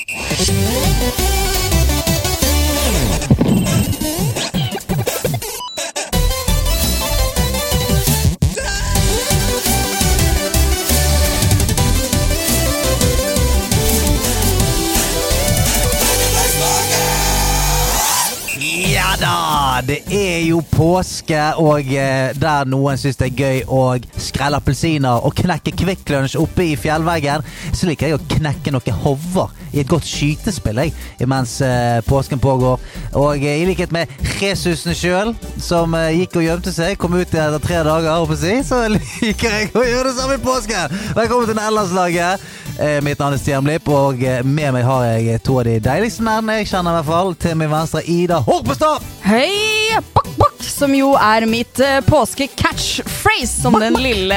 Ja 0.00 0.06
da! 19.20 19.80
Det 19.86 20.02
er 20.12 20.40
jo 20.44 20.60
påske, 20.70 21.54
og 21.56 21.80
eh, 21.92 22.36
der 22.36 22.68
noen 22.68 22.98
syns 23.00 23.16
det 23.20 23.30
er 23.30 23.36
gøy 23.36 23.62
å 23.68 23.96
skrelle 24.20 24.56
appelsiner 24.60 25.24
og 25.24 25.34
knekke 25.40 25.72
Kvikk 25.76 26.10
Lunsj 26.12 26.36
oppe 26.40 26.62
i 26.72 26.76
fjellveggen, 26.78 27.44
så 27.72 27.88
liker 27.88 28.10
jeg 28.10 28.18
å 28.18 28.26
knekke 28.36 28.74
noen 28.74 29.00
hover 29.04 29.48
i 29.72 29.80
et 29.82 29.88
godt 29.88 30.06
skytespill 30.08 30.80
jeg, 30.82 30.94
mens 31.30 31.58
eh, 31.64 32.00
påsken 32.06 32.40
pågår. 32.42 32.80
Og 33.18 33.44
eh, 33.44 33.62
i 33.62 33.66
likhet 33.68 33.92
med 33.94 34.10
Jesusen 34.40 34.96
sjøl, 34.96 35.34
som 35.60 35.94
eh, 35.98 36.20
gikk 36.20 36.40
og 36.40 36.46
gjemte 36.46 36.74
seg, 36.74 36.96
kom 37.00 37.16
ut 37.16 37.26
etter 37.26 37.58
tre 37.62 37.82
dager, 37.86 38.34
jeg, 38.40 38.64
så 38.66 38.82
liker 38.96 39.56
jeg 39.56 39.70
å 39.74 39.84
gjøre 39.86 40.10
det 40.10 40.16
samme 40.18 40.38
i 40.38 40.44
påsken! 40.44 40.96
Velkommen 41.18 41.50
til 41.50 41.58
Nederlandslaget. 41.58 42.48
Mitt 43.04 43.20
navn 43.20 43.34
er 43.36 43.40
Stian 43.42 43.66
Blipp, 43.66 43.90
og 43.92 44.22
med 44.46 44.70
meg 44.72 44.86
har 44.86 45.04
jeg 45.10 45.42
to 45.44 45.58
av 45.60 45.66
de 45.68 45.74
deiligste 45.84 46.24
mennene 46.24 46.60
jeg 46.60 46.70
kjenner, 46.70 46.94
i 46.94 47.00
hvert 47.00 47.10
fall. 47.10 47.34
Til 47.42 47.58
min 47.60 47.72
venstre 47.72 48.00
Ida 48.08 48.40
Horpestad. 48.46 49.04
Hei, 49.26 49.98
bak, 50.14 50.30
bak, 50.60 50.68
som 50.70 50.92
jo 50.94 51.12
er 51.16 51.46
mitt 51.48 51.80
uh, 51.80 52.00
påske-catchphrase, 52.06 53.60
som 53.62 53.72
den 53.80 53.94
lille 54.00 54.36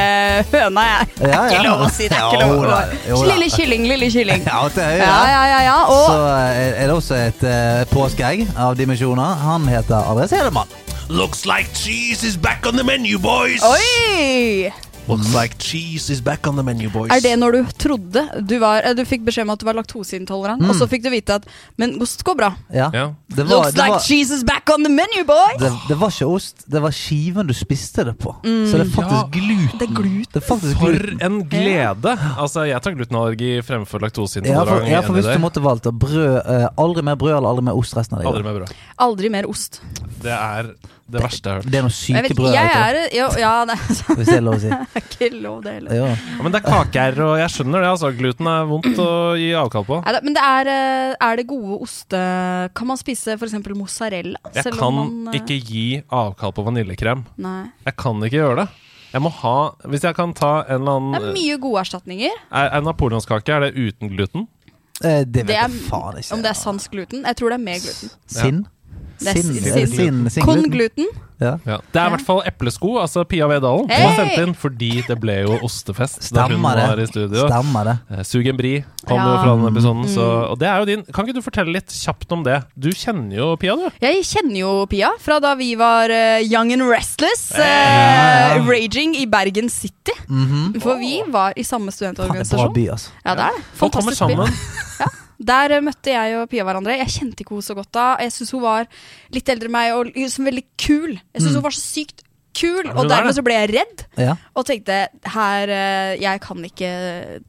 høna 0.51 0.83
jeg 0.85 0.99
er. 0.99 1.05
Det 1.17 1.29
Ja, 1.31 1.41
er 1.43 1.49
ikke 1.51 1.65
lov 1.67 1.81
å 1.85 1.89
si, 1.91 2.07
det 2.07 2.17
er 2.17 2.27
ikke 2.27 2.47
lov. 2.47 2.95
jo. 3.09 3.19
Lille 3.27 3.49
kylling, 3.51 3.87
lille 3.87 4.09
kylling. 4.13 4.43
Ja, 4.53 4.61
høyre. 4.63 4.97
Ja, 4.97 5.19
ja, 5.27 5.43
ja, 5.47 5.59
ja. 5.65 5.77
Så 5.87 6.13
Og 6.13 6.29
eh, 6.29 6.81
er 6.83 6.87
det 6.87 6.95
også 6.95 7.15
et 7.19 7.43
uh, 7.43 7.83
påskeegg 7.91 8.47
av 8.57 8.75
dimensjoner. 8.77 9.35
Han 9.43 9.67
heter 9.67 10.03
Andres 10.09 10.31
Hedemann. 10.31 10.67
Looks 11.09 11.45
like 11.45 11.67
cheese 11.75 12.23
is 12.23 12.37
back 12.37 12.65
on 12.65 12.77
the 12.77 12.83
menu, 12.83 13.17
boys! 13.19 13.61
Oi! 13.63 14.71
Looks 15.07 15.33
like 15.35 15.57
cheese 15.59 16.09
is 16.13 16.21
back 16.23 16.47
on 16.47 16.55
the 16.55 16.63
menu, 16.63 16.87
boys. 16.89 17.11
Er 17.11 17.19
det 17.19 17.33
når 17.39 17.51
du 17.57 17.71
trodde 17.75 18.21
du 18.47 18.53
var 18.61 18.85
eh, 18.87 18.93
Du 18.95 19.01
fikk 19.03 19.25
beskjed 19.27 19.43
om 19.43 19.51
at 19.51 19.59
du 19.59 19.65
var 19.67 19.75
laktoseintolerant, 19.75 20.63
og 20.63 20.77
så 20.79 20.87
fikk 20.87 21.03
du 21.03 21.09
vite 21.11 21.35
at 21.41 21.47
Men 21.81 21.97
ost 22.01 22.23
går 22.23 22.37
bra. 22.39 22.49
Ja. 22.71 22.87
Ja. 22.95 23.09
Det, 23.27 23.43
var, 23.43 23.65
Looks 23.65 23.73
det, 23.75 23.81
like 23.81 23.97
var, 23.97 24.05
cheese 24.05 24.37
is 24.37 24.45
back 24.47 24.69
on 24.71 24.85
the 24.87 24.91
menu, 24.93 25.25
boys! 25.27 25.59
det, 25.59 25.71
det 25.89 25.97
var 25.99 26.13
ikke 26.13 26.29
ost, 26.37 26.63
det 26.71 26.81
var 26.85 26.95
skiven 26.95 27.49
du 27.49 27.53
spiste 27.57 28.05
det 28.07 28.15
på. 28.21 28.31
Så 28.45 28.79
det 28.79 28.85
er 28.85 28.93
faktisk 28.95 29.11
Ja. 29.13 29.27
gluten. 29.35 29.77
Det 29.81 29.89
er 29.89 29.93
gluten. 29.99 30.31
Det 30.33 30.41
er 30.43 30.47
faktisk 30.47 30.79
For 30.79 30.95
gluten. 30.95 31.21
en 31.27 31.37
glede! 31.51 32.15
Altså, 32.39 32.63
jeg 32.69 32.81
tar 32.85 32.95
glutenallergi 32.95 33.51
fremfor 33.67 33.99
laktoseintolerant. 34.07 34.87
ja, 34.87 35.01
for 35.03 35.17
hvis 35.19 35.27
du 35.27 35.39
måtte 35.43 35.63
valgt 35.63 35.89
brød 35.91 36.39
eh, 36.47 36.67
Aldri 36.77 37.03
mer 37.03 37.15
brød 37.19 37.35
eller 37.37 37.49
aldri 37.51 37.67
mer 37.67 37.75
ost 37.77 37.97
resten 37.97 38.15
av 38.17 38.23
deg. 38.23 38.31
Aldri 38.31 38.43
mer, 38.47 38.59
brød. 38.61 38.75
Aldri 39.03 39.29
mer 39.33 39.49
ost. 39.51 39.81
Det 40.23 40.31
er 40.31 40.71
det 41.13 41.21
verste 41.23 41.49
jeg 41.49 41.53
har 41.53 41.61
hørt. 41.61 41.71
Det 41.73 41.79
er 41.79 41.85
noe 41.85 41.93
syke 41.95 42.21
vet, 42.25 42.35
brød. 42.39 42.53
jeg 42.57 42.71
er 42.79 42.97
jo, 43.17 43.27
Ja, 43.39 43.51
det 43.69 43.75
er 43.77 43.95
sant. 43.99 44.17
Hvis 44.19 44.29
det 44.31 44.37
er 44.39 44.43
lov 44.45 44.55
å 44.57 44.61
si. 44.63 44.71
ikke 45.03 45.29
lov, 45.43 45.57
det 45.65 45.73
heller. 45.77 45.95
Ja. 45.99 46.07
Ja, 46.13 46.41
men 46.43 46.51
det 46.55 46.59
er 46.61 46.67
kaker, 46.67 47.19
og 47.27 47.33
jeg 47.39 47.53
skjønner 47.55 47.85
det. 47.85 47.89
altså 47.93 48.11
Gluten 48.17 48.49
er 48.51 48.67
vondt 48.73 49.01
å 49.03 49.09
gi 49.39 49.49
avkall 49.63 49.85
på. 49.87 49.99
Neida, 50.03 50.21
men 50.27 50.37
det 50.37 50.43
er, 50.49 50.71
eh, 50.73 51.15
er 51.29 51.39
det 51.41 51.47
gode 51.49 51.79
oste 51.85 52.23
Kan 52.75 52.89
man 52.89 52.97
spise 53.01 53.37
f.eks. 53.37 53.53
mozzarella? 53.77 54.39
Jeg 54.53 54.63
selv 54.67 54.79
kan 54.81 54.87
om 54.89 54.99
man, 55.23 55.33
eh, 55.33 55.39
ikke 55.41 55.59
gi 55.63 55.85
avkall 56.09 56.51
på 56.57 56.65
vaniljekrem. 56.67 57.23
Nei. 57.37 57.59
Jeg 57.87 57.95
kan 58.03 58.19
ikke 58.27 58.39
gjøre 58.41 58.63
det. 58.63 58.67
Jeg 59.13 59.21
må 59.21 59.29
ha 59.43 59.55
Hvis 59.85 60.01
jeg 60.07 60.15
kan 60.17 60.31
ta 60.33 60.63
en 60.65 60.81
eller 60.81 60.97
annen 60.97 61.13
Det 61.19 61.29
er 61.29 61.35
mye 61.37 61.57
gode 61.61 61.81
erstatninger. 61.85 62.37
Er, 62.49 62.69
er 62.79 62.81
napoleonskake 62.81 63.53
er 63.53 63.67
det 63.67 63.73
uten 63.77 64.09
gluten? 64.09 64.47
Eh, 65.03 65.23
Det 65.25 65.43
vet 65.43 65.47
Det 65.47 65.55
er, 65.57 65.67
jeg 65.67 65.83
faen 65.89 66.17
ikke. 66.21 66.33
om 66.33 66.41
det 66.41 66.49
er 66.49 66.57
sans 66.57 66.87
gluten? 66.89 67.23
Jeg 67.25 67.35
tror 67.37 67.49
det 67.53 67.59
er 67.59 67.63
med 67.63 67.81
gluten. 67.85 68.09
Sinn? 68.25 68.63
Det 68.63 68.69
sin, 69.19 69.53
sin- 69.53 69.87
sinn, 69.87 70.29
sinn 70.29 70.69
gluten? 70.71 71.07
Ja. 71.43 71.57
Ja. 71.67 71.77
Det 71.91 71.99
er 71.99 72.05
i 72.07 72.11
hvert 72.13 72.23
fall 72.23 72.39
eplesko, 72.47 72.93
altså 73.01 73.25
Pia 73.27 73.47
Vedalen, 73.49 73.89
som 73.89 74.03
har 74.05 74.13
sendt 74.15 74.37
inn 74.39 74.53
fordi 74.55 75.03
det 75.07 75.17
ble 75.19 75.33
jo 75.43 75.57
ostefest 75.65 76.29
da 76.31 76.45
hun 76.47 76.61
var 76.63 76.77
det. 76.79 77.03
i 77.03 77.07
studio. 77.09 77.47
Stemmer 77.49 77.83
det. 77.89 77.95
Eh, 78.15 78.21
Sugen 78.23 78.55
Bri 78.55 78.85
kom 79.05 79.17
Ja. 79.17 79.25
jo 79.27 79.41
fra 79.41 79.55
den 79.57 79.67
episoden, 79.75 80.05
så, 80.07 80.23
Mm. 80.23 80.51
og 80.51 80.59
det 80.59 80.67
er 80.69 80.77
jo 80.79 80.85
din. 80.85 81.03
Kan 81.11 81.25
ikke 81.27 81.35
du 81.35 81.41
fortelle 81.41 81.73
litt 81.73 81.87
kjapt 81.89 82.31
om 82.31 82.43
det? 82.43 82.63
Du 82.79 82.89
kjenner 82.91 83.35
jo 83.35 83.55
Pia, 83.57 83.75
du. 83.75 83.89
Jeg 83.99 84.23
kjenner 84.23 84.57
jo 84.57 84.85
Pia 84.85 85.09
fra 85.19 85.39
da 85.39 85.53
vi 85.55 85.75
var 85.75 86.07
uh, 86.09 86.39
young 86.39 86.71
and 86.71 86.83
restless. 86.87 87.51
Uh. 87.51 88.63
Raging 88.69 89.15
i 89.17 89.25
Bergen 89.25 89.67
City. 89.69 90.13
Mhm. 90.29 90.79
For 90.81 90.95
vi 90.97 91.23
var 91.27 91.51
i 91.57 91.63
samme 91.63 91.91
Faen, 91.91 92.13
det 92.15 92.19
er 92.19 92.27
bra 92.29 92.43
studentorganisasjon. 92.43 92.73
by, 92.73 92.87
altså. 92.89 93.09
Ja, 93.25 93.35
det 93.35 93.43
er 93.43 93.51
det. 93.57 93.63
Fantastisk 93.75 94.21
by. 94.27 95.09
Der 95.45 95.77
eh, 95.77 95.83
møtte 95.85 96.13
jeg 96.15 96.37
og 96.41 96.49
Pia 96.51 96.63
hverandre. 96.67 96.97
Jeg 97.03 97.13
kjente 97.19 97.43
ikke 97.45 97.55
henne 97.57 97.69
så 97.69 97.75
godt 97.77 97.91
da. 97.95 98.09
Jeg 98.23 98.31
syns 98.35 98.51
hun 98.55 98.65
var 98.65 98.87
litt 99.33 99.49
eldre 99.49 99.69
enn 99.71 99.77
meg 99.79 99.95
og 99.97 100.13
liksom 100.15 100.45
veldig 100.51 100.67
kul. 100.77 101.17
Jeg 101.17 101.41
syns 101.41 101.51
Mm. 101.53 101.59
hun 101.61 101.67
var 101.69 101.75
så 101.77 101.83
sykt 101.87 102.23
kul, 102.53 102.85
og 102.93 102.99
er 103.05 103.09
dermed 103.09 103.33
så 103.33 103.41
ble 103.41 103.55
jeg 103.57 103.69
redd. 103.73 104.01
Ja. 104.21 104.35
Og 104.53 104.65
tenkte 104.69 105.07
her 105.33 105.71
eh, 105.73 106.11
Jeg 106.21 106.39
kan 106.43 106.59
ikke 106.67 106.89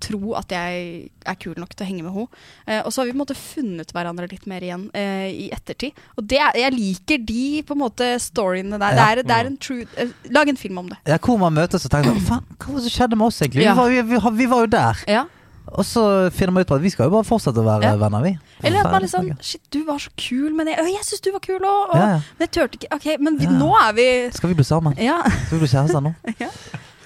tro 0.01 0.33
at 0.39 0.49
jeg 0.55 1.11
er 1.29 1.37
kul 1.37 1.53
nok 1.61 1.75
til 1.77 1.85
å 1.85 1.89
henge 1.91 2.07
med 2.07 2.15
henne. 2.15 2.41
Eh, 2.67 2.81
og 2.81 2.89
så 2.89 3.03
har 3.03 3.11
vi 3.11 3.13
på 3.13 3.19
en 3.19 3.23
måte 3.27 3.37
funnet 3.37 3.93
hverandre 3.93 4.31
litt 4.31 4.47
mer 4.49 4.65
igjen 4.65 4.87
i 4.97 5.51
ettertid. 5.53 5.93
Og 6.17 6.25
det, 6.33 6.41
jeg 6.57 6.73
liker 6.73 7.21
de 7.29 7.45
på 7.69 7.77
en 7.77 7.83
måte 7.85 8.09
storyene 8.21 8.81
der. 8.81 8.97
Ja. 8.97 8.97
Det, 8.97 9.05
er, 9.05 9.23
det 9.29 9.37
er 9.37 9.51
en 9.53 9.61
true 9.61 10.09
Lag 10.33 10.49
en 10.49 10.57
film 10.65 10.81
om 10.81 10.89
det. 10.95 10.99
Ja, 11.13 11.21
hvor 11.21 11.37
man 11.39 11.53
møtes 11.61 11.85
og 11.85 11.93
tenker 11.93 12.17
Faen, 12.25 12.49
hva 12.65 12.81
skjedde 12.89 13.21
med 13.21 13.29
oss, 13.29 13.43
egentlig? 13.45 13.69
Vi, 13.69 13.77
var, 13.77 13.93
vi, 14.33 14.37
vi 14.41 14.53
var 14.57 14.65
jo 14.65 14.73
der. 14.73 15.05
Ja. 15.21 15.27
Og 15.75 15.85
så 15.85 16.31
finner 16.31 16.53
vi 16.55 16.61
ut 16.61 16.69
på 16.69 16.75
at 16.77 16.83
vi 16.83 16.91
skal 16.91 17.05
jo 17.09 17.11
bare 17.17 17.25
fortsette 17.25 17.59
å 17.59 17.65
være 17.67 17.83
Ja. 17.83 17.97
venner, 17.97 18.23
vi. 18.23 18.39
Eller 18.63 18.81
at 18.85 18.93
man 18.93 19.03
liksom 19.03 19.29
sånn, 19.31 19.43
Shit, 19.43 19.61
du 19.71 19.85
var 19.85 19.99
så 19.99 20.11
kul, 20.17 20.55
men 20.55 20.67
jeg, 20.69 20.79
«Å, 20.79 20.85
jeg 20.87 21.05
syns 21.05 21.21
du 21.21 21.31
var 21.33 21.41
kul 21.41 21.59
òg. 21.61 21.95
ja, 21.95 22.01
ja. 22.01 22.21
Men 22.39 22.49
jeg 22.49 22.51
turte 22.51 22.79
ikke. 22.79 22.95
Ok, 22.95 23.07
men 23.21 23.39
vi, 23.39 23.45
Ja. 23.45 23.51
nå 23.51 23.73
er 23.89 23.93
vi 23.93 24.31
Skal 24.33 24.49
vi 24.49 24.55
bli 24.55 24.65
sammen? 24.65 24.95
Ja. 24.99 25.23
Skal 25.47 25.59
vi 25.59 25.67
bli 25.67 25.69
kjærester 25.69 26.01
nå? 26.01 26.15
Ja. 26.41 26.49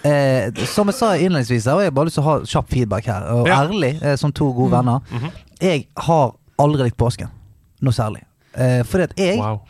Eh, 0.05 0.53
som 0.67 0.87
jeg 0.87 0.95
sa 0.95 1.13
innledningsvis, 1.17 1.67
og 1.67 1.81
jeg 1.81 1.87
har 1.91 1.91
bare 1.91 2.07
lyst 2.07 2.15
til 2.15 2.23
å 2.23 2.27
ha 2.27 2.39
kjapp 2.47 2.69
feedback 2.71 3.05
her, 3.07 3.23
og 3.35 3.47
Ja. 3.49 3.65
ærlig, 3.65 4.03
eh, 4.03 4.17
som 4.17 4.33
to 4.33 4.53
gode 4.53 4.71
Mm. 4.71 4.79
venner. 4.79 5.01
-hmm. 5.11 5.31
Jeg 5.61 5.87
har 5.97 6.33
aldri 6.59 6.83
likt 6.85 6.97
påsken. 6.97 7.29
Noe 7.81 7.93
særlig. 7.93 8.23
Eh, 8.55 8.85
fordi 8.85 9.03
at 9.03 9.13
jeg, 9.17 9.39
Wow. 9.39 9.61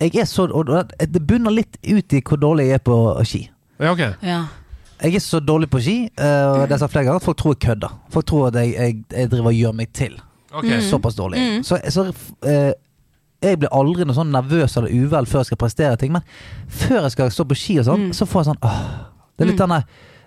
jeg 0.00 0.14
er 0.16 0.24
så 0.24 0.42
og 0.52 0.66
Det 0.66 1.12
det 1.12 1.26
bunner 1.26 1.50
litt 1.50 1.76
ut 1.84 2.12
i 2.12 2.20
hvor 2.20 2.36
dårlig 2.36 2.66
jeg 2.66 2.74
er 2.74 2.78
på 2.78 3.24
ski. 3.24 3.50
Ja, 3.80 3.90
ok. 3.92 3.98
ja. 4.22 4.44
Jeg 5.02 5.14
er 5.18 5.20
så 5.20 5.40
dårlig 5.44 5.68
på 5.70 5.80
ski, 5.84 5.96
eh, 6.16 6.46
og 6.48 6.68
det 6.70 6.78
sagt 6.80 6.92
flere 6.94 7.04
ganger, 7.04 7.20
at 7.20 7.26
folk 7.26 7.36
tror 7.40 7.52
jeg 7.54 7.62
kødder. 7.66 7.92
Folk 8.14 8.26
tror 8.30 8.46
at 8.48 8.54
jeg, 8.62 8.72
jeg, 8.76 8.96
jeg 9.12 9.30
driver 9.32 9.52
og 9.52 9.58
gjør 9.60 9.74
meg 9.76 9.92
til. 9.92 10.16
Ok. 10.56 10.64
Mm. 10.64 10.80
Såpass 10.88 11.18
dårlig. 11.18 11.42
Mm. 11.42 11.62
Så, 11.68 11.76
så 11.92 12.06
eh, 12.48 12.72
jeg 13.44 13.58
blir 13.60 13.72
aldri 13.76 14.06
noe 14.08 14.16
sånn 14.16 14.32
nervøs 14.32 14.78
eller 14.80 14.94
uvel 14.96 15.28
før 15.28 15.42
jeg 15.44 15.50
skal 15.52 15.60
prestere 15.60 15.98
ting, 16.00 16.14
men 16.16 16.24
før 16.72 17.02
jeg 17.04 17.12
skal 17.18 17.30
stå 17.34 17.44
på 17.50 17.58
ski 17.60 17.78
og 17.82 17.88
sånn, 17.90 18.06
Mm. 18.08 18.12
så 18.16 18.24
får 18.26 18.42
jeg 18.44 18.48
sånn 18.54 18.62
åh, 18.64 18.84
Det 19.36 19.44
er 19.44 19.50
litt 19.52 19.60
Mm. 19.60 19.66
denne 19.68 19.84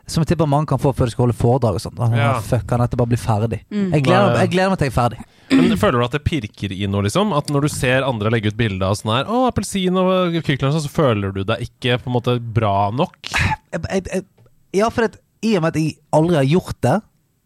som 0.10 0.22
jeg 0.24 0.28
tipper 0.32 0.48
mange 0.50 0.66
kan 0.70 0.80
få 0.82 0.90
før 0.94 1.06
de 1.06 1.12
skal 1.14 1.26
holde 1.28 1.38
foredrag 1.38 1.76
og 1.78 1.82
sånn. 1.82 2.18
Ja. 2.18 2.40
Fuck, 2.42 2.70
han, 2.72 2.80
dette 2.82 2.98
bare 2.98 3.10
blir 3.12 3.20
ferdig? 3.22 3.60
Mm. 3.70 3.92
Jeg, 3.94 4.04
gleder, 4.06 4.38
jeg 4.42 4.50
gleder 4.54 4.70
meg 4.70 4.78
til 4.82 4.88
jeg 4.90 4.94
er 4.94 4.98
ferdig. 5.02 5.20
Men 5.52 5.78
Føler 5.82 5.98
du 6.00 6.06
at 6.06 6.12
det 6.18 6.24
pirker 6.26 6.72
i 6.74 6.86
noe, 6.90 7.02
liksom? 7.06 7.34
At 7.38 7.50
når 7.50 7.62
du 7.66 7.70
ser 7.74 8.06
andre 8.06 8.30
legge 8.34 8.50
ut 8.54 8.58
bilde 8.58 8.86
av 8.86 8.94
sånn 8.98 9.12
her 9.16 9.26
Å, 9.30 9.48
appelsin 9.50 9.98
og 9.98 10.34
kykler, 10.46 10.74
så 10.78 10.90
føler 10.90 11.34
du 11.34 11.44
deg 11.44 11.62
ikke 11.66 11.98
på 12.02 12.10
en 12.10 12.14
måte 12.18 12.36
bra 12.42 12.90
nok? 12.94 13.18
Jeg, 13.34 13.82
jeg, 13.90 14.04
jeg, 14.14 14.26
ja, 14.74 14.90
for 14.90 15.08
det, 15.08 15.20
i 15.46 15.56
og 15.58 15.64
med 15.64 15.76
at 15.76 15.80
jeg 15.82 15.98
aldri 16.14 16.36
har 16.36 16.44
gjort 16.50 16.82
det, 16.86 16.96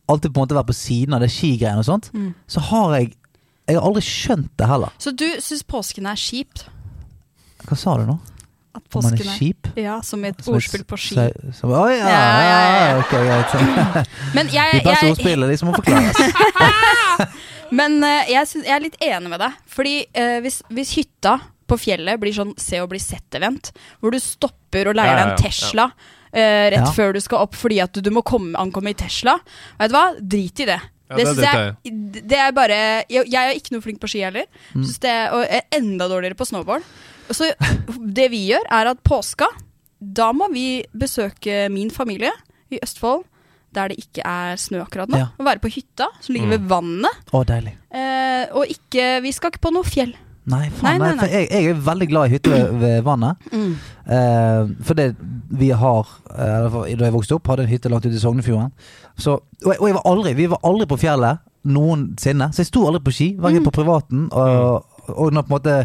alltid 0.10 0.34
på 0.34 0.40
en 0.42 0.44
måte 0.48 0.56
vært 0.58 0.68
på 0.72 0.76
siden 0.76 1.14
av 1.16 1.22
det 1.24 1.30
skigreiene 1.32 1.80
og 1.80 1.86
sånt, 1.88 2.10
Mm. 2.14 2.34
så 2.48 2.60
har 2.72 2.96
jeg 3.00 3.14
Jeg 3.66 3.78
har 3.80 3.86
aldri 3.88 4.02
skjønt 4.04 4.50
det 4.60 4.68
heller. 4.68 4.90
Så 5.00 5.16
du 5.16 5.24
syns 5.40 5.64
påsken 5.64 6.06
er 6.06 6.16
kjipt? 6.20 6.66
Hva 7.64 7.78
sa 7.80 7.94
du 7.96 8.04
nå? 8.10 8.18
At 8.76 8.84
påsken 8.92 9.22
er 9.22 9.38
kjip? 9.40 9.70
Ja, 9.80 10.02
som 10.02 10.26
et 10.26 10.44
Som 10.44 10.56
ordspill 10.58 10.84
på 10.84 10.98
ski. 11.00 11.16
som- 11.54 11.72
Oi, 11.72 11.94
ja, 11.96 12.10
Ja, 12.10 12.42
ja, 12.44 12.58
ja, 12.60 12.88
ja. 12.90 12.98
ok, 13.00 13.12
greit. 13.12 14.08
Men 14.36 14.48
De 14.48 14.52
beste 14.84 15.06
jeg, 15.06 15.12
ordspillene, 15.16 15.48
de 15.48 15.58
som 15.58 15.70
må 15.70 15.76
forklares. 15.78 16.18
men 17.80 18.04
uh, 18.04 18.24
jeg, 18.30 18.48
synes, 18.50 18.66
jeg 18.68 18.76
er 18.76 18.84
litt 18.84 18.98
enig 19.02 19.30
med 19.32 19.40
deg. 19.40 19.56
Fordi 19.72 19.96
uh, 20.18 20.40
hvis, 20.44 20.60
hvis 20.74 20.92
hytta 21.00 21.38
på 21.70 21.78
fjellet 21.80 22.20
blir 22.20 22.36
sånn 22.36 22.52
se 22.60 22.82
og 22.84 22.90
bli 22.92 23.00
sett-event, 23.00 23.72
hvor 24.02 24.12
du 24.14 24.20
stopper 24.20 24.92
og 24.92 24.98
leier 25.00 25.14
Ja, 25.14 25.16
ja, 25.16 25.24
deg 25.24 25.32
en 25.32 25.38
ja, 25.38 25.42
Tesla 25.48 25.88
eh, 26.34 26.70
rett 26.74 26.80
Ja. 26.88 26.92
før 26.96 27.14
du 27.14 27.20
skal 27.22 27.44
opp 27.46 27.56
fordi 27.56 27.80
at 27.84 27.94
du, 27.94 28.02
du 28.02 28.10
må 28.12 28.24
komme, 28.26 28.56
ankomme 28.60 28.90
i 28.92 28.98
Tesla, 28.98 29.38
vet 29.80 29.90
du 29.94 29.96
hva? 29.98 30.06
Drit 30.20 30.60
i 30.60 30.66
det. 30.66 30.80
Ja, 31.10 31.18
det 31.18 31.26
det 31.26 31.28
synes 31.28 31.42
driter 31.44 31.66
jeg, 31.84 32.24
det 32.32 32.38
er 32.40 32.52
bare 32.56 32.78
Jeg, 33.12 33.28
jeg 33.30 33.50
er 33.50 33.54
ikke 33.60 33.74
noe 33.76 33.84
flink 33.86 34.00
på 34.02 34.08
ski 34.10 34.24
heller. 34.26 34.46
Mm. 34.74 34.84
Synes 34.88 35.00
det, 35.04 35.18
og 35.36 35.44
er 35.46 35.62
enda 35.78 36.08
dårligere 36.10 36.36
på 36.40 36.48
snowboard. 36.50 36.82
Så 37.30 37.52
det 38.00 38.30
vi 38.34 38.48
gjør, 38.50 38.66
er 38.72 38.90
at 38.94 39.04
påska, 39.06 39.46
da 40.00 40.32
må 40.36 40.48
vi 40.52 40.84
besøke 40.94 41.68
min 41.72 41.92
familie 41.94 42.32
i 42.74 42.80
Østfold, 42.84 43.24
der 43.74 43.90
det 43.94 44.00
ikke 44.04 44.22
er 44.26 44.58
snø 44.60 44.82
akkurat 44.84 45.10
nå. 45.10 45.18
Ja. 45.22 45.28
Og 45.40 45.46
være 45.48 45.62
på 45.64 45.70
hytta 45.72 46.08
som 46.22 46.34
ligger 46.36 46.48
Mm. 46.50 46.56
ved 46.58 46.68
vannet. 46.70 47.22
Å, 47.34 47.44
deilig. 47.46 47.76
Eh, 47.94 48.46
og 48.54 48.66
ikke 48.70 49.22
Vi 49.24 49.32
skal 49.32 49.52
ikke 49.54 49.64
på 49.68 49.72
noe 49.74 49.84
fjell. 49.88 50.14
Nei, 50.46 50.66
faen, 50.76 50.98
Nei, 50.98 50.98
nei, 51.00 51.10
nei, 51.16 51.20
for 51.22 51.32
jeg, 51.32 51.48
jeg 51.52 51.70
er 51.72 51.78
veldig 51.86 52.08
glad 52.12 52.26
i 52.28 52.34
hytte 52.34 52.52
ved, 52.52 52.74
ved 52.82 53.04
vannet. 53.06 53.46
Eh, 53.54 54.72
for 54.84 54.94
det 55.00 55.06
vi 55.54 55.70
har 55.72 56.08
eh, 56.34 56.66
Da 56.98 57.06
jeg 57.08 57.14
vokste 57.16 57.38
opp, 57.38 57.48
hadde 57.48 57.64
en 57.64 57.70
hytte 57.72 57.92
langt 57.94 58.06
ute 58.06 58.18
i 58.18 58.20
Sognefjorden. 58.20 58.74
Så, 59.16 59.38
og, 59.40 59.70
jeg- 59.72 59.80
og 59.80 59.88
jeg 59.88 59.96
var 60.00 60.08
aldri, 60.12 60.34
vi 60.42 60.48
var 60.52 60.60
aldri 60.68 60.88
på 60.92 60.98
fjellet 61.00 61.40
noensinne. 61.64 62.50
Så 62.52 62.64
jeg 62.66 62.72
sto 62.74 62.84
aldri 62.90 63.04
på 63.06 63.14
ski, 63.16 63.30
verken 63.40 63.64
på 63.64 63.72
privaten 63.78 64.26
og, 64.36 64.84
og 65.14 65.32
når 65.32 65.46
på 65.48 65.54
en 65.54 65.56
måte 65.56 65.78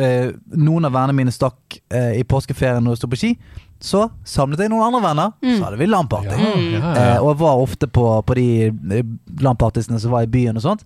eh, 0.00 0.30
noen 0.56 0.88
av 0.88 0.94
vennene 0.96 1.18
mine 1.20 1.34
stakk 1.34 1.80
eh, 1.92 2.14
i 2.20 2.24
påskeferien 2.24 2.88
og 2.88 2.96
sto 2.96 3.10
på 3.12 3.18
ski, 3.20 3.34
så 3.82 4.06
samlet 4.24 4.60
jeg 4.62 4.70
noen 4.70 4.86
andre 4.88 5.00
venner, 5.04 5.32
så 5.42 5.64
hadde 5.66 5.78
vi 5.80 5.88
LAN-party. 5.90 6.30
Ja, 6.30 6.52
ja, 6.54 6.78
ja. 6.78 6.92
Eh, 6.94 7.16
og 7.22 7.32
jeg 7.34 7.40
var 7.42 7.60
ofte 7.66 7.88
på, 7.90 8.06
på 8.24 8.36
de 8.38 8.48
eh, 8.70 9.02
LAN-partisene 9.42 9.98
som 10.00 10.14
var 10.14 10.22
i 10.24 10.30
byen 10.32 10.56
og 10.56 10.62
sånt. 10.64 10.84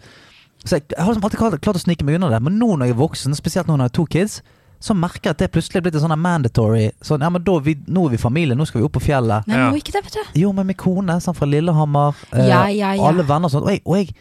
Så 0.64 0.76
jeg, 0.78 0.86
jeg 0.90 0.98
har 1.04 1.12
liksom 1.12 1.24
alltid 1.28 1.38
klart, 1.38 1.60
klart 1.62 1.76
å 1.76 1.82
snike 1.82 2.04
meg 2.04 2.16
unna 2.18 2.30
det. 2.32 2.40
Men 2.42 2.56
nå 2.58 2.72
når 2.76 2.88
jeg 2.88 2.96
er 2.96 3.00
voksen, 3.02 3.34
spesielt 3.38 3.66
nå 3.68 3.76
når 3.76 3.84
jeg 3.86 3.92
har 3.92 3.96
to 4.00 4.06
kids, 4.16 4.38
så 4.80 4.92
merker 4.94 5.30
jeg 5.30 5.36
at 5.36 5.38
det 5.40 5.50
plutselig 5.54 5.78
er 5.80 5.84
blitt 5.86 5.94
en 5.96 6.02
sånn 6.04 6.12
mandatory 6.20 6.90
sånn, 7.06 7.22
ja, 7.24 7.30
men 7.32 7.40
da 7.46 7.54
vi, 7.64 7.72
Nå 7.88 8.02
er 8.06 8.10
vi 8.12 8.18
familie, 8.20 8.54
nå 8.58 8.66
skal 8.68 8.82
vi 8.82 8.84
opp 8.86 8.92
på 8.98 9.00
fjellet. 9.06 9.46
Nei, 9.48 9.56
Ja. 9.56 9.70
må 9.72 9.78
ikke 9.80 9.94
det, 9.94 10.02
vet 10.04 10.18
du. 10.18 10.40
Jo, 10.42 10.50
men 10.52 10.66
min 10.68 10.76
kone 10.76 11.16
sånn 11.24 11.34
fra 11.38 11.46
Lillehammer, 11.48 12.14
eh, 12.32 12.48
Ja, 12.50 12.66
ja, 12.68 12.92
ja. 12.92 13.06
alle 13.08 13.24
venner 13.24 13.48
og 13.48 13.54
sånt. 13.54 13.64
Og, 13.64 13.70
jeg, 13.72 13.80
og 13.86 13.96
jeg, 13.96 14.12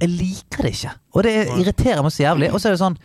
jeg 0.00 0.08
liker 0.14 0.62
det 0.64 0.72
ikke. 0.78 0.94
Og 1.14 1.22
det 1.28 1.34
irriterer 1.60 2.02
meg 2.02 2.12
så 2.16 2.22
jævlig. 2.24 2.52
Og 2.54 2.60
så 2.60 2.68
er 2.70 2.76
det 2.76 2.80
sånn 2.80 2.96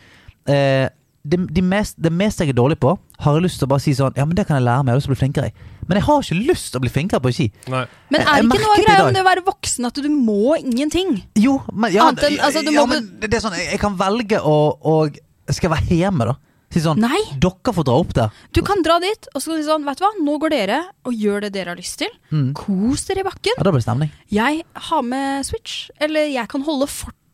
eh, 0.47 0.87
det, 1.23 1.37
de 1.53 1.61
mest, 1.61 1.97
det 2.01 2.11
meste 2.13 2.45
jeg 2.45 2.53
er 2.53 2.57
dårlig 2.57 2.79
på, 2.81 2.95
har 3.21 3.37
jeg 3.37 3.45
lyst 3.45 3.59
til 3.61 3.67
å 3.67 3.71
bare 3.73 3.83
si 3.83 3.93
sånn 3.97 4.15
Ja, 4.17 4.25
men 4.25 4.37
det 4.37 4.47
kan 4.49 4.57
jeg 4.57 4.65
lære 4.65 4.83
meg, 4.83 4.91
jeg 4.91 4.95
har 4.95 5.01
lyst 5.01 5.07
til 5.07 5.13
å 5.13 5.15
bli 5.15 5.21
flinkere 5.21 5.49
i. 5.51 5.65
Men 5.87 5.99
jeg 5.99 6.05
har 6.07 6.25
ikke 6.25 6.37
lyst 6.49 6.69
til 6.71 6.79
å 6.79 6.83
bli 6.83 6.93
flinkere 6.93 7.23
på 7.23 7.33
ski. 7.35 7.47
Nei. 7.73 7.83
Men 8.13 8.23
er 8.23 8.41
det 8.41 8.47
ikke 8.47 8.61
noe 8.65 8.77
greia 8.81 9.07
om 9.07 9.17
det 9.17 9.23
å 9.23 9.27
være 9.27 9.45
voksen 9.45 9.89
at 9.91 10.01
du 10.01 10.09
må 10.13 10.55
ingenting? 10.59 11.17
Jo, 11.37 11.59
men 11.73 11.93
ja, 11.93 12.07
Anten, 12.09 12.37
altså, 12.41 12.63
du 12.65 12.71
ja, 12.73 12.85
men 12.89 13.11
det 13.21 13.35
er 13.37 13.43
sånn 13.43 13.57
Jeg 13.59 13.75
jeg 13.75 13.81
kan 13.83 13.97
velge 13.99 14.41
å 14.41 14.55
og 14.91 15.19
Skal 15.51 15.69
jeg 15.69 15.75
være 15.75 15.99
hjemme, 16.01 16.31
da? 16.31 16.37
Si 16.71 16.81
sånn 16.83 17.01
Nei. 17.03 17.19
Dere 17.43 17.73
får 17.75 17.85
dra 17.87 17.95
opp 17.99 18.13
der. 18.15 18.43
Du 18.55 18.61
kan 18.65 18.81
dra 18.85 18.97
dit, 19.03 19.27
og 19.33 19.43
så 19.43 19.51
kan 19.51 19.59
du 19.59 19.63
si 19.63 19.67
sånn, 19.67 19.85
vet 19.87 19.99
du 19.99 20.05
hva, 20.05 20.11
nå 20.23 20.37
går 20.41 20.53
dere 20.53 20.77
og 21.07 21.15
gjør 21.19 21.45
det 21.45 21.53
dere 21.57 21.73
har 21.73 21.79
lyst 21.79 21.97
til. 21.99 22.11
Mm. 22.31 22.53
Kos 22.57 23.03
dere 23.09 23.25
i 23.25 23.27
bakken. 23.27 23.57
Ja, 23.57 23.65
da 23.67 23.73
blir 23.73 23.83
det 23.83 23.87
stemning. 23.87 24.13
Jeg 24.31 24.63
har 24.87 25.01
med 25.03 25.47
Switch, 25.47 25.89
eller 25.99 26.31
jeg 26.31 26.47
kan 26.51 26.63
holde 26.67 26.87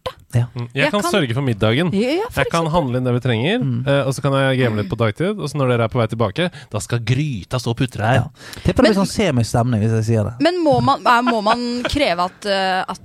fortet. 0.07 0.37
Ja. 0.37 0.45
Mm. 0.53 0.67
Jeg, 0.73 0.83
Jeg 0.83 0.91
kan, 0.91 1.01
kan- 1.01 1.11
sørge 1.11 1.33
for 1.37 1.45
middagen. 1.45 1.91
Ja, 1.93 2.13
ja, 2.21 2.27
for 2.29 2.41
Jeg 2.43 2.51
kan 2.51 2.69
handle 2.73 2.97
inn 3.01 3.07
det 3.07 3.13
vi 3.17 3.23
trenger, 3.27 3.59
Mm. 3.59 3.79
og 4.07 4.13
så 4.13 4.21
kan 4.25 4.33
jeg 4.33 4.59
game 4.59 4.81
litt 4.81 4.89
på 4.91 4.97
dagtid. 4.99 5.39
Og 5.39 5.49
så 5.49 5.55
når 5.59 5.73
dere 5.73 5.83
er 5.87 5.93
på 5.93 5.99
vei 6.01 6.07
tilbake, 6.07 6.51
da 6.71 6.79
skal 6.79 6.99
gryta 6.99 7.59
stå 7.59 7.69
og 7.73 7.77
putre 7.77 8.03
her. 8.05 8.15
Ja. 8.15 8.27
Tipper 8.63 8.83
det 8.83 8.91
blir 8.91 8.99
sånn 9.01 9.11
semistemning 9.11 9.81
hvis 9.83 9.95
jeg 10.01 10.05
sier 10.11 10.23
det. 10.31 10.35
Men 10.41 10.61
må 10.63 10.79
man, 10.83 11.03
må 11.25 11.41
man 11.43 11.83
kreve 11.89 12.25
at, 12.31 12.45
eh, 12.45 12.83
at 12.87 12.99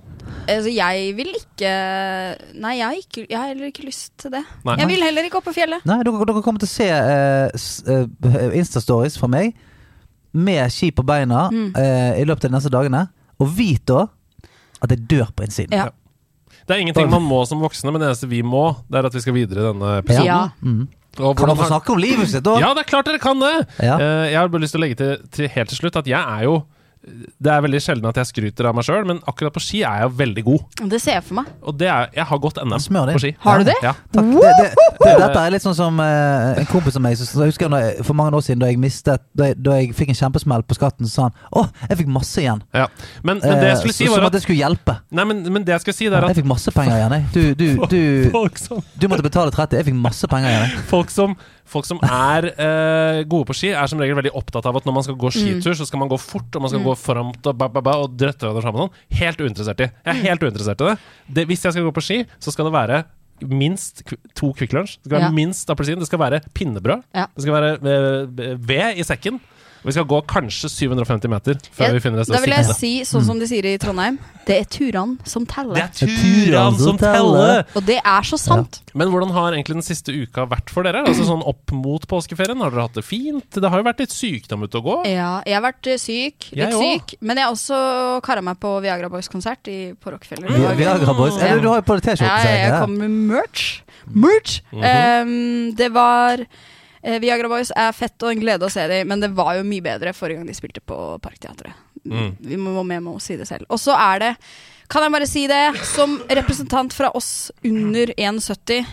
Altså, 0.49 0.70
jeg 0.75 1.14
vil 1.14 1.28
ikke 1.37 1.70
Nei, 2.58 2.76
jeg 2.78 2.87
har, 2.87 2.94
ikke, 2.99 3.26
jeg 3.28 3.38
har 3.38 3.49
heller 3.52 3.69
ikke 3.70 3.84
lyst 3.87 4.12
til 4.19 4.31
det. 4.32 4.40
Nei. 4.64 4.76
Jeg 4.81 4.88
vil 4.88 5.02
heller 5.04 5.26
ikke 5.28 5.38
opp 5.38 5.44
på 5.44 5.54
fjellet. 5.54 5.84
Nei, 5.87 5.99
dere, 6.02 6.25
dere 6.26 6.43
kommer 6.43 6.62
til 6.62 6.66
å 6.66 6.72
se 6.72 6.88
uh, 6.88 7.50
eh, 7.93 8.56
Insta-stories 8.58 9.19
fra 9.20 9.28
meg 9.31 9.54
med 10.32 10.72
ski 10.72 10.90
på 10.90 11.04
beina 11.06 11.49
Mm. 11.52 11.75
uh, 11.76 12.12
i 12.19 12.25
løpet 12.25 12.46
av 12.46 12.50
de 12.50 12.56
neste 12.56 12.72
dagene. 12.72 13.04
Og 13.38 13.50
vit 13.54 13.84
da 13.87 14.06
at 14.82 14.90
jeg 14.90 15.04
dør 15.10 15.31
på 15.37 15.44
innsiden. 15.46 15.76
Ja. 15.78 15.90
Det 16.67 16.76
er 16.76 16.82
ingenting 16.85 17.11
man 17.11 17.25
må 17.26 17.43
som 17.49 17.62
voksne, 17.62 17.93
men 17.93 18.03
det 18.03 18.11
eneste 18.11 18.29
vi 18.31 18.43
må, 18.47 18.69
det 18.88 19.00
er 19.00 19.09
at 19.09 19.17
vi 19.17 19.23
skal 19.25 19.37
videre 19.37 19.62
i 19.64 19.69
denne 19.70 19.94
episoden. 20.03 20.29
Ja. 20.29 20.43
Mm. 20.62 20.85
Kan 21.19 21.49
man 21.50 21.59
få 21.59 21.69
snakke 21.69 21.93
om 21.93 22.00
livet 22.00 22.31
sitt 22.32 22.47
òg? 22.49 22.62
Ja, 22.62 22.70
det 22.76 22.87
er 22.87 22.88
klart 22.88 23.09
dere 23.11 23.20
kan 23.20 23.43
det! 23.43 23.53
Ja. 23.85 23.99
Eh, 23.99 24.31
jeg 24.32 24.38
har 24.38 24.49
bare 24.53 24.64
lyst 24.64 24.73
til 24.76 24.81
å 24.81 24.85
legge 24.87 24.97
til, 25.00 25.26
til 25.35 25.50
helt 25.53 25.73
til 25.73 25.82
slutt 25.82 25.99
at 26.00 26.09
jeg 26.09 26.20
er 26.20 26.47
jo 26.47 26.62
Det 27.02 27.50
er 27.50 27.62
veldig 27.64 27.81
sjelden 27.82 28.08
at 28.10 28.19
jeg 28.20 28.31
skryter 28.31 28.69
av 28.70 28.76
meg 28.78 28.87
sjøl, 28.87 29.06
men 29.08 29.20
akkurat 29.31 29.54
på 29.54 29.62
ski 29.62 29.82
er 29.87 30.04
jeg 30.04 30.14
veldig 30.20 30.44
god. 30.46 30.82
Det 30.93 31.00
ser 31.02 31.19
jeg 31.19 31.26
for 31.26 31.40
meg. 31.40 31.52
Og 31.66 31.76
det 31.78 31.88
er, 31.90 32.10
jeg 32.14 32.26
har 32.31 32.43
gått 32.43 32.60
NM 32.62 32.76
på 33.12 33.22
ski. 33.22 33.32
Har 33.43 33.62
du 33.62 33.69
det? 33.69 33.76
Ja. 33.82 33.94
Takk. 34.14 34.31
Det, 34.32 34.52
det, 34.58 34.69
det, 35.02 35.14
dette 35.22 35.43
er 35.43 35.54
litt 35.54 35.64
sånn 35.64 35.78
som 35.78 35.99
uh, 36.02 36.52
en 36.58 36.69
kompis 36.70 36.99
av 36.99 37.04
meg 37.04 37.16
jeg 37.19 37.28
husker 37.28 37.75
jeg, 37.75 38.04
For 38.06 38.16
mange 38.16 38.38
år 38.38 38.44
siden 38.46 38.62
da 38.62 38.69
jeg 38.70 38.78
mistet 38.81 39.22
Da 39.37 39.50
jeg, 39.50 39.58
da 39.62 39.75
jeg 39.78 39.90
fikk 39.96 40.12
en 40.14 40.19
kjempesmell 40.19 40.64
på 40.66 40.76
skatten, 40.78 41.08
så 41.08 41.12
sa 41.12 41.26
han 41.28 41.37
Å, 41.58 41.64
jeg 41.90 42.00
fikk 42.02 42.12
masse 42.14 42.43
igjen. 42.43 42.62
Ja. 42.76 42.87
Men, 43.22 43.43
men 43.43 43.58
det 43.60 43.72
jeg 43.72 43.81
skulle 43.82 43.93
Eh, 43.93 43.96
si, 43.96 44.08
var 44.08 44.12
at, 44.12 44.22
Som 44.22 44.25
at 44.25 44.32
at 44.32 44.37
det 44.37 44.43
skulle 44.46 44.58
hjelpe. 44.58 44.96
Nei, 45.12 45.25
men, 45.28 45.43
men 45.52 45.66
det 45.66 45.75
jeg 45.76 45.84
skal 45.84 45.96
si, 45.96 46.08
det 46.08 46.19
er 46.19 46.28
Jeg 46.31 46.40
fikk 46.40 46.50
masse 46.50 46.72
penger 46.75 46.99
igjen, 46.99 47.16
jeg. 47.16 47.25
Du, 47.32 47.43
du, 47.54 47.69
du, 47.93 48.02
du 49.02 49.08
måtte 49.10 49.26
betale 49.26 49.52
30. 49.54 49.78
Jeg 49.81 49.88
fikk 49.90 49.99
masse 50.00 50.31
penger 50.31 50.52
igjen. 50.52 50.76
Folk 50.90 51.12
som, 51.12 51.37
folk 51.69 51.87
som 51.88 52.00
er 52.03 52.49
eh, 52.53 53.23
gode 53.31 53.47
på 53.49 53.55
ski, 53.56 53.70
er 53.73 53.87
som 53.91 54.00
regel 54.03 54.19
veldig 54.19 54.35
opptatt 54.38 54.67
av 54.69 54.76
at 54.81 54.85
når 54.88 54.97
man 54.99 55.06
skal 55.06 55.17
gå 55.20 55.31
skitur, 55.32 55.75
så 55.79 55.87
skal 55.88 56.03
man 56.03 56.11
gå 56.11 56.19
fort, 56.20 56.50
og 56.56 56.64
man 56.64 56.73
skal 56.73 56.82
gå 56.85 56.94
foran 56.99 57.32
og, 57.32 57.49
ba, 57.56 57.69
ba, 57.73 57.81
ba, 57.85 57.97
og 58.03 58.14
drøtte 58.19 58.44
hverandre 58.44 58.62
sammen 58.67 58.85
og 58.85 58.91
sånn. 58.91 59.19
Helt 59.23 59.41
uinteressert 59.41 59.81
i. 59.85 59.88
Jeg 60.05 60.12
er 60.17 60.23
helt 60.29 60.43
uinteressert 60.47 60.81
i 60.85 60.91
det. 60.91 60.97
det. 61.38 61.47
Hvis 61.53 61.64
jeg 61.64 61.76
skal 61.76 61.87
gå 61.88 61.94
på 61.97 62.05
ski, 62.05 62.20
så 62.43 62.55
skal 62.55 62.69
det 62.69 62.75
være 62.76 63.03
minst 63.43 64.05
to 64.38 64.53
Kvikk 64.55 64.75
Lunsj. 64.76 64.99
Det 65.03 65.09
skal 65.09 65.17
være 65.19 65.29
Ja. 65.31 65.35
minst 65.35 65.70
appelsin. 65.73 65.99
Det 65.99 66.06
skal 66.06 66.20
være 66.23 66.43
pinnebrød. 66.55 67.03
Ja. 67.14 67.26
Det 67.35 67.43
skal 67.43 67.56
være 67.56 67.73
eh, 67.75 68.56
ved 68.59 69.00
i 69.03 69.06
sekken. 69.06 69.41
Vi 69.82 69.94
skal 69.94 70.06
gå 70.06 70.20
kanskje 70.31 70.70
750 70.70 71.31
meter 71.32 71.58
før 71.75 71.88
ja, 71.88 71.96
vi 71.96 72.02
finner 72.05 72.23
et 72.23 72.31
Da 72.31 72.40
vil 72.43 72.55
jeg 72.55 72.76
si, 72.79 72.93
sånn 73.08 73.25
som 73.26 73.40
de 73.40 73.49
sier 73.50 73.67
i 73.67 73.75
Trondheim, 73.82 74.19
det 74.46 74.56
er 74.61 74.69
turene 74.70 75.19
som 75.29 75.46
teller. 75.49 75.79
Det 75.79 75.82
er 75.82 76.12
turene 76.12 76.79
som 76.79 76.99
teller! 77.00 77.64
Og 77.79 77.87
det 77.87 77.99
er 77.99 78.26
så 78.26 78.38
sant. 78.40 78.81
Men 78.99 79.11
hvordan 79.12 79.32
har 79.34 79.56
egentlig 79.56 79.79
den 79.79 79.87
siste 79.87 80.14
uka 80.14 80.44
vært 80.50 80.70
for 80.70 80.87
dere? 80.87 81.05
Altså 81.08 81.26
sånn 81.26 81.43
Opp 81.49 81.73
mot 81.75 82.05
påskeferien, 82.08 82.61
har 82.62 82.75
dere 82.75 82.87
hatt 82.87 82.99
det 82.99 83.05
fint? 83.06 83.46
Det 83.55 83.70
har 83.73 83.82
jo 83.82 83.87
vært 83.87 84.02
litt 84.05 84.14
sykdom 84.14 84.67
ute 84.67 84.79
å 84.79 84.84
gå. 84.84 84.96
Ja, 85.11 85.32
jeg 85.49 85.56
har 85.58 85.64
vært 85.64 85.90
syk. 85.99 86.02
syk, 86.02 86.50
Jeg 86.52 86.70
litt 86.70 86.76
også. 86.78 86.90
syk, 86.93 87.14
men 87.20 87.40
jeg 87.40 87.49
har 87.49 87.56
også 87.56 87.81
kara 88.26 88.44
meg 88.44 88.61
på 88.62 88.75
Viagra 88.85 89.11
Boys-konsert 89.12 89.70
på 90.02 90.14
Rockefeller. 90.14 90.50
Mm. 90.52 90.69
Viagra 90.78 91.17
Boys. 91.17 91.38
Ja, 91.40 91.55
du, 91.56 91.64
du 91.64 91.70
har 91.73 91.82
jo 91.82 91.87
på 91.88 91.99
deg 91.99 92.06
T-skjorte. 92.11 92.28
Ja, 92.28 92.52
jeg. 92.52 92.69
jeg 92.69 92.85
kom 92.85 92.94
med 93.00 93.17
merch. 93.32 93.67
Merch! 94.12 94.61
um, 94.75 95.73
det 95.78 95.88
var 95.94 96.43
eh, 96.43 96.62
Viagra 97.02 97.49
Boys 97.50 97.72
er 97.75 97.93
fett 97.93 98.22
og 98.22 98.31
en 98.31 98.40
glede 98.43 98.66
å 98.66 98.70
se 98.70 98.84
dem, 98.88 99.08
men 99.10 99.20
det 99.20 99.32
var 99.34 99.56
jo 99.58 99.64
mye 99.66 99.82
bedre 99.82 100.12
forrige 100.14 100.38
gang 100.38 100.46
de 100.46 100.54
spilte 100.54 100.81
på 100.87 100.99
Parkteatret. 101.22 101.75
Mm. 102.06 102.37
Vi 102.40 102.56
må 102.58 102.76
med 102.82 103.02
med 103.02 103.14
å 103.16 103.20
si 103.22 103.37
det 103.38 103.46
selv. 103.49 103.66
Og 103.70 103.78
så 103.82 103.94
er 103.99 104.19
det, 104.22 104.32
kan 104.90 105.02
jeg 105.06 105.12
bare 105.14 105.26
si 105.31 105.46
det, 105.50 105.62
som 105.94 106.19
representant 106.31 106.93
fra 106.94 107.10
oss 107.19 107.50
under 107.64 108.12
1,70 108.16 108.87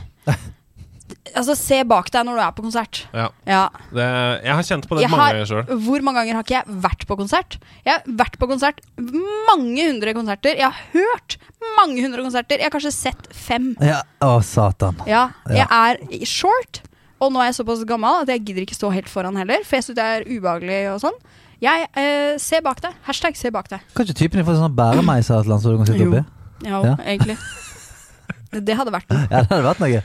Altså, 1.38 1.54
se 1.58 1.78
bak 1.86 2.08
deg 2.14 2.26
når 2.26 2.38
du 2.38 2.42
er 2.42 2.54
på 2.58 2.64
konsert. 2.66 3.00
Ja, 3.14 3.28
Ja. 3.46 3.62
det, 3.94 4.06
jeg 4.46 4.54
har 4.56 4.64
kjent 4.66 4.88
på 4.90 4.96
det 4.98 5.04
Jeg 5.04 5.12
mange 5.12 5.22
har, 5.24 5.34
ganger 5.38 5.46
sjøl. 5.50 5.80
hvor 5.86 6.02
mange 6.06 6.20
ganger 6.24 6.34
har 6.40 6.44
ikke 6.46 6.56
jeg 6.58 6.78
vært 6.86 7.06
på 7.10 7.18
konsert? 7.20 7.58
Jeg 7.86 7.94
har 7.94 8.02
vært 8.22 8.38
på 8.42 8.48
konsert 8.50 8.80
mange 8.98 9.86
hundre 9.90 10.14
konserter. 10.18 10.56
Jeg 10.58 10.66
har 10.66 10.78
hørt 10.94 11.38
mange 11.78 12.02
hundre 12.02 12.24
konserter. 12.26 12.58
Jeg 12.58 12.66
har 12.70 12.74
kanskje 12.74 12.94
sett 12.94 13.28
fem. 13.34 13.76
Ja. 13.82 14.02
Å, 14.26 14.40
satan. 14.42 14.98
Ja, 15.06 15.30
Ja. 15.50 15.66
jeg 15.66 15.68
er 15.70 16.26
short, 16.26 16.82
og 17.20 17.32
nå 17.34 17.42
er 17.44 17.50
jeg 17.52 17.58
såpass 17.60 17.84
gammel 17.90 18.22
at 18.24 18.30
jeg 18.34 18.44
gidder 18.48 18.64
ikke 18.66 18.78
stå 18.78 18.90
helt 18.96 19.10
foran 19.12 19.36
heller, 19.40 19.64
for 19.68 19.76
jeg 19.80 19.84
syns 19.90 19.98
det 20.00 20.06
er 20.06 20.26
ubehagelig 20.30 20.80
og 20.94 21.00
sånn. 21.04 21.18
Jeg 21.60 21.88
eh, 22.00 22.38
ser 22.40 22.62
bak 22.64 22.80
deg. 22.82 22.94
Hashtag 23.04 23.36
se 23.36 23.52
bak 23.52 23.68
deg. 23.70 23.82
Kanskje 23.98 24.16
typen 24.16 24.40
din 24.40 24.46
får 24.48 24.62
sånn 24.62 24.76
bæremeis 24.78 25.28
eller 25.30 25.44
annet 25.58 25.62
som 25.66 25.74
du 25.76 25.82
kan 25.82 25.90
sitte 25.90 26.06
Jo. 26.06 26.12
oppi? 26.14 26.24
Ja, 26.70 26.84
Ja. 26.86 26.96
egentlig. 27.06 27.38
Det 28.66 28.74
hadde 28.80 28.92
vært 28.96 29.12
noe. 29.12 29.28
Ja, 29.30 29.44
det 29.44 29.50
hadde 29.52 29.66
vært 29.68 29.80
noe. 29.84 30.04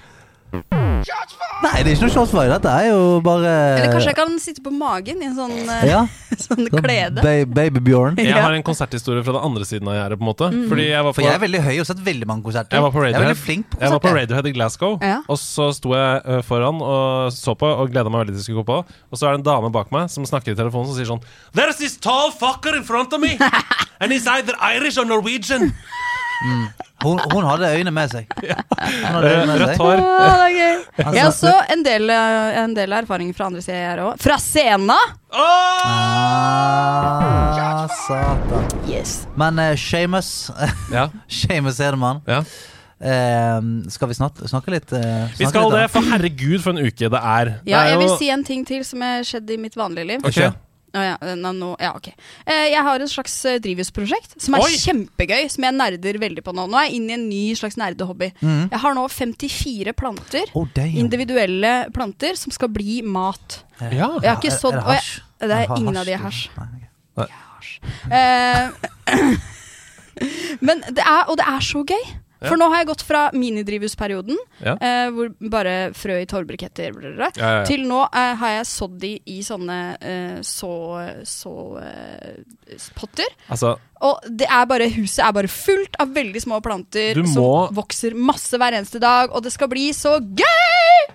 Nei, 1.64 1.82
det 1.84 1.92
er 1.92 1.96
ikke 1.96 2.06
noe 2.08 2.12
shotsfire. 2.12 2.50
Dette 2.56 2.70
er 2.70 2.86
jo 2.90 3.20
bare 3.24 3.50
Eller 3.78 3.92
kanskje 3.94 4.10
jeg 4.10 4.16
kan 4.18 4.32
sitte 4.42 4.62
på 4.64 4.72
magen 4.74 5.22
i 5.22 5.28
en 5.28 5.34
sånn, 5.36 5.52
eh, 5.70 5.84
ja, 5.88 6.00
sånn 6.44 6.64
sånn 6.66 6.82
klede. 6.84 7.22
ba 7.24 7.34
Babybjørn. 7.56 8.18
Jeg 8.24 8.34
har 8.36 8.52
en 8.56 8.64
konserthistorie 8.66 9.22
fra 9.24 9.36
den 9.36 9.44
andre 9.48 9.64
siden 9.68 9.88
av 9.88 9.96
gjerdet. 9.96 10.18
på 10.20 10.24
en 10.26 10.30
måte 10.30 10.48
Fordi 10.70 10.86
jeg 10.90 11.04
var 11.06 11.12
på, 11.12 11.16
For 11.20 11.26
jeg 11.28 11.34
er 11.38 11.42
veldig 11.44 11.60
høy 11.64 11.72
og 11.74 11.80
har 11.84 11.88
sett 11.92 12.02
veldig 12.08 12.28
mange 12.30 12.44
konserter. 12.48 12.76
Jeg 12.76 12.84
var 12.86 12.92
på 12.94 13.04
Jeg 13.04 13.14
Radiohead. 13.14 13.40
flink 13.44 13.68
på 13.70 13.80
jeg 13.80 13.94
var 13.94 14.02
på. 14.04 14.14
Radiohead 14.18 14.46
i 14.50 14.54
Glasgow, 14.58 14.98
Ja. 15.02 15.16
og 15.28 15.38
så 15.40 15.70
sto 15.76 15.94
jeg 15.94 16.42
foran 16.48 16.82
og 16.82 17.32
så 17.32 17.54
på 17.58 17.70
og 17.70 17.90
gleda 17.94 18.10
meg 18.10 18.24
veldig 18.26 18.34
til 18.34 18.42
jeg 18.42 18.48
skulle 18.48 18.64
gå 18.64 18.68
på. 18.72 18.78
Og 19.12 19.18
så 19.18 19.28
er 19.28 19.36
det 19.36 19.44
en 19.44 19.48
dame 19.52 19.70
bak 19.72 19.92
meg 19.94 20.10
som 20.10 20.24
snakker 20.26 20.52
i 20.52 20.58
telefonen 20.58 20.90
og 20.90 20.96
sier 20.98 21.08
sånn 21.08 21.22
There's 21.54 21.78
this 21.78 21.96
tall 21.96 22.30
fucker 22.34 22.74
in 22.76 22.82
front 22.84 23.12
of 23.12 23.20
me! 23.20 23.38
And 24.00 24.10
he's 24.12 24.26
either 24.26 24.54
Irish 24.60 24.98
or 24.98 25.04
Norwegian! 25.06 25.72
Hun, 27.04 27.18
hun 27.32 27.44
hadde 27.44 27.68
øynene 27.76 27.92
med 27.94 28.10
seg. 28.12 28.26
Hun 28.40 29.14
hadde 29.14 29.30
øyne 29.34 29.46
med 29.46 29.60
Rødt 29.60 29.70
seg. 29.70 29.80
hår. 29.80 30.02
Er 30.24 30.54
gøy. 30.54 30.74
Altså- 31.04 31.14
Jeg 31.14 31.22
har 31.22 31.30
også 31.30 31.52
en 31.74 31.82
del, 31.84 32.10
eh, 32.10 32.58
en 32.62 32.74
del 32.76 32.92
erfaring 32.92 33.32
fra 33.36 33.46
andre 33.50 33.62
her 33.66 33.98
òg. 34.04 34.18
Fra 34.22 34.36
scena! 34.38 34.96
Oh! 35.34 35.40
Ah, 36.64 37.88
satan. 38.06 38.68
Yes. 38.88 39.26
Men 39.36 39.58
uh, 39.58 39.74
Shamus 39.76 40.50
Ja, 40.92 41.08
Shamus 41.28 41.80
Edemann. 41.80 42.22
ja. 42.26 42.42
Uh, 43.04 43.60
skal 43.92 44.08
vi 44.08 44.14
snakke, 44.16 44.46
snakke 44.48 44.70
litt? 44.72 44.92
eh, 44.96 45.26
Vi 45.36 45.44
skal 45.50 45.66
litt 45.66 45.74
det, 45.76 45.88
for 45.92 46.06
herregud, 46.08 46.60
for 46.64 46.72
en 46.72 46.86
uke 46.86 47.10
det 47.12 47.20
er. 47.20 47.50
Ja, 47.66 47.66
det 47.66 47.74
er 47.82 47.88
jeg 47.90 47.98
vil 48.00 48.12
si 48.20 48.28
en 48.32 48.44
ting 48.46 48.62
til 48.68 48.84
som 48.86 49.02
har 49.04 49.26
skjedd 49.28 49.50
i 49.50 49.58
mitt 49.60 49.74
vanlige 49.76 50.06
liv. 50.14 50.24
Ok. 50.24 50.38
Å 50.94 51.02
ja, 51.02 51.14
no, 51.34 51.50
nå, 51.56 51.68
ja, 51.82 51.90
ok. 51.98 52.12
Eh, 52.46 52.68
jeg 52.70 52.82
har 52.86 53.02
et 53.02 53.10
slags 53.10 53.34
eh, 53.50 53.58
drivhusprosjekt 53.62 54.36
som 54.38 54.54
er 54.54 54.62
Oi! 54.62 54.76
kjempegøy, 54.78 55.48
som 55.50 55.66
jeg 55.66 55.74
nerder 55.74 56.18
veldig 56.22 56.44
på 56.46 56.54
nå. 56.54 56.68
Nå 56.70 56.78
er 56.78 56.86
jeg 56.86 57.00
inne 57.00 57.10
i 57.10 57.16
en 57.16 57.24
ny 57.26 57.42
slags 57.58 57.78
nerdehobby. 57.80 58.30
Mm. 58.38 58.68
Jeg 58.70 58.82
har 58.84 58.94
nå 58.94 59.06
54 59.10 59.96
planter, 59.98 60.52
Oh, 60.54 60.68
individuelle 60.86 61.72
planter, 61.94 62.38
som 62.38 62.54
skal 62.54 62.70
bli 62.70 63.00
mat. 63.02 63.64
Ja. 63.80 64.12
Jeg 64.22 64.28
har 64.28 64.38
ikke 64.38 64.54
sådd 64.54 64.78
er 64.78 64.84
det 64.84 65.00
hasj? 65.00 65.14
Er 65.44 65.74
ingen 65.80 65.98
av 65.98 66.06
de 66.06 66.14
er 66.14 66.22
hasj. 66.22 66.46
Eh, 68.14 68.70
men 70.66 70.84
det 70.94 71.02
er, 71.02 71.24
og 71.26 71.38
det 71.40 71.46
er 71.48 71.64
så 71.64 71.82
gøy. 71.82 72.04
For 72.48 72.56
nå 72.60 72.68
har 72.72 72.82
jeg 72.82 72.86
gått 72.92 73.02
fra 73.02 73.30
minidrivhusperioden, 73.32 74.36
eh, 74.80 75.10
hvor 75.14 75.30
bare 75.50 75.92
frø 75.94 76.20
i 76.22 76.26
torvbriketter 76.30 76.92
til 77.66 77.86
nå 77.88 78.02
eh, 78.12 78.34
har 78.40 78.50
jeg 78.58 78.66
sådd 78.66 78.98
de 79.00 79.12
i 79.26 79.40
sånne 79.46 79.78
eh, 80.00 80.38
så, 80.42 80.72
så 81.24 81.54
eh, 81.82 82.78
potter. 82.94 83.26
Altså, 83.48 83.74
Og 84.04 84.20
det 84.28 84.46
er 84.50 84.66
bare, 84.68 84.88
huset 84.92 85.22
er 85.24 85.32
bare 85.32 85.48
fullt 85.48 85.96
av 86.02 86.10
veldig 86.14 86.40
små 86.42 86.60
planter 86.64 87.14
må- 87.22 87.32
som 87.32 87.74
vokser 87.74 88.14
masse 88.14 88.58
hver 88.60 88.76
eneste 88.76 89.00
dag, 89.00 89.30
og 89.32 89.42
det 89.46 89.52
skal 89.54 89.68
bli 89.72 89.88
så 89.96 90.18
gøy! 90.20 90.73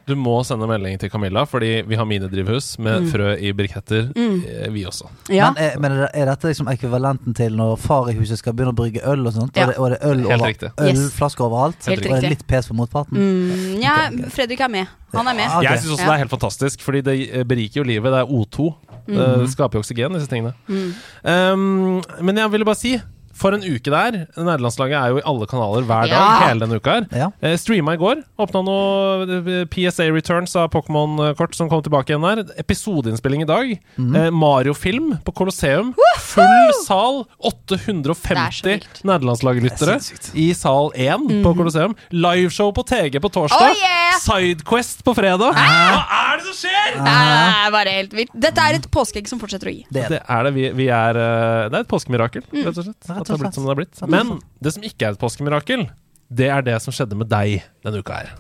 Du 0.09 0.15
må 0.17 0.39
sende 0.47 0.65
melding 0.69 0.97
til 1.01 1.11
Camilla, 1.13 1.43
fordi 1.45 1.83
vi 1.87 1.97
har 1.99 2.07
minidrivhus 2.09 2.71
med 2.81 3.05
frø 3.11 3.35
i 3.37 3.51
briketter, 3.53 4.07
mm. 4.15 4.71
vi 4.73 4.85
også. 4.89 5.09
Ja. 5.29 5.51
Men, 5.51 5.61
er, 5.61 5.75
men 5.83 5.97
er 6.07 6.31
dette 6.31 6.49
liksom 6.49 6.71
ekvivalenten 6.71 7.35
til 7.37 7.53
når 7.59 7.75
far 7.83 8.09
i 8.09 8.15
huset 8.17 8.41
skal 8.41 8.55
begynne 8.57 8.73
å 8.73 8.79
brygge 8.79 9.03
øl 9.05 9.27
og 9.29 9.35
sånt? 9.35 9.59
Ja. 9.59 9.67
Og, 9.67 9.69
det, 9.69 9.77
og 9.77 9.93
det 9.93 9.99
er 9.99 10.09
øl 10.09 10.23
Helt 10.33 10.65
over, 10.65 10.89
ølflasker 10.89 11.45
overalt? 11.45 11.77
Helt 11.85 12.07
og 12.07 12.15
det 12.15 12.23
er 12.23 12.35
litt 12.35 12.45
pes 12.49 12.71
på 12.71 12.77
motparten? 12.79 13.21
Mm, 13.21 13.77
ja, 13.83 13.95
Fredrik 14.33 14.65
er 14.65 14.73
med. 14.79 14.97
Han 15.13 15.29
er 15.29 15.37
med. 15.37 15.45
Ja, 15.45 15.61
okay. 15.61 15.69
Jeg 15.75 15.83
syns 15.83 15.93
også 15.97 16.09
det 16.09 16.15
er 16.15 16.23
helt 16.23 16.33
fantastisk, 16.33 16.85
fordi 16.85 17.03
det 17.05 17.17
eh, 17.27 17.45
beriker 17.49 17.83
jo 17.83 17.87
livet. 17.91 18.13
Det 18.13 18.23
er 18.23 18.33
O2. 18.33 18.71
Det 19.09 19.47
skaper 19.49 19.79
jo 19.79 19.85
oksygen, 19.85 20.17
disse 20.17 20.29
tingene. 20.29 20.51
Um, 20.69 22.01
men 22.21 22.37
jeg 22.37 22.51
ville 22.53 22.67
bare 22.67 22.77
si 22.77 22.97
for 23.39 23.55
en 23.55 23.63
uke 23.63 23.89
der. 23.93 24.17
Nederlandslaget 24.37 24.97
er 24.99 25.13
jo 25.13 25.21
i 25.21 25.25
alle 25.31 25.47
kanaler 25.49 25.87
hver 25.87 26.09
dag 26.11 26.13
Ja. 26.13 26.47
hele 26.47 26.59
denne 26.65 26.79
uka. 26.79 26.97
her 26.99 27.07
Ja. 27.15 27.29
eh, 27.41 27.55
Streama 27.57 27.93
i 27.95 28.01
går. 28.01 28.23
Åpna 28.39 28.61
noe 28.65 29.65
PSA 29.71 30.09
Returns 30.11 30.55
av 30.59 30.69
Pokémon-kort 30.73 31.55
som 31.55 31.69
kom 31.71 31.81
tilbake 31.85 32.11
igjen 32.13 32.21
der. 32.27 32.43
Episodeinnspilling 32.59 33.41
i 33.43 33.49
dag. 33.49 33.73
Mm. 33.97 34.15
eh, 34.15 34.29
Mario-film 34.31 35.17
på 35.25 35.33
Colosseum. 35.33 35.93
Full 36.19 36.73
sal. 36.85 37.23
Det 37.69 37.79
er 37.79 37.83
så 37.85 38.03
850 38.03 38.63
vilt. 38.65 39.01
nederlandslaglyttere 39.07 39.95
er 39.97 40.37
i 40.39 40.47
sal 40.57 40.91
1 40.95 41.27
på 41.43 41.53
Colosseum. 41.55 41.95
Liveshow 42.11 42.71
på 42.75 42.83
TG 42.85 43.19
på 43.23 43.29
torsdag. 43.31 43.71
Oh, 43.71 43.81
yeah! 43.81 44.17
Sidequest 44.19 45.03
på 45.05 45.13
fredag. 45.15 45.53
Hva 45.55 46.03
er 46.03 46.39
det 46.41 46.45
som 46.49 46.57
skjer?! 46.59 46.97
Det 46.99 47.13
er 47.15 47.71
bare 47.73 47.93
helt 47.95 48.13
vilt. 48.17 48.33
Dette 48.33 48.65
er 48.69 48.79
et 48.79 48.87
påskeegg 48.91 49.27
som 49.31 49.39
fortsetter 49.41 49.69
å 49.71 49.73
gi. 49.75 49.85
Det 49.93 50.03
er 50.05 50.09
det. 50.15 50.19
Det 50.19 50.35
er 50.37 50.43
det. 50.49 50.53
Vi, 50.57 50.65
vi 50.79 50.87
er, 50.93 51.19
eh, 51.19 51.69
det 51.69 51.79
er 51.79 51.85
et 51.85 51.91
påskemirakel, 51.91 52.43
rett 52.53 52.81
og 52.81 52.87
slett. 52.89 53.09
At 53.29 53.37
det 53.37 53.39
har 53.39 53.45
blitt 53.45 53.55
som 53.55 53.63
det 53.65 53.73
har 53.73 53.79
blitt. 53.81 54.01
Men 54.09 54.39
det 54.63 54.73
som 54.75 54.83
ikke 54.83 55.07
er 55.09 55.11
et 55.17 55.21
påskemirakel, 55.21 55.87
det 56.29 56.49
er 56.53 56.61
det 56.65 56.77
som 56.81 56.93
skjedde 56.93 57.17
med 57.17 57.29
deg 57.31 57.61
denne 57.85 58.01
uka 58.03 58.21
her. 58.23 58.35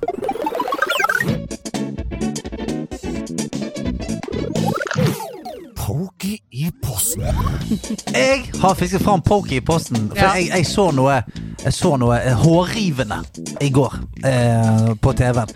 Pokey 5.75 6.37
i 6.51 6.69
posten. 6.83 7.23
Jeg 8.13 8.43
har 8.61 8.75
fisket 8.77 9.01
fram 9.01 9.21
Pokey 9.25 9.57
i 9.57 9.61
posten. 9.65 10.09
For 10.09 10.17
Ja. 10.19 10.33
jeg, 10.37 10.49
jeg 10.53 10.65
så 10.67 10.89
noe 10.93 11.23
Jeg 11.59 11.73
så 11.75 11.97
noe 11.99 12.15
eh, 12.23 12.35
hårrivende 12.39 13.17
i 13.59 13.67
går 13.75 13.95
eh, 14.23 14.93
på 15.03 15.11
TV-en. 15.19 15.49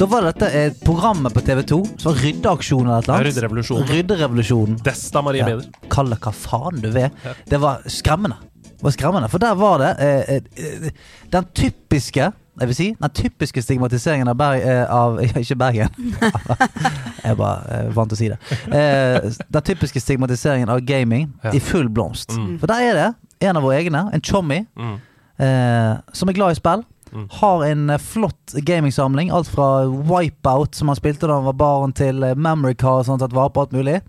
Da 0.00 0.06
var 0.08 0.24
dette 0.24 0.48
et 0.48 0.78
programmet 0.80 1.34
på 1.36 1.42
TV2 1.44 1.80
som 2.00 2.08
var 2.14 2.22
Ryddeaksjon 2.22 2.86
eller 2.86 2.98
et 2.98 3.04
eller 3.04 3.14
annet. 3.18 3.26
Rydderevolusjonen. 3.28 3.88
Rydderevolusjonen. 3.90 4.78
Desta 4.86 5.20
Marie 5.22 5.42
Ja. 5.42 5.50
Beder. 5.50 5.68
Kall 5.92 6.08
det 6.14 6.20
hva 6.24 6.32
faen 6.32 6.80
du 6.80 6.88
vil. 6.94 7.10
Det 7.50 7.60
var 7.60 7.84
skremmende. 7.84 8.38
Var 8.82 8.90
skremmende, 8.90 9.28
For 9.30 9.38
der 9.38 9.54
var 9.54 9.78
det 9.78 9.90
eh, 10.02 10.40
eh, 10.58 10.90
den 11.32 11.44
typiske 11.54 12.32
jeg 12.60 12.68
vil 12.68 12.74
si, 12.76 12.86
Den 13.00 13.10
typiske 13.16 13.62
stigmatiseringen 13.64 14.28
av, 14.28 14.36
Berg, 14.36 14.60
eh, 14.60 14.82
av 14.92 15.20
Ikke 15.40 15.56
Bergen. 15.56 15.88
jeg 17.22 17.30
er 17.32 17.34
bare 17.38 17.78
eh, 17.78 17.90
vant 17.96 18.10
til 18.12 18.16
å 18.16 18.20
si 18.20 18.28
det. 18.28 18.38
Eh, 18.76 19.30
den 19.56 19.62
typiske 19.70 20.00
stigmatiseringen 20.02 20.68
av 20.68 20.82
gaming 20.86 21.30
Ja. 21.44 21.52
i 21.56 21.60
full 21.60 21.88
blomst. 21.88 22.34
Mm. 22.36 22.58
For 22.60 22.66
der 22.68 22.82
er 22.90 22.98
det 22.98 23.08
en 23.48 23.56
av 23.56 23.64
våre 23.64 23.78
egne, 23.80 24.04
en 24.14 24.20
chommy, 24.22 24.66
Mm. 24.76 24.98
eh, 25.38 25.96
som 26.12 26.28
er 26.28 26.36
glad 26.36 26.52
i 26.52 26.60
spill. 26.60 26.84
Mm. 27.12 27.24
Har 27.40 27.64
en 27.64 27.90
eh, 27.90 27.98
flott 27.98 28.54
gamingsamling. 28.64 29.30
Alt 29.32 29.48
fra 29.48 29.86
Wipeout, 29.88 30.74
som 30.76 30.88
han 30.88 30.96
spilte 30.96 31.26
da 31.28 31.34
han 31.40 31.44
var 31.48 31.56
barn, 31.58 31.92
til 31.92 32.22
eh, 32.22 32.34
Memory 32.36 32.74
Car, 32.74 33.02
som 33.02 33.14
han 33.16 33.20
har 33.20 33.28
tatt 33.28 33.36
vare 33.36 33.50
på 33.52 33.60
alt 33.64 33.72
mulig. 33.72 34.00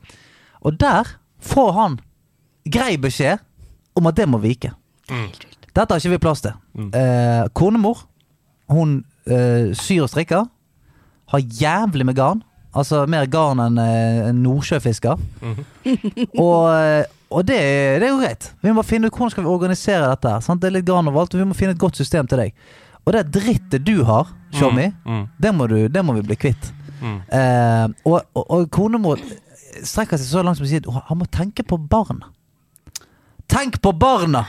Og 0.63 0.77
der 0.79 1.07
får 1.43 1.71
han 1.79 1.97
grei 2.71 2.97
beskjed 2.97 3.39
om 3.95 4.07
at 4.09 4.15
det 4.17 4.27
må 4.29 4.39
vike. 4.43 4.71
Mm. 5.09 5.27
Dette 5.73 5.89
har 5.93 5.99
ikke 6.01 6.13
vi 6.15 6.21
plass 6.21 6.41
til. 6.45 6.53
Mm. 6.77 6.89
Eh, 6.93 7.47
konemor, 7.57 8.03
hun 8.69 9.03
eh, 9.25 9.73
syr 9.77 10.05
og 10.05 10.09
strikker. 10.13 10.45
Har 11.33 11.39
jævlig 11.39 12.05
med 12.05 12.15
garn. 12.15 12.43
Altså 12.73 13.03
mer 13.09 13.25
garn 13.29 13.59
enn 13.61 13.77
eh, 13.81 14.31
nordsjøfisker. 14.33 15.17
og 16.45 16.69
-hmm. 16.69 17.05
og 17.29 17.47
det, 17.47 17.57
er- 17.57 17.99
det 17.99 18.07
er 18.07 18.11
jo 18.11 18.21
greit. 18.21 18.53
Vi 18.61 18.71
må 18.71 18.81
finne 18.81 19.07
ut 19.07 19.13
hvordan 19.13 19.29
skal 19.31 19.43
vi 19.43 19.49
organisere 19.49 20.09
dette. 20.09 20.29
her, 20.29 20.39
Sant? 20.39 20.61
Det 20.61 20.67
er 20.67 20.71
litt 20.77 20.85
garn 20.85 21.07
overalt, 21.07 21.33
og 21.33 21.39
vi 21.39 21.45
må 21.45 21.53
finne 21.53 21.71
et 21.71 21.79
godt 21.79 21.95
system 21.97 22.27
til 22.27 22.37
deg. 22.37 22.53
Og 23.05 23.13
det 23.13 23.31
drittet 23.33 23.85
du 23.85 24.03
har, 24.03 24.27
Tjommi, 24.53 24.93
Mm. 25.05 25.27
det, 25.41 25.55
må 25.55 25.67
det 25.67 26.05
må 26.05 26.13
vi 26.13 26.21
bli 26.21 26.35
kvitt. 26.35 26.73
Mm. 27.01 27.21
Eh, 27.31 27.87
og, 28.05 28.21
og, 28.35 28.51
og 28.51 28.69
konemor 28.71 29.17
strekker 29.83 30.17
seg 30.17 30.27
så 30.27 30.43
langt 30.43 30.57
som 30.57 30.65
å 30.65 30.69
si 30.69 30.75
at 30.75 30.85
han 31.07 31.17
må 31.17 31.25
tenke 31.25 31.63
på 31.63 31.77
barna. 31.77 32.29
Tenk 33.53 33.77
på 33.81 33.91
barna! 33.93 34.45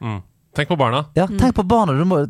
Mm. 0.00 0.22
Tenk 0.56 0.68
på 0.70 0.76
barna. 0.78 1.04
Ja, 1.18 1.26
tenk 1.26 1.54
på 1.56 1.64
barna. 1.66 1.92
Du 1.98 2.04
må, 2.08 2.20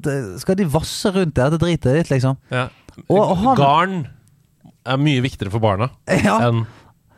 skal 0.41 0.57
de 0.59 0.65
vasse 0.73 1.11
rundt 1.15 1.35
der? 1.37 1.51
Det 1.55 1.61
dritet 1.61 1.99
ditt, 2.01 2.11
liksom? 2.15 2.39
Ja. 2.51 2.69
Og- 3.09 3.21
og 3.31 3.37
han- 3.43 3.57
Garn 3.59 3.95
er 4.87 4.97
mye 5.01 5.21
viktigere 5.25 5.51
for 5.51 5.61
barna 5.61 5.91
Ja. 6.09 6.39
enn 6.49 6.67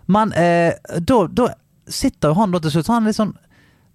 Men 0.09 0.33
eh, 0.39 0.73
da, 1.01 1.27
da 1.27 1.49
sitter 1.89 2.29
jo 2.31 2.35
han 2.35 2.51
da 2.53 2.59
til 2.61 2.71
slutt, 2.71 2.87
så 2.87 2.95
han 2.95 3.03
er 3.03 3.11
litt 3.11 3.17
sånn 3.19 3.35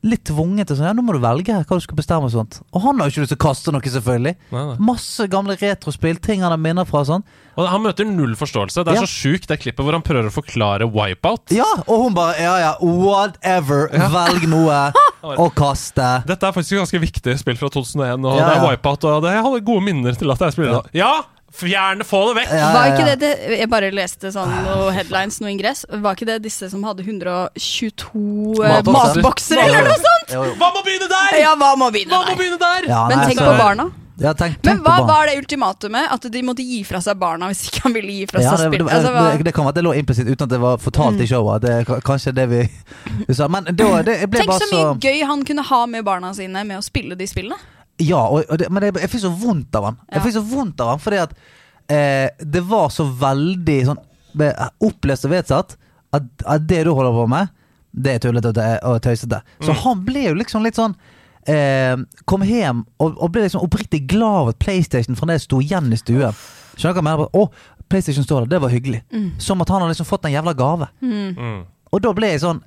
Litt 0.03 0.23
tvunget 0.25 0.65
til 0.71 0.77
sånn 0.79 0.87
Ja, 0.89 0.93
nå 0.97 1.03
må 1.05 1.13
du 1.13 1.19
velge 1.21 1.53
her 1.53 1.61
hva 1.69 1.77
du 1.77 1.83
skal 1.83 1.95
bestemme 1.99 2.25
og 2.25 2.31
sånt. 2.33 2.55
Og 2.73 2.81
han 2.81 2.97
har 2.97 3.05
jo 3.09 3.13
ikke 3.13 3.21
lyst 3.27 3.33
til 3.35 3.37
å 3.37 3.43
kaste 3.45 3.73
noe, 3.75 3.81
selvfølgelig. 3.93 4.33
Nei, 4.51 4.63
nei. 4.71 4.77
Masse 4.81 5.27
gamle 5.29 5.53
retrospill, 5.61 6.17
ting 6.17 6.41
han 6.41 6.49
har 6.55 6.57
minner 6.57 6.87
fra 6.89 7.03
sånn. 7.05 7.21
Og 7.59 7.67
han 7.69 7.83
møter 7.83 8.07
null 8.09 8.33
forståelse. 8.39 8.81
Det 8.87 8.95
er 8.95 8.97
Ja. 8.97 9.03
så 9.05 9.11
sjukt, 9.11 9.45
det 9.51 9.59
klippet 9.61 9.83
hvor 9.85 9.93
han 9.93 10.01
prøver 10.01 10.31
å 10.31 10.33
forklare 10.33 10.87
wipeout. 10.89 11.51
Ja, 11.53 11.67
og 11.85 12.05
hun 12.07 12.13
bare 12.17 12.33
Ja 12.41 12.55
ja, 12.63 12.71
whatever. 12.81 13.89
Velg 13.93 14.47
noe 14.49 14.79
og 15.43 15.53
kaste. 15.59 16.09
Dette 16.25 16.47
er 16.49 16.55
faktisk 16.55 16.73
et 16.79 16.81
ganske 16.81 17.01
viktig 17.05 17.37
spill 17.43 17.59
fra 17.59 17.69
2001, 17.69 18.25
og 18.25 18.39
Ja, 18.39 18.47
det 18.49 18.57
er 18.57 18.65
wipeout, 18.71 19.05
og 19.05 19.21
det, 19.27 19.35
jeg 19.37 19.45
hadde 19.45 19.61
gode 19.69 19.85
minner 19.85 20.17
til 20.17 20.31
at 20.33 20.39
jeg 20.47 20.57
spiller 20.57 20.81
det. 20.81 20.95
Ja! 21.03 21.13
Fjern 21.51 21.99
det! 21.99 22.07
Få 22.07 22.21
det 22.29 22.41
vekk! 22.41 22.51
Ja, 22.51 22.57
ja, 22.59 22.83
ja, 22.85 22.91
ikke 22.93 23.07
det, 23.09 23.15
det 23.21 23.59
Jeg 23.59 23.69
bare 23.71 23.91
leste 23.93 24.31
sånn 24.33 24.51
noe 24.65 24.91
headlines, 24.95 25.41
noe 25.43 25.51
ingress. 25.51 25.83
Var 25.91 26.15
ikke 26.17 26.29
det 26.29 26.37
disse 26.45 26.69
som 26.71 26.83
hadde 26.87 27.03
122 27.03 27.51
eh, 27.51 28.77
Matbokser. 28.77 29.17
matbokser, 29.19 29.63
eller 29.65 29.89
noe 29.89 29.97
sånt? 29.99 30.35
Jo, 30.35 30.45
jo. 30.47 30.53
Hva 30.61 30.71
må 30.75 30.85
begynne 30.85 31.09
der?! 31.11 31.41
Ja, 31.43 31.55
hva 31.59 31.73
må 31.79 31.91
begynne 31.91 32.15
Hva 32.15 32.29
der? 32.29 32.39
begynne 32.39 32.61
der?! 32.61 32.87
Ja, 32.91 33.01
Men 33.11 33.25
tenk 33.25 33.41
altså, 33.41 33.49
på 33.51 33.57
barna. 33.59 33.89
Ja, 34.21 34.33
tenk, 34.37 34.59
Men 34.63 34.81
hva 34.85 34.99
var 35.07 35.25
det 35.27 35.35
ultimatumet? 35.39 36.11
At 36.13 36.27
de 36.33 36.43
måtte 36.45 36.63
gi 36.65 36.83
fra 36.85 37.01
seg 37.01 37.17
barna 37.19 37.49
hvis 37.49 37.63
ikke 37.69 37.83
han 37.87 37.95
ville 37.95 38.15
gi 38.19 38.27
fra 38.29 38.43
seg 38.43 38.51
ja, 38.51 38.69
spill? 38.69 38.83
det, 38.85 38.93
Altså, 38.93 39.13
det, 39.15 39.23
det, 39.41 39.47
det 39.49 39.53
kan 39.57 39.65
være 39.65 39.73
at 39.73 39.79
det 39.79 39.85
lå 39.87 39.93
implisitt 39.97 40.29
uten 40.29 40.45
at 40.45 40.53
det 40.53 40.61
var 40.61 40.79
fortalt 40.81 41.23
i 41.23 41.27
showet. 41.29 41.65
Det 41.65 42.01
kanskje 42.05 42.35
det 42.37 42.47
vi, 42.51 42.61
vi 43.27 43.37
sa. 43.37 43.49
Men 43.51 43.67
det, 43.71 43.89
det, 44.07 44.17
ble 44.29 44.43
Tenk 44.43 44.53
bare 44.53 44.63
så 44.63 44.71
mye 44.71 44.95
gøy 45.01 45.25
han 45.31 45.45
kunne 45.47 45.65
ha 45.71 45.83
med 45.89 46.05
barna 46.07 46.33
sine 46.37 46.65
med 46.67 46.79
å 46.79 46.85
spille 46.85 47.17
de 47.17 47.27
spillene. 47.29 47.57
Ja, 48.01 48.21
og, 48.27 48.45
og 48.49 48.59
det, 48.59 48.69
men 48.73 48.85
jeg, 48.87 48.97
jeg 49.03 49.11
fikk 49.13 49.23
så 49.25 49.33
vondt 49.43 49.77
av 49.77 49.89
han. 49.89 49.99
Jeg 50.11 50.25
fikk 50.25 50.37
så 50.39 50.45
vondt 50.45 50.83
av 50.83 50.93
han 50.93 51.01
fordi 51.01 51.21
at 51.21 51.35
eh, 51.91 52.27
det 52.41 52.63
var 52.67 52.91
så 52.93 53.05
veldig 53.05 53.79
sånn 53.91 54.01
opplest 54.87 55.27
og 55.27 55.33
vedsatt 55.33 55.75
at, 56.15 56.27
at 56.47 56.67
det 56.67 56.85
du 56.87 56.93
holder 56.95 57.15
på 57.15 57.25
med, 57.31 57.51
det 57.91 58.13
er 58.15 58.21
tullete 58.23 58.53
og 58.87 59.01
tøysete. 59.03 59.41
Så 59.65 59.75
han 59.83 60.05
ble 60.07 60.29
jo 60.29 60.37
liksom 60.39 60.63
litt 60.63 60.77
sånn 60.79 60.93
eh, 61.51 61.97
Kom 62.29 62.45
hjem 62.47 62.85
og, 63.03 63.17
og 63.17 63.33
ble 63.35 63.43
liksom 63.43 63.65
oppriktig 63.65 64.05
glad 64.11 64.37
av 64.45 64.51
at 64.53 64.61
PlayStation 64.63 65.17
fremdeles 65.19 65.47
sto 65.49 65.59
igjen 65.63 65.91
i 65.91 65.99
stuen. 65.99 66.37
Skjønner 66.77 66.95
du 66.95 67.01
hva 67.01 67.01
jeg 67.01 67.09
mener? 67.09 67.27
Å, 67.35 67.83
PlayStation 67.91 68.23
står 68.23 68.45
der, 68.45 68.53
det 68.55 68.61
var 68.63 68.71
hyggelig. 68.71 69.01
Som 69.43 69.61
at 69.63 69.71
han 69.73 69.83
har 69.83 69.91
liksom 69.91 70.07
fått 70.07 70.29
en 70.29 70.35
jævla 70.35 70.55
gave. 70.55 70.87
Mm. 71.03 71.65
Og 71.91 72.03
da 72.05 72.13
ble 72.15 72.29
jeg 72.31 72.43
sånn 72.45 72.61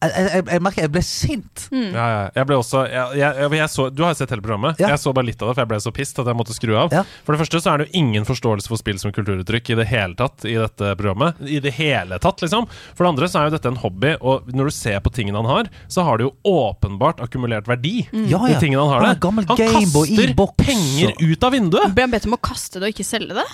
Jeg, 0.00 0.10
jeg, 0.16 0.44
jeg, 0.46 0.62
merker 0.64 0.84
jeg 0.86 0.92
ble 0.94 1.02
sint. 1.04 1.66
Ja, 1.70 2.06
ja. 2.10 2.20
Jeg 2.36 2.48
ble 2.48 2.58
også 2.60 2.84
jeg, 2.88 3.20
jeg, 3.20 3.38
jeg, 3.42 3.52
jeg 3.60 3.72
så, 3.72 3.86
Du 3.92 4.02
har 4.04 4.14
jo 4.14 4.18
sett 4.20 4.34
hele 4.34 4.44
programmet. 4.44 4.80
Ja. 4.82 4.92
Jeg 4.94 5.02
så 5.02 5.12
bare 5.16 5.28
litt 5.28 5.40
av 5.42 5.50
det, 5.50 5.56
for 5.56 5.64
jeg 5.64 5.72
ble 5.72 5.80
så 5.84 5.92
pissed 5.94 6.20
at 6.22 6.30
jeg 6.30 6.38
måtte 6.38 6.56
skru 6.56 6.74
av. 6.78 6.94
Ja. 6.94 7.04
For 7.26 7.34
det 7.36 7.42
første 7.42 7.62
så 7.62 7.72
er 7.72 7.82
det 7.82 7.88
jo 7.88 8.02
ingen 8.02 8.28
forståelse 8.28 8.70
for 8.70 8.80
spill 8.80 9.00
som 9.02 9.14
kulturuttrykk 9.16 9.72
i 9.74 9.78
det 9.80 9.88
hele 9.90 10.18
tatt 10.18 10.46
i 10.48 10.56
dette 10.58 10.94
programmet. 11.00 11.40
I 11.44 11.60
det 11.64 11.74
hele 11.78 12.20
tatt, 12.22 12.42
liksom. 12.44 12.68
For 12.94 13.06
det 13.06 13.12
andre 13.14 13.30
så 13.30 13.42
er 13.42 13.50
jo 13.50 13.56
dette 13.56 13.72
en 13.72 13.80
hobby, 13.82 14.14
og 14.20 14.48
når 14.54 14.70
du 14.70 14.76
ser 14.76 15.00
på 15.04 15.12
tingene 15.14 15.40
han 15.40 15.50
har, 15.50 15.70
så 15.90 16.04
har 16.06 16.20
det 16.20 16.28
jo 16.28 16.34
åpenbart 16.50 17.22
akkumulert 17.24 17.68
verdi. 17.70 18.04
Ja, 18.12 18.42
De 18.46 18.54
ja. 18.54 18.60
tingene 18.62 18.84
han 18.84 18.94
har 18.94 19.06
Han 19.06 19.16
der. 19.16 19.26
Han, 19.26 19.44
Han 19.50 19.84
kaster 19.86 20.34
penger 20.60 21.14
ut 21.18 21.44
av 21.44 21.54
vinduet! 21.54 21.94
Ble 21.94 22.06
han 22.06 22.12
bedt 22.12 22.28
om 22.28 22.36
å 22.36 22.40
kaste 22.42 22.80
det 22.80 22.90
og 22.90 22.94
ikke 22.96 23.06
selge 23.06 23.36
det? 23.40 23.46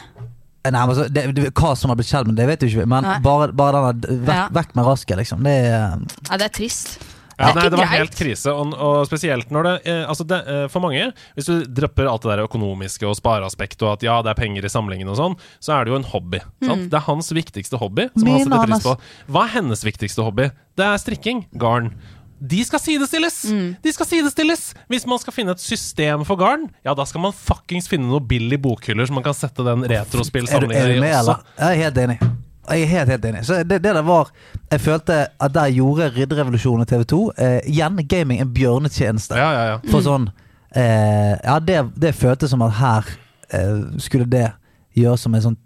Nei, 0.75 0.87
men 0.87 0.97
så, 0.99 1.09
det, 1.13 1.27
det, 1.37 1.51
Hva 1.55 1.75
som 1.77 1.91
har 1.93 1.97
blitt 1.99 2.09
skjedd, 2.11 2.27
men 2.31 2.37
det 2.39 2.47
vet 2.49 2.61
du 2.61 2.67
ikke. 2.71 2.87
Men 2.87 3.05
Nei. 3.07 3.19
bare, 3.25 3.53
bare 3.53 3.93
denne 3.93 4.23
vekk, 4.27 4.37
Ja. 4.37 4.49
vekk 4.53 4.75
med 4.79 4.85
rasket, 4.87 5.17
liksom. 5.23 5.43
Det 5.47 5.53
er 5.67 6.01
Ja, 6.31 6.37
det 6.37 6.51
er 6.51 6.55
trist. 6.63 6.99
Ja, 7.39 7.51
Det 7.51 7.51
er 7.51 7.55
nei, 7.57 7.65
ikke 7.67 7.71
det 7.71 7.79
var 7.79 7.87
greit. 7.91 7.99
helt 8.01 8.15
krise, 8.17 8.49
og, 8.49 8.71
og 8.81 9.07
spesielt 9.07 9.51
når 9.53 9.63
det, 9.67 9.73
eh, 9.93 10.05
altså 10.09 10.25
det 10.25 10.39
eh, 10.49 10.69
For 10.73 10.81
mange, 10.81 11.13
hvis 11.37 11.45
du 11.51 11.67
dropper 11.69 12.09
alt 12.09 12.23
det 12.25 12.31
der 12.33 12.45
økonomiske 12.47 13.05
og 13.05 13.13
spareaspekt, 13.19 13.83
og 13.85 13.93
at 13.99 14.03
ja, 14.07 14.15
det 14.25 14.31
er 14.33 14.39
penger 14.41 14.65
i 14.65 14.71
samlingen 14.73 15.11
og 15.13 15.19
sånn, 15.21 15.35
så 15.61 15.75
er 15.77 15.85
det 15.85 15.93
jo 15.93 15.99
en 16.01 16.09
hobby. 16.15 16.41
Sant? 16.65 16.89
Det 16.89 16.97
er 16.97 17.05
hans 17.05 17.29
viktigste 17.37 17.77
hobby. 17.77 18.09
Som 18.17 18.31
han 18.33 18.41
setter 18.41 18.65
pris 18.65 18.79
Anders. 18.81 18.89
på. 18.89 18.97
Hva 19.37 19.45
er 19.45 19.53
hennes 19.59 19.85
viktigste 19.85 20.25
hobby? 20.25 20.49
Det 20.81 20.87
er 20.89 20.97
strikking. 20.97 21.45
Garn. 21.61 21.93
De 22.39 22.65
skal 22.69 22.81
sidestilles! 22.83 23.37
De 23.83 23.93
skal 23.93 24.07
sidestilles! 24.07 24.63
Hvis 24.93 25.07
man 25.09 25.21
skal 25.23 25.33
finne 25.33 25.55
et 25.57 25.63
system 25.63 26.25
for 26.29 26.37
garn, 26.41 26.67
ja, 26.85 26.93
da 26.97 27.07
skal 27.09 27.23
man 27.25 27.33
fuckings 27.37 27.89
finne 27.89 28.09
noen 28.11 28.27
billig 28.29 28.59
bokhyller, 28.63 29.09
som 29.09 29.17
man 29.17 29.25
kan 29.25 29.37
sette 29.37 29.65
den 29.65 29.87
retrospillsamlingen 29.89 30.99
i 31.01 31.13
også. 31.13 31.21
eller? 31.21 31.47
Jeg 31.59 31.71
er 31.71 31.81
helt 31.87 32.03
enig. 32.05 32.19
Jeg 32.67 32.83
er 32.83 32.91
helt, 32.91 33.11
helt 33.15 33.25
enig. 33.31 33.45
Så 33.47 33.61
det, 33.63 33.79
det 33.85 33.93
der 33.95 34.03
var 34.03 34.33
Jeg 34.73 34.81
følte 34.83 35.17
at 35.41 35.53
der 35.55 35.71
gjorde 35.71 36.09
Ridderevolusjonen 36.17 36.83
og 36.83 36.91
TV2 36.91 37.19
eh, 37.39 37.61
igjen 37.71 38.01
gaming 38.11 38.41
en 38.43 38.51
bjørnetjeneste. 38.55 39.39
Ja, 39.39 39.51
ja, 39.55 39.65
ja. 39.71 39.77
For 39.93 40.03
sånn 40.03 40.29
eh, 40.75 41.37
Ja, 41.45 41.61
det, 41.63 41.85
det 41.95 42.15
føltes 42.19 42.51
som 42.51 42.65
at 42.67 42.75
her 42.81 43.13
eh, 43.55 43.85
skulle 44.03 44.27
det 44.27 44.49
gjøres 44.97 45.23
som 45.27 45.35
en 45.37 45.43
sånn 45.45 45.57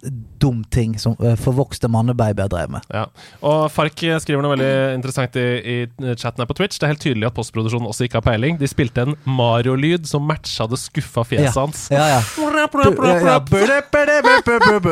dum 0.43 0.63
ting 0.75 0.97
som 0.99 1.15
eh, 1.23 1.37
forvokste 1.39 1.89
mannebabyer 1.93 2.49
drev 2.51 2.73
med. 2.75 2.87
Ja. 2.95 3.05
Og 3.47 3.69
Fark 3.73 4.01
skriver 4.25 4.43
noe 4.43 4.55
veldig 4.57 4.71
interessant 4.97 5.37
i, 5.39 5.45
i 5.61 6.15
chatten 6.19 6.43
her 6.43 6.49
på 6.51 6.57
Twitch. 6.59 6.79
Det 6.81 6.89
er 6.89 6.95
helt 6.95 7.05
tydelig 7.05 7.29
at 7.31 7.37
postproduksjonen 7.37 7.89
også 7.91 8.07
ikke 8.09 8.19
har 8.21 8.27
peiling. 8.27 8.59
De 8.61 8.69
spilte 8.71 9.05
en 9.07 9.15
Mario-lyd 9.29 10.09
som 10.11 10.27
matcha 10.27 10.67
det 10.71 10.81
skuffa 10.83 11.25
fjeset 11.29 11.51
Ja. 11.53 11.55
hans. 11.61 11.85
Ja, 11.93 12.07
ja. 12.17 12.21
Ja, 13.21 13.37
ja. 13.37 13.39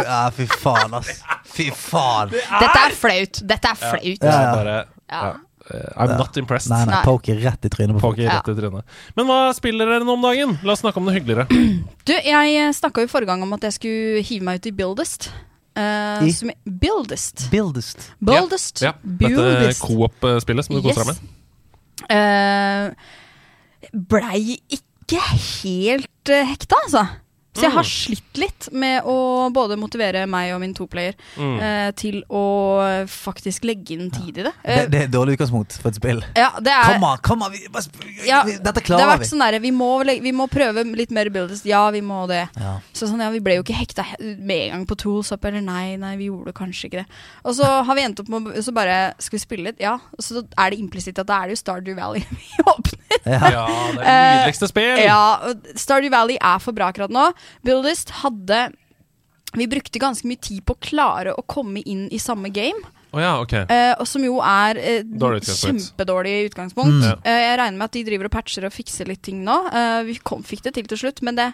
ja, 0.06 0.22
fy 0.38 0.46
faen, 0.62 0.94
ass. 1.00 1.20
Fy 1.56 1.68
faen. 1.74 2.32
Dette 2.36 2.86
er 2.86 2.96
flaut. 3.02 3.42
Dette 3.54 3.74
er 3.74 3.82
flaut. 3.82 4.22
Ja, 4.22 4.40
Ja, 5.08 5.20
ja. 5.32 5.36
Bare 5.68 5.80
Ja. 5.80 5.84
ja. 5.84 5.94
Uh, 5.98 6.04
I'm 6.04 6.18
not 6.18 6.36
impressed. 6.36 6.70
Nei, 6.72 6.84
nei, 6.86 6.94
Nei. 6.94 7.04
poker 7.04 7.36
rett 7.44 7.64
i 7.64 7.70
trynet 7.72 8.00
Poker 8.00 8.22
ja. 8.24 8.38
Rett 8.38 8.48
i 8.48 8.56
trynet. 8.56 8.96
Men 9.18 9.28
hva 9.28 9.38
spiller 9.56 9.90
dere 9.90 10.06
nå 10.06 10.14
om 10.16 10.24
dagen? 10.24 10.56
La 10.64 10.72
oss 10.72 10.80
snakke 10.84 11.00
om 11.00 11.10
det 11.10 11.18
hyggeligere. 11.18 11.48
Du, 12.08 12.14
jeg 12.14 12.72
snakka 12.72 13.04
jo 13.04 13.10
forrige 13.12 13.28
gang 13.28 13.42
om 13.44 13.52
at 13.52 13.66
jeg 13.66 13.76
skulle 13.76 14.22
hive 14.24 14.46
meg 14.46 14.62
ut 14.62 14.68
i 14.70 14.72
Buildest. 14.72 15.28
Uh, 15.76 16.24
I? 16.24 16.32
som, 16.32 16.50
Buildest. 16.64 17.50
Buildest. 17.52 18.08
Buildest. 18.18 18.80
Ja, 18.82 18.94
dette 19.02 19.28
Buildest. 19.28 19.84
Coop-spillet 19.84 20.66
som 20.66 20.78
du 20.78 20.82
koser 20.86 21.04
deg 21.04 21.12
med. 21.12 21.34
Eh, 22.08 23.92
blei 23.92 24.58
ikke 24.72 25.20
helt 25.20 26.32
hekta, 26.32 26.80
altså. 26.86 27.04
Så 27.58 27.66
jeg 27.66 27.72
har 27.74 27.82
Mm. 27.82 27.90
slitt 27.90 28.38
litt 28.38 28.68
med 28.72 29.02
å 29.04 29.50
både 29.52 29.76
motivere 29.78 30.26
meg 30.28 30.52
og 30.54 30.60
min 30.60 30.74
toplayer 30.74 31.14
Mm. 31.36 31.58
eh, 31.60 31.90
til 31.92 32.22
å 32.30 33.06
faktisk 33.06 33.64
legge 33.64 33.92
inn 33.98 34.10
tid 34.10 34.38
i 34.38 34.42
det. 34.46 34.52
Ja. 34.64 34.76
Det, 34.82 34.90
det 34.90 35.00
er 35.02 35.08
dårlig 35.12 35.36
utgangspunkt 35.38 35.76
for 35.80 35.88
et 35.90 35.98
spill. 35.98 36.22
ja, 36.36 36.50
det 36.60 36.72
er 36.72 36.94
Kom 36.94 37.04
an, 37.04 37.18
kom 37.18 37.42
an! 37.42 37.52
Vi, 37.52 37.66
Ja, 38.26 38.42
vi- 38.44 38.56
dette 38.58 38.80
Det 38.82 39.00
har 39.00 39.16
vært 39.18 39.24
vi. 39.26 39.30
sånn 39.32 39.40
der, 39.44 39.58
vi, 39.58 39.70
må 39.70 39.90
vi 40.04 40.32
må 40.32 40.48
prøve 40.48 40.84
litt 40.96 41.10
mer 41.10 41.28
buildest. 41.30 41.64
Ja, 41.66 41.90
vi 41.90 42.00
må 42.00 42.26
det. 42.28 42.48
Ja. 42.58 42.78
Så 42.94 43.08
sånn, 43.08 43.20
ja, 43.20 43.30
Vi 43.30 43.40
ble 43.40 43.56
jo 43.56 43.62
ikke 43.62 43.74
hekta 43.76 44.04
med 44.38 44.70
en 44.70 44.70
gang 44.78 44.86
på 44.86 44.96
Tools 44.96 45.30
Up, 45.32 45.44
eller 45.44 45.60
nei, 45.60 45.96
nei, 45.96 46.16
vi 46.16 46.28
gjorde 46.30 46.52
kanskje 46.52 46.86
ikke 46.88 46.98
det. 47.02 47.06
Og 47.44 47.54
så 47.54 47.64
har 47.84 47.94
vi 47.94 48.02
endt 48.02 48.20
opp 48.20 48.28
med 48.28 48.42
å- 48.44 48.62
Så 48.62 48.72
bare 48.74 49.14
Skal 49.18 49.38
vi 49.38 49.44
spille 49.44 49.64
litt? 49.64 49.76
Ja. 49.80 49.98
Så 50.20 50.44
er 50.56 50.70
det 50.70 50.78
implisitt 50.80 51.18
at 51.18 51.26
da 51.26 51.42
er 51.42 51.48
det 51.48 51.56
jo 51.58 51.62
Stardew 51.62 51.94
Valley 51.96 52.20
vi 52.30 52.62
åpner. 52.64 52.98
Ja. 53.26 53.50
Ja, 53.50 53.66
det 53.92 54.04
er 54.04 54.44
det 54.44 54.54
nydeligste 54.54 54.68
spill! 54.68 54.98
Ja, 55.04 55.54
Stardew 55.76 56.10
Valley 56.10 56.36
er 56.40 56.58
for 56.58 56.72
bra 56.72 56.90
akkurat 56.92 57.10
nå. 57.10 57.32
Buildest 57.66 58.10
hadde 58.22 58.68
Vi 59.56 59.66
brukte 59.70 60.00
ganske 60.02 60.28
mye 60.28 60.40
tid 60.44 60.60
på 60.66 60.76
å 60.76 60.80
klare 60.82 61.32
å 61.32 61.44
komme 61.48 61.80
inn 61.88 62.06
i 62.12 62.20
samme 62.20 62.50
game. 62.52 62.84
Oh, 63.10 63.20
ja, 63.22 63.40
okay. 63.40 63.64
uh, 63.64 64.04
som 64.04 64.24
jo 64.24 64.36
er 64.44 64.76
uh, 64.76 65.36
kjempedårlig 65.40 66.50
utgangspunkt. 66.50 66.98
Mm. 67.00 67.04
Ja. 67.06 67.14
uh, 67.24 67.42
jeg 67.46 67.58
regner 67.60 67.80
med 67.80 67.88
at 67.88 67.96
de 67.96 68.04
driver 68.04 68.28
og 68.28 68.34
patcher 68.34 68.66
og 68.68 68.74
fikser 68.74 69.08
litt 69.08 69.22
ting 69.24 69.40
nå. 69.46 69.56
Eh, 69.72 70.00
vi 70.10 70.18
kom, 70.20 70.42
fikk 70.44 70.66
det 70.66 70.74
til 70.76 70.90
til 70.90 71.00
slutt, 71.00 71.22
men 71.24 71.38
det, 71.38 71.46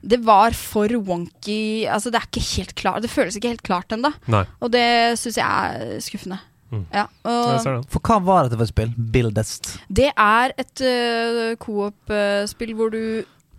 det 0.00 0.22
var 0.24 0.56
for 0.56 0.88
wonky. 1.04 1.84
Altså, 1.84 2.12
det 2.12 2.22
er 2.22 2.30
ikke 2.30 2.46
helt 2.54 2.72
klart 2.80 3.04
Det 3.04 3.12
føles 3.12 3.36
ikke 3.36 3.52
helt 3.52 3.66
klart 3.66 3.92
ennå. 3.92 4.14
Og 4.32 4.72
det 4.72 5.18
syns 5.20 5.36
jeg 5.36 5.44
er 5.44 6.00
skuffende. 6.04 6.40
Mm. 6.70 6.86
Ja, 6.94 7.08
og. 7.26 7.84
For 7.90 8.00
hva 8.06 8.20
var 8.22 8.46
dette 8.46 8.56
for 8.56 8.64
et 8.64 8.72
spill? 8.72 8.94
Buildest. 8.94 9.72
det 9.90 10.12
er 10.14 10.54
et 10.54 10.82
uh, 10.86 11.58
coop-spill 11.60 12.76
hvor 12.78 12.94
du 12.94 13.02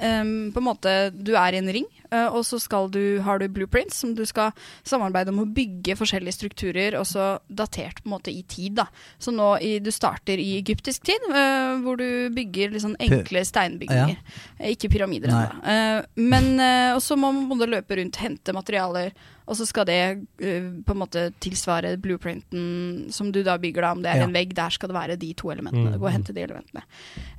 em, 0.01 0.51
på 0.53 0.61
en 0.61 0.67
måte 0.67 0.93
Du 1.13 1.33
er 1.37 1.55
i 1.55 1.61
en 1.61 1.71
ring, 1.71 1.87
og 2.11 2.41
så 2.45 2.59
skal 2.59 2.89
du, 2.91 3.19
har 3.23 3.39
du 3.39 3.47
blueprints 3.47 4.01
som 4.03 4.13
du 4.17 4.23
skal 4.27 4.51
samarbeide 4.87 5.31
om 5.31 5.41
å 5.43 5.47
bygge 5.47 5.95
forskjellige 5.99 6.35
strukturer, 6.35 6.97
også 6.99 7.39
datert 7.47 8.01
på 8.03 8.09
en 8.09 8.15
måte 8.15 8.31
i 8.33 8.43
tid. 8.43 8.75
da. 8.81 8.87
Så 9.21 9.31
nå 9.35 9.53
i, 9.63 9.77
du 9.83 9.91
starter 9.93 10.39
i 10.41 10.57
egyptisk 10.59 11.05
tid, 11.07 11.27
uh, 11.31 11.79
hvor 11.83 11.99
du 11.99 12.29
bygger 12.35 12.77
sånn 12.81 12.97
enkle 13.01 13.43
steinbygninger. 13.47 14.17
Ja. 14.59 14.71
Ikke 14.71 14.89
pyramider 14.91 15.31
ennå. 15.31 15.61
Eh, 15.65 15.99
men 16.21 16.53
uh, 16.59 16.95
Og 16.95 17.01
så 17.03 17.15
må 17.19 17.31
man 17.31 17.47
både 17.49 17.69
løpe 17.71 17.97
rundt, 17.99 18.19
hente 18.21 18.53
materialer, 18.55 19.13
og 19.51 19.57
så 19.57 19.65
skal 19.67 19.87
det 19.89 19.99
uh, 20.43 20.67
på 20.85 20.93
en 20.93 20.99
måte 21.01 21.25
tilsvare 21.43 21.95
blueprinten 22.01 23.07
som 23.11 23.31
du 23.33 23.41
da 23.43 23.57
bygger, 23.59 23.81
da. 23.87 23.91
Om 23.95 24.03
det 24.03 24.11
er 24.13 24.21
Ja. 24.21 24.27
en 24.27 24.35
vegg, 24.35 24.53
der 24.55 24.69
skal 24.69 24.91
det 24.91 24.95
være 24.95 25.17
de 25.19 25.33
to 25.33 25.51
elementene. 25.51 25.95
Mm. 25.95 25.99
Gå 25.99 26.05
og 26.07 26.13
hente 26.13 26.35
de 26.35 26.43
elementene. 26.45 26.83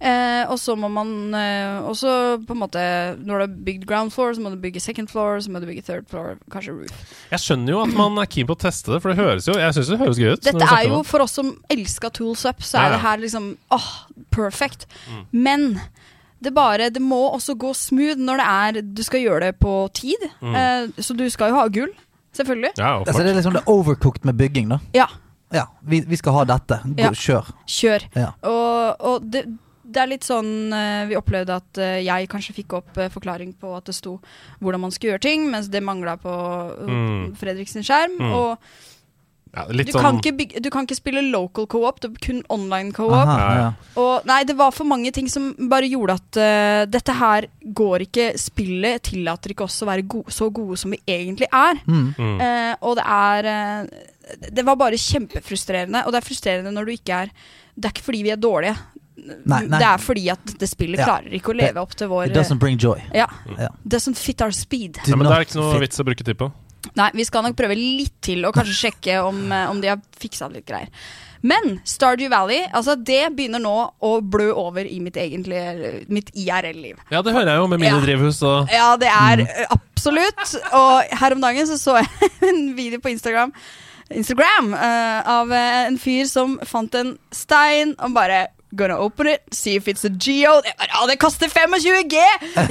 Uh, 0.03 0.51
og 0.51 0.59
så 0.61 0.77
må 0.77 0.91
man 0.93 1.13
uh, 1.35 1.89
også 1.89 2.43
på 2.47 2.57
en 2.57 2.63
måte 2.63 2.83
Når 3.23 3.33
du 3.33 3.43
har 3.47 3.57
bygd 3.69 3.87
ground 3.87 4.11
floor, 4.13 4.35
så 4.35 4.43
må 4.43 4.51
du 4.51 4.61
bygge 4.63 4.81
second 4.83 5.11
floor, 5.11 5.41
så 5.45 5.51
må 5.53 5.61
du 5.63 5.67
bygge 5.69 5.83
third 5.87 6.07
floor, 6.11 6.37
kanskje 6.53 6.75
roof. 6.77 7.03
Jeg 7.33 7.43
skjønner 7.43 7.75
jo 7.75 7.81
at 7.83 7.97
man 7.99 8.21
er 8.23 8.31
keen 8.31 8.49
på 8.49 8.57
å 8.57 8.61
teste 8.63 8.95
det, 8.95 9.01
for 9.03 9.13
det 9.13 9.19
høres 9.21 9.49
jo 9.51 9.57
Jeg 9.59 9.75
synes 9.77 9.91
det 9.93 9.99
høres 10.01 10.21
gøy 10.23 10.31
ut. 10.33 10.45
Dette 10.47 10.71
er 10.77 10.87
jo 10.89 11.03
for 11.07 11.25
oss 11.25 11.37
som 11.39 11.53
elsker 11.73 12.15
tools 12.15 12.47
up, 12.49 12.63
så 12.65 12.81
er 12.81 12.89
ja. 12.89 12.95
det 12.97 13.03
her 13.07 13.23
liksom 13.25 13.51
åh, 13.75 13.91
perfect. 14.35 14.87
Mm. 15.11 15.25
Men 15.49 15.69
det 16.43 16.55
bare 16.55 16.91
Det 16.91 17.03
må 17.03 17.21
også 17.31 17.55
gå 17.55 17.73
smooth 17.77 18.19
når 18.19 18.41
det 18.41 18.47
er 18.51 18.81
Du 18.97 19.03
skal 19.07 19.23
gjøre 19.23 19.47
det 19.47 19.59
på 19.63 19.75
tid. 19.95 20.25
Mm. 20.41 20.57
Eh, 20.59 21.03
så 21.03 21.15
du 21.15 21.29
skal 21.31 21.53
jo 21.53 21.61
ha 21.61 21.67
gull, 21.71 21.93
selvfølgelig. 22.35 22.73
Ja, 22.79 22.99
Altså, 22.99 23.23
det 23.23 23.31
er 23.31 23.39
liksom 23.41 23.59
det 23.59 23.67
overcooked 23.71 24.25
med 24.27 24.39
bygging, 24.41 24.73
da. 24.75 24.81
Ja, 24.97 25.07
Ja, 25.53 25.67
vi, 25.85 26.01
vi 26.09 26.17
skal 26.17 26.33
ha 26.33 26.45
dette. 26.49 26.81
Gå, 26.85 26.97
Ja. 26.97 27.11
Kjør. 27.13 27.51
kjør. 27.69 28.07
Ja. 28.17 28.31
Og, 28.49 29.01
og 29.01 29.33
det, 29.33 29.45
det 29.93 30.03
er 30.03 30.11
litt 30.11 30.27
sånn 30.27 30.73
uh, 30.73 31.05
Vi 31.11 31.19
opplevde 31.19 31.59
at 31.61 31.81
uh, 31.83 31.99
jeg 32.03 32.31
kanskje 32.33 32.57
fikk 32.61 32.79
opp 32.81 32.97
uh, 32.99 33.11
forklaring 33.13 33.53
på 33.61 33.75
at 33.77 33.91
det 33.91 33.97
sto 33.97 34.17
hvordan 34.63 34.83
man 34.87 34.95
skulle 34.95 35.15
gjøre 35.15 35.27
ting, 35.29 35.51
mens 35.53 35.71
det 35.73 35.85
mangla 35.85 36.19
på 36.21 36.33
uh, 36.33 36.89
Mm. 36.93 37.35
Fredriks 37.39 37.77
skjerm. 37.81 38.19
Mm. 38.21 38.33
Og 38.37 38.81
Ja, 39.53 39.67
litt 39.69 39.91
du, 39.91 39.93
kan 39.93 40.15
sånn 40.15 40.21
ikke 40.23 40.33
bygge, 40.39 40.61
du 40.65 40.71
kan 40.73 40.87
ikke 40.87 40.97
spille 40.97 41.23
local 41.29 41.67
co-op, 41.69 41.99
det 42.01 42.09
er 42.09 42.21
kun 42.25 42.39
online 42.49 42.95
co-op. 42.97 43.29
Ja. 43.29 43.67
Og 44.01 44.25
nei, 44.29 44.39
det 44.49 44.57
var 44.57 44.73
for 44.73 44.89
mange 44.89 45.13
ting 45.13 45.29
som 45.29 45.51
bare 45.69 45.91
gjorde 45.93 46.17
at 46.17 46.39
uh, 46.41 46.85
dette 46.89 47.17
her 47.19 47.49
går 47.61 48.07
ikke 48.07 48.31
Spillet 48.41 49.05
tillater 49.11 49.53
ikke 49.53 49.67
oss 49.67 49.77
å 49.85 49.91
være 49.91 50.07
go 50.09 50.23
så 50.33 50.49
gode 50.49 50.79
som 50.81 50.95
vi 50.95 51.03
egentlig 51.05 51.51
er. 51.53 51.83
Mm. 51.85 52.09
Eh, 52.17 52.73
og 52.81 52.97
det 52.97 53.05
er 53.05 53.51
uh, 53.53 54.41
Det 54.57 54.65
var 54.65 54.81
bare 54.81 55.01
kjempefrustrerende. 55.01 56.07
Og 56.07 56.15
det 56.15 56.23
er 56.23 56.29
frustrerende 56.31 56.73
når 56.73 56.89
du 56.89 56.95
ikke 56.97 57.21
er 57.27 57.35
Det 57.75 57.89
er 57.89 57.93
ikke 57.93 58.09
fordi 58.09 58.23
vi 58.25 58.33
er 58.33 58.41
dårlige. 58.41 58.77
Nei, 59.23 59.61
nei. 59.71 59.79
Det 59.79 59.87
er 59.87 59.99
fordi 60.03 60.25
at 60.33 60.45
dette 60.51 60.67
spillet 60.67 60.99
Ja. 60.99 61.05
klarer 61.07 61.33
ikke 61.39 61.53
å 61.53 61.57
leve 61.57 61.77
opp 61.81 61.95
til 61.95 62.09
vår 62.11 62.27
It 62.27 62.35
doesn't 62.35 62.59
bring 62.59 62.77
joy. 62.79 62.99
eh, 63.13 63.21
Ja. 63.23 63.27
Mm. 63.47 63.69
Doesn't 63.87 64.17
fit 64.19 64.43
our 64.43 64.51
speed. 64.51 64.99
ja, 65.07 65.17
men 65.17 65.27
det 65.29 65.37
er 65.37 65.45
ikke 65.47 65.61
noe 65.61 65.73
fit. 65.75 65.81
vits 65.89 66.01
å 66.01 66.05
bruke 66.05 66.25
tid 66.25 66.37
på. 66.39 66.53
Nei, 66.99 67.11
vi 67.15 67.23
skal 67.25 67.45
nok 67.45 67.55
prøve 67.57 67.77
litt 67.79 68.17
til, 68.21 68.45
og 68.45 68.55
kanskje 68.55 68.91
sjekke 68.91 69.21
om, 69.25 69.53
eh, 69.53 69.71
om 69.71 69.81
de 69.81 69.89
har 69.89 70.01
fiksa 70.19 70.49
litt 70.53 70.67
greier. 70.67 70.89
Men 71.43 71.81
Stardew 71.85 72.29
Valley, 72.29 72.67
altså 72.73 72.97
det 73.03 73.35
begynner 73.37 73.61
nå 73.63 73.93
å 74.03 74.21
blø 74.23 74.53
over 74.55 74.85
i 74.85 74.99
mitt 75.01 75.15
egentlige 75.15 76.05
Mitt 76.09 76.31
IRL-liv. 76.35 76.97
Ja, 77.11 77.23
det 77.23 77.33
hører 77.35 77.47
jeg 77.47 77.57
jo 77.59 77.67
med 77.69 77.81
mine 77.81 77.97
Ja. 77.99 78.01
drivhus 78.01 78.43
og 78.43 78.69
Ja, 78.71 78.97
det 78.97 79.09
er 79.09 79.37
mm. 79.39 79.67
absolutt. 79.71 80.55
Og 80.73 81.05
her 81.19 81.33
om 81.33 81.41
dagen 81.41 81.67
så 81.67 81.79
så 81.79 81.97
jeg 82.03 82.31
en 82.49 82.75
video 82.77 82.99
på 82.99 83.11
Instagram 83.11 83.53
Instagram 84.11 84.75
uh, 84.75 85.23
av 85.41 85.53
eh, 85.53 85.87
en 85.87 85.97
fyr 85.99 86.27
som 86.29 86.59
fant 86.69 86.95
en 86.95 87.15
stein 87.33 87.95
og 87.99 88.13
bare 88.15 88.49
Gonna 88.75 88.97
open 88.97 89.27
it, 89.29 89.43
see 89.53 89.75
if 89.77 89.87
it's 89.89 90.05
a 90.05 90.09
geo. 90.09 90.55
Ja, 90.65 91.03
det 91.07 91.19
koster 91.21 91.49
25 91.53 92.09
G! 92.09 92.17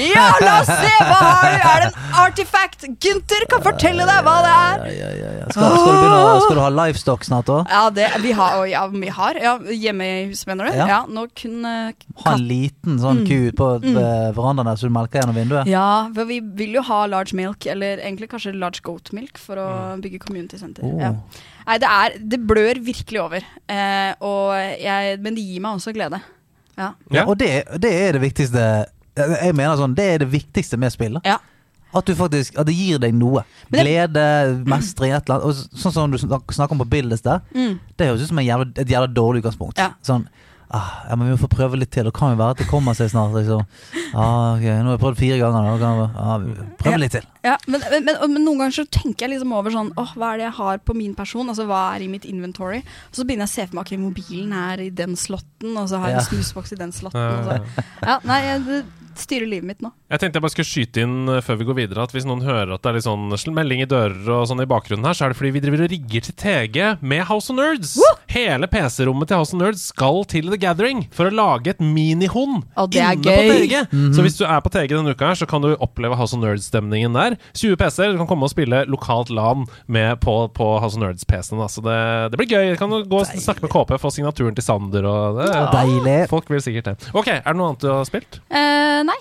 Ja, 0.02 0.32
la 0.42 0.56
oss 0.62 0.68
se! 0.72 0.94
Hva 0.98 1.20
har 1.22 1.52
du? 1.52 1.68
Er 1.72 1.84
det 1.84 1.90
en 1.92 2.16
artifact? 2.24 2.86
Gunther 3.06 3.46
kan 3.52 3.62
fortelle 3.62 4.08
deg 4.10 4.24
hva 4.26 4.34
det 4.42 4.54
er. 4.56 4.86
Ja, 4.98 5.12
ja, 5.20 5.32
ja. 5.42 5.46
Skal, 5.52 5.62
skal, 5.62 5.92
du 5.94 6.00
begynne, 6.02 6.40
skal 6.46 6.58
du 6.58 6.62
ha 6.64 6.72
livestock 6.80 7.28
snart 7.28 7.52
òg? 7.54 7.70
Ja, 7.70 7.84
det, 7.94 8.08
vi 8.24 8.32
har, 8.40 8.64
ja, 8.72 8.82
vi 8.94 9.14
har. 9.14 9.40
Hjemme 9.70 10.08
i 10.10 10.26
huset, 10.32 10.48
mener 10.50 10.72
du? 10.72 10.80
Ja. 10.82 11.02
Nå 11.12 11.28
kun 11.38 11.62
eh, 11.70 11.94
Ha 12.26 12.34
en 12.38 12.48
liten 12.50 12.98
sånn 13.02 13.22
Mm. 13.22 13.28
ku 13.28 13.52
på 13.62 13.70
Mm. 13.82 13.96
eh, 13.98 14.32
verandaen 14.34 14.66
der 14.72 14.76
så 14.82 14.90
du 14.90 14.94
melker 14.96 15.22
gjennom 15.22 15.36
vinduet? 15.38 15.68
Ja, 15.70 16.10
for 16.16 16.26
vi 16.26 16.40
vil 16.42 16.74
jo 16.80 16.82
ha 16.88 17.04
large 17.10 17.34
milk, 17.38 17.66
eller 17.70 17.98
egentlig 18.02 18.30
kanskje 18.32 18.54
large 18.58 18.82
goat 18.82 19.12
milk, 19.14 19.38
for 19.38 19.56
å 19.62 19.70
bygge 20.02 20.20
community 20.26 20.58
center. 20.58 20.84
Oh. 20.84 21.18
Nei, 21.72 21.78
det 21.80 21.88
er 21.88 22.18
Det 22.34 22.40
blør 22.48 22.80
virkelig 22.84 23.22
over. 23.22 23.46
Eh, 23.72 24.12
og 24.28 24.56
jeg, 24.82 25.20
men 25.24 25.38
det 25.38 25.46
gir 25.48 25.64
meg 25.64 25.80
også 25.80 25.94
glede. 25.96 26.20
Ja. 26.76 26.92
Ja, 27.14 27.24
og 27.28 27.38
det, 27.40 27.64
det 27.84 27.92
er 27.94 28.16
det 28.16 28.22
viktigste 28.24 28.62
Jeg 29.16 29.56
mener 29.56 29.76
sånn, 29.78 29.96
det 29.96 30.06
er 30.08 30.22
det 30.24 30.30
viktigste 30.32 30.80
med 30.80 30.94
spillet. 30.94 31.24
Ja. 31.28 31.38
At 31.96 32.08
du 32.08 32.14
faktisk 32.16 32.56
At 32.60 32.68
det 32.70 32.76
gir 32.76 33.00
deg 33.04 33.16
noe. 33.16 33.44
Det, 33.68 33.84
Glede, 33.84 34.24
mestring, 34.68 35.16
et 35.16 35.28
eller 35.28 35.40
annet. 35.42 35.48
Og 35.48 35.82
sånn 35.84 35.96
som 35.96 36.12
du 36.12 36.20
snakker 36.20 36.76
om 36.76 36.84
på 36.84 36.90
Bildes 36.92 37.24
der, 37.24 37.44
Mm. 37.56 37.80
det 37.98 38.08
høres 38.08 38.24
ut 38.24 38.32
som 38.32 38.40
en 38.40 38.48
jævla, 38.48 38.72
et 38.76 38.88
jævla 38.88 39.08
dårlig 39.12 39.44
utgangspunkt. 39.44 39.78
Ja. 39.80 39.92
Sånn 40.04 40.28
ah, 40.72 41.04
ja, 41.10 41.16
men 41.16 41.28
Vi 41.28 41.36
må 41.36 41.40
få 41.40 41.52
prøve 41.52 41.80
litt 41.80 41.92
til. 41.92 42.08
Det 42.08 42.14
kan 42.16 42.32
jo 42.32 42.40
være 42.40 42.56
at 42.56 42.64
det 42.64 42.68
kommer 42.68 42.96
seg 42.96 43.12
snart. 43.12 43.36
Liksom. 43.36 43.64
Ah, 44.16 44.56
okay. 44.56 44.80
Nå 44.80 44.92
har 44.92 44.98
jeg 44.98 45.04
prøvd 45.04 45.20
fire 45.20 45.40
ganger. 45.40 45.68
Da 45.68 45.78
kan 45.80 46.16
ah, 46.16 46.38
vi 46.40 46.56
Prøve 46.80 47.04
litt 47.04 47.12
til. 47.20 47.28
Ja, 47.44 47.58
men, 47.66 47.82
men, 47.90 48.06
men, 48.06 48.18
men 48.36 48.44
noen 48.46 48.62
ganger 48.62 48.76
så 48.82 48.86
tenker 48.86 49.26
jeg 49.26 49.34
liksom 49.34 49.54
over 49.58 49.74
sånn 49.74 49.90
Åh, 49.98 50.14
hva 50.14 50.34
er 50.34 50.42
det 50.42 50.46
jeg 50.46 50.58
har 50.60 50.82
på 50.86 50.94
min 50.98 51.16
person? 51.18 51.50
Altså 51.50 51.66
hva 51.70 51.82
er 51.96 52.06
i 52.06 52.10
mitt 52.12 52.28
inventory? 52.30 52.84
Og 53.10 53.18
så 53.18 53.26
begynner 53.26 53.48
jeg 53.48 53.52
å 53.52 53.56
se 53.56 53.68
for 53.68 53.80
meg 53.80 53.88
ok, 53.88 54.02
mobilen 54.02 54.54
er 54.58 54.86
i 54.86 54.90
den 54.94 55.18
slotten, 55.18 55.74
og 55.74 55.90
så 55.90 56.02
har 56.02 56.14
jeg 56.14 56.20
Ja. 56.20 56.24
en 56.26 56.30
snusboks 56.30 56.74
i 56.76 56.80
den 56.80 56.94
slotten. 56.94 57.22
Ja, 57.22 57.58
ja. 57.58 57.86
Ja, 58.02 58.18
nei, 58.28 58.42
jeg, 58.46 58.84
styrer 59.20 59.48
livet 59.50 59.68
mitt 59.68 59.82
nå. 59.84 59.92
Jeg 60.12 60.22
tenkte 60.22 60.40
jeg 60.40 60.46
bare 60.46 60.54
skulle 60.54 60.70
skyte 60.70 61.04
inn 61.06 61.32
eh, 61.32 61.42
før 61.46 61.60
vi 61.60 61.68
går 61.68 61.78
videre 61.78 62.06
at 62.06 62.14
hvis 62.16 62.28
noen 62.28 62.44
hører 62.46 62.74
at 62.76 62.84
det 62.84 62.92
er 62.92 62.98
litt 62.98 63.08
sånn 63.08 63.56
melding 63.56 63.84
i 63.84 63.90
dører 63.90 64.32
og 64.36 64.48
sånn 64.50 64.64
i 64.64 64.68
bakgrunnen 64.70 65.08
her, 65.08 65.18
så 65.18 65.26
er 65.26 65.34
det 65.34 65.40
fordi 65.40 65.54
vi 65.56 65.64
driver 65.64 65.86
og 65.86 65.94
rigger 65.94 66.26
til 66.28 66.38
TG 66.42 66.80
med 67.14 67.26
House 67.30 67.52
of 67.52 67.60
Nerds. 67.60 67.96
Hele 68.32 68.70
PC-rommet 68.72 69.32
til 69.32 69.42
House 69.42 69.56
of 69.56 69.62
Nerds 69.62 69.88
skal 69.92 70.24
til 70.32 70.52
The 70.52 70.60
Gathering 70.62 71.06
for 71.16 71.30
å 71.30 71.36
lage 71.36 71.74
et 71.76 71.84
minihund 71.84 72.62
inne 72.62 72.92
gøy. 72.92 72.92
på 72.92 73.02
inne 73.02 73.24
på 73.24 73.32
-hmm. 73.32 74.12
TG. 74.12 74.16
Så 74.16 74.22
hvis 74.22 74.38
du 74.38 74.46
er 74.46 74.62
på 74.62 74.70
TG 74.70 74.96
denne 74.96 75.12
uka, 75.12 75.28
her, 75.28 75.36
så 75.36 75.46
kan 75.48 75.62
du 75.62 75.76
oppleve 75.76 76.16
House 76.16 76.36
of 76.36 76.42
Nerds-stemningen 76.42 77.14
der. 77.14 77.31
20 77.54 77.80
PC-er. 77.80 78.14
Du 78.14 78.22
kan 78.22 78.30
komme 78.30 78.48
og 78.48 78.54
spille 78.54 78.84
lokalt 78.92 79.32
LAN 79.34 79.66
med 79.92 80.22
på, 80.24 80.36
på 80.56 80.70
House 80.84 80.98
of 80.98 81.04
Nerds-PC-en. 81.04 81.64
Så 81.72 81.84
det, 81.86 81.98
det 82.34 82.42
blir 82.42 82.52
gøy. 82.52 82.74
Du 82.74 82.80
kan 82.82 82.94
gå 82.94 83.24
og 83.24 83.28
snakke 83.32 83.66
med 83.66 83.74
KP, 83.74 83.98
få 84.02 84.14
signaturen 84.14 84.58
til 84.58 84.66
Sander 84.66 85.08
og 85.10 85.42
det. 85.42 85.50
Deilig. 85.76 86.20
Folk 86.32 86.50
vil 86.52 86.64
sikkert 86.64 86.92
det. 86.92 87.12
Ok, 87.14 87.32
er 87.38 87.46
det 87.46 87.58
noe 87.60 87.74
annet 87.74 87.84
du 87.86 87.92
har 87.92 88.08
spilt? 88.08 88.42
Uh, 88.52 89.02
nei, 89.08 89.20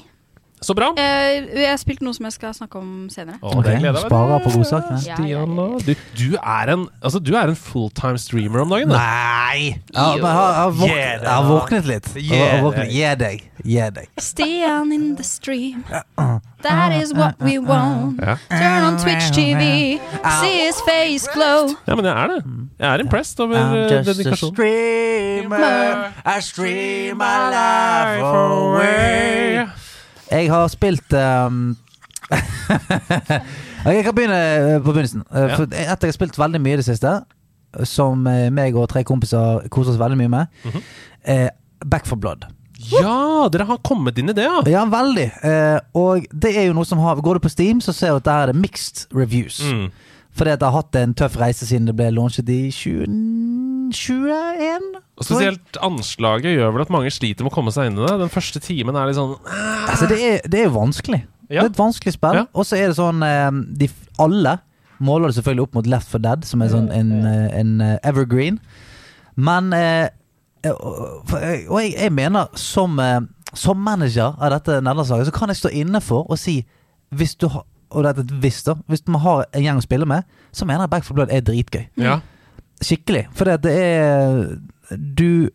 Så 0.61 0.75
bra. 0.77 0.91
eh, 1.01 1.47
jeg 1.57 1.71
har 1.71 1.79
spilt 1.81 2.03
noe 2.05 2.13
som 2.13 2.27
jeg 2.29 2.35
skal 2.35 2.53
snakke 2.53 2.77
om 2.77 3.07
senere. 3.09 3.39
Å, 3.41 3.55
det 3.65 3.79
gleder 3.81 3.87
jeg 3.87 3.95
meg 3.97 4.03
sparer 4.11 4.43
på 4.45 4.51
godsakene. 4.59 4.99
Ja, 5.07 5.15
ja, 5.17 5.17
Stian, 5.17 5.55
da. 5.57 5.69
Du, 5.87 5.95
du 6.21 6.37
er 6.37 6.73
en, 6.75 6.83
altså, 7.01 7.19
du 7.25 7.31
er 7.35 7.49
en 7.49 7.57
fulltime 7.57 8.21
streamer 8.21 8.61
om 8.67 8.75
dagen. 8.75 8.93
da. 8.93 8.99
Nei! 9.01 9.81
Ja, 9.95 10.11
men 10.17 10.21
jeg 10.21 10.37
har, 10.37 10.51
jeg 10.53 10.61
har, 10.61 10.75
våk 10.77 10.91
Gi 10.91 10.99
deg, 11.01 11.23
jeg 11.25 11.33
har 11.33 11.49
våknet 11.49 11.89
litt. 11.89 12.11
Gi 12.15 12.29
Jeg 12.35 12.51
har 12.53 12.61
våknet. 12.67 12.85
deg. 12.85 12.93
Gi 12.93 13.15
deg. 13.25 13.47
Gi 13.65 13.89
deg. 13.97 14.11
Stian 14.21 14.93
in 14.93 15.09
the 15.17 15.25
stream. 15.25 15.85
That 16.61 16.93
is 17.01 17.15
what 17.17 17.41
we 17.41 17.57
want. 17.59 18.21
Ja. 18.21 18.37
Turn 18.53 18.85
on 18.91 18.99
Twitch 19.01 19.31
TV. 19.33 19.97
See 20.43 20.57
his 20.67 20.77
face 20.85 21.27
glow. 21.33 21.73
ja, 21.89 21.95
men 21.97 22.05
jeg 22.05 22.13
er 22.13 22.35
det. 22.37 22.41
Jeg 22.79 22.89
er 22.95 23.01
impressed 23.01 23.41
over 23.41 23.57
I'm 23.57 23.73
uh, 23.73 23.89
just 23.89 24.09
a 24.09 24.13
dedikasjonen. 24.13 24.55
streamer. 24.55 26.13
I 26.27 26.41
stream 26.41 27.17
my 27.17 27.49
life 27.49 28.29
away. 28.29 29.67
Jeg 30.31 30.51
har 30.53 30.69
spilt 30.73 31.13
um, 31.19 31.77
Jeg 33.85 34.05
kan 34.05 34.15
begynne 34.15 34.39
eh, 34.39 34.79
på 34.85 34.93
begynnelsen. 34.93 35.25
Eh. 35.35 35.55
For 35.57 35.65
etter 35.67 36.07
jeg 36.09 36.13
har 36.13 36.17
spilt 36.19 36.39
veldig 36.39 36.61
mye 36.63 36.77
i 36.77 36.81
det 36.81 36.87
siste, 36.87 37.15
som 37.87 38.27
eh, 38.31 38.49
meg 38.55 38.77
og 38.79 38.89
tre 38.93 39.03
kompiser 39.07 39.67
koser 39.73 39.95
oss 39.95 40.01
veldig 40.01 40.19
mye 40.21 40.33
med, 40.37 40.47
Mhm. 40.69 40.83
eh, 41.25 41.49
Back 41.87 42.05
for 42.07 42.17
blood. 42.21 42.45
Ja, 42.93 43.49
dere 43.53 43.65
har 43.69 43.79
kommet 43.85 44.19
inn 44.21 44.29
i 44.29 44.35
det, 44.37 44.45
ja. 44.45 44.61
Ja, 44.69 44.83
veldig. 44.89 45.27
Eh, 45.45 45.79
og 45.97 46.27
det 46.33 46.55
er 46.57 46.67
jo 46.69 46.75
noe 46.77 46.85
som 46.89 46.99
har 47.01 47.17
Går 47.17 47.35
du 47.39 47.41
på 47.47 47.51
Steam, 47.53 47.81
så 47.81 47.93
ser 47.97 48.09
du 48.13 48.17
at 48.21 48.25
der 48.29 48.43
er 48.43 48.53
det 48.53 48.57
mixed 48.61 49.07
reviews. 49.13 49.61
Mm. 49.65 49.91
Fordi 50.37 50.51
at 50.55 50.61
det 50.61 50.69
har 50.69 50.77
hatt 50.83 50.97
en 50.97 51.15
tøff 51.15 51.37
reise 51.41 51.67
siden 51.67 51.87
det 51.89 51.97
ble 51.97 52.11
launchet 52.13 52.49
i 52.53 52.69
2021. 53.93 54.89
Og 55.21 55.27
Spesielt 55.27 55.79
anslaget 55.85 56.57
gjør 56.57 56.75
vel 56.75 56.85
at 56.85 56.93
mange 56.95 57.13
sliter 57.15 57.47
med 57.47 57.53
å 57.53 57.55
komme 57.55 57.73
seg 57.75 57.91
inn 57.91 57.99
i 57.99 58.05
det. 58.07 58.17
Den 58.23 58.33
første 58.33 58.63
timen 58.63 58.97
er 58.97 59.11
litt 59.11 59.19
sånn 59.19 59.37
Altså, 59.45 60.09
det 60.11 60.19
er, 60.25 60.41
det 60.47 60.63
er 60.63 60.69
jo 60.69 60.75
vanskelig. 60.79 61.23
Ja. 61.51 61.63
Det 61.63 61.67
er 61.67 61.73
et 61.73 61.81
vanskelig 61.81 62.15
spill. 62.15 62.41
Ja. 62.41 62.47
Og 62.55 62.67
så 62.69 62.79
er 62.79 62.91
det 62.91 62.99
sånn 62.99 63.25
eh, 63.27 63.49
de, 63.81 63.91
Alle 64.23 64.59
måler 65.01 65.31
det 65.31 65.39
selvfølgelig 65.41 65.67
opp 65.67 65.77
mot 65.79 65.89
Left 65.89 66.11
for 66.13 66.23
Dead, 66.23 66.45
som 66.45 66.63
er 66.63 66.71
sånn 66.73 66.91
en, 66.93 67.13
eh, 67.25 67.47
en 67.61 67.75
eh, 67.85 67.97
evergreen. 68.07 68.61
Men 69.41 69.73
og 69.73 71.31
jeg, 71.41 71.95
jeg 71.95 72.13
mener, 72.13 72.51
som, 72.61 72.99
som 73.57 73.79
manager 73.81 74.35
av 74.37 74.51
dette 74.53 74.77
nederlandslaget, 74.83 75.31
så 75.31 75.33
kan 75.33 75.49
jeg 75.49 75.57
stå 75.63 75.71
inne 75.81 76.03
for 76.05 76.29
og 76.29 76.37
si 76.37 76.59
Hvis 77.17 77.33
du 77.41 77.47
har 77.49 77.65
og 77.91 78.05
dette 78.07 78.23
er 78.23 78.29
et 78.29 78.35
hvis 78.43 78.63
da 78.67 78.77
Hvis 78.87 79.03
man 79.09 79.23
har 79.25 79.47
en 79.51 79.65
gjeng 79.65 79.81
å 79.81 79.85
spille 79.85 80.07
med, 80.07 80.27
så 80.53 80.67
mener 80.69 80.85
jeg 80.85 80.93
Back 80.93 81.07
for 81.07 81.19
Blood 81.19 81.33
er 81.35 81.43
dritgøy. 81.47 81.89
Ja. 82.01 82.21
Skikkelig. 82.81 83.27
For 83.37 83.45
det 83.45 83.73
er 83.77 84.57
Du 84.91 85.51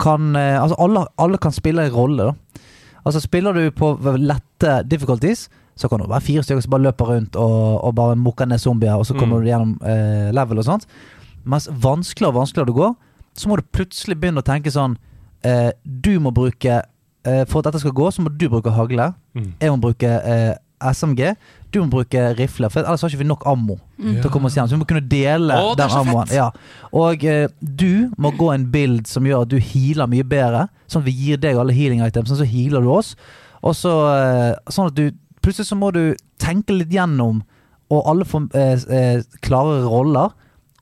kan 0.00 0.34
eh, 0.36 0.56
Altså, 0.62 0.76
alle, 0.78 1.06
alle 1.18 1.38
kan 1.38 1.52
spille 1.52 1.86
en 1.86 1.92
rolle, 1.94 2.28
da. 2.32 2.60
Altså, 3.06 3.20
spiller 3.24 3.52
du 3.56 3.70
på 3.72 3.92
lette 4.18 4.82
difficulties, 4.90 5.46
så 5.78 5.88
kan 5.88 6.00
det 6.02 6.08
være 6.10 6.20
fire 6.26 6.42
stykker 6.42 6.60
som 6.64 6.70
bare 6.74 6.82
løper 6.88 7.06
rundt 7.12 7.36
og, 7.38 7.84
og 7.86 7.94
bare 7.94 8.16
mukker 8.18 8.46
ned 8.50 8.58
zombier, 8.58 8.94
og 8.98 9.06
så 9.06 9.14
kommer 9.14 9.38
Mm. 9.38 9.42
du 9.44 9.48
gjennom 9.48 9.72
eh, 9.86 10.30
level 10.34 10.58
og 10.58 10.64
sånt. 10.66 10.86
Mens 11.46 11.68
vanskeligere 11.70 12.34
og 12.34 12.40
vanskeligere 12.42 12.66
du 12.66 12.72
går, 12.76 12.94
så 13.38 13.48
må 13.48 13.56
du 13.56 13.62
plutselig 13.72 14.18
begynne 14.20 14.42
å 14.42 14.46
tenke 14.46 14.70
sånn 14.74 14.96
eh, 15.46 15.70
Du 15.84 16.18
må 16.20 16.32
bruke 16.34 16.82
eh, 17.24 17.44
For 17.46 17.60
at 17.60 17.68
dette 17.70 17.80
skal 17.80 17.94
gå, 17.94 18.10
så 18.12 18.22
må 18.26 18.28
du 18.34 18.48
bruke 18.50 18.70
hagle. 18.74 19.12
Mm. 19.38 19.52
Jeg 19.62 19.70
må 19.70 19.78
bruke 19.86 20.10
eh, 20.10 20.54
SMG. 20.80 21.34
Du 21.74 21.80
må 21.82 21.88
bruke 21.92 22.22
rifler, 22.38 22.70
for 22.72 22.80
ellers 22.80 23.02
har 23.04 23.12
ikke 23.12 23.20
vi 23.22 23.28
nok 23.28 23.44
ammo 23.50 23.76
til 23.98 24.24
å 24.24 24.30
komme 24.32 24.48
oss 24.48 24.56
hjem, 24.56 24.68
Så 24.70 24.76
vi 24.76 24.80
må 24.80 24.88
kunne 24.88 25.04
dele 25.04 25.52
Å, 25.52 25.72
er 25.74 25.80
den 25.82 25.96
ammoen. 25.98 26.30
Ja. 26.32 26.48
Og 26.96 27.24
eh, 27.28 27.48
du 27.60 28.08
må 28.16 28.32
gå 28.38 28.50
en 28.54 28.68
bild 28.72 29.06
som 29.10 29.26
gjør 29.28 29.44
at 29.44 29.52
du 29.52 29.58
healer 29.60 30.08
mye 30.08 30.24
bedre. 30.24 30.66
Sånn 30.88 31.02
at 31.04 31.10
vi 31.10 31.16
gir 31.18 31.40
deg 31.42 31.58
alle 31.60 31.76
healing 31.76 32.00
items, 32.06 32.32
så 32.32 32.46
healer 32.48 32.84
du 32.84 32.90
oss. 32.94 33.14
Og 33.60 33.76
så 33.76 33.94
eh, 34.14 34.52
sånn 34.72 34.92
at 34.92 34.98
du 34.98 35.08
Plutselig 35.38 35.68
så 35.68 35.76
må 35.78 35.92
du 35.94 36.16
tenke 36.42 36.74
litt 36.74 36.90
gjennom, 36.90 37.44
og 37.94 38.08
alle 38.10 38.24
får 38.26 38.48
eh, 38.58 38.80
eh, 38.90 39.20
klare 39.46 39.84
roller. 39.86 40.32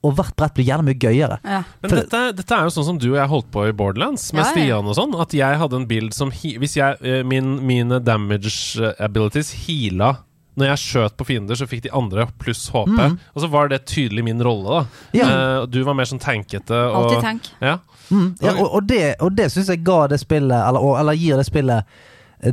Og 0.07 0.15
hvert 0.19 0.37
brett 0.39 0.55
blir 0.55 0.69
gjerne 0.69 0.87
mye 0.87 0.99
gøyere. 1.03 1.41
Ja. 1.43 1.65
Men 1.83 1.97
dette, 1.99 2.21
dette 2.39 2.55
er 2.61 2.69
jo 2.69 2.75
sånn 2.77 2.87
som 2.93 3.01
du 3.03 3.09
og 3.11 3.19
jeg 3.19 3.31
holdt 3.33 3.49
på 3.55 3.65
i 3.67 3.75
Borderlands, 3.77 4.29
med 4.37 4.45
Ja. 4.45 4.53
Stian 4.53 4.87
og 4.87 4.95
sånn. 4.99 5.17
At 5.21 5.35
jeg 5.35 5.59
hadde 5.59 5.81
en 5.83 5.89
bild 5.91 6.15
som 6.15 6.31
Hvis 6.31 6.77
jeg, 6.79 7.01
eh, 7.03 7.25
min, 7.27 7.57
mine 7.67 7.99
damage 8.05 8.79
eh, 8.79 8.95
abilities 9.03 9.51
heala 9.67 10.19
når 10.57 10.71
jeg 10.71 10.81
skjøt 10.81 11.17
på 11.21 11.27
fiender, 11.29 11.59
så 11.59 11.67
fikk 11.69 11.83
de 11.85 11.91
andre 11.93 12.25
pluss 12.41 12.63
HP. 12.73 12.89
Mm. 12.89 13.19
Og 13.35 13.43
så 13.43 13.49
var 13.53 13.69
det 13.69 13.83
tydelig 13.91 14.23
min 14.25 14.39
rolle, 14.41 14.79
da. 14.79 15.03
Ja. 15.13 15.27
Uh, 15.29 15.67
du 15.69 15.83
var 15.85 15.93
mer 15.99 16.09
sånn 16.09 16.23
tankete. 16.23 16.73
Og, 16.73 17.11
Alltid 17.11 17.21
tank. 17.27 17.51
Ja. 17.61 17.75
Mm, 18.09 18.31
ja, 18.41 18.55
og, 18.55 18.71
og 18.79 18.87
det, 18.89 19.03
og 19.21 19.35
det 19.37 19.51
syns 19.53 19.69
jeg 19.69 19.83
ga 19.85 20.07
det 20.09 20.17
spillet, 20.23 20.57
eller, 20.57 20.81
eller 21.03 21.13
gir 21.21 21.37
det 21.37 21.45
spillet, 21.45 21.85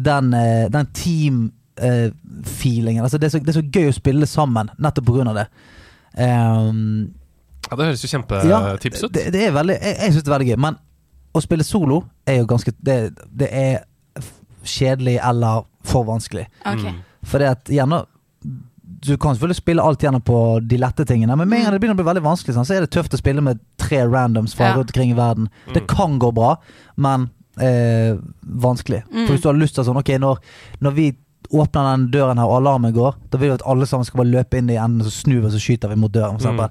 den, 0.03 0.35
den 0.75 0.91
team-feelingen. 0.99 3.03
altså 3.03 3.17
det, 3.17 3.31
så- 3.31 3.39
det 3.39 3.55
er 3.55 3.61
så 3.61 3.71
gøy 3.71 3.87
å 3.89 3.95
spille 3.95 4.25
sammen, 4.27 4.69
nettopp 4.77 5.05
på 5.07 5.15
grunn 5.17 5.27
av 5.31 5.35
det. 5.39 5.47
Um, 6.17 7.13
ja, 7.73 7.77
det 7.81 7.89
høres 7.89 8.03
jo 8.05 8.07
ja, 8.07 8.13
kjempetips 8.21 9.03
ut. 9.03 9.11
det, 9.17 9.25
det 9.33 9.43
er 9.49 9.51
veldig, 9.57 9.77
jeg, 9.81 9.97
jeg 10.05 10.13
syns 10.15 10.23
det 10.23 10.31
er 10.31 10.37
veldig 10.37 10.49
gøy. 10.53 10.59
Men 10.69 10.77
å 11.33 11.41
spille 11.41 11.65
solo 11.65 12.03
er 12.29 12.39
jo 12.43 12.47
ganske 12.53 12.71
Det, 12.77 12.97
det 13.33 13.49
er 13.51 13.81
kjedelig 14.63 15.17
eller 15.19 15.65
for 15.83 16.05
vanskelig. 16.07 16.45
Ok. 16.65 16.83
Mm. 16.87 16.99
For 17.27 17.41
det 17.43 17.47
at 17.57 17.71
gjerne 17.71 18.03
Du 19.03 19.17
kan 19.19 19.33
selvfølgelig 19.35 19.57
spille 19.59 19.83
alt 19.83 20.03
gjennom 20.03 20.21
på 20.23 20.37
de 20.63 20.77
lette 20.79 21.03
tingene, 21.07 21.35
men 21.35 21.49
med 21.49 21.57
en 21.59 21.65
gang 21.65 21.73
det 21.75 21.79
begynner 21.81 21.97
å 21.97 21.99
bli 21.99 22.05
veldig 22.07 22.23
vanskelig, 22.23 22.53
sånn, 22.55 22.65
så 22.67 22.75
er 22.77 22.83
det 22.85 22.91
tøft 22.95 23.15
å 23.15 23.19
spille 23.19 23.41
med 23.43 23.59
tre 23.79 23.99
randoms 24.07 24.53
fra 24.55 24.69
Ja. 24.69 24.75
rundt 24.77 24.91
omkring 24.93 25.11
i 25.11 25.17
verden. 25.17 25.49
Det 25.73 25.81
Mm. 25.83 25.87
kan 25.91 26.19
gå 26.19 26.29
bra, 26.33 26.53
men 26.95 27.29
eh, 27.59 28.15
vanskelig. 28.45 29.03
Mm. 29.11 29.25
For 29.27 29.33
hvis 29.33 29.41
du 29.43 29.47
har 29.49 29.55
lyst 29.59 29.75
til 29.75 29.83
sånn 29.83 29.97
Ok, 29.99 30.09
når, 30.19 30.37
når 30.81 30.91
vi 30.95 31.07
åpner 31.51 31.91
den 31.91 32.07
døren 32.11 32.37
her 32.39 32.45
og 32.47 32.61
alarmen 32.61 32.93
går, 32.93 33.15
da 33.29 33.37
vil 33.37 33.49
vi 33.49 33.53
at 33.55 33.65
alle 33.67 33.85
sammen 33.85 34.05
skal 34.05 34.23
bare 34.23 34.31
løpe 34.31 34.57
inn 34.57 34.69
i 34.69 34.75
enden, 34.79 35.01
og 35.01 35.07
så 35.07 35.11
snur 35.25 35.41
vi 35.41 35.45
og 35.47 35.51
så 35.51 35.59
skyter 35.59 35.89
vi 35.89 35.95
mot 35.99 36.11
døren. 36.11 36.39
For 36.39 36.47
eksempel. 36.47 36.69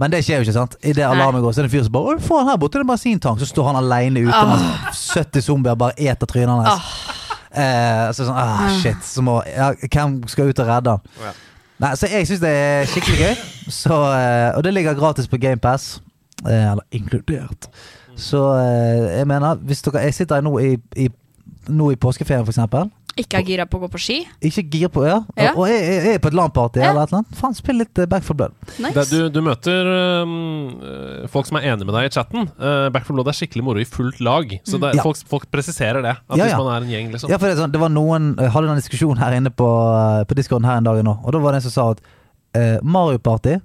Men 0.00 0.12
det 0.12 0.22
skjer 0.24 0.40
jo 0.40 0.46
ikke, 0.46 0.56
sant? 0.56 0.78
Idet 0.80 1.02
det 1.02 1.06
alarmen 1.06 1.42
går, 1.44 1.52
så 1.52 1.60
er 1.60 1.66
det 1.66 1.70
en 1.70 1.74
fyr 1.74 1.86
som 1.86 1.94
bare 1.94 2.16
Få 2.24 2.40
han 2.40 2.48
her 2.48 2.60
borte 2.60 2.78
er 2.78 2.84
bare 2.84 2.88
en 2.88 2.92
bensintank. 2.94 3.40
Så 3.42 3.50
står 3.50 3.68
han 3.68 3.78
aleine 3.82 4.24
ute, 4.24 4.36
oh. 4.36 4.54
mens 4.54 5.02
70 5.12 5.44
zombier 5.44 5.76
bare 5.80 5.96
eter 6.00 6.30
trynet 6.30 6.64
hans. 6.64 6.90
Eh, 7.50 8.08
så 8.14 8.28
sånn, 8.28 8.36
ah, 8.38 8.68
shit 8.78 9.00
så 9.02 9.24
må, 9.26 9.40
ja, 9.50 9.72
Hvem 9.90 10.20
skal 10.30 10.52
ut 10.52 10.60
og 10.62 10.68
redde 10.70 10.92
han? 10.94 11.16
Ja. 11.18 11.32
Nei, 11.80 11.94
Så 11.98 12.10
jeg 12.12 12.28
syns 12.28 12.42
det 12.44 12.50
er 12.52 12.90
skikkelig 12.90 13.18
gøy. 13.18 13.40
Så, 13.72 13.96
eh, 14.14 14.50
og 14.54 14.64
det 14.64 14.74
ligger 14.76 14.98
gratis 14.98 15.28
på 15.28 15.40
GamePass. 15.40 15.96
Eh, 16.46 16.72
eller 16.72 16.84
inkludert. 16.92 17.68
Så 18.20 18.40
eh, 18.60 19.18
jeg 19.18 19.26
mener, 19.28 19.54
hvis 19.64 19.82
dere 19.82 20.04
Jeg 20.04 20.14
sitter 20.14 20.40
her 20.40 20.44
nå 20.44 20.58
i, 20.58 20.76
i, 20.96 21.08
nå 21.70 21.92
i 21.94 21.96
påskeferien, 22.00 22.46
eksempel. 22.48 22.90
Ikke 23.18 23.40
er 23.40 23.42
gira 23.44 23.64
på 23.66 23.76
å 23.76 23.80
gå 23.82 23.88
på 23.90 23.98
ski. 24.00 24.16
Ikke 24.46 24.62
gir 24.70 24.88
på, 24.94 25.02
ja. 25.04 25.16
Ja. 25.36 25.50
Og 25.58 25.66
jeg, 25.68 25.80
jeg 25.82 26.14
er 26.14 26.20
på 26.22 26.30
et 26.30 26.36
LAN-party 26.38 26.78
Ja. 26.78 26.92
eller 26.92 27.02
et 27.02 27.10
eller 27.10 27.18
annet. 27.24 27.34
Faen, 27.36 27.56
spill 27.58 27.80
litt 27.82 27.98
eh, 27.98 28.06
Back 28.08 28.22
for 28.24 28.38
Blood. 28.38 28.54
Nice. 28.78 28.94
Det, 28.94 29.04
du, 29.10 29.26
du 29.34 29.40
møter 29.44 29.88
um, 30.22 30.30
eh, 30.78 31.26
folk 31.28 31.48
som 31.50 31.58
er 31.58 31.66
enige 31.72 31.88
med 31.88 31.96
deg 31.98 32.06
i 32.06 32.12
chatten. 32.14 32.46
Uh, 32.54 32.86
Back 32.94 33.04
for 33.08 33.18
Blood 33.18 33.28
er 33.28 33.36
skikkelig 33.36 33.64
moro 33.66 33.82
i 33.82 33.84
fullt 33.84 34.22
lag. 34.24 34.54
Så 34.64 34.78
det, 34.80 34.94
Ja. 34.96 35.02
folk, 35.04 35.18
folk 35.28 35.48
presiserer 35.52 36.00
det. 36.06 36.14
At 36.30 36.38
Ja, 36.38 36.46
hvis 36.46 36.56
man 36.62 36.70
er 36.70 36.86
en 36.86 36.88
gjeng, 36.94 37.10
liksom. 37.12 37.34
Ja, 37.34 37.36
for 37.42 37.50
det, 37.50 37.58
sånn, 37.58 37.74
det 37.74 37.82
var 37.82 37.90
noen 37.92 38.30
Jeg 38.38 38.54
hadde 38.54 38.70
en 38.70 38.80
diskusjon 38.80 39.18
her 39.18 39.36
inne 39.36 39.50
på, 39.50 39.68
på 40.30 40.38
Discorden 40.38 40.70
her 40.70 40.78
en 40.78 40.86
dag 40.88 41.02
nå, 41.04 41.18
og 41.24 41.34
da 41.34 41.42
var 41.42 41.52
det 41.58 41.64
en 41.64 41.68
som 41.68 41.74
sa 41.76 41.90
at 41.98 42.00
uh, 42.56 42.78
Mario 42.86 43.18
Party, 43.18 43.58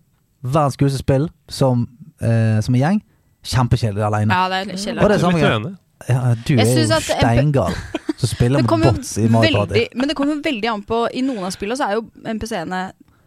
verdens 0.43 0.75
kuleste 0.81 0.99
spill, 1.05 1.29
som, 1.47 1.85
uh, 2.25 2.59
som 2.65 2.75
en 2.75 2.81
gjeng, 2.81 3.01
kjempekjedelig 3.45 4.03
alene. 4.09 4.33
Ja, 4.33 4.49
det 4.49 4.57
er 4.63 4.71
litt 4.73 4.79
Og 4.81 4.83
kjedelig. 4.89 5.07
det 5.07 5.15
er 5.21 5.23
samme 5.29 5.39
uenig? 5.53 5.75
Ja, 6.09 6.35
du 6.47 6.53
Jeg 6.55 6.67
er 6.67 6.83
jo 6.85 6.99
steingal 7.01 7.73
som 8.17 8.29
spiller 8.29 8.61
med 8.65 8.69
bots 8.85 9.17
i 9.17 9.27
Mario 9.27 9.65
Party. 9.65 9.85
men 9.95 10.07
det 10.09 10.15
kommer 10.17 10.37
veldig 10.45 10.69
an 10.73 10.83
på 10.85 11.07
I 11.13 11.21
noen 11.25 11.43
av 11.47 11.51
spillene 11.55 11.77
så 11.79 11.89
er 11.89 11.97
jo 11.99 12.05
MPC-ene 12.25 12.83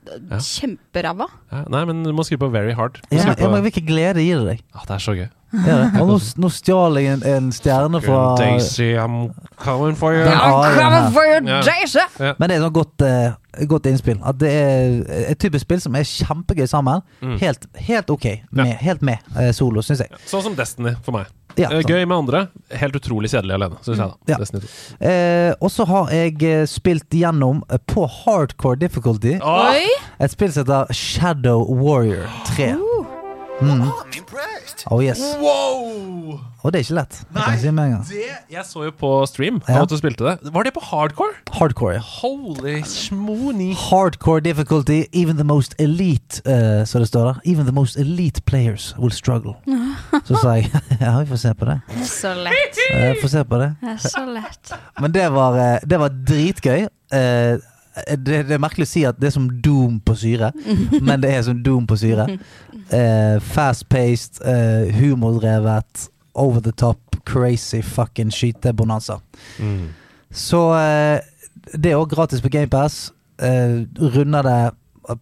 Ja. 0.09 0.39
kjemperæva. 0.41 1.27
Ja, 1.53 1.65
nei, 1.69 1.83
men 1.85 1.99
du 2.03 2.15
må 2.17 2.25
skrive 2.25 2.47
på 2.47 2.49
very 2.53 2.73
hard. 2.73 2.95
Du 3.11 3.17
Ja, 3.17 3.27
men, 3.27 3.35
ja, 3.39 3.49
på- 3.51 3.61
hvilken 3.61 3.85
glede 3.87 4.23
gir 4.25 4.39
det 4.41 4.47
deg? 4.55 4.63
Ah, 4.75 4.87
det 4.89 4.95
er 4.95 5.03
så 5.05 5.13
gøy. 5.19 5.27
Ja. 5.67 5.77
Og 6.01 6.09
nå, 6.09 6.17
nå 6.37 6.49
stjal 6.53 6.97
jeg 6.97 7.13
en, 7.13 7.23
en 7.29 7.51
stjerne 7.53 8.01
fra 8.05 8.37
Daisy, 8.37 8.95
I'm 8.97 9.35
coming 9.61 9.95
for 9.97 10.13
you. 10.17 10.25
I'm 10.25 10.41
A-en 10.41 11.13
for 11.13 11.25
you, 11.29 11.41
Daisy! 11.45 12.05
Men 12.39 12.49
det 12.49 12.57
er 12.57 12.65
et 12.67 12.73
godt, 12.73 13.05
uh, 13.05 13.67
godt 13.69 13.87
innspill. 13.87 14.19
At 14.25 14.41
det 14.41 14.51
er 14.53 15.29
et 15.33 15.39
typisk 15.41 15.65
spill 15.69 15.81
som 15.85 15.95
er 15.97 16.05
kjempegøy 16.09 16.67
sammen. 16.69 17.01
Mm. 17.21 17.37
Helt, 17.41 17.67
helt 17.77 18.11
ok. 18.11 18.27
Med, 18.53 18.75
Helt 18.81 19.03
med 19.03 19.19
uh, 19.37 19.51
solo, 19.53 19.81
syns 19.85 20.01
jeg. 20.05 20.09
Sånn 20.29 20.43
som 20.49 20.57
Destiny 20.57 20.95
for 21.05 21.13
meg. 21.17 21.27
Ja, 21.59 21.69
Eh, 21.73 21.81
sånn. 21.83 21.91
Gøy 21.91 22.07
med 22.07 22.17
andre, 22.17 22.49
helt 22.79 22.95
utrolig 22.95 23.31
kjedelig 23.33 23.55
alene, 23.59 23.79
syns 23.83 23.99
jeg. 23.99 24.13
da 24.27 24.33
Ja. 24.33 25.09
Eh, 25.11 25.55
og 25.61 25.71
så 25.75 25.87
har 25.87 26.11
jeg 26.15 26.43
eh, 26.43 26.65
spilt 26.71 27.11
gjennom 27.11 27.63
eh, 27.69 27.79
på 27.87 28.07
hardcore 28.07 28.79
difficulty 28.79 29.39
Oi! 29.43 29.87
et 30.21 30.31
spill 30.31 30.53
som 30.53 30.65
heter 30.65 30.93
Shadow 30.95 31.65
Warrior 31.69 32.27
3. 32.55 32.75
Mm. 33.61 33.83
Oh 34.91 35.05
yes. 35.05 35.21
Wow! 35.41 36.39
Og 36.63 36.73
det 36.73 36.79
er 36.79 36.85
ikke 36.85 36.97
lett. 36.99 37.17
Nei, 37.35 37.45
jeg 37.51 37.61
si. 38.07 38.19
Det, 38.19 38.37
jeg 38.55 38.65
så 38.67 38.85
jo 38.85 38.93
på 38.99 39.11
stream 39.27 39.61
Ja. 39.69 39.83
at 39.83 39.91
du 39.91 39.97
spilte 39.99 40.25
det. 40.27 40.53
Var 40.55 40.67
det 40.67 40.73
på 40.77 40.83
hardcore? 40.85 41.35
Hardcore, 41.53 41.95
ja. 41.95 42.01
Holy 42.01 42.83
schmoony. 42.87 43.73
Hardcore 43.75 44.41
difficulty, 44.41 45.05
even 45.13 45.37
the 45.37 45.45
most 45.45 45.75
elite, 45.79 46.43
uh, 46.47 46.85
så 46.87 46.99
det 46.99 47.09
står 47.09 47.25
der. 47.25 47.41
Even 47.45 47.65
the 47.67 47.75
most 47.75 47.97
elite 47.97 48.43
players 48.47 48.95
will 48.99 49.13
struggle. 49.13 49.55
Så 50.29 50.37
sa 50.43 50.55
jeg 50.59 50.71
ja, 51.01 51.19
vi 51.21 51.27
får 51.27 51.37
se 51.37 51.55
på 51.55 51.65
det. 51.65 51.81
Så 52.05 52.35
lett. 52.35 52.79
Uh, 52.95 53.15
får 53.23 53.29
se 53.29 53.45
på 53.45 53.59
det. 53.59 53.75
Det 53.81 53.91
er 53.97 54.09
så 54.09 54.25
lett. 54.27 54.73
Men 55.01 55.15
det 55.15 55.27
var, 55.33 55.59
eh, 55.59 55.79
det 55.91 55.99
var 56.01 56.09
dritgøy. 56.09 56.87
Eh, 57.13 57.59
det, 58.07 58.43
det 58.49 58.57
er 58.57 58.63
merkelig 58.63 58.89
å 58.89 58.91
si 58.91 59.05
at 59.09 59.19
det 59.21 59.31
er 59.31 59.35
som 59.37 59.49
Doom 59.65 59.99
på 60.05 60.17
syre, 60.19 60.53
men 61.07 61.23
det 61.25 61.33
er 61.35 61.45
som 61.47 61.63
Doom 61.65 61.87
på 61.89 61.99
syre. 62.01 62.29
Uh, 62.93 63.37
Fast-paced, 63.55 64.43
uh, 64.45 64.89
humordrevet, 64.99 66.09
over 66.39 66.63
the 66.63 66.73
top, 66.73 67.01
crazy 67.27 67.83
fucking 67.83 68.31
skytebonanza. 68.33 69.19
Mm. 69.59 69.89
Så 70.31 70.61
uh, 70.73 71.19
det 71.75 71.93
er 71.93 71.99
òg 71.99 72.11
gratis 72.15 72.45
på 72.45 72.53
GamePass. 72.53 73.09
Uh, 73.39 73.87
runder 74.15 74.47
det 74.47 74.61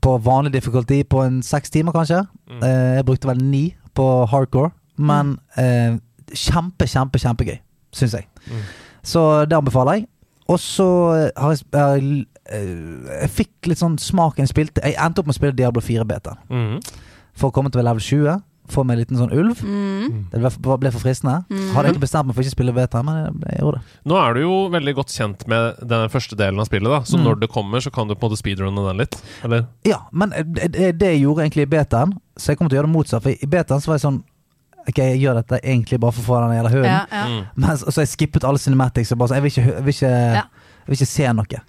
på 0.01 0.19
vanlig 0.19 0.53
difficulty 0.53 1.03
på 1.03 1.23
en 1.23 1.43
seks 1.43 1.71
timer, 1.71 1.93
kanskje. 1.93 2.25
Mm. 2.51 2.63
Eh, 2.63 2.95
jeg 2.97 3.07
brukte 3.07 3.29
vel 3.29 3.43
ni 3.45 3.65
på 3.95 4.27
hardcore, 4.27 4.71
men 4.99 5.37
eh, 5.59 5.99
kjempe, 6.35 6.89
kjempe, 6.91 7.21
kjempegøy, 7.23 7.59
syns 7.95 8.17
jeg. 8.19 8.27
Mm. 8.47 8.65
Så 9.07 9.23
det 9.45 9.57
anbefaler 9.57 10.01
jeg. 10.01 10.07
Og 10.49 10.61
så 10.63 10.89
har 11.37 11.55
jeg, 11.55 11.67
jeg, 11.73 12.27
jeg 12.51 13.31
fikk 13.35 13.71
litt 13.73 13.79
sånn 13.81 13.97
smaken 13.99 14.47
spilt 14.47 14.79
Jeg 14.83 14.95
endte 15.03 15.19
opp 15.23 15.27
med 15.27 15.35
å 15.35 15.39
spille 15.41 15.57
Diablo 15.57 15.81
4-beta 15.83 16.37
Mm. 16.51 16.81
for 17.35 17.51
å 17.51 17.53
komme 17.53 17.71
til 17.73 17.83
level 17.83 18.01
20. 18.01 18.43
Få 18.67 18.83
meg 18.83 18.97
en 18.97 18.99
liten 19.05 19.19
sånn 19.21 19.31
ulv. 19.31 19.61
Mm. 19.63 20.25
Det 20.33 20.41
ble 20.43 20.91
for 20.91 20.99
fristende. 20.99 21.45
Mm. 21.49 21.69
Hadde 21.77 21.93
ikke 21.93 22.01
bestemt 22.03 22.27
meg 22.27 22.35
for 22.35 22.43
ikke 22.43 22.51
å 22.51 22.57
spille 22.57 22.73
beta, 22.75 23.03
men 23.07 23.15
jeg, 23.21 23.35
jeg 23.53 23.61
gjorde 23.63 23.79
det. 23.79 23.99
Nå 24.11 24.17
er 24.19 24.35
du 24.35 24.41
jo 24.41 24.55
veldig 24.75 24.95
godt 24.97 25.13
kjent 25.15 25.45
med 25.47 25.77
den 25.87 26.09
første 26.11 26.35
delen 26.41 26.59
av 26.59 26.67
spillet, 26.67 26.91
da. 26.91 26.99
Så 27.07 27.15
Mm. 27.17 27.25
når 27.29 27.41
det 27.45 27.49
kommer, 27.55 27.79
så 27.79 27.93
kan 27.95 28.09
du 28.09 28.15
på 28.17 28.27
en 28.27 28.31
måte 28.33 28.41
speedrunne 28.43 28.83
den 28.89 28.97
litt? 29.05 29.15
Eller? 29.45 29.67
Ja, 29.87 30.01
men 30.11 30.31
det, 30.31 30.73
det 30.75 30.99
det 30.99 31.13
jeg 31.15 31.23
gjorde 31.23 31.45
egentlig 31.47 31.63
i 31.63 31.71
betaen, 31.77 32.17
så 32.37 32.49
jeg 32.51 32.59
kommer 32.59 32.71
til 32.71 32.79
å 32.79 32.83
gjøre 32.83 32.91
det 32.91 32.97
motsatt. 32.97 33.23
For 33.23 33.31
i 33.31 33.47
betaen 33.47 33.81
så 33.81 33.87
var 33.93 34.01
jeg 34.01 34.07
sånn 34.09 34.23
Ok, 34.89 34.99
jeg 35.03 35.19
gjør 35.21 35.35
dette 35.43 35.59
egentlig 35.67 35.99
bare 35.99 36.13
for 36.15 36.23
å 36.23 36.27
få 36.27 36.37
den 36.47 36.59
jævla 36.59 36.71
hunden. 36.71 36.85
Ja, 36.93 37.07
ja. 37.11 37.25
Mm. 37.27 37.47
Men 37.57 37.71
så 37.77 37.91
så 37.91 38.03
jeg 38.05 38.11
skippet 38.13 38.45
alle 38.47 38.59
cinematics. 38.63 39.11
Og 39.11 39.19
bare 39.19 39.29
sånn, 39.33 39.41
jeg, 39.41 39.43
vil 39.43 39.51
ikke, 39.51 39.65
jeg, 39.75 39.83
vil 39.83 39.95
ikke, 39.95 40.11
Ja. 40.11 40.43
jeg 40.47 40.87
vil 40.87 40.95
ikke 40.95 41.09
se 41.11 41.33
noe. 41.35 41.63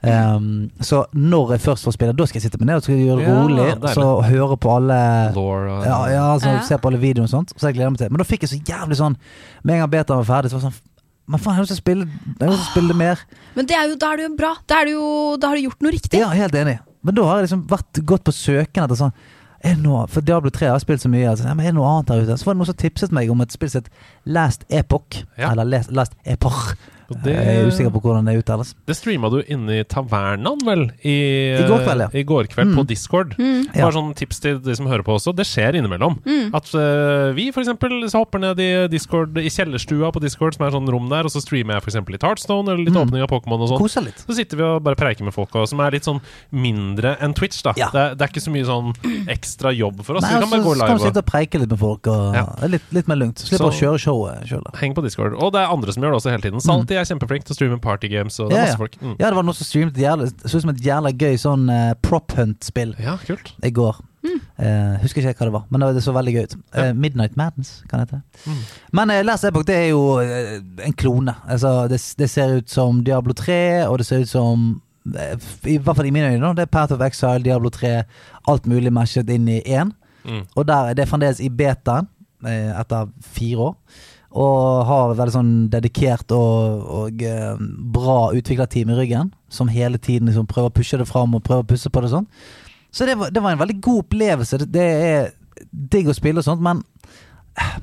Um, 0.00 0.70
så 0.80 1.02
når 1.12 1.50
jeg 1.52 1.60
først 1.60 1.84
får 1.84 1.92
spille, 1.92 2.12
da 2.16 2.24
skal 2.24 2.38
jeg 2.40 2.46
sitte 2.46 2.58
meg 2.60 2.70
ned 2.70 2.78
og 2.80 2.84
skal 2.86 2.96
gjøre 2.96 3.16
det 3.20 3.26
Ja, 3.26 3.34
rolig. 3.36 3.64
deilig. 3.68 3.90
Så 3.98 4.04
høre 4.24 4.56
på 4.56 4.70
alle 4.72 5.00
Laura 5.36 5.74
ja, 5.84 5.98
ja, 6.08 6.38
så 6.40 6.54
Ja. 6.54 6.62
Se 6.64 6.78
på 6.80 6.88
alle 6.88 7.00
videoene 7.02 7.28
og 7.28 7.32
sånt. 7.34 7.52
Så 7.52 7.68
jeg 7.68 7.76
gleder 7.76 7.90
meg 7.92 7.98
til 8.00 8.08
Men 8.10 8.22
da 8.22 8.24
fikk 8.24 8.46
jeg 8.46 8.48
så 8.54 8.60
jævlig 8.64 8.96
sånn 8.96 9.16
Med 9.62 9.74
en 9.74 9.80
gang 9.82 9.90
Beta 9.90 10.16
var 10.16 10.24
ferdig, 10.24 10.50
så 10.50 10.56
var 10.56 10.62
det 10.64 10.70
sånn 10.70 10.80
Men 11.28 11.38
faen, 11.38 11.52
jeg 11.52 11.60
har 11.60 11.66
lyst 11.66 11.74
til 11.74 11.76
å 11.76 11.84
spille 11.84 12.06
Jeg 12.40 12.88
det 12.88 12.96
mer. 12.96 13.18
Men 13.54 13.66
det 13.66 13.76
er 13.76 13.88
jo, 13.90 13.96
da 14.00 14.12
er 14.12 14.16
det 14.16 14.24
jo 14.24 14.36
bra. 14.36 14.54
Da, 14.66 14.80
er 14.80 14.84
det 14.88 14.94
jo, 14.96 15.36
da 15.36 15.48
har 15.48 15.56
du 15.56 15.62
gjort 15.68 15.82
noe 15.84 15.92
riktig. 15.92 16.18
Ja, 16.18 16.30
helt 16.30 16.54
enig. 16.54 16.78
Men 17.02 17.14
da 17.14 17.22
har 17.28 17.36
jeg 17.36 17.50
liksom 17.50 17.66
vært 17.68 18.00
gått 18.08 18.24
på 18.24 18.32
søken 18.32 18.84
etter 18.84 18.98
sånn 18.98 19.12
er 19.60 19.74
det 19.76 19.82
noe, 19.84 20.06
For 20.08 20.24
Diablo 20.24 20.48
3 20.50 20.70
har 20.72 20.80
spilt 20.80 21.02
så 21.02 21.10
mye. 21.12 21.28
Altså, 21.28 21.44
ja, 21.44 21.52
men 21.54 21.66
er 21.66 21.74
det 21.74 21.76
noe 21.76 21.88
annet 21.90 22.08
der 22.08 22.22
ute? 22.24 22.38
Så 22.40 22.46
var 22.48 22.54
det 22.56 22.62
noen 22.62 22.70
som 22.70 22.78
tipset 22.80 23.12
meg 23.12 23.28
om 23.32 23.42
et 23.44 23.52
spill 23.52 23.68
som 23.68 23.82
het 23.84 23.90
Last 24.24 24.64
Epoch. 24.72 25.20
Ja. 25.36 25.50
Eller 25.52 25.68
Last, 25.68 25.92
Last 25.92 26.16
Epoch. 26.24 26.72
Det, 27.24 27.34
Jeg 27.34 27.56
er 27.58 27.66
usikker 27.66 27.90
på 27.92 28.00
hvordan 28.04 28.24
det 28.30 28.36
uttales. 28.44 28.74
det 28.86 28.94
streama 28.96 29.30
du 29.30 29.42
inne 29.50 29.80
i 29.80 29.84
tavernaen, 29.84 30.60
vel? 30.64 30.84
I, 31.04 31.58
I 31.58 31.66
går 31.68 31.82
kveld, 31.84 32.00
ja. 32.00 32.08
I 32.14 32.22
går 32.24 32.46
kveld 32.52 32.74
på 32.74 32.80
Mm. 32.84 32.86
Discord. 32.86 33.34
Mm. 33.38 33.66
Ja. 33.74 33.84
Bare 33.88 33.92
sånn 33.98 34.14
tips 34.16 34.40
til 34.40 34.58
de 34.60 34.74
som 34.76 34.86
hører 34.86 35.02
på 35.02 35.14
også. 35.18 35.34
Det 35.34 35.44
skjer 35.46 35.74
innimellom. 35.74 36.18
Mm. 36.24 36.54
At 36.54 36.70
uh, 36.74 37.32
vi 37.34 37.50
eksempel 37.50 38.06
hopper 38.14 38.38
ned 38.38 38.58
i 38.60 38.86
Discord 38.88 39.36
I 39.38 39.48
kjellerstua 39.50 40.12
på 40.12 40.20
Discord, 40.22 40.54
som 40.54 40.66
er 40.66 40.70
sånn 40.70 40.88
rom 40.88 41.08
der, 41.10 41.24
og 41.24 41.30
så 41.34 41.42
streamer 41.42 41.74
jeg 41.76 41.82
eksempel 41.90 42.12
litt 42.16 42.22
Heartstone 42.22 42.68
eller 42.70 42.84
litt 42.84 42.94
Mm. 42.94 43.02
åpning 43.08 43.22
av 43.22 43.28
Pokémon 43.30 43.60
og 43.60 43.68
sånn. 43.68 44.14
Så 44.26 44.34
sitter 44.34 44.56
vi 44.56 44.62
og 44.62 44.82
bare 44.82 44.94
preiker 44.96 45.24
med 45.24 45.34
folk, 45.34 45.54
og, 45.56 45.66
som 45.68 45.80
er 45.80 45.90
litt 45.92 46.04
sånn 46.04 46.20
mindre 46.52 47.16
enn 47.20 47.34
Twitch. 47.34 47.62
da 47.62 47.72
Ja. 47.76 47.88
det, 47.92 48.00
er, 48.00 48.14
det 48.14 48.22
er 48.22 48.28
ikke 48.32 48.42
så 48.44 48.52
mye 48.54 48.64
sånn 48.66 48.94
ekstra 49.28 49.72
jobb 49.76 50.02
for 50.04 50.16
oss. 50.16 50.22
Nei, 50.22 50.30
vi 50.30 50.34
kan 50.34 50.42
altså, 50.42 50.50
bare 50.56 50.64
gå 50.64 50.74
live. 50.74 50.80
så 50.80 50.86
kan 50.86 50.98
vi 50.98 51.04
sitte 51.08 51.22
og 51.22 51.26
preike 51.26 51.60
litt 51.60 51.70
med 51.70 51.78
folk. 51.80 52.06
Og, 52.06 52.34
Ja. 52.34 52.46
litt, 52.68 52.82
litt 52.92 53.08
mer 53.08 53.16
lugnt. 53.16 53.38
Slipper 53.38 53.70
Så- 53.70 53.70
å 53.70 53.78
kjøre 53.80 53.98
showet 53.98 54.46
sjøl. 54.48 54.64
Heng 54.80 54.94
på 54.94 55.02
Discord. 55.02 55.34
Og 55.34 55.52
det 55.52 55.60
er 55.62 55.68
andre 55.72 55.92
som 55.92 56.02
gjør 56.02 56.12
det 56.12 56.18
også 56.22 56.30
hele 56.30 56.42
tiden. 56.42 56.60
Salty 56.60 56.94
er 57.00 57.08
kjempeflink 57.08 57.46
til 57.46 57.54
å 57.54 57.58
streame 57.58 57.80
partygames, 57.82 58.38
og 58.42 58.50
det 58.50 58.58
er 58.58 58.62
Ja, 58.62 58.68
masse 58.68 58.82
folk. 58.82 59.00
Mm. 59.00 59.16
Ja, 59.18 59.26
det 59.26 59.36
var 59.38 59.46
noen 59.48 59.58
som 59.58 59.68
streamet 59.68 59.98
et 59.98 60.44
så 60.46 60.60
ut 60.60 60.64
som 60.66 60.72
et 60.74 60.84
jævla 60.84 61.12
gøy 61.16 61.40
sånn 61.40 61.66
uh, 61.72 61.94
prop 62.04 62.36
hunt-spill 62.38 62.94
Ja, 63.00 63.16
kult. 63.26 63.54
i 63.64 63.72
går. 63.74 64.00
Eh, 64.60 64.96
husker 65.00 65.24
ikke 65.24 65.40
hva 65.40 65.46
det 65.48 65.54
var, 65.54 65.62
men 65.72 65.84
det 65.96 66.02
så 66.04 66.12
veldig 66.12 66.32
gøy 66.34 66.42
ut. 66.44 66.56
Ja. 66.74 66.82
Eh, 66.90 66.92
Midnight 66.92 67.36
Madness, 67.40 67.78
kan 67.88 68.02
det 68.02 68.10
hete. 68.10 68.20
Mm. 68.44 68.58
Men 68.98 69.12
uh, 69.14 69.22
Last 69.24 69.48
Epoch 69.48 69.64
det 69.68 69.76
er 69.76 69.88
jo 69.94 70.02
en 70.20 70.92
klone. 70.92 71.34
Altså, 71.48 71.88
det, 71.88 72.00
det 72.20 72.28
ser 72.28 72.58
ut 72.58 72.68
som 72.70 73.00
Diablo 73.04 73.32
3, 73.32 73.88
og 73.88 73.98
det 73.98 74.06
ser 74.06 74.26
ut 74.26 74.28
som 74.28 74.68
I 75.64 75.78
hvert 75.80 75.96
fall 75.96 76.10
i 76.10 76.12
mine 76.12 76.34
øyne, 76.34 76.52
det 76.58 76.66
er 76.66 76.72
Path 76.72 76.92
of 76.92 77.00
Exile, 77.00 77.40
Diablo 77.42 77.72
3, 77.72 78.02
alt 78.52 78.68
mulig 78.68 78.92
matchet 78.92 79.30
inn 79.32 79.48
i 79.48 79.62
én. 79.64 79.94
Mm. 80.28 80.44
Og 80.54 80.66
der, 80.68 80.92
det 80.94 81.06
er 81.06 81.08
fremdeles 81.08 81.40
i 81.40 81.48
betaen 81.48 82.08
eh, 82.44 82.70
etter 82.76 83.08
fire 83.24 83.70
år. 83.70 83.76
Og 84.30 84.84
har 84.86 85.14
veldig 85.18 85.32
sånn 85.34 85.52
dedikert 85.72 86.30
og, 86.30 86.84
og 86.86 87.22
eh, 87.26 87.56
bra 87.90 88.30
utviklerteam 88.38 88.92
i 88.94 88.98
ryggen. 89.00 89.32
Som 89.50 89.68
hele 89.68 89.98
tiden 89.98 90.28
liksom 90.30 90.46
prøver 90.46 90.70
å 90.70 90.74
pushe 90.76 90.98
det 91.00 91.08
fram 91.10 91.34
og 91.34 91.42
prøver 91.42 91.64
å 91.64 91.70
pusse 91.72 91.90
på 91.90 92.02
det 92.04 92.12
sånn. 92.12 92.28
Så 92.94 93.06
det 93.06 93.16
var, 93.18 93.30
det 93.34 93.42
var 93.42 93.52
en 93.56 93.58
veldig 93.62 93.80
god 93.82 94.04
opplevelse. 94.04 94.58
Det, 94.62 94.68
det 94.74 94.86
er 95.10 95.32
digg 95.72 96.08
å 96.10 96.14
spille 96.14 96.38
og 96.42 96.46
sånt, 96.46 96.62
men 96.62 96.84
eh, 97.58 97.74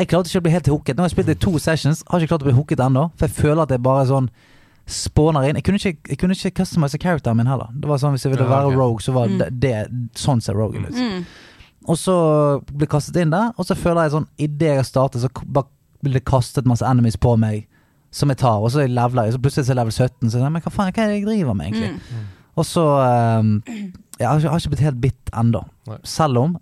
jeg 0.00 0.08
klarte 0.10 0.28
ikke 0.32 0.40
å 0.40 0.46
bli 0.48 0.54
helt 0.56 0.72
hooket. 0.72 0.96
Nå 0.96 1.04
har 1.04 1.10
jeg 1.12 1.16
spilt 1.18 1.34
i 1.36 1.38
to 1.44 1.52
sessions, 1.62 2.00
har 2.10 2.18
ikke 2.24 2.32
klart 2.32 2.42
å 2.42 2.48
bli 2.48 2.56
hooket 2.56 2.80
ennå. 2.82 3.10
For 3.18 3.28
jeg 3.28 3.36
føler 3.36 3.62
at 3.66 3.70
jeg 3.76 3.84
bare 3.84 4.08
sånn 4.08 4.30
spåner 4.90 5.46
inn. 5.48 5.56
Jeg 5.60 5.64
kunne 5.64 5.78
ikke, 5.80 5.96
jeg 6.12 6.18
kunne 6.20 6.34
ikke 6.36 6.50
customize 6.62 6.98
characteren 7.00 7.38
min 7.38 7.48
heller. 7.48 7.70
Det 7.72 7.88
var 7.88 8.00
sånn 8.02 8.16
Hvis 8.16 8.24
jeg 8.26 8.34
ville 8.34 8.44
Ja, 8.44 8.50
være 8.56 8.74
rogue, 8.76 9.00
så 9.04 9.14
var 9.16 9.28
Mm. 9.30 9.38
det, 9.38 9.48
det 9.60 10.18
sånn 10.20 10.42
ser 10.44 10.56
rogue 10.58 10.80
ut. 10.82 10.92
Mm. 10.92 11.22
Og 11.84 11.98
så 12.00 12.14
blir 12.72 12.88
kastet 12.88 13.18
inn 13.20 13.32
der, 13.34 13.50
og 13.58 13.66
så 13.68 13.76
føler 13.76 14.06
jeg 14.06 14.14
sånn 14.14 14.26
Idet 14.40 14.70
jeg 14.70 14.78
har 14.80 14.86
startet, 14.88 15.20
så 15.24 15.28
bare 15.44 15.68
blir 16.04 16.16
det 16.18 16.24
kastet 16.28 16.66
masse 16.68 16.84
enemies 16.86 17.16
på 17.20 17.34
meg 17.40 17.66
som 18.14 18.30
jeg 18.30 18.38
tar, 18.40 18.62
og 18.62 18.70
så 18.70 18.84
leveler 18.86 19.26
jeg, 19.26 19.34
så 19.34 19.40
plutselig 19.42 19.64
er 19.64 19.72
jeg 19.72 19.78
level 19.80 19.92
17, 19.92 20.30
så 20.30 20.38
jeg, 20.38 20.52
men 20.54 20.62
hva 20.62 20.70
faen, 20.72 20.92
hva 20.94 21.02
er 21.02 21.08
det 21.10 21.16
jeg 21.18 21.24
driver 21.26 21.56
med, 21.58 21.66
egentlig? 21.72 21.88
Mm. 21.98 22.26
Og 22.54 22.66
så 22.68 22.84
um, 23.40 23.48
Jeg 24.20 24.28
har 24.28 24.38
ikke, 24.38 24.50
har 24.52 24.60
ikke 24.62 24.72
blitt 24.76 24.84
helt 24.86 25.00
bitt 25.02 25.32
ennå. 25.34 25.64
Selv 26.06 26.38
om 26.38 26.52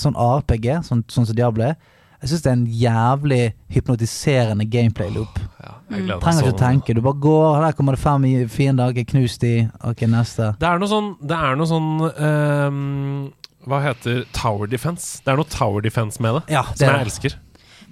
sånn 0.00 0.16
RPG, 0.16 0.68
sånn, 0.88 1.02
sånn 1.12 1.28
som 1.28 1.36
Diablo 1.36 1.66
er, 1.68 1.74
jeg 2.22 2.30
syns 2.30 2.44
det 2.44 2.48
er 2.48 2.56
en 2.56 2.66
jævlig 2.80 3.40
hypnotiserende 3.74 4.64
gameplay 4.70 5.10
loop. 5.12 5.38
Ja, 5.60 5.76
Mm. 5.92 6.06
Trenger 6.22 6.38
sånn. 6.40 6.46
ikke 6.48 6.58
tenke, 6.62 6.94
du 6.96 7.02
bare 7.04 7.20
går, 7.20 7.60
der 7.66 7.74
kommer 7.76 7.92
det 7.92 8.00
fem 8.00 8.22
fiender, 8.48 8.88
ok, 8.94 9.02
knus 9.10 9.34
de, 9.42 9.68
ok, 9.84 10.06
neste. 10.08 10.46
Det 10.56 10.64
er 10.68 10.78
noe 10.80 10.88
sånn, 10.88 11.10
det 11.20 11.36
er 11.36 11.58
noe 11.60 11.68
sånn 11.68 11.90
ehm, 12.16 13.32
Hva 13.68 13.78
heter 13.84 14.24
Tower 14.34 14.66
Defense? 14.70 15.20
Det 15.22 15.32
er 15.32 15.38
noe 15.38 15.48
Tower 15.50 15.84
Defense 15.84 16.22
med 16.22 16.40
det, 16.40 16.42
Ja, 16.56 16.64
det 16.72 16.82
som 16.82 16.88
jeg 16.90 17.06
elsker. 17.06 17.36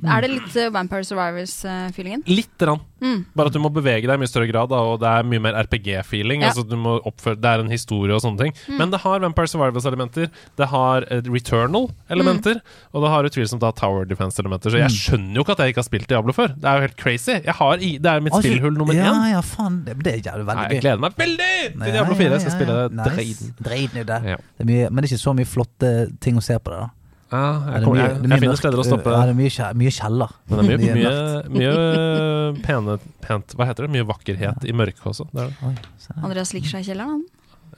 Er 0.05 0.25
det 0.25 0.31
litt 0.33 0.57
eh, 0.57 0.71
Vampire 0.73 1.05
Survivors-feelingen? 1.05 2.23
Litt 2.31 2.65
rann. 2.65 2.81
Mm. 3.01 3.25
Bare 3.37 3.49
at 3.49 3.57
du 3.57 3.61
må 3.63 3.71
bevege 3.73 4.05
deg 4.09 4.17
i 4.17 4.21
mye 4.21 4.29
større 4.31 4.49
grad, 4.51 4.71
da, 4.73 4.81
og 4.93 5.01
det 5.01 5.09
er 5.09 5.27
mye 5.29 5.43
mer 5.43 5.57
RPG-feeling. 5.65 6.45
Ja. 6.45 6.51
Altså, 6.51 6.65
du 6.69 6.77
må 6.81 6.99
oppføre, 7.09 7.39
det 7.41 7.49
er 7.49 7.65
en 7.65 7.73
historie 7.73 8.17
og 8.17 8.23
sånne 8.25 8.47
ting. 8.47 8.57
Men 8.81 8.93
det 8.93 9.03
har 9.05 9.23
Vampire 9.25 9.51
Survivors-elementer. 9.53 10.29
Det 10.61 10.69
har 10.73 11.07
eh, 11.09 11.23
Returnal-elementer. 11.29 12.61
Og 12.95 13.05
det 13.05 13.13
har 13.15 13.29
utvilsomt 13.31 13.65
da 13.65 13.73
Tower 13.77 14.09
Defense-elementer. 14.09 14.73
Så 14.75 14.83
jeg 14.83 14.95
skjønner 14.97 15.41
jo 15.41 15.47
ikke 15.47 15.57
at 15.57 15.65
jeg 15.65 15.75
ikke 15.75 15.83
har 15.85 15.89
spilt 15.89 16.09
Diablo 16.13 16.37
før. 16.37 16.55
Det 16.57 16.71
er 16.71 16.79
jo 16.81 16.87
helt 16.89 17.01
crazy. 17.01 17.37
Jeg 17.39 17.57
har 17.61 17.85
i, 17.85 17.93
det 18.01 18.15
er 18.15 18.25
mitt 18.25 18.37
Altså, 18.37 18.47
spillhull 18.47 18.79
nummer 18.79 18.97
ja, 18.97 19.11
én. 19.11 19.35
Ja, 19.35 19.43
faen, 19.45 19.83
det, 19.87 19.99
det 20.05 20.17
jævlig 20.25 20.47
Nei, 20.47 20.55
veldig 20.55 20.77
jeg 20.77 20.85
gleder 20.85 21.03
meg 21.03 21.19
veldig 21.19 21.51
til 21.75 21.93
Diablo 21.97 22.17
4. 22.21 22.31
Jeg 22.31 22.45
skal 22.47 22.57
spille 22.57 22.79
Nice. 22.91 23.11
dreiden. 23.11 23.55
Dreiden 23.65 24.01
er 24.03 24.09
det. 24.13 24.23
Ja. 24.35 24.41
Det 24.41 24.65
er 24.65 24.71
mye, 24.71 24.89
men 24.91 25.03
det 25.03 25.11
er 25.11 25.15
ikke 25.15 25.25
så 25.27 25.37
mye 25.37 25.49
flotte 25.49 25.93
ting 26.25 26.41
å 26.41 26.45
se 26.45 26.57
på 26.59 26.73
det. 26.73 26.81
da 26.85 26.89
Ja, 27.31 27.41
jeg, 27.41 27.63
det 27.63 27.75
er 27.81 27.85
kommer, 27.85 27.97
mye- 27.97 28.07
jeg, 28.11 28.31
jeg 28.35 28.41
finner 28.43 28.59
steder 28.59 28.81
å 28.83 28.85
stoppe. 28.87 29.11
Ja, 29.15 29.21
det 29.29 29.35
er 29.35 29.39
mye, 29.39 29.67
mye 29.83 29.93
kjeller. 29.95 30.33
Men 30.51 30.59
det 30.59 30.63
er 30.63 30.69
mye, 30.71 30.95
mye, 30.97 31.13
mye, 31.55 31.75
mye 31.75 32.63
pene, 32.65 32.97
pent 33.23 33.55
Hva 33.55 33.69
heter 33.69 33.87
det? 33.87 33.91
Mye 33.95 34.07
vakkerhet 34.09 34.67
i 34.67 34.75
mørket 34.75 35.07
også. 35.13 35.29
Det 35.31 35.45
er, 35.45 35.53
det. 35.53 35.69
Oi. 35.71 36.17
Andreas 36.27 36.51
liker 36.57 36.73
seg 36.75 36.83
i 36.83 36.89
kjelleren, 36.91 37.21
han. 37.21 37.27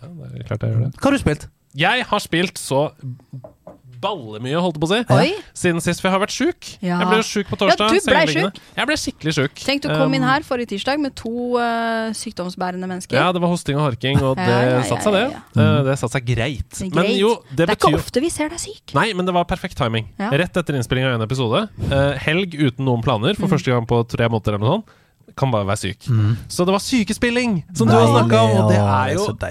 Ja, 0.02 0.08
det 0.32 0.40
er 0.40 0.46
klart 0.48 0.64
jeg 0.64 0.72
gjør 0.72 0.86
det. 0.86 0.92
Hva 0.96 1.10
har 1.10 1.16
du 1.18 1.22
spilt? 1.22 1.48
Jeg 1.82 2.04
har 2.08 2.20
spilt 2.24 2.58
så 2.60 2.80
ballemye, 4.02 4.58
holdt 4.60 4.76
jeg 4.76 4.82
på 4.82 4.88
å 4.88 4.92
si. 4.92 5.00
Oi. 5.16 5.30
Siden 5.56 5.80
sist, 5.84 6.02
for 6.02 6.08
jeg 6.10 6.14
har 6.16 6.22
vært 6.24 6.34
sjuk. 6.34 6.68
Ja. 6.82 6.98
Jeg 7.02 7.08
ble 7.10 7.18
jo 7.20 7.26
sjuk 7.28 7.48
på 7.52 7.58
torsdag. 7.60 7.94
Ja, 7.94 8.00
du 8.02 8.10
ble 8.10 8.34
syk. 8.34 8.60
Jeg 8.76 8.88
ble 8.90 8.96
skikkelig 9.00 9.34
sjuk. 9.38 9.62
Tenk, 9.62 9.82
du 9.86 9.88
kom 9.94 10.12
inn 10.18 10.22
Um, 10.22 10.28
her 10.28 10.44
forrige 10.46 10.70
tirsdag 10.74 11.00
med 11.02 11.14
to 11.18 11.32
uh, 11.58 12.10
sykdomsbærende 12.14 12.86
mennesker. 12.90 13.16
Ja, 13.18 13.30
det 13.34 13.42
var 13.42 13.50
hosting 13.50 13.78
og 13.80 13.86
harking, 13.88 14.20
og 14.22 14.36
det 14.38 14.46
ja, 14.46 14.60
ja, 14.76 14.82
satte 14.86 15.08
seg, 15.08 15.16
det. 15.16 15.24
ja, 15.24 15.42
ja. 15.56 15.66
Eh, 15.66 15.82
Det 15.88 15.96
satte 15.98 16.12
seg 16.18 16.26
greit. 16.28 16.68
Det 16.78 16.88
er 16.90 16.96
Men 17.00 17.10
jo, 17.18 17.32
det 17.50 17.56
det 17.62 17.66
er 17.68 17.72
betyr 17.74 17.88
ikke 17.94 18.02
ofte 18.02 18.22
vi 18.22 18.30
ser 18.30 18.52
deg 18.54 18.62
syk. 18.62 18.94
Nei, 18.98 19.08
men 19.18 19.26
det 19.28 19.34
var 19.34 19.44
perfekt 19.50 19.78
timing. 19.80 20.06
Ja. 20.20 20.30
Rett 20.42 20.56
etter 20.62 20.78
innspilling 20.78 21.06
av 21.08 21.16
en 21.18 21.26
episode. 21.26 21.64
Uh, 21.90 22.12
helg 22.22 22.54
uten 22.58 22.84
noen 22.86 23.02
planer 23.04 23.32
Mm. 23.32 23.40
for 23.40 23.48
første 23.56 23.70
gang 23.72 23.86
på 23.88 24.02
tre 24.08 24.26
måneder 24.28 24.54
eller 24.56 24.62
noe 24.66 24.74
sånt. 24.82 24.98
Kan 25.36 25.50
bare 25.52 25.66
være 25.66 25.80
syk. 25.82 26.08
Så 26.48 26.64
det 26.66 26.72
var 26.74 26.82
sykespilling, 26.82 27.62
som 27.74 27.86
du 27.88 27.92
Deilig, 27.94 28.08
har 28.08 28.22
snakka 28.22 28.42
om, 28.42 28.50
og 28.62 28.70
det 28.70 28.78
er 28.78 29.12
jo 29.16 29.26
det 29.32 29.48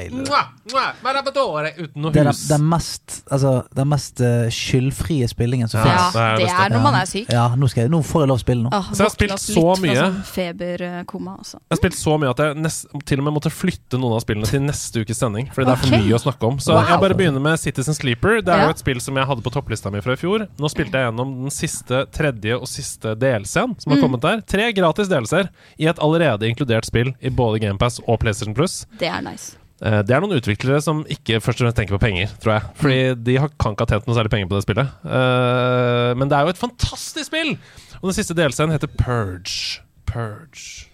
er 1.71 1.81
Uten 1.81 2.01
noe 2.01 2.11
Det 2.13 2.21
er 2.21 2.31
den, 2.31 2.65
mest, 2.69 3.21
altså, 3.31 3.51
den 3.75 3.89
mest 3.91 4.21
uh, 4.23 4.47
skyldfrie 4.53 5.27
spillingen 5.31 5.67
som 5.71 5.81
Ja, 5.81 5.85
fins. 5.85 6.15
Ja, 6.15 6.21
det 6.21 6.21
er 6.21 6.37
det 6.37 6.45
det 6.45 6.65
er 6.65 6.73
når 6.75 6.83
man 6.85 6.97
er 6.99 7.09
syk. 7.09 7.31
Ja, 7.31 7.45
nå, 7.57 7.69
skal 7.71 7.83
jeg, 7.85 7.91
nå 7.93 8.01
får 8.05 8.23
jeg 8.23 8.31
lov 8.31 8.39
å 8.39 8.43
spille 8.43 8.63
nå. 8.65 8.71
Ah, 8.75 8.89
Så 8.91 9.01
jeg 9.01 9.07
har 9.09 9.15
spilt 9.15 9.43
så 9.43 9.65
mye. 9.81 9.95
Sånn 10.01 10.19
feberkoma, 10.31 11.35
også. 11.41 11.59
Jeg 11.61 11.75
har 11.75 11.81
spilt 11.81 11.97
så 11.99 12.17
mye 12.21 12.31
at 12.33 12.43
jeg 12.43 12.59
nest, 12.61 12.87
til 13.09 13.21
og 13.21 13.27
med 13.27 13.35
måtte 13.37 13.51
flytte 13.53 13.99
noen 14.01 14.17
av 14.17 14.23
spillene 14.23 14.49
til 14.49 14.63
neste 14.65 15.03
ukes 15.03 15.21
sending. 15.21 15.49
Fordi 15.53 15.67
det 15.67 15.73
er 15.75 15.81
for 15.81 15.91
okay. 15.91 16.05
mye 16.05 16.17
å 16.17 16.21
snakke 16.25 16.51
om. 16.51 16.59
Så 16.63 16.71
Wow. 16.75 16.85
jeg 16.87 17.01
bare 17.03 17.17
begynner 17.19 17.43
med 17.43 17.59
Citizen 17.59 17.93
Sleeper. 17.97 18.41
Det 18.41 18.53
er 18.53 18.61
Ja. 18.61 18.65
jo 18.69 18.75
et 18.75 18.79
spill 18.79 18.99
som 19.01 19.15
jeg 19.17 19.25
hadde 19.27 19.41
på 19.41 19.51
topplista 19.51 19.91
mi 19.91 20.01
fra 20.01 20.13
i 20.13 20.19
fjor. 20.19 20.47
Nå 20.59 20.69
spilte 20.71 20.93
jeg 20.97 21.09
gjennom 21.11 21.33
den 21.43 21.51
siste, 21.51 22.05
tredje 22.11 22.55
og 22.59 22.67
siste 22.67 23.15
DLC-en 23.15 23.75
som 23.79 23.91
har 23.91 23.97
Mm. 23.99 24.03
kommet 24.03 24.21
der. 24.21 24.41
Tre 24.41 24.71
gratis 24.73 25.07
DLC-er 25.07 25.49
i 25.79 25.87
et 25.91 25.99
allerede 26.01 26.47
inkludert 26.49 26.85
spill 26.89 27.13
i 27.21 27.29
både 27.29 27.59
GamePass 27.63 27.99
og 28.07 28.19
PlayStation 28.23 28.55
Plus. 28.57 28.85
Det 28.99 29.07
er 29.07 29.21
nice. 29.25 29.57
Eh, 29.81 30.01
Det 30.03 30.13
er 30.15 30.21
noen 30.21 30.37
utviklere 30.37 30.81
som 30.81 31.03
ikke 31.09 31.39
først 31.41 31.61
og 31.61 31.65
fremst 31.67 31.77
tenker 31.79 31.97
på 31.97 32.01
penger, 32.03 32.27
tror 32.43 32.53
jeg. 32.57 32.63
Fordi 32.75 32.99
de 33.29 33.37
har, 33.41 33.49
kan 33.59 33.73
ikke 33.73 33.87
ha 33.87 33.93
tjent 33.95 34.07
noe 34.07 34.15
særlig 34.19 34.31
penger 34.33 34.49
på 34.51 34.57
det 34.59 34.65
spillet. 34.67 34.91
Eh, 35.05 36.11
Men 36.19 36.29
det 36.29 36.37
er 36.37 36.43
jo 36.45 36.53
et 36.53 36.61
fantastisk 36.61 37.31
spill! 37.31 37.55
Og 38.01 38.09
den 38.09 38.17
siste 38.17 38.33
DLC-en 38.37 38.71
heter 38.73 38.89
Purge. 38.97 39.81
Purge. 40.05 40.89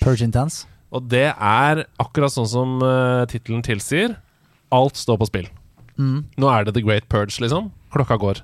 Purge 0.00 0.24
Intense. 0.24 0.66
Og 0.92 1.08
det 1.10 1.26
er 1.34 1.84
akkurat 2.00 2.30
sånn 2.32 2.46
som 2.48 2.76
uh, 2.80 3.24
tittelen 3.28 3.64
tilsier. 3.66 4.14
Alt 4.72 4.96
står 5.00 5.18
på 5.18 5.26
spill. 5.28 5.48
Mm. 5.98 6.24
Nå 6.38 6.48
er 6.52 6.64
det 6.68 6.74
The 6.76 6.82
Great 6.84 7.08
Purge, 7.10 7.40
liksom. 7.42 7.72
Klokka 7.92 8.16
går. 8.20 8.40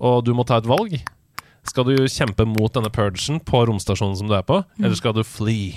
Og 0.00 0.22
du 0.24 0.32
må 0.36 0.44
ta 0.46 0.60
et 0.60 0.68
valg. 0.68 0.94
Skal 1.68 1.86
du 1.86 1.94
kjempe 2.10 2.44
mot 2.48 2.72
denne 2.74 2.90
purgen 2.92 3.38
på 3.46 3.62
romstasjonen 3.68 4.16
som 4.18 4.28
du 4.30 4.34
er 4.36 4.46
på, 4.46 4.62
eller 4.80 4.98
skal 4.98 5.14
du 5.14 5.22
fly? 5.26 5.74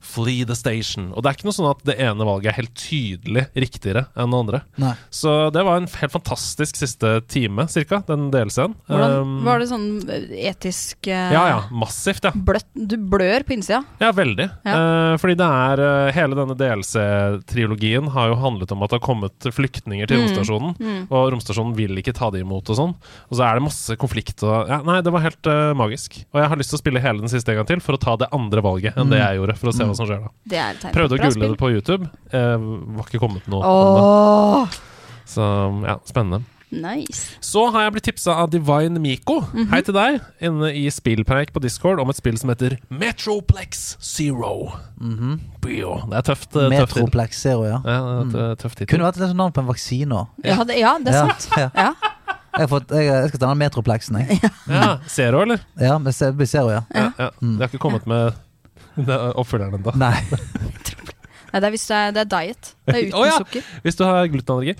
Flee 0.00 0.44
the 0.46 0.54
station. 0.56 1.12
Og 1.14 1.22
det 1.22 1.30
er 1.30 1.36
ikke 1.38 1.48
noe 1.48 1.56
sånn 1.56 1.70
at 1.70 1.84
det 1.88 1.96
ene 2.02 2.24
valget 2.26 2.52
er 2.52 2.58
helt 2.60 2.74
tydelig 2.78 3.46
riktigere 3.56 4.06
enn 4.16 4.30
det 4.32 4.38
andre. 4.38 4.60
Nei. 4.82 4.94
Så 5.10 5.50
det 5.54 5.64
var 5.66 5.76
en 5.80 5.88
helt 5.88 6.12
fantastisk 6.12 6.76
siste 6.76 7.20
time, 7.28 7.66
cirka, 7.72 8.02
den. 8.06 8.30
Hvordan, 8.30 8.74
Um, 9.16 9.44
var 9.46 9.60
det 9.60 9.68
sånn 9.70 9.86
eh, 10.10 10.48
etisk 10.50 11.06
uh, 11.08 11.30
Ja, 11.32 11.42
ja. 11.48 11.58
Massivt, 11.70 12.24
ja. 12.26 12.32
Bløtt, 12.34 12.66
du 12.74 12.96
blør 12.98 13.44
på 13.46 13.54
innsida. 13.56 13.82
Ja, 14.02 14.10
veldig. 14.12 14.46
Ja. 14.66 14.74
Uh, 14.76 15.14
fordi 15.20 15.36
det 15.38 15.46
er 15.46 15.82
uh, 15.82 16.10
Hele 16.16 16.36
denne 16.38 16.56
DLC-trilogien 16.58 18.08
har 18.14 18.30
jo 18.32 18.36
handlet 18.40 18.72
om 18.74 18.82
at 18.84 18.92
det 18.92 18.98
har 19.00 19.04
kommet 19.06 19.48
flyktninger 19.54 20.08
til 20.10 20.16
Mm. 20.20 20.24
romstasjonen. 20.26 20.74
Mm. 20.80 21.00
Og 21.12 21.30
romstasjonen 21.34 21.74
vil 21.76 21.96
ikke 22.00 22.14
ta 22.16 22.30
det 22.32 22.40
imot 22.44 22.68
og 22.72 22.76
sånn. 22.78 22.94
Og 23.30 23.36
så 23.36 23.44
er 23.46 23.54
det 23.58 23.64
masse 23.66 23.96
konflikt 24.00 24.42
og 24.46 24.68
ja, 24.70 24.80
Nei, 24.86 25.00
det 25.04 25.12
var 25.12 25.24
helt 25.24 25.48
magisk. 25.76 26.20
Og 26.32 26.40
jeg 26.40 26.48
har 26.52 26.56
lyst 26.60 26.70
til 26.72 26.78
å 26.78 26.82
spille 26.82 27.02
hele 27.02 27.20
den 27.24 27.28
siste 27.32 27.52
en 27.52 27.60
gang 27.60 27.66
til 27.68 27.80
for 27.84 27.96
å 27.96 28.00
ta 28.00 28.16
det 28.16 28.28
andre 28.32 28.62
valget 28.64 28.96
enn 28.96 29.10
det 29.10 29.18
Mm. 29.20 29.24
jeg 29.26 29.38
gjorde. 29.40 29.56
For 29.58 29.68
å 29.70 29.74
se 29.76 29.84
hva 29.92 29.96
som 29.96 30.06
skjer 30.10 30.20
da. 30.26 30.32
Det 30.46 30.58
er 30.58 30.70
et 30.74 30.80
tegn 30.84 30.92
Prøvde 30.96 31.14
å 31.14 31.16
bra 31.18 31.24
google 31.28 31.38
spill. 31.38 31.54
det 31.54 31.62
på 31.62 31.70
YouTube. 31.72 32.10
Eh, 32.32 32.68
var 32.98 33.08
ikke 33.08 33.22
kommet 33.22 33.48
noe 33.48 33.62
om 33.64 33.96
det. 33.96 34.04
Åh, 34.04 34.82
Så 35.26 35.46
ja, 35.86 35.96
spennende. 36.06 36.44
nice. 36.70 37.36
Så 37.40 37.70
har 37.72 37.84
jeg 37.86 37.92
blitt 37.94 38.04
tipsa 38.08 38.34
av 38.42 38.50
Divine 38.50 38.98
Miko. 39.00 39.40
Mhm. 39.52 39.68
Hei 39.70 39.80
til 39.86 39.94
deg. 39.94 40.20
Inne 40.42 40.72
i 40.74 40.86
spillpreik 40.90 41.52
på 41.54 41.60
Discord 41.62 42.00
om 42.02 42.10
et 42.10 42.16
spill 42.18 42.36
som 42.38 42.50
heter 42.50 42.76
Metroplex 42.90 43.96
Zero. 44.02 44.72
Mhm. 45.00 45.40
Bio. 45.62 45.96
Det 46.10 46.18
er 46.18 46.22
tøft. 46.34 46.50
eh, 46.56 46.68
tøft 46.70 46.70
tittel. 46.70 47.02
Metroplex 47.06 47.40
Zero, 47.42 47.64
ja. 47.64 47.80
Ja, 47.84 48.24
det 48.24 48.34
er 48.34 48.52
et 48.52 48.58
tøft 48.58 48.76
tittel. 48.78 48.86
Kunne 48.98 49.08
vært 49.12 49.20
et 49.30 49.36
navn 49.36 49.52
på 49.52 49.60
en 49.62 49.66
vaksine 49.70 50.12
òg. 50.12 50.26
Ja, 50.44 50.62
det, 50.64 50.78
ja, 50.78 50.98
det 50.98 51.14
er 51.14 51.26
sant. 51.26 51.48
Ja, 51.56 51.70
ja. 51.74 51.92
Jeg, 52.56 52.62
har 52.64 52.68
fått, 52.72 52.88
jeg, 52.90 53.04
jeg 53.04 53.28
skal 53.28 53.40
ta 53.42 53.48
den 53.50 53.58
Metroplexen, 53.60 54.16
jeg. 54.16 54.38
Ja, 54.70 54.98
Zero, 55.12 55.42
eller? 55.44 55.60
Ja, 55.78 55.98
det 55.98 56.14
blir 56.38 56.46
Zero, 56.48 56.70
ja. 56.72 56.82
Ja. 56.94 57.10
ja. 57.18 57.30
Mm. 57.42 57.58
Det 57.58 57.66
har 57.66 57.68
ikke 57.68 57.82
kommet 57.82 58.06
med 58.08 58.32
det 58.96 59.12
er 59.12 59.36
oppfølgeren 59.36 59.78
ennå. 59.78 59.94
Nei. 60.00 60.14
Nei, 61.52 61.60
det 61.62 61.68
er 61.68 61.72
hvis 61.72 61.86
det 61.88 61.96
er, 61.96 62.10
det 62.12 62.20
er 62.20 62.28
diet. 62.32 62.70
Det 62.84 62.94
er 62.94 63.04
uten 63.06 63.16
oh, 63.16 63.24
ja. 63.24 63.36
sukker. 63.38 63.68
Hvis 63.84 63.96
du 63.96 64.02
har 64.04 64.26
glutenallergi. 64.28 64.74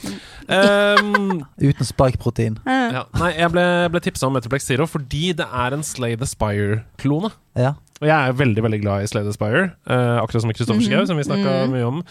Um, 0.50 1.44
Uten 1.62 1.88
spike-protein. 1.88 2.58
Ja. 2.66 3.06
Nei, 3.16 3.30
jeg 3.38 3.52
ble, 3.54 3.64
ble 3.94 4.02
tipsa 4.04 4.28
om 4.28 4.36
Metroplex 4.36 4.66
Zero 4.68 4.88
fordi 4.90 5.30
det 5.38 5.46
er 5.46 5.76
en 5.76 5.84
Slay 5.86 6.18
the 6.20 6.28
Spire-klone. 6.28 7.30
Ja. 7.56 7.76
Og 8.02 8.08
jeg 8.10 8.12
er 8.12 8.34
veldig 8.36 8.62
veldig 8.66 8.80
glad 8.82 9.04
i 9.04 9.08
Slade 9.08 9.30
Aspire, 9.32 9.70
Spire, 9.70 9.70
eh, 9.88 10.16
akkurat 10.20 10.42
som 10.44 10.50
Kristoffer 10.52 10.80
Kristoffer 10.80 10.96
mm 10.96 11.02
-hmm. 11.02 11.06
som 11.06 11.16
vi 11.16 11.24
snakka 11.24 11.66
Mhm. 11.66 11.72
mye 11.72 11.86
om. 11.86 12.02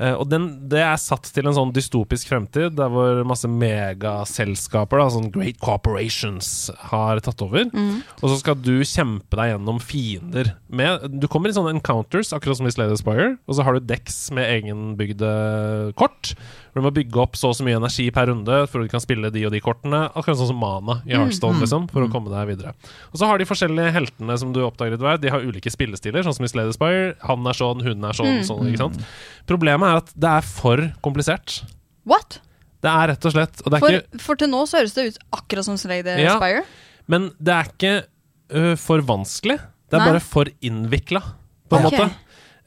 Uh, 0.00 0.14
og 0.16 0.30
den, 0.30 0.68
det 0.68 0.80
er 0.80 0.96
satt 0.96 1.22
til 1.24 1.46
en 1.46 1.52
sånn 1.52 1.72
dystopisk 1.74 2.28
fremtid, 2.28 2.74
der 2.74 2.88
hvor 2.88 3.22
masse 3.28 3.44
megaselskaper, 3.44 4.96
da, 4.96 5.10
sånn 5.10 5.30
great 5.30 5.58
corporations, 5.60 6.70
har 6.90 7.20
tatt 7.20 7.42
over. 7.42 7.64
mm. 7.68 8.02
Og 8.22 8.30
så 8.30 8.38
skal 8.40 8.54
du 8.54 8.80
kjempe 8.80 9.36
deg 9.36 9.52
gjennom 9.52 9.78
fiender 9.80 10.54
med 10.70 11.20
Du 11.20 11.26
kommer 11.28 11.50
i 11.50 11.52
sånne 11.52 11.74
encounters, 11.74 12.32
akkurat 12.32 12.56
som 12.56 12.66
i 12.66 12.70
Slade 12.70 12.92
Aspire, 12.92 13.36
og 13.46 13.54
så 13.54 13.62
har 13.62 13.74
du 13.74 13.80
decks 13.80 14.30
med 14.30 14.48
egenbygde 14.48 15.94
kort. 15.96 16.34
Hvor 16.72 16.82
du 16.82 16.86
må 16.86 16.92
bygge 16.94 17.16
opp 17.20 17.32
så 17.34 17.48
og 17.50 17.56
så 17.56 17.64
mye 17.66 17.76
energi 17.76 18.10
per 18.14 18.26
runde 18.30 18.68
for 18.70 18.80
at 18.80 18.86
du 18.86 18.92
kan 18.92 19.00
spille 19.02 19.30
de 19.32 19.44
og 19.44 19.50
de 19.52 19.60
kortene. 19.60 20.04
Akkurat 20.14 20.38
sånn 20.38 20.46
som 20.52 20.56
Mana 20.60 21.02
i 21.06 21.10
Heartstone, 21.16 21.56
Mm. 21.58 21.60
liksom, 21.64 21.88
for 21.90 22.02
å 22.02 22.06
Mm. 22.08 22.12
komme 22.12 22.30
deg 22.30 22.46
videre. 22.56 22.74
Og 23.12 23.18
så 23.18 23.26
har 23.26 23.38
de 23.38 23.44
forskjellige 23.44 23.92
heltene 23.92 24.38
som 24.38 24.52
du 24.52 24.60
oppdager 24.60 24.94
etter 24.94 25.02
hvert. 25.06 25.20
De 25.20 25.28
har 25.30 25.40
ulike 25.40 25.70
spillestiler, 25.70 26.22
sånn 26.22 26.34
som 26.34 26.44
i 26.44 26.48
Slade 26.48 26.68
Aspire. 26.70 27.14
Spire. 27.14 27.26
Han 27.26 27.46
er 27.46 27.52
sånn, 27.52 27.82
hun 27.82 28.04
er 28.04 28.12
sånn, 28.12 28.38
Mm. 28.38 28.46
sånn, 28.46 28.66
ikke 28.72 28.78
sant. 28.78 29.04
Problemet 29.46 29.82
er 29.92 29.96
at 29.96 30.12
det 30.18 30.30
er 30.30 30.40
for 30.42 30.76
komplisert. 31.02 31.62
What? 32.06 32.38
Det 32.80 32.88
er 32.90 33.08
rett 33.08 33.24
og 33.26 33.32
slett 33.32 33.60
Og 33.66 33.70
det 33.72 33.80
For, 33.80 33.88
ikke 33.90 34.20
for 34.20 34.34
til 34.36 34.48
nå 34.48 34.62
så 34.66 34.78
høres 34.80 34.94
det 34.94 35.06
ut 35.14 35.18
akkurat 35.34 35.64
som 35.64 35.76
Slade 35.76 36.18
Ja. 36.18 36.62
Men 37.06 37.32
det 37.42 37.52
er 37.52 37.64
ikke 37.64 38.04
ø, 38.52 38.76
for 38.76 39.00
vanskelig. 39.00 39.58
Det 39.90 39.94
er 39.94 39.98
Nei. 39.98 40.06
bare 40.12 40.20
for 40.20 40.44
innvikla, 40.62 41.22
på 41.68 41.78
en 41.78 41.86
Ok. 41.86 41.92
måte. 41.92 42.10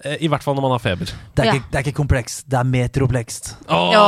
Eh, 0.03 0.17
I 0.25 0.29
hvert 0.31 0.43
fall 0.43 0.55
når 0.57 0.65
man 0.67 0.73
har 0.75 0.83
feber. 0.83 1.05
Det 1.35 1.43
er, 1.43 1.45
Ja. 1.47 1.53
ikke, 1.59 1.69
det 1.71 1.79
er 1.79 1.83
ikke 1.87 1.97
komplekst, 2.01 2.43
det 2.49 2.59
er 2.59 2.67
metroplekst. 2.67 3.53
Ja. 3.69 4.05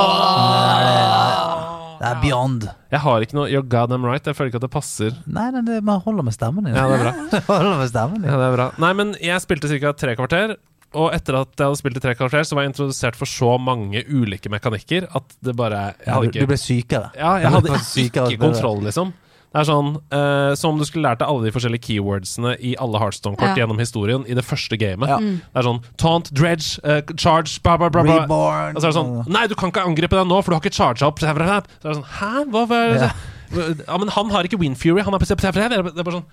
Det 1.95 2.08
er 2.12 2.19
beyond. 2.21 2.67
Jeg 2.91 2.99
har 2.99 3.23
ikke 3.23 3.38
noe 3.38 3.47
You're 3.49 3.63
goddamn 3.71 4.03
right. 4.05 4.25
Jeg 4.27 4.36
føler 4.36 4.51
ikke 4.51 4.60
at 4.60 4.65
det 4.67 4.71
passer. 4.73 5.15
Nei, 5.25 5.47
nei 5.55 5.62
det, 5.67 5.79
man 5.88 6.01
holder 6.03 6.27
med 6.27 6.36
stemmen. 6.36 6.67
Ja, 6.67 6.84
det 6.91 6.99
er 6.99 7.03
bra. 7.05 7.13
Holder 7.47 7.77
med 7.79 7.89
stemmen. 7.91 8.25
Ja, 8.27 8.36
det 8.41 8.47
er 8.49 8.55
bra. 8.58 8.67
Nei, 8.84 8.91
men 8.99 9.13
jeg 9.23 9.43
spilte 9.45 9.71
ca. 9.71 9.93
tre 9.97 10.15
kvarter. 10.19 10.58
Og 10.95 11.10
etter 11.15 11.36
at 11.41 11.51
jeg 11.60 11.65
hadde 11.67 11.79
spilt 11.79 11.97
i 11.99 12.03
tre 12.03 12.13
kvarter, 12.15 12.43
så 12.47 12.55
var 12.55 12.63
jeg 12.63 12.71
introdusert 12.71 13.17
for 13.19 13.27
så 13.27 13.55
mange 13.60 14.03
ulike 14.08 14.51
mekanikker 14.51 15.08
at 15.17 15.34
det 15.43 15.55
bare 15.60 15.81
Jeg 16.05 16.13
hadde 16.13 16.29
du, 16.29 16.31
du 16.36 16.39
ikke 16.39 16.51
ble 16.53 16.60
sykere. 16.62 17.10
Ja, 17.19 17.34
jeg 17.43 17.51
hadde 17.51 17.65
ble 17.71 17.79
av 17.79 17.97
ikke 18.05 18.39
kontroll, 18.39 18.84
liksom. 18.86 19.12
Det 19.55 19.61
er 19.61 19.67
sånn 19.69 19.91
uh, 20.11 20.51
som 20.59 20.73
om 20.73 20.79
du 20.81 20.83
skulle 20.83 21.07
lært 21.07 21.21
deg 21.21 21.29
alle 21.31 21.47
de 21.47 21.53
forskjellige 21.55 21.85
keywordsene 21.87 22.57
i 22.59 22.73
alle 22.83 22.99
Heartstone-kort 22.99 23.53
Ja. 23.53 23.61
gjennom 23.63 23.79
historien 23.79 24.25
i 24.27 24.35
det 24.35 24.43
første 24.43 24.75
gamet. 24.75 25.07
Ja. 25.07 25.19
Mm. 25.23 25.37
Det 25.39 25.61
er 25.61 25.67
sånn 25.69 25.79
taunt, 26.01 26.31
dredge, 26.35 26.75
uh, 26.83 26.99
charge, 27.15 27.55
bla, 27.63 27.77
bla, 27.79 27.87
bla, 27.89 28.03
bla. 28.03 28.17
Reborn. 28.25 28.75
Og 28.75 28.83
så 28.83 28.89
er 28.89 28.91
det 28.91 28.99
sånn 28.99 29.31
Nei, 29.31 29.45
du 29.47 29.55
kan 29.55 29.71
ikke 29.71 29.85
angripe 29.87 30.19
deg 30.19 30.27
nå, 30.27 30.41
for 30.43 30.51
du 30.51 30.57
har 30.59 30.65
ikke 30.65 30.75
charga 30.75 31.07
opp. 31.07 31.23
Så 31.23 31.31
er 31.31 31.39
det 31.39 31.95
sånn 31.95 32.03
Hæ? 32.19 32.33
Hva, 32.51 32.65
hva 32.67 32.81
er 32.83 32.93
det? 32.97 33.07
Ja. 33.07 33.13
Ja, 33.55 33.97
men 34.01 34.09
han 34.11 34.31
har 34.33 34.43
ikke 34.43 34.59
Wind 34.59 34.75
Fury. 34.75 35.01
Han 35.05 35.13
har 35.13 35.23
Det 35.23 35.31
er 35.31 36.03
bare 36.03 36.19
sånn 36.19 36.25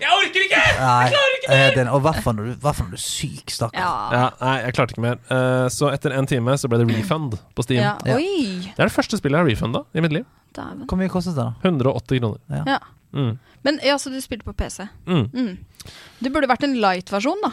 Jeg 0.00 0.10
orker 0.10 0.44
ikke! 0.46 0.60
Nei, 0.78 1.04
klarer 1.12 1.36
ikke 1.38 1.48
mer! 1.48 1.54
er 1.54 1.62
helt 1.62 1.78
enig. 1.80 1.92
Og 1.94 2.00
i 2.00 2.04
hvert 2.06 2.22
fall 2.24 2.36
når 2.38 2.48
du, 2.50 2.68
er 2.70 3.00
syk, 3.00 3.52
stakkar. 3.54 3.84
Ja. 3.84 3.92
Ja, 4.14 4.24
nei, 4.40 4.54
jeg 4.64 4.76
klarte 4.78 4.96
ikke 4.96 5.04
mer. 5.04 5.20
Uh, 5.30 5.66
så 5.72 5.90
etter 5.94 6.16
en 6.16 6.28
time 6.30 6.56
så 6.60 6.70
ble 6.70 6.80
det 6.82 6.88
refund 6.90 7.36
på 7.54 7.66
Steam. 7.66 7.82
ja. 7.84 7.94
Ja. 8.08 8.16
Oi! 8.18 8.72
Det 8.72 8.74
er 8.74 8.90
det 8.90 8.96
første 8.96 9.20
spillet 9.20 9.38
jeg 9.38 9.46
har 9.46 9.50
refunda 9.52 9.84
i 9.94 10.04
mitt 10.04 10.16
liv. 10.16 10.26
Dæven. 10.54 10.84
Hvor 10.90 11.00
mye 11.00 11.12
kostet 11.12 11.38
det, 11.38 11.46
da? 11.46 11.70
180 11.70 12.22
kroner. 12.22 12.66
Ja. 12.66 12.80
Mm. 13.14 13.36
Men 13.66 13.78
ja, 13.86 13.94
så 13.98 14.10
du 14.10 14.18
spilte 14.22 14.46
på 14.48 14.56
PC. 14.58 14.88
Mm. 15.06 15.28
Mm. 15.30 15.94
Det 16.22 16.32
burde 16.34 16.50
vært 16.50 16.66
en 16.66 16.76
light-versjon, 16.82 17.42
da. 17.44 17.52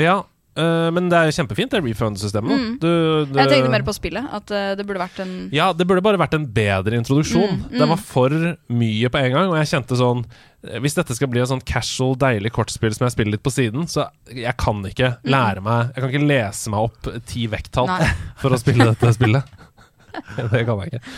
Ja, 0.00 0.18
eh, 0.58 0.88
men 0.94 1.08
det 1.12 1.18
er 1.18 1.34
kjempefint, 1.34 1.72
det 1.72 1.80
refund-systemet. 1.84 2.52
Mm. 2.52 3.34
Jeg 3.36 3.50
tenkte 3.50 3.72
mer 3.72 3.84
på 3.86 3.94
spillet. 3.96 4.28
At 4.32 4.52
uh, 4.52 4.72
det 4.78 4.86
burde 4.88 5.02
vært 5.02 5.20
en 5.24 5.34
Ja, 5.54 5.70
det 5.76 5.86
burde 5.88 6.04
bare 6.04 6.20
vært 6.20 6.36
en 6.36 6.46
bedre 6.54 6.98
introduksjon. 6.98 7.58
Mm, 7.58 7.66
mm. 7.70 7.76
Det 7.80 7.88
var 7.92 8.00
for 8.00 8.36
mye 8.82 9.12
på 9.12 9.22
en 9.22 9.36
gang, 9.36 9.52
og 9.52 9.58
jeg 9.60 9.70
kjente 9.72 9.98
sånn 10.00 10.24
eh, 10.24 10.80
Hvis 10.84 10.98
dette 10.98 11.16
skal 11.18 11.30
bli 11.32 11.42
et 11.42 11.50
sånn 11.50 11.64
casual, 11.66 12.16
deilig 12.20 12.52
kortspill 12.56 12.94
som 12.96 13.06
jeg 13.06 13.16
spiller 13.16 13.36
litt 13.36 13.44
på 13.44 13.54
siden, 13.54 13.88
så 13.90 14.08
jeg 14.30 14.54
kan 14.60 14.82
ikke 14.88 15.14
lære 15.24 15.64
meg 15.64 15.92
Jeg 15.94 16.04
kan 16.04 16.12
ikke 16.12 16.32
lese 16.34 16.74
meg 16.74 16.90
opp 16.90 17.12
ti 17.28 17.46
vekttall 17.52 17.90
for 18.42 18.52
å 18.52 18.60
spille 18.60 18.90
dette 18.92 19.14
spillet. 19.16 19.56
det 20.52 20.66
kan 20.68 20.84
jeg 20.84 20.92
ikke. 20.92 21.16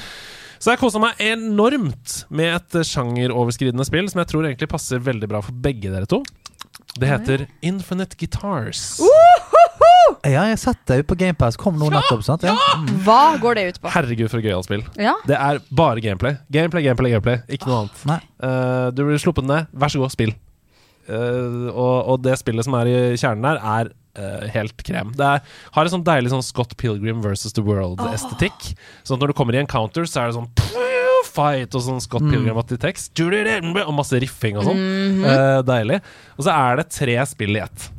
Så 0.64 0.72
jeg 0.72 0.80
kosa 0.80 1.00
meg 1.02 1.18
enormt 1.20 2.22
med 2.32 2.54
et 2.54 2.86
sjangeroverskridende 2.88 3.84
spill 3.84 4.06
som 4.08 4.22
jeg 4.22 4.30
tror 4.30 4.46
egentlig 4.48 4.70
passer 4.72 5.02
veldig 5.02 5.28
bra 5.28 5.42
for 5.44 5.56
begge 5.64 5.90
dere 5.92 6.08
to. 6.08 6.22
Det 7.00 7.08
heter 7.10 7.46
Infinite 7.66 8.16
Guitars. 8.18 9.00
Ja, 10.24 10.44
jeg 10.46 10.54
har 10.54 10.60
sett 10.60 10.80
det 10.88 11.00
ute 11.02 11.08
på 11.10 11.16
GamePass. 11.20 11.56
Kom 11.60 11.76
nå 11.80 11.88
nettopp, 11.92 12.22
sant? 12.24 12.44
Ja. 12.46 12.54
Mm. 12.78 12.86
Hva 13.04 13.34
går 13.42 13.58
det 13.58 13.64
ut 13.68 13.80
på? 13.82 13.90
Herregud, 13.92 14.30
for 14.32 14.40
et 14.40 14.46
gøyalt 14.46 14.68
spill. 14.68 14.84
Ja. 15.00 15.16
Det 15.28 15.36
er 15.36 15.60
bare 15.74 16.00
gameplay. 16.04 16.38
Gameplay, 16.54 16.86
gameplay, 16.86 17.12
gameplay. 17.16 17.42
Ikke 17.52 17.68
noe 17.68 17.82
annet. 17.84 18.04
Nei. 18.08 18.20
Eh, 18.46 18.86
du 18.94 19.02
blir 19.08 19.20
sluppet 19.20 19.48
ned. 19.48 19.68
Vær 19.74 19.92
så 19.92 20.00
god, 20.00 20.14
spill. 20.14 20.32
Eh, 21.08 21.68
og, 21.74 21.96
og 22.14 22.22
det 22.24 22.38
spillet 22.40 22.64
som 22.68 22.76
er 22.78 22.92
i 22.92 22.96
kjernen 23.20 23.44
der, 23.44 23.60
er 23.74 23.90
eh, 24.16 24.46
helt 24.54 24.86
krem. 24.86 25.12
Det 25.18 25.28
er, 25.34 25.44
har 25.76 25.90
en 25.90 25.96
sånn 25.98 26.06
deilig 26.06 26.32
sånn 26.32 26.46
Scott 26.46 26.76
Pilgrim 26.80 27.20
versus 27.24 27.56
The 27.56 27.64
World-estetikk. 27.66 28.70
Sånn 29.02 29.18
at 29.18 29.26
når 29.26 29.34
du 29.34 29.38
kommer 29.40 29.58
i 29.58 29.60
encounters, 29.64 30.14
så 30.14 30.24
er 30.24 30.32
det 30.32 30.38
sånn 30.38 30.52
fight 31.34 31.74
og 31.74 31.84
sånn 31.84 32.00
Scott 32.04 32.24
Pilgrim-aktig 32.28 32.78
tekst. 32.82 33.12
Og 33.20 33.92
masse 33.96 34.20
riffing 34.22 34.60
og 34.60 34.68
sånn. 34.70 34.80
Eh, 35.26 35.58
deilig. 35.66 36.00
Og 36.38 36.46
så 36.46 36.54
er 36.54 36.80
det 36.80 36.88
tre 36.94 37.18
spill 37.30 37.58
i 37.58 37.62
ett. 37.64 37.90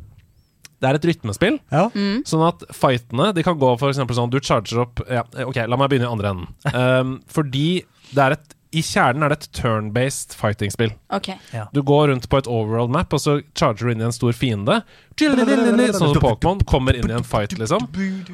Det 0.76 0.90
er 0.90 1.00
et 1.00 1.08
rytmespill. 1.08 1.60
Ja. 1.72 1.88
Sånn 2.28 2.44
at 2.46 2.66
fightene 2.76 3.32
De 3.34 3.46
kan 3.48 3.56
gå 3.58 3.70
for 3.80 3.90
eksempel 3.90 4.18
sånn 4.18 4.30
Du 4.30 4.42
charger 4.44 4.82
opp 4.84 5.00
ja, 5.08 5.24
Ok, 5.46 5.62
la 5.72 5.80
meg 5.80 5.88
begynne 5.90 6.10
i 6.10 6.12
andre 6.12 6.34
enden. 6.36 6.52
Um, 6.76 7.16
fordi 7.36 7.86
det 8.12 8.22
er 8.26 8.36
et 8.36 8.56
i 8.76 8.82
kjernen 8.84 9.24
er 9.24 9.32
det 9.32 9.38
et 9.40 9.54
turn-based 9.56 10.36
fighting-spill. 10.36 10.92
Ok. 11.16 11.30
Du 11.72 11.80
går 11.86 12.10
rundt 12.12 12.28
på 12.28 12.40
et 12.42 12.50
overworld 12.52 12.92
map, 12.92 13.14
og 13.16 13.22
så 13.24 13.38
charger 13.56 13.88
du 13.88 13.94
inn 13.94 14.04
i 14.04 14.08
en 14.10 14.16
stor 14.16 14.36
fiende. 14.36 14.82
Sånn 15.16 16.12
som 16.12 16.20
Pokémon 16.20 16.60
kommer 16.68 16.98
inn 17.00 17.08
i 17.08 17.14
en 17.16 17.24
fight, 17.24 17.54
liksom. 17.56 17.86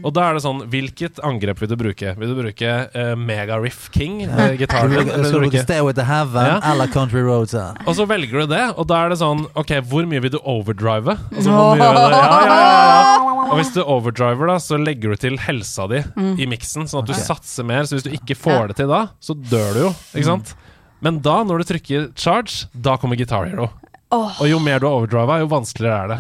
Og 0.02 0.14
da 0.16 0.24
er 0.32 0.38
det 0.38 0.42
sånn 0.42 0.64
Hvilket 0.72 1.20
angrep 1.28 1.60
vil 1.62 1.70
du 1.70 1.76
bruke? 1.78 2.14
Vil 2.18 2.32
du 2.32 2.40
bruke 2.40 2.72
uh, 2.96 3.12
Mega 3.20 3.60
Riff 3.62 3.90
King? 3.94 4.24
Uh, 4.26 4.56
gitaren? 4.58 4.90
vil- 4.90 5.06
Skal 5.06 5.22
du 5.22 5.30
du 5.30 5.36
bruke 5.36 5.52
bruke 5.52 5.62
Stairway 5.68 5.94
to 5.94 6.06
Heaven 6.10 6.48
Ja. 6.50 6.56
eller 6.72 6.88
Country 6.90 7.22
Roads? 7.22 7.54
Og 7.86 7.94
så 8.00 8.08
velger 8.10 8.42
du 8.48 8.56
det, 8.56 8.64
og 8.82 8.88
da 8.90 9.04
er 9.06 9.14
det 9.14 9.20
sånn 9.22 9.46
OK, 9.54 9.76
hvor 9.92 10.08
mye 10.10 10.24
vil 10.26 10.34
du 10.34 10.40
overdrive? 10.42 11.18
Altså, 11.30 11.52
hvor 11.54 11.78
mye, 11.78 11.86
ja, 11.86 12.10
ja, 12.10 12.42
ja, 12.50 12.58
ja. 12.58 13.46
Og 13.52 13.58
hvis 13.60 13.74
du 13.76 13.82
overdriver, 13.84 14.48
da, 14.50 14.58
så 14.64 14.80
legger 14.82 15.14
du 15.14 15.22
til 15.22 15.38
helsa 15.44 15.86
di 15.92 16.02
i 16.42 16.48
miksen, 16.50 16.88
sånn 16.90 17.04
at 17.04 17.10
du 17.12 17.14
satser 17.18 17.68
mer. 17.68 17.84
Så 17.86 17.98
hvis 18.00 18.06
du 18.08 18.14
ikke 18.16 18.38
får 18.40 18.72
det 18.72 18.78
til 18.82 18.90
da, 18.90 19.04
så 19.22 19.36
dør 19.38 19.74
du 19.76 19.80
jo, 19.86 19.94
ikke 20.16 20.30
sant? 20.30 20.54
Men 21.04 21.18
da, 21.26 21.40
når 21.46 21.62
du 21.62 21.70
trykker 21.74 22.10
charge, 22.16 22.68
da 22.74 22.96
kommer 23.02 23.18
Guitar 23.20 23.46
Hero. 23.50 23.70
Åh. 24.12 24.42
Og 24.44 24.48
jo 24.50 24.58
mer 24.60 24.82
du 24.84 24.88
har 24.90 24.96
overdriva, 25.00 25.38
jo 25.40 25.48
vanskeligere 25.52 26.04
er 26.04 26.08
det. 26.12 26.18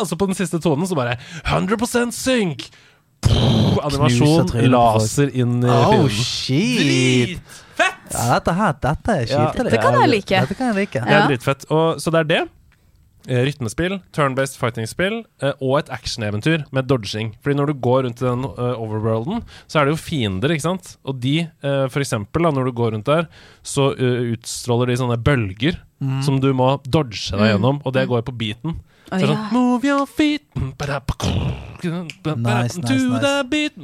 Og 0.00 0.06
så 0.10 0.18
på 0.18 0.26
den 0.30 0.38
siste 0.38 0.58
tonen 0.62 0.88
så 0.90 0.98
bare 0.98 1.18
100% 1.44 2.10
synk! 2.16 2.70
Animasjon, 3.80 4.48
laser 4.72 5.30
inn 5.36 5.60
i 5.62 5.68
Oh, 5.70 5.90
filmen. 5.92 6.10
shit! 6.10 7.58
Fett! 7.78 8.10
Ja, 8.12 8.24
dette 8.34 8.52
her, 8.56 8.72
dette 8.82 9.14
er 9.14 9.26
Ja, 9.30 9.44
dette, 9.54 9.70
det 9.70 9.80
kan 9.80 9.94
jeg 10.00 10.10
like. 10.10 10.40
Dette 10.42 10.56
kan 10.58 10.72
jeg 10.72 10.76
like. 10.82 11.04
Det 11.06 11.16
er 11.16 11.28
dritfett. 11.30 11.64
Og, 11.70 12.00
så 12.02 12.12
det 12.12 12.24
er 12.24 12.28
det. 12.32 12.40
Eh, 13.28 13.42
Rytmespill, 13.44 13.98
turn-based 14.16 14.56
fighting-spill 14.56 15.18
eh, 15.42 15.52
og 15.60 15.74
et 15.80 15.90
actioneventyr 15.92 16.64
med 16.72 16.88
dodging. 16.88 17.34
Fordi 17.44 17.58
når 17.58 17.72
du 17.72 17.74
går 17.84 18.06
rundt 18.06 18.22
i 18.22 18.26
den 18.26 18.46
eh, 18.48 18.80
overworlden, 18.80 19.42
så 19.68 19.80
er 19.80 19.84
det 19.88 19.92
jo 19.96 20.00
fiender, 20.00 20.54
ikke 20.54 20.64
sant? 20.64 20.94
Og 21.04 21.20
de, 21.20 21.34
for 21.60 22.00
eksempel, 22.00 22.46
da, 22.46 22.50
når 22.56 22.70
du 22.70 22.72
går 22.80 22.94
rundt 22.96 23.10
der, 23.10 23.28
så 23.66 23.90
utstråler 23.96 24.90
de 24.90 25.00
sånne 25.00 25.20
bølger 25.20 25.78
Mm. 26.00 26.22
som 26.24 26.38
du 26.40 26.46
må 26.56 26.78
dodge 26.88 27.36
deg 27.36 27.50
gjennom, 27.50 27.82
og 27.84 27.92
det 27.92 28.06
går 28.08 28.22
på 28.24 28.32
beaten. 28.32 28.78
Så 29.10 29.18
er 29.18 29.24
ja. 29.24 29.34
sånn 29.34 29.54
Move 29.54 29.88
your 29.88 30.06
feet 30.06 30.44
Nice, 31.80 32.76
To 32.78 32.94
nice, 32.94 33.20
the 33.24 33.32
beat 33.50 33.78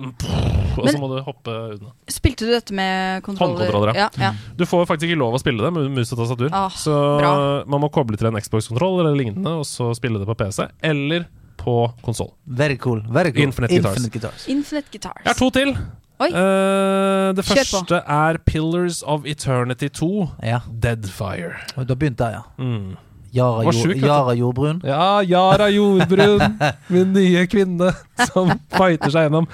Og 0.77 0.91
så 0.91 0.99
må 1.01 1.09
du 1.11 1.17
hoppe 1.25 1.55
unna. 1.73 1.93
Spilte 2.13 2.47
du 2.47 2.53
dette 2.53 2.75
med 2.77 3.25
kontroller? 3.25 3.65
Håndkontroller, 3.65 3.97
ja. 3.97 4.11
ja. 4.21 4.33
Du 4.59 4.67
får 4.69 4.85
faktisk 4.91 5.09
ikke 5.09 5.19
lov 5.23 5.39
å 5.39 5.41
spille 5.41 5.65
det 5.65 5.71
med 5.73 5.89
mus 5.97 6.13
og 6.13 6.21
tastatur. 6.21 6.51
Ah, 6.53 6.69
så 6.69 6.93
bra. 7.17 7.33
man 7.73 7.81
må 7.87 7.89
koble 7.95 8.21
til 8.21 8.29
en 8.29 8.37
Xbox-kontroll 8.37 9.01
eller 9.01 9.17
lignende, 9.17 9.55
og 9.63 9.65
så 9.65 9.89
spille 9.97 10.21
det 10.21 10.29
på 10.29 10.37
PC. 10.37 10.67
Eller 10.85 11.25
på 11.57 11.79
konsoll. 12.05 12.35
Very 12.45 12.77
cool. 12.77 13.01
Very 13.09 13.33
cool. 13.33 13.49
Infinite 13.49 13.73
Guitars. 13.73 13.97
Infinite 13.97 14.19
Guitars. 14.19 14.49
Infinite 14.53 14.93
Guitars. 14.93 15.23
Jeg 15.25 15.33
har 15.33 15.41
to 15.41 15.49
til. 15.57 15.73
Oi. 16.17 16.29
Eh, 16.29 17.33
det 17.37 17.45
Kjør 17.45 17.57
på. 17.57 17.65
første 17.65 18.03
er 18.19 18.39
Pillars 18.47 19.03
of 19.05 19.27
Eternity 19.29 19.89
2. 19.89 20.29
Ja, 20.45 20.61
Deadfire. 20.69 21.57
Da 21.77 21.97
begynte 21.97 22.29
jeg, 22.29 22.41
ja. 22.41 22.45
Mm. 22.61 22.95
Var 23.35 23.65
jord, 23.67 23.75
sjuk, 23.75 23.95
vet. 23.97 24.05
Yara 24.07 24.35
Jordbrun. 24.39 24.81
Ja, 24.87 25.21
Yara 25.27 25.71
Jordbrun, 25.73 26.59
min 26.95 27.13
nye 27.17 27.47
kvinne 27.51 27.91
som 28.31 28.53
fighter 28.77 29.11
seg 29.13 29.27
gjennom. 29.29 29.49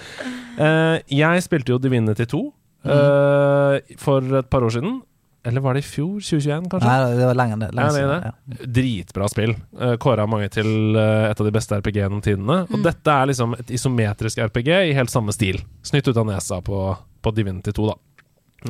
Uh, 0.59 0.99
jeg 1.09 1.43
spilte 1.47 1.73
jo 1.73 1.79
Divinity 1.81 2.27
2 2.29 2.43
eh, 2.85 3.97
for 3.99 4.37
et 4.43 4.51
par 4.53 4.67
år 4.67 4.75
siden. 4.77 5.01
Eller 5.43 5.61
var 5.65 5.75
det 5.75 5.83
i 5.83 5.87
fjor? 5.89 6.21
2021, 6.23 6.69
kanskje? 6.71 6.87
Nei, 6.87 7.15
det 7.19 7.25
var 7.27 7.39
Lenge 7.39 7.67
er 7.67 7.95
siden. 7.97 8.27
Ja. 8.29 8.67
Dritbra 8.77 9.27
spill. 9.33 9.57
Uh, 9.75 9.97
Kåra 9.99 10.27
mange 10.31 10.47
til 10.55 10.95
eh, 10.95 11.31
et 11.33 11.41
av 11.43 11.49
de 11.49 11.55
beste 11.55 11.81
RPG 11.81 11.99
gjennom 11.99 12.23
tidene. 12.23 12.61
Og 12.69 12.77
Mm. 12.79 12.85
dette 12.87 13.11
er 13.11 13.27
liksom 13.33 13.57
et 13.59 13.73
isometrisk 13.75 14.39
RPG 14.39 14.71
i 14.93 14.95
helt 14.95 15.11
samme 15.11 15.35
stil. 15.35 15.59
Snytt 15.83 16.07
ut 16.07 16.17
av 16.17 16.29
nesa 16.29 16.61
på, 16.63 16.85
på 17.23 17.35
Divinity 17.35 17.75
2, 17.75 17.89
da. 17.91 17.97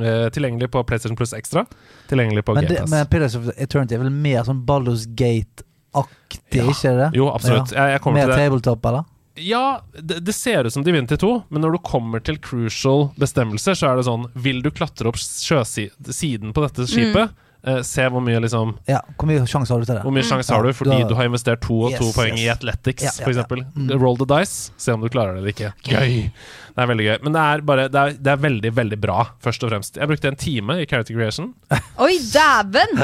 Eh, 0.01 0.29
tilgjengelig 0.33 0.71
på 0.73 0.81
PlayStation 0.89 1.17
Plus 1.17 1.33
Extra. 1.37 1.67
Tilgjengelig 2.09 2.45
på 2.45 2.55
Men, 2.55 2.65
det, 2.65 2.77
GamePass. 2.79 2.91
men 2.91 3.07
Pillars 3.13 3.35
of 3.37 3.49
Eternity 3.57 3.95
er 3.95 3.99
vel 3.99 4.11
mer 4.11 4.43
sånn 4.45 4.63
Baldur's 4.65 5.05
Gate-aktig, 5.15 6.63
Ja. 6.63 6.65
ikke 6.71 6.95
det? 6.97 7.11
Jo, 7.19 7.29
absolutt. 7.35 7.73
Jeg, 7.73 7.93
jeg 7.97 8.01
kommer 8.01 8.21
Mer 8.23 8.27
til 8.33 8.37
det. 8.37 8.47
tabletop, 8.49 8.87
eller? 8.87 9.05
Ja, 9.37 9.81
det, 9.97 10.19
det 10.25 10.35
ser 10.37 10.65
ut 10.69 10.73
som 10.75 10.83
Divinity 10.85 11.17
2, 11.17 11.45
men 11.49 11.63
når 11.65 11.73
du 11.73 11.79
kommer 11.89 12.21
til 12.25 12.37
crucial 12.39 13.11
bestemmelser, 13.17 13.73
så 13.77 13.89
er 13.93 13.97
det 13.97 14.05
sånn 14.05 14.27
Vil 14.35 14.61
du 14.61 14.69
klatre 14.71 15.09
opp 15.09 15.17
sjøsiden 15.17 16.53
på 16.53 16.65
dette 16.67 16.85
skipet? 16.89 17.33
Eh, 17.65 17.79
se 17.87 18.03
hvor 18.11 18.21
mye 18.21 18.41
liksom 18.43 18.73
Ja, 18.91 18.99
Hvor 19.17 19.29
mye 19.31 19.45
sjanse 19.47 19.71
har 19.71 19.79
du 19.79 19.87
til 19.87 19.95
det? 19.95 20.03
Hvor 20.03 20.13
mye 20.13 20.27
sjanse 20.27 20.51
har 20.51 20.65
du 20.67 20.73
fordi 20.75 20.99
da- 21.01 21.09
du 21.09 21.15
har 21.15 21.25
investert 21.31 21.61
to 21.63 21.77
og 21.87 21.93
to 21.97 22.09
poeng 22.13 22.35
yes. 22.35 22.41
i 22.43 22.49
Athletics, 22.51 23.03
Ja, 23.05 23.13
ja, 23.33 23.45
for 23.47 23.57
ja. 23.57 23.65
Mm. 23.77 23.93
Roll 24.03 24.17
the 24.19 24.27
dice, 24.27 24.73
se 24.77 24.93
om 24.93 25.01
du 25.01 25.09
klarer 25.09 25.35
det 25.39 25.45
eller 25.45 25.53
ikke. 25.55 25.73
Gøy! 25.87 26.33
Det 26.73 26.81
er 26.83 26.89
veldig 26.89 27.05
gøy. 27.07 27.17
Men 27.27 27.35
det 27.37 27.41
er 27.43 27.61
bare 27.69 27.83
Det 27.93 28.01
er, 28.01 28.15
det 28.17 28.31
er 28.33 28.39
veldig, 28.41 28.71
veldig 28.77 28.99
bra, 29.03 29.19
først 29.45 29.65
og 29.67 29.71
fremst. 29.73 29.97
Jeg 30.01 30.09
brukte 30.09 30.29
en 30.33 30.37
time 30.41 30.79
i 30.81 30.87
Character 30.89 31.15
Creation. 31.15 31.51
Oi, 32.05 32.15
dæven! 32.33 32.95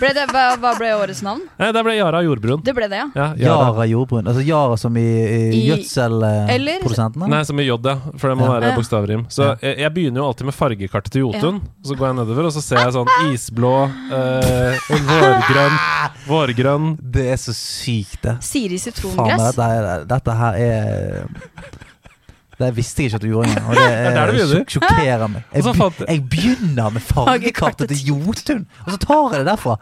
Hva, 0.00 0.44
hva 0.62 0.72
ble 0.78 0.88
årets 0.96 1.20
navn? 1.26 1.42
Eh, 1.60 1.70
der 1.76 1.84
ble 1.84 1.96
Yara 1.98 2.22
jordbrun. 2.24 2.62
Det 2.64 2.72
ble 2.76 2.88
det, 2.88 2.96
ja. 3.02 3.08
Ja, 3.14 3.26
Yara. 3.36 3.66
Yara 3.70 3.86
Jordbrun. 3.90 4.26
Altså 4.30 4.44
Yara 4.46 4.76
som 4.80 4.96
i, 4.96 5.04
i 5.04 5.40
I- 5.58 5.62
gjødselprodusenten? 5.68 7.26
Nei, 7.30 7.42
som 7.48 7.60
i 7.60 7.66
J, 7.68 7.76
ja. 7.84 7.96
For 8.16 8.32
det 8.32 8.38
må 8.40 8.48
være 8.50 8.70
Ja. 8.70 8.76
bokstavrim. 8.78 9.26
Så 9.32 9.50
jeg, 9.60 9.78
jeg 9.84 9.92
begynner 9.96 10.22
jo 10.22 10.26
alltid 10.30 10.48
med 10.50 10.56
fargekartet 10.56 11.12
til 11.14 11.26
Jotun. 11.26 11.60
Så 11.84 11.96
går 11.98 12.10
jeg 12.10 12.18
nedover, 12.22 12.48
og 12.48 12.52
så 12.56 12.62
ser 12.64 12.80
jeg 12.84 12.94
sånn 12.96 13.12
isblå, 13.34 13.74
eh, 14.16 14.80
vårgrønn, 15.10 15.78
vårgrønn 16.30 16.90
Det 17.00 17.28
er 17.34 17.38
så 17.40 17.54
sykt, 17.56 18.20
det. 18.24 18.36
Siri 18.44 18.78
Faen 18.80 18.84
sitrongress. 18.92 19.46
dette, 19.50 19.70
er, 19.76 20.04
dette 20.10 20.36
her 20.40 20.60
er 20.64 21.89
Det 22.60 22.70
visste 22.76 23.02
jeg 23.02 23.10
ikke 23.10 23.18
at 23.20 23.22
du 23.24 23.28
gjorde 23.30 23.48
engang. 23.50 23.68
Og 23.70 23.76
det, 23.78 23.84
Det 24.04 24.20
er 24.20 24.32
det 24.36 24.46
sjok- 24.50 24.74
sjokkerer 24.76 25.26
meg. 25.32 25.44
Jeg, 25.54 25.62
be- 25.64 26.06
jeg- 26.08 26.24
begynner 26.34 26.90
med 26.96 27.02
fargekartet 27.08 27.88
til 27.94 28.02
Jotun, 28.10 28.66
og 28.86 28.90
så 28.92 28.98
tar 29.06 29.22
jeg 29.34 29.44
det 29.44 29.46
derfra! 29.54 29.76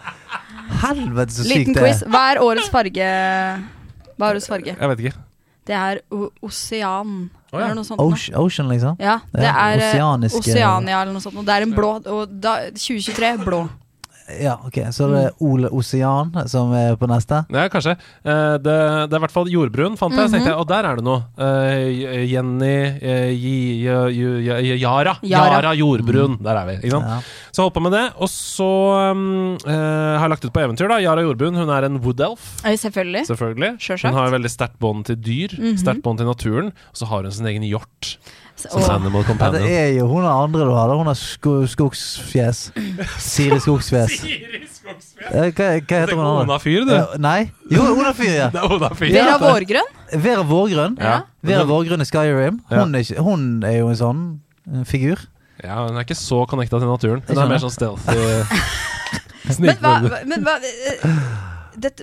Helvete, 0.82 1.32
så 1.32 1.42
sykt 1.46 1.54
Liten 1.56 1.74
det 1.74 1.82
quiz. 1.82 2.02
er. 2.04 2.12
Hva 2.12 2.22
er 2.34 2.40
årets 2.44 2.68
farge? 2.70 3.08
Hva 4.18 4.28
er 4.28 4.34
årets 4.36 4.48
farge? 4.50 4.74
Jeg 4.78 4.90
vet 4.92 5.02
ikke. 5.08 5.14
Det 5.68 5.76
er 5.76 6.00
o 6.14 6.28
osean, 6.48 7.30
Oh, 7.50 7.60
ja. 7.60 7.68
sånt. 7.80 7.96
Ocean, 8.04 8.34
ocean, 8.36 8.66
liksom? 8.68 8.96
Ja, 9.00 9.14
det 9.32 9.46
er 9.48 9.78
eh, 9.80 9.94
oseaniske- 9.94 10.36
Oceania 10.42 10.98
eller 11.00 11.14
noe 11.14 11.22
sånt. 11.24 11.36
Og 11.40 11.46
det 11.48 11.54
er 11.54 11.64
en 11.64 11.70
blå 11.72 11.94
Og 12.12 12.28
da, 12.44 12.56
2023 12.76 13.30
blå. 13.44 13.62
Ja, 14.42 14.58
ok. 14.66 14.78
Så 14.92 15.08
det 15.08 15.18
er 15.24 15.30
Mm. 15.38 15.46
Ole 15.48 15.68
Osean 15.72 16.32
som 16.48 16.72
er 16.76 16.96
på 16.96 17.06
neste? 17.08 17.46
Ja, 17.50 17.68
kanskje. 17.72 17.94
Eh, 18.24 18.56
det, 18.60 18.74
det 19.08 19.12
er 19.14 19.16
i 19.16 19.22
hvert 19.24 19.32
fall 19.32 19.48
jordbrun, 19.48 19.96
fant 19.96 20.12
jeg. 20.12 20.18
Mm 20.20 20.26
-hmm. 20.26 20.32
tenkte 20.32 20.50
jeg, 20.50 20.58
Og 20.58 20.68
der 20.68 20.84
er 20.84 20.96
det 20.96 21.04
noe. 21.04 21.22
Eh, 21.38 22.26
Jenny 22.32 22.98
eh, 23.00 23.32
Yara. 24.80 25.16
Yara. 25.22 25.60
Yara 25.60 25.74
jordbrun. 25.74 26.38
Der 26.42 26.56
er 26.56 26.66
vi. 26.66 26.72
ikke 26.82 26.90
sant? 26.90 27.06
Ja. 27.06 27.20
Så 27.52 27.62
holdt 27.62 27.74
på 27.74 27.82
med 27.82 27.92
det. 27.92 28.04
Og 28.16 28.28
så 28.28 29.10
um, 29.12 29.54
eh, 29.66 30.18
har 30.18 30.26
jeg 30.26 30.30
lagt 30.30 30.44
ut 30.44 30.52
på 30.52 30.60
eventyr. 30.60 30.88
da 30.88 30.98
Yara 31.00 31.22
jordbrun 31.22 31.54
hun 31.56 31.68
er 31.70 31.84
en 31.88 31.98
wood 32.04 32.20
elf. 32.20 32.64
Eh, 32.64 32.76
Selvfølgelig. 32.76 33.26
Selvfølgelig. 33.26 33.78
Hun 34.04 34.14
har 34.14 34.30
veldig 34.30 34.50
sterkt 34.50 34.78
bånd 34.78 35.04
til 35.06 35.16
dyr, 35.16 35.48
Mhm. 35.58 35.76
sterkt 35.78 36.02
bånd 36.02 36.18
til 36.18 36.26
naturen. 36.26 36.66
Og 36.92 36.94
så 36.96 37.06
har 37.06 37.22
hun 37.22 37.32
sin 37.32 37.46
egen 37.46 37.62
hjort 37.62 38.16
som 38.64 38.82
Og- 38.82 38.90
animal 38.90 39.24
Ja, 39.28 39.50
det 39.54 39.62
er 39.70 39.92
jo 39.98 40.06
hun 40.10 40.24
er 40.24 40.30
andre 40.44 40.64
du 40.66 40.72
har. 40.74 40.90
Hun 40.96 41.06
har 41.06 41.14
sko 41.18 41.60
skogsfjes. 41.74 42.72
Siri 43.18 43.58
Skogsfjes. 43.62 44.18
Eh, 45.28 45.50
Hva, 45.52 45.66
hva 45.84 45.98
heter 46.00 46.14
hun 46.16 46.24
andre? 46.24 46.44
Ona 46.46 46.58
fyr, 46.62 46.84
du. 46.88 47.18
Nei? 47.20 47.50
Jo, 47.70 47.82
Ona 47.92 48.12
Fyr, 48.16 48.30
ja. 48.32 48.46
Det 48.54 48.60
er 48.62 48.72
Ona 48.72 48.88
fyr. 48.96 49.12
Vera 49.12 49.34
Vårgrønn. 49.42 49.90
Vera 50.24 50.44
Vårgrønn. 50.48 50.94
Ja. 51.02 51.16
Vera 51.44 51.64
Vårgrønn 51.68 52.00
i 52.00 52.06
Skyrim. 52.08 52.60
Hun 52.70 52.94
er, 52.94 53.04
ikke, 53.04 53.20
hun 53.26 53.44
er 53.68 53.76
jo 53.82 53.90
en 53.92 53.98
sånn 54.00 54.22
eh, 54.72 54.84
figur. 54.88 55.20
Ja, 55.62 55.82
hun 55.84 55.98
er 55.98 56.06
ikke 56.06 56.16
så 56.16 56.44
connecta 56.48 56.78
til 56.80 56.88
naturen. 56.88 57.22
Hun 57.28 57.42
er 57.42 57.50
mer 57.50 57.60
sånn 57.62 57.74
stealthy. 57.74 58.16
Men 59.58 59.78
hva, 59.80 59.92
men 60.28 60.42
hva 60.44 60.58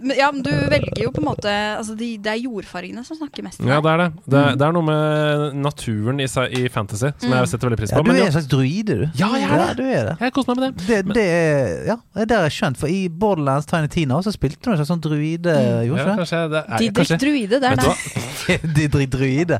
men, 0.01 0.13
ja, 0.17 0.30
men 0.32 0.41
du 0.45 0.51
velger 0.71 1.03
jo 1.05 1.11
på 1.15 1.21
en 1.21 1.28
måte 1.28 1.51
altså 1.51 1.95
de, 1.97 2.09
Det 2.21 2.32
er 2.32 2.39
jordfargene 2.45 3.03
som 3.07 3.17
snakker 3.19 3.45
mest. 3.45 3.61
Ja, 3.63 3.80
det 3.84 3.91
er 3.91 4.01
det. 4.03 4.07
Det 4.26 4.39
er, 4.41 4.57
det 4.59 4.67
er 4.67 4.76
noe 4.76 4.86
med 4.88 5.57
naturen 5.61 6.21
i, 6.23 6.28
i 6.59 6.63
fantasy 6.71 7.11
som 7.21 7.36
jeg 7.36 7.51
setter 7.51 7.69
veldig 7.69 7.80
pris 7.82 7.93
Ja, 7.93 7.99
på. 7.99 8.05
du 8.05 8.11
Men 8.11 8.21
er 8.21 8.30
en 8.30 8.36
slags 8.36 8.49
druide, 8.51 8.97
du. 9.01 9.05
Ja, 9.19 9.30
jeg 9.39 9.49
er 9.49 9.55
det. 9.55 9.67
Ja, 9.67 9.73
du 9.80 9.84
er 9.86 10.09
det. 10.11 10.15
jeg 10.26 10.36
koser 10.36 10.51
meg 10.53 10.61
med 10.63 10.80
det. 10.80 10.88
Det, 10.88 11.15
det 11.17 11.26
er 11.26 11.89
Ja, 11.91 11.97
det 12.23 12.38
har 12.39 12.47
jeg 12.49 12.55
skjønt. 12.59 12.80
For 12.82 12.91
i 12.91 13.01
Borderlands 13.09 13.69
Tiny 13.69 13.91
Tina 13.91 14.21
så 14.26 14.34
spilte 14.36 14.61
du 14.63 14.71
en 14.73 14.80
slags 14.80 14.91
sånn 14.93 15.03
druide, 15.03 15.55
mm. 15.55 15.84
gjorde 15.89 16.05
ja, 16.07 16.17
kanskje 16.21 16.41
det 16.53 16.61
er, 16.63 16.78
Didrik 16.86 17.01
kanskje, 17.01 17.19
Druide, 17.26 17.61
det 17.61 17.71
er 17.71 17.80
vet 17.80 17.86
det. 17.86 18.59
Didrik? 18.80 19.09
Druide. 19.15 19.59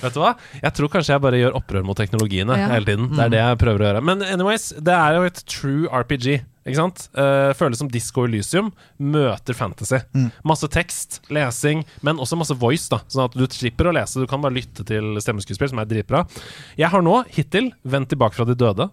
Vet 0.00 0.14
du 0.16 0.20
hva? 0.22 0.34
Jeg 0.62 0.72
tror 0.76 0.90
kanskje 0.92 1.14
jeg 1.14 1.22
bare 1.24 1.40
gjør 1.42 1.56
opprør 1.60 1.84
mot 1.86 1.98
teknologiene 1.98 2.56
Ja. 2.56 2.68
hele 2.72 2.88
tiden. 2.88 3.10
Det 3.14 3.26
er 3.26 3.32
det 3.34 3.40
jeg 3.42 3.58
prøver 3.60 3.84
å 3.84 3.88
gjøre. 3.90 4.02
Men 4.10 4.22
anyways, 4.24 4.70
det 4.80 4.94
er 4.96 5.18
jo 5.18 5.26
et 5.28 5.42
true 5.50 5.88
RPG. 5.92 6.40
Ikke 6.66 6.76
sant? 6.76 7.06
Uh, 7.16 7.50
føles 7.56 7.80
som 7.80 7.88
Disco 7.90 8.26
Elysium 8.28 8.68
møter 9.00 9.56
fantasy. 9.56 10.00
Masse 10.46 10.68
tekst, 10.72 11.20
lesing, 11.32 11.86
men 12.04 12.20
også 12.20 12.36
masse 12.36 12.56
voice. 12.60 12.90
da 12.92 13.00
Sånn 13.08 13.24
at 13.28 13.36
du 13.38 13.46
slipper 13.48 13.88
å 13.88 13.94
lese, 13.96 14.20
du 14.20 14.28
kan 14.30 14.42
bare 14.44 14.58
lytte 14.58 14.84
til 14.86 15.16
stemmeskuespill, 15.24 15.72
som 15.72 15.80
er 15.80 15.88
dritbra. 15.88 16.26
Jeg 16.80 16.92
har 16.92 17.04
nå 17.04 17.22
hittil 17.32 17.72
vendt 17.82 18.12
tilbake 18.12 18.36
fra 18.36 18.48
de 18.48 18.58
døde. 18.60 18.90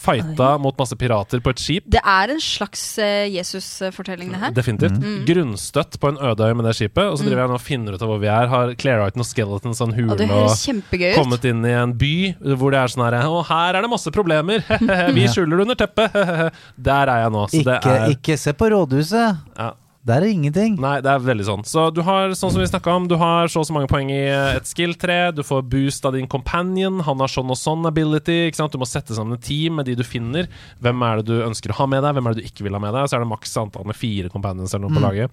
Fighta 0.00 0.54
mot 0.58 0.76
masse 0.80 0.96
pirater 0.96 1.42
på 1.44 1.52
et 1.52 1.60
skip. 1.60 1.84
Det 1.92 2.00
er 2.00 2.32
en 2.32 2.40
slags 2.40 2.80
uh, 2.96 3.26
Jesus-fortelling, 3.28 4.30
det 4.32 4.40
her. 4.40 4.54
Definitivt. 4.56 4.96
Mm. 4.96 5.18
Grunnstøtt 5.28 5.98
på 6.00 6.08
en 6.08 6.16
øde 6.30 6.48
øy 6.48 6.54
med 6.56 6.64
det 6.64 6.72
skipet. 6.78 7.04
Og 7.10 7.18
så 7.20 7.26
driver 7.26 7.42
jeg 7.44 7.52
nå 7.52 7.58
og 7.58 7.64
finner 7.66 7.98
ut 7.98 8.04
av 8.06 8.08
hvor 8.08 8.22
vi 8.22 8.30
er. 8.32 8.48
Har 8.48 8.72
Clairite 8.80 9.20
noen 9.20 9.28
skeletons 9.28 9.82
og 9.82 9.90
en 9.90 9.92
sånn 9.92 9.94
hule 9.98 10.28
og 10.32 10.56
kjempegøy 10.62 11.10
ut. 11.12 11.18
kommet 11.20 11.44
inn 11.52 11.60
i 11.68 11.74
en 11.76 11.92
by 12.00 12.14
hvor 12.56 12.72
det 12.72 12.80
er 12.80 12.94
sånn 12.94 13.04
her 13.04 13.18
Og 13.28 13.44
her 13.50 13.76
er 13.76 13.84
det 13.84 13.92
masse 13.92 14.14
problemer! 14.14 14.64
vi 15.18 15.28
skjuler 15.32 15.60
det 15.60 15.68
under 15.68 15.80
teppet! 15.84 16.18
Der 16.88 17.12
er 17.12 17.26
jeg 17.26 17.36
nå. 17.36 17.46
Så 17.52 17.62
det 17.68 17.78
Ikke, 17.82 17.94
er 18.00 18.16
ikke 18.16 18.40
se 18.40 18.56
på 18.56 18.72
rådhuset. 18.72 19.44
ja. 19.60 19.70
Der 20.04 20.18
er 20.24 20.32
ingenting. 20.32 20.74
Nei, 20.82 20.96
det 21.04 21.06
er 21.12 21.20
veldig 21.22 21.44
sånn. 21.46 21.60
Så 21.68 21.84
du 21.94 22.00
har 22.02 22.32
sånn 22.34 22.50
som 22.50 22.58
vi 22.58 22.66
snakka 22.66 22.90
om, 22.98 23.04
du 23.06 23.14
har 23.20 23.46
så 23.52 23.60
og 23.62 23.68
så 23.68 23.74
mange 23.76 23.86
poeng 23.86 24.08
i 24.10 24.16
et 24.56 24.66
skill-tre. 24.66 25.30
Du 25.36 25.44
får 25.46 25.62
boost 25.70 26.04
av 26.08 26.16
din 26.16 26.26
companion. 26.26 26.98
Han 27.06 27.22
har 27.22 27.30
sånn 27.30 27.52
og 27.54 27.58
sånn 27.60 27.86
ability. 27.86 28.48
Ikke 28.48 28.58
sant? 28.58 28.74
Du 28.74 28.80
må 28.82 28.88
sette 28.90 29.14
sammen 29.14 29.38
et 29.38 29.44
team 29.46 29.76
med 29.78 29.86
de 29.86 29.94
du 29.94 30.02
finner. 30.02 30.48
Hvem 30.82 31.04
er 31.06 31.22
det 31.22 31.26
du 31.30 31.44
ønsker 31.46 31.70
å 31.70 31.78
ha 31.78 31.86
med 31.86 32.02
deg? 32.02 32.16
Hvem 32.18 32.26
er 32.26 32.34
det 32.34 32.42
du 32.42 32.48
ikke 32.50 32.66
vil 32.66 32.74
ha 32.74 32.82
med 32.82 32.96
deg? 32.98 33.06
Så 33.06 33.14
er 33.14 33.22
det 33.22 33.30
maks 33.30 33.54
antall 33.62 33.86
med 33.86 33.94
fire 34.00 34.32
companions 34.34 34.74
eller 34.74 34.88
noe 34.88 34.98
på 34.98 35.04
laget. 35.06 35.30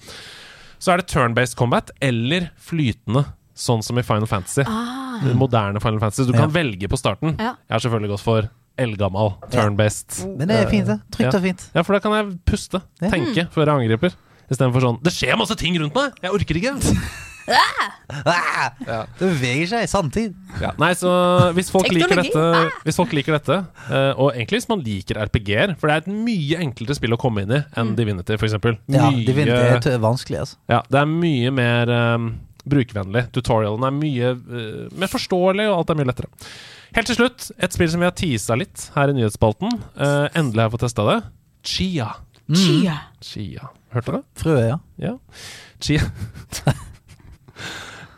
Så 0.77 0.93
er 0.93 1.01
det 1.01 1.09
turn-based 1.11 1.57
combat 1.59 1.89
eller 1.99 2.51
flytende, 2.61 3.25
sånn 3.57 3.81
som 3.83 3.97
i 3.97 4.05
Final 4.05 4.29
Fantasy. 4.29 4.63
Ah. 4.69 5.25
moderne 5.35 5.81
Final 5.81 5.99
Fantasy. 5.99 6.29
Du 6.29 6.37
kan 6.37 6.53
velge 6.53 6.87
på 6.87 6.95
starten. 6.95 7.33
Ja. 7.41 7.55
Jeg 7.67 7.73
har 7.73 7.81
selvfølgelig 7.83 8.13
gått 8.13 8.23
for 8.23 8.49
eldgammal 8.79 9.33
turn-based. 9.51 10.21
Men 10.37 10.47
det 10.47 10.61
er 10.61 10.69
fint, 10.71 10.87
det. 10.87 11.01
Trygt 11.11 11.33
Ja. 11.33 11.37
og 11.41 11.43
fint. 11.43 11.65
Ja, 11.75 11.81
for 11.83 11.93
da 11.97 11.99
kan 11.99 12.13
jeg 12.13 12.37
puste, 12.45 12.81
Ja. 13.01 13.09
tenke, 13.09 13.49
før 13.51 13.65
jeg 13.65 13.75
angriper. 13.89 14.13
Istedenfor 14.49 14.85
sånn 14.85 15.01
Det 15.05 15.13
skjer 15.13 15.37
masse 15.39 15.57
ting 15.59 15.77
rundt 15.81 15.97
meg! 15.97 16.15
Jeg 16.23 16.35
orker 16.35 16.61
ikke! 16.61 16.75
Ah! 17.49 17.95
Det 19.17 19.21
beveger 19.21 19.69
seg 19.71 19.85
i 19.85 19.89
sanntid. 19.89 20.35
Ja. 20.61 20.71
Nei, 20.81 20.91
så 20.97 21.11
hvis 21.57 21.69
folk 21.73 21.89
liker 21.93 22.21
dette, 22.21 22.43
Hvis 22.85 22.99
folk 22.99 23.13
liker 23.15 23.37
dette 23.37 23.59
eh, 23.89 24.11
og 24.17 24.33
egentlig 24.33 24.61
hvis 24.61 24.69
man 24.69 24.83
liker 24.85 25.19
RPG-er, 25.25 25.75
for 25.79 25.89
det 25.89 25.95
er 25.95 26.03
et 26.03 26.11
mye 26.27 26.59
enklere 26.65 26.97
spill 26.97 27.15
å 27.15 27.19
komme 27.21 27.45
inn 27.45 27.55
i 27.59 27.61
enn 27.79 27.95
Divinity, 27.97 28.37
f.eks. 28.37 28.57
Ja, 28.91 29.09
Divinity 29.13 29.93
er 29.93 30.03
vanskelig, 30.03 30.43
altså. 30.45 30.59
Ja, 30.71 30.83
det 30.89 31.01
er 31.01 31.09
mye 31.09 31.53
mer 31.55 31.93
um, 31.93 32.29
brukervennlig. 32.69 33.27
Tutorialen 33.35 33.87
er 33.87 33.95
mye 33.97 34.33
uh, 34.37 34.85
mer 34.99 35.11
forståelig, 35.11 35.69
og 35.71 35.79
alt 35.79 35.93
er 35.93 36.01
mye 36.01 36.11
lettere. 36.11 36.31
Helt 36.97 37.11
til 37.11 37.19
slutt, 37.19 37.49
et 37.61 37.75
spill 37.75 37.91
som 37.93 38.01
vi 38.01 38.09
har 38.09 38.15
teasa 38.17 38.57
litt 38.59 38.89
her 38.95 39.11
i 39.11 39.17
nyhetsspalten. 39.17 39.75
Uh, 39.97 40.27
endelig 40.33 40.65
har 40.65 40.69
jeg 40.69 40.77
fått 40.77 40.87
testa 40.89 41.09
det. 41.11 41.19
Chia. 41.69 42.13
Chia. 42.49 43.01
Chia. 43.21 43.73
Hørte 43.93 44.11
du 44.11 44.17
det? 44.19 44.23
Frø, 44.43 44.57
ja. 44.67 44.77
Ja. 45.01 45.15
Chia 45.81 46.01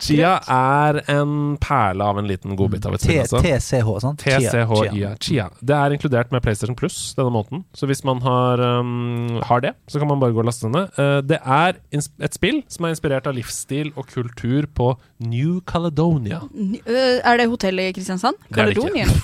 Chia 0.02 0.32
er 0.50 0.96
en 1.12 1.54
perle 1.62 2.02
av 2.10 2.16
en 2.18 2.26
liten 2.26 2.56
godbit 2.58 2.82
av 2.88 2.96
et 2.96 3.04
spill. 3.04 3.20
T- 3.20 3.22
Altså. 3.22 3.38
TCH, 3.38 3.90
sant? 4.02 4.24
Chia. 4.24 4.50
TCHIA. 4.50 5.12
Chia. 5.22 5.44
Det 5.62 5.76
er 5.76 5.94
inkludert 5.94 6.32
med 6.34 6.42
PlayStation 6.42 6.74
Plus 6.74 6.96
denne 7.14 7.30
måneden. 7.30 7.62
Så 7.78 7.86
hvis 7.86 8.02
man 8.04 8.18
har, 8.24 8.58
um, 8.80 9.38
har 9.46 9.62
det, 9.62 9.76
så 9.86 10.00
kan 10.02 10.10
man 10.10 10.18
bare 10.18 10.34
gå 10.34 10.42
og 10.42 10.48
laste 10.50 10.66
denne 10.66 10.88
ned. 10.88 10.98
Eh, 10.98 11.20
det 11.30 11.38
er 11.38 11.78
et 11.94 12.34
spill 12.34 12.58
som 12.66 12.88
er 12.88 12.96
inspirert 12.96 13.30
av 13.30 13.36
livsstil 13.38 13.92
og 13.94 14.10
kultur 14.10 14.66
på 14.74 14.90
New 15.22 15.60
Caledonia. 15.70 16.42
N- 16.50 16.80
Er 17.22 17.38
det 17.38 17.46
hotellet 17.54 17.92
i 17.92 17.94
Kristiansand? 18.00 18.42
Det 18.50 18.58
er 18.58 18.72
det 18.72 18.82
ikke. 18.82 19.06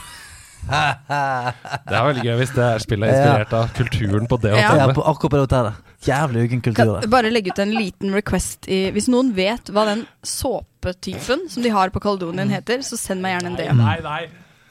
Det 0.68 1.94
er 1.96 2.02
veldig 2.06 2.22
gøy 2.26 2.34
hvis 2.42 2.50
det 2.54 2.64
er 2.66 2.82
spillet 2.82 3.08
er 3.08 3.14
inspirert 3.18 3.52
av 3.56 3.70
kulturen 3.76 4.26
på 4.28 4.36
det 4.42 4.50
hotellet. 4.52 4.82
Ja, 4.82 4.94
på, 4.94 5.04
akkurat 5.10 5.32
på 5.32 5.38
det 5.38 5.44
hotellet. 5.46 5.84
Jævlig 6.06 6.44
uggen 6.46 6.60
kultur. 6.62 7.00
Kan 7.02 7.10
bare 7.10 7.30
legge 7.32 7.50
ut 7.50 7.58
en 7.58 7.72
liten 7.74 8.12
request 8.14 8.68
i 8.70 8.90
Hvis 8.94 9.08
noen 9.10 9.32
vet 9.34 9.70
hva 9.74 9.84
den 9.88 10.04
såpetypen 10.22 11.48
som 11.50 11.62
de 11.64 11.72
har 11.74 11.90
på 11.90 12.00
Caledonien 12.04 12.48
heter, 12.52 12.84
så 12.86 12.96
send 13.00 13.20
meg 13.24 13.34
gjerne 13.34 13.50
en 13.50 13.56
DM. 13.58 13.80
Nei, 13.82 13.96
nei. 14.04 14.20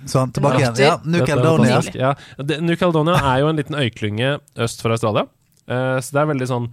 Sånn, 0.08 0.32
tilbake 0.32 0.60
igjen. 0.62 0.78
Ja, 0.80 1.00
New 1.04 1.26
Caledonia. 1.26 1.82
Ja. 1.98 2.14
New 2.62 2.78
Caledonia 2.78 3.18
er 3.34 3.40
jo 3.42 3.48
en 3.50 3.58
liten 3.60 3.76
øyklynge 3.76 4.36
øst 4.62 4.82
for 4.86 4.94
Australia. 4.94 5.26
Eh, 5.68 5.98
så 6.00 6.14
det 6.16 6.22
er 6.22 6.28
veldig 6.30 6.48
sånn 6.48 6.68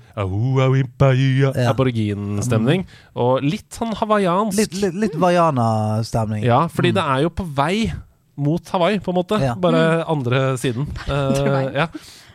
Ja. 1.57 1.71
aboriginstemning. 1.73 2.85
Og 3.17 3.43
litt 3.43 3.71
sånn 3.75 3.95
hawaiiansk. 3.99 4.59
Litt, 4.61 4.75
litt, 4.83 4.95
litt 4.95 5.17
Vaiana-stemning. 5.19 6.45
Ja, 6.45 6.67
fordi 6.69 6.93
det 6.95 7.03
er 7.03 7.23
jo 7.27 7.31
på 7.31 7.47
vei 7.57 7.93
mot 8.37 8.69
Hawaii, 8.75 8.99
på 9.01 9.11
en 9.13 9.19
måte. 9.19 9.41
Ja. 9.43 9.55
Bare 9.55 10.05
andre 10.11 10.57
siden. 10.59 10.87
Andre 11.09 11.47
Eh, 11.47 11.51
vei. 11.55 11.65
ja. 11.75 11.89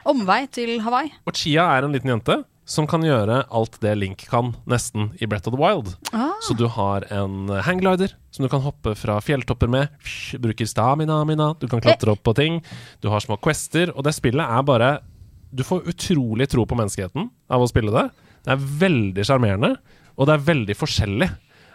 Omvei 0.08 0.46
til 0.52 0.78
Hawaii. 0.86 1.12
Og 1.28 1.36
Chia 1.36 1.66
er 1.76 1.86
en 1.86 1.96
liten 1.96 2.12
jente 2.14 2.42
som 2.70 2.86
kan 2.86 3.02
gjøre 3.02 3.42
alt 3.50 3.80
det 3.82 3.96
Link 3.98 4.28
kan, 4.30 4.52
nesten, 4.70 5.10
i 5.18 5.26
Breath 5.26 5.50
of 5.50 5.56
the 5.56 5.60
Wild. 5.60 5.96
Ah. 6.14 6.38
Så 6.46 6.54
du 6.54 6.68
har 6.70 7.08
en 7.10 7.50
hangglider 7.66 8.14
som 8.30 8.46
du 8.46 8.50
kan 8.52 8.62
hoppe 8.62 8.94
fra 8.96 9.18
fjelltopper 9.26 9.72
med. 9.72 9.90
Bruker 10.38 10.70
stamina, 10.70 11.24
mina. 11.26 11.56
Du 11.60 11.66
kan 11.68 11.82
klatre 11.82 12.14
opp 12.14 12.22
på 12.28 12.36
ting. 12.38 12.62
Du 13.02 13.10
har 13.10 13.26
små 13.26 13.40
quester. 13.42 13.90
Og 13.96 14.06
det 14.06 14.14
spillet 14.18 14.46
er 14.46 14.66
bare 14.66 15.00
Du 15.50 15.64
får 15.66 15.88
utrolig 15.90 16.46
tro 16.52 16.62
på 16.70 16.78
menneskeheten 16.78 17.32
av 17.50 17.64
å 17.64 17.70
spille 17.72 17.90
det. 17.90 18.06
Det 18.46 18.54
er 18.54 18.68
veldig 18.84 19.24
sjarmerende, 19.26 19.72
og 20.14 20.28
det 20.30 20.36
er 20.36 20.44
veldig 20.46 20.76
forskjellig. 20.78 21.28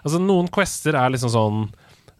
Altså 0.04 0.20
Noen 0.22 0.46
quester 0.52 0.94
er 0.94 1.10
liksom 1.10 1.32
sånn 1.32 1.64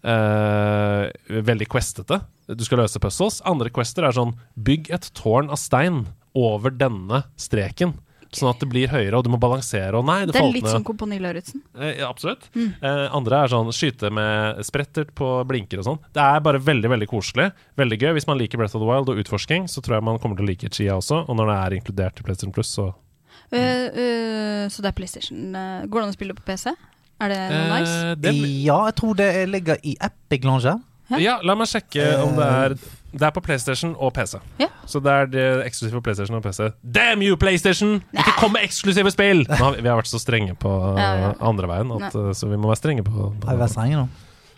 eh, 0.05 1.41
veldig 1.51 1.69
questete. 1.73 2.21
Du 2.47 2.65
skal 2.67 2.83
løse 2.85 3.01
puzzles. 3.03 3.41
Andre 3.49 3.73
quester 3.75 4.07
er 4.07 4.17
sånn 4.17 4.35
Bygg 4.55 4.91
et 4.95 5.11
tårn 5.17 5.51
av 5.53 5.61
stein 5.61 6.05
over 6.37 6.75
denne 6.75 7.25
streken. 7.41 7.95
Sånn 8.35 8.51
at 8.51 8.63
det 8.63 8.67
blir 8.67 8.91
høyere, 8.91 9.15
og 9.15 9.23
du 9.27 9.31
må 9.31 9.39
balansere. 9.39 9.95
Og 9.95 10.03
nei, 10.09 10.25
det, 10.27 10.35
Det 10.35 10.41
er 10.43 10.51
litt 10.51 10.67
ned. 10.67 10.73
som 10.73 10.85
Kompani 10.87 11.21
Lauritzen. 11.23 11.63
Eh, 11.79 12.01
ja, 12.01 12.09
absolutt. 12.11 12.49
Eh, 12.59 13.05
andre 13.15 13.45
er 13.45 13.53
sånn 13.53 13.71
skyte 13.75 14.11
med 14.15 14.59
sprettert 14.67 15.13
på 15.15 15.29
blinker 15.47 15.83
og 15.83 15.87
sånn. 15.87 16.01
Det 16.17 16.25
er 16.25 16.43
bare 16.43 16.59
veldig 16.63 16.91
veldig 16.97 17.09
koselig. 17.11 17.53
Veldig 17.79 18.01
gøy. 18.01 18.11
Hvis 18.19 18.27
man 18.31 18.41
liker 18.41 18.59
Breath 18.59 18.75
of 18.75 18.83
the 18.83 18.91
Wild 18.91 19.13
og 19.13 19.23
utforsking, 19.23 19.69
så 19.71 19.85
tror 19.85 20.01
jeg 20.01 20.09
man 20.11 20.19
kommer 20.23 20.41
til 20.41 20.49
å 20.49 20.51
like 20.51 20.73
Chia 20.75 20.99
også. 20.99 21.23
Og 21.29 21.39
når 21.39 21.53
det 21.53 21.59
er 21.61 21.79
inkludert 21.79 22.19
i 22.19 22.27
PlayStation 22.27 22.55
Plus, 22.55 22.73
så 22.75 22.91
mm. 22.91 23.55
uh, 23.55 23.87
uh, 24.03 24.65
så 24.67 24.83
det 24.83 24.91
er 24.91 24.99
PlayStation. 24.99 25.55
Går 25.87 26.01
det 26.01 26.09
an 26.09 26.17
å 26.17 26.19
spille 26.19 26.35
på 26.35 26.47
PC? 26.49 26.75
Er 27.23 27.31
det 27.31 27.39
noe 27.53 27.79
nice? 27.79 27.95
Eh, 27.95 28.17
det, 28.19 28.35
Ja, 28.65 28.81
jeg 28.89 28.97
tror 29.01 29.15
det 29.19 29.31
ligger 29.51 29.81
i 29.83 29.97
Epic 30.03 30.45
Lounge. 30.45 30.75
Ja. 31.12 31.21
Ja, 31.21 31.35
la 31.45 31.55
meg 31.59 31.69
sjekke 31.69 32.05
om 32.25 32.39
det 32.39 32.45
er 32.49 32.75
Det 33.15 33.27
er 33.29 33.33
på 33.37 33.43
PlayStation 33.45 33.93
og 34.01 34.15
PC. 34.17 34.39
Ja. 34.59 34.71
Så 34.91 35.01
det 35.05 35.12
er 35.12 35.29
det 35.31 35.45
eksklusivt 35.69 35.99
på 36.01 36.05
PlayStation 36.09 36.39
og 36.39 36.43
PC. 36.43 36.71
Damn 36.83 37.23
you, 37.23 37.37
PlayStation! 37.39 38.01
Ikke 38.11 38.35
kom 38.41 38.55
med 38.57 38.65
eksklusive 38.67 39.12
spill! 39.15 39.45
Nå 39.61 39.69
vi, 39.77 39.87
har 39.87 40.01
vært 40.01 40.11
så 40.11 40.19
strenge 40.19 40.57
på 40.59 40.73
Ja, 40.99 41.11
ja. 41.21 41.29
andre 41.45 41.71
veien, 41.71 41.93
at, 41.95 42.17
uh, 42.17 42.33
så 42.35 42.49
vi 42.51 42.59
må 42.59 42.73
være 42.73 42.81
strenge 42.81 43.05
på, 43.07 43.31
på 43.31 43.49
Har 43.51 43.55
vi 43.55 43.62
vært 43.62 43.75
strenge 43.77 44.01
nå? 44.01 44.09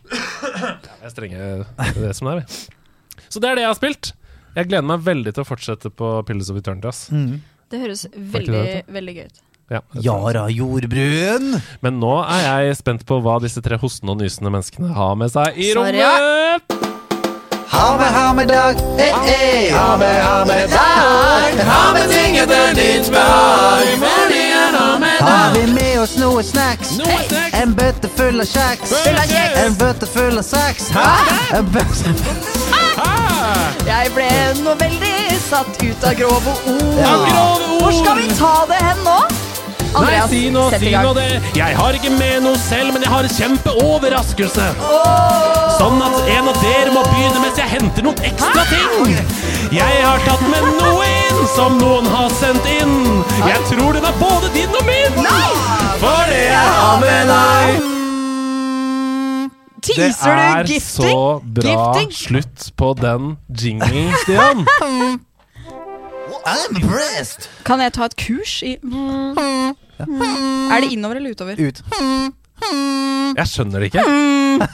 Vi 0.07 1.05
er 1.05 1.13
strenge 1.13 1.43
det 1.43 1.91
det 1.99 2.15
som 2.17 2.31
det 2.31 2.37
er, 2.37 2.41
vi. 2.41 3.27
Så 3.29 3.43
det 3.43 3.51
er 3.51 3.59
det 3.59 3.67
jeg 3.67 3.73
har 3.75 3.79
spilt. 3.79 4.13
Jeg 4.57 4.71
gleder 4.71 4.89
meg 4.89 5.05
veldig 5.05 5.35
til 5.37 5.45
å 5.45 5.49
fortsette 5.49 5.91
på 5.93 6.11
Pillars 6.29 6.49
of 6.53 6.61
Eternity. 6.63 6.89
Ass. 6.89 7.03
Mm. 7.13 7.43
Det 7.69 7.83
høres 7.83 8.07
veldig, 8.15 8.63
det, 8.63 8.83
veldig 8.95 9.15
gøy 9.19 9.27
ut. 9.29 9.43
Ja, 9.69 9.83
da, 10.33 10.47
jordbrun! 10.47 11.57
Men 11.83 11.97
nå 11.99 12.13
er 12.23 12.45
jeg 12.47 12.77
spent 12.79 13.03
på 13.07 13.19
hva 13.19 13.41
disse 13.43 13.59
tre 13.65 13.79
hostende 13.83 14.15
og 14.15 14.21
nysende 14.23 14.53
menneskene 14.55 14.93
har 14.95 15.17
med 15.19 15.33
seg 15.35 15.59
i 15.59 15.73
Sorry, 15.75 15.99
rommet! 15.99 16.77
Ha 17.77 17.97
med, 17.99 18.07
ha 18.15 18.33
med 18.33 18.47
dag, 18.49 18.79
eh, 19.03 19.17
eh. 19.33 19.75
Ha 19.75 19.97
med, 19.97 20.23
ha 20.23 20.45
med 20.47 20.71
dag. 20.71 21.59
Ha 21.67 21.81
med 21.93 22.07
ting 22.13 22.39
etter 22.39 22.75
ditt 22.79 23.11
behag. 23.11 24.07
Har 25.21 25.51
vi 25.55 25.73
med 25.73 25.99
oss 26.01 26.15
noe 26.17 26.45
snacks? 26.47 26.95
Noe 27.01 27.19
snacks. 27.27 27.59
En 27.59 27.75
bøtte 27.75 28.09
full 28.09 28.41
av 28.41 28.47
kjeks. 28.47 28.95
Full 28.95 29.19
av 29.19 29.27
kjeks. 29.33 29.59
En 29.65 29.75
bøtte 29.81 30.07
full 30.07 30.39
av 30.39 30.47
sex. 30.47 30.93
En 31.59 31.67
bøtte 31.75 32.15
Jeg 33.91 34.15
ble 34.15 34.31
nå 34.63 34.77
veldig 34.79 35.19
satt 35.43 35.83
ut 35.83 36.07
av 36.07 36.15
grove 36.23 36.55
ord. 36.71 37.03
Ja. 37.03 37.13
Grove 37.27 37.75
ord. 37.75 37.83
Hvor 37.83 37.99
skal 37.99 38.23
vi 38.23 38.31
ta 38.39 38.55
det 38.71 38.81
hen 38.85 39.05
nå? 39.05 39.19
Andreas, 39.97 40.31
Nei, 40.31 40.39
si 40.39 40.51
nå, 40.53 40.65
si 40.77 40.91
nå 40.93 41.13
det. 41.17 41.29
Jeg 41.57 41.77
har 41.79 41.97
ikke 41.97 42.11
med 42.19 42.43
noe 42.45 42.59
selv, 42.61 42.93
men 42.95 43.03
jeg 43.07 43.11
har 43.13 43.29
kjempeoverraskelse. 43.37 44.67
Sånn 45.77 46.01
at 46.05 46.17
en 46.37 46.51
av 46.53 46.59
dere 46.63 46.93
må 46.95 47.03
begynne 47.09 47.41
mens 47.43 47.59
jeg 47.61 47.69
henter 47.73 48.05
noen 48.07 48.21
ekstra 48.29 48.65
ting. 48.71 49.17
Jeg 49.75 49.99
har 50.05 50.23
tatt 50.27 50.45
med 50.53 50.69
noe 50.79 51.09
inn 51.09 51.43
som 51.57 51.77
noen 51.81 52.07
har 52.13 52.31
sendt 52.39 52.69
inn. 52.77 52.95
Jeg 53.45 53.61
tror 53.73 53.97
den 53.97 54.07
er 54.09 54.17
både 54.21 54.53
din 54.57 54.73
og 54.81 54.85
min. 54.89 55.21
Nei! 55.25 55.51
For 56.01 56.29
det 56.33 56.43
jeg 56.45 56.73
har 56.79 56.99
med 57.03 57.31
deg. 57.33 57.93
Det 59.87 59.95
Teaser 59.95 60.35
er 60.35 60.65
du 60.67 60.73
gifting? 60.73 61.11
så 61.15 61.41
bra 61.57 61.75
Gifting? 61.95 62.13
slutt 62.19 62.65
på 62.77 62.89
den 62.99 63.37
jinglen, 63.55 64.13
Stian. 64.25 64.67
I'm 66.47 66.77
impressed! 66.79 67.49
Kan 67.67 67.81
jeg 67.83 67.93
ta 67.97 68.05
et 68.07 68.17
kurs 68.19 68.61
i 68.67 68.77
Er 70.01 70.81
det 70.83 70.89
innover 70.93 71.17
eller 71.21 71.31
utover? 71.37 71.55
Ut. 71.61 71.79
Jeg 73.37 73.47
skjønner 73.51 73.79
det 73.83 73.87
ikke. 73.91 74.03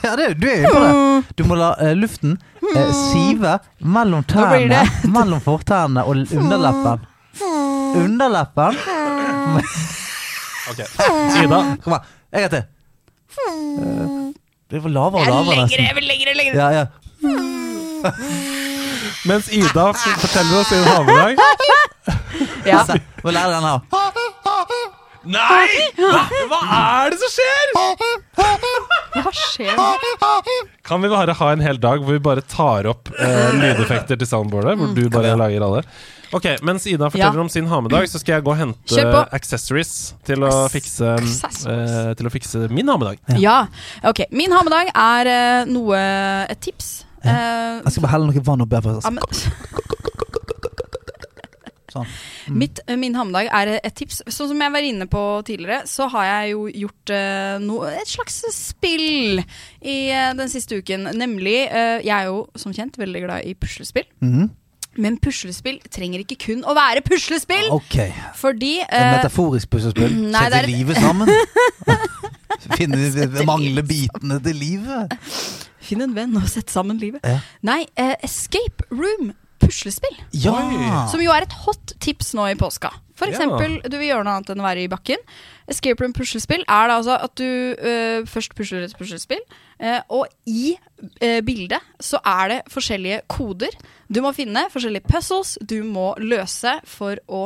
Ja, 0.03 0.11
det, 0.15 0.27
du 0.39 0.45
er 0.47 0.61
jo 0.63 0.67
på 0.71 0.79
det. 0.83 0.91
Du 1.37 1.41
må 1.49 1.55
la 1.59 1.73
eh, 1.83 1.91
luften 1.99 2.37
eh, 2.75 2.91
sive 2.95 3.57
mellom 3.83 4.21
blir 4.23 4.35
tærne, 4.37 4.69
det- 4.69 5.09
mellom 5.15 5.41
fortærne 5.43 6.01
og 6.07 6.11
underleppen. 6.23 6.99
Underleppen. 7.99 8.73
Ok, 10.71 10.79
Ida, 10.79 11.59
Kom 11.83 11.91
her. 11.97 12.01
en 12.31 12.39
gang 12.45 12.51
til. 12.53 12.63
Eh, 13.43 14.07
Det 14.71 14.79
var 14.83 14.89
lavere 14.95 15.21
og 15.21 15.27
lavere. 15.27 15.55
nesten. 15.65 15.83
jeg 15.85 15.95
vil 15.95 16.03
legge 16.07 16.25
det. 16.53 16.55
Ja, 16.55 16.69
ja. 16.71 16.85
mens 19.29 19.47
Ida 19.53 19.89
f- 19.93 20.17
forteller 20.23 20.59
oss 20.59 20.67
sin 20.71 20.83
havedag 20.83 21.37
Ja. 22.65 22.79
Se, 22.87 22.93
Må 23.23 23.31
lære 23.31 23.51
den 23.53 23.63
her. 23.63 23.79
Nei! 25.23 25.67
Hva, 25.95 26.23
hva 26.51 26.59
er 27.05 27.13
det 27.13 27.19
som 27.21 27.31
skjer? 27.31 27.69
Hva 29.13 29.31
skjer 29.31 29.77
nå? 29.77 29.85
Kan 30.83 31.03
vi 31.05 31.11
bare 31.13 31.35
ha 31.39 31.51
en 31.53 31.63
hel 31.63 31.79
dag 31.81 32.01
hvor 32.03 32.17
vi 32.17 32.23
bare 32.23 32.43
tar 32.51 32.89
opp 32.91 33.07
eh, 33.15 33.53
lydeffekter 33.55 34.19
til 34.19 34.27
soundboardet? 34.27 34.75
Hvor 34.81 34.91
du 34.97 35.05
bare 35.13 35.35
lager 35.39 35.63
alle? 35.67 35.83
Ok, 36.33 36.47
Mens 36.65 36.87
Ida 36.89 37.11
forteller 37.13 37.37
Ja. 37.39 37.43
om 37.45 37.49
sin 37.53 37.67
hamedag, 37.69 38.07
så 38.09 38.17
skal 38.19 38.39
jeg 38.39 38.43
gå 38.47 38.51
og 38.51 38.57
hente 38.57 39.11
accessories 39.37 39.91
til 40.25 40.41
å 40.47 40.51
fikse, 40.73 41.13
eh, 41.13 42.13
til 42.17 42.25
å 42.27 42.31
fikse 42.33 42.65
min 42.73 42.89
hamedag. 42.89 43.21
Ja. 43.39 43.67
Ok. 44.03 44.25
Min 44.33 44.51
hamedag 44.51 44.89
er 44.95 45.29
eh, 45.29 45.65
noe 45.69 45.99
Et 46.49 46.59
tips. 46.59 47.05
Eh, 47.23 47.29
Jeg 47.85 47.91
skal 47.93 48.01
bare 48.07 48.15
helle 48.17 48.27
noe 48.33 48.43
vann 48.43 48.65
oppi 48.65 48.81
her. 48.81 48.99
ja, 48.99 49.13
men, 49.13 49.23
Sånn. 51.93 52.09
mitt, 52.57 52.81
eh, 52.87 52.97
min 52.99 53.15
hammedag 53.17 53.51
er 53.53 53.75
et 53.75 53.93
tips. 53.97 54.23
Sånn 54.27 54.49
som 54.53 54.63
jeg 54.65 54.73
var 54.73 54.87
inne 54.87 55.07
på 55.11 55.21
tidligere, 55.45 55.83
så 55.89 56.09
har 56.13 56.25
jeg 56.29 56.55
jo 56.55 56.65
gjort 56.85 57.13
uh, 57.13 57.59
noe, 57.61 57.93
et 58.01 58.09
slags 58.09 58.41
spill 58.55 59.43
i 59.43 59.97
uh, 60.09 60.33
den 60.37 60.49
siste 60.51 60.81
uken. 60.81 61.11
Nemlig 61.13 61.67
uh, 61.69 61.99
Jeg 62.03 62.13
er 62.15 62.31
jo 62.31 62.43
som 62.59 62.73
kjent 62.75 62.97
veldig 62.99 63.23
glad 63.27 63.47
i 63.49 63.55
puslespill. 63.57 64.07
Mm. 64.23 64.51
Men 65.01 65.17
puslespill 65.21 65.79
trenger 65.93 66.21
ikke 66.21 66.37
kun 66.43 66.61
å 66.69 66.75
være 66.77 67.01
puslespill. 67.05 67.69
Ok. 67.73 67.97
Fordi 68.37 68.75
Et 68.83 68.93
eh, 68.93 69.11
metaforisk 69.17 69.71
puslespill. 69.73 70.13
Nei, 70.35 70.43
Sette 70.45 70.61
er 70.61 70.69
livet 70.69 70.99
sammen. 71.01 71.31
Finne 72.77 73.45
mangle 73.47 73.83
bitene 73.85 74.37
til 74.43 74.59
livet. 74.61 75.15
Finn 75.83 76.03
en 76.05 76.13
venn 76.15 76.37
og 76.39 76.45
sett 76.51 76.71
sammen 76.71 77.01
livet. 77.01 77.25
Ja. 77.25 77.41
Nei, 77.65 77.81
uh, 77.99 78.13
Escape 78.23 78.85
Room 78.93 79.33
puslespill. 79.73 80.19
Ja! 80.37 81.07
Som 81.11 81.23
jo 81.23 81.33
er 81.33 81.47
et 81.47 81.55
hot 81.65 81.95
tips 82.03 82.33
nå 82.37 82.45
i 82.51 82.55
påska. 82.59 82.93
For 83.17 83.29
Ja. 83.29 83.33
eksempel, 83.35 83.75
du 83.89 83.97
vil 83.97 84.09
gjøre 84.09 84.25
noe 84.25 84.37
annet 84.39 84.49
enn 84.53 84.61
å 84.61 84.65
være 84.65 84.83
i 84.85 84.89
bakken. 84.89 85.21
Escape 85.69 86.01
room 86.01 86.13
puslespill 86.13 86.63
er 86.67 86.87
da 86.89 86.97
altså 86.97 87.15
at 87.23 87.35
du 87.39 87.45
uh, 87.77 88.25
først 88.27 88.55
pusler 88.57 88.83
et 88.83 88.95
puslespill, 88.97 89.39
uh, 89.79 90.01
og 90.09 90.25
i 90.49 90.73
uh, 90.75 91.39
bildet 91.45 91.79
så 92.01 92.19
er 92.25 92.49
det 92.49 92.59
forskjellige 92.73 93.21
koder. 93.31 93.71
Du 94.11 94.21
må 94.25 94.33
finne 94.35 94.65
forskjellige 94.73 95.07
puzzles 95.07 95.57
du 95.61 95.83
må 95.87 96.13
løse 96.19 96.75
for 96.89 97.21
å 97.29 97.45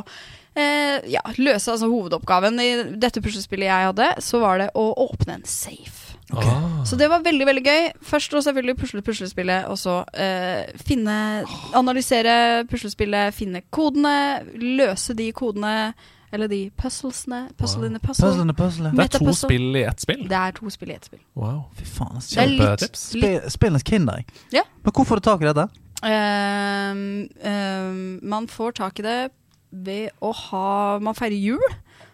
eh, 0.58 1.04
ja, 1.08 1.22
løse 1.38 1.72
altså 1.72 1.88
hovedoppgaven. 1.92 2.58
I 2.60 2.98
dette 2.98 3.22
puslespillet 3.24 3.70
jeg 3.70 3.92
hadde, 3.92 4.10
så 4.26 4.42
var 4.42 4.58
det 4.64 4.72
å 4.76 4.90
åpne 5.06 5.38
en 5.38 5.46
safe. 5.48 6.07
Ah. 6.34 6.84
Så 6.86 6.98
det 7.00 7.08
var 7.10 7.24
veldig 7.24 7.46
veldig 7.48 7.64
gøy. 7.64 7.88
Først 8.04 8.34
og 8.36 8.44
selvfølgelig 8.44 8.76
pusle 8.82 9.02
puslespillet, 9.02 9.66
og 9.72 9.78
så 9.80 10.02
eh, 10.14 10.68
finne 10.88 11.46
Analysere 11.78 12.66
puslespillet, 12.68 13.34
finne 13.34 13.62
kodene, 13.72 14.44
løse 14.60 15.16
de 15.18 15.32
kodene. 15.32 15.94
Eller 16.32 16.50
de 16.52 16.60
puzzlesene. 16.76 17.46
Puzzle 17.56 17.88
in 17.88 17.96
a 17.96 18.00
puzzle. 18.04 18.28
Puzzlene, 18.28 18.54
puzzle. 18.54 18.90
Det 18.92 19.06
er 19.06 19.20
to 19.24 19.34
spill 19.34 19.78
i 19.80 19.84
ett 19.88 20.02
spill. 20.04 20.26
Det 20.28 20.36
er 20.36 20.56
to 20.58 20.70
spill 20.70 20.92
i 20.92 20.96
ett 20.98 21.06
spill. 21.08 21.22
Wow. 21.40 21.62
Fy 21.80 21.86
faen. 21.88 22.18
Er 22.20 22.52
Kjempetips. 22.52 23.06
litt 23.16 23.48
spillenes 23.54 23.86
kinder. 23.88 24.26
Ja. 24.52 24.66
Men 24.84 24.96
hvor 24.96 25.08
får 25.08 25.22
du 25.22 25.28
tak 25.30 25.46
i 25.46 25.48
dette? 25.48 25.70
Um, 26.04 27.00
um, 27.42 28.20
Man 28.22 28.50
får 28.52 28.76
tak 28.78 29.00
i 29.00 29.06
det 29.08 29.16
ved 29.72 30.12
å 30.22 30.30
ha 30.32 31.00
Man 31.02 31.16
feirer 31.18 31.40
jul, 31.40 31.64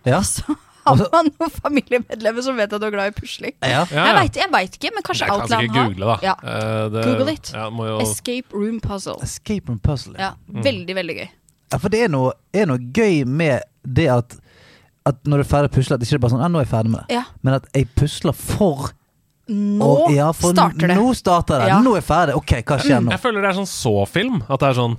Ja. 0.06 0.22
så 0.24 0.56
har 0.86 0.94
Altså- 0.96 1.10
man 1.14 1.30
noen 1.40 1.52
familiemedlemmer 1.64 2.44
som 2.44 2.56
vet 2.58 2.74
at 2.74 2.82
du 2.82 2.86
er 2.88 2.92
glad 2.92 3.08
i 3.14 3.20
pusling. 3.20 3.54
ja. 3.62 3.86
Ja, 3.92 4.06
ja. 4.06 4.28
jeg 4.34 4.52
vet 4.52 4.78
ikke, 4.80 4.92
men 4.94 5.04
kanskje 5.04 5.20
Jeg 5.28 5.30
kan 5.30 5.42
Outland 5.42 5.70
har. 5.70 5.84
google, 5.90 6.06
da. 6.06 6.18
Ja. 6.22 6.36
Eh, 6.44 6.90
det- 6.90 7.06
Google 7.06 7.34
it. 7.34 7.52
Ja, 7.54 7.70
må 7.70 7.86
jo 7.88 8.00
Escape 8.02 8.54
room 8.54 8.80
puzzle. 8.80 9.16
Escape 9.24 9.68
room 9.70 9.80
puzzle. 9.80 10.16
Ja, 10.20 10.32
Veldig, 10.52 10.96
veldig 10.96 11.16
gøy. 11.18 11.30
Ja, 11.72 11.78
for 11.78 11.90
det 11.90 12.04
er 12.04 12.08
noe, 12.10 12.34
er 12.54 12.66
noe 12.66 12.78
gøy 12.78 13.26
med 13.26 13.62
det 13.86 14.08
at, 14.10 14.36
at 15.06 15.24
når 15.26 15.38
du 15.38 15.44
er 15.44 15.50
ferdig 15.58 15.70
å 15.72 15.74
pusle, 15.74 15.94
at 15.96 16.00
det 16.00 16.12
er 16.14 16.18
bare 16.20 16.32
sånn 16.32 16.42
ja, 16.42 16.48
'Nå 16.48 16.60
er 16.60 16.66
jeg 16.66 16.72
ferdig 16.72 16.92
med 16.92 17.00
det'. 17.02 17.16
Ja. 17.16 17.24
Men 17.42 17.54
at 17.56 17.66
jeg 17.74 17.88
pusler 17.96 18.34
for 18.36 18.92
Nå 19.52 19.84
og, 19.84 20.12
ja, 20.16 20.30
starter 20.32 20.88
det. 20.88 20.96
Nå 20.96 21.10
starter 21.20 21.60
det. 21.60 21.68
Ja. 21.74 21.80
Nå 21.84 21.98
er 22.00 22.06
ferdig. 22.06 22.36
Ok, 22.40 22.54
hva 22.64 22.78
skjer 22.80 23.02
nå? 23.04 23.12
Jeg 23.12 23.20
føler 23.20 23.44
det 23.44 23.50
er 23.50 23.58
sånn 23.58 23.68
så-film. 23.68 24.38
At 24.48 24.64
det 24.64 24.70
er 24.70 24.78
sånn 24.78 24.96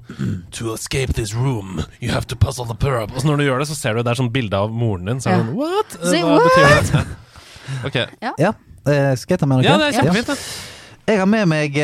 To 0.58 0.74
escape 0.74 1.16
this 1.16 1.32
room, 1.32 1.80
you 1.98 2.12
have 2.12 2.28
to 2.28 2.36
puzzle 2.36 2.66
the 2.68 2.76
purp. 2.76 3.14
Og 3.14 3.22
så 3.24 3.30
når 3.30 3.40
du 3.40 3.46
gjør 3.46 3.64
det, 3.64 3.70
så 3.72 3.78
ser 3.78 3.96
du 3.96 4.02
det 4.04 4.12
er 4.12 4.20
sånn 4.20 4.28
bilde 4.34 4.60
av 4.60 4.68
moren 4.74 5.08
din. 5.08 5.22
Så 5.24 5.32
er 5.32 5.38
Ja. 5.38 5.40
sånn 5.46 5.54
What? 5.56 5.96
Say 6.02 6.20
Hva 6.20 6.36
what? 6.36 6.52
betyr 6.52 6.92
det? 6.92 7.06
Ok. 7.88 7.94
Ja, 8.20 8.52
eh, 8.84 9.14
skal 9.16 9.34
jeg 9.34 9.40
ta 9.40 9.46
med 9.48 9.62
noe? 9.62 9.64
Ja, 9.64 9.78
det 9.80 9.86
er 9.88 10.02
kjempefint. 10.02 10.28
Ja. 10.28 11.12
Jeg 11.14 11.18
har 11.22 11.26
med 11.26 11.48
meg 11.48 11.80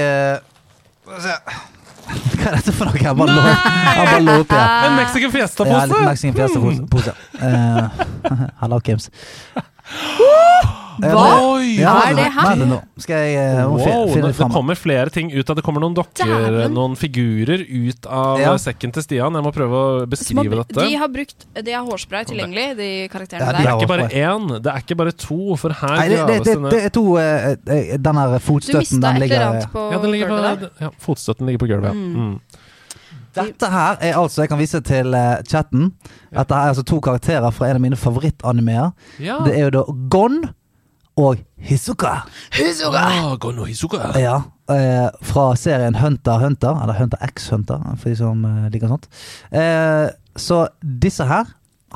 se 1.20 1.34
Hva 2.40 2.48
er 2.50 2.56
dette 2.58 2.72
for 2.74 2.88
noe? 2.88 2.98
Jeg 2.98 3.16
bare 3.16 3.34
lå 3.36 3.42
jeg 3.44 4.06
bare 4.08 4.20
lå 4.24 4.34
opp 4.42 4.52
her. 4.54 4.70
En 4.88 4.96
Mexican 4.98 5.28
Ja, 5.28 5.32
Fiesta-pose! 5.36 6.00
Mexican 6.04 6.36
Fiesta-pose. 6.38 7.16
Uh, 7.40 8.44
Hello, 8.60 8.76
Kims. 8.84 9.06
Hva 11.00 11.60
Ja, 11.64 11.92
er 12.10 12.16
det 12.18 12.26
her? 12.34 12.60
Nå. 12.68 12.78
Skal 13.00 13.22
jeg 13.24 13.40
uh, 13.56 13.72
Wow, 13.72 14.10
finne 14.12 14.30
det, 14.30 14.36
det 14.36 14.48
kommer 14.52 14.76
flere 14.78 15.12
ting 15.12 15.30
ut 15.32 15.50
av 15.50 15.56
Det 15.58 15.64
kommer 15.64 15.82
noen 15.84 15.96
dokker, 15.96 16.68
noen 16.72 16.96
figurer 16.98 17.62
ut 17.64 18.08
av 18.10 18.40
Ja. 18.42 18.52
sekken 18.60 18.92
til 18.94 19.04
Stian. 19.06 19.36
Jeg 19.38 19.46
må 19.46 19.52
prøve 19.54 19.80
å 19.80 20.06
beskrive 20.10 20.44
beskrive 20.44 20.60
dette. 20.60 20.84
de 20.88 20.98
har 21.00 21.08
brukt 21.12 21.46
De 21.56 21.72
har 21.76 21.86
hårspray 21.86 22.28
tilgjengelig, 22.28 22.66
de 22.80 22.90
karakterene 23.12 23.46
Ja, 23.46 23.52
de 23.52 23.62
Det 23.64 23.70
er 23.70 23.78
ikke 23.78 23.92
bare 23.94 24.08
én, 24.10 24.48
det 24.60 24.74
er 24.74 24.84
ikke 24.84 24.98
bare 25.00 25.14
to, 25.16 25.40
for 25.60 25.76
her 25.80 25.96
Nei, 25.96 26.08
det, 26.12 26.20
det, 26.28 26.38
det, 26.44 26.56
det 26.74 26.82
er 26.84 26.94
to 26.94 27.06
her 27.16 27.56
fotstøtten, 27.56 28.02
Den 28.04 28.20
her 28.20 28.36
Du 28.36 28.78
mista 28.78 29.00
den 29.00 29.22
et 29.22 29.30
eller 29.30 29.46
annet 29.48 29.72
på 29.72 29.86
Ja, 29.90 30.02
ligger 30.10 30.28
på, 30.34 30.40
der. 30.44 30.70
ja, 30.84 30.90
fotstøtten 31.00 31.46
ligger 31.48 31.64
på 31.64 31.70
gulvet. 31.70 31.90
ja. 31.90 31.96
Mm. 32.20 32.38
Dette 33.34 33.68
her 33.70 33.96
er 34.00 34.16
altså 34.18 34.42
Jeg 34.42 34.50
kan 34.52 34.58
vise 34.58 34.80
til 34.86 35.14
uh, 35.14 35.36
chatten. 35.48 35.92
Dette 36.34 36.54
her 36.54 36.62
er 36.68 36.72
altså 36.74 36.84
to 36.86 37.00
karakterer 37.04 37.50
fra 37.54 37.68
en 37.70 37.78
av 37.78 37.84
mine 37.84 37.96
favorittanimeer. 37.98 38.90
Ja. 39.22 39.38
Det 39.46 39.54
er 39.58 39.68
jo 39.68 39.70
da 39.78 39.84
Gon 40.10 40.40
og 41.20 41.40
Hizuka. 41.60 42.12
Ah, 42.96 43.34
Gono 43.42 43.64
Hizuka. 43.68 44.12
Ja, 44.18 44.38
eh, 44.72 45.08
fra 45.26 45.50
serien 45.58 45.94
Hunter 46.00 46.38
Hunter, 46.40 46.78
eller 46.82 46.96
Hunter 46.96 47.18
x 47.26 47.50
Hunter, 47.52 47.82
for 47.98 48.08
de 48.08 48.16
som 48.16 48.44
eh, 48.48 48.68
liker 48.72 48.88
sånt. 48.88 49.08
Eh, 49.52 50.06
så 50.40 50.62
disse 50.80 51.26
her 51.28 51.50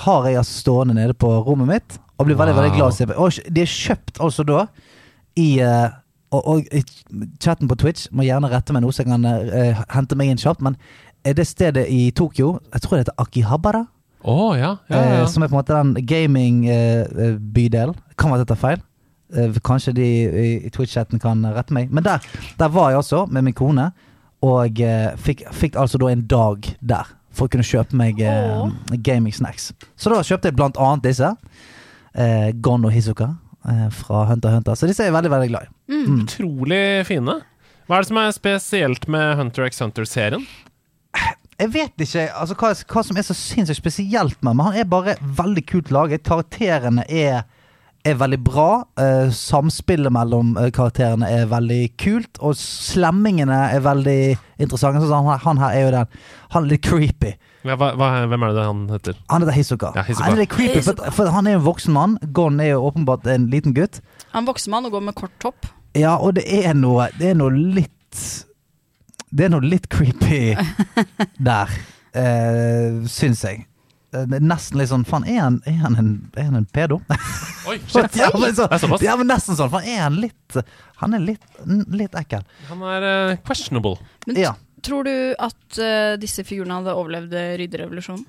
har 0.04 0.26
jeg 0.28 0.36
altså 0.42 0.58
stående 0.60 0.94
nede 0.98 1.14
på 1.16 1.30
rommet 1.46 1.70
mitt, 1.70 1.98
og 2.18 2.26
blir 2.28 2.36
veldig 2.36 2.52
Wow. 2.54 2.62
veldig 2.62 2.76
glad 2.76 2.92
å 2.92 2.96
se 2.98 3.06
på. 3.06 3.16
Og 3.16 3.38
de 3.54 3.62
er 3.64 3.70
kjøpt 3.70 4.20
altså 4.20 4.44
da 4.44 4.66
i 5.40 5.48
eh, 5.64 5.88
og, 6.34 6.42
og 6.50 6.68
i 6.74 6.82
chatten 7.40 7.70
på 7.70 7.78
Twitch 7.80 8.08
må 8.12 8.26
gjerne 8.26 8.50
rette 8.50 8.74
meg 8.74 8.82
noe 8.84 8.92
så 8.92 9.04
jeg 9.04 9.10
kan 9.12 9.24
eh, 9.24 9.80
hente 9.94 10.18
meg 10.18 10.34
inn 10.34 10.42
kjapt, 10.42 10.60
men 10.66 10.76
det 11.32 11.46
stedet 11.48 11.86
i 11.88 12.10
Tokyo, 12.10 12.58
jeg 12.72 12.82
tror 12.84 12.96
det 12.96 13.04
heter 13.06 13.22
Akihabara, 13.22 13.84
oh, 14.24 14.58
ja. 14.58 14.76
ja, 14.88 14.96
ja. 14.96 15.20
eh, 15.22 15.26
som 15.28 15.42
er 15.42 15.48
på 15.48 15.56
en 15.56 15.60
måte 15.62 15.78
den 15.78 16.06
gaming-bydelen. 16.06 17.94
kan 18.18 18.30
være 18.30 18.42
at 18.42 18.44
jeg 18.44 18.52
tar 18.52 18.60
feil. 18.60 18.82
Eh, 19.34 19.60
kanskje 19.64 19.94
de 19.96 20.08
i, 20.44 20.70
Twitch-chatten 20.70 21.20
kan 21.22 21.44
rette 21.56 21.74
meg. 21.74 21.90
Men 21.90 22.04
der, 22.04 22.18
der 22.58 22.68
var 22.68 22.90
jeg 22.90 22.98
også, 22.98 23.26
med 23.26 23.42
min 23.42 23.56
kone, 23.56 23.90
og 24.44 24.80
eh, 24.80 25.14
fikk, 25.16 25.46
fikk 25.52 25.76
altså 25.80 25.98
da 25.98 26.10
en 26.12 26.26
dag 26.28 26.68
der. 26.80 27.14
For 27.34 27.48
å 27.48 27.50
kunne 27.50 27.66
kjøpe 27.66 27.96
meg 27.98 28.20
eh, 28.22 28.60
Åh. 28.60 28.98
gaming-snacks. 29.02 29.72
Så 29.96 30.12
da 30.12 30.20
kjøpte 30.22 30.52
jeg 30.52 30.58
blant 30.58 30.78
annet 30.78 31.08
disse. 31.08 31.32
Eh, 32.14 32.52
Gon 32.62 32.84
og 32.86 32.92
Hizuka 32.94 33.32
eh, 33.66 33.88
fra 33.90 34.26
Hunter 34.28 34.52
x 34.52 34.60
Hunter. 34.60 34.78
Så 34.78 34.86
disse 34.90 35.02
er 35.02 35.10
jeg 35.10 35.16
veldig, 35.16 35.32
veldig 35.32 35.50
glad 35.50 35.66
i. 35.66 35.72
Mm. 35.90 36.20
Utrolig 36.22 36.84
fine. 37.08 37.40
Hva 37.88 37.98
er 37.98 38.04
det 38.04 38.10
som 38.12 38.20
er 38.22 38.36
spesielt 38.36 39.08
med 39.10 39.34
Hunter 39.40 39.66
x 39.66 39.82
Hunter-serien? 39.82 40.46
Jeg 41.60 41.70
vet 41.74 42.02
ikke 42.02 42.28
altså, 42.34 42.56
hva, 42.58 42.70
hva 42.90 43.02
som 43.06 43.18
er 43.18 43.26
så 43.26 43.36
sinnssykt 43.36 43.78
spesielt 43.78 44.40
med 44.40 44.50
ham, 44.50 44.58
men 44.58 44.70
han 44.70 44.78
er 44.80 44.88
bare 44.90 45.18
veldig 45.22 45.62
kult 45.70 45.92
laget. 45.94 46.24
Karakterene 46.26 47.04
er, 47.06 47.44
er 48.04 48.16
veldig 48.18 48.40
bra. 48.44 48.68
Uh, 48.98 49.30
samspillet 49.34 50.12
mellom 50.14 50.56
eh, 50.58 50.72
karakterene 50.74 51.28
er 51.30 51.46
veldig 51.50 51.82
kult. 52.00 52.40
Og 52.42 52.56
slemmingene 52.58 53.60
er 53.70 53.84
veldig 53.84 54.18
interessante. 54.58 55.04
Sånn, 55.06 55.30
han, 55.30 55.42
han 55.44 55.62
her 55.62 55.76
er 55.78 55.86
jo 55.86 55.92
den 55.94 56.18
Han 56.56 56.66
er 56.66 56.74
litt 56.74 56.86
creepy. 56.86 57.36
Ja, 57.64 57.78
hva, 57.80 57.94
hva, 57.96 58.10
hvem 58.28 58.42
er 58.44 58.56
det 58.56 58.64
han 58.66 58.82
heter? 58.92 59.20
Han 59.32 59.46
heter 59.46 59.56
Hisoka. 59.56 59.92
Ja, 59.96 60.04
Hisoka. 60.04 60.26
Han 60.28 60.42
er 60.42 60.50
creepy, 60.50 60.82
for, 60.84 61.06
for 61.16 61.30
han 61.32 61.46
er 61.48 61.56
jo 61.56 61.62
en 61.62 61.68
voksen 61.70 61.94
mann. 61.96 62.18
Gon 62.36 62.58
er 62.60 62.74
jo 62.74 62.82
åpenbart 62.90 63.30
en 63.30 63.46
liten 63.54 63.76
gutt. 63.78 64.02
Han 64.32 64.42
er 64.42 64.44
en 64.44 64.50
voksen 64.50 64.74
mann 64.74 64.90
og 64.90 64.98
går 64.98 65.06
med 65.06 65.16
kort 65.22 65.38
topp. 65.40 65.70
Ja, 65.94 66.16
og 66.18 66.34
det 66.34 66.44
er 66.50 66.74
noe 66.74 67.06
Det 67.14 67.28
er 67.30 67.36
noe 67.38 67.54
litt 67.54 67.92
Det 69.34 69.46
er 69.48 69.50
noe 69.50 69.66
litt 69.66 69.88
creepy 69.90 70.54
der, 71.50 71.70
uh, 72.14 73.04
syns 73.10 73.42
jeg. 73.46 73.64
Eh, 74.14 74.26
Det 74.30 74.38
er 74.38 74.44
nesten 74.46 74.78
litt 74.78 74.90
sånn 74.92 75.02
Faen, 75.08 75.24
er 75.26 75.40
han, 75.42 75.56
er 75.66 75.80
han, 75.82 75.96
en, 75.98 76.10
er 76.38 76.44
han 76.50 76.58
en 76.60 76.66
pedo? 76.70 77.00
Oi, 77.66 77.80
shit! 77.90 78.14
ja, 78.20 78.28
men 78.38 78.54
så, 78.54 78.68
Det 78.70 78.76
er 78.78 78.82
såpass? 78.84 79.02
ja, 79.02 79.16
men 79.18 79.26
nesten 79.32 79.58
sånn. 79.58 79.72
Faen, 79.72 79.88
er 79.90 80.04
han 80.04 80.20
litt 80.22 80.58
Han 81.02 81.16
er 81.18 81.24
litt, 81.32 81.42
litt 81.90 82.14
ekkel. 82.20 82.44
Han 82.70 82.84
er 82.92 83.08
eh, 83.10 83.34
questionable. 83.46 83.96
Men 84.28 84.38
Ja. 84.44 84.52
tror 84.86 85.04
du 85.08 85.12
at 85.42 85.78
eh, 85.82 86.14
disse 86.22 86.44
figurene 86.46 86.76
hadde 86.78 86.94
overlevd 86.94 87.34
eh, 87.40 87.54
rydderevolusjonen? 87.64 88.24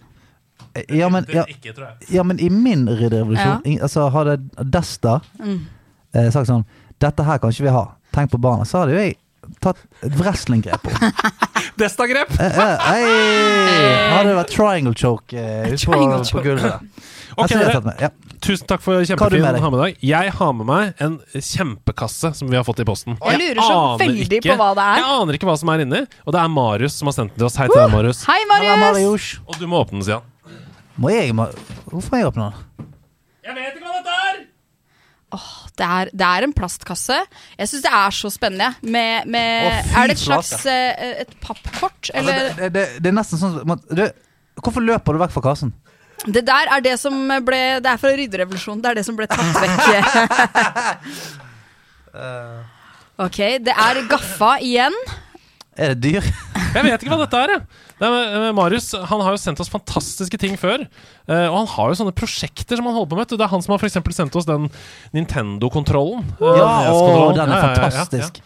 Ja, 0.95 1.09
men, 1.11 1.25
ja, 1.29 1.43
Ikke, 1.51 1.73
tror 1.75 1.89
jeg. 1.91 2.09
ja, 2.15 2.23
men 2.23 2.39
i 2.39 2.47
min 2.49 2.87
Ja. 2.87 3.59
ing- 3.67 3.81
Altså, 3.83 4.09
hadde 4.09 4.37
Desta 4.71 5.19
Mm. 5.37 5.59
eh, 6.15 6.29
sagt 6.31 6.47
sånn 6.49 6.65
Dette 6.99 7.23
her 7.27 7.37
kan 7.43 7.51
ikke 7.51 7.67
vi 7.67 7.73
ha. 7.75 7.85
Tenk 8.15 8.31
på 8.31 8.39
barna. 8.41 8.63
Så 8.65 8.79
hadde 8.81 8.95
jo 8.95 9.01
jeg 9.03 9.17
tatt 9.63 9.77
et 10.05 10.15
wrestlinggrep 10.19 10.81
på 10.85 10.91
Desta-grep! 11.81 12.31
Eh, 12.39 12.59
eh, 12.59 12.85
Hei! 12.85 13.01
Hadde 14.13 14.35
vært 14.37 14.51
triangle 14.53 14.93
choke 14.95 15.35
eh, 15.35 15.65
ute 15.73 15.79
på, 15.81 15.91
Triangle 15.91 16.19
på 16.21 16.29
choke. 16.29 16.43
gulvet 16.45 16.63
der. 16.63 16.79
Jeg 17.35 17.49
det 17.51 17.57
dere, 17.59 17.73
tatt 17.75 17.87
med. 17.89 17.99
Ja. 17.99 18.09
tusen 18.45 18.67
takk 18.69 18.83
for 18.85 18.95
Hva 18.95 19.01
har 19.01 19.03
du 19.03 19.09
kjempefin 19.11 19.41
med 19.43 19.57
deg? 19.57 19.63
ha 19.65 19.69
dag. 19.81 19.97
Jeg 20.07 20.31
har 20.37 20.53
med 20.55 20.69
meg 20.69 21.01
en 21.03 21.17
kjempekasse 21.35 22.31
som 22.39 22.47
vi 22.47 22.55
har 22.55 22.63
fått 22.63 22.79
i 22.79 22.85
posten. 22.87 23.17
Jeg 23.19 23.41
lurer 23.41 23.59
så 23.59 23.75
aner 23.75 24.05
veldig 24.05 24.39
ikke- 24.39 24.53
på 24.53 24.57
hva 24.61 24.69
det 24.77 24.85
er. 24.85 25.01
Jeg 25.01 25.09
aner 25.17 25.33
ikke 25.39 25.49
hva 25.49 25.57
som 25.59 25.69
er 25.75 25.83
inni, 25.83 26.01
og 26.23 26.31
det 26.37 26.41
er 26.45 26.47
Marius 26.55 26.95
som 26.95 27.11
har 27.11 27.17
sendt 27.17 27.33
den 27.35 27.43
til 27.43 27.49
oss. 27.49 27.57
Hei 27.59 27.67
til 27.67 27.81
deg, 27.81 27.91
Marius. 27.91 28.23
Hei, 28.29 28.39
Halla, 28.39 28.77
Marius! 28.79 29.03
Marius. 29.03 29.27
Og 29.49 29.59
du 29.59 29.67
må 29.67 29.83
åpne 29.83 29.99
den, 29.99 30.03
Sian. 30.07 30.21
Må 30.95 31.11
jeg 31.11 31.35
må, 31.35 31.49
Hvorfor 31.91 32.15
må 32.15 32.21
jeg 32.23 32.31
åpne 32.31 32.47
den? 32.47 32.93
Jeg 33.43 33.55
vet 33.59 33.75
ikke 33.75 33.83
hva 33.83 33.99
dette 33.99 34.19
er! 34.31 34.54
Det 35.77 35.85
er, 35.85 36.09
det 36.13 36.27
er 36.27 36.45
en 36.47 36.53
plastkasse. 36.55 37.17
Jeg 37.59 37.71
syns 37.71 37.83
det 37.85 37.91
er 37.97 38.15
så 38.15 38.31
spennende. 38.33 38.69
Med, 38.81 39.27
med, 39.31 39.65
Å, 39.67 39.71
er 40.01 40.11
det 40.11 40.15
et 40.17 40.23
slags 40.23 40.53
eh, 40.71 41.21
et 41.25 41.33
pappkort? 41.43 42.11
Altså, 42.13 42.35
det, 42.59 42.69
det, 42.75 42.85
det 43.03 43.11
er 43.11 43.17
nesten 43.17 43.41
sånn 43.41 43.57
man- 43.67 43.83
Hvorfor 44.55 44.85
løper 44.85 45.17
du 45.17 45.19
vekk 45.19 45.33
fra 45.35 45.43
kassen? 45.49 45.73
Det 46.25 46.45
der 46.47 46.69
er 46.71 46.81
det 46.81 46.93
som 46.97 47.13
ble 47.45 47.57
Det 47.83 47.91
er 47.91 47.99
fra 48.01 48.13
rydderevolusjonen. 48.15 48.81
Det 48.81 48.89
er 48.91 48.99
det 49.01 49.05
som 49.05 49.17
ble 49.19 49.27
tatt 49.29 49.55
vekk. 49.61 49.81
ok, 53.27 53.39
det 53.67 53.75
er 53.75 54.01
gaffa 54.09 54.55
igjen. 54.63 54.95
Er 55.75 55.91
det 55.93 55.99
dyr? 56.07 56.29
Jeg 56.75 56.83
vet 56.85 57.03
ikke 57.05 57.13
hva 57.15 57.19
dette 57.23 57.39
er, 57.39 57.53
jeg. 57.55 57.61
Det 57.99 58.07
er, 58.09 58.49
Marius 58.57 58.89
han 59.09 59.21
har 59.23 59.31
jo 59.35 59.39
sendt 59.39 59.61
oss 59.63 59.69
fantastiske 59.71 60.37
ting 60.41 60.57
før. 60.59 60.83
eh, 61.29 61.45
og 61.47 61.55
han 61.61 61.69
har 61.71 61.93
jo 61.93 61.97
sånne 62.01 62.13
prosjekter 62.15 62.75
som 62.79 62.85
han 62.89 62.97
holder 62.97 63.13
på 63.13 63.19
med. 63.21 63.31
Det 63.31 63.39
er 63.45 63.51
han 63.53 63.63
som 63.63 63.71
har 63.75 63.79
for 63.79 63.89
sendt 64.11 64.35
oss 64.35 64.45
den 64.49 64.67
Nintendo-kontrollen. 65.15 66.25
eh, 66.41 66.59
Ja, 66.59 66.91
å, 66.91 67.31
den 67.35 67.47
er 67.49 67.55
Ja, 67.55 67.55
ja, 67.55 67.55
ja, 67.55 67.69
ja. 67.69 67.89
fantastisk. 67.89 68.41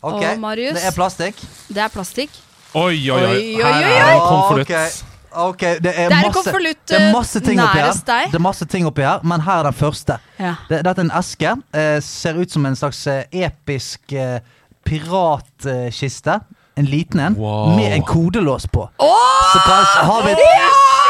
Ok, 0.00 0.22
Og 0.24 0.38
Marius? 0.40 0.76
Det 0.78 0.84
er 0.88 0.96
plastikk. 0.96 1.40
Det 1.68 1.82
er 1.84 1.88
plastikk. 1.92 2.30
Oi, 2.74 3.10
oi, 3.10 3.20
oi. 3.20 3.20
Oi, 3.20 3.62
oi, 3.62 3.62
Her 3.64 3.84
oi, 3.84 3.94
er 3.96 4.12
oi. 4.14 4.20
konvolutt. 4.28 4.70
Ok. 4.70 5.06
Ok, 5.30 5.60
det 5.60 5.92
er, 5.94 6.08
Det 6.10 6.16
er 6.18 6.24
masse, 6.26 6.52
det 6.90 6.96
er 6.98 7.12
masse 7.14 7.40
ting 7.40 7.60
oppi 7.62 7.78
her. 7.78 7.92
Det 8.02 8.34
er 8.34 8.42
masse 8.42 8.66
ting 8.66 8.86
oppi 8.88 9.02
her, 9.06 9.20
men 9.22 9.40
her 9.46 9.60
er 9.60 9.68
den 9.68 9.76
første. 9.78 10.16
Ja. 10.40 10.56
Det, 10.68 10.80
dette 10.82 10.98
er 10.98 11.06
en 11.06 11.12
eske. 11.14 11.52
Eh, 11.72 12.00
ser 12.02 12.34
ut 12.40 12.50
som 12.50 12.66
en 12.66 12.74
slags 12.74 13.04
eh, 13.06 13.22
episk 13.46 14.12
eh, 14.12 14.40
piratkiste. 14.84 16.40
En 16.76 16.84
liten 16.86 17.20
en 17.20 17.34
Wow. 17.36 17.76
med 17.76 17.92
en 17.92 18.02
kodelås 18.02 18.66
på. 18.66 18.80
Oh! 18.98 19.16
Så 19.52 19.58
kanskje 19.66 20.04
har 20.06 20.22
vi 20.24 20.30
et, 20.32 20.38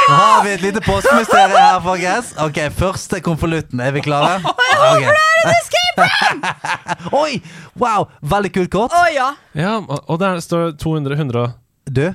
har 0.08 0.44
vi 0.44 0.52
et 0.52 0.62
lite 0.62 0.80
påskemysterium 0.80 1.56
her, 1.56 1.80
folkens. 1.84 2.32
Ok, 2.38 2.58
første 2.76 3.20
konvolutten. 3.20 3.80
Er 3.80 3.90
vi 3.92 4.00
klare? 4.00 4.40
Jeg 4.40 4.80
håper 4.80 5.12
det 5.12 5.20
er 5.26 5.44
en 5.44 5.52
escape 5.58 6.08
room 6.08 6.42
Oi! 7.22 7.42
Wow! 7.80 8.08
Veldig 8.22 8.52
kult 8.54 8.70
kort. 8.72 8.96
Oh, 8.96 9.06
ja. 9.14 9.28
Ja, 9.54 9.76
og 10.06 10.18
der 10.20 10.40
står 10.40 10.70
200 10.80 11.14
100 11.16 11.52
Du, 11.90 12.14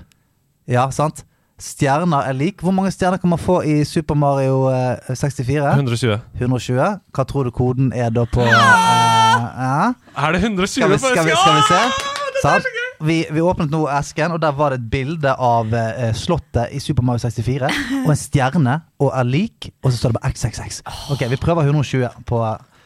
ja, 0.68 0.90
sant? 0.92 1.24
Stjerner 1.62 2.26
er 2.28 2.34
lik. 2.36 2.60
Hvor 2.62 2.72
mange 2.76 2.92
stjerner 2.92 3.18
kan 3.18 3.30
man 3.32 3.40
få 3.40 3.62
i 3.64 3.84
Super 3.88 4.16
Mario 4.20 4.66
eh, 4.74 5.16
64? 5.16 5.70
120. 5.78 6.18
120. 6.42 7.00
Hva 7.16 7.24
tror 7.24 7.44
du 7.48 7.52
koden 7.56 7.94
er 7.96 8.10
da 8.12 8.26
på 8.28 8.44
uh, 8.44 8.50
uh? 8.52 9.94
Er 10.20 10.36
det 10.36 10.42
120 10.44 10.68
skal, 10.68 10.92
vi, 10.92 10.98
skal, 10.98 11.24
vi, 11.26 11.32
skal 11.32 11.56
vi 11.56 11.64
se? 11.70 11.80
Åh, 11.80 12.42
Sant? 12.44 12.68
Vi, 13.04 13.26
vi 13.32 13.42
åpnet 13.44 13.72
nå 13.72 13.84
esken, 13.92 14.32
og 14.32 14.40
der 14.42 14.52
var 14.56 14.70
det 14.72 14.80
et 14.84 14.90
bilde 14.94 15.34
av 15.36 15.74
eh, 15.74 16.14
slottet 16.16 16.72
i 16.72 16.80
Super 16.80 17.04
Mario 17.04 17.20
64. 17.20 17.70
Og 18.06 18.10
en 18.14 18.20
stjerne, 18.22 18.78
og 19.02 19.12
er 19.14 19.24
lik, 19.28 19.72
og 19.84 19.92
så 19.92 19.98
står 19.98 20.14
det 20.14 20.22
bare 20.22 20.32
XXX. 20.32 20.82
Ok, 21.12 21.26
vi 21.30 21.36
prøver 21.42 21.68
120 21.68 22.08
på 22.30 22.40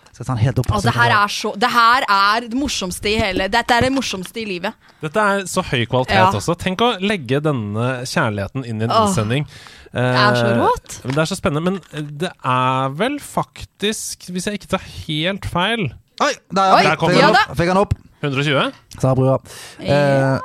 Skal 0.10 0.24
jeg 0.24 0.28
ta 0.28 0.34
den 0.34 0.42
helt 0.44 0.60
opp? 0.60 0.72
Altså, 0.74 0.90
det 0.90 0.96
her 0.98 1.12
er 1.16 1.28
så 1.32 1.52
Det 1.62 1.70
her 1.72 2.06
er 2.10 2.48
det 2.50 2.58
morsomste 2.60 3.08
i 3.12 3.14
hele 3.22 3.46
Dette 3.54 3.76
er 3.78 3.86
det 3.86 3.92
morsomste 3.94 4.42
i 4.42 4.46
livet. 4.50 4.74
Dette 5.00 5.22
er 5.22 5.46
så 5.48 5.62
høy 5.64 5.86
kvalitet 5.88 6.18
Ja. 6.18 6.26
også. 6.34 6.56
Tenk 6.60 6.82
å 6.82 6.90
legge 7.00 7.40
denne 7.46 8.02
kjærligheten 8.10 8.66
inn 8.66 8.82
i 8.82 8.88
en 8.90 8.92
innsending. 8.92 9.46
Det 9.94 10.02
er 10.04 10.36
så 10.36 10.50
Eh, 10.50 10.58
rått. 10.60 10.98
men 11.06 11.14
Det 11.16 11.22
er 11.24 11.30
så 11.32 11.38
spennende. 11.40 11.64
Men 11.64 11.80
det 12.20 12.32
er 12.46 12.90
vel 13.00 13.20
faktisk, 13.20 14.28
hvis 14.34 14.46
jeg 14.50 14.60
ikke 14.60 14.74
tar 14.76 14.84
helt 15.08 15.46
feil 15.50 15.88
Oi, 16.20 16.34
der, 16.52 16.74
Oi. 16.76 16.84
Der 16.84 16.96
kom 17.00 17.14
den 17.16 17.24
opp. 17.30 17.56
Fikk 17.56 17.70
han 17.72 17.78
opp. 17.80 17.94
120? 18.22 18.72
Sa. 19.00 19.14
Ja. 19.16 19.38
Eh, 19.80 20.40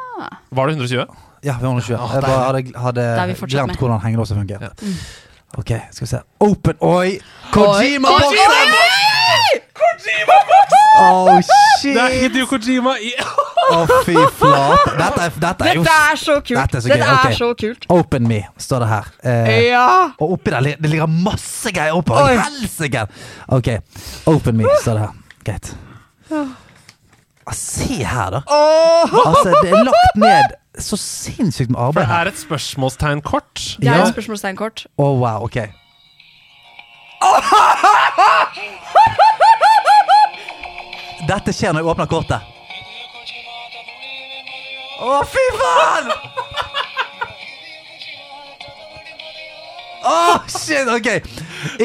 Var 0.50 0.66
det 0.66 0.72
120? 0.76 1.06
Ja, 1.44 1.56
vi 1.60 1.66
var 1.66 1.72
120. 1.72 1.94
Åh, 2.00 2.10
Jeg 2.14 2.22
bare 2.22 2.44
hadde, 2.46 2.78
hadde 2.78 3.34
glemt 3.46 3.66
med. 3.66 3.76
hvordan 3.76 4.00
hengelåset 4.00 4.36
fungerer. 4.36 4.62
Ja. 4.62 4.92
Ok, 5.58 5.70
skal 5.92 6.04
vi 6.04 6.06
se. 6.10 6.18
Open 6.40 6.74
Oi! 6.80 7.18
Kojima-boksen! 7.52 8.70
box! 8.74 9.60
Kojima-boksen! 9.78 10.80
Oh, 11.02 11.40
shit! 11.80 11.94
Det 11.94 12.02
er 12.02 12.14
Hideo 12.22 12.46
Kojima 12.46 12.94
i 13.02 13.12
Å, 13.74 13.84
fy 14.06 14.14
flate. 14.38 14.94
Dette, 14.98 15.22
er- 15.24 15.38
dette 15.40 15.68
er 15.70 15.74
jo 15.78 15.82
Dette 15.86 15.94
er 16.12 16.18
så 16.20 16.34
kult. 16.40 16.58
Dette 16.58 16.76
er 16.76 16.82
så 16.84 16.88
Dette 16.92 17.06
er 17.06 17.14
okay. 17.20 17.36
så 17.38 17.48
kult. 17.60 17.86
Open 17.90 18.26
me, 18.28 18.40
står 18.60 18.84
det 18.84 18.88
her. 18.90 19.04
Eh, 19.24 19.62
Ja. 19.70 19.86
og 20.20 20.34
oppi 20.36 20.50
der 20.52 20.60
det 20.80 20.90
ligger 20.90 21.06
masse 21.08 21.72
greier 21.72 21.96
oppe. 21.96 22.12
Helsike! 22.14 23.06
Ok, 23.48 23.68
open 24.26 24.56
me, 24.58 24.64
står 24.82 24.98
det 24.98 25.06
her. 25.06 25.14
Greit. 25.44 25.74
Ah, 26.30 26.52
se 27.52 28.04
her, 28.04 28.30
da. 28.30 28.40
Altså, 28.48 29.52
det 29.62 29.70
er 29.72 29.84
lagt 29.84 30.16
ned 30.16 30.54
så 30.80 30.96
sinnssykt 30.96 31.70
med 31.70 31.78
arbeid 31.80 32.06
det 32.06 32.10
her. 32.14 32.24
er 32.24 32.30
et 32.32 32.38
spørsmålstegnkort. 32.38 33.54
Det 33.80 33.88
er 33.88 33.94
Ja. 33.96 34.02
et 34.06 34.14
spørsmålstegnkort. 34.14 34.86
Å, 34.98 35.02
wow, 35.18 35.44
ok. 35.44 35.56
Dette 41.28 41.54
skjer 41.56 41.72
når 41.72 41.80
jeg 41.84 41.90
åpner 41.94 42.08
kortet. 42.10 42.50
Å, 45.04 45.20
fy 45.28 45.44
faen! 45.58 46.10
Å, 50.04 50.16
shit, 50.52 50.88
ok. 50.92 51.08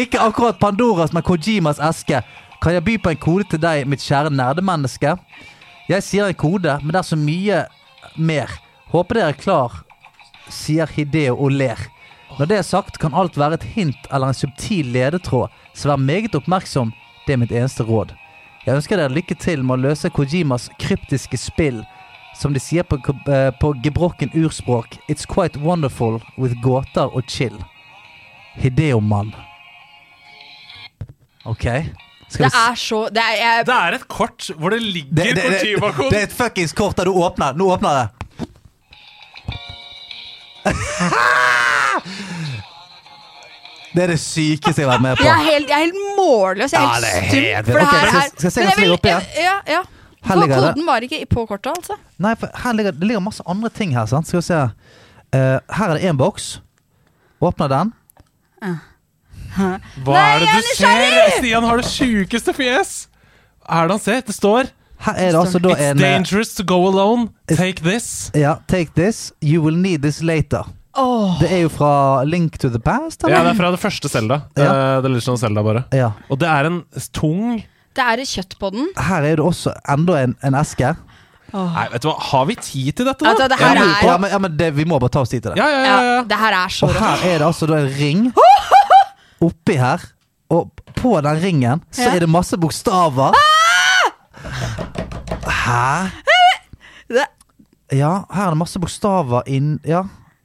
Ikke 0.02 0.20
akkurat 0.26 0.60
Pandoras, 0.60 1.14
men 1.16 1.24
Kojimas 1.24 1.80
eske. 1.80 2.20
Kan 2.60 2.76
jeg 2.76 2.84
by 2.84 2.98
på 3.00 3.14
en 3.14 3.22
kode 3.24 3.46
til 3.48 3.62
deg, 3.64 3.86
mitt 3.88 4.04
kjære 4.04 4.34
nerdemenneske? 4.36 5.14
Jeg 5.90 6.04
sier 6.04 6.28
en 6.28 6.36
kode, 6.36 6.74
men 6.84 6.92
det 6.92 7.00
er 7.00 7.08
så 7.08 7.18
mye 7.20 7.62
mer. 8.20 8.52
Håper 8.92 9.16
dere 9.16 9.32
er 9.32 9.40
klar, 9.40 9.78
sier 10.52 10.90
Hideo 10.92 11.38
og 11.38 11.56
ler. 11.56 11.80
Når 12.38 12.50
det 12.52 12.58
er 12.60 12.68
sagt, 12.68 13.00
kan 13.00 13.16
alt 13.16 13.38
være 13.40 13.58
et 13.58 13.68
hint 13.76 14.10
eller 14.12 14.30
en 14.30 14.38
subtil 14.38 14.92
ledetråd, 14.94 15.48
så 15.74 15.90
vær 15.92 16.02
meget 16.04 16.36
oppmerksom. 16.36 16.92
Det 17.26 17.34
er 17.34 17.42
mitt 17.42 17.56
eneste 17.56 17.84
råd. 17.88 18.12
Jeg 18.66 18.76
ønsker 18.76 19.00
dere 19.00 19.14
lykke 19.16 19.38
til 19.40 19.64
med 19.64 19.80
å 19.80 19.84
løse 19.88 20.12
Kojimas 20.12 20.68
kryptiske 20.82 21.40
spill. 21.40 21.80
Som 22.36 22.54
de 22.54 22.60
sier 22.60 22.84
på, 22.84 23.00
eh, 23.28 23.52
på 23.60 23.74
gebrokken 23.84 24.32
urspråk, 24.36 25.00
it's 25.10 25.26
quite 25.26 25.60
wonderful 25.60 26.22
with 26.38 26.60
gåter 26.62 27.08
og 27.08 27.24
chill. 27.28 27.56
Hideo-mann. 28.60 29.34
Ok. 31.46 31.66
Skal 32.30 32.46
Det 32.46 32.54
vi 32.54 32.60
er 32.62 32.76
så 32.78 33.00
Det 33.10 33.22
er 33.24 33.36
jeg, 33.42 33.66
Det 33.66 33.76
er 33.76 33.96
et 33.98 34.08
kort 34.08 34.50
hvor 34.56 34.70
det 34.70 34.82
ligger 34.84 35.10
det, 35.18 35.36
det, 35.36 35.44
det, 35.44 35.60
Kojima-kode. 35.64 36.10
det 36.14 36.20
er 36.20 36.24
et 36.30 36.36
fuckings 36.38 36.74
kort 36.78 36.96
der 36.98 37.10
du 37.10 37.14
åpner. 37.18 37.54
Nå 37.58 37.66
åpner 37.74 37.90
det. 38.00 38.08
Det 43.90 44.04
er 44.04 44.12
det 44.14 44.20
sykeste 44.22 44.82
jeg 44.84 44.86
har 44.86 44.92
vært 44.94 45.02
med 45.02 45.16
på. 45.18 45.24
jeg 45.26 45.34
er 45.34 45.46
helt, 45.48 45.70
jeg 45.72 45.74
er 45.74 45.86
helt 45.88 45.96
målløs. 46.18 46.74
Jeg 46.74 46.84
er 46.84 46.90
helt 46.90 47.32
stum. 47.32 47.40
Ja, 47.42 47.62
for 47.66 47.72
det 47.74 47.88
her 47.90 48.10
skal- 48.10 48.20
er- 48.22 48.50
skal 48.52 48.64
jeg 48.64 48.74
se 48.78 48.92
oppi 48.94 49.10
her? 49.10 49.24
Ja, 49.36 49.56
ja. 49.74 49.80
For 50.28 50.34
koden 50.48 50.86
var 50.86 51.00
ikke 51.02 51.26
på 51.26 51.46
kortet, 51.48 51.72
altså. 51.78 51.94
Nei, 52.20 52.36
for 52.36 52.50
her 52.64 52.74
ligger, 52.74 52.92
det 52.92 53.04
ligger 53.08 53.20
masse 53.20 53.44
andre 53.48 53.70
ting 53.70 53.94
her. 53.94 54.06
sant? 54.06 54.28
Skal 54.28 54.38
vi 54.38 54.42
se. 54.44 54.62
Uh, 55.34 55.40
her 55.74 55.90
er 55.90 55.94
det 55.98 56.04
én 56.12 56.18
boks. 56.18 56.62
Åpner 57.42 57.68
den. 57.68 57.94
Hva 59.56 60.18
er 60.18 60.44
det 60.44 60.50
du 60.52 60.74
ser? 60.78 61.38
Stian 61.38 61.66
har 61.68 61.82
det 61.82 61.88
sjukeste 61.90 62.54
fjes! 62.56 63.08
Hva 63.66 63.84
er 63.84 63.90
det 63.90 63.98
han 63.98 64.04
ser? 64.04 64.22
Det 64.26 64.36
står 64.36 64.70
Her 65.06 65.16
er 65.16 65.32
det 65.32 65.40
altså 65.40 65.62
da 65.64 65.76
It's 65.76 65.86
en 65.92 66.02
eh, 66.02 66.04
dangerous 66.04 66.54
to 66.58 66.66
go 66.68 66.82
alone. 66.90 67.30
Take 67.48 67.84
this. 67.86 68.32
Ja, 68.36 68.58
take 68.68 68.92
this. 68.98 69.32
You 69.42 69.64
will 69.64 69.78
need 69.80 70.04
this 70.04 70.22
later. 70.22 70.68
Oh. 71.00 71.38
Det 71.40 71.52
er 71.54 71.62
jo 71.64 71.70
fra 71.72 72.24
Link 72.28 72.58
to 72.60 72.70
the 72.70 72.82
Past, 72.82 73.24
Ja, 73.24 73.44
det 73.46 73.54
er 73.54 73.60
fra 73.60 73.70
det 73.72 73.80
første 73.80 74.10
Selda. 74.12 74.42
Ja. 74.58 74.98
Uh, 74.98 75.04
The 75.06 75.14
Legend 75.14 75.36
of 75.36 75.40
Zelda, 75.40 75.64
bare. 75.64 75.84
Ja. 75.96 76.12
Og 76.30 76.40
det 76.42 76.50
er 76.50 76.68
en 76.68 76.82
tung 77.16 77.62
Det 77.96 78.04
er 78.04 78.26
kjøtt 78.26 78.58
på 78.60 78.72
den. 78.74 78.90
Her 78.98 79.24
er 79.24 79.40
det 79.40 79.46
også 79.46 79.72
enda 79.88 80.18
en, 80.24 80.36
en 80.44 80.58
eske. 80.60 80.96
Nei, 81.54 81.86
vet 81.94 82.04
du 82.04 82.10
hva, 82.12 82.18
har 82.30 82.46
vi 82.46 82.56
tid 82.62 82.92
til 83.00 83.08
dette, 83.08 83.26
Altså, 83.26 83.48
da? 83.48 83.56
det 83.56 83.58
her 83.58 83.80
ja, 83.80 83.86
er 83.86 84.06
ja, 84.06 84.18
men, 84.22 84.30
ja, 84.30 84.40
men 84.44 84.58
det, 84.58 84.70
vi 84.78 84.86
må 84.86 85.00
bare 85.02 85.14
ta 85.16 85.24
oss 85.26 85.32
tid 85.32 85.42
til 85.42 85.54
det. 85.54 85.58
Ja, 85.58 85.70
ja, 85.72 85.80
ja. 85.80 85.96
ja, 85.96 86.12
ja. 86.20 86.24
Det 86.30 86.38
her 86.38 86.58
er 86.60 86.74
så 86.74 86.90
Og 86.90 87.00
her 87.00 87.26
er 87.32 87.42
det 87.42 87.48
altså 87.48 87.70
da 87.70 87.80
en 87.82 87.90
ring 87.98 88.28
oppi 89.42 89.76
her. 89.80 90.04
Og 90.50 90.72
på 90.96 91.14
den 91.22 91.42
ringen 91.44 91.82
så 91.92 92.08
Ja. 92.10 92.16
er 92.16 92.20
det 92.26 92.30
masse 92.30 92.58
bokstaver. 92.58 93.34
Hæ? 95.46 96.10
Det- 97.10 97.28
Ja, 97.98 98.24
her 98.34 98.46
er 98.46 98.50
det 98.50 98.58
masse 98.58 98.80
bokstaver 98.80 99.42
inn 99.48 99.80
Ja. 99.86 100.04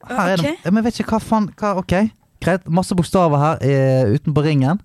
Her 0.08 0.16
er 0.28 0.36
det 0.36 0.44
Ok. 0.46 0.56
ja, 0.64 0.70
Men 0.70 0.76
jeg 0.76 0.84
vet 0.84 1.00
ikke 1.00 1.10
hva 1.10 1.18
faen 1.20 1.48
hva, 1.56 1.76
Ok, 1.78 2.10
greit. 2.44 2.68
Masse 2.68 2.94
bokstaver 2.94 3.38
her 3.38 3.56
eh, 3.62 4.14
utenpå 4.14 4.42
ringen. 4.44 4.80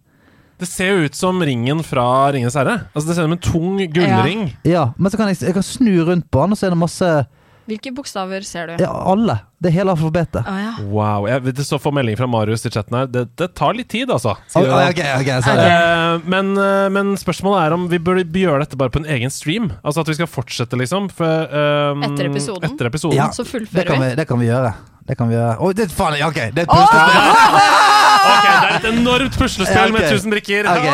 Det 0.60 0.68
ser 0.68 0.88
jo 0.92 1.06
ut 1.06 1.16
som 1.16 1.40
ringen 1.42 1.84
fra 1.84 2.32
Ringenes 2.32 2.54
herre. 2.54 2.88
Altså, 2.96 3.08
det 3.08 3.16
ser 3.16 3.24
ut 3.24 3.30
som 3.30 3.32
en 3.32 3.38
tung 3.38 3.78
gullring. 3.94 4.56
Ja, 4.66 4.90
Men 4.98 5.12
så 5.12 5.18
kan 5.18 5.28
jeg, 5.30 5.38
jeg 5.42 5.54
kan 5.54 5.64
snu 5.64 6.04
rundt 6.06 6.30
på 6.32 6.42
den, 6.42 6.52
og 6.52 6.58
så 6.58 6.66
er 6.66 6.70
det 6.72 6.78
masse 6.78 7.26
Hvilke 7.70 7.92
bokstaver 7.94 8.46
ser 8.48 8.72
du? 8.72 8.82
Ja, 8.82 8.90
alle. 9.12 9.36
Det 9.62 9.70
er 9.70 9.76
hele 9.76 9.94
alfabetet. 9.94 10.42
Å 10.48 10.56
ja. 10.58 10.72
Wow. 10.90 11.28
Jeg 11.30 11.44
vet, 11.46 11.60
så 11.68 11.78
for 11.82 11.94
melding 11.94 12.18
fra 12.18 12.26
Marius 12.32 12.64
i 12.66 12.72
chatten 12.74 12.96
her. 12.98 13.10
Det, 13.12 13.26
det 13.38 13.50
tar 13.60 13.76
litt 13.78 13.90
tid, 13.92 14.10
altså. 14.10 14.34
Ok, 14.58 14.66
okay, 14.66 15.12
ok, 15.20 15.32
ok, 15.44 15.50
Eh, 15.60 16.26
men, 16.32 16.54
eh, 16.58 16.88
men 16.96 17.12
spørsmålet 17.20 17.68
er 17.68 17.76
om 17.76 17.86
vi 17.92 18.00
burde 18.02 18.24
gjøre 18.42 18.64
dette 18.64 18.80
bare 18.80 18.94
på 18.94 19.02
en 19.04 19.10
egen 19.18 19.34
stream. 19.34 19.70
Altså 19.84 20.02
at 20.02 20.10
vi 20.10 20.18
skal 20.18 20.30
fortsette, 20.32 20.80
liksom. 20.80 21.12
For, 21.14 21.46
eh, 21.46 22.08
Etter 22.10 22.32
episoden? 22.32 22.66
Etter 22.72 22.90
episoden. 22.90 23.20
Ja. 23.20 23.30
Så 23.36 23.46
Det 23.46 23.52
fullfører 23.52 23.92
kan 23.92 24.02
vi. 24.02 24.10
vi, 24.10 24.16
det 24.22 24.28
kan 24.32 24.42
vi 24.42 24.50
gjøre. 24.50 24.74
Det 25.10 25.18
kan 25.18 25.30
vi 25.30 25.36
gjøre. 25.38 25.56
Oi, 25.66 25.72
det, 25.78 25.90
faen, 25.94 26.18
ok, 26.26 26.42
det 26.56 26.66
er 26.66 26.68
et 26.68 26.74
puslespill. 26.74 27.78
Ok, 28.30 28.46
Det 28.46 28.68
er 28.68 28.76
et 28.76 28.88
enormt 28.90 29.38
puslespill 29.40 29.86
okay. 29.86 29.94
med 29.96 30.10
tusen 30.12 30.34
brikker. 30.34 30.68
Okay. 30.70 30.94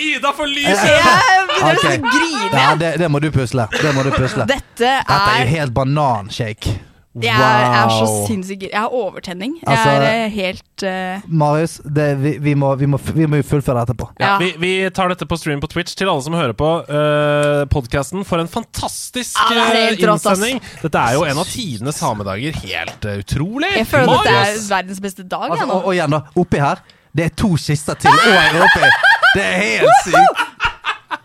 Ida 0.00 0.30
får 0.36 0.48
lys! 0.48 0.84
Jeg 0.88 1.39
Ok. 1.62 1.72
nesten 1.84 2.06
grine. 2.10 2.52
Ja, 2.62 2.74
det, 2.80 2.92
det 2.98 3.08
må 3.10 3.20
du 3.22 3.30
pusle. 3.34 3.66
Det 3.80 3.94
må 3.96 4.02
du 4.06 4.10
pusle. 4.16 4.46
Dette 4.48 4.64
Dette 4.80 5.16
er 5.16 5.42
jo 5.42 5.48
er 5.48 5.52
helt 5.58 5.74
bananshake. 5.76 6.78
Jeg 7.20 7.34
er 7.34 7.88
så 7.90 8.04
Wow. 8.06 8.26
sinnssykt. 8.28 8.62
Jeg 8.70 8.78
har 8.78 8.92
overtenning. 8.94 9.56
Jeg 9.58 9.66
Altså- 9.66 9.90
er 9.90 10.24
eh, 10.26 10.30
helt 10.30 10.84
uh... 10.86 11.24
Marius, 11.26 11.80
det, 11.84 12.04
vi, 12.22 12.36
vi, 12.38 12.54
må, 12.54 12.68
vi, 12.78 12.86
må, 12.86 13.00
vi 13.02 13.26
må 13.26 13.40
fullføre 13.42 13.82
dette 13.82 13.96
på. 13.98 14.06
Ja, 14.20 14.28
Ja. 14.28 14.36
vi, 14.38 14.52
vi 14.62 14.90
tar 14.94 15.08
dette 15.10 15.26
på 15.26 15.36
stream 15.36 15.60
på 15.60 15.66
Twitch 15.72 15.96
til 15.98 16.06
alle 16.08 16.22
som 16.22 16.32
hører 16.38 16.54
på 16.54 16.68
uh, 16.86 17.64
podkasten. 17.66 18.22
For 18.24 18.38
en 18.38 18.46
fantastisk 18.48 19.34
Ja, 19.42 19.48
det 19.50 19.58
er 19.58 19.90
eh, 19.90 20.06
rått, 20.06 20.22
innsending. 20.22 20.62
Dette 20.84 21.02
er 21.02 21.18
jo 21.18 21.24
en 21.26 21.42
av 21.42 21.50
tidenes 21.50 21.98
samedager. 21.98 22.54
Helt 22.62 23.04
uh, 23.10 23.18
utrolig. 23.18 23.72
Jeg 23.74 23.90
føler 23.90 24.14
at 24.14 24.30
dette 24.30 24.46
er 24.54 24.62
verdens 24.70 25.00
beste 25.02 25.26
dag. 25.26 25.50
Altså, 25.50 25.66
og, 25.66 25.84
og 25.90 25.94
igjen, 25.98 26.14
da. 26.14 26.22
Oppi 26.38 26.62
her. 26.62 26.78
Det 27.10 27.24
er 27.26 27.34
to 27.34 27.56
kister 27.58 27.98
til 27.98 28.14
og 28.14 28.38
en 28.38 28.62
oppi. 28.62 28.86
Det 29.34 29.42
er 29.42 29.58
helt 29.58 30.06
sykt. 30.06 30.46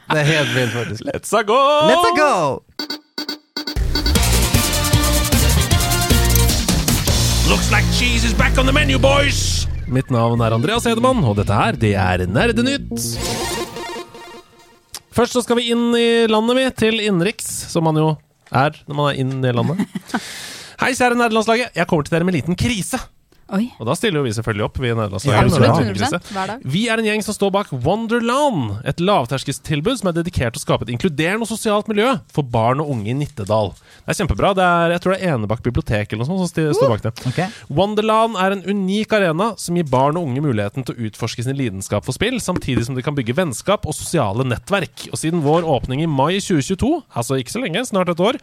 Det 0.05 0.19
er 0.21 0.27
helt 0.29 0.51
vilt, 0.53 0.73
faktisk. 0.73 1.05
Let's 1.09 1.31
a 1.33 1.41
go! 1.41 1.57
Let's 1.89 2.11
go! 2.17 2.61
Looks 7.49 7.71
like 7.71 7.85
cheese 7.97 8.23
is 8.23 8.33
back 8.33 8.57
on 8.59 8.65
the 8.69 8.73
menu, 8.73 8.99
boys! 9.01 9.65
Mitt 9.87 10.11
navn 10.13 10.41
er 10.45 10.53
Andreas 10.53 10.85
Hedemann, 10.85 11.23
og 11.25 11.39
dette 11.39 11.57
her, 11.57 11.77
det 11.81 11.95
er 11.97 12.25
Nerdenytt. 12.29 12.93
Først 15.15 15.33
så 15.33 15.41
skal 15.41 15.57
vi 15.57 15.71
inn 15.73 15.89
i 15.97 16.27
landet, 16.29 16.57
vi, 16.57 16.67
til 16.85 17.01
innenriks, 17.01 17.49
som 17.73 17.87
man 17.89 17.97
jo 17.97 18.11
er 18.53 18.77
når 18.85 18.97
man 18.99 19.09
er 19.09 19.21
inn 19.23 19.35
i 19.41 19.53
landet. 19.57 19.85
Hei, 20.81 20.91
kjære 20.93 21.17
nerdelandslaget. 21.17 21.73
Jeg 21.77 21.89
kommer 21.89 22.05
til 22.05 22.13
dere 22.13 22.27
med 22.27 22.35
en 22.35 22.41
liten 22.43 22.57
krise. 22.59 22.99
Oi. 23.53 23.67
Og 23.77 23.85
da 23.85 23.93
stiller 23.93 24.23
jo 24.23 24.25
vi 24.25 24.33
selvfølgelig 24.33 24.65
opp. 24.65 24.79
Vi. 24.81 24.89
Ja, 24.89 25.05
en 25.05 25.51
krise. 25.53 26.17
100 26.17 26.31
hver 26.33 26.49
dag. 26.49 26.63
Vi 26.65 26.87
er 26.89 26.97
en 26.97 27.05
gjeng 27.05 27.21
som 27.21 27.35
står 27.35 27.51
bak 27.53 27.69
Wonderland, 27.85 28.79
et 28.89 29.01
lavterskeltilbud 29.03 29.99
som 29.99 30.09
er 30.09 30.15
dedikert 30.17 30.55
til 30.55 30.63
å 30.63 30.65
skape 30.65 30.87
et 30.87 30.93
inkluderende 30.95 31.45
og 31.45 31.51
sosialt 31.51 31.89
miljø 31.91 32.15
for 32.33 32.47
barn 32.49 32.81
og 32.81 32.89
unge 32.95 33.11
i 33.13 33.17
Nittedal. 33.19 33.69
Det 33.75 34.15
er 34.15 34.17
kjempebra. 34.17 34.53
Det 34.57 34.65
er, 34.65 34.95
jeg 34.95 35.03
tror 35.03 35.13
det 35.13 35.19
er 35.19 35.35
Enebakk 35.35 35.61
bibliotek 35.67 36.15
eller 36.15 36.25
noe 36.25 36.41
sånt 36.41 36.57
som 36.57 36.73
står 36.79 36.93
bak 36.95 37.05
det. 37.05 37.13
Okay. 37.29 37.53
Wonderland 37.69 38.39
er 38.41 38.55
en 38.55 38.65
unik 38.65 39.13
arena 39.19 39.51
som 39.61 39.77
gir 39.77 39.85
barn 39.93 40.17
og 40.17 40.25
unge 40.25 40.41
muligheten 40.45 40.87
til 40.87 40.97
å 40.97 41.07
utforske 41.09 41.45
sin 41.45 41.57
lidenskap 41.59 42.07
for 42.07 42.17
spill, 42.17 42.39
samtidig 42.41 42.87
som 42.89 42.97
de 42.97 43.05
kan 43.05 43.17
bygge 43.17 43.37
vennskap 43.37 43.85
og 43.85 43.93
sosiale 43.97 44.47
nettverk. 44.47 45.05
Og 45.11 45.21
siden 45.21 45.45
vår 45.45 45.69
åpning 45.69 46.01
i 46.01 46.09
mai 46.09 46.39
2022, 46.39 46.91
altså 47.13 47.37
ikke 47.37 47.53
så 47.53 47.61
lenge, 47.61 47.85
snart 47.85 48.09
et 48.09 48.25
år, 48.25 48.41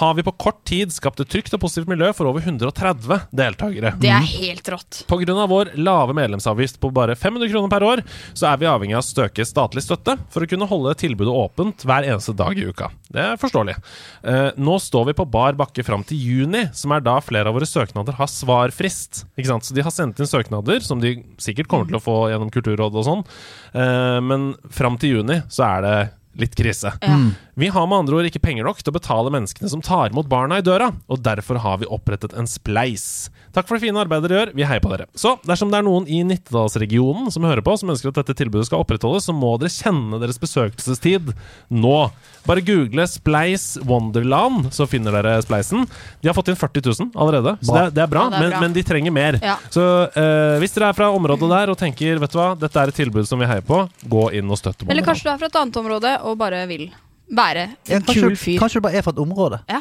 har 0.00 0.16
vi 0.16 0.24
på 0.24 0.36
kort 0.40 0.64
tid 0.68 0.96
skapt 0.96 1.20
et 1.20 1.28
trygt 1.36 1.52
og 1.52 1.66
positivt 1.66 1.92
miljø 1.92 2.14
for 2.16 2.32
over 2.32 2.40
130 2.40 3.28
deltakere. 3.36 3.92
Det 4.00 4.12
er 4.16 4.37
helt 4.38 4.68
rått. 4.72 5.00
Av 5.38 5.48
vår 5.50 5.72
lave 5.78 6.14
medlemsavgift 6.16 6.80
på 6.80 6.90
bare 6.94 7.16
500 7.16 7.50
kroner 7.52 7.72
per 7.72 7.86
år, 7.86 8.02
så 8.34 8.50
er 8.52 8.60
vi 8.60 8.68
avhengig 8.70 8.96
av 8.98 9.06
støke 9.06 9.46
statlig 9.46 9.84
støtte 9.84 10.16
for 10.32 10.44
å 10.44 10.48
kunne 10.50 10.68
holde 10.70 10.94
tilbudet 10.98 11.34
åpent 11.34 11.84
hver 11.86 12.06
eneste 12.08 12.34
dag 12.38 12.58
i 12.58 12.66
uka. 12.68 12.90
Det 13.08 13.22
er 13.24 13.40
forståelig. 13.40 13.76
Eh, 14.22 14.50
nå 14.60 14.78
står 14.82 15.10
vi 15.10 15.16
på 15.18 15.28
bar 15.30 15.56
bakke 15.58 15.84
fram 15.86 16.04
til 16.06 16.20
juni, 16.20 16.66
som 16.76 16.92
er 16.94 17.04
da 17.04 17.18
flere 17.24 17.50
av 17.50 17.56
våre 17.58 17.68
søknader 17.68 18.18
har 18.18 18.30
svarfrist. 18.32 19.24
Ikke 19.36 19.52
sant? 19.52 19.68
Så 19.68 19.76
de 19.76 19.84
har 19.86 19.94
sendt 19.94 20.20
inn 20.20 20.30
søknader, 20.30 20.84
som 20.84 21.00
de 21.02 21.16
sikkert 21.40 21.70
kommer 21.70 21.90
til 21.90 22.00
å 22.00 22.04
få 22.04 22.18
gjennom 22.32 22.52
Kulturrådet 22.52 23.02
og 23.02 23.08
sånn, 23.08 23.26
eh, 23.74 24.20
men 24.24 24.52
fram 24.74 24.98
til 25.00 25.18
juni 25.18 25.42
så 25.52 25.68
er 25.68 25.84
det 25.86 25.98
litt 26.38 26.54
krise. 26.54 26.92
Ja. 27.02 27.16
Vi 27.58 27.66
har 27.74 27.88
med 27.90 27.98
andre 28.04 28.14
ord 28.20 28.26
ikke 28.28 28.38
penger 28.44 28.62
nok 28.68 28.78
til 28.78 28.92
å 28.92 28.94
betale 28.94 29.32
menneskene 29.34 29.66
som 29.72 29.80
tar 29.82 30.12
imot 30.12 30.28
barna 30.30 30.60
i 30.60 30.62
døra, 30.62 30.92
og 31.10 31.18
derfor 31.26 31.58
har 31.64 31.80
vi 31.80 31.88
opprettet 31.90 32.36
en 32.38 32.46
spleis. 32.46 33.26
Takk 33.56 33.66
for 33.66 33.74
det 33.74 33.88
fine 33.88 33.98
arbeidet 33.98 34.28
dere 34.30 34.38
gjør, 34.44 34.52
vi 34.54 34.66
heier 34.68 34.82
på 34.84 34.92
dere. 34.92 35.08
Så 35.18 35.32
dersom 35.48 35.72
det 35.72 35.80
er 35.80 35.86
noen 35.88 36.06
i 36.06 36.20
Nittedalsregionen 36.28 37.32
som 37.34 37.42
hører 37.48 37.64
på, 37.66 37.74
som 37.80 37.90
ønsker 37.90 38.12
at 38.12 38.20
dette 38.20 38.36
tilbudet 38.38 38.68
skal 38.68 38.84
opprettholdes, 38.84 39.26
så 39.26 39.34
må 39.34 39.56
dere 39.58 39.72
kjenne 39.74 40.20
deres 40.22 40.38
besøkelsestid 40.38 41.32
nå. 41.74 41.96
Bare 42.46 42.62
google 42.64 43.08
Spleis 43.10 43.74
Wonderland, 43.88 44.70
så 44.72 44.86
finner 44.88 45.18
dere 45.18 45.34
spleisen. 45.44 45.82
De 46.22 46.30
har 46.30 46.36
fått 46.38 46.52
inn 46.52 46.60
40 46.60 46.86
000 46.92 47.10
allerede, 47.18 47.56
så 47.60 47.74
det, 47.74 47.82
er- 47.88 47.90
det 47.98 48.04
er 48.06 48.12
bra, 48.14 48.22
Ja, 48.28 48.30
det 48.30 48.38
er 48.38 48.46
men, 48.46 48.54
bra. 48.54 48.60
men 48.68 48.72
de 48.78 48.86
trenger 48.86 49.12
mer. 49.18 49.40
Ja. 49.42 49.56
Så 49.74 49.82
eh, 50.14 50.54
hvis 50.62 50.76
dere 50.78 50.92
er 50.92 50.96
fra 51.00 51.10
området 51.10 51.50
der 51.50 51.74
og 51.74 51.80
tenker 51.82 52.22
vet 52.22 52.32
du 52.32 52.38
hva, 52.38 52.52
dette 52.58 52.78
er 52.86 52.94
et 52.94 53.02
tilbud 53.02 53.26
som 53.28 53.42
vi 53.42 53.50
heier 53.50 53.66
på, 53.66 53.82
gå 54.08 54.28
inn 54.38 54.48
og 54.54 54.62
støtt 54.62 54.86
Eller 54.88 55.02
kanskje 55.06 55.26
du 55.28 55.34
er 55.34 55.42
fra 55.42 55.50
et 55.50 55.58
annet 55.64 55.82
område 55.82 56.14
og 56.22 56.38
bare 56.40 56.62
vil 56.70 56.86
være 57.30 57.64
Ja, 57.88 57.96
en 57.98 58.02
kanskje, 58.02 58.22
kul 58.22 58.36
fyr. 58.36 58.58
kanskje 58.62 58.80
du 58.80 58.84
bare 58.88 58.96
er 58.98 59.02
fra 59.02 59.12
et 59.16 59.18
område. 59.24 59.60
Ja, 59.68 59.80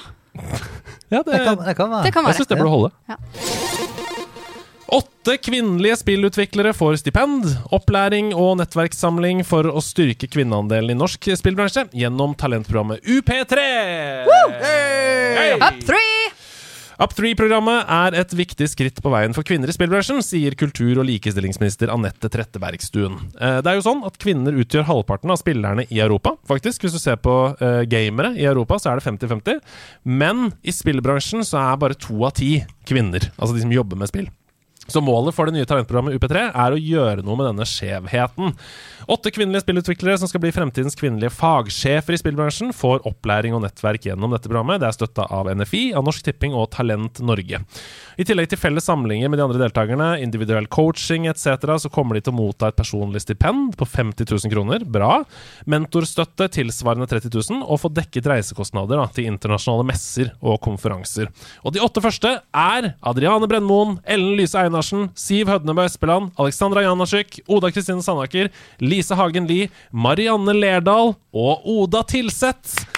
Ja, 1.10 1.22
det, 1.24 1.32
Det 1.34 1.44
kan, 1.46 1.58
det 1.66 1.76
kan 1.78 1.90
være. 1.90 2.04
det 2.04 2.14
kan 2.14 2.24
Jeg 2.26 2.34
være. 2.34 2.38
syns 2.42 2.48
det 2.48 2.58
burde 2.58 2.70
holde. 2.70 2.92
Ja. 3.10 3.16
Åtte 4.98 5.34
kvinnelige 5.44 5.96
spillutviklere 6.00 6.72
får 6.74 6.96
stipend, 7.02 7.44
opplæring 7.76 8.30
og 8.36 8.58
nettverkssamling 8.62 9.42
for 9.46 9.68
å 9.68 9.82
styrke 9.84 10.30
kvinneandelen 10.32 10.94
i 10.94 11.00
norsk 11.00 11.28
spillbransje 11.36 11.88
gjennom 11.92 12.36
talentprogrammet 12.40 13.04
UP3. 13.04 13.66
Hey! 14.64 15.60
Up 15.60 15.82
three! 15.84 16.17
Up3-programmet 16.98 17.86
er 17.94 18.16
et 18.18 18.32
viktig 18.34 18.66
skritt 18.72 19.02
på 19.06 19.12
veien 19.14 19.36
for 19.38 19.46
kvinner 19.46 19.70
i 19.70 19.74
spillbransjen, 19.76 20.18
sier 20.26 20.56
kultur- 20.58 20.98
og 20.98 21.06
likestillingsminister 21.06 21.92
Anette 21.94 22.26
Trettebergstuen. 22.34 23.20
Eh, 23.38 23.60
Det 23.62 23.70
er 23.70 23.78
jo 23.78 23.86
sånn 23.86 24.02
at 24.08 24.18
kvinner 24.18 24.58
utgjør 24.58 24.88
halvparten 24.88 25.30
av 25.30 25.38
spillerne 25.38 25.86
i 25.94 26.00
Europa, 26.02 26.34
faktisk. 26.50 26.82
Hvis 26.82 26.98
du 26.98 27.00
ser 27.04 27.22
på 27.22 27.36
eh, 27.62 27.84
gamere 27.86 28.34
i 28.34 28.50
Europa, 28.50 28.80
så 28.82 28.90
er 28.90 28.98
det 28.98 29.06
50-50. 29.06 29.62
Men 30.10 30.50
i 30.66 30.74
spillbransjen 30.74 31.46
så 31.46 31.62
er 31.62 31.78
bare 31.78 31.94
to 32.02 32.18
av 32.26 32.34
ti 32.34 32.64
kvinner, 32.90 33.30
altså 33.38 33.54
de 33.54 33.62
som 33.62 33.78
jobber 33.78 34.02
med 34.02 34.10
spill. 34.10 34.32
Så 34.88 35.02
målet 35.04 35.36
for 35.36 35.48
det 35.48 35.58
nye 35.58 35.68
talentprogrammet 35.68 36.16
UP3 36.16 36.44
er 36.48 36.74
å 36.74 36.80
gjøre 36.80 37.24
noe 37.26 37.36
med 37.40 37.50
denne 37.50 37.68
skjevheten. 37.68 38.54
Åtte 39.12 39.32
kvinnelige 39.36 39.66
spillutviklere 39.66 40.20
som 40.22 40.32
skal 40.32 40.44
bli 40.44 40.54
fremtidens 40.56 40.96
kvinnelige 41.00 41.34
fagsjefer 41.36 42.16
i 42.16 42.20
spillbransjen, 42.22 42.74
får 42.76 43.04
opplæring 43.08 43.56
og 43.56 43.66
nettverk 43.66 44.08
gjennom 44.08 44.36
dette 44.36 44.48
programmet. 44.48 44.80
Det 44.82 44.90
er 44.90 44.98
støtta 44.98 45.28
av 45.34 45.52
NFI, 45.52 45.90
av 45.98 46.08
Norsk 46.08 46.28
Tipping 46.28 46.56
og 46.56 46.70
Talent 46.76 47.20
Norge. 47.24 47.62
I 48.18 48.26
tillegg 48.26 48.48
til 48.50 48.58
felles 48.58 48.88
samlinger 48.90 49.30
med 49.30 49.38
de 49.38 49.44
andre 49.46 49.60
deltakerne, 49.62 50.08
individuell 50.26 50.66
coaching 50.74 51.28
etc., 51.30 51.76
så 51.84 51.92
kommer 51.94 52.18
de 52.18 52.24
til 52.26 52.34
å 52.34 52.38
motta 52.40 52.72
et 52.72 52.80
personlig 52.80 53.22
stipend 53.22 53.76
på 53.78 53.86
50 53.86 54.26
000 54.26 54.54
kroner. 54.56 54.86
Bra. 54.90 55.20
Mentorstøtte 55.70 56.48
tilsvarende 56.56 57.06
30 57.12 57.30
000, 57.30 57.62
og 57.62 57.84
få 57.84 57.94
dekket 57.94 58.32
reisekostnader 58.32 58.98
da, 58.98 59.06
til 59.14 59.30
internasjonale 59.30 59.86
messer 59.92 60.34
og 60.42 60.58
konferanser. 60.66 61.30
Og 61.62 61.78
de 61.78 61.86
åtte 61.86 62.02
første 62.02 62.34
er 62.42 62.92
Adriane 63.06 63.52
Brennmoen, 63.52 64.00
Ellen 64.02 64.34
Lyse 64.42 64.66
Einarsen, 64.66 65.12
Siv 65.14 65.54
Hødnebø 65.54 65.86
Espeland, 65.86 66.34
Alexandra 66.42 66.88
Janasjuk, 66.88 67.44
Oda 67.46 67.70
Kristine 67.70 68.02
Sandaker, 68.02 68.50
Lise 68.82 69.14
Hagen 69.22 69.46
Lie, 69.46 69.70
Marianne 69.94 70.58
Lerdal 70.58 71.14
og 71.38 71.70
Oda 71.78 72.02
Tilseth. 72.10 72.97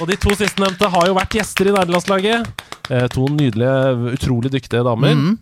Og 0.00 0.08
de 0.08 0.16
to 0.20 0.32
sistnevnte 0.38 0.88
har 0.88 1.10
jo 1.10 1.16
vært 1.18 1.34
gjester 1.36 1.68
i 1.68 1.76
nerdelandslaget. 1.76 2.66
Eh, 2.90 3.06
to 3.12 3.28
nydelige, 3.28 4.14
utrolig 4.16 4.52
dyktige 4.54 4.84
damer. 4.86 5.12
Mm. 5.16 5.38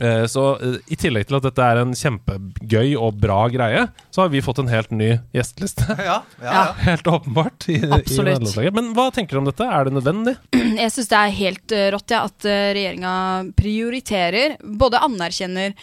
Eh, 0.00 0.24
Så 0.28 0.44
eh, 0.60 0.76
i 0.92 0.96
tillegg 1.00 1.26
til 1.26 1.38
at 1.38 1.46
dette 1.48 1.64
er 1.64 1.80
en 1.80 1.94
kjempegøy 1.96 2.94
og 3.00 3.18
bra 3.20 3.46
greie, 3.52 3.86
så 4.14 4.24
har 4.24 4.32
vi 4.32 4.42
fått 4.44 4.60
en 4.62 4.70
helt 4.70 4.92
ny 4.94 5.16
gjesteliste. 5.36 5.88
Ja, 5.98 6.20
ja, 6.42 6.52
Ja. 6.52 6.64
Helt 6.86 7.06
åpenbart. 7.10 7.68
I, 7.72 7.80
Absolutt. 7.98 8.50
I. 8.60 8.70
Men 8.76 8.92
hva 8.96 9.08
tenker 9.14 9.36
du 9.36 9.42
om 9.42 9.48
dette? 9.50 9.66
Er 9.66 9.88
det 9.88 9.96
nødvendig? 9.96 10.36
Jeg 10.82 10.92
syns 10.94 11.10
det 11.12 11.22
er 11.22 11.38
helt 11.40 11.72
eh, 11.74 11.88
rått 11.94 12.12
ja, 12.14 12.24
at 12.28 12.46
uh, 12.46 12.58
regjeringa 12.76 13.14
prioriterer, 13.58 14.58
både 14.62 15.00
anerkjenner 15.02 15.74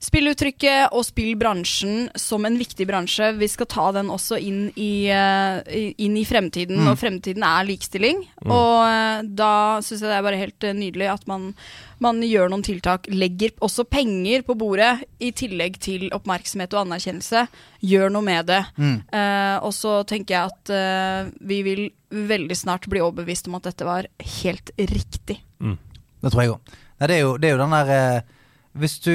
spilluttrykket 0.00 0.94
og 0.96 1.04
spillbransjen 1.04 2.06
som 2.18 2.46
en 2.48 2.56
viktig 2.58 2.86
bransje. 2.88 3.26
Vi 3.36 3.48
skal 3.52 3.68
ta 3.68 3.90
den 3.92 4.08
også 4.12 4.38
inn 4.40 4.70
i, 4.80 5.08
eh, 5.12 5.92
inn 6.00 6.16
i 6.16 6.24
fremtiden, 6.24 6.78
Mm. 6.80 6.88
og 6.88 6.96
fremtiden 6.98 7.44
er 7.44 7.66
likestilling. 7.68 8.22
Og 8.46 8.86
eh, 8.88 9.22
da 9.28 9.80
syns 9.82 10.00
jeg 10.00 10.08
det 10.08 10.16
er 10.16 10.22
bare 10.24 10.40
helt 10.40 10.64
eh, 10.64 10.72
nydelig 10.72 11.10
at 11.12 11.26
man, 11.28 11.54
man 12.00 12.20
gjør 12.22 12.48
noen 12.48 12.62
tiltak, 12.64 13.06
legger 13.12 13.50
også 13.60 13.84
penger 13.84 14.42
på 14.42 14.56
bordet 14.56 15.04
i 15.20 15.32
tillegg 15.32 15.78
til 15.78 16.08
oppmerksomhet 16.16 16.72
og 16.72 16.86
anerkjennelse. 16.86 17.46
Gjør 17.84 18.10
noe 18.10 18.22
med 18.24 18.46
det. 18.46 18.64
Mm. 18.78 19.02
Uh, 19.12 19.58
og 19.64 19.72
så 19.76 19.98
tenker 20.08 20.34
jeg 20.34 20.50
at 20.50 20.70
uh, 20.72 21.30
vi 21.44 21.62
vil 21.62 21.90
veldig 22.10 22.56
snart 22.56 22.88
bli 22.88 23.00
overbevist 23.00 23.48
om 23.48 23.54
at 23.60 23.68
dette 23.68 23.84
var 23.84 24.06
helt 24.42 24.70
riktig. 24.78 25.38
Det 25.60 26.32
tror 26.32 26.42
jeg 26.42 26.50
òg. 26.56 26.60
Det, 27.00 27.10
er 27.16 27.20
jo- 27.20 27.36
det 27.40 27.48
er 27.48 27.56
jo 27.56 27.62
den 27.62 27.70
der 27.76 27.90
eh, 28.16 28.20
Hvis 28.78 29.00
du 29.02 29.10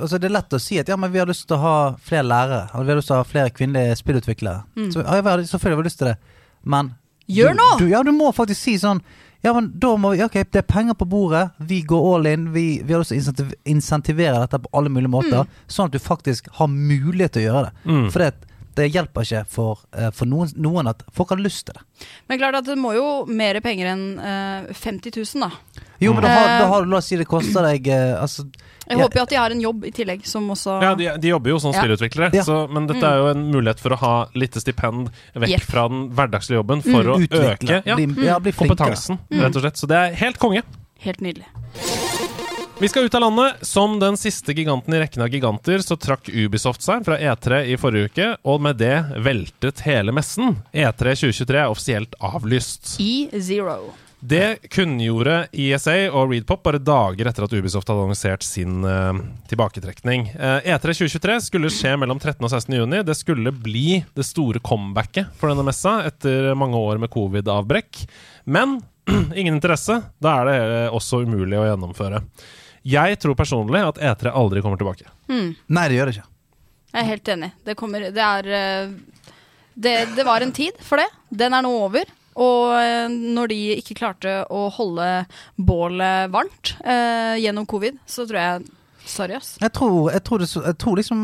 Altså 0.00 0.16
Det 0.16 0.30
er 0.30 0.32
lett 0.38 0.54
å 0.56 0.60
si 0.62 0.78
at 0.80 0.88
ja, 0.88 0.96
men 0.96 1.12
vi 1.12 1.20
har 1.20 1.28
lyst 1.28 1.46
til 1.48 1.58
å 1.58 1.60
ha 1.60 1.76
flere 2.00 2.24
lærere. 2.24 2.68
Eller 2.72 2.86
vi 2.86 2.94
har 2.94 3.00
lyst 3.02 3.10
til 3.12 3.18
å 3.18 3.20
ha 3.20 3.28
flere 3.28 3.52
kvinnelige 3.52 3.98
spillutviklere. 4.00 4.64
Så 4.94 5.04
ja, 5.04 5.20
vi 5.20 5.30
har 5.30 5.44
selvfølgelig 5.44 5.76
har 5.76 5.82
vi 5.82 5.88
lyst 5.90 6.00
til 6.02 6.12
det, 6.12 6.18
men 6.62 6.94
Gjør 7.26 7.54
du! 7.56 7.62
Du, 7.80 7.86
ja, 7.88 8.02
du 8.04 8.12
må 8.12 8.32
faktisk 8.36 8.60
si 8.60 8.74
sånn 8.80 8.98
ja, 9.44 9.52
men 9.52 9.66
da 9.76 9.90
må 10.00 10.14
vi, 10.14 10.22
ok, 10.24 10.38
Det 10.48 10.62
er 10.62 10.64
penger 10.64 10.96
på 10.96 11.04
bordet, 11.04 11.50
vi 11.58 11.82
går 11.84 12.04
all 12.14 12.26
in. 12.30 12.46
Vi, 12.54 12.80
vi 12.80 12.94
har 12.94 13.02
lyst 13.02 13.12
til 13.12 13.44
å 13.44 13.56
insentivere 13.68 14.38
dette 14.40 14.62
på 14.64 14.70
alle 14.72 14.88
mulige 14.88 15.12
måter. 15.12 15.50
Sånn 15.68 15.90
at 15.90 15.92
du 15.92 16.00
faktisk 16.00 16.48
har 16.56 16.70
mulighet 16.72 17.34
til 17.36 17.42
å 17.42 17.50
gjøre 17.50 17.66
det. 17.66 17.82
Mm. 17.84 18.06
For 18.14 18.24
det, 18.24 18.53
det 18.76 18.88
hjelper 18.94 19.22
ikke 19.26 19.44
for, 19.48 19.78
eh, 19.96 20.10
for 20.14 20.26
noen, 20.30 20.50
noen 20.56 20.88
at 20.90 21.02
folk 21.14 21.30
har 21.34 21.38
lyst 21.42 21.66
til 21.68 21.74
det. 21.78 22.06
Men 22.28 22.38
klart 22.40 22.58
at 22.60 22.64
det 22.68 22.76
må 22.78 22.92
jo 22.96 23.24
mer 23.26 23.58
penger 23.64 23.92
enn 23.94 24.04
eh, 24.18 24.72
50 24.74 25.14
000, 25.16 25.48
da. 25.48 25.50
Jo, 26.02 26.12
men 26.12 26.22
da 26.26 26.28
har, 26.34 26.48
Eh. 26.48 26.58
da 26.60 26.68
har 26.68 26.84
du, 26.84 26.90
la 26.90 26.98
oss 26.98 27.06
si 27.08 27.16
det 27.16 27.26
koster 27.30 27.62
deg 27.62 27.86
eh, 27.88 28.20
altså, 28.20 28.44
Jeg 28.88 28.98
håper 28.98 29.16
jo 29.16 29.22
at 29.22 29.30
de 29.30 29.36
har 29.40 29.50
en 29.54 29.60
jobb 29.62 29.84
i 29.88 29.90
tillegg, 29.94 30.26
som 30.28 30.48
også 30.52 30.74
Ja, 30.82 30.94
de, 30.98 31.06
de 31.22 31.28
jobber 31.30 31.50
jo 31.54 31.58
som 31.62 31.72
Ja. 31.72 31.80
spillutviklere, 31.80 32.34
Ja. 32.34 32.42
så, 32.44 32.68
men 32.68 32.86
dette 32.90 33.02
er 33.06 33.16
jo 33.22 33.28
en 33.32 33.46
mulighet 33.52 33.80
for 33.80 33.90
å 33.96 34.00
ha 34.02 34.14
lite 34.34 34.60
stipend 34.60 35.08
vekk 35.34 35.48
yep. 35.54 35.62
fra 35.70 35.88
den 35.88 36.10
hverdagslige 36.10 36.60
jobben 36.60 36.82
for 36.84 37.02
å 37.14 37.18
utvikle. 37.22 37.80
øke 37.80 37.82
ja, 37.86 37.96
Bli, 37.96 38.26
ja, 38.26 38.38
bli 38.40 38.52
kompetansen, 38.52 39.18
rett 39.30 39.56
og 39.56 39.62
slett. 39.64 39.76
Så 39.80 39.88
det 39.88 39.96
er 39.96 40.18
helt 40.26 40.38
konge. 40.42 40.62
Helt 41.00 41.20
nydelig. 41.24 41.46
Vi 42.78 42.88
skal 42.88 43.04
ut 43.04 43.14
av 43.14 43.20
landet. 43.20 43.54
Som 43.60 44.00
den 44.00 44.16
siste 44.16 44.52
giganten 44.52 44.94
i 44.94 44.98
rekken 44.98 45.22
av 45.22 45.28
giganter, 45.28 45.78
så 45.78 45.96
trakk 45.96 46.28
Ubisoft 46.28 46.82
seg 46.82 47.04
fra 47.06 47.18
E3 47.22 47.60
i 47.70 47.76
forrige 47.78 48.10
uke, 48.10 48.30
og 48.42 48.64
med 48.66 48.80
det 48.82 48.96
veltet 49.22 49.84
hele 49.86 50.12
messen. 50.12 50.56
E3 50.72 51.14
2023 51.14 51.60
er 51.60 51.70
offisielt 51.70 52.16
avlyst. 52.18 52.96
E0. 52.98 53.92
Det 54.24 54.70
kunngjorde 54.72 55.36
ESA 55.52 55.94
og 56.08 56.32
Readpop 56.32 56.64
bare 56.64 56.80
dager 56.80 57.28
etter 57.28 57.44
at 57.46 57.54
Ubisoft 57.54 57.92
hadde 57.92 58.06
annonsert 58.06 58.42
sin 58.42 58.82
uh, 58.82 59.12
tilbaketrekning. 59.50 60.26
Uh, 60.32 60.58
E3 60.64 60.96
2023 60.96 61.38
skulle 61.46 61.70
skje 61.70 61.92
mellom 62.00 62.18
13. 62.18 62.40
og 62.40 62.50
16. 62.50 62.74
juni. 62.80 63.04
Det 63.06 63.14
skulle 63.20 63.52
bli 63.54 64.00
det 64.16 64.26
store 64.26 64.64
comebacket 64.64 65.30
for 65.38 65.52
denne 65.52 65.66
messa 65.68 66.00
etter 66.08 66.50
mange 66.58 66.80
år 66.80 66.98
med 67.04 67.12
covid-avbrekk. 67.14 68.02
Men 68.50 68.80
ingen 69.36 69.60
interesse. 69.60 70.00
Da 70.18 70.40
er 70.40 70.50
det 70.50 70.68
også 70.96 71.22
umulig 71.22 71.60
å 71.60 71.68
gjennomføre. 71.68 72.24
Jeg 72.84 73.18
tror 73.22 73.36
personlig 73.38 73.80
at 73.80 73.98
E3 73.98 74.32
aldri 74.36 74.60
kommer 74.64 74.80
tilbake. 74.80 75.08
Nei, 75.28 75.84
det 75.88 75.96
gjør 75.96 76.10
det 76.10 76.16
ikke. 76.18 76.28
Jeg 76.94 77.00
er 77.00 77.08
helt 77.10 77.30
enig. 77.34 77.48
Det 77.66 77.74
kommer 77.80 78.04
Det 78.14 78.22
er 78.22 78.50
eh, 78.54 78.92
det, 79.74 79.94
det 80.14 80.26
var 80.26 80.44
en 80.44 80.52
tid 80.54 80.76
for 80.84 81.00
det. 81.02 81.08
Den 81.34 81.56
er 81.56 81.64
nå 81.64 81.72
over. 81.86 82.04
Og 82.44 82.74
eh, 82.76 83.08
når 83.10 83.50
de 83.50 83.58
ikke 83.78 83.96
klarte 83.98 84.36
å 84.52 84.66
holde 84.74 85.08
bålet 85.56 86.30
varmt 86.34 86.74
eh, 86.84 87.40
gjennom 87.42 87.66
covid, 87.70 88.00
så 88.06 88.26
tror 88.28 88.40
jeg 88.42 88.72
Sorry, 89.04 89.34
ass. 89.36 89.58
Jeg 89.60 89.68
tror, 89.76 90.06
jeg 90.14 90.22
tror, 90.24 90.40
det, 90.40 90.46
jeg 90.48 90.76
tror 90.80 90.96
liksom 90.96 91.18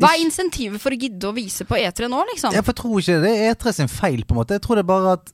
Hva 0.00 0.14
er 0.14 0.22
insentivet 0.22 0.80
for 0.80 0.94
å 0.94 0.96
gidde 0.96 1.28
å 1.28 1.34
vise 1.36 1.66
på 1.68 1.76
E3 1.76 2.08
nå, 2.08 2.22
liksom? 2.30 2.54
Jeg 2.56 2.76
tror 2.78 2.94
ikke 3.02 3.18
det 3.20 3.32
er 3.34 3.50
E3 3.52 3.74
sin 3.76 3.90
feil, 3.92 4.22
på 4.24 4.32
en 4.32 4.40
måte. 4.40 4.56
Jeg 4.56 4.64
tror 4.64 4.80
det 4.80 4.84
er 4.86 4.88
bare 4.88 5.12
at 5.18 5.32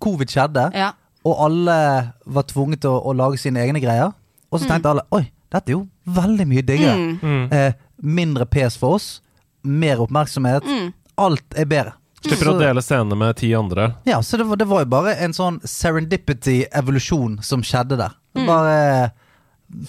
covid 0.00 0.32
skjedde, 0.32 0.64
Ja. 0.72 0.94
og 1.28 1.42
alle 1.44 1.76
var 2.24 2.48
tvunget 2.48 2.80
til 2.86 2.94
å, 2.94 3.02
å 3.04 3.12
lage 3.12 3.36
sine 3.42 3.60
egne 3.60 3.82
greier. 3.84 4.14
Og 4.52 4.60
så 4.60 4.68
tenkte 4.68 4.92
alle 4.92 5.06
oi, 5.16 5.24
dette 5.52 5.72
er 5.72 5.78
jo 5.78 5.86
veldig 6.12 6.46
mye 6.50 6.64
diggere. 6.68 6.96
Mm. 7.22 7.42
Eh, 7.52 7.72
mindre 8.02 8.46
pes 8.46 8.76
for 8.78 8.98
oss, 8.98 9.08
mer 9.62 10.02
oppmerksomhet. 10.04 10.68
Mm. 10.68 10.92
Alt 11.22 11.58
er 11.58 11.68
bedre. 11.70 11.96
Slipper 12.22 12.52
å 12.52 12.58
dele 12.60 12.82
scenene 12.84 13.18
med 13.18 13.34
ti 13.40 13.50
andre. 13.58 13.88
Ja, 14.06 14.20
så 14.22 14.38
det 14.38 14.46
var, 14.46 14.60
det 14.60 14.68
var 14.70 14.84
jo 14.84 14.90
bare 14.92 15.16
en 15.24 15.34
sånn 15.34 15.58
serendipity-evolusjon 15.66 17.40
som 17.42 17.64
skjedde 17.66 17.98
der. 17.98 18.14
Mm. 18.38 18.46
Bare 18.46 18.78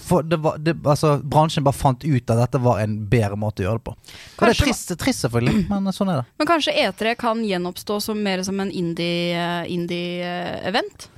for 0.01 0.23
det 0.23 0.37
var, 0.39 0.57
det, 0.57 0.77
altså, 0.85 1.17
Bransjen 1.17 1.63
bare 1.63 1.75
fant 1.75 2.03
ut 2.03 2.29
at 2.31 2.39
dette 2.39 2.59
var 2.63 2.79
en 2.79 2.95
bedre 3.11 3.35
måte 3.39 3.63
å 3.63 3.67
gjøre 3.67 3.81
det 3.81 3.87
på. 3.89 3.95
Kanskje, 4.39 4.45
det 4.45 4.53
er 4.53 4.61
trist, 4.61 4.93
trist 5.01 5.25
selvfølgelig, 5.25 5.65
men 5.71 5.95
sånn 5.95 6.13
er 6.13 6.21
det. 6.21 6.27
Men 6.39 6.49
kanskje 6.49 6.75
E3 6.85 7.15
kan 7.19 7.43
gjenoppstå 7.45 7.99
som 8.07 8.21
mer 8.23 8.45
som 8.47 8.61
en 8.63 8.71
indie-event? 8.71 9.73
Indie 9.73 10.31
event? 10.69 11.09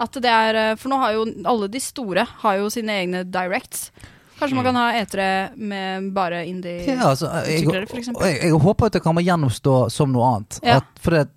At 0.00 0.16
det 0.18 0.30
er 0.30 0.58
eh, 0.58 0.74
For 0.80 0.90
nå 0.90 0.98
har 0.98 1.14
jo 1.14 1.24
alle 1.46 1.68
de 1.70 1.80
store 1.82 2.26
har 2.42 2.58
jo 2.58 2.70
sine 2.72 2.96
egne 3.04 3.22
directs. 3.24 3.90
Kanskje 4.38 4.56
man 4.58 4.66
kan 4.66 4.76
ha 4.80 4.88
E3 4.98 5.26
med 5.56 6.08
bare 6.16 6.40
indie 6.50 6.82
Ja, 6.88 7.12
altså, 7.12 7.28
jeg, 7.46 7.68
og 7.68 8.24
jeg, 8.26 8.40
jeg 8.42 8.58
håper 8.64 8.88
at 8.90 8.96
det 8.96 9.02
kan 9.04 9.20
gjennomstå 9.22 9.74
som 9.94 10.10
noe 10.10 10.26
annet. 10.32 10.58
Ja. 10.66 10.80
At, 10.82 10.88
for 10.98 11.14
det, 11.14 11.28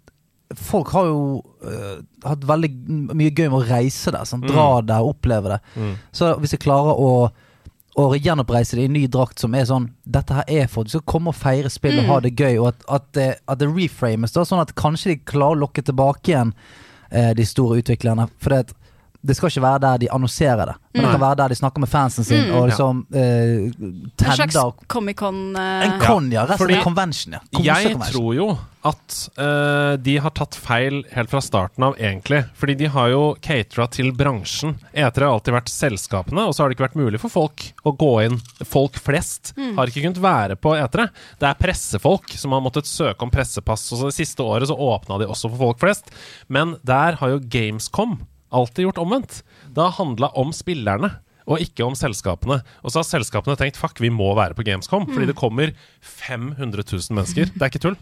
folk 0.57 0.89
har 0.95 1.05
jo 1.05 1.19
uh, 1.61 1.99
hatt 2.25 2.47
veldig 2.49 2.71
mye 3.13 3.29
gøy 3.29 3.51
med 3.51 3.59
å 3.59 3.67
reise 3.69 4.13
der. 4.15 4.25
Sånn, 4.25 4.41
dra 4.41 4.81
der, 4.81 5.05
oppleve 5.05 5.53
det. 5.53 5.59
Mm. 5.77 5.93
Så 6.15 6.31
hvis 6.41 6.57
jeg 6.57 6.65
klarer 6.65 6.97
å 6.97 7.11
å 7.97 8.11
gjenoppreise 8.13 8.77
det 8.77 8.83
i 8.85 8.89
ny 8.93 9.07
drakt 9.09 9.41
som 9.41 9.55
er 9.57 9.63
sånn 9.65 9.87
Dette 10.05 10.35
her 10.37 10.49
er 10.53 10.67
for 10.69 10.85
at 10.85 10.89
du 10.89 10.91
skal 10.93 11.05
komme 11.09 11.31
og 11.31 11.37
feire 11.39 11.69
spill 11.73 11.95
og 11.97 12.03
Mm. 12.03 12.09
ha 12.11 12.17
det 12.21 12.33
gøy, 12.37 12.59
og 12.61 12.67
at, 12.69 12.83
at, 12.93 13.07
det, 13.17 13.25
at 13.49 13.57
det 13.57 13.69
reframes, 13.73 14.35
da, 14.35 14.43
sånn 14.45 14.61
at 14.61 14.75
kanskje 14.77 15.15
de 15.15 15.23
klarer 15.25 15.57
å 15.57 15.61
lokke 15.63 15.81
tilbake 15.81 16.29
igjen 16.29 16.51
de 17.11 17.45
store 17.45 17.77
utviklerne. 17.77 18.27
For 18.41 18.49
det, 18.49 18.73
det 19.27 19.35
skal 19.37 19.51
ikke 19.51 19.65
være 19.67 19.81
der 19.83 20.01
de 20.05 20.09
annonserer 20.15 20.71
det, 20.71 20.75
men 20.95 21.03
det 21.05 21.11
kan 21.13 21.21
være 21.25 21.39
der 21.43 21.53
de 21.53 21.59
snakker 21.59 21.83
med 21.83 21.91
fansen 21.91 22.23
sin 22.27 22.47
Mm. 22.47 22.55
og 22.55 22.67
liksom 22.69 23.03
tender 23.11 24.31
En 24.31 24.35
slags 24.39 24.57
Comic-Con 24.87 25.43
Uh... 25.57 25.85
En 25.85 25.99
con, 26.01 26.31
ja. 26.31 26.45
Rett 26.47 26.61
og 26.61 26.67
slett 26.69 26.83
convention, 26.83 27.37
ja. 27.37 27.41
Jeg 27.63 27.97
tror 28.11 28.33
jo 28.37 28.47
at 28.87 29.15
uh, 29.41 29.97
de 29.99 30.13
har 30.23 30.31
tatt 30.37 30.55
feil 30.55 31.01
helt 31.11 31.31
fra 31.31 31.41
starten 31.43 31.83
av, 31.83 31.97
egentlig. 31.99 32.43
Fordi 32.55 32.75
de 32.79 32.87
har 32.93 33.09
jo 33.11 33.23
catera 33.43 33.87
til 33.91 34.13
bransjen. 34.15 34.77
E3 34.93 35.25
har 35.25 35.33
alltid 35.33 35.55
vært 35.57 35.71
selskapene, 35.73 36.45
og 36.47 36.55
så 36.55 36.63
har 36.63 36.69
det 36.71 36.77
ikke 36.77 36.85
vært 36.85 36.99
mulig 37.01 37.19
for 37.19 37.33
folk 37.33 37.65
å 37.83 37.91
gå 37.99 38.11
inn. 38.27 38.37
Folk 38.63 38.95
flest 39.03 39.51
har 39.57 39.91
ikke 39.91 40.05
kunnet 40.05 40.21
være 40.23 40.55
på 40.55 40.71
E3. 40.77 41.09
Det 41.41 41.49
er 41.49 41.59
pressefolk 41.59 42.31
som 42.39 42.55
har 42.55 42.63
måttet 42.63 42.87
søke 42.87 43.27
om 43.27 43.33
pressepass. 43.33 43.89
Og 43.91 43.99
så 43.99 44.11
det 44.13 44.15
siste 44.21 44.45
året 44.45 44.69
så 44.71 44.77
åpna 44.77 45.19
de 45.19 45.27
også 45.27 45.51
for 45.51 45.65
folk 45.65 45.83
flest. 45.83 46.13
Men 46.47 46.77
der 46.87 47.19
har 47.19 47.35
jo 47.35 47.43
Gamescom 47.43 48.21
alltid 48.53 48.87
gjort 48.87 49.01
omvendt. 49.03 49.41
Det 49.73 49.83
har 49.83 49.97
handla 49.99 50.31
om 50.39 50.53
spillerne. 50.55 51.13
Og 51.47 51.61
ikke 51.63 51.85
om 51.85 51.95
selskapene. 51.95 52.59
Og 52.83 52.91
så 52.91 52.99
har 52.99 53.07
selskapene 53.07 53.55
tenkt 53.55 53.79
fuck, 53.79 54.01
vi 54.03 54.11
må 54.11 54.33
være 54.35 54.57
på 54.57 54.65
Gamescom. 54.67 55.05
Fordi 55.07 55.29
det 55.29 55.37
kommer 55.39 55.71
500 56.03 56.83
000 56.83 57.15
mennesker. 57.15 57.53
Det 57.53 57.63
er 57.63 57.71
ikke 57.71 57.83
tull. 57.85 57.95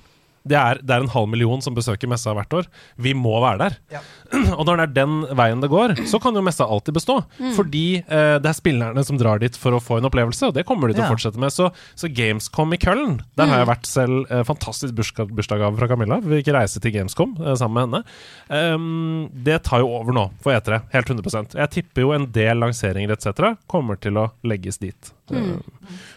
Det 0.45 0.57
er, 0.59 0.77
det 0.85 0.93
er 0.93 1.01
en 1.05 1.09
halv 1.09 1.29
million 1.31 1.61
som 1.65 1.73
besøker 1.73 2.09
messa 2.11 2.33
hvert 2.37 2.53
år. 2.53 2.67
Vi 3.01 3.15
må 3.17 3.33
være 3.41 3.57
der. 3.63 3.77
Og 4.59 4.63
når 4.67 4.77
det 4.77 4.83
er 4.85 4.93
den 4.99 5.15
veien 5.37 5.63
det 5.63 5.69
går, 5.71 5.95
så 6.09 6.19
kan 6.21 6.35
jo 6.37 6.43
messa 6.45 6.67
alltid 6.69 6.93
bestå. 6.99 7.15
Fordi 7.57 7.81
eh, 8.03 8.35
det 8.43 8.51
er 8.51 8.57
spillerne 8.57 9.03
som 9.07 9.17
drar 9.17 9.41
dit 9.41 9.57
for 9.57 9.73
å 9.77 9.81
få 9.81 9.97
en 9.99 10.07
opplevelse, 10.09 10.51
og 10.51 10.55
det 10.57 10.65
kommer 10.69 10.89
de 10.91 10.97
til 10.97 11.03
Ja. 11.05 11.09
å 11.09 11.15
fortsette 11.15 11.41
med. 11.41 11.53
Så, 11.55 11.71
så 11.97 12.09
Gamescom 12.13 12.73
i 12.77 12.79
Køllen, 12.81 13.17
der 13.39 13.49
har 13.49 13.63
jeg 13.63 13.69
vært 13.71 13.89
selv. 13.89 14.21
Eh, 14.29 14.43
fantastisk 14.47 14.93
bursdag, 14.97 15.33
bursdagsgave 15.35 15.79
fra 15.81 15.89
Camilla. 15.91 16.19
Vi 16.21 16.39
fikk 16.43 16.53
reise 16.55 16.81
til 16.83 16.93
Gamescom 16.95 17.35
eh, 17.41 17.55
sammen 17.59 17.89
med 17.89 18.05
henne. 18.05 18.73
Um, 18.75 19.29
det 19.45 19.63
tar 19.65 19.81
jo 19.81 19.89
over 19.97 20.13
nå 20.15 20.27
for 20.45 20.53
E3, 20.53 20.77
helt 20.93 21.09
100% 21.09 21.55
Jeg 21.57 21.71
tipper 21.73 22.05
jo 22.05 22.11
en 22.15 22.27
del 22.35 22.59
lanseringer 22.61 23.15
etc. 23.15 23.55
kommer 23.71 23.97
til 24.01 24.17
å 24.21 24.27
legges 24.45 24.77
dit. 24.81 25.11
Eh, 25.33 25.55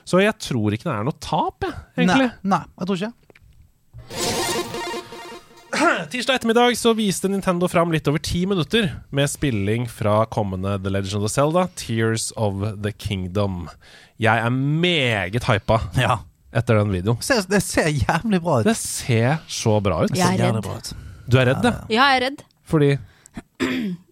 så 0.08 0.20
jeg 0.22 0.36
tror 0.42 0.76
ikke 0.76 0.88
det 0.90 0.96
er 0.98 1.06
noe 1.08 1.16
tap, 1.24 1.64
jeg, 1.64 1.74
egentlig. 1.96 2.28
Nei, 2.44 2.58
nei, 2.58 2.62
jeg 2.80 2.90
tror 2.90 3.00
ikke. 3.00 3.14
Tirsdag 6.10 6.34
ettermiddag 6.38 6.76
så 6.78 6.92
viste 6.96 7.28
Nintendo 7.30 7.68
fram 7.68 7.90
litt 7.92 8.08
over 8.08 8.18
ti 8.24 8.44
minutter 8.48 8.88
med 9.14 9.28
spilling 9.30 9.84
fra 9.90 10.22
kommende 10.32 10.78
The 10.82 10.90
Legend 10.94 11.20
of 11.20 11.26
the 11.28 11.32
Zelda, 11.34 11.66
Tears 11.78 12.30
of 12.36 12.62
the 12.82 12.92
Kingdom. 12.92 13.68
Jeg 14.18 14.38
er 14.46 14.50
meget 14.50 15.44
hypa 15.48 15.80
Ja. 16.00 16.18
etter 16.56 16.74
den 16.80 16.92
videoen. 16.94 17.18
Det 17.20 17.26
ser, 17.28 17.44
det 17.52 17.60
ser 17.62 17.88
jævlig 17.92 18.40
bra 18.42 18.60
ut. 18.62 18.66
Det 18.70 18.76
ser 18.80 19.36
så 19.46 19.76
bra 19.84 20.00
ut. 20.06 20.16
Jeg 20.16 20.40
er 20.40 20.56
redd. 20.56 20.92
Du 21.28 21.36
er 21.38 21.50
redd, 21.52 21.64
ja? 21.68 21.72
Ja, 21.92 22.08
jeg 22.08 22.16
er 22.16 22.20
redd. 22.30 22.40
Fordi 22.68 22.90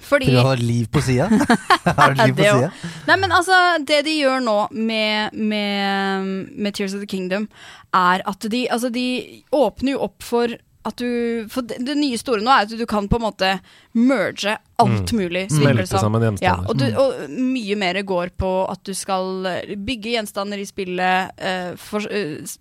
Fordi 0.00 0.30
du 0.32 0.38
har 0.38 0.56
liv 0.56 0.88
på 0.92 1.02
sida? 1.04 1.28
har 1.84 2.14
du 2.14 2.22
liv 2.24 2.34
på 2.36 2.46
sida? 2.46 2.70
Nei, 3.08 3.16
men 3.20 3.32
altså, 3.34 3.58
det 3.84 4.02
de 4.06 4.16
gjør 4.22 4.42
nå 4.44 4.56
med, 4.72 5.36
med, 5.36 6.28
med 6.56 6.76
Tears 6.76 6.96
of 6.96 7.04
the 7.04 7.10
Kingdom, 7.10 7.48
er 7.92 8.24
at 8.28 8.50
de, 8.52 8.66
altså, 8.72 8.92
de 8.92 9.06
åpner 9.52 9.96
jo 9.96 10.04
opp 10.08 10.24
for 10.26 10.56
at 10.88 10.98
du 10.98 11.46
For 11.52 11.66
det, 11.66 11.78
det 11.86 11.94
nye 11.98 12.18
store 12.18 12.42
nå 12.42 12.50
er 12.50 12.66
at 12.66 12.74
du 12.74 12.84
kan 12.90 13.08
på 13.10 13.20
en 13.20 13.26
måte 13.26 13.52
merge 13.94 14.56
alt 14.82 15.12
mulig. 15.14 15.46
det 15.48 15.56
Smelte 15.56 15.86
som. 15.90 16.08
sammen 16.08 16.24
Ja, 16.42 16.56
gjenstander. 16.58 16.68
og, 16.68 16.76
du, 16.78 16.86
og 16.98 17.30
mye 17.52 17.78
mer 17.78 18.00
går 18.02 18.34
på 18.38 18.52
at 18.70 18.82
du 18.86 18.92
skal 18.96 19.46
eh, 19.46 19.74
bygge 19.78 20.16
gjenstander 20.16 20.58
i 20.58 20.66
spillet, 20.66 21.34
uh, 21.38 21.74
for, 21.78 22.02
uh, 22.10 22.56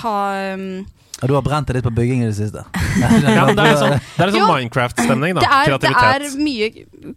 ha 0.00 0.14
um, 0.54 0.86
Ja, 1.20 1.28
du 1.28 1.36
har 1.36 1.44
brent 1.46 1.68
deg 1.68 1.78
litt 1.78 1.86
på 1.86 1.92
bygging 1.94 2.24
i 2.24 2.30
det 2.30 2.38
siste. 2.38 2.64
Ja, 3.02 3.10
men 3.10 3.56
det 3.58 3.62
er 3.64 3.70
litt 3.72 3.80
sånn, 3.82 3.94
er 3.98 4.30
Jo, 4.30 4.44
sånn 4.44 4.50
Minecraft-stemning, 4.54 5.36
da. 5.36 5.44
det 5.44 5.52
er, 5.52 5.78
det 5.82 5.94
er 5.98 6.26
mye 6.38 6.68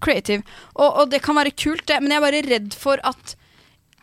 creative. 0.03 0.41
Og, 0.75 1.03
og 1.03 1.11
det 1.13 1.21
kan 1.25 1.38
være 1.38 1.53
kult, 1.55 1.86
det, 1.89 2.01
men 2.01 2.15
jeg 2.15 2.19
er 2.19 2.25
bare 2.25 2.45
redd 2.47 2.78
for 2.78 3.01
at, 3.07 3.36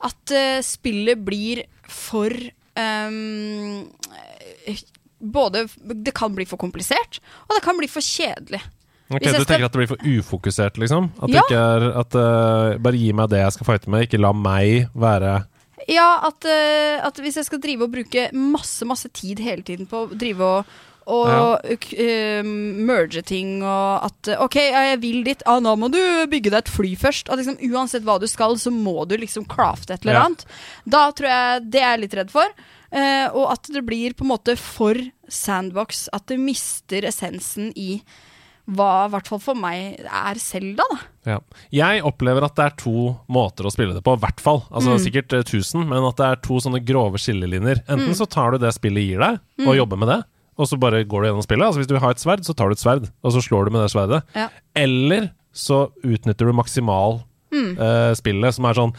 at 0.07 0.35
uh, 0.35 0.61
spillet 0.65 1.25
blir 1.27 1.65
for 1.91 2.33
ehm, 2.81 3.85
eh, 4.15 4.34
Både 5.33 5.65
Det 6.05 6.13
kan 6.15 6.35
bli 6.37 6.45
for 6.49 6.61
komplisert, 6.61 7.21
og 7.49 7.57
det 7.57 7.63
kan 7.65 7.79
bli 7.81 7.89
for 7.91 8.05
kjedelig. 8.05 8.61
Ok, 9.11 9.21
Hvis 9.21 9.33
jeg 9.35 9.41
Du 9.41 9.49
tenker 9.49 9.67
at 9.69 9.73
det 9.75 9.81
blir 9.83 9.91
for 9.91 10.05
ufokusert, 10.05 10.79
liksom? 10.81 11.11
At 11.23 11.29
Ja. 11.31 11.43
ikke 11.45 11.59
er 11.61 11.91
at 12.01 12.15
uh, 12.17 12.79
Bare 12.79 12.97
gi 12.97 13.13
meg 13.13 13.29
det 13.31 13.43
jeg 13.43 13.53
skal 13.53 13.67
fighte 13.69 13.91
med, 13.93 14.07
ikke 14.07 14.21
la 14.21 14.33
meg 14.33 14.89
være 14.95 15.45
Ja, 15.89 16.21
at, 16.25 16.45
uh, 16.49 17.05
at 17.07 17.21
hvis 17.21 17.37
jeg 17.37 17.45
skal 17.45 17.61
drive 17.61 17.85
og 17.85 17.93
bruke 17.93 18.31
masse, 18.33 18.85
masse 18.89 19.09
tid 19.13 19.39
hele 19.45 19.63
tiden 19.63 19.87
på 19.87 20.07
å 20.07 20.19
drive 20.19 20.41
og 20.41 20.75
og 21.05 21.29
ja. 21.29 21.77
uh, 22.41 22.47
merge 22.89 23.21
ting 23.29 23.59
og 23.61 24.07
at 24.07 24.31
OK, 24.41 24.57
jeg 24.57 25.01
vil 25.03 25.19
dit. 25.27 25.43
Ah, 25.45 25.59
nå 25.61 25.75
må 25.77 25.91
du 25.93 25.99
bygge 26.33 26.49
deg 26.49 26.63
et 26.63 26.71
fly 26.73 26.95
først. 26.97 27.29
At 27.29 27.37
liksom, 27.43 27.59
uansett 27.75 28.07
hva 28.07 28.17
du 28.17 28.25
skal, 28.25 28.57
så 28.57 28.73
må 28.73 29.05
du 29.05 29.13
liksom 29.21 29.45
crafte 29.45 29.93
et 29.93 30.01
eller 30.07 30.17
Ja. 30.17 30.23
annet. 30.25 30.47
Da 30.89 31.11
tror 31.13 31.29
jeg 31.29 31.71
det 31.75 31.83
er 31.83 31.91
jeg 31.91 32.01
litt 32.07 32.17
redd 32.17 32.33
for. 32.33 32.49
Uh, 32.89 33.29
og 33.37 33.53
at 33.53 33.69
det 33.75 33.85
blir 33.85 34.15
på 34.17 34.25
en 34.25 34.33
måte 34.33 34.57
for 34.57 34.97
sandbox. 35.29 36.09
At 36.13 36.27
det 36.31 36.39
mister 36.41 37.03
essensen 37.09 37.73
i 37.77 38.01
hva, 38.65 39.05
i 39.05 39.11
hvert 39.13 39.27
fall 39.29 39.41
for 39.45 39.59
meg, 39.61 39.99
er 40.09 40.39
Selda, 40.41 40.85
da. 40.89 40.97
Ja. 41.29 41.39
Jeg 41.75 42.01
opplever 42.09 42.47
at 42.47 42.55
det 42.57 42.65
er 42.65 42.77
to 42.81 43.11
måter 43.29 43.67
å 43.69 43.73
spille 43.75 43.93
det 43.93 44.01
på, 44.07 44.15
i 44.17 44.23
hvert 44.23 44.41
fall. 44.41 44.63
Altså 44.73 44.95
Mm. 44.95 45.03
Sikkert 45.05 45.35
eh, 45.37 45.43
tusen, 45.45 45.85
men 45.87 46.01
at 46.09 46.17
det 46.17 46.25
er 46.31 46.37
to 46.41 46.55
sånne 46.65 46.81
grove 46.85 47.21
skillelinjer. 47.21 47.83
Enten 47.85 48.09
Mm. 48.09 48.17
så 48.17 48.25
tar 48.27 48.53
du 48.53 48.59
det 48.65 48.73
spillet 48.73 49.05
gir 49.05 49.19
deg, 49.21 49.39
og 49.69 49.77
jobber 49.77 49.99
med 50.01 50.09
det, 50.09 50.25
og 50.57 50.67
så 50.67 50.79
bare 50.81 51.05
går 51.05 51.21
du 51.23 51.29
gjennom 51.29 51.45
spillet. 51.45 51.67
Altså 51.67 51.81
Hvis 51.83 51.89
du 51.93 51.99
har 51.99 52.11
et 52.11 52.17
sverd, 52.25 52.41
så 52.41 52.55
tar 52.57 52.69
du 52.69 52.73
et 52.73 52.79
sverd, 52.81 53.11
og 53.23 53.33
så 53.33 53.43
slår 53.45 53.67
du 53.67 53.71
med 53.77 53.83
det 53.85 53.93
sverdet. 53.93 54.23
Ja. 54.35 54.49
Eller 54.75 55.33
så 55.53 55.91
utnytter 56.03 56.47
du 56.49 56.53
maksimal 56.57 57.21
Mm. 57.53 57.79
eh, 57.79 58.15
spillet, 58.17 58.55
som 58.55 58.65
er 58.65 58.73
sånn 58.75 58.95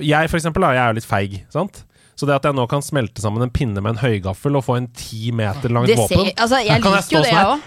Jeg 0.00 0.30
for 0.30 0.38
eksempel, 0.38 0.62
da, 0.62 0.72
jeg 0.72 0.80
er 0.82 0.88
jo 0.88 0.94
litt 0.94 1.04
feig, 1.04 1.44
sant? 1.52 1.84
Så 2.20 2.26
det 2.28 2.34
at 2.36 2.44
jeg 2.50 2.52
nå 2.58 2.66
kan 2.68 2.82
smelte 2.84 3.22
sammen 3.24 3.40
en 3.46 3.52
pinne 3.54 3.80
med 3.80 3.94
en 3.94 4.00
høygaffel 4.02 4.58
og 4.58 4.64
få 4.66 4.76
en 4.76 4.88
ti 4.92 5.30
meter 5.32 5.72
langt 5.72 5.88
våpen 5.96 6.26
altså, 6.36 6.58
jeg 6.60 6.76
liker 6.76 7.14
jo 7.16 7.22
det, 7.24 7.30
sånn 7.30 7.30
jeg 7.30 7.48
òg. 7.54 7.64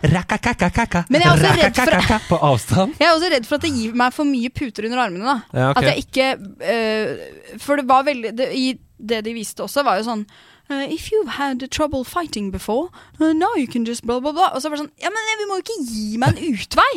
Men 1.10 1.24
jeg 1.24 1.30
er 1.30 1.34
også 1.34 1.54
redd 1.58 1.80
for- 1.82 2.28
På 2.30 2.39
avstand. 2.51 2.93
Jeg 2.99 3.08
er 3.10 3.14
også 3.16 3.32
redd 3.34 3.49
for 3.49 3.56
at 3.58 3.66
det 3.66 3.72
gir 3.74 3.97
meg 4.04 4.14
for 4.14 4.30
mye 4.30 4.54
puter 4.54 4.86
under 4.86 5.01
armene. 5.08 5.26
da 5.26 5.38
Ja, 5.58 5.72
okay. 5.72 5.82
At 5.82 5.89
jeg 5.89 6.06
ikke 6.06 6.28
uh, 6.70 7.58
For 7.66 7.82
det 7.82 7.88
var 7.89 8.06
veldig 8.06 8.36
det, 8.38 8.49
I 8.54 8.78
det 9.04 9.24
de 9.26 9.34
viste 9.34 9.66
også, 9.66 9.84
var 9.84 9.97
jo 9.99 10.08
sånn 10.12 10.26
Uh, 10.72 10.88
If 10.88 11.10
you've 11.12 11.28
had 11.36 11.60
trouble 11.72 12.06
fighting 12.06 12.49
before, 12.49 12.88
uh, 13.20 13.34
now 13.34 13.49
you 13.58 13.68
can 13.68 13.84
just 13.84 14.06
blah, 14.08 14.22
blah, 14.22 14.32
blah. 14.32 14.54
Og 14.56 14.62
så 14.64 14.70
var 14.72 14.78
det 14.80 14.86
sånn 14.86 14.93
Ja, 15.04 15.10
men 15.12 15.34
vi 15.41 15.47
må 15.49 15.58
jo 15.60 15.64
ikke 15.66 15.84
gi 15.89 16.18
meg 16.18 16.38
en 16.38 16.54
utvei! 16.56 16.93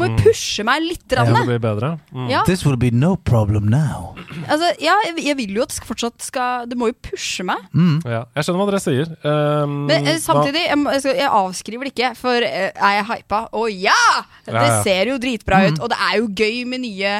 Du 0.00 0.04
må 0.06 0.08
jo 0.16 0.22
pushe 0.24 0.64
meg 0.64 0.80
litt. 0.86 1.04
Ja, 1.12 1.24
det 1.28 1.42
blir 1.46 1.60
bedre. 1.60 1.90
Mm. 2.16 2.28
ja, 2.32 2.40
This 2.48 2.64
will 2.64 2.78
be 2.80 2.88
no 2.90 3.12
problem 3.16 3.68
now. 3.68 4.14
altså, 4.48 4.70
ja, 4.80 4.94
jeg, 5.06 5.18
jeg 5.26 5.36
vil 5.36 5.52
jo 5.58 5.62
at 5.66 5.74
det 5.76 5.84
fortsatt 5.84 6.24
skal 6.24 6.64
Det 6.70 6.78
må 6.80 6.88
jo 6.88 6.96
pushe 7.04 7.44
meg. 7.44 7.60
Mm. 7.76 8.00
Ja, 8.08 8.22
jeg 8.38 8.46
skjønner 8.48 8.62
hva 8.64 8.68
dere 8.70 8.80
sier. 8.84 9.12
Um, 9.26 9.74
Men 9.90 10.08
eh, 10.08 10.18
samtidig, 10.22 10.64
jeg, 10.70 10.78
må- 10.80 10.94
jeg, 10.96 11.04
skal, 11.04 11.18
jeg 11.20 11.30
avskriver 11.42 11.84
det 11.90 11.92
ikke, 11.94 12.12
for 12.16 12.48
eh, 12.48 12.70
er 12.72 12.96
jeg 13.00 13.08
hypa? 13.12 13.42
Å 13.52 13.64
ja! 13.68 14.00
Det 14.48 14.56
Ja, 14.56 14.64
ja. 14.66 14.80
ser 14.82 15.12
jo 15.12 15.18
dritbra 15.22 15.60
ut, 15.68 15.78
og 15.84 15.92
det 15.92 15.98
er 16.08 16.16
jo 16.22 16.30
gøy 16.40 16.64
med 16.66 16.80
nye, 16.86 17.12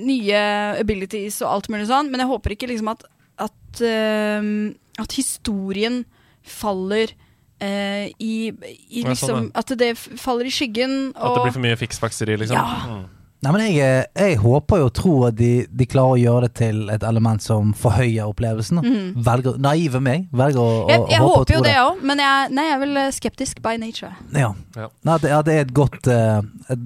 nye 0.00 0.40
abilities 0.80 1.40
og 1.44 1.52
alt 1.54 1.68
mulig 1.72 1.86
sånn, 1.90 2.10
men 2.10 2.22
jeg 2.24 2.30
håper 2.32 2.54
ikke 2.56 2.70
liksom 2.70 2.90
at, 2.94 3.04
at, 3.46 3.82
uh, 3.84 4.50
at 5.04 5.16
historien 5.18 6.02
faller 6.42 7.12
eh, 7.60 8.10
i, 8.18 8.34
i 8.50 9.04
Ja, 9.04 9.14
sånn, 9.14 9.48
liksom 9.48 9.48
At 9.54 9.72
det 9.78 9.94
faller 10.00 10.48
i 10.48 10.52
skyggen. 10.54 10.98
At 11.14 11.36
det 11.36 11.46
blir 11.46 11.56
for 11.56 11.64
mye 11.64 11.80
fiksfakseri, 11.80 12.38
liksom? 12.40 12.58
Ja. 12.58 12.84
Mm. 12.88 13.08
Nei, 13.40 13.52
men 13.54 13.62
jeg, 13.64 13.80
eh, 13.80 14.26
jeg 14.28 14.36
håper 14.42 14.82
jo 14.82 14.86
og 14.90 14.92
tror 14.98 15.22
at 15.30 15.36
de, 15.38 15.64
de 15.72 15.84
klarer 15.88 16.12
å 16.12 16.20
gjøre 16.20 16.40
det 16.44 16.50
til 16.58 16.80
et 16.92 17.04
element 17.08 17.40
som 17.40 17.70
forhøyer 17.72 18.28
opplevelsen. 18.28 18.82
Mm. 18.84 19.06
Velger, 19.24 19.56
naive 19.64 20.02
meg 20.04 20.26
velger 20.36 20.60
å, 20.60 20.74
jeg, 20.90 21.06
jeg 21.14 21.22
håpe 21.24 21.38
håper 21.38 21.56
jo 21.56 21.62
det 21.64 21.72
òg, 21.80 22.02
men 22.10 22.20
jeg, 22.20 22.50
nei, 22.52 22.66
jeg 22.68 22.74
er 22.74 22.82
vel 22.82 23.00
eh, 23.00 23.08
skeptisk 23.16 23.62
by 23.64 23.80
nature. 23.80 24.12
Ja. 24.36 24.50
Ja. 24.76 24.90
Nei, 25.08 25.16
det, 25.24 25.32
ja, 25.32 25.40
det 25.46 25.54
er 25.56 25.64
et 25.64 25.72
godt 25.76 26.10
eh, 26.12 26.42
et, 26.74 26.84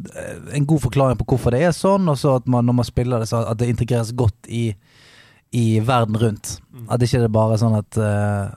En 0.60 0.68
god 0.70 0.84
forklaring 0.86 1.18
på 1.18 1.26
hvorfor 1.34 1.56
det 1.56 1.64
er 1.66 1.74
sånn, 1.74 2.06
og 2.12 2.20
så 2.22 2.36
at 2.38 2.46
man 2.46 2.70
når 2.70 2.78
man 2.78 2.86
spiller 2.86 3.24
det, 3.24 3.32
så 3.32 3.42
at 3.50 3.58
det 3.58 3.72
integreres 3.74 4.14
godt 4.14 4.46
i, 4.46 4.68
i 5.50 5.66
verden 5.82 6.22
rundt. 6.22 6.60
Mm. 6.70 6.86
At 6.86 7.02
ikke 7.02 7.24
det 7.24 7.32
er 7.32 7.34
bare 7.34 7.58
sånn 7.58 7.74
at 7.80 7.98
uh, 7.98 8.54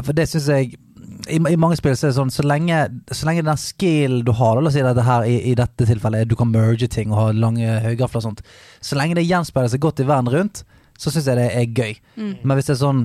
For 0.00 0.16
det 0.16 0.24
syns 0.32 0.48
jeg 0.48 0.80
i, 1.26 1.38
I 1.38 1.58
mange 1.58 1.76
spill 1.78 1.96
så 1.98 2.06
er 2.06 2.12
det 2.12 2.18
sånn 2.18 2.32
Så 2.32 2.44
lenge, 2.46 2.78
så 3.10 3.26
lenge 3.28 3.44
den 3.46 3.60
skillen 3.60 4.24
du 4.26 4.32
har, 4.38 4.60
la 4.60 4.70
oss 4.70 4.76
si 4.76 4.84
dette 4.84 5.06
her 5.06 5.26
i, 5.26 5.36
i 5.50 5.54
dette 5.58 5.86
tilfellet, 5.88 6.28
du 6.30 6.36
kan 6.38 6.50
merge 6.52 6.88
ting 6.90 7.12
og 7.12 7.18
ha 7.18 7.26
lange 7.34 7.78
høygafler 7.84 8.20
og 8.20 8.26
sånt. 8.28 8.42
Så 8.84 8.98
lenge 8.98 9.18
det 9.18 9.26
gjenspeiler 9.26 9.72
seg 9.72 9.82
godt 9.82 10.02
i 10.04 10.06
verden 10.08 10.30
rundt, 10.34 10.62
så 10.98 11.12
syns 11.14 11.26
jeg 11.30 11.38
det 11.40 11.48
er 11.54 11.66
gøy. 11.66 11.98
Mm. 12.18 12.32
Men 12.44 12.58
hvis 12.58 12.70
det 12.70 12.76
er 12.76 12.82
sånn 12.82 13.04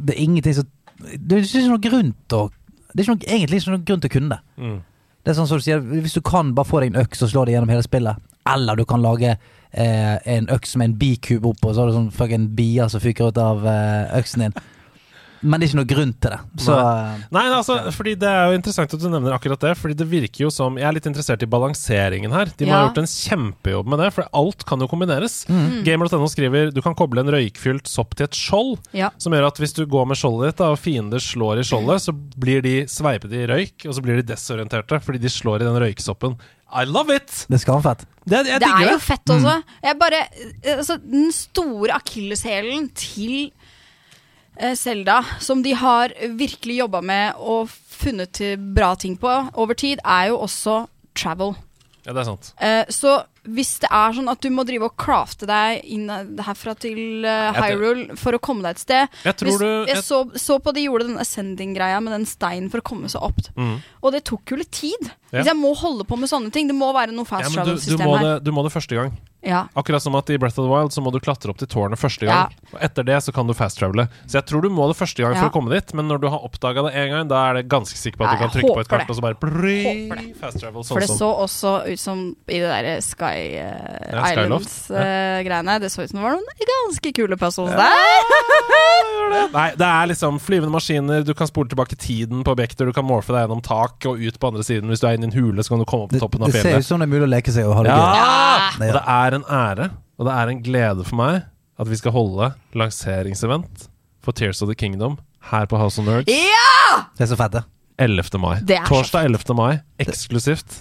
Det 0.00 0.14
er 0.14 0.20
ingenting 0.22 0.54
som 0.56 0.68
Det 1.12 1.36
er 1.36 1.46
ikke 1.46 1.68
noe 1.68 1.82
grunn 1.82 2.12
til 2.30 2.38
å 2.38 2.44
Det 2.90 2.98
er 2.98 3.04
ikke 3.04 3.16
noe, 3.16 3.30
egentlig 3.36 3.60
ikke 3.60 3.74
noen 3.74 3.88
grunn 3.88 4.04
til 4.04 4.12
å 4.12 4.14
kunne 4.16 4.36
det. 4.36 4.42
Mm. 4.64 4.76
Det 5.24 5.32
er 5.32 5.38
sånn 5.38 5.48
som 5.50 5.60
du 5.60 5.64
sier, 5.64 5.82
Hvis 6.04 6.16
du 6.16 6.22
kan 6.24 6.54
bare 6.56 6.68
få 6.68 6.82
deg 6.82 6.92
en 6.92 7.02
øks 7.04 7.24
og 7.24 7.32
slå 7.32 7.46
deg 7.46 7.56
gjennom 7.56 7.72
hele 7.72 7.86
spillet, 7.86 8.30
eller 8.50 8.76
du 8.76 8.84
kan 8.88 9.02
lage 9.02 9.30
eh, 9.32 10.16
en 10.36 10.50
øks 10.52 10.76
med 10.76 10.90
en 10.90 10.96
bikube 11.00 11.48
oppå, 11.48 11.72
så 11.72 11.82
har 11.82 11.90
du 11.90 11.96
sånn 11.96 12.12
fucking 12.12 12.50
bier 12.58 12.90
som 12.92 13.00
fyker 13.00 13.32
ut 13.32 13.40
av 13.40 13.64
eh, 13.64 14.18
øksen 14.18 14.44
din. 14.44 14.58
Men 15.44 15.60
det 15.60 15.66
er 15.66 15.70
ikke 15.70 15.78
noe 15.82 15.90
grunn 15.90 16.12
til 16.16 16.32
det. 16.32 16.38
Så 16.64 16.74
Nei. 16.74 17.18
Nei, 17.36 17.42
altså, 17.52 17.76
fordi 17.92 18.14
Det 18.18 18.28
er 18.30 18.48
jo 18.48 18.56
interessant 18.58 18.94
at 18.96 19.02
du 19.02 19.08
nevner 19.12 19.34
akkurat 19.36 19.60
det. 19.60 19.74
Fordi 19.76 19.96
det 20.00 20.06
virker 20.08 20.46
jo 20.46 20.50
som 20.54 20.78
Jeg 20.80 20.88
er 20.88 20.96
litt 20.96 21.08
interessert 21.10 21.44
i 21.44 21.48
balanseringen 21.52 22.32
her. 22.32 22.48
De 22.56 22.64
må 22.68 22.72
ha 22.72 22.86
gjort 22.86 23.02
en 23.02 23.10
kjempejobb 23.10 23.90
med 23.92 24.00
det, 24.00 24.08
for 24.16 24.28
alt 24.40 24.64
kan 24.68 24.80
jo 24.80 24.88
kombineres. 24.88 25.42
mm. 25.50 25.82
Gamer.no 25.84 26.26
skriver 26.32 26.72
du 26.74 26.80
kan 26.84 26.96
koble 26.96 27.20
en 27.20 27.30
røykfylt 27.34 27.86
sopp 27.90 28.16
til 28.16 28.24
et 28.28 28.34
skjold, 28.38 28.78
Ja. 28.96 29.10
som 29.18 29.32
gjør 29.36 29.46
at 29.52 29.60
hvis 29.60 29.76
du 29.76 29.84
går 29.86 30.06
med 30.10 30.16
skjoldet 30.16 30.54
ditt, 30.54 30.58
da, 30.64 30.72
og 30.72 30.78
fiender 30.80 31.20
slår 31.22 31.60
i 31.60 31.66
skjoldet, 31.68 32.00
så 32.08 32.12
blir 32.16 32.62
de 32.64 32.74
sveipet 32.90 33.32
i 33.36 33.44
røyk, 33.50 33.84
og 33.86 33.94
så 33.94 34.02
blir 34.04 34.20
de 34.22 34.28
desorienterte 34.32 35.00
fordi 35.04 35.20
de 35.20 35.28
slår 35.32 35.60
i 35.62 35.68
den 35.68 35.76
røyksoppen. 35.82 36.38
I 36.74 36.84
love 36.88 37.12
it! 37.14 37.44
det 37.52 37.60
skal 37.62 37.76
være 37.78 37.84
fett. 37.94 38.06
Det, 38.26 38.40
jeg 38.48 38.60
Det 38.62 38.68
er 38.72 38.88
jo 38.90 38.98
fett 38.98 39.30
også. 39.30 39.52
Jeg 39.84 39.98
bare, 40.00 40.22
altså, 40.74 40.96
den 41.04 41.28
store 41.36 41.92
akilleshælen 42.00 42.88
til 42.96 43.50
eh, 44.56 44.74
Zelda, 44.78 45.20
som 45.40 45.62
de 45.64 45.74
har 45.74 46.14
virkelig 46.38 46.78
jobba 46.82 47.00
med 47.00 47.38
og 47.38 47.70
funnet 47.70 48.40
bra 48.74 48.94
ting 48.94 49.16
på 49.20 49.30
over 49.54 49.74
tid, 49.74 50.02
er 50.04 50.32
jo 50.32 50.40
også 50.44 50.84
travel. 51.16 51.54
Ja, 52.04 52.12
det 52.12 52.20
er 52.24 52.28
sant. 52.28 52.50
Eh, 52.60 52.84
så 52.92 53.22
hvis 53.44 53.74
det 53.82 53.90
er 53.92 54.14
sånn 54.16 54.30
at 54.32 54.40
du 54.40 54.48
må 54.54 54.64
drive 54.64 54.88
og 54.88 54.94
crafte 55.00 55.48
deg 55.48 55.84
inn 55.92 56.08
herfra 56.44 56.72
til 56.80 57.26
uh, 57.26 57.52
Hyrule 57.58 58.16
for 58.20 58.36
å 58.36 58.40
komme 58.42 58.64
deg 58.64 58.78
et 58.78 58.84
sted 58.84 59.18
Jeg 59.26 59.36
tror 59.40 59.50
hvis, 59.50 59.58
du 59.60 59.68
Jeg 59.68 59.90
jeg, 59.92 60.04
så, 60.06 60.20
så 60.40 60.56
på 60.64 60.72
de 60.76 60.86
gjorde 60.86 61.08
den 61.10 61.20
ascending-greia 61.20 62.00
med 62.04 62.16
den 62.16 62.24
steinen 62.28 62.70
for 62.72 62.80
å 62.80 62.86
komme 62.86 63.10
seg 63.12 63.24
opp. 63.24 63.44
mm. 63.58 63.76
Og 64.04 64.12
det 64.12 64.24
tok 64.28 64.52
jo 64.52 64.58
litt 64.60 64.72
tid. 64.74 65.12
Ja. 65.34 65.40
Hvis 65.40 65.48
jeg 65.48 65.58
må 65.58 65.70
holde 65.76 66.04
på 66.06 66.16
med 66.20 66.30
sånne 66.30 66.52
ting, 66.54 66.68
det 66.70 66.76
må 66.76 66.90
være 66.94 67.14
noe 67.14 67.26
fast 67.28 67.50
du, 67.50 67.56
travel-system 67.56 68.04
her. 68.04 68.26
det, 68.26 68.34
du 68.44 68.52
må 68.54 68.62
det 68.66 68.72
første 68.74 68.98
gang. 68.98 69.14
Ja. 69.44 69.66
Akkurat 69.76 70.02
som 70.02 70.14
at 70.16 70.30
i 70.32 70.38
Breath 70.40 70.58
of 70.60 70.66
the 70.66 70.72
Wild 70.72 70.92
så 70.94 71.02
må 71.04 71.10
du 71.12 71.18
klatre 71.20 71.52
opp 71.52 71.58
til 71.60 71.68
tårnet 71.68 72.00
første 72.00 72.24
gang. 72.28 72.52
Og 72.72 72.78
etter 72.84 73.04
det 73.04 73.18
så 73.26 73.32
kan 73.34 73.48
du 73.48 73.52
fast-travele. 73.56 74.06
Så 74.24 74.38
jeg 74.38 74.46
tror 74.48 74.64
du 74.64 74.70
må 74.72 74.86
det 74.88 74.96
første 74.96 75.24
gang 75.24 75.36
for 75.36 75.50
å 75.50 75.54
komme 75.54 75.72
dit, 75.74 75.92
men 75.96 76.08
når 76.08 76.22
du 76.22 76.28
har 76.32 76.46
oppdaga 76.46 76.86
det 76.86 76.94
én 77.00 77.10
gang, 77.12 77.28
da 77.28 77.42
er 77.50 77.58
det 77.60 77.64
ganske 77.72 77.98
sikker 77.98 78.20
på 78.20 78.28
at 78.28 78.32
Ja, 78.32 78.36
du 78.38 78.44
kan 78.44 78.54
trykke 78.54 78.72
på 78.72 78.84
et 78.84 78.92
kart, 78.92 79.04
det. 79.04 79.12
og 79.12 79.18
så 79.18 79.26
bare 79.26 79.36
fast-travel. 80.40 80.80
For 80.80 80.94
Sånn 80.94 81.04
det 81.04 81.10
som 81.10 81.20
så 81.20 81.30
også 81.44 81.74
ut 81.90 82.00
som 82.00 82.24
i 82.48 82.60
det 82.62 82.70
derre 82.70 82.94
Sky 83.04 83.33
uh, 83.34 84.14
Ja, 84.14 84.24
Skyloft. 84.30 84.70
Islands-greiene. 84.90 85.76
det 85.82 85.90
så 85.92 86.04
ut 86.04 86.10
som 86.12 86.20
det 86.20 86.24
var 86.26 86.36
noen 86.38 86.68
ganske 86.70 87.12
kule 87.16 87.36
puzzles 87.40 87.74
der. 87.76 87.90
Nei, 89.54 89.66
det 89.78 89.86
er 89.86 90.08
liksom 90.10 90.38
flyvende 90.42 90.72
maskiner, 90.74 91.24
du 91.26 91.32
kan 91.36 91.48
spole 91.50 91.68
tilbake 91.70 91.96
tiden 92.00 92.42
på 92.46 92.52
objekter, 92.54 92.86
du 92.86 92.94
kan 92.96 93.06
morfe 93.06 93.32
deg 93.34 93.44
gjennom 93.44 93.62
tak 93.64 94.06
og 94.10 94.20
ut 94.22 94.38
på 94.40 94.50
andre 94.50 94.64
siden. 94.66 94.90
Hvis 94.92 95.02
du 95.02 95.08
er 95.08 95.16
inne 95.18 95.28
i 95.28 95.30
en 95.32 95.36
hule, 95.36 95.62
så 95.64 95.74
kan 95.74 95.82
du 95.82 95.86
komme 95.88 96.06
opp 96.08 96.14
på 96.14 96.20
toppen 96.22 96.44
av 96.46 96.52
fjellet. 96.52 96.64
det 96.64 96.76
ser 96.78 96.84
ut 96.84 96.90
som 96.92 97.02
det 97.02 97.08
er 97.08 97.12
mulig 97.14 97.26
å 97.28 97.32
leke 97.34 97.54
seg 97.54 97.66
og 97.68 97.76
ha 97.78 97.84
det 97.86 97.92
Ja! 97.92 97.98
gøy. 97.98 98.14
Ja! 98.20 98.88
Og 98.88 98.96
det 98.98 99.04
er 99.16 99.38
en 99.38 99.46
ære, 99.58 99.88
og 100.18 100.28
det 100.28 100.36
er 100.38 100.52
en 100.54 100.62
glede 100.66 101.06
for 101.08 101.20
meg 101.20 101.42
at 101.82 101.90
vi 101.90 101.98
skal 101.98 102.14
holde 102.14 102.52
lanseringsevent 102.78 103.88
for 104.24 104.32
Tears 104.36 104.62
of 104.62 104.70
the 104.70 104.76
Kingdom 104.78 105.18
her 105.50 105.66
på 105.70 105.76
House 105.80 105.98
of 106.00 106.06
Nerds 106.06 106.30
Ja! 106.30 107.04
Det 107.18 107.26
er 107.26 107.32
så 107.34 107.38
fett, 107.38 107.52
det. 107.58 107.64
11. 107.98 108.38
mai. 108.42 108.56
Det 108.66 108.80
Torsdag 108.88 109.28
11. 109.28 109.54
mai, 109.54 109.78
eksklusivt. 110.02 110.80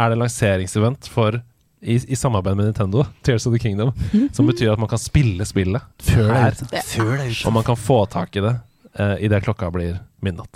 er 0.00 0.10
det 0.10 0.18
lanseringsevent 0.18 1.08
for 1.12 1.40
i, 1.84 1.98
i 2.08 2.16
samarbeid 2.16 2.56
med 2.56 2.70
Nintendo, 2.70 3.04
Tears 3.22 3.46
of 3.46 3.52
the 3.54 3.60
Kingdom, 3.60 3.92
som 4.32 4.46
betyr 4.48 4.72
at 4.72 4.80
man 4.80 4.88
kan 4.88 4.98
spille 5.02 5.44
spillet 5.48 5.82
før 6.02 6.30
det 6.32 6.40
er 6.40 6.56
ute. 6.56 7.46
Og 7.48 7.52
man 7.52 7.64
kan 7.66 7.76
få 7.76 8.04
tak 8.10 8.36
i 8.36 8.42
det 8.44 8.54
uh, 9.00 9.14
idet 9.20 9.42
klokka 9.44 9.68
blir 9.74 9.98
midnatt. 10.24 10.48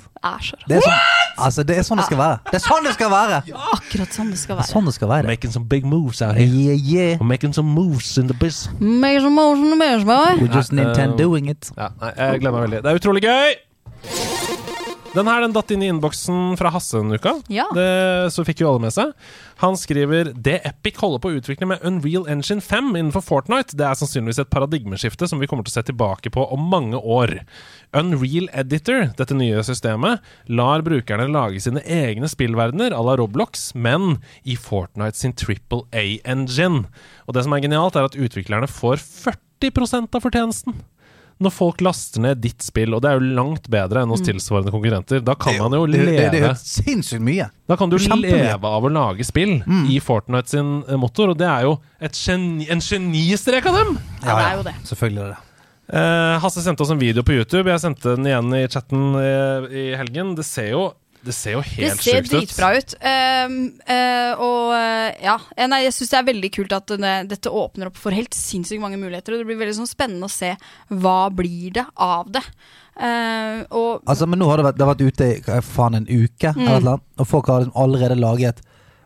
Det 0.68 0.78
er 0.78 0.82
sånn, 0.82 1.02
altså, 1.44 1.62
det 1.68 1.76
er 1.78 1.84
sånn 1.86 2.00
det 2.00 2.06
skal 2.09 2.18
være. 2.22 2.38
Det 2.48 2.56
er 2.56 2.62
sånn 2.64 2.86
det 2.88 2.94
skal 2.96 3.10
være! 3.12 3.40
Akkurat 3.74 4.16
sånn 4.16 4.30
det 4.32 4.38
skal 4.40 4.56
Det 4.56 4.62
være. 4.62 4.70
sånn 4.72 4.88
det 4.88 4.94
skal 4.96 5.10
være. 5.12 5.28
Making 5.28 5.52
some 5.59 5.68
big 5.68 5.84
moves 5.86 6.22
out 6.24 6.40
here. 6.40 6.48
Yeah, 6.48 6.80
yeah. 6.80 7.22
Making 7.22 7.52
some 7.55 7.68
moves 7.76 8.14
in 8.18 8.26
the 8.32 8.34
biz. 8.40 8.64
Making 8.80 9.26
some 9.28 9.36
moves 9.36 9.60
in 9.60 9.70
the 9.74 9.80
biz, 9.84 10.05
boy. 10.09 10.40
We're 10.40 10.48
just 10.56 10.72
Ja, 10.72 10.80
Nintendo 10.80 11.12
eh, 11.18 11.22
doing 11.26 11.52
it. 11.52 11.70
Ja, 11.76 11.92
nei, 12.00 12.14
jeg 12.16 12.40
gleder 12.46 12.56
meg 12.56 12.66
veldig. 12.70 12.82
Det 12.88 12.94
er 12.94 13.02
utrolig 13.05 13.26
gøy! 13.28 14.47
Den 15.19 15.27
her 15.27 15.43
den 15.43 15.55
datt 15.55 15.73
inn 15.74 15.82
i 15.82 15.89
innboksen 15.90 16.55
fra 16.61 16.70
Hasse 16.70 17.01
denne 17.01 17.19
uka. 17.19 17.32
Ja. 17.51 17.65
Det, 17.74 17.86
så 18.31 18.45
fikk 18.47 18.61
jo 18.62 18.69
alle 18.70 18.85
med 18.85 18.95
seg. 18.95 19.11
Han 19.59 19.74
skriver 19.78 20.31
Det 20.39 20.61
Epic 20.69 21.01
holder 21.03 21.23
på 21.23 21.32
å 21.32 21.39
utvikle 21.40 21.66
med 21.66 21.82
Unreal 21.86 22.28
Engine 22.31 22.62
5 22.62 22.93
innenfor 22.93 23.24
Fortnite, 23.27 23.74
det 23.74 23.89
er 23.89 23.99
sannsynligvis 23.99 24.39
et 24.45 24.53
paradigmeskifte 24.53 25.27
som 25.27 25.43
vi 25.43 25.49
kommer 25.51 25.66
til 25.66 25.74
å 25.74 25.78
se 25.81 25.89
tilbake 25.89 26.31
på 26.35 26.45
om 26.55 26.69
mange 26.70 27.01
år. 27.03 27.35
Unreal 27.99 28.47
Editor, 28.62 29.09
dette 29.19 29.35
nye 29.35 29.65
systemet, 29.66 30.23
lar 30.47 30.85
brukerne 30.86 31.27
lage 31.32 31.65
sine 31.65 31.82
egne 31.82 32.31
spillverdener 32.31 32.95
à 32.95 33.01
la 33.03 33.16
Roblox, 33.19 33.73
men 33.74 34.20
i 34.47 34.55
Fortnite 34.55 35.19
sin 35.19 35.35
Triple 35.35 35.82
A-engine. 35.90 36.85
Og 37.27 37.35
det 37.35 37.43
som 37.49 37.59
er 37.59 37.65
genialt, 37.66 37.99
er 37.99 38.07
at 38.07 38.19
utviklerne 38.19 38.70
får 38.70 39.03
40% 39.03 40.15
av 40.15 40.23
fortjenesten 40.23 40.78
når 41.43 41.52
folk 41.55 41.82
laster 41.86 42.23
ned 42.24 42.40
ditt 42.43 42.65
spill, 42.66 42.97
og 42.97 43.02
det 43.05 43.10
er 43.10 43.19
jo 43.20 43.32
langt 43.39 43.69
bedre 43.70 44.02
enn 44.02 44.10
hos 44.12 44.24
tilsvarende 44.27 44.73
konkurrenter. 44.74 45.23
Da 45.24 45.36
kan 45.39 45.59
man 45.62 45.77
jo 45.77 45.85
Det, 45.86 46.05
det, 46.05 46.16
det 46.35 46.40
er 46.43 46.48
jo 46.48 46.55
sinnssykt 46.59 47.23
mye. 47.24 47.48
Da 47.70 47.77
kan 47.78 47.90
du 47.93 47.98
leve 47.98 48.70
av 48.74 48.86
å 48.86 48.90
lage 48.93 49.27
spill 49.27 49.59
i 49.89 49.98
Fortnite 50.02 50.51
sin 50.56 50.73
eh, 50.89 50.98
motor, 50.98 51.35
og 51.35 51.39
det 51.39 51.47
er 51.48 51.69
jo 51.69 51.77
et 52.02 52.16
geni, 52.19 52.66
en 52.73 52.82
genistrek 52.82 53.69
av 53.70 53.78
dem! 53.82 53.98
Ja, 54.24 54.32
det 54.35 54.47
er 54.48 54.56
jo 54.59 54.66
det. 54.70 54.74
Selvfølgelig 54.90 55.23
er 55.23 55.28
det 55.28 55.36
det. 55.36 55.44
Eh, 55.89 56.35
Hasse 56.43 56.60
sendte 56.60 56.85
oss 56.85 56.90
en 56.93 57.01
video 57.01 57.24
på 57.24 57.32
YouTube. 57.39 57.70
Jeg 57.70 57.81
sendte 57.81 58.16
den 58.16 58.27
igjen 58.28 58.51
i 58.59 58.65
chatten 58.69 59.05
i, 59.16 59.28
i 59.73 59.85
helgen. 59.97 60.35
Det 60.36 60.44
ser 60.44 60.73
jo, 60.74 60.82
det 61.24 61.35
ser 61.35 61.53
jo 61.57 61.61
Det 61.65 61.73
helt 61.74 62.03
ser 62.03 62.23
sjukt 62.23 62.28
ut. 62.28 62.35
dritbra 62.39 62.69
ut. 62.78 62.95
Um, 63.03 63.57
uh, 63.89 64.32
og 64.45 64.73
eh, 64.77 65.16
ja, 65.24 65.35
eh, 65.57 65.66
nei, 65.70 65.81
jeg 65.85 65.95
syns 65.97 66.12
det 66.12 66.19
er 66.20 66.27
veldig 66.28 66.51
kult 66.55 66.74
at 66.77 66.86
denne, 66.93 67.12
dette 67.28 67.51
åpner 67.51 67.90
opp 67.90 67.99
for 67.99 68.15
helt 68.15 68.36
sinnssykt 68.36 68.81
mange 68.82 69.01
muligheter. 69.01 69.35
Og 69.35 69.43
det 69.43 69.49
blir 69.51 69.59
veldig 69.61 69.77
sånn 69.81 69.90
spennende 69.90 70.28
å 70.28 70.32
se 70.32 70.53
hva 70.95 71.16
blir 71.35 71.74
det 71.81 71.85
av 71.95 72.31
det. 72.32 72.45
Uh, 72.99 73.62
og 73.70 74.03
Altså, 74.11 74.27
men 74.31 74.40
nå 74.43 74.49
har 74.51 74.59
det 74.62 74.69
vært, 74.69 74.78
det 74.78 74.86
har 74.86 74.95
vært 74.95 75.07
ute 75.11 75.28
i 75.28 75.40
hva 75.47 75.61
faen 75.62 75.99
en 76.01 76.09
uke, 76.09 76.55
Mm. 76.55 76.69
eller 76.77 76.99
og 77.19 77.27
folk 77.31 77.47
har 77.51 77.65
liksom 77.66 77.77
allerede 77.82 78.16
laget 78.19 78.62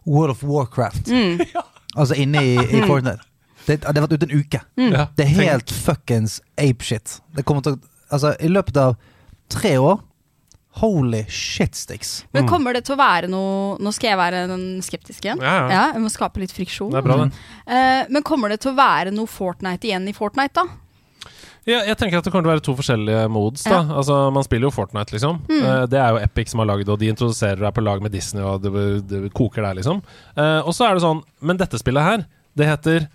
World 0.07 0.37
of 0.37 0.43
Warcraft. 0.45 1.09
Mm. 1.09 1.41
Altså 1.93 2.15
inne 2.17 2.41
i, 2.41 2.55
i 2.57 2.79
Fortnite. 2.89 3.21
Det, 3.67 3.75
det 3.83 3.91
har 3.93 4.07
vært 4.07 4.15
ute 4.17 4.25
en 4.31 4.39
uke. 4.41 4.61
Ja, 4.81 5.03
Det 5.17 5.27
er 5.27 5.35
helt 5.45 5.69
fuckings 5.71 6.39
apeshit. 6.57 7.19
Det 7.37 7.45
kommer 7.45 7.61
til 7.63 7.75
å 7.77 7.81
Altså, 8.13 8.35
i 8.41 8.49
løpet 8.49 8.77
av 8.77 8.97
tre 9.53 9.77
år 9.81 10.01
Holy 10.81 11.25
shitsticks. 11.29 12.23
Men 12.33 12.47
kommer 12.49 12.73
det 12.73 12.87
til 12.87 12.97
å 12.97 13.01
være 13.01 13.29
noe 13.29 13.75
Nå 13.83 13.91
skal 13.93 14.15
jeg 14.15 14.21
være 14.21 14.45
den 14.49 14.65
skeptiske 14.85 15.29
igjen. 15.29 15.43
Ja, 15.45 15.67
ja. 15.69 15.83
Jeg 15.93 16.01
må 16.01 16.13
skape 16.13 16.41
litt 16.41 16.55
friksjon. 16.55 16.93
Det 16.95 17.03
er 17.03 17.05
bra, 17.05 17.19
det. 17.27 17.43
Eh, 17.67 18.05
men 18.13 18.25
kommer 18.25 18.53
det 18.53 18.63
til 18.65 18.73
å 18.73 18.79
være 18.79 19.13
noe 19.13 19.29
Fortnite 19.29 19.91
igjen 19.91 20.09
i 20.09 20.17
Fortnite, 20.17 20.63
da? 20.63 20.79
Ja, 21.69 21.79
jeg 21.87 21.95
tenker 21.95 22.19
at 22.19 22.27
det 22.27 22.33
kommer 22.35 22.49
til 22.49 22.51
å 22.51 22.55
være 22.57 22.65
to 22.67 22.75
forskjellige 22.75 23.27
modes. 23.31 23.63
da 23.69 23.85
Altså 23.95 24.17
Man 24.35 24.47
spiller 24.47 24.67
jo 24.67 24.75
Fortnite, 24.75 25.15
liksom. 25.15 25.43
Eh, 25.53 25.85
det 25.93 26.01
er 26.01 26.17
jo 26.17 26.23
Epic 26.25 26.51
som 26.51 26.63
har 26.65 26.73
lagd 26.73 26.89
det, 26.89 26.95
og 26.97 27.03
de 27.03 27.11
introduserer 27.13 27.63
deg 27.63 27.75
på 27.77 27.85
lag 27.85 28.03
med 28.03 28.15
Disney, 28.15 28.43
og 28.43 28.65
det, 28.65 28.73
det 29.11 29.29
koker 29.37 29.63
der, 29.63 29.79
liksom. 29.79 30.03
Uh, 30.35 30.61
og 30.65 30.73
så 30.75 30.89
er 30.89 30.97
det 30.97 31.05
sånn 31.05 31.21
Men 31.45 31.61
dette 31.61 31.79
spillet 31.79 32.09
her, 32.09 32.25
det 32.59 32.67
heter 32.67 33.07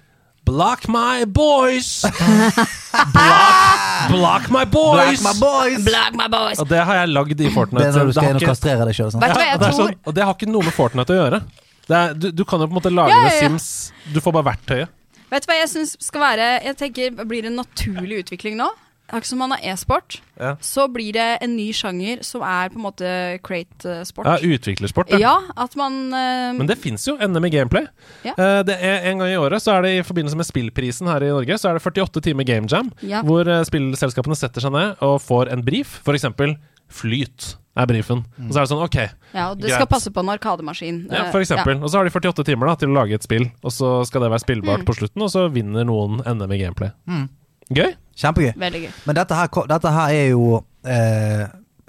Block 0.47 0.87
my 0.87 1.25
boys! 1.25 2.05
block, 3.13 4.09
block 4.09 4.49
my 4.49 4.63
boys! 4.63 5.19
Block 5.19 5.25
my 5.27 5.33
boys! 5.39 5.83
Block 5.83 6.13
my 6.15 6.27
boys! 6.31 6.61
Og 6.63 6.69
det 6.69 6.79
har 6.87 7.01
jeg 7.01 7.09
lagd 7.11 7.41
i 7.41 7.49
Fortnite. 7.51 7.83
Det 7.83 7.89
er 7.89 7.97
når 7.99 8.07
du 8.07 8.15
skal 8.15 8.29
inn 8.31 8.39
og 8.39 8.45
kastrere 8.53 8.85
deg 8.87 8.95
sjøl. 8.95 9.09
Sånn. 9.11 9.25
Ja, 9.27 9.35
jeg 9.43 9.59
det 9.59 9.71
sånn, 9.75 9.97
og 10.07 10.15
det 10.15 10.23
har 10.23 10.37
ikke 10.37 10.47
noe 10.47 10.63
med 10.69 10.75
Fortnite 10.77 11.17
å 11.17 11.19
gjøre. 11.19 11.41
Det 11.87 11.97
er, 11.99 12.15
du, 12.15 12.29
du 12.31 12.45
kan 12.47 12.63
jo 12.63 12.69
på 12.69 12.77
en 12.77 12.79
måte 12.79 12.93
lage 12.95 13.11
Ja, 13.11 13.19
ja, 13.27 13.33
ja. 13.35 13.49
Sims. 13.51 13.67
Du 14.15 14.21
får 14.23 14.37
bare 14.39 14.53
verktøyet. 14.53 14.95
Vet 15.27 15.43
du 15.43 15.49
hva 15.51 15.57
jeg 15.59 15.67
syns 15.67 15.97
skal 15.99 16.21
være 16.23 16.43
Jeg 16.63 16.75
tenker 16.79 17.15
blir 17.27 17.43
det 17.43 17.49
en 17.51 17.59
naturlig 17.59 18.21
utvikling 18.23 18.55
nå. 18.59 18.69
Akkurat 19.07 19.25
som 19.25 19.39
man 19.39 19.51
har 19.55 19.59
e-sport, 19.63 20.21
Ja. 20.39 20.55
så 20.61 20.87
blir 20.91 21.13
det 21.13 21.37
en 21.41 21.55
ny 21.55 21.71
sjanger 21.73 22.23
som 22.23 22.41
er 22.41 22.69
på 22.69 22.75
en 22.75 22.83
måte 22.83 23.39
crate-sport. 23.41 24.25
Ja, 24.27 24.37
utviklersport. 24.43 25.09
Ja. 25.09 25.17
Ja, 25.17 25.35
at 25.55 25.75
man 25.79 26.11
uh, 26.13 26.53
Men 26.57 26.67
det 26.67 26.77
fins 26.77 27.07
jo 27.07 27.15
NM 27.17 27.45
i 27.45 27.49
gameplay. 27.49 27.87
Ja. 28.27 28.33
Uh, 28.37 28.63
det 28.67 28.75
er 28.83 29.07
En 29.11 29.19
gang 29.19 29.31
i 29.31 29.37
året 29.39 29.63
så 29.63 29.77
er 29.77 29.81
det 29.87 29.93
i 29.97 30.03
forbindelse 30.03 30.35
med 30.37 30.45
spillprisen 30.45 31.07
her 31.07 31.23
i 31.23 31.31
Norge 31.31 31.57
Så 31.57 31.69
er 31.69 31.77
det 31.79 31.83
48 31.83 32.21
timer 32.21 32.43
game 32.43 32.67
jam, 32.67 32.91
Ja. 33.01 33.21
hvor 33.23 33.47
uh, 33.47 33.63
spillselskapene 33.63 34.35
setter 34.35 34.61
seg 34.61 34.71
ned 34.75 34.95
og 35.01 35.21
får 35.21 35.51
en 35.53 35.63
brief. 35.63 36.01
For 36.03 36.13
eksempel 36.13 36.57
Flyt 36.87 37.57
er 37.77 37.85
brifen. 37.85 38.23
Og 38.39 38.51
så 38.53 38.61
er 38.61 38.63
det 38.65 38.69
sånn, 38.71 38.83
ok, 38.85 38.95
Ja, 39.35 39.49
og 39.51 39.57
det 39.59 39.67
Greit. 39.67 39.75
skal 39.75 39.87
passe 39.91 40.09
på 40.09 40.21
en 40.23 40.29
arkademaskin. 40.33 41.07
ja, 41.11 41.25
for 41.31 41.43
eksempel. 41.43 41.81
Og 41.83 41.89
så 41.91 41.99
har 41.99 42.05
de 42.07 42.13
48 42.15 42.43
timer 42.47 42.67
da 42.71 42.75
til 42.75 42.89
å 42.89 42.95
lage 42.95 43.13
et 43.13 43.23
spill, 43.23 43.51
og 43.61 43.71
så 43.71 44.05
skal 44.07 44.21
det 44.23 44.31
være 44.31 44.39
spillbart 44.45 44.85
på 44.87 44.95
slutten, 44.95 45.21
og 45.21 45.29
så 45.29 45.51
vinner 45.51 45.83
noen 45.85 46.21
NM 46.25 46.51
i 46.55 46.57
gameplay. 46.63 46.91
Mm. 47.07 47.27
Gøy? 47.73 47.95
Kjempegøy. 48.17 48.53
Veldig 48.57 48.81
gøy. 48.85 48.91
Men 49.05 49.15
dette 49.15 49.35
her, 49.35 49.47
dette 49.67 49.91
her 49.91 50.13
er 50.15 50.29
jo 50.31 50.63
eh, 50.87 51.47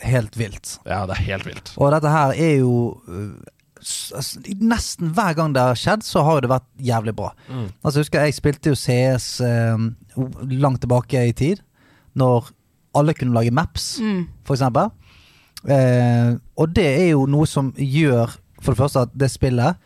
helt 0.08 0.36
vilt. 0.38 0.78
Ja, 0.86 1.04
det 1.06 1.16
er 1.18 1.22
helt 1.30 1.46
vilt. 1.46 1.72
Og 1.78 1.92
dette 1.94 2.10
her 2.12 2.34
er 2.34 2.56
jo 2.58 2.74
s- 3.80 4.12
altså, 4.16 4.40
Nesten 4.60 5.12
hver 5.14 5.34
gang 5.38 5.54
det 5.54 5.62
har 5.62 5.74
skjedd, 5.78 6.02
så 6.02 6.22
har 6.26 6.40
det 6.42 6.50
vært 6.50 6.66
jævlig 6.82 7.14
bra. 7.16 7.30
Mm. 7.48 7.68
Altså 7.84 7.98
jeg 8.00 8.04
husker 8.08 8.24
Jeg 8.26 8.34
spilte 8.34 8.70
jo 8.70 8.74
CS 8.74 9.40
eh, 9.40 9.88
langt 10.58 10.80
tilbake 10.82 11.28
i 11.28 11.32
tid, 11.32 11.62
når 12.18 12.50
alle 12.98 13.14
kunne 13.14 13.34
lage 13.36 13.50
maps, 13.54 13.98
Mm. 14.02 14.26
for 14.44 14.54
eksempel. 14.56 14.90
Eh, 15.68 16.34
og 16.56 16.74
det 16.74 16.86
er 16.86 17.10
jo 17.12 17.26
noe 17.26 17.46
som 17.46 17.72
gjør, 17.76 18.36
for 18.62 18.72
det 18.74 18.78
første, 18.78 19.00
at 19.06 19.14
det 19.18 19.30
spillet 19.30 19.76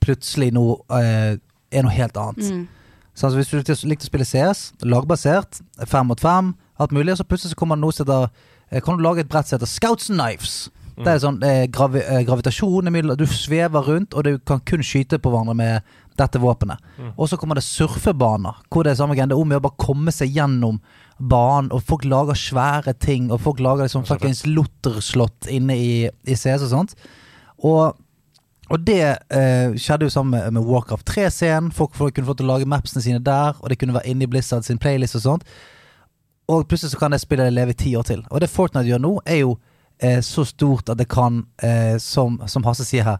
plutselig 0.00 0.52
nå 0.54 0.64
eh, 0.96 1.36
er 1.70 1.82
noe 1.86 1.92
helt 1.94 2.16
annet. 2.16 2.50
Mm. 2.50 2.68
Så 3.14 3.26
altså, 3.26 3.40
hvis 3.40 3.50
du 3.50 3.88
likte 3.88 4.06
å 4.06 4.10
spille 4.10 4.26
CS, 4.28 4.70
lagbasert, 4.86 5.60
fem 5.88 6.06
mot 6.08 6.20
fem, 6.20 6.54
alt 6.80 6.92
mulig, 6.96 7.12
og 7.12 7.20
så 7.20 7.26
plutselig 7.28 7.54
så 7.54 7.60
kommer 7.60 7.76
det 7.76 7.84
noe 7.84 7.94
som 7.94 8.06
heter 8.06 8.28
eh, 8.70 8.82
Kan 8.84 8.96
du 8.96 9.04
lage 9.04 9.24
et 9.24 9.30
brett 9.30 9.48
som 9.48 9.58
heter 9.58 9.68
Scouts 9.68 10.10
and 10.10 10.20
Knives? 10.20 10.70
Det 11.00 11.08
er 11.08 11.20
sånn 11.22 11.38
eh, 11.46 11.64
gravi, 11.72 12.02
eh, 12.04 12.22
gravitasjon 12.28 12.90
imellom 12.90 13.16
Du 13.16 13.26
svever 13.28 13.86
rundt, 13.86 14.14
og 14.14 14.26
du 14.26 14.34
kan 14.44 14.60
kun 14.68 14.84
skyte 14.84 15.20
på 15.20 15.32
hverandre 15.32 15.56
med 15.56 15.92
dette 16.20 16.40
våpenet. 16.42 16.80
Og 17.16 17.30
så 17.30 17.38
kommer 17.40 17.56
det 17.56 17.64
surfebaner, 17.64 18.58
hvor 18.68 18.84
det 18.84 18.92
er 18.92 18.98
samme 18.98 19.16
greie. 19.16 19.28
Det 19.30 19.36
er 19.36 19.40
om 19.40 19.54
å 19.56 19.62
bare 19.64 19.80
komme 19.80 20.12
seg 20.12 20.34
gjennom 20.36 20.80
banen, 21.16 21.70
og 21.72 21.84
folk 21.86 22.04
lager 22.08 22.36
svære 22.36 22.92
ting, 23.00 23.30
og 23.32 23.40
folk 23.44 23.62
lager 23.64 23.86
liksom 23.86 24.04
fuckings 24.08 24.44
lotterslott 24.48 25.48
inne 25.52 25.76
i, 25.76 25.92
i 26.08 26.36
CS 26.36 26.66
og 26.66 26.72
sånt. 26.74 26.94
Og 27.64 27.96
og 28.70 28.84
det 28.86 29.00
eh, 29.34 29.72
skjedde 29.80 30.06
jo 30.06 30.12
sammen 30.14 30.36
med, 30.36 30.52
med 30.54 30.62
Warcraft 30.68 31.06
3-scenen. 31.10 31.72
Folk, 31.74 31.94
folk 31.98 32.14
kunne 32.14 32.28
få 32.28 32.36
til 32.38 32.46
å 32.46 32.52
lage 32.54 32.68
mapsene 32.70 33.02
sine 33.02 33.18
der, 33.26 33.56
og 33.58 33.68
det 33.72 33.78
kunne 33.80 33.96
være 33.96 34.06
inni 34.12 34.28
Blizzard 34.30 34.62
sin 34.66 34.78
playlist 34.78 35.18
og 35.18 35.24
sånt. 35.24 35.44
Og 36.50 36.64
plutselig 36.70 36.92
så 36.94 37.00
kan 37.02 37.10
det 37.14 37.20
spillet 37.22 37.52
leve 37.54 37.74
i 37.74 37.78
ti 37.78 37.92
år 37.98 38.06
til. 38.06 38.22
Og 38.30 38.40
det 38.42 38.50
Fortnite 38.50 38.86
gjør 38.88 39.02
nå, 39.02 39.12
er 39.26 39.42
jo 39.42 39.56
eh, 40.02 40.20
så 40.26 40.44
stort 40.46 40.90
at 40.90 40.98
det 41.02 41.08
kan, 41.10 41.44
eh, 41.62 41.96
som, 42.02 42.40
som 42.50 42.66
Hasse 42.66 42.86
sier 42.86 43.06
her, 43.06 43.18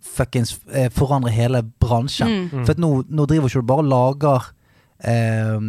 fuckings 0.00 0.54
eh, 0.72 0.88
forandre 0.92 1.32
hele 1.32 1.62
bransjen. 1.80 2.46
Mm. 2.50 2.62
For 2.64 2.72
at 2.72 2.80
nå, 2.80 2.90
nå 3.08 3.26
driver 3.28 3.48
ikke 3.50 3.60
du 3.64 3.68
bare 3.68 3.84
og 3.84 3.90
lager 3.92 4.50
eh, 5.04 5.66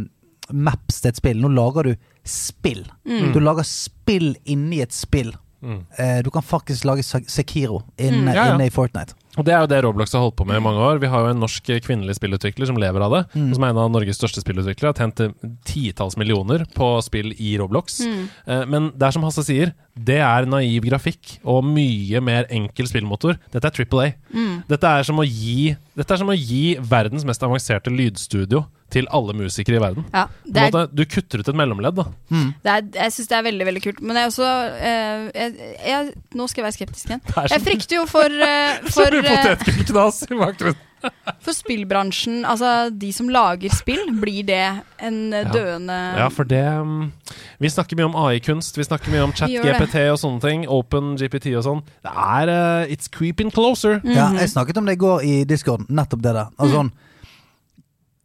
maps 0.51 1.01
til 1.03 1.11
et 1.11 1.19
spill. 1.19 1.39
Nå 1.43 1.51
lager 1.55 1.89
du 1.91 1.95
spill. 2.27 2.83
Mm. 3.07 3.31
Du 3.35 3.39
lager 3.43 3.67
spill 3.67 4.33
inni 4.43 4.79
et 4.83 4.95
spill. 4.95 5.33
Mm. 5.61 5.81
Eh, 5.99 6.19
du 6.25 6.31
kan 6.33 6.43
faktisk 6.43 6.87
lage 6.89 7.03
Sekiro 7.03 7.83
inne, 7.97 8.23
Mm. 8.23 8.31
Ja, 8.33 8.45
ja. 8.45 8.53
inne 8.55 8.67
i 8.67 8.73
Fortnite. 8.73 9.15
Og 9.39 9.45
Det 9.47 9.53
er 9.55 9.61
jo 9.63 9.69
det 9.71 9.77
Roblox 9.85 10.11
har 10.11 10.25
holdt 10.25 10.35
på 10.41 10.45
med 10.47 10.59
i 10.59 10.63
mange 10.63 10.81
år. 10.83 10.99
Vi 10.99 11.07
har 11.07 11.23
jo 11.23 11.31
en 11.31 11.39
norsk 11.39 11.69
kvinnelig 11.85 12.17
spillutvikler 12.17 12.67
som 12.67 12.79
lever 12.81 13.03
av 13.05 13.13
det. 13.15 13.21
Mm. 13.35 13.45
og 13.47 13.55
Som 13.55 13.63
er 13.63 13.71
en 13.71 13.79
av 13.85 13.91
Norges 13.93 14.19
største 14.19 14.43
spillutviklere. 14.43 14.91
Har 14.91 14.99
tjent 14.99 15.21
eh, 15.23 15.53
titalls 15.67 16.17
millioner 16.19 16.65
på 16.75 16.89
spill 17.05 17.31
i 17.39 17.53
Roblox. 17.61 18.01
Mm. 18.03 18.25
Eh, 18.45 18.65
Men 18.73 18.89
det 18.91 19.07
er 19.07 19.15
som 19.15 19.23
Hasse 19.23 19.45
sier, 19.47 19.71
det 19.95 20.19
er 20.23 20.49
naiv 20.49 20.83
grafikk 20.89 21.37
og 21.47 21.63
mye 21.67 22.19
mer 22.23 22.49
enkel 22.51 22.87
spillmotor. 22.91 23.39
Dette 23.53 23.71
er 23.71 23.75
Triple 23.75 24.09
A. 24.09 24.11
Mm. 24.35 24.61
Dette 24.67 24.91
er 24.99 25.07
som 25.07 25.19
å 25.21 25.27
gi 25.27 25.77
Dette 25.95 26.15
er 26.15 26.21
som 26.21 26.31
å 26.31 26.35
gi 26.35 26.77
verdens 26.79 27.25
mest 27.27 27.43
avanserte 27.43 27.91
lydstudio 27.91 28.65
til 28.91 29.07
alle 29.11 29.35
musikere 29.37 29.79
i 29.79 29.83
verden. 29.83 30.05
Ja, 30.13 30.27
På 30.27 30.51
en 30.51 30.61
er, 30.61 30.75
måte, 30.75 30.95
du 30.95 31.03
kutter 31.09 31.41
ut 31.41 31.51
et 31.51 31.57
mellomledd, 31.57 31.97
da. 31.97 32.05
det 32.31 32.75
er, 32.75 32.85
jeg 33.05 33.15
syns 33.17 33.31
det 33.31 33.39
er 33.39 33.47
veldig 33.49 33.67
veldig 33.71 33.83
kult. 33.87 34.03
Men 34.03 34.19
jeg 34.19 34.27
er 34.27 34.31
også 34.31 34.51
eh, 34.91 35.25
jeg, 35.35 35.73
jeg, 35.87 36.13
Nå 36.37 36.47
skal 36.47 36.61
jeg 36.61 36.69
være 36.69 36.77
skeptisk 36.77 37.11
igjen. 37.11 37.25
Jeg 37.51 37.65
frykter 37.65 37.99
jo 38.01 38.05
for, 38.09 38.39
uh, 38.43 38.87
for, 38.95 39.19
mye 39.19 39.35
potetgullknas 39.35 40.23
i 40.29 40.39
bakgrunnen. 40.39 40.87
for 41.45 41.55
spillbransjen. 41.55 42.41
Altså 42.45 42.89
de 42.93 43.11
som 43.13 43.29
lager 43.31 43.73
spill. 43.73 44.03
Blir 44.21 44.45
det 44.47 44.63
en 45.01 45.33
eh, 45.33 45.45
Ja. 45.45 45.51
døende 45.51 45.97
Ja, 46.17 46.27
for 46.27 46.43
det 46.43 46.63
mm, 46.63 47.11
Vi 47.59 47.69
snakker 47.69 47.97
mye 47.97 48.09
om 48.09 48.15
AI-kunst, 48.15 48.77
vi 48.77 48.83
snakker 48.83 49.11
mye 49.11 49.23
om 49.23 49.33
chat-GPT 49.33 50.09
og 50.11 50.19
sånne 50.21 50.41
ting. 50.41 50.65
Open 50.69 51.15
GPT 51.17 51.55
og 51.55 51.65
sånn. 51.65 51.85
Det 52.03 52.11
er 52.11 52.51
uh, 52.51 52.91
It's 52.91 53.09
creeping 53.11 53.51
closer. 53.51 54.01
Mhm. 54.03 54.15
Ja, 54.15 54.31
jeg 54.39 54.49
snakket 54.53 54.77
om 54.77 54.85
det 54.85 54.97
i 54.99 55.01
går 55.01 55.23
i 55.23 55.43
Discord, 55.45 55.87
nettopp 55.89 56.21
det 56.21 56.35
der. 56.37 56.51
Altså 56.57 56.81
sånn 56.81 56.93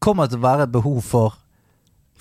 Kommer 0.06 0.30
til 0.30 0.38
å 0.38 0.44
være 0.46 0.66
et 0.68 0.72
behov 0.74 1.00
for 1.04 1.36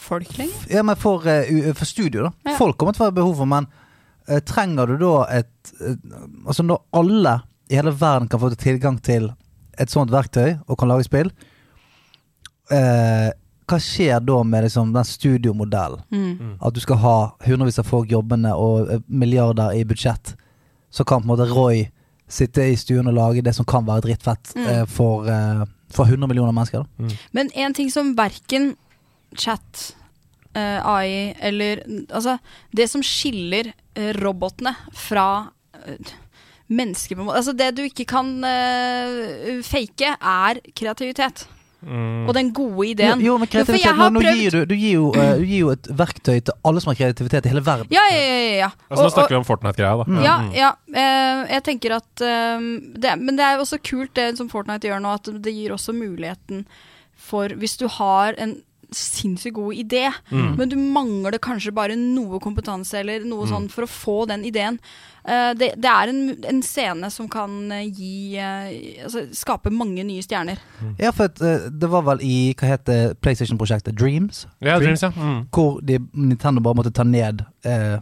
folk 0.06 0.32
lenger. 0.40 0.68
Ja, 0.74 0.82
men 0.86 0.98
for, 1.00 1.24
uh, 1.30 1.72
for 1.78 1.88
studio, 1.88 2.28
da. 2.28 2.52
Ja. 2.52 2.58
Folk 2.60 2.78
kommer 2.82 2.96
til 2.98 3.04
å 3.04 3.08
være 3.08 3.14
et 3.16 3.20
behov 3.22 3.36
for, 3.40 3.50
men 3.50 3.70
uh, 4.28 4.40
trenger 4.46 4.90
du 4.92 4.98
da 5.06 5.14
et 5.38 5.74
uh, 5.80 5.94
Altså 6.50 6.66
når 6.66 6.82
alle 6.98 7.36
i 7.72 7.78
hele 7.80 7.94
verden 7.98 8.28
kan 8.30 8.42
få 8.42 8.52
tilgang 8.60 8.98
til 9.02 9.32
et 9.82 9.90
sånt 9.92 10.12
verktøy 10.14 10.58
og 10.68 10.78
kan 10.80 10.92
lage 10.92 11.08
spill, 11.08 11.32
eh, 12.72 13.32
hva 13.66 13.80
skjer 13.82 14.22
da 14.22 14.38
med 14.46 14.64
liksom, 14.68 14.92
den 14.94 15.08
studiomodellen? 15.10 16.04
Mm. 16.14 16.52
At 16.62 16.76
du 16.76 16.80
skal 16.84 17.00
ha 17.02 17.16
hundrevis 17.48 17.80
av 17.82 17.90
folk 17.90 18.12
jobbende 18.14 18.54
og 18.54 19.02
milliarder 19.10 19.74
i 19.74 19.82
budsjett. 19.90 20.36
Så 20.94 21.04
kan 21.04 21.24
på 21.24 21.26
en 21.26 21.34
måte 21.34 21.50
Roy 21.50 21.88
sitte 22.30 22.70
i 22.70 22.78
stuen 22.78 23.10
og 23.10 23.18
lage 23.18 23.44
det 23.46 23.56
som 23.58 23.66
kan 23.66 23.86
være 23.90 24.06
drittfett 24.06 24.54
Mm. 24.56 24.86
for, 24.88 25.26
for 25.96 26.10
100 26.10 26.28
millioner 26.30 26.56
mennesker. 26.56 26.84
Da. 26.84 27.14
Men 27.36 27.52
en 27.56 27.76
ting 27.78 27.92
som 27.94 28.14
verken 28.18 28.74
chat, 29.36 29.96
uh, 30.56 30.80
AI 30.96 31.34
eller 31.40 31.84
Altså, 32.10 32.38
det 32.72 32.90
som 32.92 33.04
skiller 33.04 33.72
uh, 33.72 34.12
robotene 34.22 34.76
fra 34.96 35.28
uh, 35.50 36.14
mennesker 36.68 37.16
på 37.16 37.22
en 37.22 37.30
måte 37.30 37.42
Altså, 37.42 37.56
det 37.58 37.72
du 37.78 37.84
ikke 37.86 38.08
kan 38.10 38.32
eh, 38.48 39.60
fake, 39.66 40.16
er 40.18 40.62
kreativitet. 40.76 41.46
Mm. 41.86 42.26
Og 42.28 42.34
den 42.34 42.48
gode 42.58 42.88
ideen. 42.90 43.22
Jo, 43.22 43.34
jo, 43.34 43.38
men 43.38 43.46
Jo, 43.48 43.64
for 43.64 43.76
jeg 43.78 43.84
kreativitet, 43.84 43.96
har 44.00 44.10
nå, 44.10 44.20
nå 44.20 44.24
prøvd- 44.26 44.42
gir 44.42 44.56
du, 44.56 44.66
du, 44.66 44.76
gir 44.76 44.94
jo, 44.96 45.10
uh, 45.14 45.36
du 45.38 45.46
gir 45.46 45.60
jo 45.60 45.70
et 45.76 45.90
verktøy 46.02 46.40
til 46.42 46.56
alle 46.66 46.82
som 46.82 46.90
har 46.92 46.98
kreativitet 46.98 47.46
i 47.46 47.54
hele 47.54 47.62
verden. 47.66 47.92
Ja, 47.94 48.02
ja, 48.10 48.18
ja. 48.18 48.40
ja, 48.42 48.56
ja. 48.66 48.70
Altså, 48.90 49.04
nå 49.06 49.14
snakker 49.14 49.36
vi 49.36 49.40
om 49.42 49.46
Fortnite-greia, 49.46 49.96
da. 50.02 50.08
Mm. 50.10 50.50
ja. 50.58 50.72
eh, 50.96 51.46
jeg 51.54 51.64
tenker 51.70 51.98
at 52.00 52.26
uh, 52.26 52.66
det, 52.98 53.16
Men 53.22 53.38
det 53.38 53.46
er 53.46 53.62
også 53.62 53.78
kult 53.86 54.16
det 54.18 54.32
som 54.40 54.50
Fortnite 54.50 54.90
gjør 54.90 55.04
nå, 55.06 55.14
at 55.22 55.30
det 55.46 55.54
gir 55.54 55.76
også 55.78 55.94
muligheten 55.94 56.66
for 57.16 57.48
Hvis 57.56 57.78
du 57.80 57.88
har 57.88 58.36
en 58.42 58.58
sinnssykt 58.92 59.56
god 59.56 59.74
idé, 59.76 60.12
Mm. 60.32 60.56
men 60.58 60.70
du 60.70 60.76
mangler 60.76 61.38
kanskje 61.40 61.72
bare 61.74 61.96
noe 61.96 62.40
kompetanse 62.40 62.94
eller 63.00 63.20
noe 63.26 63.46
Mm. 63.46 63.50
sånn 63.52 63.70
for 63.72 63.84
å 63.84 63.88
få 63.88 64.28
den 64.28 64.44
ideen. 64.46 64.80
Uh, 65.28 65.54
det, 65.58 65.74
det 65.82 65.90
er 65.90 66.08
en, 66.10 66.38
en 66.46 66.62
scene 66.62 67.10
som 67.12 67.28
kan 67.28 67.72
eh, 67.72 67.88
gi 67.90 68.38
uh, 68.38 69.06
Altså 69.06 69.24
skape 69.34 69.72
mange 69.74 70.04
nye 70.06 70.22
stjerner. 70.22 70.58
Ja, 71.00 71.10
for 71.12 71.26
at, 71.26 71.42
eh, 71.42 71.70
det 71.72 71.90
var 71.90 72.04
vel 72.04 72.20
i 72.22 72.54
hva 72.54 72.68
heter 72.78 73.16
PlayStation-prosjektet 73.16 73.96
Dreams? 73.98 74.46
Ja, 74.62 74.78
Dreams, 74.80 75.02
ja. 75.02 75.10
Mm. 75.10 75.48
Hvor 75.50 75.82
de, 75.84 75.98
Nintendo 76.14 76.62
bare 76.62 76.76
måtte 76.76 76.94
ta 76.94 77.04
ned 77.04 77.42
eh, 77.64 77.98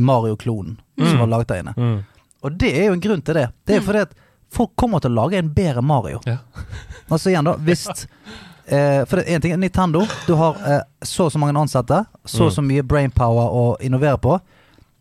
Mario-klonen 0.00 0.76
Mm. 0.98 1.08
som 1.10 1.18
var 1.18 1.26
laget 1.26 1.48
der 1.48 1.62
inne. 1.62 1.74
Mm. 1.76 2.04
Og 2.42 2.58
det 2.58 2.72
er 2.76 2.84
jo 2.88 2.92
en 2.92 3.00
grunn 3.00 3.22
til 3.24 3.34
det. 3.34 3.48
Det 3.66 3.76
er 3.76 3.80
Mm. 3.80 3.86
fordi 3.86 4.00
at 4.02 4.12
folk 4.50 4.70
kommer 4.76 5.00
til 5.00 5.10
å 5.10 5.14
lage 5.24 5.38
en 5.38 5.48
bedre 5.54 5.82
Mario. 5.82 6.20
Ja. 6.26 6.38
Altså 7.10 7.30
igjen, 7.30 7.44
da, 7.44 7.54
hvis 7.56 7.86
eh, 8.70 9.02
For 9.08 9.18
det 9.20 9.26
er 9.28 9.34
en 9.38 9.44
ting 9.44 9.56
Nintendo, 9.60 10.04
du 10.26 10.34
har 10.38 10.56
eh, 10.64 10.80
så 11.02 11.26
og 11.28 11.32
så 11.34 11.40
mange 11.40 11.56
ansatte, 11.58 12.04
så 12.24 12.48
og 12.48 12.54
så 12.54 12.64
mye 12.64 12.84
brainpower 12.86 13.52
å 13.54 13.64
innovere 13.84 14.18
på. 14.22 14.38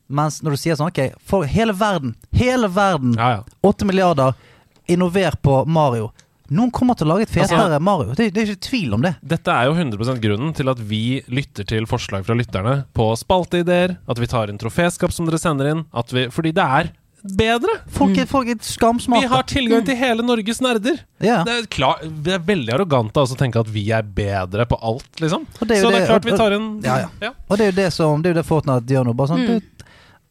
Mens 0.08 0.40
når 0.44 0.56
du 0.56 0.60
sier 0.62 0.78
sånn 0.80 0.88
Ok, 0.88 1.02
for 1.28 1.44
hele 1.44 1.74
verden, 1.76 2.16
hele 2.32 2.70
verden, 2.72 3.18
ja, 3.20 3.40
ja. 3.40 3.60
8 3.68 3.88
milliarder, 3.90 4.34
innover 4.88 5.36
på 5.44 5.66
Mario. 5.68 6.12
Noen 6.48 6.72
kommer 6.72 6.96
til 6.96 7.10
å 7.10 7.16
lage 7.16 7.26
et 7.28 7.34
fetere 7.34 7.60
Altså- 7.60 7.82
Mario. 7.84 8.14
Det, 8.16 8.30
det 8.32 8.42
er 8.44 8.54
ikke 8.54 8.70
tvil 8.70 8.94
om 8.96 9.02
det. 9.04 9.16
Dette 9.22 9.52
er 9.52 9.68
jo 9.68 9.74
100% 9.76 10.22
grunnen 10.24 10.54
til 10.56 10.70
at 10.72 10.80
vi 10.80 11.22
lytter 11.28 11.68
til 11.68 11.86
forslag 11.86 12.24
fra 12.24 12.38
lytterne 12.40 12.86
på 12.96 13.10
spalteideer, 13.20 13.98
at 14.08 14.22
vi 14.22 14.30
tar 14.32 14.48
inn 14.48 14.58
troféskap 14.62 15.12
som 15.12 15.28
dere 15.28 15.42
sender 15.42 15.74
inn, 15.74 15.84
at 15.92 16.14
vi, 16.16 16.30
fordi 16.32 16.54
det 16.56 16.64
er 16.64 16.94
bedre. 17.24 17.70
Folk 17.92 18.18
er, 18.18 18.26
folk 18.30 18.48
er 18.48 18.56
skamsmarte. 18.64 19.22
Vi 19.26 19.28
har 19.32 19.44
tilgang 19.44 19.86
til 19.86 19.96
hele 19.98 20.24
Norges 20.24 20.62
nerder. 20.62 21.00
ja. 21.20 21.44
Det 21.44 21.54
er, 21.54 21.66
klar, 21.68 22.00
det 22.04 22.34
er 22.34 22.40
veldig 22.40 22.74
arrogant 22.74 23.12
å 23.18 23.22
altså, 23.26 23.36
å 23.36 23.42
tenke 23.42 23.60
at 23.60 23.68
vi 23.74 23.90
er 23.92 24.04
bedre 24.04 24.66
på 24.70 24.78
alt, 24.82 25.08
liksom. 25.20 25.46
Det 25.60 25.78
er 25.78 25.82
Så 25.82 25.90
det 25.92 25.96
er 25.96 26.00
det- 26.00 26.08
klart 26.08 26.26
vi 26.26 26.38
tar 26.38 26.52
en 26.52 26.82
Ja, 26.84 27.10
ja. 27.22 27.32
Og 27.50 27.58
det 27.58 27.66
er 27.68 27.72
jo 27.72 27.76
det 27.84 27.94
som 27.94 28.22
Det 28.22 28.30
er 28.30 28.34
jo 28.36 28.42
det 28.42 28.46
Fortnite 28.48 28.88
gjør 28.88 29.06
nå. 29.06 29.16
Bare 29.16 29.28
sånn, 29.28 29.48
Mm. 29.48 29.60
du, 29.60 29.84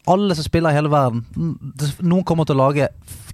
alle 0.09 0.35
som 0.35 0.45
spiller 0.45 0.71
i 0.71 0.75
hele 0.75 0.89
verden 0.89 1.25
mm, 1.37 2.03
Noen 2.03 2.25
kommer 2.25 2.47
til 2.47 2.55
å 2.57 2.69
lage 2.71 2.89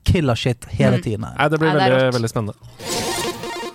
killer 0.04 0.34
shit 0.34 0.64
hele 0.70 0.96
Mm. 0.98 1.02
tiden. 1.02 1.20
Nei, 1.38 1.48
det 1.48 1.58
blir 1.60 1.72
Nei, 1.74 1.86
er 1.88 2.10
veldig, 2.10 2.14
veldig 2.14 2.30
spennende. 2.30 3.31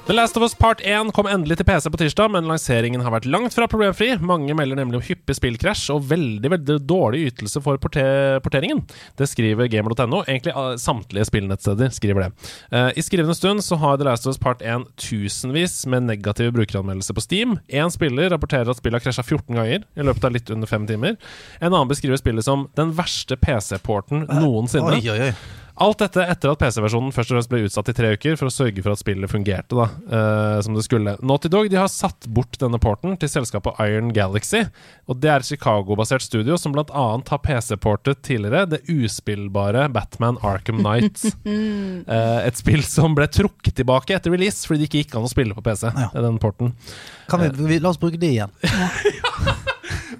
The 0.07 0.13
Last 0.13 0.37
of 0.37 0.43
Us 0.43 0.53
Part 0.55 0.79
1 0.87 1.09
kom 1.11 1.27
endelig 1.27 1.57
til 1.59 1.65
PC 1.67 1.89
på 1.91 1.97
tirsdag, 1.99 2.29
men 2.31 2.45
lanseringen 2.47 3.01
har 3.03 3.11
vært 3.11 3.25
langt 3.27 3.51
fra 3.51 3.65
problemfri. 3.67 4.13
Mange 4.23 4.55
melder 4.55 4.79
nemlig 4.79 5.01
om 5.01 5.03
hyppig 5.03 5.35
spillkrasj 5.35 5.89
og 5.91 6.05
veldig 6.07 6.51
veldig 6.53 6.77
dårlig 6.87 7.25
ytelse 7.27 7.59
for 7.65 7.75
porter 7.83 8.39
porteringen. 8.45 8.85
Det 9.19 9.27
skriver 9.27 9.67
gamer.no. 9.67 10.21
Egentlig 10.23 10.55
uh, 10.55 10.77
samtlige 10.79 11.27
spillnettsteder 11.27 11.91
skriver 11.91 12.23
det. 12.23 12.47
Uh, 12.71 12.87
I 12.95 13.03
skrivende 13.03 13.35
stund 13.35 13.65
så 13.67 13.75
har 13.83 13.99
The 13.99 14.07
Last 14.07 14.23
of 14.23 14.37
Us 14.37 14.39
Part 14.39 14.63
1 14.63 14.87
tusenvis 14.95 15.81
med 15.91 16.07
negative 16.07 16.55
brukeranmeldelser 16.55 17.19
på 17.19 17.27
Steam. 17.27 17.59
Én 17.67 17.91
spiller 17.91 18.31
rapporterer 18.31 18.71
at 18.71 18.79
spillet 18.79 19.01
har 19.01 19.09
krasja 19.09 19.27
14 19.27 19.59
ganger 19.59 19.83
i 19.83 20.07
løpet 20.07 20.23
av 20.23 20.39
litt 20.39 20.55
under 20.55 20.71
fem 20.71 20.87
timer. 20.87 21.19
En 21.59 21.73
annen 21.73 21.91
beskriver 21.91 22.23
spillet 22.23 22.47
som 22.47 22.69
den 22.79 22.95
verste 22.95 23.35
PC-porten 23.43 24.29
noensinne. 24.39 25.01
Oi, 25.01 25.03
oi, 25.11 25.33
oi. 25.33 25.65
Alt 25.77 25.99
dette 26.01 26.23
etter 26.25 26.49
at 26.49 26.57
PC-versjonen 26.61 27.11
først 27.13 27.29
og 27.29 27.35
fremst 27.37 27.51
ble 27.51 27.59
utsatt 27.67 27.91
i 27.91 27.93
tre 27.97 28.09
uker 28.17 28.37
for 28.39 28.49
å 28.49 28.53
sørge 28.53 28.81
for 28.81 28.95
at 28.95 29.01
spillet 29.01 29.29
fungerte 29.29 29.77
da, 29.77 29.85
uh, 30.09 30.57
som 30.65 30.73
det 30.73 30.85
skulle. 30.87 31.13
Naughty 31.21 31.51
Dog 31.53 31.69
de 31.69 31.77
har 31.77 31.91
satt 31.93 32.25
bort 32.33 32.57
denne 32.61 32.79
porten 32.81 33.13
til 33.21 33.29
selskapet 33.29 33.77
Iron 33.85 34.09
Galaxy. 34.15 34.63
Og 35.05 35.21
Det 35.21 35.29
er 35.29 35.45
et 35.45 35.51
Chicago-basert 35.51 36.25
studio 36.25 36.57
som 36.57 36.73
bl.a. 36.73 37.05
har 37.21 37.43
PC-portet 37.45 38.23
tidligere 38.25 38.65
det 38.73 38.81
uspillbare 38.89 39.85
Batman 39.93 40.41
Arkham 40.41 40.81
Knight. 40.81 41.21
uh, 41.45 42.41
et 42.47 42.57
spill 42.57 42.81
som 42.87 43.13
ble 43.17 43.29
trukket 43.29 43.77
tilbake 43.77 44.17
etter 44.17 44.33
release 44.33 44.65
fordi 44.65 44.81
det 44.81 44.89
ikke 44.89 45.05
gikk 45.05 45.17
an 45.21 45.29
å 45.29 45.33
spille 45.33 45.57
på 45.57 45.65
PC. 45.67 45.91
Ja. 45.93 46.09
Den 46.17 46.41
porten 46.41 46.73
Kan 47.29 47.45
vi, 47.45 47.53
vi, 47.69 47.81
la 47.83 47.93
oss 47.93 48.01
bruke 48.01 48.17
det 48.17 48.33
igjen. 48.33 48.53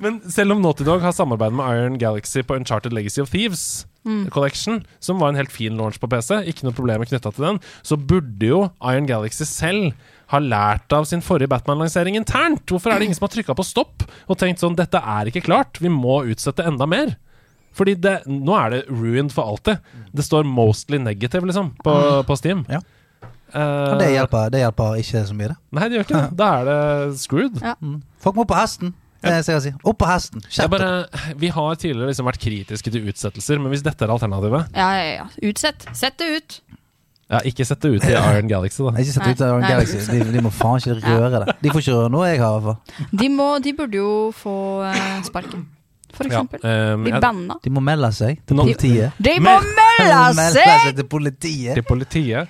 Men 0.04 0.20
selv 0.32 0.56
om 0.56 0.62
Naughty 0.64 0.86
Dog 0.88 1.04
har 1.06 1.16
samarbeidet 1.16 1.58
med 1.58 1.78
Iron 1.78 2.00
Galaxy 2.02 2.44
på 2.46 2.58
Uncharted 2.60 2.96
Legacy 2.96 3.22
of 3.24 3.32
Thieves 3.34 3.86
Collection, 4.32 4.86
som 5.04 5.20
var 5.20 5.34
en 5.34 5.40
helt 5.40 5.52
fin 5.52 5.76
launch 5.78 6.00
på 6.00 6.08
PC, 6.08 6.40
ikke 6.48 6.64
noe 6.64 6.76
problemer 6.76 7.08
knytta 7.10 7.32
til 7.36 7.44
den, 7.44 7.60
så 7.84 7.98
burde 8.00 8.48
jo 8.48 8.62
Iron 8.88 9.10
Galaxy 9.10 9.44
selv 9.48 9.98
ha 10.32 10.40
lært 10.44 10.92
av 10.96 11.08
sin 11.08 11.24
forrige 11.24 11.52
Batman-lansering 11.52 12.18
internt. 12.20 12.66
Hvorfor 12.68 12.92
er 12.92 13.00
det 13.00 13.08
ingen 13.08 13.18
som 13.18 13.28
har 13.28 13.34
trykka 13.36 13.56
på 13.56 13.66
stopp 13.68 14.04
og 14.28 14.40
tenkt 14.40 14.64
sånn 14.64 14.76
Dette 14.80 15.00
er 15.00 15.30
ikke 15.30 15.46
klart, 15.46 15.80
vi 15.84 15.92
må 15.92 16.22
utsette 16.28 16.66
enda 16.68 16.88
mer. 16.90 17.16
Fordi 17.78 17.94
det, 18.02 18.20
nå 18.28 18.56
er 18.58 18.74
det 18.74 18.84
ruined 18.90 19.32
for 19.36 19.48
alltid. 19.54 19.84
Det 20.16 20.26
står 20.26 20.48
'mostly 20.48 20.98
negative', 20.98 21.46
liksom, 21.46 21.76
på, 21.84 21.94
på 22.28 22.38
Steam. 22.40 22.66
Ja. 22.70 22.82
Uh, 23.48 23.96
det 24.00 24.12
hjelper, 24.12 24.50
det 24.52 24.60
hjelper 24.60 24.98
ikke 25.00 25.22
så 25.30 25.36
mye, 25.38 25.52
det. 25.54 25.58
Nei, 25.72 25.84
det 25.88 25.96
gjør 25.96 26.08
ikke 26.08 26.22
det. 26.22 26.38
Da 26.42 26.48
er 26.58 26.66
det 26.68 27.20
screwed. 27.22 27.62
Mm. 27.80 28.02
Folk 28.24 28.36
må 28.36 28.48
på 28.50 28.58
hesten. 28.58 28.96
Jeg 29.24 29.44
sier. 29.48 29.74
Opp 29.84 29.98
på 29.98 30.06
hesten. 30.08 30.42
Bare, 30.70 31.08
vi 31.36 31.48
har 31.50 31.76
tidligere 31.76 32.12
liksom 32.12 32.28
vært 32.30 32.40
kritiske 32.44 32.92
til 32.94 33.08
utsettelser, 33.10 33.60
men 33.60 33.72
hvis 33.74 33.82
dette 33.86 34.06
er 34.06 34.14
alternativet 34.14 34.76
Ja, 34.78 34.90
ja, 35.00 35.08
ja. 35.24 35.28
Utsett. 35.50 35.88
Sett 35.98 36.18
det 36.22 36.28
ut. 36.38 36.60
Ja, 37.30 37.42
Ikke 37.44 37.66
sett 37.68 37.82
det 37.84 37.90
ut 37.98 38.04
i 38.08 38.14
Iron 38.16 38.48
Galaxy, 38.48 38.84
da. 38.86 38.94
Ikke 39.02 39.12
sett 39.18 39.26
det 39.26 39.34
ut 39.36 39.42
i 39.42 39.48
Iron 39.50 39.60
nei, 39.66 39.72
Galaxy. 39.74 39.98
De, 40.12 40.20
de 40.32 40.44
må 40.46 40.52
faen 40.54 40.78
ikke 40.80 41.00
røre 41.02 41.42
det. 41.44 41.56
De 41.66 41.74
får 41.74 41.82
ikke 41.84 41.96
røre 41.98 42.12
noe 42.14 42.28
jeg 42.30 42.40
har, 42.44 42.60
i 42.62 42.68
hvert 42.68 42.78
fall. 42.78 43.10
De, 43.24 43.28
må, 43.34 43.48
de 43.66 43.74
burde 43.76 43.98
jo 44.00 44.12
få 44.38 44.54
eh, 44.88 45.18
sparken, 45.28 45.66
for 46.16 46.24
Ja, 46.30 46.38
eksempel. 46.38 46.62
ehm, 46.64 47.04
Bli 47.04 47.12
jeg- 47.18 47.22
banna. 47.26 47.58
De 47.66 47.74
må 47.76 47.84
melde 47.84 48.12
seg 48.16 48.40
til 48.48 48.62
politiet. 48.62 49.18
De 49.20 49.34
må 49.44 49.58
melde 49.60 50.22
Melde 50.38 50.48
seg! 50.56 50.72
seg 50.86 50.96
til 51.02 51.10
politiet. 51.12 51.74
til 51.82 51.84
politiet, 51.90 52.48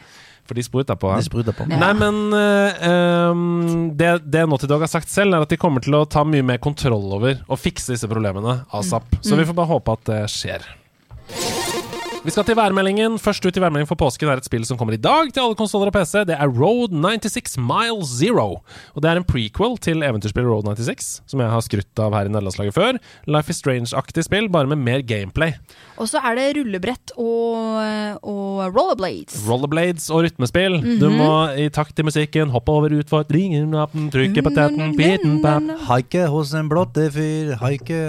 for 0.48 0.58
de 0.58 0.64
spruta 0.66 0.96
på. 1.00 1.12
De 1.16 1.26
spruta 1.28 1.54
på. 1.56 1.68
Ja. 1.70 1.80
Nei, 1.82 1.92
men 2.00 2.20
uh, 2.34 2.88
ehm, 2.90 3.92
det, 4.00 4.12
det 4.26 4.46
Naughty 4.48 4.70
Dog 4.72 4.84
har 4.86 4.92
sagt 4.92 5.12
selv, 5.12 5.36
er 5.38 5.46
at 5.46 5.54
de 5.54 5.60
kommer 5.60 5.84
til 5.84 5.96
å 6.00 6.06
ta 6.10 6.24
mye 6.28 6.46
mer 6.46 6.58
kontroll 6.64 7.08
over 7.20 7.40
og 7.48 7.60
fikse 7.62 7.94
disse 7.96 8.10
problemene 8.12 8.62
asap. 8.76 9.08
Så 9.22 9.36
Mm. 9.36 9.40
vi 9.44 9.46
får 9.52 9.58
bare 9.62 9.72
håpe 9.76 9.92
at 9.98 10.06
det 10.10 10.22
skjer. 10.34 10.64
Vi 12.28 12.32
skal 12.36 12.44
til 12.44 12.58
værmeldingen. 12.60 13.14
Først 13.24 13.46
ut 13.48 13.56
i 13.56 13.62
værmeldingen 13.64 13.88
for 13.88 13.96
påsken 13.96 14.28
er 14.28 14.42
et 14.42 14.44
spill 14.44 14.66
som 14.68 14.76
kommer 14.76 14.98
i 14.98 15.00
dag 15.00 15.30
til 15.32 15.40
alle 15.46 15.56
konsoller 15.56 15.88
og 15.88 15.94
PC. 15.96 16.26
Det 16.28 16.36
er 16.36 16.50
Road 16.52 16.92
96 16.92 17.54
Mile 17.56 18.04
Zero. 18.04 18.48
Og 18.98 19.00
det 19.00 19.08
er 19.08 19.22
en 19.22 19.24
prequel 19.24 19.78
til 19.80 20.04
eventyrspillet 20.04 20.52
Road 20.52 20.68
96, 20.68 21.22
som 21.24 21.40
jeg 21.40 21.54
har 21.54 21.64
skrutt 21.64 22.02
av 22.04 22.12
her 22.18 22.28
i 22.28 22.34
nederlandslaget 22.34 22.76
før. 22.76 23.00
Life 23.32 23.54
is 23.54 23.62
Strange-aktig 23.64 24.26
spill, 24.28 24.50
bare 24.52 24.68
med 24.68 24.82
mer 24.84 25.06
gameplay. 25.08 25.54
Og 25.96 26.10
så 26.12 26.20
er 26.20 26.36
det 26.36 26.50
rullebrett 26.58 27.14
og, 27.16 28.20
og 28.20 28.76
rollerblades. 28.76 29.40
Rollerblades 29.48 30.10
og 30.12 30.26
rytmespill. 30.28 30.82
Du 31.00 31.08
må 31.08 31.32
i 31.56 31.70
takt 31.72 31.96
til 31.96 32.10
musikken 32.10 32.52
hoppe 32.52 32.76
over 32.76 32.98
utfordringen, 33.00 33.72
trykke 34.12 34.44
på 34.44 34.56
tetten, 34.60 34.98
piten, 35.00 35.40
bam. 35.48 35.72
Haike 35.88 36.28
hos 36.36 36.52
en 36.60 36.68
blotte 36.76 37.08
fyr. 37.16 37.56
Haike 37.64 38.04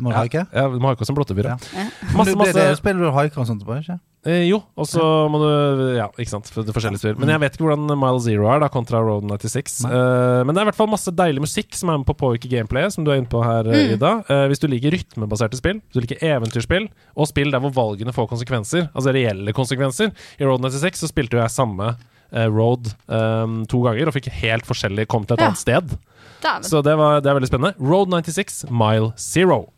Må 0.00 0.08
du 0.08 0.18
haike? 0.22 0.46
Ja, 0.56 0.64
du 0.72 0.80
må 0.80 0.94
haike 0.94 1.04
hos 1.04 1.12
en 1.12 1.20
blottefyr, 1.20 1.52
ja. 1.52 1.60
Ja. 1.76 1.86
Masse, 2.16 2.32
Det, 2.32 2.40
det, 2.40 2.56
det 2.56 2.64
masse 2.64 2.80
spiller 2.80 3.04
du 3.04 3.12
haiker 3.12 3.44
og 3.44 3.57
sånt 3.60 3.68
på, 3.68 3.98
eh, 4.28 4.48
Jo, 4.48 4.62
og 4.76 4.86
så 4.86 5.02
må 5.30 5.38
du 5.40 5.96
Ja, 5.96 6.08
ikke 6.18 6.28
sant. 6.30 6.46
For 6.50 6.62
det 6.62 6.74
forskjellige 6.74 6.98
spill. 7.00 7.18
Men 7.18 7.28
jeg 7.30 7.40
vet 7.40 7.56
ikke 7.56 7.66
hvordan 7.68 7.86
Mile 7.98 8.20
Zero 8.20 8.48
er, 8.50 8.60
da, 8.60 8.68
kontra 8.68 9.00
Road 9.00 9.24
96. 9.24 9.84
Eh, 9.84 10.44
men 10.44 10.54
det 10.54 10.60
er 10.60 10.66
i 10.66 10.70
hvert 10.70 10.76
fall 10.80 10.90
masse 10.90 11.10
deilig 11.14 11.40
musikk 11.40 11.74
som 11.74 11.90
er 11.90 11.98
med 11.98 12.06
på 12.06 12.14
å 12.16 12.20
påvirke 12.24 12.50
gameplayet, 12.50 12.92
som 12.92 13.04
du 13.04 13.10
er 13.12 13.18
inne 13.22 13.30
på 13.30 13.42
her, 13.44 13.64
mm. 13.64 13.94
Ida. 13.96 14.12
Eh, 14.28 14.44
hvis 14.50 14.60
du 14.60 14.68
liker 14.68 14.90
rytmebaserte 14.96 15.56
spill, 15.56 15.80
hvis 15.80 15.94
du 15.96 16.04
liker 16.04 16.22
eventyrspill, 16.34 16.88
og 17.16 17.28
spill 17.30 17.50
der 17.54 17.60
hvor 17.60 17.72
valgene 17.74 18.12
får 18.14 18.28
konsekvenser, 18.28 18.90
altså 18.94 19.14
reelle 19.14 19.52
konsekvenser 19.56 20.12
I 20.38 20.44
Road 20.44 20.60
96 20.66 20.98
så 21.04 21.08
spilte 21.10 21.38
jo 21.38 21.42
jeg 21.42 21.54
samme 21.54 21.96
eh, 22.32 22.46
Road 22.50 22.90
um, 23.06 23.64
to 23.70 23.80
ganger, 23.86 24.08
og 24.10 24.14
fikk 24.18 24.28
helt 24.42 24.66
forskjellig 24.68 25.06
Kom 25.08 25.24
til 25.24 25.38
et 25.38 25.40
Ja. 25.40 25.46
annet 25.52 25.58
sted. 25.62 25.98
Dæven. 26.42 26.62
Så 26.68 26.82
det, 26.84 26.94
var, 26.98 27.20
det 27.20 27.30
er 27.30 27.34
veldig 27.38 27.48
spennende. 27.50 27.74
Road 27.80 28.12
96, 28.12 28.66
Mile 28.70 29.12
Zero. 29.16 29.68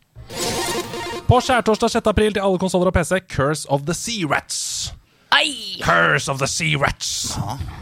På 1.31 1.37
skjærtorsdag 1.39 1.93
6. 1.93 2.07
april 2.11 2.33
til 2.35 2.43
alle 2.43 2.59
konsoller 2.59 2.89
og 2.89 2.95
PC, 2.97 3.21
Curse 3.31 3.69
of 3.71 3.85
the 3.87 3.93
Sea 3.95 4.27
Rats. 4.27 4.91
Ei! 5.31 5.79
Curse 5.79 6.27
of 6.31 6.41
the 6.41 6.47
Sea 6.47 6.75
Rats. 6.75 7.37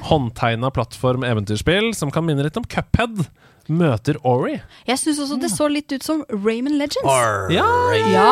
Håndtegna 0.06 0.70
plattform-eventyrspill 0.70 1.96
som 1.98 2.12
kan 2.14 2.28
minne 2.28 2.46
litt 2.46 2.60
om 2.62 2.68
Cuphead. 2.70 3.24
Møter 3.70 4.20
Ori. 4.22 4.60
Jeg 4.86 5.02
syns 5.02 5.24
også 5.26 5.40
det 5.42 5.50
så 5.50 5.66
litt 5.70 5.90
ut 5.90 6.06
som 6.06 6.22
Raymond 6.30 6.78
Legends. 6.78 7.10
Ja, 7.50 7.66
Ja. 8.14 8.30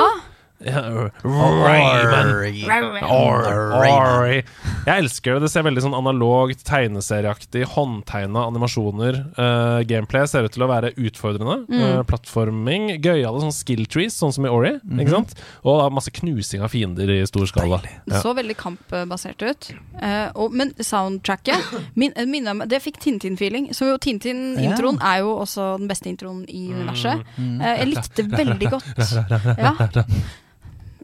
Jeg 4.88 5.04
elsker 5.04 5.36
det. 5.36 5.42
Det 5.46 5.52
ser 5.54 5.66
veldig 5.68 5.84
sånn 5.86 5.98
analogt, 5.98 6.64
tegneserieaktig, 6.66 7.66
håndtegna 7.76 8.48
animasjoner. 8.50 9.20
Uh, 9.38 9.80
gameplay 9.90 10.26
ser 10.30 10.48
ut 10.48 10.56
til 10.56 10.66
å 10.66 10.70
være 10.72 10.94
utfordrende. 10.96 11.60
Uh, 11.70 12.02
plattforming. 12.10 12.96
Gøyale 13.04 13.44
sånn 13.44 13.54
skill 13.56 13.86
trees, 13.86 14.18
sånn 14.18 14.34
som 14.34 14.48
i 14.48 14.54
Ori. 14.54 14.74
Ikke 14.98 15.14
sant? 15.14 15.36
Og 15.62 15.82
da 15.82 15.92
masse 15.94 16.14
knusing 16.18 16.66
av 16.66 16.74
fiender 16.74 17.12
i 17.14 17.20
stor 17.30 17.46
skala. 17.50 17.82
Det 18.08 18.24
så 18.24 18.34
veldig 18.38 18.58
kampbasert 18.58 19.46
ut. 19.46 19.70
Uh, 19.98 20.30
og, 20.34 20.56
men 20.58 20.74
soundtracket 20.82 21.62
min, 21.98 22.14
min, 22.30 22.50
Det 22.70 22.82
fikk 22.82 22.98
Tintin-feeling. 23.04 23.70
Så 23.78 23.92
jo 23.92 24.02
Tintin-introen 24.02 24.98
er 25.06 25.22
jo 25.22 25.38
også 25.44 25.76
den 25.82 25.90
beste 25.92 26.10
introen 26.10 26.44
i 26.50 26.68
universet. 26.74 27.24
Eh, 27.38 27.74
jeg 27.82 27.92
likte 27.94 28.28
veldig 28.42 28.74
godt 28.74 28.86
Ja. 29.68 29.74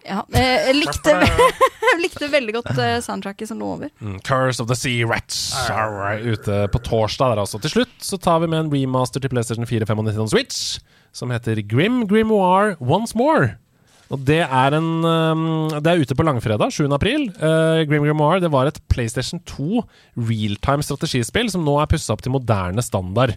Ja 0.08 0.22
eh, 0.36 0.68
jeg 0.70 0.78
likte, 0.82 1.16
jeg 1.92 2.02
likte 2.02 2.30
veldig 2.32 2.56
godt 2.58 2.72
eh, 2.76 2.98
soundtracket 3.04 3.52
som 3.52 3.62
lå 3.62 3.72
over. 3.78 3.92
Mm, 4.04 4.20
Curse 4.26 4.64
of 4.64 4.70
the 4.72 4.78
Sea 4.78 5.08
Rats 5.10 5.56
right, 5.70 6.24
ute 6.24 6.64
på 6.74 6.84
torsdag 6.86 7.34
der 7.34 7.44
altså. 7.46 7.62
Til 7.64 7.78
slutt 7.78 7.98
så 8.04 8.20
tar 8.22 8.44
vi 8.44 8.52
med 8.52 8.66
en 8.66 8.72
remaster 8.74 9.24
til 9.24 9.34
PlayStation 9.34 9.68
4 9.70 9.88
95 9.90 10.34
Switch 10.36 10.64
som 11.14 11.34
heter 11.34 11.62
Grim 11.70 12.04
Grimoire 12.10 12.76
Once 12.82 13.18
More. 13.18 13.56
Og 14.14 14.22
det 14.28 14.42
er 14.44 14.76
en 14.78 14.90
um, 15.02 15.44
Det 15.74 15.90
er 15.90 16.02
ute 16.04 16.16
på 16.18 16.26
langfredag, 16.26 16.74
7. 16.74 16.86
april. 16.94 17.28
Uh, 17.40 17.82
Grim 17.90 18.06
Grimoire 18.06 18.42
det 18.44 18.52
var 18.54 18.70
et 18.70 18.80
PlayStation 18.92 19.42
2 19.50 19.82
realtime 20.30 20.86
strategispill 20.86 21.50
som 21.50 21.64
nå 21.66 21.80
er 21.82 21.90
pussa 21.90 22.14
opp 22.14 22.22
til 22.22 22.36
moderne 22.36 22.84
standard. 22.86 23.36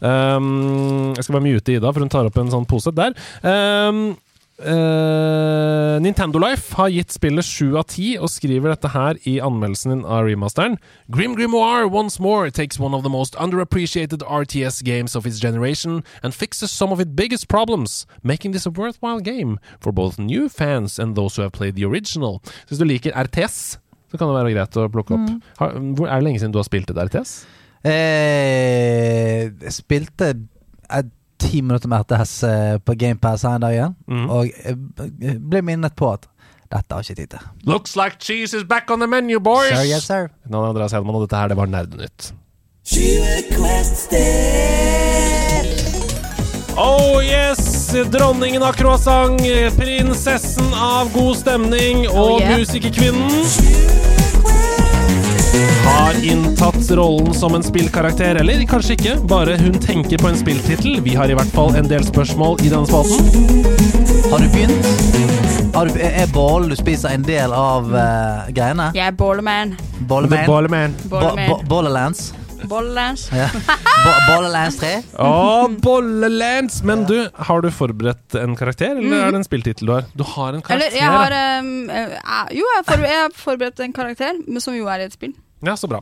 Um, 0.00 1.14
jeg 1.16 1.24
skal 1.24 1.38
bare 1.38 1.46
mute 1.46 1.76
Ida, 1.76 1.92
for 1.92 2.04
hun 2.04 2.12
tar 2.12 2.28
opp 2.28 2.40
en 2.40 2.52
sånn 2.52 2.68
pose 2.68 2.92
der. 2.92 3.16
Um, 3.40 4.18
Eh, 4.58 6.00
Nintendo 6.02 6.38
Life 6.42 6.74
har 6.74 6.88
gitt 6.90 7.12
spillet 7.14 7.46
7 7.46 7.76
av 7.78 7.84
10 7.86 8.18
og 8.18 8.30
skriver 8.32 8.72
dette 8.72 8.90
her 8.90 9.18
i 9.22 9.36
anmeldelsen 9.38 9.92
din 9.92 10.02
av 10.02 10.26
remasteren. 10.26 10.74
Grim 11.14 11.36
Grimoire 11.38 11.86
once 11.86 12.18
more 12.18 12.50
takes 12.50 12.80
one 12.80 12.96
of 12.96 13.04
the 13.04 13.12
most 13.12 13.36
underappreciated 13.38 14.24
RTS 14.26 14.82
games 14.82 15.14
of 15.14 15.26
its 15.26 15.38
generation 15.38 16.02
and 16.24 16.34
fixes 16.34 16.72
some 16.72 16.92
of 16.92 16.98
its 16.98 17.14
biggest 17.14 17.46
problems, 17.46 18.04
making 18.24 18.50
this 18.50 18.66
a 18.66 18.70
worthwhile 18.70 19.20
game 19.20 19.60
for 19.78 19.92
both 19.92 20.18
new 20.18 20.48
fans 20.48 20.98
and 20.98 21.14
those 21.14 21.36
who 21.36 21.42
have 21.42 21.52
played 21.52 21.76
the 21.76 21.84
original. 21.86 22.40
Så 22.66 22.74
hvis 22.74 22.78
du 22.78 22.84
liker 22.84 23.14
RTS, 23.14 23.78
så 24.10 24.18
kan 24.18 24.26
det 24.26 24.34
være 24.40 24.56
greit 24.56 24.80
å 24.80 24.88
plukke 24.90 25.14
opp. 25.14 25.30
Har, 25.60 25.78
hvor, 25.94 26.08
er 26.08 26.18
det 26.18 26.26
lenge 26.26 26.42
siden 26.42 26.56
du 26.56 26.58
har 26.58 26.66
spilt 26.66 26.90
et 26.90 26.98
RTS? 26.98 27.44
Eh, 27.86 29.46
jeg 29.62 29.76
spilte 29.76 30.32
et 30.34 31.14
ti 31.38 31.62
minutter 31.62 31.88
med 31.88 32.04
RTS 32.06 32.34
eh, 32.48 32.78
på 32.78 32.94
GamePass 32.98 33.46
her 33.46 33.58
en 33.58 33.64
dag 33.64 33.76
igjen, 33.76 33.94
mm. 34.08 34.26
og 34.30 34.50
jeg 34.50 35.38
ble 35.50 35.62
minnet 35.62 35.96
på 35.98 36.10
at 36.12 36.26
dette 36.68 36.92
har 36.94 37.04
ikke 37.06 37.14
tid 37.22 37.30
til. 37.32 37.46
Looks 37.64 37.96
like 37.96 38.18
cheese 38.20 38.56
is 38.56 38.64
back 38.64 38.90
on 38.90 39.00
the 39.00 39.08
menu, 39.08 39.38
boys! 39.40 39.72
Sir, 39.72 39.86
yes, 39.88 40.04
sir. 40.04 40.28
Er 40.50 40.58
Andreas 40.68 40.92
Hedman, 40.92 41.14
og 41.16 41.24
dette 41.24 41.36
her 41.40 41.48
det 41.48 41.56
var 41.56 41.70
Nerdenytt. 41.70 42.32
Oh 46.78 47.18
yes! 47.24 47.88
Dronningen 48.12 48.62
av 48.62 48.76
croissant, 48.78 49.40
prinsessen 49.76 50.74
av 50.74 51.10
god 51.16 51.36
stemning 51.40 52.04
og 52.08 52.36
Oh, 52.36 52.40
yeah. 52.40 52.58
musikerkvinnen 52.60 53.87
har 55.84 56.24
inntatt 56.24 56.90
rollen 56.90 57.34
som 57.34 57.54
en 57.54 57.62
spillkarakter, 57.62 58.34
eller 58.34 58.64
kanskje 58.66 58.96
ikke. 58.96 59.16
Bare 59.28 59.56
hun 59.60 59.78
tenker 59.80 60.18
på 60.18 60.28
en 60.28 60.36
spilltittel. 60.36 61.00
Vi 61.04 61.14
har 61.14 61.30
i 61.30 61.36
hvert 61.38 61.52
fall 61.54 61.76
en 61.76 61.88
del 61.88 62.04
spørsmål 62.06 62.60
i 62.64 62.72
denne 62.72 62.86
spalten. 62.86 63.24
Har 64.32 64.38
du 64.38 64.48
begynt? 64.52 64.90
Har 65.74 65.86
du, 65.86 66.00
er 66.00 66.26
bål 66.32 66.68
du 66.72 66.76
spiser 66.76 67.14
en 67.14 67.22
del 67.22 67.52
av 67.54 67.92
uh, 67.92 68.48
greiene? 68.54 68.90
Jeg 68.96 69.12
er 69.12 69.16
ballerman. 69.16 69.76
Bolleman? 70.08 70.46
Ballerman. 71.68 72.14
Bollelands? 72.70 73.26
Ja. 73.34 73.48
Bo 74.04 74.12
Bollelands 74.28 74.78
3? 74.80 74.92
Å, 75.24 75.32
Bollelands! 75.86 76.80
Men 76.86 77.04
du, 77.08 77.16
har 77.48 77.64
du 77.64 77.70
forberedt 77.74 78.38
en 78.40 78.56
karakter, 78.58 78.94
eller 79.00 79.26
er 79.26 79.34
det 79.34 79.42
en 79.42 79.48
spilltittel 79.48 79.90
du 79.90 79.94
har? 79.96 80.06
Du 80.14 80.24
har 80.36 80.54
en 80.56 80.64
karakter. 80.64 80.76
Eller 80.76 80.96
jeg 81.00 81.10
har 81.16 81.36
um, 81.64 81.74
Jo, 82.54 82.64
jeg 82.64 82.78
har, 82.78 82.86
forberedt, 82.88 83.12
jeg 83.12 83.22
har 83.24 83.36
forberedt 83.42 83.84
en 83.88 83.94
karakter, 83.96 84.40
som 84.64 84.76
jo 84.78 84.88
er 84.92 85.04
i 85.04 85.08
et 85.08 85.16
spill. 85.16 85.34
Ja, 85.64 85.74
så 85.74 85.88
bra. 85.90 85.98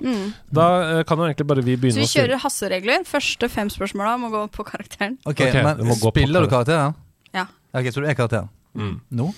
Da 0.52 0.64
eh, 0.98 1.02
kan 1.08 1.16
jo 1.16 1.24
egentlig 1.24 1.46
bare 1.48 1.62
vi 1.64 1.76
Så 1.78 1.80
begynne 1.80 2.02
vi 2.02 2.04
å 2.04 2.10
spille. 2.10 2.26
kjører 2.26 2.42
hasseregler. 2.42 3.04
Første 3.08 3.48
fem 3.48 3.70
spørsmåla 3.72 4.16
må 4.20 4.28
gå 4.34 4.42
på 4.52 4.66
karakteren. 4.68 5.16
Ok, 5.24 5.40
okay 5.46 5.62
men 5.64 5.80
spiller 5.96 6.44
du 6.44 6.50
karakter. 6.52 6.82
karakteren? 6.82 6.98
Ja. 7.32 7.46
Ok, 7.72 7.88
Så 7.94 8.04
du 8.04 8.08
er 8.10 8.18
karakteren? 8.18 8.50
Mm. 8.76 8.98
Nå? 9.16 9.30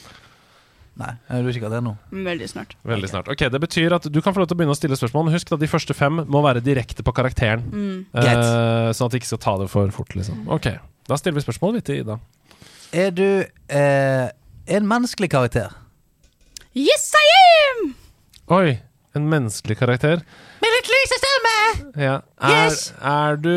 Nei, 0.99 1.13
jeg 1.29 1.45
har 1.47 1.57
ikke 1.61 1.69
det 1.71 1.79
nå? 1.87 1.93
Veldig 2.11 2.47
snart. 2.51 2.73
Veldig 2.89 3.09
snart. 3.13 3.29
Ok, 3.31 3.45
Det 3.55 3.61
betyr 3.63 3.95
at 3.95 4.09
du 4.11 4.19
kan 4.25 4.35
få 4.35 4.43
lov 4.43 4.49
til 4.51 4.57
å 4.57 4.59
begynne 4.59 4.75
å 4.75 4.79
stille 4.79 4.99
spørsmål, 4.99 5.29
men 5.29 5.37
husk 5.37 5.53
at 5.55 5.61
de 5.63 5.69
første 5.71 5.95
fem 5.95 6.25
må 6.27 6.41
være 6.43 6.63
direkte 6.65 7.05
på 7.07 7.15
karakteren. 7.15 7.63
Mm. 7.71 7.99
Eh, 8.19 8.91
sånn 8.99 9.07
at 9.07 9.15
de 9.15 9.21
ikke 9.23 9.31
skal 9.31 9.43
ta 9.45 9.55
det 9.63 9.69
for 9.71 9.95
fort, 9.95 10.17
liksom. 10.19 10.41
Ok, 10.51 10.73
da 11.07 11.19
stiller 11.21 11.39
vi 11.39 11.45
spørsmål, 11.47 11.79
til 11.87 12.03
Ida. 12.03 12.19
Er 12.91 13.15
du 13.15 13.45
eh, 13.47 14.27
en 14.67 14.91
menneskelig 14.91 15.31
karakter? 15.31 15.71
Yes, 16.75 17.07
I 17.15 17.25
am! 17.39 17.95
Oi, 18.59 18.81
en 19.15 19.31
menneskelig 19.31 19.79
karakter. 19.79 20.25
Med 20.65 20.75
litt 20.75 20.91
lyse 20.97 21.21
stemme! 21.23 21.55
Ja. 22.03 22.19
Er, 22.43 22.59
Yes! 22.67 22.83
er 22.99 23.39
du 23.39 23.55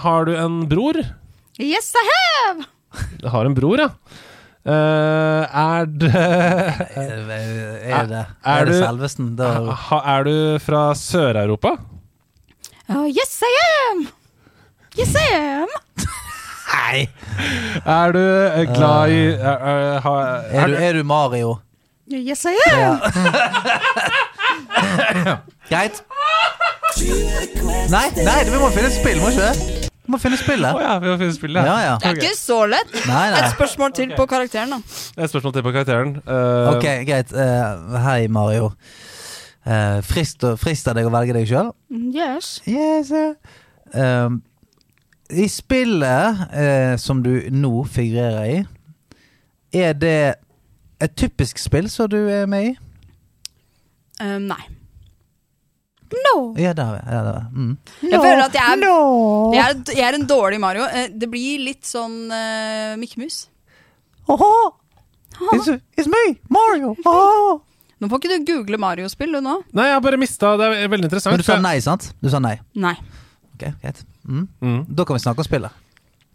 Har 0.00 0.24
du 0.28 0.32
en 0.38 0.62
bror? 0.70 0.96
Yes, 1.60 1.92
I 1.92 2.08
have! 2.08 2.66
Du 3.20 3.28
har 3.28 3.44
en 3.44 3.54
bror, 3.54 3.84
ja. 3.84 3.90
Eh, 4.60 5.42
er 5.56 5.84
det 5.88 6.10
Er, 6.14 6.20
er 7.00 7.16
det, 8.06 8.26
Er 8.44 8.54
er 8.60 8.64
det? 8.66 8.74
Da, 9.38 9.48
Er 10.04 10.22
du 10.26 10.58
fra 10.60 10.94
Sør-Europa? 10.94 11.68
Oh, 12.90 13.06
yes, 13.08 13.40
I 13.46 13.54
am! 13.92 14.08
Yes, 14.98 15.14
I 15.14 15.24
am! 15.32 15.68
nei! 16.74 17.08
Er 17.86 18.12
du 18.12 18.18
eh, 18.20 18.66
glad 18.74 19.08
i 19.14 19.20
er, 19.32 19.56
er, 19.72 20.00
ha- 20.04 20.42
Er 20.50 20.66
du, 20.66 20.74
er 20.74 20.92
du 20.98 21.02
Mario? 21.04 21.56
Yes, 22.10 22.44
I 22.44 22.56
am! 22.74 23.00
Greit. 25.70 26.02
Nei, 27.90 28.10
nei, 28.26 28.44
vi 28.50 28.58
må 28.58 28.68
finne 28.74 28.88
et 28.90 28.96
spill, 28.98 29.20
må 29.22 29.26
vi 29.30 29.34
ikke 29.38 29.46
det? 29.46 29.54
Vi 30.10 30.16
må 30.16 30.18
finne 30.18 30.38
spillet. 30.40 30.72
spillet. 30.74 30.82
ja, 30.82 30.94
vi 30.98 31.06
må 31.06 31.16
finne 31.20 31.34
spillet. 31.36 31.66
Ja, 31.68 31.74
ja. 31.84 31.90
Det 32.02 32.08
er 32.08 32.16
ikke 32.18 32.34
så 32.34 32.56
lett. 32.66 32.94
Nei, 33.06 33.28
nei. 33.30 33.42
Et 33.44 33.52
spørsmål 33.52 33.92
til 33.94 34.14
på 34.18 34.24
karakteren, 34.26 34.72
da. 34.74 34.78
Et 35.22 35.30
spørsmål 35.30 35.52
til 35.54 35.62
på 35.62 35.72
karakteren. 35.76 36.16
Uh, 36.26 36.72
Ok, 36.72 36.86
greit. 37.06 37.30
Uh, 37.30 37.94
hei, 38.02 38.26
Mario. 38.26 38.72
Uh, 39.62 40.00
frist, 40.02 40.42
frister 40.58 40.98
deg 40.98 41.06
å 41.06 41.12
velge 41.14 41.36
deg 41.36 41.46
sjøl? 41.46 41.70
Yes. 41.94 42.56
Yes, 42.66 43.12
uh, 43.94 44.34
I 45.30 45.46
spillet 45.46 46.42
eh, 46.58 46.96
som 46.98 47.22
du 47.22 47.36
nå 47.54 47.84
figurerer 47.86 48.50
i, 48.50 48.58
er 49.78 49.94
det 49.94 50.34
et 50.98 51.14
typisk 51.14 51.62
spill 51.62 51.86
som 51.92 52.10
du 52.10 52.18
er 52.26 52.50
med 52.50 52.72
i? 52.72 52.76
Um, 54.18 54.50
nei. 54.50 54.64
No! 56.10 56.34
Ja, 56.58 56.72
det 56.74 56.82
har 56.82 56.96
vi. 56.96 57.00
Ja, 57.06 57.22
det 57.22 57.32
har 57.32 57.40
vi. 57.40 57.62
Mm. 57.62 57.72
Jeg 58.10 58.20
føler 58.24 58.42
at 58.44 58.58
jeg 58.58 58.66
er, 58.66 58.84
jeg 59.54 59.64
er, 59.64 59.80
jeg 59.94 60.06
er 60.08 60.18
en 60.18 60.26
dårlig 60.30 60.60
Mario. 60.62 60.86
Eh, 60.90 61.08
Det 61.14 61.28
blir 61.30 61.62
litt 61.62 61.86
sånn 61.86 62.16
uh, 62.32 62.96
Mikke 63.00 63.20
Mus. 63.22 63.44
Åhå! 64.30 64.52
It's, 65.54 65.68
it's 65.96 66.10
me, 66.10 66.24
Mario! 66.52 66.96
Åhå! 67.06 67.60
Nå 68.00 68.08
får 68.08 68.22
ikke 68.22 68.32
du 68.40 68.48
google 68.48 68.78
Mario-spill, 68.80 69.34
du 69.36 69.42
nå. 69.44 69.58
Nei, 69.76 69.86
jeg 69.90 69.96
har 69.98 70.02
bare 70.04 70.18
mista 70.20 70.54
Det 70.56 70.70
er 70.72 70.88
veldig 70.88 71.06
interessant. 71.10 71.34
Men 71.36 71.42
du 71.42 71.46
sa 71.46 71.58
nei, 71.60 71.76
sant? 71.84 72.10
Du 72.24 72.30
sa 72.32 72.40
nei. 72.40 72.54
Nei. 72.80 72.94
Ok, 73.54 73.66
greit. 73.82 74.02
Mm. 74.24 74.46
Mm. 74.64 74.78
Da 74.88 75.04
kan 75.04 75.18
vi 75.18 75.24
snakke 75.26 75.44
om 75.44 75.48
spillet. 75.48 75.86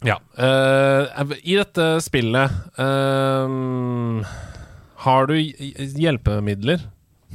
Ja. 0.06 0.18
Uh, 0.38 1.32
I 1.42 1.56
dette 1.56 1.86
spillet 2.04 2.52
uh, 2.78 4.36
Har 5.06 5.26
du 5.30 5.34
hjelpemidler? 5.40 6.84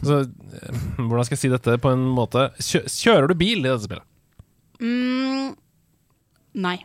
Altså, 0.02 0.18
eh, 0.58 0.78
hvordan 0.98 1.26
skal 1.28 1.36
jeg 1.38 1.42
si 1.44 1.50
dette 1.54 1.76
på 1.84 1.92
en 1.94 2.06
måte 2.18 2.48
Kjører 2.58 3.28
du 3.30 3.36
bil 3.38 3.60
i 3.62 3.68
dette 3.70 3.86
spillet? 3.86 4.08
Mm, 4.82 5.52
nei. 6.66 6.78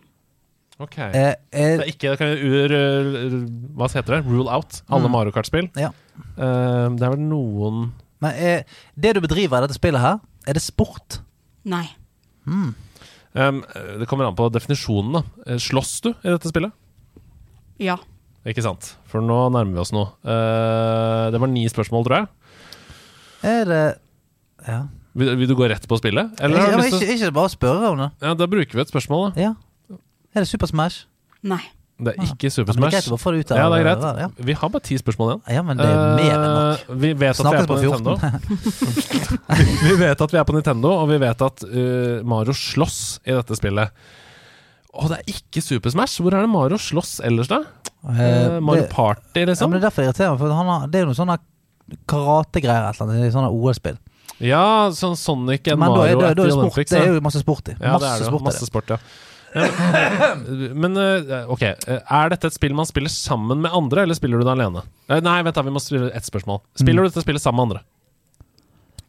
Ok. 0.79 0.99
Eh, 1.01 1.13
Det 1.17 1.37
eh, 1.57 1.79
er 1.81 1.89
ikke 1.89 2.11
det 2.13 2.19
kan 2.21 2.35
ur, 2.37 2.75
ur- 2.77 3.37
Hva 3.79 3.89
heter 3.89 4.19
det? 4.19 4.27
Rule 4.29 4.51
out 4.53 4.83
alle 4.93 5.09
Mm. 5.09 5.13
Mario 5.17 5.33
Kart-spill. 5.33 5.71
ja. 5.81 5.93
Uh, 6.37 6.89
det 6.97 7.03
er 7.05 7.11
vel 7.13 7.21
noen 7.29 7.93
Men 8.25 8.33
eh, 8.41 8.63
det 8.97 9.15
du 9.17 9.21
bedriver 9.21 9.59
i 9.59 9.67
dette 9.67 9.77
spillet 9.77 10.01
her, 10.01 10.21
er 10.49 10.55
det 10.57 10.63
sport? 10.65 11.19
Nei. 11.65 11.87
Mm. 12.47 12.75
Um, 13.37 13.59
det 14.01 14.07
kommer 14.09 14.25
an 14.29 14.37
på 14.37 14.47
definisjonen, 14.53 15.13
da. 15.19 15.57
Slåss 15.61 16.01
du 16.01 16.11
i 16.25 16.31
dette 16.33 16.49
spillet? 16.49 16.73
Ja. 17.79 17.99
Ikke 18.49 18.63
sant? 18.65 18.95
For 19.11 19.21
nå 19.21 19.37
nærmer 19.53 19.75
vi 19.77 19.83
oss 19.83 19.93
noe. 19.93 20.15
Uh, 20.25 21.29
det 21.35 21.41
var 21.43 21.49
ni 21.53 21.67
spørsmål, 21.69 22.05
tror 22.07 22.17
jeg. 22.23 22.29
Er 23.47 23.65
det 23.71 23.85
Ja. 24.67 24.81
Vil, 25.17 25.31
vil 25.41 25.49
du 25.49 25.55
gå 25.57 25.65
rett 25.71 25.87
på 25.89 25.97
spillet? 26.01 26.35
Eller 26.45 26.59
har 26.61 26.67
ja 26.67 26.75
du 26.75 26.77
men 26.83 26.91
lyst 26.91 26.99
ikke, 26.99 27.07
til 27.07 27.23
ikke 27.23 27.33
bare 27.39 27.53
spørre 27.55 27.89
om 27.95 28.03
det. 28.03 28.11
Ja, 28.21 28.35
Da 28.37 28.47
bruker 28.53 28.77
vi 28.77 28.83
et 28.85 28.91
spørsmål, 28.93 29.31
da. 29.33 29.47
Ja. 29.47 29.97
Er 30.37 30.45
det 30.45 30.49
Super 30.51 30.69
Smash? 30.69 31.07
Nei. 31.47 31.63
Det 31.97 32.13
er 32.13 32.27
ikke 32.27 32.51
Ja, 32.51 32.53
Super 32.53 32.75
men 32.77 32.83
det 32.83 32.89
er 32.91 32.93
greit 32.99 33.07
Smash. 33.07 33.09
å 33.09 33.15
bare 33.15 33.23
få 33.25 33.33
det 33.33 33.39
ut 33.47 33.53
av 33.55 33.57
Ja, 33.57 33.69
det 33.73 33.79
er 33.87 34.19
Ja. 34.21 34.29
Vi 34.45 34.53
har 34.61 34.69
bare 34.75 34.85
ti 34.85 34.99
spørsmål 35.01 35.31
igjen. 35.31 35.43
ja, 35.57 35.63
men 35.65 35.79
det 35.81 35.87
er 35.87 36.17
mer 36.19 36.35
enn 36.37 36.55
nok. 36.57 36.83
Eh, 36.91 36.99
vi 37.01 37.13
vet 37.15 37.31
at 37.31 37.37
vi 37.37 37.43
Snakkes 37.47 37.63
er 37.63 37.67
på, 37.67 37.75
på 37.75 37.81
Nintendo. 37.81 38.13
14. 38.21 39.81
vi 39.89 39.95
vet 40.03 40.21
at 40.27 40.33
vi 40.35 40.39
er 40.43 40.45
på 40.45 40.57
Nintendo, 40.59 40.93
og 41.01 41.09
vi 41.09 41.19
vet 41.23 41.47
at 41.49 41.65
eh, 41.65 42.21
Mario 42.29 42.53
slåss 42.53 42.99
i 43.25 43.33
dette 43.33 43.57
spillet. 43.57 43.89
Og 44.97 45.09
det 45.13 45.19
er 45.23 45.33
ikke 45.33 45.63
Super 45.65 45.91
Smash! 45.93 46.21
Hvor 46.21 46.37
er 46.37 46.45
det 46.45 46.53
Mario 46.53 46.77
slåss 46.81 47.21
ellers, 47.25 47.49
da? 47.49 47.63
Eh, 48.13 48.61
Mario 48.61 48.83
det, 48.85 48.91
Party, 48.93 49.41
ja, 49.41 49.49
liksom? 49.49 49.71
men 49.73 49.81
det 49.81 49.85
er 49.87 49.89
derfor 49.89 50.05
jeg 50.05 50.13
irriterer 50.13 50.31
meg, 50.37 50.41
for 50.45 50.53
han 50.61 50.67
har, 50.75 50.87
det 50.93 51.01
er 51.01 51.07
jo 51.07 51.11
noe 51.15 51.19
sånne 51.19 51.39
karategreier 52.09 52.89
et 52.91 53.01
eller 53.01 53.13
annet, 53.15 53.33
sånne 53.35 53.51
OL-spill. 53.55 53.99
Ja, 54.43 54.91
sånn 54.93 55.17
Sonic 55.17 55.69
and 55.73 55.81
Men 55.81 55.95
da 55.95 56.03
er, 56.05 56.15
det, 56.17 56.21
da, 56.21 56.35
da 56.35 56.45
er 56.45 56.51
sport, 56.53 56.91
det 56.91 56.99
er 57.01 57.15
jo 57.15 57.21
masse 57.25 57.41
sport 57.41 57.69
i. 57.73 57.77
Ja, 57.81 57.93
masse 57.95 58.03
det 58.05 58.11
er 58.11 58.19
det. 58.19 58.27
jo. 58.27 58.31
sport 58.33 58.45
Masse 58.49 58.67
sport, 58.69 58.91
ja. 58.91 58.99
Men 60.77 60.97
eh, 61.01 61.47
ok, 61.49 61.63
eh, 61.63 62.01
er 62.13 62.29
dette 62.35 62.51
et 62.51 62.57
spill 62.59 62.75
man 62.77 62.85
spiller 62.89 63.09
sammen 63.09 63.63
med 63.65 63.73
andre, 63.73 64.03
eller 64.05 64.19
spiller 64.19 64.43
du 64.43 64.45
det 64.45 64.53
alene? 64.53 64.83
Eh, 65.09 65.23
Nei, 65.25 65.39
vent 65.47 65.57
da, 65.57 65.63
vi 65.65 65.73
må 65.73 65.81
spille 65.81 66.11
ett 66.13 66.27
spørsmål. 66.29 66.61
Spiller 66.77 67.01
Mm. 67.01 67.07
du 67.07 67.09
dette 67.15 67.25
spillet 67.25 67.41
sammen 67.41 67.63
med 67.63 67.79
andre? 67.79 67.85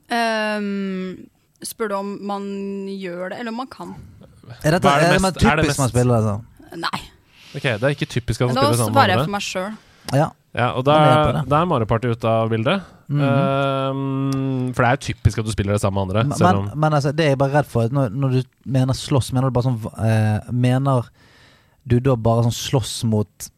Um, 0.08 1.28
spør 1.66 1.90
du 1.92 1.96
om 1.98 2.14
man 2.30 2.44
gjør 2.88 3.30
det, 3.34 3.40
eller 3.42 3.52
om 3.52 3.58
man 3.66 3.68
kan? 3.68 3.96
Er 4.64 4.78
dette 4.78 4.88
Hva 4.88 4.94
er 4.96 5.02
det 5.02 5.08
er 5.10 5.14
det 5.18 5.22
mest- 5.26 5.44
mer 5.44 5.52
er 5.52 5.56
det 5.60 5.66
mest, 5.68 5.80
man 5.84 5.90
spiller 5.92 6.14
det 6.16 6.24
sånn? 6.30 6.46
Nei. 6.86 7.02
Ok, 7.58 7.64
Det 7.64 7.84
er 7.84 7.96
ikke 7.96 8.08
typisk 8.08 8.42
at 8.42 8.48
man 8.48 8.56
spiller 8.56 8.78
sammen 8.78 8.94
med 8.94 9.02
andre 9.02 9.02
svarer 9.02 9.08
med 9.08 9.18
jeg 9.18 9.26
for 9.26 9.36
meg 9.36 9.42
sjøl. 9.42 9.78
Ja. 10.16 10.30
Ja, 10.58 10.72
og 10.74 10.88
da, 10.88 10.94
er 10.98 11.36
er 11.46 11.66
Mario 11.70 11.86
Party 11.86 12.10
ute 12.10 12.30
av 12.30 12.50
bildet. 12.50 12.82
Mhm. 13.08 13.22
Eh, 13.22 14.74
for 14.74 14.84
det 14.84 14.88
er 14.88 14.96
jo 14.98 15.04
typisk 15.14 15.40
at 15.40 15.46
du 15.46 15.52
spiller 15.54 15.76
det 15.78 15.82
sammen 15.84 16.08
med 16.08 16.16
andre. 16.16 16.38
Men, 16.40 16.56
om 16.56 16.80
men 16.80 16.94
altså, 16.98 17.12
det 17.16 17.26
er 17.26 17.36
jeg 17.36 17.42
bare 17.44 17.60
redd 17.60 17.70
for 17.70 17.94
når, 17.94 18.10
når 18.10 18.38
du 18.38 18.42
mener 18.66 18.98
slåss, 18.98 19.32
mener 19.36 19.50
du 19.52 19.56
bare 19.56 19.70
sånn 19.70 19.78
uh, 19.86 20.50
Mener 20.52 21.08
du 21.88 22.00
da 22.04 22.16
bare 22.20 22.48
sånn 22.48 22.58
slåss 22.58 22.96
mot 23.08 23.50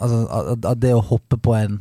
Altså 0.00 0.22
at, 0.28 0.64
at 0.72 0.80
det 0.80 0.92
å 0.92 1.02
hoppe 1.04 1.38
på 1.40 1.54
en, 1.56 1.78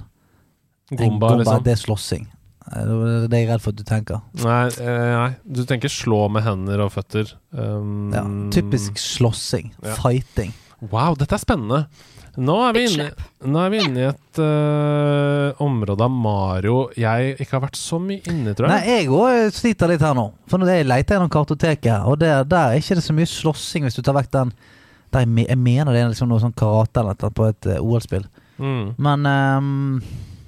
en 0.92 0.98
Gomba, 1.00 1.34
liksom. 1.36 1.64
det 1.66 1.74
er 1.74 1.80
slåssing? 1.82 2.28
Eh, 2.72 2.92
Det 3.28 3.36
er 3.36 3.42
jeg 3.44 3.50
redd 3.50 3.64
for 3.64 3.76
at 3.76 3.80
du 3.82 3.84
tenker. 3.88 4.22
Nei, 4.40 4.62
eh, 4.80 5.10
nei, 5.12 5.32
du 5.44 5.66
tenker 5.68 5.92
slå 5.92 6.22
med 6.32 6.46
hender 6.46 6.86
og 6.86 6.94
føtter. 6.96 7.36
Um, 7.52 8.14
Ja, 8.16 8.24
typisk 8.56 9.02
slåssing. 9.02 9.74
Ja. 9.84 9.98
Fighting. 10.00 10.56
Wow, 10.80 11.18
dette 11.20 11.36
er 11.36 11.44
spennende. 11.44 11.86
Nå 12.36 12.56
er 12.68 12.76
vi 12.76 12.84
inne, 12.90 13.10
nå 13.48 13.60
er 13.62 13.72
vi 13.72 13.82
inne 13.86 14.02
i 14.02 14.08
et 14.10 14.40
uh, 14.44 15.64
område 15.64 16.04
av 16.04 16.12
Mario 16.12 16.90
jeg 17.00 17.36
ikke 17.40 17.58
har 17.58 17.66
vært 17.68 17.80
så 17.80 18.00
mye 18.02 18.20
inne 18.28 18.52
i, 18.52 18.56
tror 18.58 18.72
Nei, 18.72 18.82
jeg. 18.84 19.06
jeg 19.06 19.12
òg 19.16 19.56
sliter 19.56 19.92
litt 19.92 20.04
her 20.04 20.16
nå. 20.18 20.28
For 20.52 20.60
når 20.60 20.74
jeg 20.74 20.88
leter 20.90 21.16
gjennom 21.16 21.32
kartoteket, 21.32 22.04
og 22.04 22.20
der, 22.20 22.44
der 22.50 22.74
er 22.74 22.82
ikke 22.82 23.00
det 23.00 23.06
så 23.06 23.16
mye 23.16 23.30
slåssing, 23.30 23.88
hvis 23.88 23.96
du 23.96 24.04
tar 24.04 24.18
vekk 24.20 24.34
den 24.36 24.56
der 25.16 25.26
jeg, 25.26 25.48
jeg 25.48 25.60
mener 25.62 25.94
det 25.94 26.04
er 26.04 26.12
liksom 26.12 26.32
noe 26.32 26.44
sånn 26.44 26.56
karate 26.58 27.02
eller 27.02 27.18
noe 27.20 27.36
på 27.36 27.50
et 27.50 27.70
uh, 27.72 27.82
OL-spill. 27.84 28.26
Mm. 28.60 28.96
Men 29.04 29.28
um, 29.28 30.02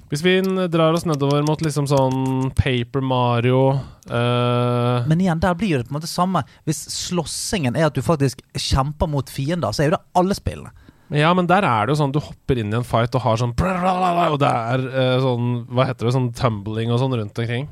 Hvis 0.08 0.24
vi 0.24 0.38
drar 0.72 0.96
oss 0.96 1.06
nedover 1.08 1.44
mot 1.44 1.60
liksom 1.60 1.88
sånn 1.90 2.50
Paper 2.56 3.04
Mario 3.04 3.60
uh... 3.76 5.04
Men 5.08 5.20
igjen, 5.20 5.40
der 5.42 5.56
blir 5.58 5.76
det 5.76 5.88
på 5.88 5.92
en 5.92 5.98
måte 5.98 6.10
samme. 6.10 6.44
Hvis 6.68 6.86
slåssingen 6.94 7.76
er 7.76 7.88
at 7.88 7.96
du 7.96 8.04
faktisk 8.04 8.40
kjemper 8.56 9.10
mot 9.10 9.32
fiender, 9.32 9.72
så 9.72 9.84
er 9.84 9.90
jo 9.90 9.96
det 9.98 10.04
alle 10.20 10.36
spillene. 10.36 10.72
Ja, 11.14 11.32
men 11.32 11.48
der 11.48 11.64
er 11.64 11.86
det 11.86 11.94
jo 11.94 12.00
sånn 12.02 12.12
du 12.12 12.20
hopper 12.20 12.58
inn 12.60 12.72
i 12.72 12.76
en 12.76 12.86
fight 12.86 13.14
og 13.16 13.24
har 13.24 13.38
sånn 13.40 13.54
Og 13.56 14.38
det 14.42 14.48
er 14.52 14.82
uh, 14.92 15.14
sånn 15.24 15.52
Hva 15.72 15.86
heter 15.88 16.08
det? 16.08 16.14
Sånn 16.18 16.32
tumbling 16.36 16.92
og 16.92 17.00
sånn 17.00 17.16
rundt 17.16 17.40
omkring. 17.40 17.68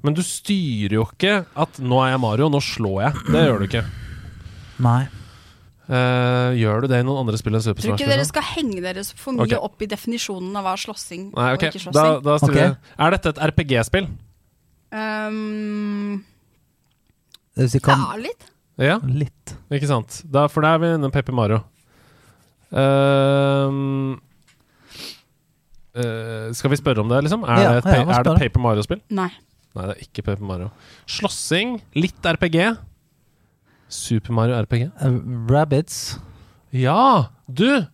Men 0.00 0.16
du 0.16 0.22
styrer 0.24 0.94
jo 0.96 1.02
ikke 1.04 1.42
at 1.52 1.80
'nå 1.80 1.98
er 2.00 2.14
jeg 2.14 2.20
Mario, 2.22 2.48
nå 2.48 2.60
slår 2.64 3.02
jeg'. 3.04 3.18
Det 3.28 3.42
gjør 3.44 3.58
du 3.60 3.66
ikke. 3.68 3.82
Nei. 4.80 5.02
Uh, 5.90 6.54
gjør 6.54 6.84
du 6.84 6.86
det 6.92 7.00
i 7.02 7.04
noen 7.04 7.24
andre 7.24 7.38
spill 7.40 7.56
enn 7.58 7.62
Super 7.64 7.82
Tror 7.82 7.96
ikke 7.96 8.06
dere 8.06 8.22
liksom? 8.22 8.30
skal 8.30 8.44
henge 8.46 8.82
dere 8.84 9.02
for 9.02 9.34
mye 9.34 9.48
okay. 9.48 9.58
opp 9.58 9.82
i 9.82 9.88
definisjonen 9.90 10.54
av 10.54 10.68
hva 10.68 10.74
slåssing 10.78 11.32
Nei, 11.34 11.48
og 11.50 11.64
ikke 11.66 11.82
slåssing. 11.82 12.20
da 12.22 12.36
stiller 12.38 12.76
Ok. 12.76 12.92
Er 12.94 13.16
dette 13.16 13.32
et 13.32 13.40
RPG-spill? 13.48 14.06
Um, 14.94 16.22
Det 17.58 17.82
kan, 17.82 18.06
ja, 18.06 18.20
litt. 18.22 18.46
Ja, 18.80 18.96
Litt. 19.02 19.56
ikke 19.68 19.90
sant. 19.90 20.22
Da, 20.24 20.46
for 20.48 20.64
da 20.64 20.76
er 20.76 20.80
vi 20.80 20.94
inne 20.94 21.10
i 21.10 21.12
Paper 21.12 21.34
Mario. 21.36 21.60
Ehm, 22.72 24.18
eh, 25.94 26.50
skal 26.56 26.70
vi 26.70 26.78
spørre 26.80 27.02
om 27.02 27.08
det, 27.10 27.22
liksom? 27.26 27.44
Er 27.44 27.62
Ja, 27.62 27.72
det, 27.74 27.84
et, 27.84 27.92
ja, 27.98 28.18
er 28.18 28.22
det? 28.26 28.36
Paper 28.44 28.60
Mario-spill? 28.66 29.00
Nei. 29.10 29.30
Nei, 29.74 29.86
det 29.86 29.96
er 29.96 30.02
ikke 30.06 30.22
Paper 30.26 30.44
Mario. 30.44 30.70
Slåssing, 31.06 31.80
litt 31.94 32.22
RPG. 32.26 32.76
Super 33.90 34.32
Mario 34.32 34.58
RPG. 34.62 34.90
Uh, 35.02 35.20
Rabbits. 35.50 36.18
Ja, 36.72 37.30
du! 37.50 37.86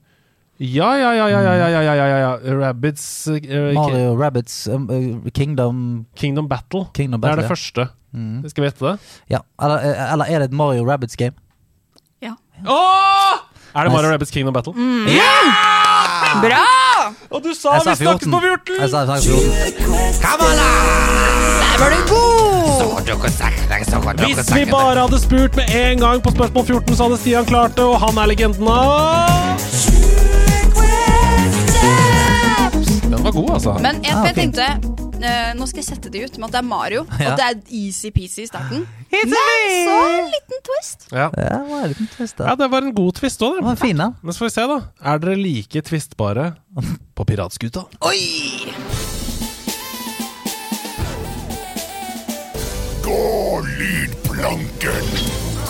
Ja, 0.59 0.95
ja, 0.97 1.11
ja, 1.13 1.27
ja, 1.29 1.41
ja, 1.45 1.53
ja, 1.53 1.69
ja, 1.69 1.81
ja, 1.93 1.95
ja, 2.09 2.19
ja. 2.19 2.55
Rabbids 2.57 3.27
eh, 3.29 3.75
Mario 3.77 4.15
Rabbits 4.17 4.67
um, 4.73 4.87
eh, 4.89 5.31
Kingdom 5.37 6.07
Kingdom 6.17 6.49
Battle. 6.49 6.87
Kingdom 6.97 7.21
Det 7.21 7.29
er 7.29 7.37
Battle. 7.37 7.43
det 7.43 7.51
første. 7.51 7.85
Mm. 8.17 8.49
Skal 8.49 8.65
vi 8.65 8.71
gjette 8.71 8.87
det? 8.87 8.95
Ja. 9.35 9.43
Eller, 9.61 9.85
eh, 9.85 10.13
eller 10.15 10.25
er 10.33 10.39
det 10.41 10.49
et 10.49 10.57
Mario 10.57 10.87
Rabbits 10.89 11.17
game? 11.17 11.37
Ja 12.25 12.33
Åh! 12.65 13.43
Er 13.77 13.85
det 13.85 13.93
Mario 13.93 14.09
Rabbids 14.13 14.31
Kingdom 14.31 14.55
Battle? 14.55 14.73
Bra! 16.41 16.65
Og 17.31 17.43
du 17.45 17.51
sa 17.55 17.79
sa 17.85 17.91
vi 17.91 17.97
snakkes 18.05 18.29
på 18.33 18.39
14! 18.41 18.81
Jeg 18.81 18.91
sa 18.91 18.99
jeg 19.05 19.09
sa 19.09 19.17
14. 19.21 19.53
Der 20.23 21.79
var 21.83 21.91
du 21.91 22.01
god! 22.09 22.27
Hvis 24.37 24.55
vi 24.55 24.65
bare 24.71 25.01
hadde 25.01 25.19
spurt 25.21 25.57
med 25.57 25.65
en 25.77 25.99
gang 26.01 26.23
på 26.25 26.31
spørsmål 26.31 26.65
14, 26.67 26.97
så 26.97 27.03
hadde 27.09 27.19
Stian 27.21 27.45
klart 27.45 27.77
det, 27.77 27.85
og 27.85 28.01
han 28.01 28.17
er 28.19 28.27
legenden 28.33 28.69
av 28.69 29.61
Den 33.13 33.25
var 33.25 33.31
god, 33.33 33.51
altså. 33.55 33.73
Men 33.83 34.01
jeg, 34.05 34.15
Ah, 34.17 34.25
jeg 34.27 34.35
tenkte 34.35 35.06
eh, 35.25 35.53
Nå 35.57 35.67
skal 35.69 35.81
jeg 35.83 35.89
sette 35.89 36.11
det 36.13 36.25
ut 36.27 36.39
med 36.39 36.49
at 36.49 36.53
det 36.57 36.61
er 36.63 36.67
Mario, 36.69 37.07
Ja. 37.21 37.31
og 37.33 37.39
det 37.41 37.47
er 37.47 37.61
easy-peasy 37.71 38.43
i 38.45 38.47
starten. 38.51 38.87
Men 39.13 39.33
så 39.33 39.97
en 40.19 40.31
liten 40.35 40.63
twist. 40.69 41.07
Ja. 41.13 41.31
Ja, 41.37 41.59
det 41.63 41.71
var 41.71 41.83
en 41.85 41.89
liten 41.95 42.09
twist 42.17 42.39
ja, 42.41 42.55
det 42.57 42.71
var 42.71 42.83
en 42.83 42.95
god 42.95 43.13
twist 43.21 43.41
òg, 43.43 43.57
det. 43.61 43.65
var 43.65 43.77
fin, 43.81 43.97
da. 43.97 44.11
Men 44.23 44.33
så 44.35 44.45
får 44.45 44.51
vi 44.51 44.55
se, 44.59 44.67
da. 44.67 44.81
Er 45.13 45.19
dere 45.25 45.37
like 45.41 45.83
tvistbare 45.89 46.51
på 47.17 47.25
piratskuta? 47.25 47.87
Oi! 48.03 48.75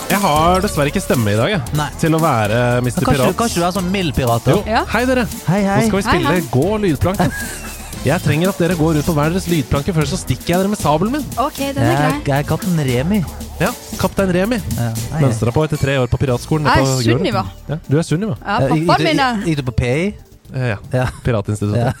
Jeg 0.07 0.19
har 0.23 0.61
dessverre 0.63 0.87
ikke 0.91 1.01
stemme 1.03 1.33
i 1.33 1.37
dag, 1.37 1.49
jeg. 1.51 1.61
Nei. 1.77 1.87
Til 1.99 2.15
å 2.15 2.19
være 2.23 2.59
Mr. 2.79 2.85
Men 2.85 2.93
Kanskje, 2.95 3.13
Pirat. 3.17 3.37
kanskje 3.41 3.59
du 3.61 3.65
er 3.67 3.73
sånn 3.75 3.89
mild 3.91 4.15
pirat? 4.15 4.47
Jo. 4.47 4.61
Ja. 4.67 4.85
hei 4.93 5.01
dere. 5.09 5.25
Hei, 5.49 5.61
hei. 5.67 5.81
Nå 5.83 5.89
skal 5.89 5.99
vi 5.99 6.05
Hei, 6.07 6.13
spille 6.13 6.35
hei. 6.37 6.43
Gå 6.53 6.77
lydplanke. 6.85 7.27
Jeg 8.07 8.21
trenger 8.23 8.51
at 8.53 8.59
dere 8.61 8.75
går 8.79 8.99
ut 9.01 9.07
på 9.09 9.13
hver 9.17 9.33
deres 9.33 9.47
lydplanke, 9.51 9.91
før 9.95 10.05
så 10.07 10.17
stikker 10.21 10.53
jeg 10.53 10.61
dere 10.61 10.69
med 10.71 10.79
sabelen 10.79 11.11
min. 11.17 11.25
Ok, 11.43 11.57
den 11.75 11.81
er 11.83 11.89
Jeg, 11.89 11.97
grei. 11.97 12.21
jeg 12.29 12.37
er 12.37 12.47
kaptein 12.47 12.77
Remi. 12.87 13.17
Ja, 13.59 13.71
Kaptein 13.99 14.31
Remi. 14.35 14.59
Ja. 14.77 14.91
Mønstra 15.19 15.51
på 15.51 15.63
etter 15.65 15.81
tre 15.81 15.97
år 15.99 16.07
på 16.11 16.19
piratskolen. 16.21 16.69
Jeg 16.69 16.77
er 16.77 16.85
på 16.85 16.93
Grorud. 16.93 17.17
Sunniva. 17.17 17.43
Ja, 17.67 17.77
du 17.89 17.97
er 17.99 18.05
Sunniva. 18.07 18.37
Ja, 18.39 18.57
gikk 18.71 18.85
pappaen 18.87 19.03
du- 19.03 19.09
min 19.09 19.19
er 19.25 19.43
Gikk 19.49 19.57
du 19.59 19.63
på 19.71 19.75
PI? 19.81 20.05
Eh, 20.53 20.67
ja. 20.71 20.77
Ja. 20.93 21.05
Piratinstituttet. 21.25 21.83
Ja. 21.83 21.93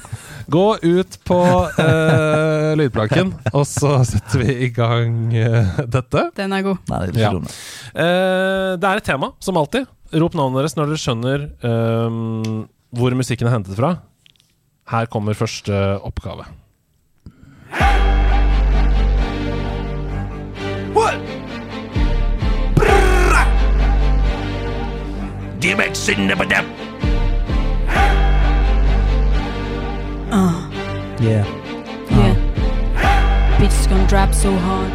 Gå 0.47 0.63
ut 0.79 1.17
på 1.27 1.39
eh, 1.75 2.71
lydplanken, 2.79 3.33
og 3.57 3.65
så 3.67 3.97
setter 4.07 4.45
vi 4.45 4.55
i 4.63 4.69
gang 4.71 5.33
eh, 5.35 5.81
dette. 5.91 6.29
Den 6.39 6.53
er 6.55 6.63
god. 6.69 6.77
Nei, 6.87 6.99
det 7.01 7.09
er 7.09 7.11
ikke 7.17 7.25
Ja. 7.25 7.33
dumt. 7.35 7.57
Eh, 7.91 8.71
det 8.79 8.87
er 8.93 9.01
et 9.03 9.09
tema, 9.11 9.33
som 9.43 9.59
alltid. 9.59 9.89
Rop 10.15 10.37
navnet 10.39 10.61
deres 10.63 10.77
når 10.79 10.93
dere 10.93 11.03
skjønner 11.03 11.49
eh, 11.67 12.63
hvor 12.95 13.11
musikken 13.19 13.49
er 13.49 13.57
hentet 13.57 13.75
fra. 13.75 13.97
Her 14.89 15.05
kommer 15.05 15.33
første 15.33 15.99
oppgave. 16.01 16.45
Yeah. 31.21 31.45
Yeah. 32.11 32.35
Bitch 33.59 33.89
gonna 33.89 34.07
drop 34.07 34.33
so 34.33 34.51
hard. 34.51 34.91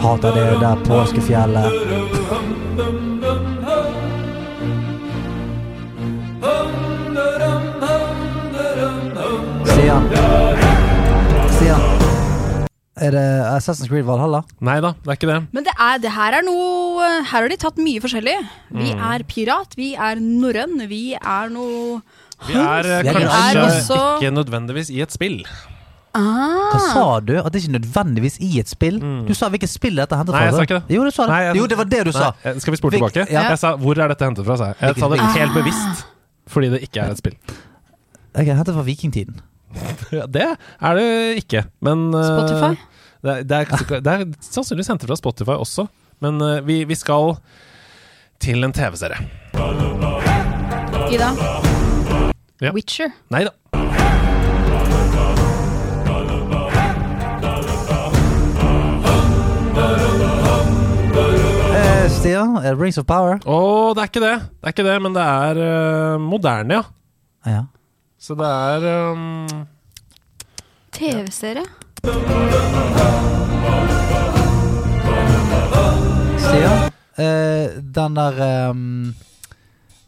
Hater 0.00 0.34
det 0.34 0.60
der 0.60 0.84
påskefjellet. 0.84 2.49
Stian. 9.90 10.04
Stian. 11.56 11.80
Er 13.00 13.10
det 13.16 13.22
Assassin's 13.56 13.88
Creed 13.90 14.04
Valhalla? 14.06 14.44
Nei 14.62 14.76
da, 14.84 14.92
det 15.02 15.08
er 15.10 15.16
ikke 15.18 15.30
det. 15.30 15.38
Men 15.56 15.64
det, 15.66 15.72
er, 15.82 15.96
det 16.04 16.12
her 16.14 16.36
er 16.38 16.44
noe 16.46 17.08
Her 17.24 17.24
har 17.32 17.48
de 17.50 17.56
tatt 17.58 17.80
mye 17.82 17.98
forskjellig. 18.04 18.36
Vi 18.70 18.92
Mm. 18.94 19.00
er 19.08 19.24
pirat, 19.26 19.74
vi 19.74 19.88
er 19.96 20.20
norrøn, 20.22 20.76
vi 20.86 21.16
er 21.18 21.50
noe 21.50 22.02
Vi 22.46 22.54
er 22.54 22.86
kanskje 22.86 23.02
Vi 23.02 23.08
er 23.10 23.18
kanskje 23.24 23.64
også- 23.66 24.20
ikke 24.20 24.30
nødvendigvis 24.36 24.90
i 24.94 25.00
et 25.02 25.10
spill. 25.10 25.42
ah. 26.14 26.70
Hva 26.70 26.80
sa 26.92 27.20
du? 27.20 27.34
At 27.42 27.50
det 27.52 27.64
ikke 27.64 27.80
nødvendigvis 27.80 28.38
i 28.40 28.60
et 28.60 28.68
spill? 28.68 29.00
Mm. 29.02 29.26
Du 29.26 29.34
sa 29.34 29.48
hvilket 29.48 29.68
spill 29.74 29.96
dette 29.96 30.14
hentet 30.14 30.30
fra. 30.30 30.38
Nei, 30.38 30.46
jeg 30.46 30.54
sa 30.54 30.62
ikke 30.62 30.78
det. 30.86 30.94
Jo, 30.96 31.02
du 31.04 31.10
sa 31.10 31.22
det. 31.26 31.30
Nei, 31.34 31.42
jeg- 31.48 31.56
jo, 31.56 31.66
det 31.66 31.76
var 31.78 31.84
det 31.84 32.04
du 32.04 32.12
sa. 32.12 32.30
Nei, 32.44 32.52
eh, 32.54 32.58
skal 32.60 32.70
vi 32.70 32.76
spole 32.76 32.92
tilbake? 32.92 33.26
ja. 33.28 33.42
Jeg 33.50 33.58
sa 33.58 33.76
'hvor 33.76 33.98
er 33.98 34.08
dette 34.08 34.22
hentet 34.24 34.46
fra', 34.46 34.56
sa 34.56 34.64
jeg. 34.70 34.76
Jeg 34.80 34.96
sa 35.02 35.08
det 35.08 35.20
helt 35.20 35.52
bevisst. 35.54 36.04
Fordi 36.46 36.70
det 36.70 36.82
ikke 36.82 37.02
er 37.02 37.10
et 37.10 37.18
spill. 37.18 37.34
Jeg 38.36 38.48
er 38.48 38.54
hentet 38.54 38.74
fra 38.74 38.82
vikingtiden. 38.86 39.40
Det 40.34 40.46
er 40.46 40.98
det 40.98 41.08
ikke, 41.44 41.64
men 41.84 42.08
eh, 42.14 42.30
Spotify? 42.30 42.72
Det 43.20 43.32
er, 43.32 43.42
det, 43.44 43.56
er, 43.60 44.00
det 44.00 44.12
er 44.12 44.24
sannsynligvis 44.42 44.90
hentet 44.90 45.10
fra 45.10 45.18
Spotify 45.18 45.56
også, 45.60 45.86
men 46.24 46.40
eh, 46.44 46.60
vi, 46.66 46.82
vi 46.88 46.96
skal 46.98 47.36
til 48.40 48.64
en 48.64 48.72
TV-serie. 48.72 49.20
Ida? 51.10 51.32
Ja. 52.60 52.72
Witcher. 52.76 53.12
Nei 53.32 53.44
da. 53.48 53.54
Stia, 62.10 62.42
eh, 62.64 62.74
Rings 62.76 62.98
of 62.98 63.06
Power. 63.08 63.38
Å, 63.48 63.58
det 63.96 64.02
er 64.02 64.08
ikke 64.10 64.22
det. 64.24 64.34
Det 64.60 64.66
er 64.66 64.74
ikke 64.74 64.84
det, 64.84 64.96
men 65.00 65.14
det 65.16 65.22
er 65.24 65.60
uh, 65.60 66.16
moderne, 66.20 66.80
ja. 66.80 66.82
Ja. 67.48 67.62
Så 68.20 68.34
det 68.36 68.44
er 68.46 68.84
um, 69.12 69.48
TV-serie? 70.92 71.64
Stian, 76.40 76.86
Uh, 77.20 77.66
den 77.92 78.14
der 78.16 78.36
um, 78.70 79.10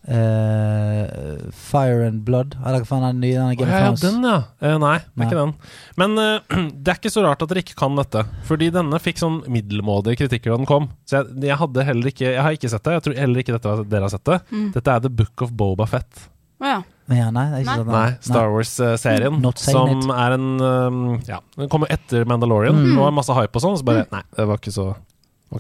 uh, 0.08 1.50
Fire 1.52 2.06
and 2.06 2.22
Blood 2.24 2.54
Eller 2.62 2.78
hva 2.80 2.88
faen 2.88 3.02
er 3.04 3.10
den 3.12 3.20
nye? 3.20 3.34
Den 3.34 3.50
er 3.50 3.58
Game 3.58 3.68
ja, 3.74 3.90
of 3.90 3.98
ja, 4.00 4.06
den, 4.06 4.22
ja. 4.24 4.36
Uh, 4.62 4.76
nei, 4.80 4.94
det 5.02 5.20
er 5.20 5.26
ikke 5.26 5.40
den. 5.42 5.52
Men 6.00 6.14
eh, 6.22 6.54
det 6.86 6.94
er 6.94 7.00
ikke 7.02 7.12
så 7.12 7.24
rart 7.26 7.44
at 7.44 7.52
dere 7.52 7.64
ikke 7.66 7.76
kan 7.82 7.98
dette. 7.98 8.22
Fordi 8.48 8.70
denne 8.72 9.02
fikk 9.02 9.20
sånn 9.20 9.42
middelmådige 9.52 10.22
kritikker 10.22 10.54
da 10.54 10.60
den 10.62 10.70
kom. 10.70 10.88
Så 11.04 11.18
jeg, 11.20 11.36
jeg 11.50 11.58
hadde 11.60 11.84
heller 11.90 12.12
ikke 12.14 12.28
Jeg 12.30 12.40
har 12.46 12.56
ikke 12.56 12.72
sett 12.72 12.86
det. 12.88 12.96
Jeg 12.96 13.06
tror 13.08 13.20
heller 13.26 13.44
ikke 13.44 13.56
dette, 13.58 13.74
var- 13.74 13.92
dere 13.92 14.08
har 14.08 14.14
sett 14.14 14.28
det. 14.30 14.40
Mm. 14.54 14.70
Dette 14.78 14.96
er 14.96 15.04
The 15.04 15.12
Book 15.20 15.44
of 15.48 15.52
Boba 15.64 15.90
Fett. 15.90 16.24
Oh, 16.62 16.70
ja. 16.70 16.80
Ja, 17.16 17.30
nei, 17.34 17.44
det 17.50 17.58
er 17.58 17.62
ikke 17.62 17.70
Nei. 17.70 17.78
sånn. 17.78 17.92
Nei, 17.92 18.10
Star 18.26 18.50
Wars-serien. 18.52 19.40
som 19.58 19.88
it. 19.92 20.02
Som 20.04 20.10
er 20.16 20.34
en 20.36 20.46
um, 20.60 21.00
Ja, 21.28 21.38
den 21.56 21.68
kommer 21.72 21.90
etter 21.92 22.24
Mandalorian. 22.28 22.74
Mm. 22.78 22.98
Og 22.98 23.06
er 23.08 23.16
masse 23.16 23.34
hype 23.36 23.56
og 23.58 23.64
sånn. 23.64 23.78
Så 23.80 23.84
bare 23.88 24.06
Nei, 24.12 24.22
det 24.36 24.46
var 24.48 24.60
ikke 24.62 24.72
så, 24.74 24.86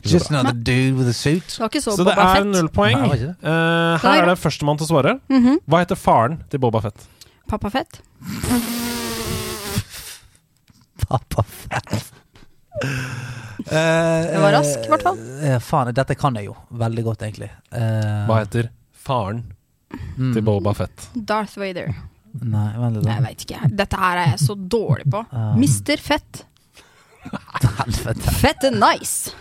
Just 0.08 0.30
bra. 0.30 0.38
another 0.40 0.56
dude 0.56 0.96
with 0.96 1.08
a 1.08 1.12
suit. 1.12 1.44
Så, 1.52 1.68
Så 1.68 1.96
det 2.00 2.14
Boba 2.16 2.28
er 2.38 2.44
null 2.48 2.68
poeng. 2.72 2.96
Nei, 3.04 3.18
det. 3.20 3.34
Eh, 3.42 3.50
er 3.52 3.98
her 4.06 4.22
er 4.22 4.26
det 4.32 4.38
førstemann 4.40 4.78
til 4.80 4.86
å 4.88 4.90
svare. 4.94 5.18
Mhm. 5.28 5.58
Hva 5.68 5.82
heter 5.84 5.96
faren 6.00 6.38
til 6.48 6.58
Boba 6.62 6.80
Fett? 6.80 7.04
Pappa 7.48 7.68
Fett. 7.70 8.00
Pappa 11.08 11.42
fett. 11.44 12.12
Det 13.62 14.38
var 14.42 14.52
rask, 14.56 14.80
i 14.86 14.90
hvert 14.90 15.04
fall. 15.06 15.18
Uh, 15.42 15.58
faen, 15.62 15.90
dette 15.94 16.16
kan 16.18 16.34
jeg 16.38 16.48
jo 16.48 16.54
veldig 16.80 17.04
godt, 17.06 17.22
egentlig. 17.26 17.50
Eh, 17.70 18.24
Hva 18.26 18.40
heter 18.42 18.70
faren 19.04 19.44
mm, 20.16 20.32
til 20.36 20.42
Boba 20.46 20.72
Fett? 20.76 21.08
Darth 21.14 21.58
Vader. 21.60 21.92
Nei, 22.40 22.68
veldig. 22.80 23.02
Nei, 23.04 23.16
jeg 23.18 23.24
veit 23.26 23.44
ikke. 23.46 23.68
Dette 23.82 23.98
her 24.00 24.20
er 24.22 24.30
jeg 24.32 24.40
så 24.46 24.56
dårlig 24.56 25.08
på. 25.12 25.24
Um, 25.32 25.58
Mister 25.60 26.00
Fett. 26.00 26.44
Helvete. 27.22 28.32
Fett 28.40 28.64
er 28.66 28.74
nice. 28.74 29.34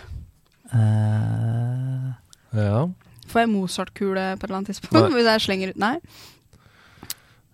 Uh. 0.72 2.12
Ja. 2.56 2.84
Får 3.32 3.40
jeg 3.46 3.50
Mozart-kule 3.52 4.26
på 4.36 4.44
et 4.44 4.48
eller 4.50 4.58
annet 4.60 4.70
tidspunkt? 4.74 4.98
Nei. 4.98 5.10
Hvis 5.16 5.28
jeg 5.30 5.44
slenger 5.46 5.72
ut 5.72 5.80
Nei. 5.82 5.96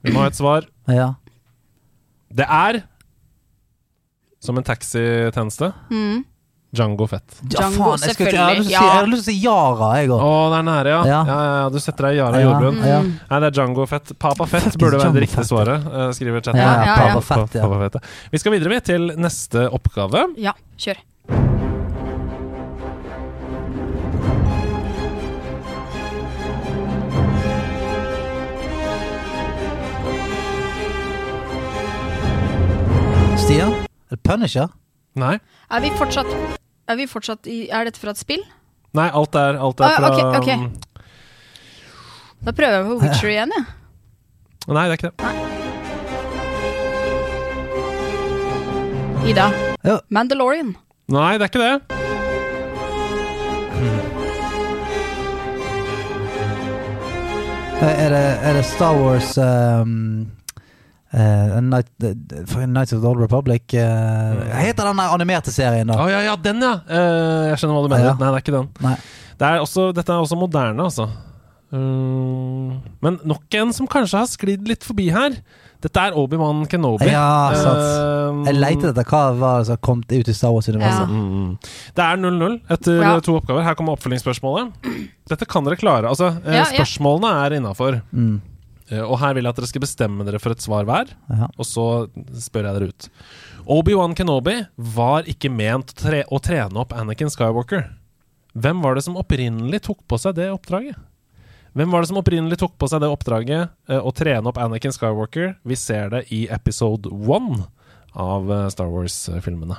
Vi 0.02 0.12
må 0.14 0.22
ha 0.22 0.30
et 0.30 0.38
svar. 0.38 0.66
ja. 0.90 1.12
Det 2.28 2.44
er 2.44 2.82
som 4.44 4.58
en 4.60 4.64
taxitjeneste. 4.66 5.70
Mm. 5.90 6.26
Django 6.70 7.06
Fett. 7.08 7.24
ja, 7.48 7.48
Django, 7.62 7.84
faen, 7.96 8.02
jeg, 8.04 8.14
skulle, 8.14 8.30
jeg, 8.30 8.38
hadde 8.38 8.56
til 8.56 8.60
å 8.60 8.66
si, 8.68 8.72
jeg 8.74 8.90
hadde 8.92 9.08
lyst 9.08 9.24
til 9.24 9.32
å 9.32 9.36
si 9.38 9.44
Yara, 9.46 9.86
jeg 10.02 10.10
Å, 10.12 10.18
òg. 10.18 10.50
det 10.52 10.58
er 10.58 10.66
nære, 10.68 10.90
ja. 10.92 10.98
Ja, 10.98 11.08
Ja. 11.08 11.22
ja, 11.24 11.54
ja. 11.62 11.68
Du 11.72 11.78
setter 11.80 12.08
deg 12.08 12.12
i 12.12 12.18
Yara 12.20 12.40
Ja. 12.42 12.44
Jordbrun. 12.50 12.76
Ja. 12.84 12.98
Mm. 13.00 13.12
Nei, 13.30 13.38
det 13.40 13.46
er 13.48 13.56
Django 13.56 13.86
Fett. 13.88 14.12
Papa 14.18 14.46
Fett 14.46 14.62
Fuck 14.68 14.76
burde 14.82 15.00
være 15.00 15.14
det 15.16 15.22
riktige 15.24 15.46
svaret, 15.48 15.86
uh, 15.88 16.10
skriver 16.12 16.44
chatten. 16.44 16.60
Ja, 16.60 16.72
Ja, 16.74 16.84
ja, 16.84 16.96
Papa 16.96 17.14
ja. 17.14 17.20
Fett. 17.46 17.60
Papa 17.62 17.78
Fett, 17.86 17.94
ja. 18.02 18.28
Vi 18.32 18.38
skal 18.44 18.52
videre 18.52 18.68
med 18.76 18.84
til 18.84 19.12
neste 19.16 19.64
oppgave. 19.72 20.26
Ja, 20.36 20.52
kjør. 20.76 21.00
Stian? 33.38 33.72
Er 34.10 34.16
Punisher? 34.16 34.68
Nei. 35.18 35.34
Er 35.70 35.80
vi 35.84 35.90
fortsatt 35.98 36.30
Er 36.88 36.96
vi 36.96 37.06
fortsatt 37.10 37.46
i 37.50 37.58
Er 37.68 37.84
dette 37.88 38.00
fra 38.00 38.10
et 38.14 38.20
spill? 38.20 38.44
Nei, 38.96 39.08
alt 39.12 39.34
er, 39.36 39.58
alt 39.60 39.80
er 39.80 39.84
Ah, 39.84 39.96
fra 39.98 40.08
okay. 40.38 40.56
ok. 40.56 40.70
Da 42.46 42.52
prøver 42.56 42.74
jeg 42.78 42.84
på 42.86 42.96
Witcher 43.02 43.28
igjen, 43.34 43.52
jeg. 43.52 43.64
Nei, 44.68 44.84
det 44.88 44.92
er 44.94 44.98
ikke 44.98 45.10
det. 45.10 45.14
Ida. 49.28 49.46
Ja. 49.84 49.98
Mandalorian. 50.08 50.76
Nei, 51.12 51.32
det 51.36 51.42
er 51.42 51.50
ikke 51.52 51.64
det. 51.66 51.74
Er 57.80 58.08
det, 58.10 58.24
er 58.42 58.52
det 58.56 58.64
Star 58.64 58.94
Wars 58.98 59.38
um, 59.38 60.26
eh, 61.12 61.60
Night, 61.64 61.88
uh, 62.02 62.66
Nights 62.66 62.92
of 62.92 63.00
the 63.00 63.08
Old 63.08 63.20
Republic? 63.20 63.62
Uh, 63.74 64.42
heter 64.58 64.90
den 64.90 65.00
der 65.00 65.14
animerte 65.14 65.52
serien, 65.54 65.88
da? 65.88 66.00
Oh, 66.02 66.10
ja, 66.10 66.20
ja, 66.26 66.36
den, 66.36 66.60
ja. 66.64 66.74
Uh, 66.88 67.48
jeg 67.52 67.62
skjønner 67.62 67.78
hva 67.78 67.86
du 67.86 67.94
mener. 67.94 68.10
Ja. 68.10 68.18
Nei, 68.18 68.28
det 68.28 68.34
er 68.34 68.44
ikke 68.44 68.58
den. 68.58 68.68
Nei. 68.84 68.96
Det 69.38 69.48
er 69.48 69.62
også, 69.62 69.88
dette 69.94 70.12
er 70.12 70.26
også 70.26 70.38
moderne, 70.38 70.88
altså. 70.90 71.08
Mm, 71.68 72.78
men 73.04 73.18
nok 73.28 73.54
en 73.58 73.74
som 73.76 73.88
kanskje 73.90 74.22
har 74.22 74.28
sklidd 74.30 74.68
litt 74.70 74.86
forbi 74.88 75.10
her. 75.12 75.36
Dette 75.84 76.02
er 76.08 76.16
Obi-Wan 76.18 76.64
Kenobi. 76.66 77.06
Ja, 77.12 77.52
sant. 77.54 78.46
Jeg 78.48 78.56
leter 78.56 78.90
etter 78.90 79.06
hva 79.06 79.20
var 79.38 79.66
som 79.68 79.78
kom 79.84 80.00
ut 80.02 80.30
i 80.32 80.34
Star 80.34 80.50
Wars-universet. 80.54 81.04
Ja. 81.04 81.06
Mm, 81.06 81.28
mm. 81.28 81.74
Det 81.94 82.06
er 82.06 82.18
0-0 82.24 82.56
etter 82.74 83.02
Ja. 83.04 83.12
to 83.22 83.36
oppgaver. 83.38 83.62
Her 83.62 83.76
kommer 83.78 83.94
oppfølgingsspørsmålet. 83.94 84.72
Dette 85.30 85.46
kan 85.46 85.68
dere 85.68 85.78
klare. 85.78 86.10
Altså, 86.10 86.32
spørsmålene 86.72 87.34
er 87.44 87.58
innafor. 87.60 88.00
Mm. 88.10 88.40
Eh, 88.90 89.02
og 89.04 89.18
her 89.20 89.36
vil 89.36 89.44
jeg 89.46 89.54
at 89.54 89.60
dere 89.60 89.70
skal 89.70 89.84
bestemme 89.84 90.26
dere 90.26 90.40
for 90.42 90.54
et 90.54 90.64
svar 90.64 90.88
hver. 90.88 91.12
Ja. 91.28 91.50
Og 91.56 91.68
så 91.68 91.86
spør 92.40 92.68
jeg 92.68 92.78
dere 92.78 92.90
ut. 92.92 93.08
Obi-Wan 93.68 94.16
Kenobi 94.16 94.56
var 94.96 95.28
ikke 95.28 95.52
ment 95.52 95.92
tre 95.98 96.24
å 96.32 96.40
trene 96.42 96.80
opp 96.80 96.94
Anakin 96.96 97.32
Skywalker. 97.32 97.84
Hvem 98.58 98.80
var 98.82 98.96
det 98.96 99.04
som 99.06 99.18
opprinnelig 99.20 99.82
tok 99.86 100.00
på 100.08 100.18
seg 100.20 100.38
det 100.38 100.48
oppdraget? 100.50 100.96
Hvem 101.76 101.92
var 101.92 102.02
det 102.02 102.08
som 102.10 102.18
opprinnelig 102.18 102.56
tok 102.58 102.78
på 102.80 102.88
seg 102.90 103.04
det 103.04 103.10
oppdraget 103.12 103.68
eh, 103.92 104.00
å 104.00 104.12
trene 104.16 104.48
opp 104.50 104.58
Anakin 104.58 104.94
Skywalker? 104.94 105.58
Vi 105.68 105.76
ser 105.78 106.10
det 106.14 106.24
i 106.34 106.46
episode 106.50 107.12
one 107.12 107.68
av 108.16 108.48
eh, 108.50 108.66
Star 108.72 108.88
Wars-filmene. 108.90 109.76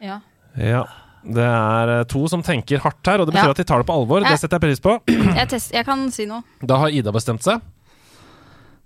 Ja. 0.00 0.20
Ja. 0.56 0.84
Det 1.24 1.44
er 1.44 1.90
eh, 1.98 2.04
to 2.08 2.22
som 2.32 2.42
tenker 2.42 2.78
hardt 2.80 3.06
her, 3.06 3.20
og 3.20 3.26
det 3.28 3.34
betyr 3.34 3.50
Ja. 3.50 3.56
at 3.56 3.60
de 3.60 3.64
tar 3.68 3.78
det 3.82 3.86
på 3.90 3.96
alvor. 3.98 4.20
Det 4.24 4.38
setter 4.40 4.56
jeg 4.56 4.64
pris 4.68 4.80
på. 4.80 4.94
Jeg, 5.40 5.48
test, 5.52 5.72
jeg 5.72 5.84
kan 5.84 6.06
si 6.10 6.24
noe. 6.26 6.42
Da 6.64 6.78
har 6.80 6.88
Ida 6.90 7.12
bestemt 7.12 7.42
seg. 7.44 7.60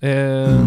Eh, 0.05 0.59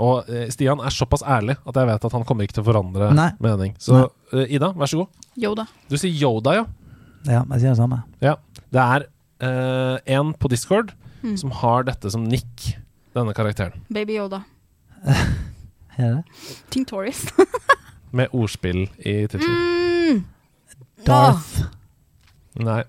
Og 0.00 0.28
eh, 0.30 0.46
Stian 0.54 0.80
er 0.80 0.92
såpass 0.94 1.22
ærlig 1.26 1.56
at 1.66 1.76
jeg 1.76 1.88
vet 1.90 2.04
at 2.06 2.12
han 2.14 2.22
kommer 2.24 2.46
ikke 2.46 2.54
til 2.56 2.62
å 2.64 2.68
forandre 2.70 3.10
Nei. 3.16 3.30
mening. 3.42 3.74
Så 3.82 3.98
Nei. 4.32 4.44
Ida, 4.54 4.70
vær 4.78 4.88
så 4.88 5.02
god. 5.02 5.26
Yoda. 5.42 5.66
Du 5.90 5.96
sier 6.00 6.14
Yoda, 6.14 6.54
ja. 6.60 6.64
Ja, 7.26 7.42
jeg 7.50 7.60
sier 7.64 7.74
det 7.74 7.80
samme. 7.82 7.98
ja. 8.24 8.36
Det 8.70 8.78
er 8.80 9.04
eh, 9.42 9.96
en 10.16 10.32
på 10.38 10.48
Discord 10.52 10.94
Mm. 11.20 11.34
som 11.36 11.50
har 11.52 11.82
dette 11.84 12.08
som 12.08 12.22
nikk, 12.24 12.78
denne 13.12 13.34
karakteren. 13.36 13.82
Baby 13.92 14.14
Yoda. 14.16 14.38
Er 15.04 16.14
det? 16.14 16.22
Ting 16.72 16.86
Tories. 16.88 17.26
Med 18.10 18.32
ordspill 18.34 18.84
i 18.98 19.14
tittelen. 19.30 19.56
Mm. 20.10 20.24
Darth. 21.06 21.64
Nei. 22.60 22.82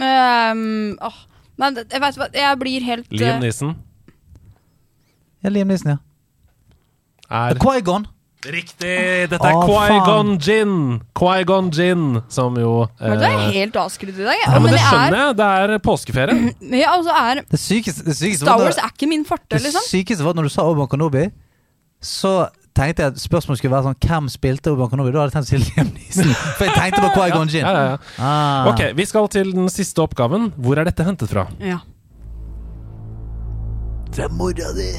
Um, 0.00 0.96
åh. 1.00 1.18
Men 1.60 1.76
jeg 1.82 2.00
vet 2.00 2.16
hva, 2.16 2.28
jeg 2.32 2.58
blir 2.60 2.84
helt 2.86 3.10
Liam 3.12 3.34
eh, 3.36 3.40
Neeson 3.42 3.74
Ja, 5.44 5.50
Liam 5.52 5.68
Neeson, 5.68 5.90
ja. 5.92 5.98
er 7.28 7.60
Qui-Gon. 7.60 8.06
Riktig! 8.40 8.92
Dette 9.28 9.36
er 9.44 9.52
Å, 9.52 9.64
Quaigon 9.68 10.38
Gin! 10.40 10.76
Quaigon 11.16 11.68
Gin, 11.76 12.04
som 12.32 12.54
jo 12.56 12.86
eh, 12.86 13.12
du 13.20 13.24
er 13.28 13.42
helt 13.52 13.76
avskrudd 13.76 14.16
i 14.16 14.24
dag. 14.24 14.38
Ja, 14.46 14.54
men 14.56 14.72
det 14.72 14.80
skjønner 14.80 15.18
jeg. 15.18 15.34
Det 15.36 15.48
er 15.58 15.74
påskeferie. 15.84 16.36
er, 16.48 16.78
ja, 16.80 16.94
altså 16.94 17.16
er 17.20 17.42
Det 17.50 17.60
sykeste, 17.60 18.06
det 18.06 18.16
sykeste 18.16 18.48
Star 18.48 18.62
Wars 18.62 18.80
er 18.80 18.94
ikke 18.94 19.10
min 19.10 19.26
forte, 19.28 19.44
Det 19.52 19.60
liksom. 19.66 19.84
sykeste 19.84 20.24
var 20.24 20.38
når 20.38 20.48
du 20.48 20.54
sa 20.54 20.64
Obi-Wan 20.70 21.34
så 22.00 22.32
tenkte 22.80 23.04
jeg 23.04 23.12
at 23.14 23.20
spørsmålet 23.20 23.60
skulle 23.60 23.74
være 23.76 23.86
sånn 23.90 23.98
Hvem 24.06 24.28
spilte 24.32 24.72
Obi-Wan 24.72 24.90
Kenobi? 24.94 25.12
Da 25.14 25.22
hadde 25.26 25.30
jeg 25.30 25.36
tenkt 25.36 25.46
å 25.46 25.52
si 25.52 25.60
Liam 25.62 25.92
For 26.58 26.66
jeg 26.66 26.74
tenkte 26.76 27.04
på 27.04 27.12
Qui-Gon 27.16 27.52
Jinn. 27.52 27.64
Ja, 27.66 27.72
ja, 27.76 27.86
ja. 27.92 28.02
Ah. 28.18 28.68
Ok, 28.72 28.82
Vi 28.98 29.06
skal 29.08 29.30
til 29.32 29.54
den 29.56 29.70
siste 29.72 30.02
oppgaven. 30.04 30.50
Hvor 30.56 30.80
er 30.80 30.88
dette 30.90 31.06
hentet 31.06 31.30
fra? 31.32 31.46
Ja. 31.62 31.80
Fra 34.10 34.26
mora 34.34 34.72
di. 34.74 34.90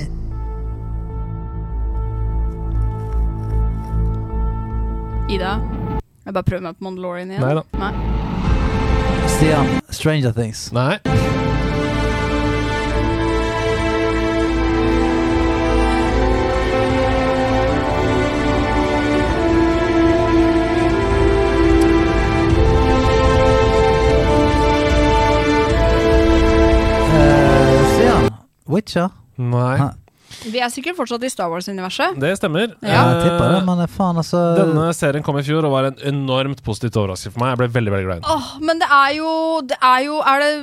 Ida. 5.32 5.58
Jeg 6.26 6.34
bare 6.34 6.44
prøver 6.44 6.62
meg 6.68 6.78
på 6.78 6.84
Mandalorian 6.88 7.32
igjen. 7.32 7.44
Neida. 7.44 7.64
Nei. 7.82 7.94
Stian, 9.32 9.78
Stranger 9.90 10.32
Things. 10.36 10.70
Nei. 10.76 11.00
Witcher. 28.72 29.10
Nei. 29.42 29.76
Ha. 29.82 29.90
Vi 30.48 30.62
er 30.64 30.70
sikkert 30.72 30.96
fortsatt 30.98 31.24
i 31.28 31.30
Star 31.32 31.50
Wars-universet. 31.52 32.16
Det 32.22 32.30
stemmer. 32.40 32.68
Ja. 32.80 33.02
Jeg 33.12 33.24
tipper 33.26 33.48
det, 33.52 33.60
men 33.68 33.82
faen, 33.92 34.18
altså 34.22 34.40
Denne 34.58 34.86
serien 34.96 35.24
kom 35.26 35.38
i 35.40 35.44
fjor 35.46 35.62
og 35.68 35.72
var 35.76 35.84
en 35.90 35.98
enormt 36.14 36.62
positivt 36.66 36.96
overraskelse 37.02 37.34
for 37.36 37.40
meg. 37.44 37.50
Jeg 37.54 37.60
ble 37.62 37.68
veldig 37.76 37.92
veldig 37.94 38.08
glad 38.08 38.20
oh, 38.32 38.48
men 38.64 38.76
det 38.82 38.88
er 38.96 39.12
jo 39.18 39.32
Det 39.68 39.78
er 39.84 40.00
jo 40.06 40.16
Er 40.32 40.38
det 40.46 40.54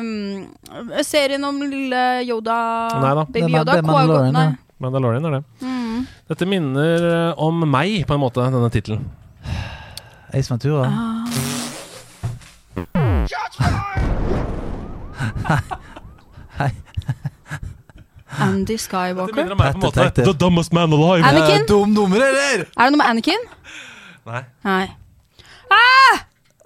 um, 0.00 0.46
serien 1.06 1.42
om 1.46 1.56
lille 1.62 2.02
Yoda 2.24 2.56
Neida. 2.96 3.24
Baby 3.28 3.52
Yoda? 3.52 3.72
det 3.76 3.82
er 3.82 3.86
Mandalorian, 3.90 4.34
Nei. 4.34 4.50
Mandalorian 4.80 5.24
er 5.28 5.32
det. 5.36 5.42
Mm. 5.60 5.98
Dette 6.32 6.44
minner 6.48 6.98
eh, 7.10 7.42
om 7.44 7.60
meg, 7.68 8.00
på 8.08 8.16
en 8.16 8.22
måte, 8.22 8.40
denne 8.48 8.70
tittelen. 8.72 9.04
Ace 10.32 10.48
Ventura. 10.48 10.88
Ah. 10.88 11.20
Hei. 16.60 16.72
Andy 18.38 18.76
Dette 18.76 18.84
Skywalker. 18.84 19.34
minner 19.34 19.58
meg 19.58 19.74
på 19.74 19.80
en 19.80 19.84
måte. 19.88 19.98
Detective. 19.98 20.26
The 20.32 20.38
dumbest 20.38 20.72
man 20.72 20.92
alive. 20.92 21.26
Anakin? 21.26 21.66
Dum 21.66 21.94
nummer, 21.94 22.16
eller? 22.16 22.66
Er 22.66 22.84
det 22.84 22.90
noe 22.94 23.02
med 23.02 23.06
Anakin? 23.10 23.46
Nei. 24.30 24.44
Nei. 24.64 24.88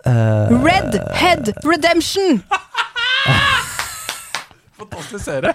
Uh, 0.06 0.62
Red 0.62 1.00
Head 1.16 1.48
Redemption! 1.64 2.42
Fantastisk 4.76 5.24
serie. 5.24 5.54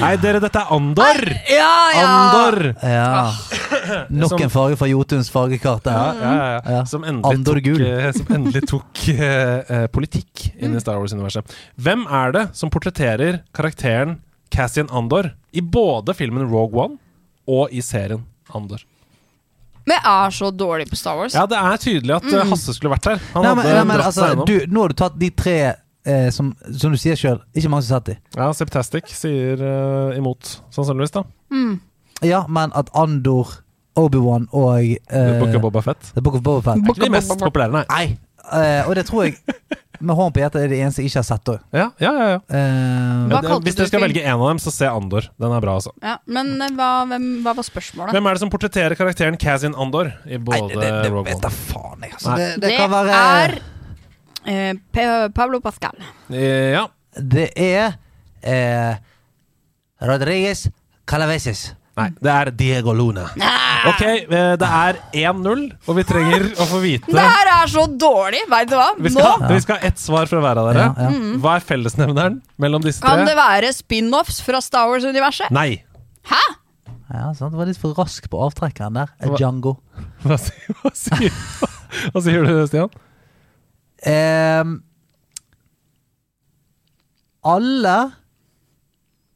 Nei, 0.00 0.16
dere, 0.18 0.40
dette 0.42 0.58
er 0.58 0.72
Andor! 0.74 1.20
Ja, 1.46 1.74
ja! 1.94 2.06
Andor! 2.08 2.58
ja. 2.82 3.30
Nok 4.10 4.34
en 4.42 4.50
farge 4.50 4.78
fra 4.80 4.88
Jotuns 4.90 5.30
fargekart 5.30 5.86
Ja, 5.86 6.00
ja, 6.18 6.32
ja, 6.34 6.48
ja. 6.56 6.60
Ja. 6.78 6.80
Som 6.88 7.04
endelig 7.06 7.38
Andor 7.38 7.60
tok, 7.60 7.68
gul. 7.68 7.84
eh, 7.86 8.08
som 8.16 8.34
endelig 8.34 8.64
tok 8.72 9.04
uh, 9.12 9.22
eh, 9.22 9.86
politikk 9.94 10.48
inn 10.58 10.74
i 10.74 10.82
Star 10.82 10.98
Wars-universet. 10.98 11.54
Hvem 11.78 12.02
er 12.10 12.34
det 12.34 12.44
som 12.58 12.72
portretterer 12.74 13.44
karakteren 13.54 14.18
Cassian 14.50 14.90
Andor 14.90 15.30
i 15.52 15.62
både 15.62 16.14
filmen 16.18 16.46
Rogue 16.50 16.84
One 16.84 16.98
og 17.50 17.72
i 17.74 17.82
serien 17.84 18.24
Andor? 18.54 18.82
Men 19.88 19.96
jeg 19.96 20.10
er 20.12 20.34
så 20.36 20.50
dårlig 20.54 20.86
på 20.90 20.96
Star 20.98 21.16
Wars. 21.18 21.34
Ja, 21.34 21.46
det 21.50 21.56
er 21.58 21.78
tydelig 21.80 22.14
at 22.18 22.26
mm. 22.28 22.50
Hasse 22.52 22.74
skulle 22.76 22.92
vært 22.92 23.08
her. 23.10 23.22
Han 23.32 23.46
Nei, 23.46 23.54
men, 23.56 23.64
hadde 23.64 23.78
nei, 23.78 23.86
men 23.88 24.02
altså, 24.04 24.28
du, 24.46 24.56
nå 24.70 24.84
har 24.84 24.92
du 24.92 24.98
tatt 25.00 25.16
de 25.18 25.30
tre 25.34 25.54
eh, 26.04 26.28
som, 26.34 26.52
som 26.78 26.92
du 26.94 26.98
sier 27.00 27.18
sjøl, 27.18 27.40
ikke 27.56 27.72
mange 27.72 27.86
som 27.88 27.96
satt 27.98 28.12
i. 28.12 28.16
Ja, 28.36 28.50
Septastic 28.54 29.10
sier 29.16 29.62
eh, 29.64 30.18
imot, 30.20 30.56
sannsynligvis. 30.74 31.16
da 31.16 31.24
Mm. 31.50 31.80
Ja, 32.22 32.44
men 32.52 32.70
at 32.78 32.92
Andor, 32.94 33.48
Obi-Wan 33.98 34.44
og 34.54 34.84
eh, 34.84 35.30
Book 35.40 35.56
of 35.56 35.64
Boba 35.64 35.80
Fett. 35.82 36.12
The 36.14 36.22
Book 36.22 36.36
of 36.38 36.44
Boba 36.46 36.60
Fett 36.68 36.84
Book 36.86 37.00
Ikke 37.00 37.08
de 37.08 37.14
mest 37.16 37.32
populære, 37.40 37.72
nei. 37.74 37.84
Nei! 37.90 38.04
eh, 38.60 38.84
og 38.86 38.94
det 39.00 39.06
tror 39.08 39.24
jeg 39.26 39.38
med 40.00 40.16
hånden 40.16 40.32
på 40.36 40.40
hjertet 40.42 40.62
er 40.64 40.68
det 40.72 40.78
eneste 40.80 41.00
som 41.02 41.06
ikke 41.08 41.18
har 41.20 41.26
sett 41.28 41.50
òg. 41.52 41.58
Ja, 41.76 41.86
ja, 42.00 42.12
ja, 42.16 42.28
ja. 42.32 42.38
Hva 42.50 43.40
Eh, 43.40 43.46
kalte 43.46 43.64
Hvis 43.66 43.76
du 43.76 43.82
dere 43.82 43.88
skal 43.90 44.00
film? 44.00 44.06
velge 44.08 44.22
en 44.24 44.36
av 44.40 44.46
dem, 44.48 44.58
så 44.64 44.72
se 44.72 44.86
Andor. 44.88 45.26
Den 45.38 45.52
er 45.56 45.60
bra, 45.64 45.74
altså. 45.80 45.92
Ja, 46.02 46.16
men 46.26 46.54
eh, 46.62 46.70
hva, 46.78 46.88
hvem, 47.10 47.26
hva 47.44 47.54
var 47.58 47.66
spørsmålet? 47.68 48.14
Hvem 48.16 48.26
er 48.30 48.38
det 48.38 48.40
som 48.44 48.50
portretterer 48.50 48.96
karakteren 48.96 49.36
Kazin 49.40 49.74
Andor 49.76 50.12
i 50.26 50.38
både 50.38 50.62
Nei, 50.70 50.80
det, 50.80 50.90
det 51.04 51.10
Rogue 51.12 51.24
vet 51.28 51.36
One? 51.36 51.42
da 51.42 51.50
faen 51.50 52.06
jeg. 52.08 52.12
Altså, 52.16 52.30
Nei. 52.30 52.38
det, 52.40 52.48
det, 52.54 52.68
Det 52.68 52.78
kan 52.78 52.90
være 52.90 53.20
er 53.44 53.58
eh, 54.46 54.72
Pe- 54.92 55.30
Pablo 55.36 55.60
Pascal. 55.60 55.96
Eh, 56.30 56.72
Ja. 56.72 56.86
Det 57.20 57.48
er 57.58 57.96
eh, 58.46 58.94
Rodriguez 60.00 60.68
Calaveses. 61.10 61.74
Nei, 62.00 62.08
det 62.24 62.32
er 62.34 62.50
Diego 62.64 62.94
Luna. 62.96 63.28
Ok, 63.80 64.02
eh, 64.04 64.50
det 64.60 64.66
er 64.68 64.96
1-0, 65.16 65.60
og 65.88 65.94
vi 65.96 66.02
trenger 66.04 66.42
å 66.60 66.66
få 66.68 66.82
vite 66.82 67.08
Det 67.08 67.22
her 67.24 67.48
er 67.54 67.70
så 67.72 67.86
dårlig, 67.88 68.42
veit 68.52 68.68
du 68.68 68.74
hva? 68.76 68.90
vi 68.98 69.08
Nå 69.08 69.22
skal, 69.22 69.44
vi 69.54 69.60
skal 69.64 69.78
ha 69.80 69.88
ett 69.88 70.02
svar 70.02 70.28
fra 70.28 70.42
hver 70.44 70.60
av 70.60 70.66
dere. 70.68 70.82
Ja, 70.90 71.06
ja. 71.06 71.30
Hva 71.40 71.54
er 71.56 71.64
fellesnevneren 71.64 72.36
mellom 72.60 72.84
disse 72.84 73.00
kan 73.00 73.22
det 73.24 73.32
være 73.38 73.70
spin-offs 73.72 74.42
fra 74.44 74.60
Star 74.60 74.90
Wars-universet. 74.92 75.48
Nei. 75.56 75.78
Hæ? 76.28 76.42
Ja, 77.08 77.30
sant? 77.38 77.54
Det 77.54 77.62
var 77.62 77.70
litt 77.72 77.80
for 77.80 77.96
rask 77.96 78.28
på 78.28 78.42
avtrekkeren 78.44 79.00
der. 79.00 79.14
Hva- 79.24 79.40
Django. 79.40 79.72
Hva 80.28 80.36
sier, 80.44 80.76
hva 80.84 80.92
sier, 81.00 81.40
hva 82.12 82.22
sier 82.28 82.44
du, 82.44 82.52
Stian? 82.68 82.92
Um, 84.04 84.76
alle 87.48 87.96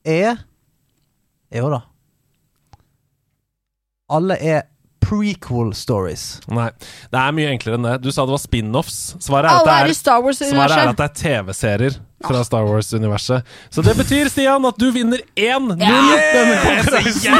er 0.05 0.37
Jo 1.55 1.71
da. 1.73 1.81
Alle 4.13 4.37
er 4.37 4.63
prequel 5.05 5.71
stories. 5.77 6.41
Nei, 6.53 6.71
det 7.13 7.21
er 7.21 7.33
mye 7.37 7.51
enklere 7.53 7.77
enn 7.79 7.87
det. 7.87 7.95
Du 8.05 8.11
sa 8.13 8.25
det 8.25 8.35
var 8.35 8.41
spin-offs. 8.43 8.99
Svaret 9.21 9.51
svaret 9.51 9.69
er, 9.69 10.89
at 10.93 10.97
det 11.01 11.07
er 11.07 11.15
TV-serier 11.21 11.97
fra 12.25 12.41
Star 12.45 12.65
Wars-universet. 12.69 13.45
Så 13.73 13.85
det 13.85 13.95
betyr, 13.99 14.29
Stian, 14.33 14.65
at 14.65 14.79
du 14.81 14.87
vinner 14.93 15.21
1-0 15.37 15.81
Ja! 15.81 16.01
denne 16.37 16.57
konkurransen. 16.65 17.33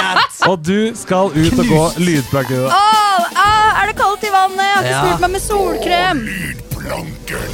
Og 0.50 0.60
du 0.64 0.92
skal 0.96 1.32
ut 1.32 1.58
og 1.58 1.66
gå 1.72 1.82
lydplanke. 2.04 2.60
Åh, 2.68 2.72
ah, 3.40 3.80
er 3.82 3.92
det 3.92 3.96
kaldt 4.00 4.24
i 4.28 4.32
vannet? 4.32 4.60
Jeg 4.60 4.76
har 4.76 4.82
ikke 4.84 4.92
Ja. 4.92 5.00
smurt 5.06 5.20
meg 5.24 5.30
med 5.36 5.42
solkrem. 5.44 6.16
Lydplanken 6.28 7.44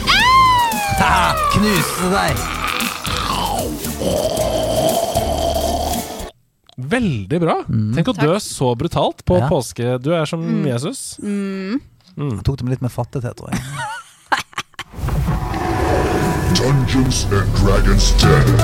Knuste 1.52 2.06
deg! 2.14 2.36
Veldig 6.78 7.40
bra. 7.42 7.58
Tenk 7.68 8.08
å 8.08 8.14
dø 8.16 8.36
så 8.40 8.72
brutalt 8.80 9.24
på 9.28 9.38
Ja. 9.42 9.48
påske. 9.48 9.98
Du 10.02 10.12
er 10.16 10.24
som 10.26 10.40
Jesus. 10.64 11.16
Jeg 11.20 12.44
tok 12.44 12.56
det 12.58 12.64
med 12.64 12.70
litt 12.76 12.82
mer 12.82 12.88
fattighet, 12.92 13.36
tror 13.36 13.50
jeg. 13.52 13.60
Dungeons 16.56 17.26
and 17.32 17.48
Dragons 17.60 18.12
Den. 18.22 18.56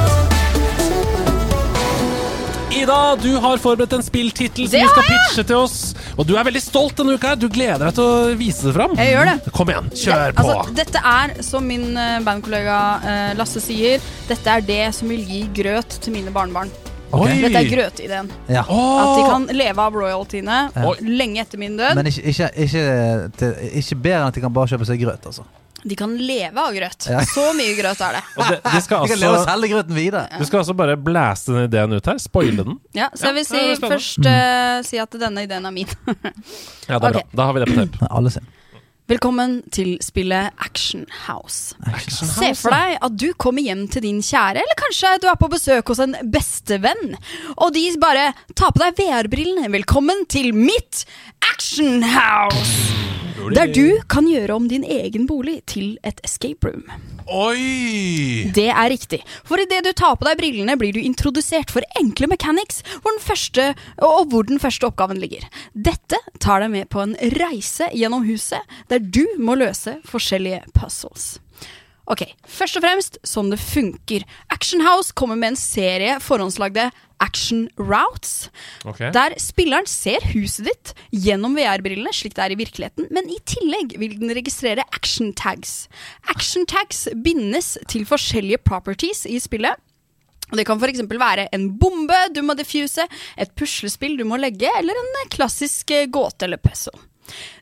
Ida, 2.79 3.17
du 3.17 3.33
har 3.43 3.57
forberedt 3.59 3.93
en 3.97 4.03
spilltittel 4.05 4.69
som 4.71 4.81
du 4.85 4.89
skal 4.93 5.07
pitche 5.09 5.45
til 5.49 5.57
oss. 5.57 5.79
Og 6.21 6.27
du 6.29 6.35
er 6.39 6.45
veldig 6.47 6.61
stolt 6.63 6.97
denne 7.01 7.17
uka. 7.17 7.33
Du 7.41 7.49
gleder 7.51 7.89
deg 7.89 7.97
til 7.97 8.05
å 8.05 8.37
vise 8.39 8.69
det 8.69 8.75
fram. 8.77 8.95
Jeg 9.01 9.15
gjør 9.17 9.31
det. 9.33 9.53
Kom 9.57 9.73
igjen, 9.73 9.89
kjør 9.99 10.37
på. 10.37 10.45
Altså, 10.45 10.75
dette 10.79 11.03
er, 11.13 11.35
som 11.43 11.67
min 11.67 11.89
eh, 11.99 12.19
bandkollega 12.27 12.79
eh, 13.03 13.33
Lasse 13.41 13.61
sier, 13.65 14.05
dette 14.29 14.53
er 14.53 14.61
det 14.69 14.83
som 14.97 15.11
vil 15.11 15.25
gi 15.27 15.43
grøt 15.59 15.99
til 16.05 16.15
mine 16.15 16.31
barnebarn. 16.35 16.71
Ok. 17.09 17.23
Oi! 17.25 17.37
Dette 17.41 17.61
er 17.63 17.71
grøtideen. 17.71 18.33
Ja. 18.53 18.65
At 18.69 19.15
de 19.17 19.23
kan 19.25 19.47
leve 19.57 19.87
av 19.87 19.97
royaltyene 19.97 20.59
ja. 20.75 20.91
lenge 21.05 21.41
etter 21.45 21.61
min 21.61 21.79
død. 21.79 21.97
Men 21.97 22.11
ikke, 22.11 22.27
ikke, 22.33 22.51
ikke, 22.67 22.83
til, 23.41 23.55
ikke 23.81 23.99
bedre 24.05 24.21
enn 24.21 24.29
at 24.29 24.37
de 24.37 24.45
kan 24.45 24.55
bare 24.59 24.73
kjøpe 24.75 24.89
seg 24.89 25.01
grøt, 25.01 25.31
altså. 25.31 25.47
De 25.89 25.95
kan 25.97 26.11
leve 26.19 26.59
av 26.59 26.75
grøt. 26.75 27.07
Ja. 27.07 27.23
Så 27.23 27.45
mye 27.57 27.77
grøt 27.79 28.01
er 28.03 28.19
det. 28.19 28.23
Og 28.35 28.51
det, 28.51 28.59
de 28.67 28.81
skal 28.83 29.03
De 29.07 29.13
kan 29.13 29.21
leve 29.23 29.31
og 29.31 29.39
altså 29.39 29.53
selge 29.53 29.71
grøten 29.73 29.97
videre. 29.97 30.25
Du 30.35 30.49
skal 30.49 30.63
altså 30.65 30.77
bare 30.77 30.99
blæste 31.01 31.55
den 31.55 31.69
ideen 31.71 31.95
ut 31.95 32.11
her? 32.11 32.21
Spoile 32.23 32.67
den? 32.67 32.79
Ja, 32.99 33.09
så 33.15 33.31
jeg 33.31 33.39
vil 33.39 33.49
si 33.49 33.65
først 33.87 34.27
uh, 34.27 34.79
si 34.87 35.01
at 35.01 35.19
denne 35.23 35.47
ideen 35.47 35.71
er 35.71 35.75
min. 35.75 35.89
Ja, 36.89 36.99
det 36.99 36.99
er 36.99 37.09
okay. 37.13 37.21
bra. 37.21 37.27
Da 37.39 37.49
har 37.49 37.57
vi 37.57 37.63
det 37.63 37.71
på 37.71 37.79
tape. 37.79 38.11
Alle 38.11 38.35
sin. 38.35 38.55
Velkommen 39.09 39.63
til 39.73 39.95
spillet 40.05 40.53
Action 40.61 41.07
House. 41.25 41.73
Action 41.89 42.29
Se 42.29 42.51
for 42.61 42.75
deg 42.77 42.99
at 43.07 43.15
du 43.17 43.31
kommer 43.41 43.65
hjem 43.65 43.87
til 43.89 44.05
din 44.05 44.19
kjære, 44.21 44.61
eller 44.61 44.77
kanskje 44.77 45.15
du 45.23 45.25
er 45.33 45.39
på 45.41 45.49
besøk 45.49 45.89
hos 45.89 46.03
en 46.05 46.13
bestevenn, 46.29 47.17
og 47.57 47.73
de 47.73 47.87
bare 48.03 48.35
tar 48.53 48.77
på 48.77 48.85
deg 48.85 49.01
VR-brillene. 49.01 49.73
Velkommen 49.73 50.27
til 50.29 50.53
mitt 50.53 51.07
Action 51.55 52.05
House! 52.05 53.18
Der 53.55 53.70
du 53.70 54.01
kan 54.10 54.27
gjøre 54.27 54.56
om 54.56 54.66
din 54.69 54.82
egen 54.85 55.27
bolig 55.28 55.60
til 55.70 55.94
et 56.06 56.19
escape 56.27 56.66
room. 56.66 56.82
Oi! 57.28 58.51
Det 58.55 58.66
er 58.73 58.90
riktig. 58.90 59.20
For 59.47 59.60
idet 59.62 59.85
du 59.86 59.93
tar 59.97 60.16
på 60.19 60.27
deg 60.27 60.40
brillene, 60.40 60.74
blir 60.81 60.97
du 60.97 61.01
introdusert 61.01 61.70
for 61.73 61.85
enkle 62.01 62.31
mechanics 62.32 62.82
hvor 62.98 63.15
den 63.15 63.24
første, 63.24 63.66
og 64.02 64.32
hvor 64.32 64.48
den 64.48 64.60
første 64.62 64.89
oppgaven 64.90 65.20
ligger. 65.23 65.47
Dette 65.73 66.19
tar 66.43 66.65
deg 66.65 66.73
med 66.74 66.90
på 66.93 67.05
en 67.05 67.15
reise 67.39 67.90
gjennom 67.94 68.27
huset, 68.28 68.65
der 68.90 69.02
du 69.02 69.24
må 69.39 69.59
løse 69.60 69.98
forskjellige 70.09 70.65
puzzles. 70.74 71.36
Ok, 72.09 72.25
Først 72.49 72.79
og 72.79 72.85
fremst 72.85 73.19
sånn 73.27 73.51
det 73.53 73.59
funker. 73.61 74.25
Action 74.55 74.81
House 74.85 75.13
kommer 75.13 75.37
med 75.37 75.53
en 75.53 75.61
serie 75.61 76.17
forhåndslagde 76.25 76.89
action 77.21 77.67
routes. 77.77 78.49
Okay. 78.87 79.11
Der 79.15 79.35
spilleren 79.43 79.89
ser 79.91 80.25
huset 80.33 80.69
ditt 80.71 80.93
gjennom 81.13 81.57
VR-brillene, 81.59 82.13
slik 82.15 82.37
det 82.39 82.45
er 82.45 82.55
i 82.55 82.59
virkeligheten, 82.61 83.09
men 83.15 83.29
i 83.31 83.39
tillegg 83.49 83.97
vil 84.01 84.15
den 84.21 84.33
registrere 84.39 84.87
action 84.95 85.35
tags. 85.37 85.89
Action 86.31 86.67
tags 86.71 87.07
bindes 87.25 87.75
til 87.91 88.07
forskjellige 88.09 88.63
properties 88.65 89.27
i 89.29 89.41
spillet. 89.43 89.77
Det 90.55 90.65
kan 90.65 90.81
f.eks. 90.81 91.03
være 91.05 91.51
en 91.53 91.69
bombe 91.77 92.23
du 92.33 92.41
må 92.47 92.57
diffuse, 92.57 93.05
et 93.37 93.53
puslespill 93.59 94.17
du 94.17 94.25
må 94.25 94.39
legge, 94.41 94.71
eller 94.79 94.97
en 94.97 95.29
klassisk 95.35 95.93
eh, 95.93 96.09
gåte 96.09 96.49
eller 96.49 96.63
puzzle. 96.63 96.97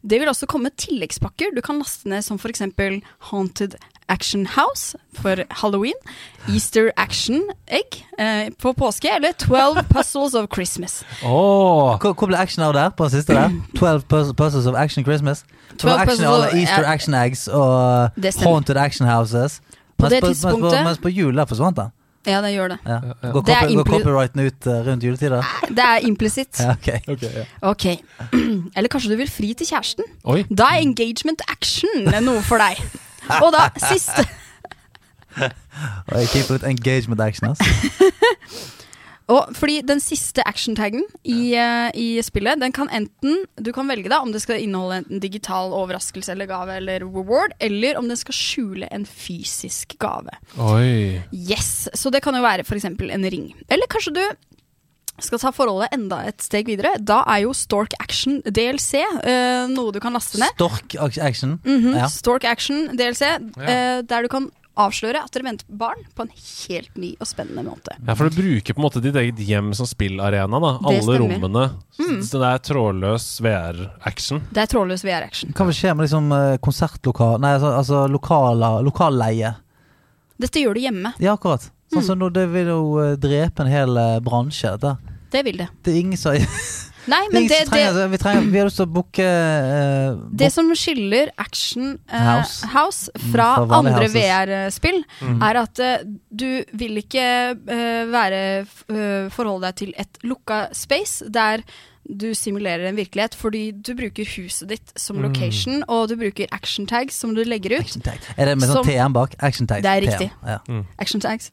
Det 0.06 0.20
vil 0.22 0.30
også 0.30 0.46
komme 0.46 0.70
tilleggspakker 0.70 1.56
du 1.56 1.58
kan 1.66 1.80
laste 1.82 2.06
ned, 2.06 2.22
som 2.22 2.38
f.eks. 2.38 2.62
Haunted 3.32 3.74
Action 4.08 4.46
House 4.46 4.94
for 5.14 5.34
halloween, 5.50 5.94
Easter 6.48 6.90
Action 6.96 7.42
Egg 7.66 8.04
eh, 8.18 8.50
på 8.62 8.72
påske, 8.72 9.08
eller 9.16 9.32
12 9.32 9.82
Puzzles 9.94 10.34
of 10.34 10.46
Christmas. 10.54 11.02
Hvor, 11.22 12.12
hvor 12.12 12.26
ble 12.26 12.38
action 12.38 12.62
av 12.64 12.72
der? 12.74 12.88
På 12.90 13.04
den 13.08 13.10
siste 13.16 13.34
der? 13.34 13.50
12 13.78 14.02
puzzles 14.38 14.66
of 14.66 14.74
action 14.74 15.04
Christmas. 15.04 15.44
12 15.78 15.98
action 16.00 16.24
alle 16.26 16.52
Easter 16.60 16.84
action 16.86 17.14
eggs 17.14 17.48
og 17.48 18.10
haunted 18.42 18.76
action 18.76 19.08
houses. 19.08 19.60
På 19.98 20.02
Mens 20.06 20.12
det 20.12 20.22
mens 20.22 20.42
på, 20.44 20.48
tidspunktet- 20.50 20.84
mens 20.84 20.98
på 20.98 21.08
jul 21.08 21.36
der 21.36 21.44
forsvant 21.44 21.76
den. 21.76 21.92
Ja, 22.26 22.40
det 22.42 22.52
gjør 22.56 22.68
det. 22.68 22.78
Ja. 22.86 22.98
Går, 23.32 23.40
Det 23.46 23.54
copy, 23.60 23.74
går 23.74 23.84
copyrighten 23.84 24.40
ut 24.40 24.66
uh, 24.66 24.72
rundt 24.86 25.04
juletider? 25.04 25.42
Det 25.68 25.78
er 25.84 25.96
implisitt. 26.08 26.58
Ja, 26.60 26.72
okay. 26.72 26.98
Okay, 27.14 27.30
ja. 27.36 27.44
Ok. 27.62 27.84
Eller 28.76 28.88
kanskje 28.90 29.10
du 29.12 29.16
vil 29.16 29.30
fri 29.30 29.52
til 29.54 29.66
kjæresten? 29.66 30.04
Oi. 30.24 30.42
Da 30.50 30.72
er 30.74 30.82
engagement 30.82 31.42
action 31.48 32.08
noe 32.26 32.42
for 32.42 32.58
deg. 32.58 32.82
Og 33.42 33.52
da 33.54 33.68
siste 33.88 34.26
jeg 35.36 36.30
it 36.32 36.50
litt 36.50 36.64
engagement 36.64 37.20
action. 37.20 37.50
Altså. 37.50 37.64
Og 39.26 39.56
fordi 39.58 39.80
den 39.82 39.98
siste 39.98 40.44
action-taggen 40.46 41.02
i, 41.26 41.50
uh, 41.58 41.90
i 41.98 42.22
spillet, 42.22 42.60
den 42.62 42.70
kan 42.74 42.86
enten 42.94 43.40
Du 43.58 43.72
kan 43.74 43.88
velge 43.90 44.10
da 44.12 44.20
om 44.22 44.30
det 44.30 44.44
skal 44.44 44.62
inneholde 44.62 45.00
en 45.02 45.22
digital 45.22 45.74
overraskelse 45.74 46.30
eller 46.32 46.46
gave 46.46 46.76
eller 46.78 47.02
reward, 47.02 47.56
eller 47.58 47.98
om 47.98 48.06
den 48.06 48.18
skal 48.20 48.36
skjule 48.38 48.90
en 48.94 49.06
fysisk 49.06 49.96
gave. 49.98 50.30
Oi. 50.62 51.18
Yes, 51.34 51.88
Så 51.94 52.14
det 52.14 52.22
kan 52.22 52.38
jo 52.38 52.44
være 52.44 52.62
f.eks. 52.62 52.86
en 52.86 53.30
ring. 53.32 53.50
Eller 53.68 53.90
kanskje 53.90 54.14
du 54.14 54.22
skal 55.22 55.38
ta 55.40 55.52
forholdet 55.54 55.88
enda 55.96 56.22
et 56.28 56.40
steg 56.44 56.66
videre. 56.68 56.94
Da 57.00 57.22
er 57.26 57.44
jo 57.46 57.54
Stork 57.56 57.94
Action 58.02 58.42
DLC 58.44 59.00
uh, 59.00 59.66
noe 59.72 59.92
du 59.94 60.00
kan 60.02 60.12
laste 60.16 60.38
ned. 60.42 60.52
Stork 60.58 60.96
action. 61.22 61.58
Mhm, 61.64 61.94
Ja. 61.96 62.06
Stork 62.12 62.44
Action 62.44 62.88
DLC, 62.96 63.22
uh, 63.56 64.02
der 64.06 64.22
du 64.22 64.28
kan 64.32 64.50
avsløre 64.76 65.22
at 65.24 65.32
dere 65.32 65.46
venter 65.46 65.64
barn 65.72 66.02
på 66.12 66.26
en 66.26 66.32
helt 66.36 66.98
ny 67.00 67.14
og 67.16 67.24
spennende 67.30 67.62
måte. 67.64 67.94
Ja, 68.04 68.12
for 68.12 68.28
du 68.28 68.36
bruker 68.36 68.74
på 68.76 68.82
en 68.82 68.84
måte 68.84 69.00
ditt 69.00 69.16
eget 69.16 69.38
hjem 69.40 69.70
som 69.72 69.88
spillarena. 69.88 70.60
da 70.60 70.72
Det 70.76 70.90
Alle 70.90 71.00
stemmer. 71.00 71.22
rommene. 71.22 71.62
Mm. 71.96 72.18
Så 72.22 72.36
det 72.42 72.50
er 72.50 72.58
trådløs 72.68 73.28
VR-action. 73.40 74.42
Det 74.52 74.60
er 74.66 74.66
trådløs 74.74 75.02
VR-action. 75.08 75.54
Hva 75.56 75.64
vil 75.70 75.78
skje 75.78 75.94
med 75.96 76.04
liksom 76.04 76.28
eh, 76.36 76.58
konsertlokal 76.60 77.40
Nei, 77.40 77.54
altså, 77.56 77.72
altså 77.78 78.02
lokala, 78.12 78.74
lokalleie? 78.84 79.54
Dette 80.38 80.60
gjør 80.60 80.74
du 80.76 80.80
hjemme. 80.84 81.14
Ja, 81.24 81.32
akkurat. 81.38 81.70
Sånn 81.92 82.02
Mm. 82.02 82.06
som 82.06 82.18
nå, 82.18 82.32
Det 82.32 82.48
vil 82.50 82.66
jo 82.66 82.98
eh, 82.98 83.16
drepe 83.16 83.60
en 83.62 83.70
hel 83.70 83.96
eh, 83.96 84.18
bransje. 84.20 84.72
Da. 84.80 84.96
Det 85.30 85.44
vil 85.44 85.56
det. 85.58 85.68
Det 85.84 85.92
er 85.94 86.00
ingen 86.00 86.16
som 86.18 86.34
Nei, 87.06 87.20
men 87.30 87.44
det, 87.46 87.68
trenger, 87.68 87.92
det, 87.94 88.10
vi, 88.10 88.18
trenger, 88.18 88.46
vi 88.50 88.58
har 88.58 88.66
lyst 88.66 88.80
til 88.80 88.86
å 88.88 88.90
booke 88.90 89.22
eh, 89.22 90.16
det 90.34 90.48
som 90.50 90.66
skiller 90.74 91.30
Action 91.38 91.92
uh, 92.10 92.18
House. 92.18 92.66
House 92.72 93.10
Mm, 93.14 93.30
fra 93.32 93.46
fra 93.66 93.78
andre. 93.78 94.08
VR-spill, 94.10 95.04
Mhm. 95.22 95.42
er 95.46 95.56
at 95.62 95.78
uh, 95.78 95.98
du 96.34 96.64
vil 96.74 96.96
ikke 96.98 97.28
være 98.10 98.66
forholde 99.30 99.68
deg 99.68 99.76
til 99.76 99.92
et 99.96 100.18
lukka 100.24 100.68
space 100.74 101.22
der 101.30 101.62
du 102.06 102.32
simulerer 102.34 102.86
en 102.88 102.96
virkelighet, 102.98 103.34
fordi 103.34 103.72
du 103.82 103.92
bruker 103.98 104.24
huset 104.36 104.68
ditt 104.68 104.92
som 104.98 105.16
Mm. 105.16 105.22
location, 105.28 105.84
og 105.88 106.08
du 106.08 106.16
bruker 106.16 106.46
action 106.52 106.86
tags 106.86 107.14
som 107.14 107.34
du 107.34 107.42
legger 107.44 107.78
ut. 107.80 107.96
Er 108.36 108.46
det 108.46 108.58
med 108.58 108.68
sånn 108.68 108.84
TM 108.84 109.12
bak? 109.12 109.34
Action 109.40 109.66
tags. 109.66 109.82
Det 109.82 109.90
er 109.90 110.00
riktig. 110.10 110.30
Ja. 110.46 110.58
Action 110.98 111.20
tags. 111.20 111.50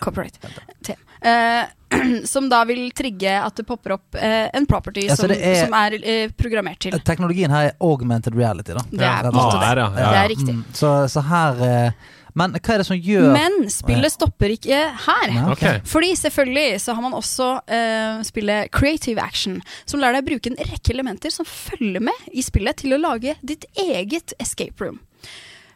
Copyright. 0.00 0.38
T. 0.84 0.94
Uh, 1.26 1.64
som 2.24 2.48
da 2.50 2.64
vil 2.68 2.90
trigge 2.96 3.30
at 3.40 3.56
det 3.56 3.64
popper 3.66 3.94
opp 3.96 4.18
uh, 4.18 4.48
en 4.56 4.66
property 4.68 5.06
Ja, 5.06 5.16
som, 5.16 5.30
er- 5.30 5.62
som 5.64 5.74
er 5.78 5.96
uh, 6.02 6.34
programmert 6.36 6.80
til. 6.82 6.98
Teknologien 7.06 7.50
her 7.54 7.70
er 7.70 7.78
augmented 7.80 8.36
reality, 8.36 8.74
da. 8.76 8.84
Det 8.90 9.06
er 9.06 9.30
slett. 9.30 9.40
Ah, 9.40 9.70
er, 9.70 9.80
ja. 9.82 9.88
Det 9.96 10.20
er 10.24 10.30
riktig. 10.34 10.54
Mm, 10.58 10.64
så, 10.76 10.92
så 11.10 11.22
her 11.26 11.62
Men 12.36 12.52
hva 12.58 12.74
er 12.74 12.82
det 12.82 12.86
som 12.90 12.98
gjør 13.00 13.30
Men 13.32 13.54
spillet 13.72 14.12
stopper 14.12 14.52
ikke 14.58 14.82
her. 15.06 15.30
Nei, 15.32 15.46
Ok. 15.54 15.64
Fordi 15.88 16.10
selvfølgelig 16.20 16.82
så 16.84 16.94
har 16.98 17.06
man 17.06 17.16
også 17.16 17.48
uh, 17.64 18.20
spillet 18.28 18.70
Creative 18.76 19.22
Action, 19.22 19.60
som 19.88 20.02
lar 20.02 20.12
deg 20.18 20.26
bruke 20.28 20.52
en 20.52 20.58
rekke 20.60 20.92
elementer 20.92 21.32
som 21.32 21.48
følger 21.48 22.04
med 22.10 22.28
i 22.34 22.44
spillet 22.44 22.82
til 22.82 22.98
å 22.98 23.00
lage 23.00 23.38
ditt 23.40 23.64
eget 23.86 24.36
escape 24.42 24.84
room. 24.84 25.00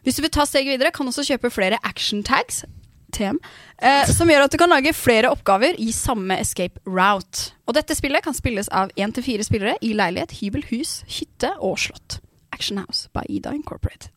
Hvis 0.05 0.17
du 0.17 0.23
vil 0.25 0.31
ta 0.33 0.45
steget 0.49 0.71
videre, 0.75 0.89
kan 0.93 1.05
du 1.05 1.11
også 1.13 1.25
kjøpe 1.27 1.51
flere 1.53 1.77
action 1.85 2.23
tags, 2.25 2.63
TM, 3.11 3.37
eh, 3.81 4.05
som 4.09 4.29
gjør 4.31 4.45
at 4.47 4.51
du 4.51 4.57
kan 4.61 4.69
lage 4.71 4.93
flere 4.97 5.29
oppgaver 5.31 5.77
i 5.79 5.91
samme 5.95 6.37
escape 6.41 6.79
route. 6.87 7.51
Og 7.67 7.75
dette 7.77 7.95
spillet 7.97 8.23
kan 8.23 8.33
spilles 8.37 8.69
av 8.71 8.89
én 8.97 9.13
til 9.13 9.23
fire 9.23 9.43
spillere 9.47 9.75
i 9.81 9.93
leilighet, 9.97 10.31
hybel, 10.41 10.63
hus, 10.71 11.01
hytte 11.07 11.53
og 11.59 11.77
slott. 11.79 12.19
Action 12.53 12.77
House 12.81 13.07
by 13.13 13.23
Ida 13.29 13.53
Incorporated. 13.55 14.09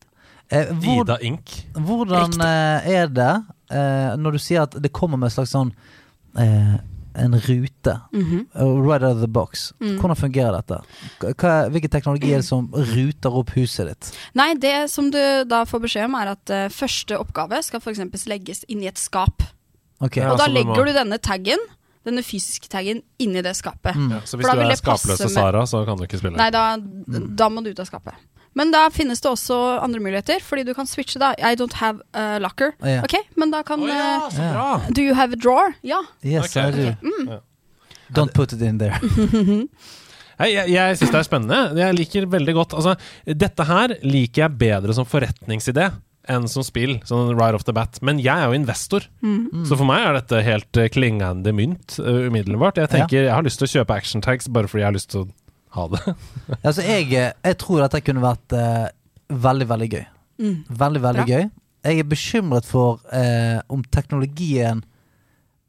eh, 0.51 0.67
hvor, 0.73 1.03
Ida 1.05 1.17
Inc. 1.21 1.65
Hvordan 1.73 2.33
Riktig. 2.35 2.41
eh, 2.45 2.89
er 3.01 3.07
det 3.07 3.31
eh, 3.71 4.15
når 4.21 4.31
du 4.31 4.37
sier 4.39 4.61
at 4.67 4.75
det 4.81 4.91
kommer 4.93 5.17
med 5.17 5.31
en 5.31 5.35
slags 5.39 5.53
sånn 5.55 5.71
eh, 6.37 6.75
En 7.15 7.33
rute. 7.39 7.99
Mm 8.13 8.23
-hmm. 8.23 8.87
right 8.91 9.03
out 9.03 9.15
of 9.15 9.21
the 9.21 9.27
box. 9.27 9.73
Mm. 9.79 9.97
Hvordan 9.99 10.15
fungerer 10.15 10.51
dette? 10.51 10.79
Hva, 11.19 11.69
hvilken 11.69 11.89
teknologi 11.89 12.31
er 12.33 12.37
det 12.37 12.45
som 12.45 12.69
ruter 12.73 13.29
opp 13.29 13.49
huset 13.55 13.87
ditt? 13.87 14.11
Nei, 14.33 14.53
det 14.55 14.89
som 14.91 15.11
du 15.11 15.43
da 15.43 15.63
får 15.65 15.79
beskjed 15.79 16.05
om, 16.05 16.15
er 16.15 16.27
at 16.27 16.49
uh, 16.49 16.69
første 16.69 17.17
oppgave 17.19 17.63
skal 17.63 17.79
f.eks. 17.79 18.25
legges 18.25 18.65
inn 18.67 18.83
i 18.83 18.87
et 18.87 18.99
skap. 18.99 19.43
Okay. 20.01 20.23
Ja, 20.23 20.31
og 20.31 20.37
da 20.37 20.47
legger 20.47 20.75
må- 20.75 20.85
du 20.85 20.93
denne 20.93 21.17
taggen, 21.17 21.59
denne 22.05 22.23
fysiske 22.23 22.67
taggen, 22.67 23.01
inni 23.19 23.41
det 23.41 23.55
skapet. 23.55 23.95
Mm. 23.95 24.11
Ja, 24.11 24.19
så 24.25 24.37
hvis 24.37 24.47
du 24.47 24.59
er 24.59 24.75
skapløse 24.75 25.29
Sara, 25.29 25.65
så 25.65 25.85
kan 25.85 25.97
du 25.97 26.03
ikke 26.03 26.17
spille. 26.17 26.37
Nei, 26.37 26.49
da, 26.49 26.77
da 26.77 27.49
må 27.49 27.63
du 27.63 27.69
ut 27.69 27.79
av 27.79 27.85
skapet. 27.85 28.13
Men 28.55 28.71
da 28.71 28.85
finnes 28.93 29.19
det 29.23 29.27
også 29.29 29.55
andre 29.83 29.99
muligheter, 29.99 30.39
fordi 30.43 30.63
du 30.63 30.73
kan 30.77 30.87
switche 30.87 31.19
da. 31.19 31.33
I 31.37 31.57
don't 31.59 31.75
have 31.81 31.99
a 32.15 32.37
locker. 32.39 32.71
Ja. 32.79 33.01
Ok, 33.03 33.17
men 33.35 33.51
da 33.51 33.61
kan 33.67 33.83
oh, 33.83 33.89
ja, 33.91 34.05
eh, 34.15 34.29
så 34.31 34.47
bra! 34.53 34.69
Do 34.95 35.03
you 35.03 35.15
have 35.17 35.35
a 35.35 35.39
drawer? 35.39 35.75
Ja. 35.83 35.99
Yes, 36.23 36.49
okay. 36.55 36.69
I 36.69 36.71
do. 36.71 36.87
Okay. 36.87 36.95
Mm. 37.03 37.29
Yeah. 37.33 37.43
Don't 38.15 38.33
put 38.33 38.53
it 38.53 38.61
in 38.61 38.77
there. 38.79 38.99
Jeg, 40.35 40.51
jeg, 40.51 40.67
jeg 40.73 40.97
syns 40.99 41.11
det 41.13 41.19
er 41.21 41.27
spennende. 41.29 41.57
Jeg 41.79 41.95
liker 41.95 42.25
veldig 42.27 42.53
godt 42.57 42.73
Altså, 42.75 42.95
dette 43.23 43.65
her 43.69 43.93
liker 44.03 44.41
jeg 44.41 44.57
bedre 44.59 44.95
som 44.97 45.07
forretningsidé 45.07 45.85
enn 46.27 46.47
som 46.49 46.65
spill, 46.65 46.97
sånn 47.05 47.35
right 47.37 47.53
off 47.55 47.63
the 47.67 47.71
bat. 47.75 47.99
Men 48.03 48.17
jeg 48.19 48.33
er 48.33 48.49
jo 48.49 48.57
investor, 48.57 49.05
Mm. 49.21 49.63
så 49.69 49.77
for 49.77 49.85
meg 49.87 50.01
er 50.07 50.17
dette 50.17 50.41
helt 50.43 50.79
eh, 50.81 50.89
klingende 50.89 51.53
mynt 51.53 51.99
uh, 52.01 52.25
umiddelbart. 52.27 52.81
Jeg 52.81 52.89
tenker, 52.95 53.27
jeg 53.29 53.31
har 53.35 53.45
lyst 53.45 53.61
til 53.61 53.67
å 53.69 53.73
kjøpe 53.77 53.95
action 53.95 54.23
tags 54.25 54.49
bare 54.49 54.67
fordi 54.67 54.81
jeg 54.83 54.89
har 54.89 54.97
lyst 54.97 55.11
til 55.13 55.21
å 55.23 55.27
ha 55.75 55.87
det. 55.93 56.01
Altså, 56.65 56.81
jeg, 56.85 57.07
eh, 57.13 57.31
jeg 57.45 57.57
tror 57.61 57.81
dette 57.85 58.01
kunne 58.05 58.23
vært 58.23 58.55
eh, 58.57 58.87
veldig, 59.29 59.67
veldig 59.69 59.89
gøy. 59.91 60.03
Mm. 60.41 60.57
Veldig, 60.69 61.01
veldig 61.05 61.23
Bra. 61.25 61.29
gøy. 61.35 61.45
Jeg 61.85 61.99
er 62.01 62.07
bekymret 62.09 62.65
for 62.65 63.01
eh, 63.13 63.59
om 63.69 63.83
teknologien 63.93 64.83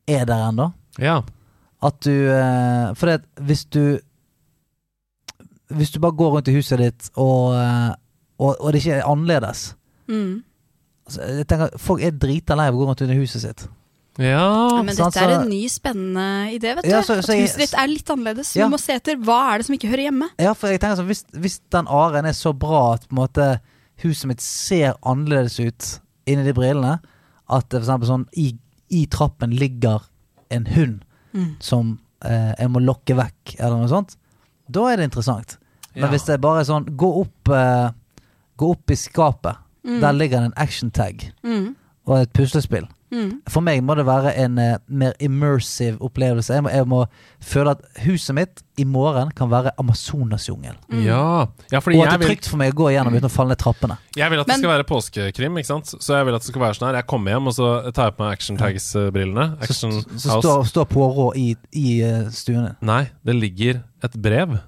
er 0.09 0.25
der 0.29 0.49
ennå. 0.51 0.71
ja. 0.99 1.21
At 1.85 1.99
du 2.07 2.11
eh, 2.33 2.95
For 2.97 3.07
det, 3.11 3.19
hvis 3.45 3.67
du 3.69 3.99
Hvis 5.77 5.91
du 5.93 5.99
bare 6.01 6.17
går 6.17 6.31
rundt 6.39 6.49
i 6.49 6.55
huset 6.57 6.79
ditt, 6.81 7.11
og, 7.21 7.53
eh, 7.55 7.91
og, 8.39 8.55
og 8.61 8.73
det 8.73 8.81
ikke 8.85 8.95
er 9.01 9.09
annerledes 9.11 9.75
Mm. 10.09 10.43
altså, 11.07 11.23
jeg 11.37 11.47
tenker, 11.51 11.77
Folk 11.83 12.03
er 12.07 12.11
drita 12.15 12.55
lei 12.55 12.69
av 12.71 12.77
å 12.77 12.79
gå 12.79 12.87
rundt 12.87 13.01
i 13.03 13.17
huset 13.19 13.43
sitt. 13.43 13.65
Ja, 14.19 14.83
men 14.83 14.95
dette 14.97 15.21
er 15.21 15.35
en 15.43 15.49
ny, 15.51 15.67
spennende 15.69 16.27
idé, 16.55 16.75
vet 16.79 16.85
du. 16.85 16.91
Ja, 16.91 17.03
så- 17.03 17.21
så 17.21 17.33
At 17.35 17.41
huset 17.43 17.59
ditt 17.59 17.75
er 17.75 17.87
litt 17.87 18.09
annerledes. 18.11 18.55
Ja. 18.57 18.65
Du 18.67 18.71
må 18.73 18.79
se 18.81 18.95
etter 18.95 19.17
hva 19.17 19.53
er 19.55 19.59
det 19.59 19.67
som 19.67 19.75
ikke 19.77 19.89
hører 19.91 20.09
hjemme. 20.11 20.29
Ja, 20.39 20.53
for 20.55 20.69
jeg 20.69 20.81
tenker 20.81 20.97
så, 20.97 21.05
Hvis, 21.07 21.25
hvis 21.35 21.61
den 21.71 21.87
aren 21.87 22.25
er 22.25 22.33
så 22.33 22.53
bra 22.57 22.95
at 22.95 23.07
på 23.09 23.13
en 23.13 23.27
måte 23.29 23.61
huset 24.03 24.27
mitt 24.27 24.41
ser 24.41 24.95
annerledes 25.05 25.59
ut 25.61 26.01
inni 26.27 26.45
de 26.45 26.53
brillene, 26.55 27.01
at 27.49 27.69
det 27.69 27.85
for 27.85 27.99
sånn 28.07 28.27
i, 28.37 28.55
i 28.91 29.07
trappen 29.07 29.51
ligger 29.51 30.03
en 30.51 30.67
hund 30.67 31.03
Mm. 31.35 31.57
som 31.61 31.99
eh, 32.25 32.55
jeg 32.59 32.69
må 32.71 32.81
lokke 32.81 33.15
vekk, 33.15 33.57
eller 33.61 33.77
noe 33.77 33.89
sånt, 33.89 34.17
da 34.71 34.87
er 34.89 34.97
det 34.97 35.11
interessant. 35.13 35.59
Men 35.95 36.05
Ja. 36.05 36.09
hvis 36.11 36.25
det 36.25 36.35
er 36.35 36.39
bare 36.39 36.65
sånn 36.65 36.87
Gå 36.97 37.21
opp, 37.21 37.49
eh, 37.49 37.91
gå 38.59 38.71
opp 38.71 38.91
i 38.91 38.95
skapet. 38.95 39.57
Mm. 39.85 40.01
Der 40.01 40.13
ligger 40.13 40.41
det 40.41 40.47
en 40.47 40.53
action 40.57 40.91
tag 40.91 41.33
Mm. 41.45 41.77
og 42.07 42.19
et 42.23 42.33
puslespill. 42.33 42.89
Mm. 43.13 43.41
For 43.49 43.63
meg 43.63 43.83
må 43.87 43.95
det 43.95 44.05
være 44.07 44.33
en 44.43 44.59
uh, 44.59 44.77
mer 44.89 45.13
immersive 45.23 46.01
opplevelse. 46.03 46.53
Jeg 46.55 46.65
må, 46.67 46.71
jeg 46.75 46.87
må 46.91 47.05
føle 47.41 47.71
at 47.77 47.85
huset 48.03 48.35
mitt 48.35 48.63
i 48.77 48.85
morgen 48.85 49.31
kan 49.37 49.49
være 49.51 49.71
Amazonasjungel. 49.79 50.75
ja. 50.91 51.47
ja 51.71 51.79
Og 51.79 51.87
at 51.87 51.95
jeg 51.95 52.03
det 52.03 52.13
er 52.13 52.19
vil, 52.19 52.29
trygt 52.33 52.49
for 52.51 52.61
meg 52.61 52.75
å 52.75 52.77
gå 52.83 52.89
igjennom 52.93 53.15
uten 53.15 53.29
å 53.29 53.33
falle 53.33 53.55
ned 53.55 53.61
trappene. 53.63 53.97
jeg 54.17 54.31
vil 54.31 54.41
at 54.43 54.47
det 54.47 54.53
Men- 54.53 54.61
skal 54.65 54.73
være 54.75 54.85
påskekrim, 54.91 55.59
ikke 55.63 55.67
sant? 55.71 55.87
Så 56.03 56.17
jeg 56.19 56.27
vil 56.27 56.35
at 56.35 56.43
det 56.43 56.51
skal 56.51 56.61
være 56.67 56.75
sånn 56.79 56.89
her 56.89 56.95
Jeg 57.01 57.07
kommer 57.07 57.31
hjem, 57.33 57.47
og 57.47 57.55
så 57.57 57.93
tar 57.93 58.11
jeg 58.11 58.17
på 58.17 58.25
meg 58.25 58.33
Action 58.33 58.57
Tags-brillene. 58.57 59.47
Så, 59.57 59.63
Action 59.71 59.93
så 60.19 60.41
står, 60.43 60.65
stå 60.73 60.85
Poirot 60.91 61.37
i, 61.37 61.55
i 61.73 62.03
uh, 62.03 62.29
stuen 62.31 62.65
din. 62.67 62.77
Nei, 62.83 63.05
det 63.25 63.35
ligger 63.39 63.83
et 64.05 64.13
brev 64.23 64.59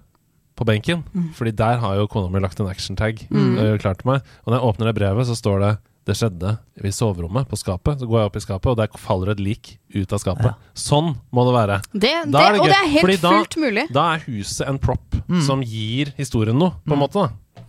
på 0.59 0.65
benken. 0.66 1.05
Fordi 1.35 1.52
der 1.55 1.78
har 1.78 1.94
jo 2.01 2.06
kona 2.10 2.31
mi 2.32 2.40
lagt 2.43 2.59
en 2.60 2.66
action-tag 2.70 3.27
Mm. 3.31 3.78
klart 3.78 4.05
meg. 4.05 4.23
Og 4.47 4.52
når 4.52 4.59
jeg 4.59 4.66
åpner 4.70 4.86
det 4.86 4.94
brevet, 4.98 5.27
så 5.27 5.36
står 5.39 5.60
det 5.62 5.78
'Det 6.09 6.17
skjedde 6.17 6.51
i 6.81 6.89
soverommet 6.89 7.45
på 7.51 7.57
skapet'. 7.61 7.99
Så 8.01 8.07
går 8.09 8.21
jeg 8.23 8.27
opp 8.31 8.37
i 8.37 8.41
skapet, 8.41 8.67
og 8.73 8.77
der 8.79 8.89
faller 8.97 9.31
et 9.35 9.41
lik 9.45 9.75
ut 9.95 10.13
av 10.13 10.19
skapet. 10.23 10.45
Ja. 10.49 10.55
Sånn 10.75 11.11
må 11.31 11.45
det 11.45 11.53
være. 11.55 11.77
Det, 11.93 12.01
det, 12.01 12.33
Da 12.33 12.47
er 12.49 12.53
det 12.57 12.61
og 12.61 12.67
det 12.67 12.77
er 12.79 12.89
helt 12.89 13.05
fordi 13.05 13.17
da- 13.21 13.31
fullt 13.37 13.57
mulig. 13.61 13.85
Da 13.93 14.05
er 14.15 14.19
huset 14.25 14.69
en 14.69 14.79
prop 14.79 15.05
Mm. 15.29 15.43
som 15.45 15.61
gir 15.63 16.15
historien 16.17 16.57
noe, 16.59 16.73
på 16.87 16.93
en 16.95 16.99
måte. 16.99 17.13
da 17.13 17.29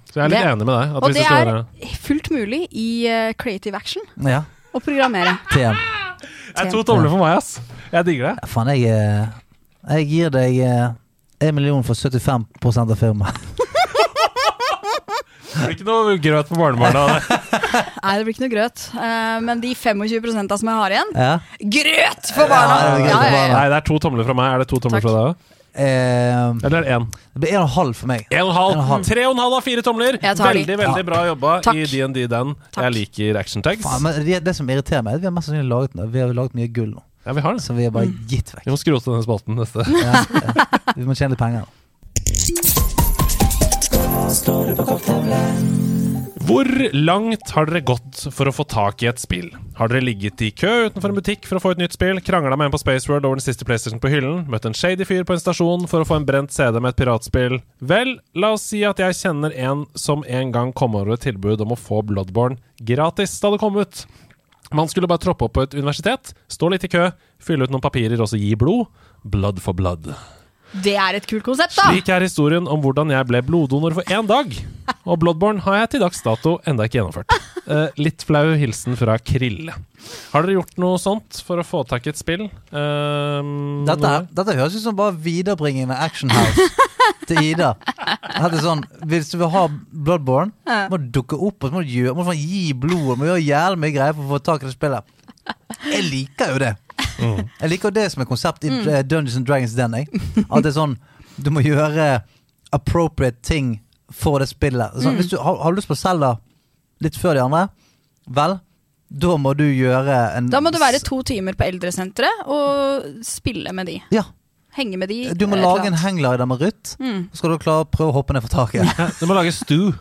Så 0.10 0.14
jeg 0.16 0.24
er 0.24 0.30
litt 0.30 0.40
Det- 0.40 0.48
enig 0.56 0.66
med 0.66 0.76
deg. 0.80 0.90
At 0.90 1.03
Og 1.03 1.10
hvis 1.10 1.14
det 1.16 1.24
det 1.28 1.32
er 1.32 1.45
være 1.45 1.98
fullt 1.99 2.30
mulig 2.32 2.68
i 2.72 3.07
uh, 3.07 3.34
creative 3.34 3.76
action 3.76 4.02
Ja, 4.24 4.44
å 4.74 4.80
programmere. 4.82 5.38
TM. 5.52 5.76
Det 6.56 6.66
er 6.66 6.72
to 6.72 6.82
tomler 6.84 7.10
for 7.10 7.18
meg, 7.20 7.38
ass. 7.38 7.60
Jeg 7.91 8.06
digger 8.06 8.28
det. 8.34 8.40
Ja, 8.41 8.48
faen, 8.48 8.68
jeg 8.68 8.86
eh, 8.90 9.28
Jeg 9.90 10.07
gir 10.10 10.30
deg 10.30 10.95
én 11.41 11.53
million 11.53 11.84
for 11.84 11.94
75% 11.94 12.91
av 12.91 12.98
firmaet. 12.98 13.36
Det 15.60 15.68
blir 15.68 15.76
ikke 15.77 15.88
noe 15.90 16.18
grøt 16.23 16.49
på 16.49 16.57
barnebarna. 16.60 17.03
av 17.03 17.10
det. 17.14 17.40
Nei, 18.03 18.14
det 18.18 18.23
blir 18.26 18.34
ikke 18.36 18.45
noe 18.48 18.53
grøt. 18.56 18.88
Eh, 18.95 19.38
men 19.45 19.61
de 19.64 19.76
25% 19.76 20.57
som 20.64 20.72
jeg 20.72 20.80
har 20.81 20.95
igjen 20.98 21.14
Ja. 21.19 21.31
Grøt 21.77 22.34
for 22.36 22.48
barna! 22.52 22.76
Ja, 22.80 22.90
det 22.90 22.99
er 22.99 23.06
grøt 23.06 23.15
for 23.19 23.38
barna. 23.38 23.53
Nei, 23.60 23.64
det 23.73 23.80
er 23.81 23.88
to 23.91 23.99
tomler 24.07 24.27
fra 24.30 24.36
meg. 24.41 24.53
Er 24.56 24.64
det 24.64 24.69
to 24.72 24.80
tomler 24.84 24.99
Takk. 25.03 25.10
fra 25.10 25.15
deg 25.18 25.31
òg? 25.31 25.56
Eh, 25.80 26.65
Eller 26.65 26.80
er 26.80 26.84
det 26.84 26.94
én? 26.95 27.03
det 27.36 27.40
blir 27.44 27.52
en 27.53 27.61
og 27.61 27.68
en 27.69 27.73
halv 27.76 27.94
for 27.99 28.10
meg. 28.10 28.23
En 28.34 28.41
og 28.41 28.49
en 28.49 28.49
En 28.49 28.49
og 28.49 28.72
en 28.73 28.80
halv. 28.80 28.88
halv. 28.90 29.03
Tre 29.06 29.26
og 29.27 29.36
en 29.36 29.41
halv 29.44 29.53
av 29.60 29.64
fire 29.68 29.84
tomler. 29.86 30.18
Jeg 30.19 30.36
tar 30.40 30.53
de. 30.57 30.64
Veldig, 30.65 30.77
veldig 30.81 31.03
bra 31.07 31.19
jobba 31.30 31.52
Takk. 31.68 31.77
i 31.77 31.86
DND 31.91 32.18
Den. 32.31 32.56
Takk. 32.73 32.84
Jeg 32.88 32.95
liker 32.98 33.38
action 33.40 33.61
tags. 33.64 33.84
Faen, 33.86 34.02
men 34.03 34.18
det, 34.26 34.41
det 34.44 34.56
som 34.57 34.68
irriterer 34.73 35.06
meg, 35.06 35.14
er 35.14 35.22
at 35.22 35.22
vi 35.22 35.30
har 35.30 35.36
mest 35.38 35.48
sannsynlig 35.52 35.69
laget, 35.69 35.95
vi 36.11 36.19
har 36.26 36.34
laget 36.36 36.57
mye 36.57 36.68
gull 36.73 36.90
nå. 36.98 37.03
Ja, 37.27 37.34
vi 37.38 37.41
har 37.45 37.53
det. 37.53 37.61
Så 37.61 37.76
vi 37.77 37.86
har 37.86 37.91
bare 37.94 38.10
Mm. 38.10 38.18
gitt 38.27 38.49
vekk. 38.56 38.65
Vi 38.65 38.72
må 38.73 38.80
skrote 38.81 39.06
denne 39.14 39.23
spalten 39.23 39.56
neste. 39.61 39.86
Ja, 39.94 40.23
ja. 40.26 40.65
Vi 40.98 41.06
må 41.06 41.14
tjene 41.15 41.36
litt 41.38 41.40
penger. 41.40 41.68
Hvor 46.49 46.68
langt 46.93 47.49
har 47.56 47.65
dere 47.65 47.80
gått 47.81 48.27
for 48.30 48.45
å 48.45 48.53
få 48.53 48.65
tak 48.69 49.01
i 49.01 49.07
et 49.10 49.18
spill? 49.22 49.47
Har 49.80 49.89
dere 49.89 50.06
ligget 50.06 50.43
i 50.45 50.51
kø 50.53 50.69
utenfor 50.85 51.10
en 51.10 51.18
butikk 51.18 51.47
for 51.49 51.57
å 51.57 51.64
få 51.64 51.72
et 51.73 51.81
nytt 51.81 51.95
spill, 51.97 52.22
krangla 52.22 52.53
med 52.53 52.69
en 52.69 52.76
på 52.76 52.81
Space 52.81 53.10
World 53.10 53.26
over 53.26 53.39
den 53.39 53.45
siste 53.47 53.65
PlayStation 53.65 54.01
på 54.01 54.11
hyllen, 54.14 54.43
møtt 54.51 54.68
en 54.69 54.77
shady 54.77 55.07
fyr 55.10 55.26
på 55.26 55.34
en 55.34 55.41
stasjon 55.41 55.89
for 55.89 56.06
å 56.06 56.07
få 56.10 56.19
en 56.19 56.30
brent 56.30 56.53
CD 56.53 56.77
med 56.77 56.93
et 56.93 57.01
piratspill? 57.01 57.57
Vel, 57.81 58.15
la 58.38 58.53
oss 58.53 58.69
si 58.69 58.84
at 58.85 59.01
jeg 59.01 59.18
kjenner 59.18 59.56
en 59.57 59.88
som 59.97 60.22
en 60.30 60.53
gang 60.53 60.73
kom 60.77 60.97
over 60.99 61.18
et 61.18 61.26
tilbud 61.26 61.65
om 61.65 61.73
å 61.73 61.81
få 61.81 62.03
Bloodborne 62.06 62.61
gratis 62.77 63.34
da 63.41 63.56
det 63.56 63.61
kom 63.65 63.81
ut. 63.81 64.06
Man 64.69 64.93
skulle 64.93 65.10
bare 65.10 65.26
troppe 65.26 65.49
opp 65.49 65.57
på 65.57 65.65
et 65.65 65.73
universitet, 65.73 66.35
stå 66.45 66.69
litt 66.69 66.85
i 66.85 66.93
kø, 66.93 67.10
fylle 67.41 67.65
ut 67.65 67.73
noen 67.73 67.81
papirer 67.81 68.22
og 68.22 68.30
så 68.30 68.38
gi 68.38 68.53
blod. 68.53 68.85
Blood 69.26 69.57
for 69.65 69.73
blood. 69.73 70.14
Det 70.73 70.93
er 71.01 71.17
et 71.17 71.25
kult 71.29 71.43
konsept, 71.47 71.73
da! 71.79 71.87
Slik 71.89 72.09
er 72.13 72.21
historien 72.21 72.67
om 72.69 72.81
hvordan 72.83 73.09
jeg 73.13 73.25
ble 73.29 73.41
bloddonor 73.45 73.95
for 73.97 74.03
én 74.13 74.27
dag. 74.29 74.51
Og 75.09 75.17
Bloodborne 75.21 75.61
har 75.65 75.79
jeg 75.83 75.89
til 75.95 76.01
dags 76.03 76.21
dato 76.25 76.55
enda 76.69 76.85
ikke 76.85 76.99
gjennomført. 76.99 77.33
Eh, 77.69 77.97
litt 78.01 78.23
flau 78.25 78.51
hilsen 78.57 78.95
fra 78.97 79.15
Krille. 79.21 79.73
Har 80.31 80.45
dere 80.45 80.55
gjort 80.57 80.77
noe 80.81 80.97
sånt 81.01 81.39
for 81.45 81.61
å 81.61 81.65
få 81.65 81.83
tak 81.89 82.05
i 82.07 82.11
et 82.13 82.17
spill? 82.21 82.47
Eh, 82.49 83.49
Dette, 83.89 84.13
dette 84.37 84.55
høres 84.57 84.77
ut 84.77 84.83
som 84.85 84.97
bare 84.97 85.13
viderebringende 85.17 85.97
Action 85.97 86.33
House 86.33 86.67
til 87.29 87.41
Ida. 87.51 87.75
Dette 87.85 88.51
er 88.59 88.65
sånn, 88.65 88.83
Hvis 89.09 89.29
du 89.33 89.37
vil 89.41 89.51
ha 89.53 89.65
Bloodborne, 89.69 90.53
må 90.89 91.01
du 91.01 91.09
dukke 91.19 91.37
opp 91.37 91.65
og 91.65 91.69
så 91.73 91.77
må 91.79 91.85
du, 91.85 91.93
gjøre, 91.93 92.17
må 92.17 92.25
du 92.29 92.33
gi 92.37 92.65
blod. 92.73 93.07
Du 93.13 93.21
må 93.23 93.29
gjøre 93.29 93.45
jævlig 93.45 93.83
mye 93.85 93.95
greier 93.97 94.17
for 94.17 94.25
å 94.25 94.33
få 94.37 94.43
tak 94.51 94.65
i 94.65 94.69
det 94.69 94.75
spillet. 94.77 95.15
Jeg 95.89 96.05
liker 96.09 96.53
jo 96.55 96.61
det. 96.65 96.73
Jeg 97.19 97.69
liker 97.73 97.93
det 97.95 98.07
som 98.13 98.23
er 98.23 98.29
konsept 98.29 98.65
i 98.67 98.71
eh, 98.71 99.01
Dungeons 99.03 99.37
and 99.39 99.47
Dragons 99.49 99.75
Den. 99.77 99.97
Jeg. 99.99 100.09
At 100.47 100.63
det 100.63 100.71
er 100.71 100.77
sånn 100.79 100.97
Du 101.39 101.51
må 101.55 101.63
gjøre 101.63 102.21
appropriate 102.75 103.39
ting 103.45 103.77
for 104.13 104.41
det 104.41 104.49
spillet. 104.51 104.97
Sånn, 105.03 105.17
Hvis 105.19 105.29
du 105.31 105.37
har, 105.41 105.59
har 105.63 105.75
lyst 105.75 105.89
på 105.89 105.97
Selda 105.97 106.35
litt 107.03 107.15
før 107.17 107.37
de 107.37 107.43
andre, 107.45 107.67
vel, 108.29 108.57
da 109.09 109.35
må 109.41 109.53
du 109.57 109.63
gjøre 109.65 110.17
en 110.37 110.49
Da 110.53 110.59
må 110.61 110.71
du 110.73 110.77
være 110.81 110.99
to 111.05 111.21
timer 111.25 111.55
på 111.57 111.65
eldresenteret 111.69 112.43
og 112.49 113.07
spille 113.25 113.71
med 113.73 113.89
de. 113.89 113.97
Ja. 114.13 114.25
Henge 114.77 114.99
med 115.01 115.09
de. 115.09 115.17
Du 115.33 115.47
må 115.49 115.57
lage 115.57 115.87
en 115.89 115.97
hangglider 115.97 116.45
med 116.45 116.61
Ruth. 116.61 116.93
Mm. 117.01 117.23
Så 117.33 117.41
skal 117.41 117.55
du 117.55 117.61
klare 117.63 117.85
å 117.85 117.89
prøve 117.89 118.11
å 118.13 118.17
hoppe 118.19 118.35
ned 118.35 118.45
fra 118.45 118.51
taket. 118.67 118.85
Ja, 118.85 119.07
Du 119.17 119.25
må 119.29 119.37
lage 119.37 119.53
stu. 119.55 119.91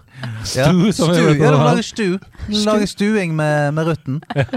Ja. 0.54 0.68
Som 0.68 0.82
vi 0.84 0.92
Stu. 0.92 1.06
Ja, 1.08 1.52
du 1.54 1.56
må 1.56 1.70
lage 1.70 1.86
stu. 1.86 2.18
Lage 2.66 2.88
stuing 2.90 3.36
med, 3.38 3.72
med 3.78 3.92
rutten. 3.92 4.20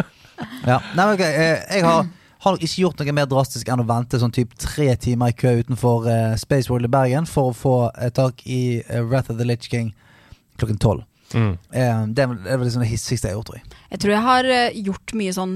Ja. 0.65 0.79
Nei, 0.97 1.03
men 1.05 1.11
ok, 1.13 1.19
jeg, 1.21 1.57
jeg 1.69 1.83
har, 1.85 2.07
har 2.41 2.55
nok 2.55 2.63
ikke 2.65 2.81
gjort 2.81 2.99
noe 3.01 3.13
mer 3.13 3.27
drastisk 3.29 3.69
enn 3.69 3.83
å 3.83 3.85
vente 3.85 4.17
sånn 4.21 4.33
typ 4.33 4.55
tre 4.57 4.89
timer 4.97 5.29
i 5.29 5.37
kø 5.37 5.51
utenfor 5.61 6.07
uh, 6.09 6.35
Space 6.41 6.71
World 6.71 6.87
i 6.87 6.91
Bergen 6.93 7.27
for 7.29 7.51
å 7.51 7.55
få 7.57 7.73
uh, 7.93 8.09
tak 8.09 8.41
i 8.49 8.81
uh, 8.89 9.01
Wrath 9.05 9.29
of 9.29 9.37
the 9.37 9.45
Litch 9.45 9.69
King 9.69 9.91
klokken 10.57 10.79
tolv. 10.81 11.03
Mm. 11.31 11.53
Uh, 11.71 12.01
det 12.11 12.23
er 12.25 12.31
vel 12.33 12.65
liksom 12.65 12.81
det 12.83 12.89
hissigste 12.91 13.29
jeg 13.29 13.35
har 13.35 13.39
gjort, 13.39 13.51
tror 13.51 13.59
jeg. 13.61 13.69
Jeg 13.93 14.01
tror 14.03 14.13
jeg 14.15 14.23
har 14.25 14.49
gjort 14.89 15.13
mye 15.21 15.35
sånn 15.37 15.53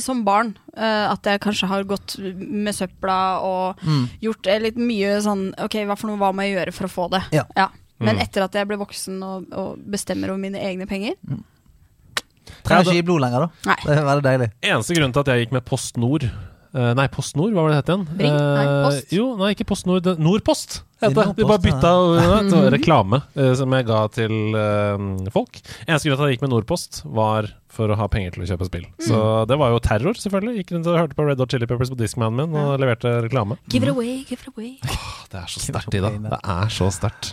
som 0.00 0.22
barn. 0.24 0.54
at 0.74 1.22
jeg 1.28 1.40
kanskje 1.44 1.68
har 1.68 1.84
gått 1.84 2.16
med 2.38 2.74
søpla 2.74 3.18
og 3.44 3.80
Mm. 3.84 4.08
gjort 4.20 4.46
litt 4.62 4.76
mye 4.76 5.20
sånn 5.22 5.54
Ok, 5.58 5.74
hva 5.84 5.96
for 5.98 6.08
noe 6.08 6.16
hva 6.18 6.32
må 6.34 6.42
jeg 6.46 6.56
gjøre 6.56 6.72
for 6.72 6.86
å 6.86 6.90
få 6.94 7.10
det? 7.10 7.22
Ja. 7.32 7.44
Men 8.00 8.16
Mm. 8.16 8.22
etter 8.22 8.42
at 8.44 8.52
jeg 8.52 8.66
ble 8.68 8.76
voksen 8.76 9.22
og, 9.22 9.46
og 9.52 9.78
bestemmer 9.78 10.30
over 10.30 10.38
mine 10.38 10.58
egne 10.58 10.86
penger 10.86 11.14
Trenger 12.64 12.88
ikke 12.88 12.96
gi 12.98 13.06
blod 13.10 13.20
lenger, 13.24 13.46
da. 13.46 13.48
Nei. 13.70 13.76
Det 13.84 13.96
er 13.98 14.04
veldig 14.08 14.24
deilig. 14.24 14.48
Eneste 14.72 14.96
grunn 14.98 15.12
til 15.12 15.20
at 15.24 15.30
jeg 15.34 15.44
gikk 15.46 15.52
med 15.58 15.64
Post 15.68 15.96
Nord 16.00 16.24
eh, 16.24 16.92
Nei, 16.98 17.06
Post 17.12 17.36
Nord, 17.36 17.52
hva 17.54 17.62
var 17.66 17.70
det 17.74 17.76
det 17.76 17.82
het 17.84 17.92
igjen? 17.92 18.06
Ring? 18.18 18.32
Nei, 18.38 18.64
Eh, 18.64 18.84
Post. 18.88 19.12
jo, 19.14 19.26
nei, 19.40 19.50
ikke 19.54 19.66
Post 19.68 19.86
Nord. 19.90 20.08
Nordpost 20.18 20.82
het 21.02 21.16
det. 21.16 21.26
De 21.38 21.48
bare 21.48 21.62
bytta 21.64 21.92
var 22.14 22.70
reklame 22.76 23.22
eh, 23.34 23.52
som 23.58 23.74
jeg 23.76 23.88
ga 23.90 24.00
til 24.14 24.56
eh, 24.58 25.28
folk. 25.34 25.60
Eneste 25.86 26.08
grunn 26.08 26.18
til 26.18 26.24
at 26.24 26.30
jeg 26.30 26.38
gikk 26.38 26.46
med 26.46 26.54
Nordpost, 26.54 27.02
var 27.04 27.50
for 27.74 27.90
å 27.90 27.96
ha 27.98 28.06
penger 28.10 28.36
til 28.36 28.44
å 28.44 28.48
kjøpe 28.48 28.68
spill. 28.68 28.84
Så 29.02 29.18
det 29.50 29.56
var 29.58 29.72
jo 29.74 29.80
terror, 29.82 30.18
selvfølgelig. 30.18 30.60
Gikk 30.60 30.72
rundt 30.76 30.90
og 30.90 30.98
hørte 31.00 31.18
på 31.18 31.26
Red 31.26 31.42
Hot 31.42 31.54
Chili 31.54 31.66
Peppers 31.66 31.90
på 31.92 31.98
Discmanen 31.98 32.38
min 32.38 32.58
og 32.58 32.76
leverte 32.82 33.10
reklame. 33.24 33.58
Give 33.72 33.86
it 33.86 33.90
away, 33.90 34.20
give 34.28 34.38
it 34.38 34.50
away. 34.52 34.76
Det 35.32 35.40
er 35.40 35.50
så 35.50 35.62
sterkt, 35.62 35.96
Ida. 35.98 36.12
Det 36.14 36.38
er 36.38 36.70
så 36.72 36.90
sterkt. 36.94 37.32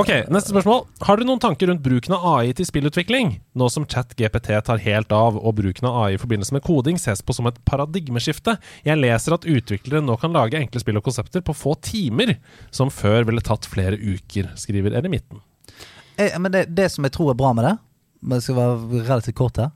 Ok, 0.00 0.10
neste 0.32 0.52
spørsmål. 0.52 0.84
Har 1.06 1.20
dere 1.20 1.30
noen 1.30 1.42
tanker 1.42 1.70
rundt 1.70 1.84
bruken 1.84 2.16
av 2.16 2.26
AI 2.34 2.52
til 2.56 2.68
spillutvikling? 2.68 3.32
Nå 3.56 3.70
som 3.72 3.86
ChatGPT 3.88 4.52
tar 4.66 4.84
helt 4.84 5.14
av, 5.16 5.38
og 5.40 5.56
bruken 5.60 5.88
av 5.88 5.96
AI 6.04 6.18
i 6.18 6.20
forbindelse 6.20 6.56
med 6.56 6.64
koding 6.66 7.00
ses 7.00 7.24
på 7.24 7.36
som 7.36 7.48
et 7.48 7.60
paradigmeskifte. 7.68 8.58
Jeg 8.84 9.00
leser 9.00 9.36
at 9.36 9.48
utviklere 9.48 10.04
nå 10.04 10.18
kan 10.20 10.36
lage 10.36 10.60
enkle 10.60 10.82
spill 10.82 11.00
og 11.00 11.06
konsepter 11.08 11.44
på 11.44 11.56
få 11.56 11.76
timer, 11.86 12.36
som 12.74 12.89
før 12.94 13.26
ville 13.28 13.44
tatt 13.44 13.68
flere 13.70 13.98
uker, 13.98 14.52
skriver 14.60 14.96
Eremitten. 14.98 15.42
Eh, 16.16 16.36
men 16.38 16.52
det, 16.54 16.66
det 16.76 16.90
som 16.92 17.06
jeg 17.06 17.14
tror 17.16 17.32
er 17.32 17.40
bra 17.40 17.52
med 17.56 17.68
det, 17.68 17.74
men 18.20 18.38
det 18.38 18.44
skal 18.44 18.58
være 18.58 19.02
relativt 19.08 19.38
kort 19.38 19.60
her, 19.60 19.72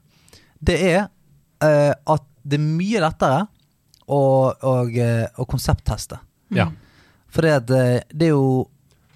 det 0.65 0.77
er 0.81 1.01
eh, 1.63 1.91
at 1.93 2.25
det 2.45 2.59
er 2.59 2.65
mye 2.65 3.01
lettere 3.01 3.45
å, 4.05 4.21
å, 4.53 4.73
eh, 4.89 5.25
å 5.41 5.47
konseptteste. 5.49 6.19
Ja. 6.53 6.69
For 7.33 7.45
det, 7.45 7.75
eh, 7.75 8.01
det 8.13 8.29
er 8.29 8.35
jo 8.35 8.65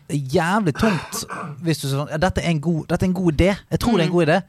jævlig 0.09 0.73
tungt 0.79 1.19
hvis 1.61 1.83
du 1.83 1.85
sier 1.85 1.99
sånn 1.99 2.09
ja, 2.09 2.17
dette, 2.17 2.41
er 2.41 2.49
en 2.49 2.61
god, 2.63 2.87
dette 2.89 3.05
er 3.05 3.11
en 3.11 3.19
god 3.19 3.35
idé. 3.35 3.51
Jeg 3.69 3.81
tror 3.83 3.97
det 3.97 4.05
er 4.05 4.09
en 4.09 4.15
god 4.15 4.27
idé. 4.27 4.39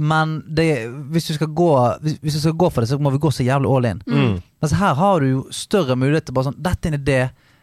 men 0.00 0.34
det, 0.46 0.66
hvis, 1.12 1.26
du 1.28 1.34
skal 1.34 1.48
gå, 1.52 1.70
hvis, 2.00 2.18
hvis 2.22 2.36
du 2.38 2.40
skal 2.40 2.56
gå 2.56 2.70
for 2.70 2.80
det, 2.80 2.88
så 2.88 2.98
må 3.00 3.10
vi 3.12 3.20
gå 3.20 3.30
så 3.34 3.44
jævlig 3.44 3.68
all 3.68 3.88
in. 3.88 4.02
Mm. 4.06 4.36
Mens 4.62 4.76
her 4.76 4.94
har 4.94 5.20
du 5.20 5.26
jo 5.28 5.40
større 5.52 5.96
mulighet 5.96 6.28
til 6.28 6.36
bare 6.36 6.50
sånn 6.50 6.60
Dette 6.60 6.88
er 6.88 6.94
en 6.94 7.00
idé. 7.00 7.20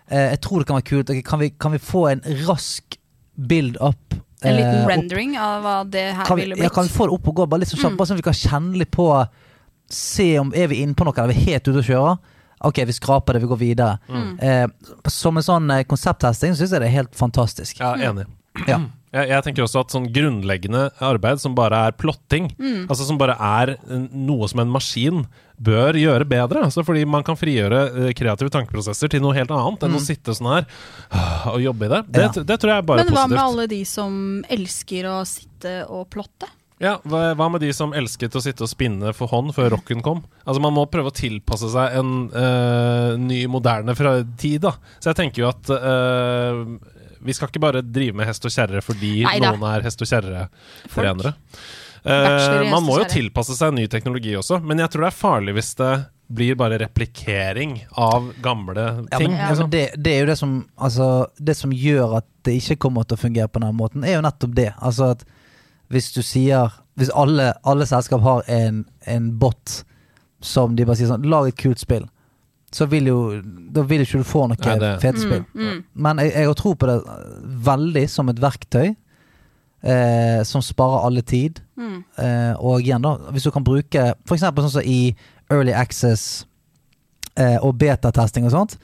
Eh, 0.10 0.30
jeg 0.34 0.42
tror 0.42 0.60
det 0.64 0.68
kan 0.70 0.78
være 0.80 0.88
kult. 0.90 1.12
Kan 1.28 1.40
vi, 1.40 1.50
kan 1.60 1.72
vi 1.76 1.78
få 1.84 2.06
en 2.12 2.22
rask 2.48 2.98
build 3.36 3.78
up? 3.82 4.14
En 4.46 4.54
liten 4.56 4.76
eh, 4.76 4.84
opp- 4.84 4.90
rendering 4.92 5.36
av 5.42 5.64
hva 5.66 5.76
det 5.90 6.06
her 6.16 6.26
kan 6.26 6.38
vi, 6.38 6.44
ville 6.46 6.58
ja, 6.62 6.70
kan 6.70 6.86
vi 6.86 6.94
få 6.94 7.08
det 7.10 7.14
opp 7.18 7.28
og 7.28 7.36
gå? 7.42 7.48
Bare 7.50 7.60
litt 7.64 7.70
sånn 7.74 7.80
kjapt, 7.82 7.94
Mm. 7.94 7.98
bare 7.98 8.08
sånn 8.08 8.18
at 8.20 8.24
vi 8.24 8.30
kan 8.32 8.42
kjenne 8.42 8.78
litt 8.78 8.92
på 8.92 9.08
Se 9.90 10.40
om 10.40 10.50
er 10.54 10.68
vi 10.68 10.82
inne 10.84 10.94
på 11.00 11.06
noe, 11.08 11.14
eller 11.16 11.32
er 11.32 11.38
vi 11.38 11.46
helt 11.54 11.64
ute 11.70 11.80
å 11.80 11.86
kjøre? 11.88 12.18
Ok, 12.68 12.82
vi 12.90 12.92
skraper 12.92 13.34
det, 13.38 13.42
vi 13.42 13.48
går 13.48 13.60
videre. 13.62 14.00
Mm. 14.10 14.34
Eh, 14.44 14.68
som 15.08 15.38
en 15.38 15.44
sånn 15.46 15.72
eh, 15.72 15.84
konsepttesting 15.88 16.56
syns 16.58 16.74
jeg 16.76 16.82
det 16.84 16.90
er 16.90 16.96
helt 16.98 17.16
fantastisk. 17.16 17.80
Ja, 17.80 17.94
enig. 17.96 18.26
Ja. 18.68 18.82
Jeg, 19.16 19.30
jeg 19.32 19.44
tenker 19.46 19.64
også 19.64 19.80
at 19.86 19.94
sånn 19.94 20.10
grunnleggende 20.12 20.90
arbeid 21.00 21.40
som 21.40 21.54
bare 21.56 21.86
er 21.88 21.96
plotting, 21.96 22.50
Mm. 22.60 22.88
altså 22.92 23.06
som 23.08 23.18
bare 23.18 23.38
er 23.40 23.78
noe 24.12 24.48
som 24.52 24.60
en 24.60 24.70
maskin 24.74 25.22
bør 25.58 25.96
gjøre 25.98 26.28
bedre. 26.28 26.66
Altså 26.68 26.84
fordi 26.86 27.06
man 27.08 27.24
kan 27.24 27.38
frigjøre 27.40 27.80
eh, 28.10 28.12
kreative 28.14 28.52
tankeprosesser 28.54 29.10
til 29.10 29.24
noe 29.24 29.34
helt 29.34 29.50
annet 29.56 29.88
enn 29.88 29.96
å 29.98 30.04
sitte 30.04 30.36
sånn 30.38 30.52
her 30.52 30.68
ah, 31.10 31.48
og 31.56 31.64
jobbe 31.64 31.88
i 31.88 31.94
det. 31.96 32.04
Det, 32.12 32.22
Ja. 32.28 32.44
det 32.52 32.60
tror 32.60 32.74
jeg 32.74 32.78
er 32.84 32.88
bare 32.92 33.06
positivt. 33.08 33.16
Men 33.16 33.24
hva 33.24 33.28
med 33.32 33.44
alle 33.46 33.68
de 33.72 33.82
som 33.86 34.22
elsker 34.50 35.08
å 35.10 35.18
sitte 35.26 35.78
og 35.90 36.10
plotte? 36.14 36.52
Ja, 36.80 37.00
hva, 37.10 37.48
med 37.50 37.64
de 37.64 37.72
som 37.74 37.90
elsket 37.98 38.36
å 38.38 38.42
sitte 38.44 38.62
og 38.62 38.70
spinne 38.70 39.10
for 39.18 39.26
hånd 39.32 39.50
før 39.56 39.72
rocken 39.74 40.04
kom? 40.06 40.20
Altså 40.46 40.62
Man 40.62 40.76
må 40.76 40.84
prøve 40.86 41.10
å 41.10 41.16
tilpasse 41.16 41.72
seg 41.74 41.96
en 41.98 42.12
eh, 42.30 43.16
ny, 43.18 43.40
moderne 43.50 43.96
fra 43.98 44.20
tid. 44.38 44.62
da 44.68 44.76
Så 45.02 45.10
jeg 45.10 45.18
tenker 45.24 45.42
jo 45.42 45.50
at 45.50 45.72
eh, 45.74 46.62
vi 47.23 47.34
skal 47.35 47.49
ikke 47.52 47.64
bare 47.64 47.81
drive 47.81 48.15
med 48.18 48.27
hest 48.30 48.45
og 48.45 48.53
kjerre 48.53 48.81
fordi 48.85 49.23
Neida. 49.26 49.52
noen 49.56 49.65
er 49.72 49.85
hest 49.88 50.02
og 50.02 50.07
Folk. 50.07 50.14
kjerre-trenere. 50.15 51.34
Uh, 52.07 52.69
man 52.72 52.85
må 52.85 52.99
jo 53.02 53.07
tilpasse 53.11 53.56
seg 53.57 53.73
ny 53.76 53.88
teknologi 53.91 54.35
også, 54.39 54.61
men 54.64 54.80
jeg 54.80 54.94
tror 54.94 55.07
det 55.07 55.10
er 55.10 55.18
farlig 55.18 55.56
hvis 55.57 55.73
det 55.80 55.91
blir 56.38 56.56
bare 56.60 56.77
replikering 56.81 57.77
av 57.95 58.30
gamle 58.44 58.84
Ja, 59.11 59.18
ting. 59.18 59.31
men, 59.31 59.39
ja, 59.39 59.49
liksom. 59.49 59.69
det, 59.72 59.84
det 59.95 60.14
er 60.14 60.19
jo 60.19 60.26
det 60.27 60.35
som 60.38 60.53
Altså, 60.76 61.27
det 61.39 61.56
som 61.56 61.72
gjør 61.72 62.18
at 62.19 62.26
det 62.44 62.57
ikke 62.61 62.76
kommer 62.84 63.03
til 63.07 63.15
å 63.15 63.22
fungere 63.22 63.48
på 63.48 63.61
den 63.64 63.76
måten, 63.80 64.03
er 64.03 64.18
jo 64.18 64.26
nettopp 64.26 64.53
det. 64.56 64.73
Altså 64.84 65.11
at 65.15 65.23
hvis 65.88 66.11
du 66.15 66.22
sier 66.22 66.73
Hvis 66.99 67.11
alle, 67.15 67.53
alle 67.64 67.85
selskap 67.88 68.22
har 68.26 68.44
en, 68.52 68.85
en 69.07 69.31
bot 69.39 69.84
som 70.44 70.76
de 70.76 70.85
bare 70.85 70.98
sier 70.99 71.07
sånn 71.11 71.23
Lag 71.30 71.48
et 71.48 71.57
kult 71.60 71.80
spill. 71.80 72.06
Så 72.72 72.85
vil 72.91 73.06
jo 73.07 73.18
Da 73.72 73.81
vil 73.88 74.02
ikke 74.03 74.19
du 74.19 74.23
få 74.27 74.41
noe 74.49 74.57
Nei, 74.60 74.77
det- 74.80 74.99
fete 75.02 75.22
spill. 75.22 75.45
Mm, 75.56 75.84
Men 75.95 76.18
jeg, 76.19 76.34
jeg 76.34 76.45
har 76.49 76.53
tro 76.60 76.73
på 76.76 76.88
det 76.89 76.98
veldig 77.64 78.10
som 78.10 78.30
et 78.30 78.39
verktøy. 78.44 78.95
Eh, 79.84 80.44
som 80.44 80.61
sparer 80.61 81.06
alle 81.06 81.22
tid. 81.22 81.61
mm, 81.77 82.03
Eh, 82.18 82.53
og 82.60 82.81
igjen, 82.81 83.02
da, 83.02 83.15
hvis 83.31 83.44
du 83.44 83.52
kan 83.52 83.64
bruke 83.64 84.14
f.eks. 84.26 84.41
sånn 84.41 84.69
som 84.72 84.81
i 84.84 85.15
Early 85.52 85.72
Access 85.72 86.45
eh, 87.38 87.57
og 87.61 87.77
betatesting 87.77 88.44
og 88.45 88.52
sånt, 88.52 88.77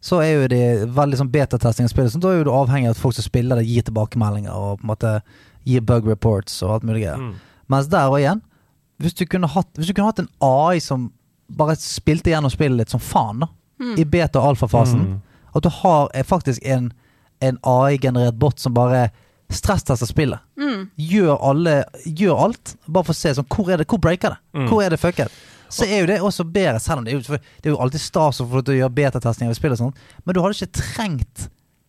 så 0.00 0.20
er 0.22 0.30
jo 0.36 0.46
det 0.48 0.88
veldig 0.94 1.18
sånn 1.18 1.32
betatesting 1.32 1.84
av 1.84 1.90
spillet. 1.90 2.12
Sånn, 2.12 2.20
da 2.22 2.28
er 2.30 2.38
jo 2.38 2.44
du 2.44 2.50
avhengig 2.54 2.86
av 2.86 2.94
at 2.94 3.02
folk 3.02 3.14
som 3.14 3.24
spiller 3.26 3.56
det, 3.58 3.66
gir 3.66 3.82
tilbakemeldinger 3.82 4.54
og 4.54 4.78
på 4.78 4.84
en 4.86 4.92
måte 4.94 5.22
gir 5.66 5.80
bug 5.80 6.06
reports 6.06 6.62
og 6.62 6.70
alt 6.76 6.84
mulig 6.84 7.02
greier. 7.02 7.18
Mm. 7.18 7.34
Mens 7.68 7.88
der 7.88 8.06
og 8.08 8.20
igjen, 8.20 8.40
hvis 9.02 9.14
du 9.18 9.24
kunne 9.26 9.48
hatt, 9.50 9.66
hvis 9.74 9.88
du 9.88 9.94
kunne 9.94 10.06
hatt 10.12 10.20
en 10.22 10.30
AI 10.40 10.78
som 10.78 11.10
bare 11.48 11.76
spilte 11.76 12.30
gjennom 12.30 12.50
spillet 12.50 12.76
litt 12.76 12.90
som 12.90 13.00
faen, 13.00 13.40
da, 13.40 13.48
mm. 13.80 13.98
i 13.98 14.04
beta- 14.04 14.40
og 14.40 14.56
alfafasen, 14.56 15.00
Mm. 15.06 15.20
at 15.54 15.62
du 15.62 15.68
har 15.68 16.10
eh, 16.14 16.22
faktisk 16.24 16.60
en, 16.64 16.92
en 17.40 17.58
AI-generert 17.62 18.34
bot 18.38 18.58
som 18.58 18.74
bare 18.74 19.10
stresstester 19.50 20.06
spillet. 20.06 20.40
Mm. 20.58 20.88
Gjør, 20.96 21.36
alle, 21.40 21.84
gjør 22.04 22.40
alt, 22.48 22.76
bare 22.86 23.04
for 23.04 23.12
å 23.14 23.16
se 23.16 23.34
sånn, 23.34 23.46
hvor 23.46 23.70
er 23.70 23.78
det, 23.78 23.86
hvor 23.86 23.98
breaker 24.02 24.34
det? 24.34 24.38
Mm. 24.58 24.68
Hvor 24.68 24.82
er 24.82 24.90
det 24.90 24.98
fucket? 25.00 25.30
Så 25.68 25.84
er 25.86 26.00
jo 26.00 26.06
det 26.06 26.20
også 26.22 26.44
bedre, 26.44 26.78
selv 26.80 26.98
om 26.98 27.04
det 27.04 27.12
er 27.14 27.18
jo, 27.20 27.36
det 27.62 27.66
er 27.70 27.74
jo 27.74 27.78
alltid 27.82 28.00
stas 28.00 28.40
å 28.40 28.46
få 28.50 28.62
gjøre 28.62 28.90
betatesting 28.94 29.48
av 29.50 29.54
spill 29.58 29.72
og 29.74 29.78
sånt, 29.78 29.96
men 30.24 30.34
du 30.34 30.40
hadde 30.42 30.54
ikke 30.58 30.82
trengt 30.82 31.48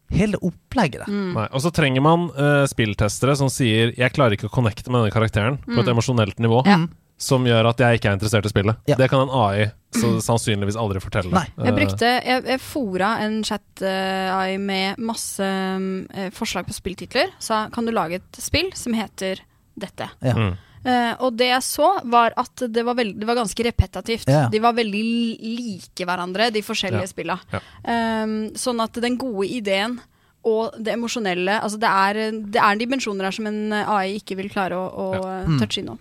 hele 0.09 0.37
opplegget 0.39 1.01
der. 1.03 1.09
Mm. 1.11 1.33
Nei, 1.35 1.47
Og 1.51 1.61
så 1.65 1.71
trenger 1.75 2.01
man 2.01 2.29
uh, 2.37 2.63
spilltestere 2.69 3.35
som 3.35 3.49
sier 3.49 3.91
'jeg 3.97 4.13
klarer 4.13 4.37
ikke 4.37 4.47
å 4.47 4.53
connecte 4.53 4.89
med 4.89 5.01
denne 5.03 5.11
karakteren' 5.11 5.57
på 5.65 5.79
et 5.81 5.85
Mm. 5.85 5.97
emosjonelt 5.97 6.37
nivå. 6.39 6.65
Ja. 6.65 6.87
Som 7.17 7.45
gjør 7.49 7.65
at 7.71 7.79
jeg 7.81 7.97
ikke 7.97 8.09
er 8.11 8.17
interessert 8.19 8.45
i 8.45 8.49
spillet. 8.51 8.77
Ja. 8.85 8.95
Det 8.99 9.07
kan 9.09 9.23
en 9.25 9.31
AI 9.33 9.71
så 9.97 10.11
sannsynligvis 10.21 10.75
aldri 10.77 10.99
fortelle. 11.01 11.31
Nei. 11.33 11.47
Jeg 11.57 11.71
Eh, 11.71 11.75
brukte 11.79 12.09
Jeg, 12.25 12.43
jeg 12.45 12.61
fora 12.61 13.15
en 13.25 13.39
chat-AI 13.43 14.57
med 14.61 14.99
masse 15.01 15.41
um, 15.41 16.05
forslag 16.35 16.67
på 16.67 16.75
spilltitler. 16.77 17.31
Sa 17.41 17.67
kan 17.73 17.85
du 17.87 17.91
lage 17.95 18.19
et 18.21 18.39
spill 18.41 18.69
som 18.77 18.93
heter 18.93 19.41
dette? 19.77 20.09
Ja. 20.21 20.33
mm. 20.37 20.55
Uh, 20.87 21.15
og 21.25 21.33
det 21.35 21.47
jeg 21.49 21.63
så, 21.65 21.87
var 22.07 22.31
at 22.37 22.61
det 22.71 22.83
var, 22.85 22.95
veld, 22.95 23.17
det 23.19 23.25
var 23.27 23.35
ganske 23.35 23.63
repetativt. 23.65 24.29
Yeah. 24.29 24.45
De 24.53 24.59
var 24.63 24.75
veldig 24.77 25.01
like 25.41 26.05
hverandre, 26.07 26.51
de 26.53 26.61
forskjellige 26.63 27.01
Ja. 27.09 27.11
spilla. 27.11 27.39
Um, 27.83 28.53
sånn 28.55 28.79
at 28.85 28.93
den 29.03 29.17
gode 29.19 29.49
ideen 29.51 29.97
og 30.45 30.75
det 30.79 30.93
emosjonelle 30.93 31.57
altså 31.61 31.77
det, 31.81 31.89
er, 31.89 32.31
det 32.53 32.61
er 32.61 32.77
dimensjoner 32.79 33.25
her 33.27 33.31
som 33.35 33.47
en 33.49 33.73
AI 33.73 34.13
ikke 34.19 34.37
vil 34.37 34.49
klare 34.49 34.77
å, 34.77 34.85
å 34.87 35.07
Mm. 35.47 35.57
touche 35.59 35.81
innom. 35.81 35.97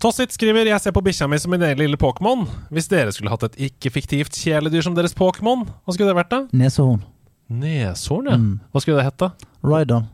Tossit 0.00 0.32
skriver 0.32 0.66
'Jeg 0.66 0.80
ser 0.80 0.92
på 0.92 1.02
bikkja 1.02 1.28
mi 1.28 1.38
som 1.38 1.50
min 1.50 1.62
egen 1.62 1.78
lille 1.78 1.96
Pokémon'. 1.96 2.46
Hvis 2.70 2.88
dere 2.88 3.12
skulle 3.12 3.30
hatt 3.30 3.42
et 3.44 3.56
ikke-fiktivt 3.70 4.32
kjæledyr 4.36 4.82
som 4.82 4.94
deres 4.94 5.14
Pokémon, 5.14 5.64
hva 5.86 5.92
skulle 5.94 6.08
det 6.12 6.16
vært 6.16 6.30
da? 6.30 6.40
Neshorn. 6.52 7.02
Neshorn, 7.50 8.26
ja. 8.30 8.36
Mm. 8.36 8.60
Hva 8.72 8.80
skulle 8.80 8.96
det 8.98 9.04
hett 9.04 9.18
da? 9.18 9.30
Ride-on. 9.64 10.06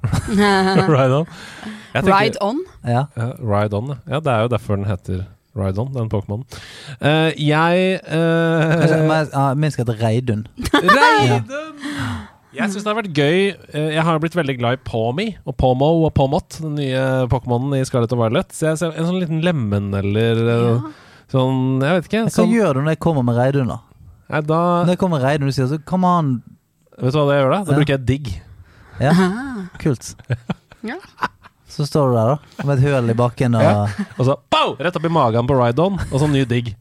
Ride 0.89 1.15
on. 1.21 1.27
Tenker- 1.95 2.21
Ride 2.21 2.37
on. 2.41 2.61
Ja. 2.85 3.07
Ja, 3.17 3.33
Ride 3.39 3.75
on, 3.77 3.87
ja. 3.89 3.97
ja. 4.09 4.21
Det 4.21 4.33
er 4.33 4.41
jo 4.43 4.49
derfor 4.49 4.77
den 4.77 4.85
heter 4.87 5.27
Ride 5.57 5.79
on, 5.81 5.93
den 5.95 6.09
Pokémonen. 6.09 6.45
Uh, 7.01 7.33
jeg 7.37 8.01
Kanskje, 8.05 9.03
uh, 9.03 9.09
men, 9.09 9.29
ja, 9.33 9.55
Min 9.55 9.71
skal 9.71 9.85
hete 9.87 10.03
Reidun. 10.03 10.47
Reidun! 10.73 11.45
Jeg 12.57 12.71
syns 12.73 12.85
det 12.85 12.91
har 12.93 12.97
vært 13.03 13.13
gøy. 13.17 13.39
Eh, 13.75 13.89
Jeg 13.95 14.03
har 14.07 14.19
blitt 14.23 14.37
veldig 14.39 14.55
glad 14.59 14.79
i 14.79 14.83
Pawmi 14.89 15.27
og 15.47 15.57
Pawmo 15.61 15.89
og 16.07 16.15
Pawmot, 16.17 16.59
den 16.63 16.75
nye 16.81 17.03
Pokémonen 17.33 17.75
i 17.79 17.85
Scarlett 17.85 18.13
og 18.17 18.23
Violet. 18.23 18.49
Så 18.57 18.71
jeg 18.71 18.79
ser 18.81 18.97
en 18.97 19.09
sånn 19.11 19.21
liten 19.21 19.43
lemen 19.45 19.93
eller 19.95 20.41
eh, 20.41 20.63
Ja. 20.67 20.77
sånn 21.33 21.83
Jeg 21.83 21.99
vet 22.01 22.09
ikke. 22.11 22.25
Hva 22.27 22.35
Sånn, 22.39 22.55
gjør 22.55 22.75
du 22.75 22.81
når 22.87 22.95
jeg 22.97 23.03
kommer 23.07 23.23
med 23.27 23.37
Reidun, 23.37 23.69
da? 23.69 23.79
nei, 24.31 24.41
da 24.43 24.61
Når 24.85 24.95
jeg 24.95 24.99
kommer 24.99 25.19
med 25.21 25.27
Reidun, 25.29 25.47
du 25.49 25.53
sier 25.53 25.69
så 25.71 25.79
come 25.85 26.05
on. 26.07 26.33
Vet 26.99 27.13
du 27.13 27.19
hva 27.19 27.27
det 27.29 27.41
gjør 27.43 27.51
da? 27.53 27.63
Da 27.65 27.73
Ja. 27.73 27.79
bruker 27.79 27.95
jeg 27.99 28.07
digg. 28.07 28.43
Ja, 29.01 29.13
kult. 29.79 30.15
Ja. 30.83 30.97
Så 31.69 31.85
står 31.85 32.09
du 32.09 32.15
der, 32.17 32.29
da, 32.33 32.65
med 32.65 32.79
et 32.79 32.85
høl 32.89 33.11
i 33.11 33.15
bakken 33.19 33.55
og 33.59 33.63
Ja. 33.63 33.87
Og 34.17 34.25
så 34.25 34.37
pow! 34.49 34.77
Rett 34.81 34.97
opp 34.97 35.05
i 35.05 35.09
magen 35.13 35.47
på 35.47 35.59
Ride 35.61 35.79
on, 35.85 35.99
og 36.11 36.21
så 36.23 36.29
ny 36.31 36.45
digg. 36.49 36.75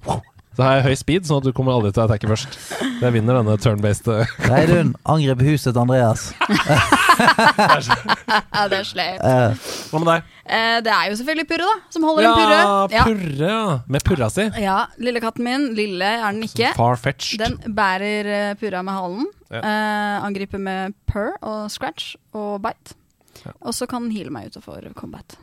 Så 0.55 0.63
har 0.63 0.77
jeg 0.77 0.85
høy 0.85 0.95
speed, 0.95 1.25
sånn 1.27 1.41
at 1.41 1.47
du 1.49 1.51
kommer 1.55 1.75
aldri 1.75 1.91
til 1.91 2.03
å 2.03 2.05
attacke 2.07 2.29
først. 2.31 2.53
Jeg 3.01 3.11
vinner 3.11 3.35
denne 3.41 3.57
turn-based 3.59 4.07
eh, 4.13 4.29
Reidun, 4.51 4.93
angrip 5.03 5.41
huset 5.43 5.73
til 5.73 5.81
Andreas. 5.83 6.29
Ja, 7.15 8.65
det 8.67 8.81
er 8.81 8.87
sleip. 8.87 9.21
Hva 9.23 9.99
med 10.01 10.09
deg? 10.09 10.31
Eh, 10.45 10.77
det 10.83 10.91
er 10.91 11.09
jo 11.09 11.15
selvfølgelig 11.19 11.45
Purre, 11.47 11.67
da, 11.69 11.75
som 11.93 12.03
holder 12.07 12.27
en 12.27 12.33
purre. 12.35 12.57
Ja, 12.91 13.05
purre, 13.07 13.47
ja. 13.47 13.61
Med 13.95 14.03
purra 14.07 14.27
si. 14.33 14.45
Ja, 14.59 14.75
lille 14.99 15.21
katten 15.23 15.47
min, 15.47 15.69
lille 15.77 16.09
er 16.17 16.25
den 16.35 16.43
ikke. 16.43 16.73
Far-fetched. 16.75 17.39
Den 17.39 17.75
bærer 17.77 18.31
eh, 18.35 18.51
purra 18.59 18.83
med 18.83 18.97
halen. 18.97 19.29
Ja. 19.47 19.61
Eh, 19.61 20.27
angriper 20.27 20.59
med 20.61 20.95
purr 21.07 21.37
og 21.39 21.71
scratch 21.71 22.17
og 22.35 22.59
bite. 22.65 22.97
Ja. 23.45 23.55
Og 23.61 23.75
så 23.77 23.87
kan 23.87 24.07
den 24.07 24.15
heale 24.15 24.33
meg 24.33 24.51
utenfor 24.51 24.83
combat. 24.99 25.37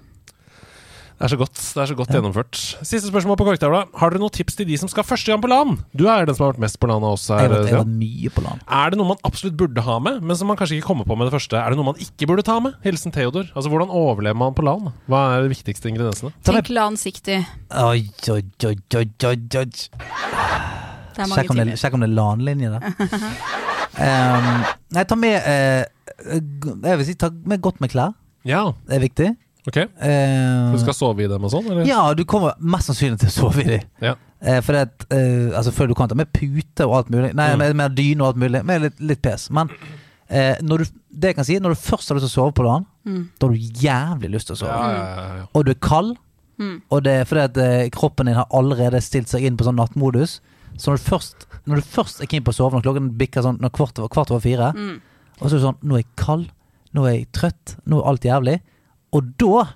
Det 1.22 1.28
er 1.28 1.36
så 1.36 1.38
godt, 1.38 1.54
det 1.54 1.78
er 1.78 1.86
så 1.86 1.94
godt 1.94 2.08
gjennomført. 2.10 2.58
Siste 2.82 3.06
spørsmål 3.06 3.36
på 3.38 3.44
korktavla. 3.46 3.84
Har 3.94 4.10
dere 4.10 4.18
noen 4.18 4.32
tips 4.34 4.56
til 4.58 4.66
de 4.66 4.74
som 4.80 4.88
skal 4.90 5.04
første 5.06 5.30
gang 5.30 5.38
på 5.38 5.46
LAN? 5.52 5.76
Du 5.94 6.08
er 6.10 6.24
den 6.26 6.34
som 6.34 6.48
har 6.48 6.56
vært 6.56 6.62
mest 6.64 6.80
på 6.82 6.88
LAN 6.90 7.04
av 7.06 7.14
oss 7.14 7.28
jeg 7.30 7.38
her. 7.38 7.46
har 7.46 7.62
vært- 7.62 7.70
jeg 7.70 7.86
mye 7.86 8.30
på 8.34 8.42
LAN. 8.42 8.58
Er 8.66 8.90
det 8.90 8.98
noe 8.98 9.06
man 9.06 9.20
absolutt 9.22 9.54
burde 9.56 9.80
ha 9.86 9.98
med, 10.02 10.18
men 10.20 10.34
som 10.34 10.48
man 10.50 10.56
kanskje 10.58 10.80
ikke 10.80 10.88
kommer 10.88 11.06
på 11.06 11.16
med 11.16 11.30
det 11.30 11.34
første? 11.38 11.54
Er 11.62 11.70
det 11.70 11.76
noe 11.78 11.84
man 11.92 11.94
ikke 12.02 12.26
burde 12.26 12.42
ta 12.42 12.58
med? 12.58 12.74
Hilsen 12.82 13.12
Theodor. 13.14 13.46
Altså, 13.54 13.70
Hvordan 13.70 13.88
overlever 13.88 14.34
man 14.34 14.52
på 14.52 14.64
LAN? 14.66 14.92
Hva 15.08 15.38
er 15.38 15.46
de 15.46 15.54
viktigste 15.54 15.86
ingrediensene? 15.94 16.32
Tenk 16.42 16.66
Lansiktig. 16.74 17.46
Oi, 17.70 18.10
oi, 18.28 18.42
oi, 18.66 18.76
oi, 18.96 19.06
oi, 19.22 19.36
oi. 19.62 19.70
Det 21.14 21.28
mange 21.28 21.38
Sjekk 21.38 21.50
om 21.50 21.56
det, 21.56 21.78
sjekk 21.78 21.94
om 21.94 22.00
det 22.00 22.10
er 22.10 22.14
LAN-linje 22.18 22.68
der. 22.72 22.82
um, 24.02 24.64
nei, 24.96 25.04
ta 25.04 25.14
med 25.14 25.38
uh, 25.46 25.84
Jeg 26.82 26.98
vil 26.98 27.06
si 27.06 27.14
ta 27.14 27.30
med 27.30 27.62
godt 27.62 27.80
med 27.80 27.92
klær. 27.92 28.14
Ja, 28.48 28.72
Det 28.88 28.96
er 28.96 29.04
viktig. 29.06 29.30
Ok. 29.68 29.76
Eh, 29.76 30.72
Du 30.72 30.78
skal 30.82 30.94
sove 30.94 31.24
i 31.24 31.28
dem 31.30 31.44
og 31.44 31.50
sånn, 31.52 31.66
eller? 31.70 31.84
ja, 31.86 32.02
du 32.14 32.24
kommer 32.24 32.54
mest 32.58 32.90
sannsynlig 32.90 33.20
til 33.20 33.28
å 33.28 33.36
sove 33.38 33.62
i 33.64 33.68
dem. 33.76 33.88
Ja. 34.02 34.14
Eh, 34.42 34.60
for 34.60 34.72
det 34.74 34.80
at, 34.88 35.04
eh, 35.14 35.50
altså 35.56 35.70
Før 35.72 35.86
du 35.88 35.94
kan 35.94 36.08
ta 36.10 36.16
med 36.18 36.32
pute 36.34 36.86
og 36.86 36.94
alt 36.96 37.10
mulig. 37.10 37.32
Nei, 37.34 37.52
Mm. 37.54 37.58
med, 37.58 37.76
med 37.76 37.94
dyne 37.96 38.20
og 38.22 38.26
alt 38.32 38.36
mulig. 38.42 38.64
Med 38.64 38.82
litt, 38.82 39.00
litt 39.00 39.22
pes. 39.22 39.50
Men 39.50 39.70
eh, 40.28 40.56
når 40.62 40.78
du, 40.78 40.84
det 41.12 41.28
jeg 41.30 41.36
kan 41.36 41.44
si, 41.44 41.58
når 41.60 41.74
du 41.76 41.80
først 41.82 42.08
har 42.08 42.16
lyst 42.18 42.26
til 42.26 42.32
å 42.32 42.38
sove 42.42 42.52
på 42.54 42.64
dagen, 42.66 42.86
Mm. 43.04 43.28
da 43.38 43.46
har 43.46 43.54
du 43.54 43.58
jævlig 43.58 44.30
lyst 44.30 44.46
til 44.46 44.54
å 44.54 44.58
sove. 44.60 44.70
Ja, 44.70 44.90
ja, 44.90 45.04
ja, 45.16 45.36
ja. 45.40 45.46
Og 45.54 45.64
du 45.64 45.70
er 45.72 45.74
kald, 45.82 46.16
Mm. 46.60 46.82
og 46.90 47.02
det 47.02 47.12
er 47.20 47.24
fordi 47.24 47.42
at 47.42 47.56
eh, 47.58 47.88
kroppen 47.90 48.26
din 48.26 48.34
har 48.36 48.46
allerede 48.52 49.00
stilt 49.02 49.26
seg 49.28 49.42
inn 49.42 49.56
på 49.56 49.64
sånn 49.64 49.74
nattmodus. 49.76 50.40
Så 50.78 50.90
når 50.92 50.96
du 50.98 51.02
først, 51.10 51.46
når 51.66 51.76
du 51.76 51.82
først 51.82 52.20
er 52.22 52.26
keen 52.26 52.42
på 52.44 52.50
å 52.52 52.54
sove, 52.54 52.72
når 52.74 52.82
klokken 52.82 53.10
bikker 53.18 53.42
sånn 53.42 53.58
når 53.60 53.70
kvart, 53.72 53.98
over- 53.98 54.08
kvart 54.08 54.30
over 54.30 54.40
fire, 54.40 54.72
Mm. 54.72 55.00
og 55.40 55.50
så 55.50 55.54
er 55.54 55.58
du 55.58 55.64
sånn 55.66 55.76
Nå 55.82 55.94
er 55.94 55.98
jeg 56.02 56.06
kald, 56.16 56.48
nå 56.94 57.06
er 57.06 57.12
jeg 57.18 57.32
trøtt, 57.32 57.76
nå 57.86 57.98
er 58.00 58.08
alt 58.08 58.22
jævlig. 58.22 58.60
Og 59.12 59.32
da 59.40 59.66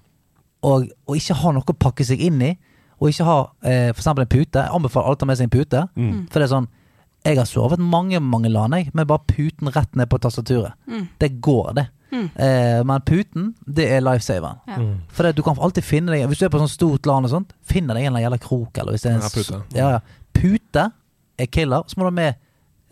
og, 0.67 0.87
og 1.07 1.19
ikke 1.19 1.37
ha 1.43 1.53
noe 1.55 1.67
å 1.69 1.77
pakke 1.79 2.07
seg 2.07 2.23
inn 2.27 2.41
i, 2.43 2.55
og 2.97 3.11
ikke 3.11 3.27
ha 3.29 3.37
eh, 3.69 3.91
eksempel 3.93 4.25
en 4.25 4.33
pute. 4.33 4.63
Jeg 4.63 4.73
anbefaler 4.73 5.11
alle 5.11 5.19
å 5.19 5.21
ta 5.21 5.29
med 5.29 5.39
seg 5.39 5.49
en 5.51 5.53
pute. 5.53 5.83
Mm. 6.01 6.15
For 6.33 6.41
det 6.41 6.47
er 6.47 6.55
sånn 6.55 6.71
Jeg 7.27 7.37
har 7.41 7.49
sovet 7.51 7.83
mange 7.83 8.21
mange 8.23 8.49
land 8.53 8.77
jeg, 8.79 8.93
med 8.95 9.09
bare 9.11 9.27
puten 9.29 9.69
rett 9.75 9.99
ned 9.99 10.09
på 10.09 10.19
tastaturet. 10.23 10.79
Det 11.21 11.37
går, 11.45 11.73
det. 11.77 11.87
Eh, 12.17 12.81
men 12.87 13.03
puten, 13.05 13.51
det 13.67 13.89
er 13.93 14.05
lifesaveren. 14.05 14.63
Ja. 14.71 14.79
Mm. 14.81 14.95
For 15.13 15.27
det, 15.27 15.35
du 15.37 15.43
kan 15.45 15.59
alltid 15.61 15.85
finne 15.85 16.15
deg 16.15 16.25
Hvis 16.31 16.41
du 16.41 16.47
er 16.47 16.53
på 16.55 16.61
sånn 16.63 16.71
stort 16.71 17.09
land 17.09 17.29
og 17.29 17.35
sånt, 17.35 17.53
finner 17.67 17.99
deg 17.99 18.07
en 18.07 18.13
eller 18.15 18.23
annen 18.23 18.27
jævla 18.29 18.41
krok. 18.47 18.81
Eller 18.81 18.97
hvis 18.97 19.05
det 19.05 19.13
er 19.13 19.19
en, 19.19 19.27
Ja, 19.27 19.33
pute. 19.35 19.61
Ja, 19.77 19.89
ja. 19.97 20.01
pute 20.37 20.87
er 21.37 21.51
killer. 21.53 21.85
Så 21.91 21.99
må 21.99 22.07
du 22.07 22.13
ha 22.13 22.17
med 22.17 22.39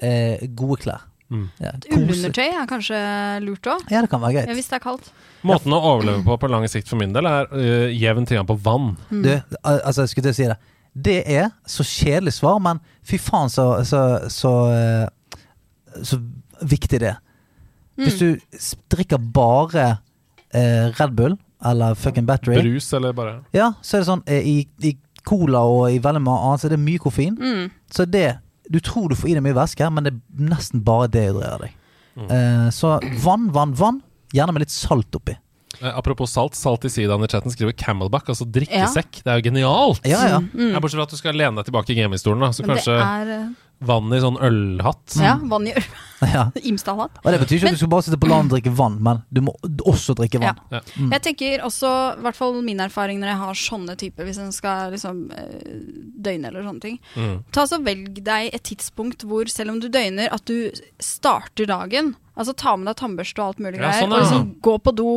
eh, 0.05 0.45
gode 0.59 0.83
klær. 0.85 1.07
Mm. 1.33 1.47
Ja, 1.63 1.71
Ullundertøy 1.97 2.45
er 2.47 2.67
kanskje 2.69 2.99
lurt 3.45 3.67
òg. 3.71 3.87
Ja, 3.91 4.03
det 4.05 4.11
kan 4.13 4.21
være 4.23 4.35
Ja, 4.35 4.45
greit. 4.45 4.59
hvis 4.59 4.69
det 4.71 4.77
er 4.77 4.85
kaldt. 4.85 5.09
Måten 5.45 5.73
å 5.73 5.81
overleve 5.81 6.23
på 6.25 6.37
på 6.41 6.51
lang 6.53 6.67
sikt 6.69 6.89
for 6.89 7.01
min 7.01 7.13
del 7.13 7.27
er 7.29 7.49
uh, 7.53 7.89
jevn 7.93 8.27
tilgang 8.29 8.47
på 8.49 8.57
vann. 8.65 8.95
Du, 9.11 9.33
altså, 9.63 10.05
jeg 10.05 10.13
skulle 10.13 10.29
til 10.29 10.35
å 10.35 10.39
si 10.39 10.49
det. 10.53 10.59
Det 10.95 11.17
er 11.27 11.49
så 11.67 11.83
kjedelig 11.83 12.37
svar, 12.37 12.61
men 12.63 12.79
fy 13.03 13.19
faen 13.19 13.51
så, 13.51 13.83
så, 13.85 14.29
så, 14.31 14.53
eh, 14.71 16.03
så 16.07 16.21
viktig 16.63 17.01
det 17.03 17.09
er. 17.17 17.19
Hvis 17.99 18.19
du 18.21 18.29
drikker 18.91 19.19
bare 19.19 19.99
eh, 20.55 20.93
Red 20.95 21.17
Bull 21.19 21.35
eller 21.65 21.95
fucking 21.99 22.27
battery, 22.27 22.61
Brus 22.61 22.93
eller 22.93 23.15
bare 23.17 23.41
ja, 23.55 23.73
så 23.83 23.97
er 23.97 24.03
det 24.03 24.09
sånn 24.09 24.23
eh, 24.27 24.47
i, 24.47 24.57
I 24.87 24.97
cola 25.27 25.63
og 25.67 25.87
i 25.95 26.01
veldig 26.03 26.23
mye 26.23 26.41
annet 26.47 26.63
så 26.63 26.69
er 26.69 26.75
det 26.77 26.83
mye 26.85 27.03
koffein. 27.03 27.37
Mm. 27.39 27.71
Så 27.91 28.05
det 28.07 28.27
Du 28.71 28.81
tror 28.81 29.11
du 29.13 29.17
får 29.19 29.31
i 29.33 29.37
deg 29.39 29.45
mye 29.45 29.57
væske, 29.57 29.89
men 29.93 30.07
det 30.07 30.15
er 30.15 30.51
nesten 30.55 30.83
bare 30.87 31.11
dehydrerer 31.13 31.67
deg. 31.67 31.75
Mm. 32.15 32.29
Eh, 32.31 32.69
så 32.75 32.97
vann, 33.25 33.49
vann, 33.53 33.75
vann. 33.77 34.03
Gjerne 34.35 34.55
med 34.55 34.65
litt 34.65 34.75
salt 34.75 35.15
oppi. 35.19 35.37
Eh, 35.81 35.91
Apropos 35.91 36.31
salt, 36.31 36.55
Salt 36.55 36.85
i 36.87 36.91
sidaen 36.93 37.25
i 37.25 37.29
chatten 37.31 37.53
skriver 37.53 37.75
Camelback, 37.77 38.29
altså 38.31 38.47
drikkesekk. 38.47 39.23
Det 39.25 39.31
er 39.33 39.41
jo 39.41 39.47
genialt! 39.49 40.07
Ja, 40.09 40.23
ja. 40.37 40.41
Mm. 40.41 40.77
bortsett 40.79 41.01
fra 41.01 41.07
at 41.09 41.15
du 41.15 41.19
skal 41.21 41.39
lene 41.39 41.59
deg 41.61 41.69
tilbake 41.71 41.95
i 41.95 41.99
gamingstolen, 41.99 42.45
da. 42.45 42.53
Så 42.55 42.65
men 42.65 42.77
Men 42.77 42.85
det 42.85 42.99
er 43.03 43.33
eh, 43.39 43.47
vann 43.85 44.13
i 44.15 44.21
sånn 44.23 44.39
ølhatt. 44.41 45.17
Ja, 45.21 45.35
vann 45.51 45.67
i 45.69 45.75
øl. 45.77 45.87
ja. 46.35 46.47
Imsdalhatt. 46.71 47.19
Og 47.23 47.29
det 47.35 47.41
betyr 47.43 47.59
ikke 47.59 47.73
at 47.73 47.77
du 47.77 47.83
skal 47.83 47.93
bare 47.93 48.07
sitte 48.07 48.21
på 48.23 48.31
land 48.31 48.51
og 48.51 48.57
drikke 48.57 48.73
vann, 48.77 48.99
men 49.05 49.23
du 49.35 49.43
må 49.45 49.55
også 49.85 50.17
drikke 50.19 50.41
vann. 50.43 50.61
Ja. 50.73 50.81
Jeg 51.17 51.25
tenker 51.29 51.65
også, 51.67 51.93
i 52.19 52.25
hvert 52.27 52.39
fall 52.39 52.59
min 52.65 52.83
erfaring 52.85 53.21
når 53.23 53.33
jeg 53.33 53.43
har 53.45 53.61
sånne 53.65 53.97
typer, 54.01 54.29
hvis 54.29 54.41
en 54.43 54.53
skal 54.55 54.95
liksom 54.95 55.25
eh, 55.37 55.71
døgne 56.25 56.51
eller 56.51 56.67
sånne 56.67 56.85
ting. 56.85 57.01
Mm. 57.17 57.39
Ta 57.55 57.67
så 57.69 57.81
Velg 57.85 58.23
deg 58.25 58.55
et 58.55 58.65
tidspunkt 58.65 59.27
hvor 59.29 59.49
selv 59.53 59.75
om 59.75 59.81
du 59.83 59.91
døgner, 59.93 60.31
at 60.33 60.47
du 60.49 60.71
starter 61.03 61.69
dagen. 61.69 62.15
Altså 62.35 62.51
Ta 62.59 62.73
med 62.75 62.89
deg 62.89 62.97
tannbørste 62.99 63.39
og 63.39 63.53
alt 63.53 63.61
mulig 63.63 63.79
Ja, 63.79 63.85
greier. 63.85 64.01
sånn, 64.03 64.15
og 64.15 64.19
ja. 64.19 64.25
liksom 64.25 64.49
Gå 64.65 64.73
på 64.83 64.95
do, 64.97 65.11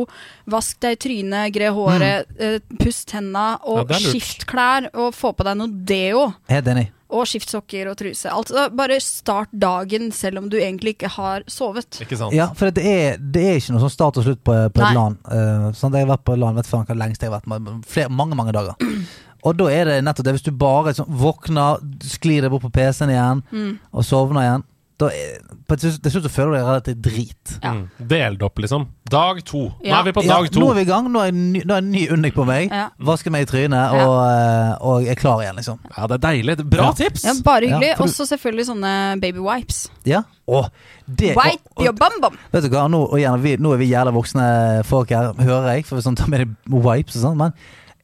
vask 0.54 0.78
deg 0.84 0.94
i 0.94 1.00
trynet, 1.02 1.54
gre 1.56 1.72
håret, 1.74 2.36
eh, 2.38 2.60
puss 2.78 3.00
tenna, 3.08 3.48
og 3.66 3.90
skift 3.98 4.46
klær, 4.50 4.86
og 4.94 5.10
få 5.16 5.32
på 5.34 5.46
deg 5.48 5.58
noe 5.58 5.82
deo. 5.88 6.28
Helt 6.52 6.70
enig. 6.70 6.90
Og 7.08 7.24
skiftsokker 7.24 7.88
og 7.88 7.96
truse. 7.96 8.28
Altså 8.28 8.66
Bare 8.76 8.98
start 9.00 9.48
dagen 9.56 10.10
selv 10.12 10.42
om 10.42 10.48
du 10.52 10.58
egentlig 10.60 10.92
ikke 10.98 11.08
har 11.14 11.42
sovet. 11.48 12.00
Ikke 12.04 12.18
sant? 12.20 12.34
Ja, 12.36 12.50
for 12.54 12.68
det 12.70 12.84
er, 12.84 13.16
det 13.16 13.44
er 13.48 13.56
ikke 13.62 13.72
noe 13.72 13.80
sånn 13.86 13.94
start 13.94 14.18
og 14.20 14.26
slutt 14.26 14.42
på, 14.44 14.56
på 14.76 14.82
et 14.84 14.92
LAN. 14.98 15.16
Uh, 15.24 15.70
sånn, 15.72 15.96
jeg 15.96 16.04
har 16.04 16.10
vært 16.16 16.26
på 16.28 16.36
LAN, 16.36 16.58
vet 16.60 16.68
faen 16.68 16.84
hva 16.84 16.98
lengst 17.00 17.24
jeg 17.24 17.30
har 17.32 17.38
vært. 17.40 17.48
med- 17.48 17.80
Flere, 17.88 18.12
mange, 18.12 18.36
mange 18.36 18.52
dager. 18.52 18.76
Og 19.48 19.56
da 19.56 19.68
er 19.72 19.84
det 19.88 19.96
nettopp 20.04 20.26
det, 20.26 20.34
hvis 20.36 20.44
du 20.48 20.52
bare 20.52 20.92
sånn, 20.98 21.08
våkner, 21.08 21.78
sklir 22.04 22.42
deg 22.44 22.50
bort 22.52 22.66
på 22.66 22.72
PC-en 22.74 23.12
igjen 23.14 23.42
Mm. 23.54 23.78
og 23.94 24.04
sovner 24.04 24.42
igjen, 24.44 24.64
da 24.98 25.08
er, 25.14 25.38
på 25.68 25.76
et, 25.76 25.80
til 26.02 26.10
slutt 26.10 26.24
så 26.26 26.30
føler 26.34 26.50
du 26.50 26.56
deg 26.58 26.66
relativt 26.66 27.02
drit. 27.04 27.52
Ja. 27.62 27.70
Mm. 27.76 27.84
Delt 28.10 28.42
opp, 28.42 28.58
liksom. 28.58 28.86
Dag 29.08 29.38
to. 29.46 29.60
Nå 29.84 29.92
er 29.94 30.02
vi 30.08 30.12
på 30.16 30.24
Ja, 30.26 30.40
dag 30.40 30.50
to. 30.50 30.60
nå 30.60 30.70
er 30.72 30.74
vi 30.74 30.82
i 30.82 30.88
gang. 30.88 31.06
Nå 31.14 31.20
er 31.22 31.28
en 31.30 31.52
ny, 31.52 31.62
nå 31.64 31.74
er 31.76 31.78
en 31.84 31.90
ny 31.92 32.02
undik 32.16 32.34
på 32.34 32.44
meg. 32.48 32.72
Ja. 32.74 32.88
Vasker 32.98 33.30
meg 33.30 33.46
i 33.46 33.50
trynet 33.50 33.94
Ja. 33.94 34.06
og, 34.08 34.16
eh, 34.26 34.72
og 34.90 35.06
er 35.06 35.14
klar 35.14 35.38
igjen, 35.44 35.56
liksom. 35.60 35.78
Ja, 35.96 36.06
det 36.10 36.18
er 36.18 36.24
deilig. 36.26 36.56
Bra 36.68 36.88
Ja. 36.88 36.92
tips! 36.92 37.24
Ja, 37.24 37.32
bare 37.44 37.60
hyggelig. 37.68 37.96
du- 37.96 38.02
Og 38.02 38.08
selvfølgelig 38.08 38.66
sånne 38.66 39.20
baby 39.20 39.38
wipes. 39.38 39.88
Ja. 40.04 40.22
Åh, 40.48 40.68
det 41.06 41.36
Wipe 41.36 41.62
og- 41.68 41.76
og- 41.76 41.84
your 41.84 41.92
bum 41.92 42.20
bum. 42.20 42.38
Vet 42.52 42.62
du 42.62 42.68
hva, 42.70 42.88
nå, 42.90 43.04
og 43.12 43.18
igjen, 43.18 43.40
vi, 43.40 43.56
nå 43.56 43.72
er 43.74 43.76
vi 43.78 43.90
jævla 43.90 44.12
voksne 44.12 44.84
folk 44.84 45.10
her, 45.10 45.32
hører 45.34 45.74
jeg, 45.76 45.86
for 45.86 45.96
vi 45.96 46.02
sånn, 46.02 46.16
tar 46.16 46.26
med 46.28 46.40
deg 46.40 46.48
wipes 46.84 47.16
og 47.16 47.22
sånn, 47.22 47.36
men 47.36 47.52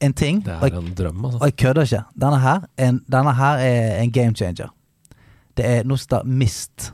en 0.01 0.13
ting 0.13 0.41
Det 0.41 0.51
er 0.61 0.77
en 0.77 0.93
drøm, 0.95 1.23
altså. 1.25 1.41
og 1.41 1.41
jeg 1.41 1.55
kødder 1.57 1.81
ikke. 1.83 2.05
Denne 2.17 2.39
her, 2.39 2.61
er 2.77 2.85
en, 2.87 3.01
denne 3.09 3.33
her 3.35 3.57
er 3.57 4.01
en 4.01 4.11
game 4.11 4.33
changer. 4.33 4.69
Det 5.55 5.65
er 5.65 5.83
heter 5.83 6.23
mist. 6.25 6.91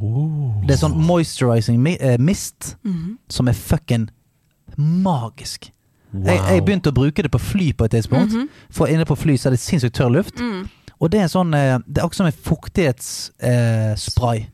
Oh. 0.00 0.60
Det 0.66 0.70
er 0.76 0.86
sånn 0.86 0.96
moisturizing 1.00 1.80
mist 2.20 2.76
mm 2.84 2.92
Mhm. 2.92 3.18
som 3.28 3.48
er 3.48 3.52
fucking 3.52 4.08
magisk. 4.76 5.70
Wow. 6.12 6.24
Jeg, 6.24 6.40
jeg 6.48 6.64
begynte 6.64 6.90
å 6.90 6.94
bruke 6.94 7.22
det 7.22 7.30
på 7.32 7.38
fly 7.40 7.72
på 7.72 7.84
et 7.84 7.90
tidspunkt, 7.90 8.32
Mhm. 8.32 8.48
for 8.70 8.86
inne 8.86 9.04
på 9.04 9.16
fly 9.16 9.34
så 9.36 9.46
er 9.48 9.50
det 9.50 9.58
sinnssykt 9.60 9.94
tørr 9.96 10.10
luft. 10.12 10.36
Mm. 10.40 10.68
Og 11.00 11.10
det 11.10 11.20
er 11.20 11.26
sånn 11.28 11.54
eh, 11.54 11.78
Det 11.86 11.98
er 11.98 12.02
akkurat 12.06 12.14
som 12.14 12.26
en 12.26 12.32
fuktighetsspray. 12.32 14.38
Eh, 14.38 14.46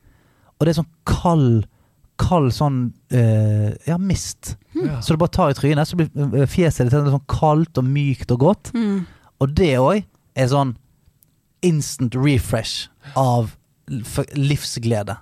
og 0.60 0.66
det 0.66 0.76
er 0.76 0.82
sånn 0.82 0.90
kald 1.06 1.66
Kald 2.16 2.52
sånn 2.52 2.92
eh, 3.10 3.74
Ja, 3.88 3.96
mist. 3.98 4.56
Mm. 4.74 5.00
Så 5.02 5.08
du 5.08 5.16
bare 5.16 5.30
tar 5.34 5.48
i 5.50 5.54
trynet, 5.54 5.86
så 5.88 5.96
blir 5.96 6.08
eh, 6.14 6.46
fjeset 6.46 6.88
ditt 6.88 6.92
sånn 6.92 7.26
kaldt 7.26 7.76
og 7.78 7.84
mykt 7.84 8.30
og 8.30 8.38
godt. 8.38 8.72
Mm. 8.72 9.04
Og 9.40 9.54
det 9.54 9.78
òg 9.78 10.04
er 10.36 10.46
sånn 10.46 10.76
instant 11.62 12.14
refresh 12.14 12.88
av 13.16 13.50
livsglede. 14.34 15.16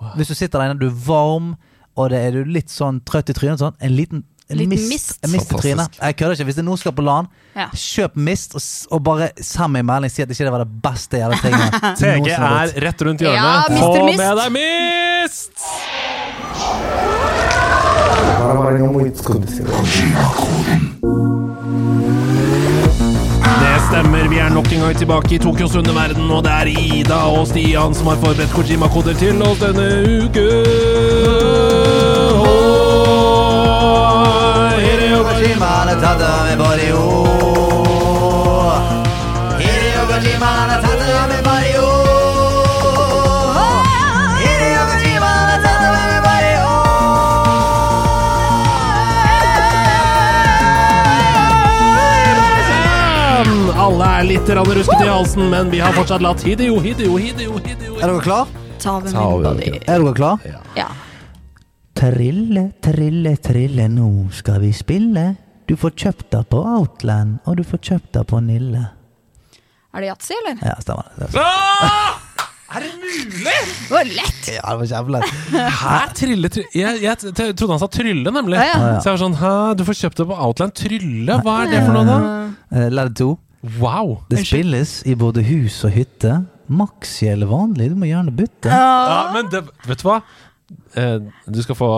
Wow. 0.00 0.12
Hvis 0.16 0.28
du 0.30 0.34
sitter 0.38 0.58
der 0.60 0.70
inne, 0.70 0.80
du 0.80 0.86
er 0.88 0.98
varm, 1.06 1.54
og 1.98 2.10
det 2.12 2.18
er 2.22 2.30
du 2.38 2.44
litt 2.50 2.70
sånn 2.70 3.00
trøtt 3.06 3.30
i 3.32 3.34
trynet, 3.36 3.58
sånn, 3.62 3.74
en 3.82 3.94
liten 3.96 4.24
en 4.48 4.56
Liten 4.56 4.70
mist, 4.72 4.88
mist. 4.88 5.18
En 5.26 5.30
mist 5.34 5.50
i 5.52 5.56
trynet. 5.60 5.98
Jeg 6.00 6.14
kødder 6.16 6.32
ikke. 6.38 6.44
Hvis 6.48 6.56
det 6.56 6.62
er 6.62 6.66
noen 6.70 6.78
skal 6.80 6.94
på 6.96 7.02
LAN, 7.04 7.26
Ja. 7.52 7.66
kjøp 7.76 8.14
mist, 8.16 8.54
og, 8.56 8.62
og 8.96 9.02
bare 9.04 9.26
send 9.44 9.74
meg 9.74 9.80
en 9.84 9.86
melding 9.90 10.08
si 10.14 10.22
at 10.24 10.30
ikke 10.32 10.46
det 10.46 10.52
var 10.54 10.64
det 10.64 10.72
beste 10.86 11.20
jævla 11.20 11.36
tinget. 11.44 11.70
TG 12.00 12.32
er 12.32 12.72
rett 12.86 13.02
rundt 13.04 13.20
hjørnet. 13.20 13.68
Mr. 13.68 13.76
Få 13.76 14.06
Mist. 14.06 14.18
med 14.22 14.40
deg 14.40 14.48
Mist! 14.56 15.66
Det 20.88 21.37
stemmer, 23.88 24.28
vi 24.28 24.38
er 24.38 24.50
nok 24.52 24.68
en 24.72 24.82
gang 24.84 24.96
tilbake 24.98 25.34
i 25.34 25.38
Tokyos 25.40 25.76
underverden, 25.78 26.30
og 26.30 26.42
det 26.44 26.52
er 26.52 26.68
Ida 26.68 27.20
og 27.32 27.46
Stian 27.48 27.94
som 27.96 28.10
har 28.10 28.18
forberedt 28.20 28.52
Kojima-koder 28.52 29.16
til 29.16 29.40
oss 29.42 29.60
denne 29.62 29.86
uke. 30.24 30.46
Hideo 34.82 35.22
Kojima, 35.30 35.72
litt 54.28 54.48
ruskete 54.52 55.06
i 55.06 55.08
halsen, 55.08 55.48
men 55.48 55.70
vi 55.72 55.78
har 55.80 55.94
fortsatt 55.96 56.20
latt 56.20 56.42
Hidio, 56.44 56.76
Hidio, 56.84 57.14
Hidio, 57.16 57.54
Hideo 57.64 57.94
Er 57.96 58.10
dere 58.10 58.20
klar? 58.20 58.50
Ta 58.78 58.98
Ta 59.00 59.22
min 59.30 59.42
body. 59.42 59.70
Er 59.88 60.02
dere 60.04 60.14
klar? 60.14 60.42
Ja. 60.76 60.88
Trille, 61.98 62.66
trille, 62.84 63.32
trille, 63.42 63.88
nå 63.90 64.28
skal 64.36 64.60
vi 64.62 64.70
spille. 64.76 65.24
Du 65.68 65.74
får 65.80 65.96
kjøpt 66.04 66.28
deg 66.34 66.44
på 66.52 66.60
Outland, 66.60 67.38
og 67.48 67.56
du 67.58 67.64
får 67.66 67.80
kjøpt 67.88 68.12
deg 68.18 68.28
på 68.28 68.42
Nille. 68.44 68.84
Er 69.96 70.04
det 70.04 70.12
yatzy, 70.12 70.36
eller? 70.42 70.60
Ja, 70.62 70.76
stemmer 70.84 71.08
det. 71.16 71.30
Ah! 71.40 72.20
Er 72.76 72.84
det 72.84 72.92
mulig?! 73.00 73.56
Det 73.88 73.90
var 73.96 74.08
lett! 74.12 74.52
Ja, 74.52 74.62
det 74.68 74.78
var 74.82 74.88
kjempelett. 74.92 75.34
Hæ? 75.80 75.96
Trille, 76.20 76.52
trille. 76.52 76.70
jeg, 76.76 77.02
jeg 77.06 77.18
trodde 77.56 77.72
han 77.72 77.80
sa 77.80 77.88
trylle, 77.96 78.36
nemlig. 78.36 78.60
Ah, 78.60 78.68
ja. 78.68 78.76
Ja, 78.76 78.88
ja. 78.92 79.00
Så 79.00 79.08
jeg 79.08 79.16
var 79.16 79.24
sånn 79.24 79.36
Hæ, 79.40 79.52
du 79.80 79.84
får 79.88 80.00
kjøpt 80.04 80.20
det 80.20 80.28
på 80.28 80.40
Outland. 80.46 80.76
Trylle? 80.84 81.42
Hva 81.48 81.58
er 81.64 81.72
det 81.72 81.84
for 81.88 81.96
noe, 81.96 82.08
da? 82.12 82.18
Eh, 82.76 82.90
Ledd 82.92 83.16
to. 83.24 83.32
Wow. 83.80 84.22
Det 84.30 84.44
spilles 84.46 85.02
i 85.06 85.14
både 85.18 85.42
hus 85.42 85.80
og 85.84 85.90
hytte. 85.96 86.44
Maxi 86.68 87.26
eller 87.32 87.48
vanlig, 87.50 87.88
du 87.90 87.96
må 87.98 88.06
gjerne 88.10 88.30
bytte. 88.36 88.68
Ja, 88.70 89.30
men 89.34 89.48
det, 89.50 89.64
vet 89.88 90.02
du 90.02 90.08
hva? 90.10 90.18
Eh, 91.00 91.14
du 91.48 91.62
skal 91.64 91.74
få 91.78 91.88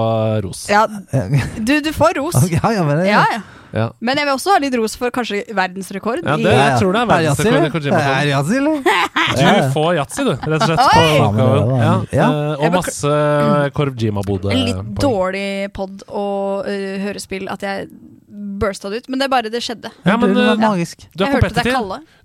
ros. 0.45 0.69
Ja, 0.71 0.85
du, 1.67 1.73
du 1.83 1.91
får 1.93 2.15
ros. 2.21 2.37
Ok, 2.39 2.53
ja, 2.55 2.71
ja, 2.79 2.85
men 2.87 3.01
det, 3.03 3.09
Ja, 3.11 3.25
ja. 3.35 3.41
Ja. 3.71 3.85
Men 4.03 4.19
jeg 4.19 4.27
vil 4.27 4.35
også 4.35 4.51
ha 4.51 4.59
litt 4.65 4.75
ros 4.75 4.97
for 4.99 5.13
kanskje 5.15 5.45
verdensrekord. 5.55 6.25
Ja, 6.27 6.35
i- 6.35 6.43
det- 6.43 6.55
jeg 6.59 6.79
tror 6.81 6.93
det 6.97 7.01
er 7.03 7.07
verdensrekord 7.07 7.85
Er 7.87 8.25
det 8.27 8.33
yatzy, 8.33 8.57
eller? 8.59 8.81
Du 9.39 9.71
får 9.77 9.91
yatzy, 9.95 10.25
du, 10.27 10.31
rett 10.35 10.65
og 10.65 10.65
slett. 10.67 10.81
På 10.91 11.05
Ja, 11.39 11.61
Ja. 11.79 11.93
ja. 12.11 12.31
eh, 12.57 12.65
Og 12.67 12.73
masse 12.75 13.13
Korv 13.77 13.95
Jima-bode. 13.95 14.51
En 14.51 14.65
litt 14.67 14.91
dårlig 14.99 15.71
pod 15.77 16.03
og 16.09 16.67
uh, 16.67 16.97
hørespill 17.05 17.47
at 17.55 17.63
jeg 17.63 17.87
bursta 18.31 18.91
det 18.91 18.97
ut. 19.03 19.09
Men 19.09 19.21
det 19.21 19.27
er 19.27 19.33
bare 19.33 19.53
det 19.53 19.63
skjedde. 19.65 19.91
Ja, 20.05 20.17
men 20.17 20.35
du, 20.35 20.41
var 20.41 20.55
eh, 20.55 20.63
magisk. 20.63 21.07
du 21.13 21.25
er 21.25 21.35
kompetitiv. 21.35 21.77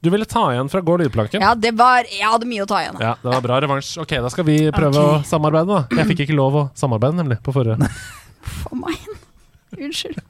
Du 0.03 0.09
ville 0.13 0.27
ta 0.29 0.47
igjen 0.53 0.69
fra 0.71 0.81
Gå 0.85 0.97
lydplanken. 1.01 1.43
Ja, 1.43 1.53
det 1.55 1.73
var 1.77 2.05
Jeg 2.09 2.27
hadde 2.29 2.49
mye 2.49 2.65
å 2.65 2.69
ta 2.69 2.81
igjen. 2.83 2.99
Ja, 3.01 3.15
det 3.21 3.31
var 3.33 3.45
bra 3.45 3.61
revansj. 3.63 3.95
Ok, 4.03 4.17
da 4.23 4.31
skal 4.33 4.47
vi 4.47 4.57
prøve 4.75 5.01
okay. 5.01 5.21
å 5.21 5.29
samarbeide, 5.29 5.79
da. 5.79 6.01
Jeg 6.01 6.11
fikk 6.11 6.25
ikke 6.27 6.37
lov 6.37 6.59
å 6.59 6.65
samarbeide, 6.77 7.19
nemlig, 7.21 7.39
på 7.45 7.55
forrige. 7.55 7.89
For 8.59 8.77
meg. 8.77 9.07
Unnskyld. 9.75 10.21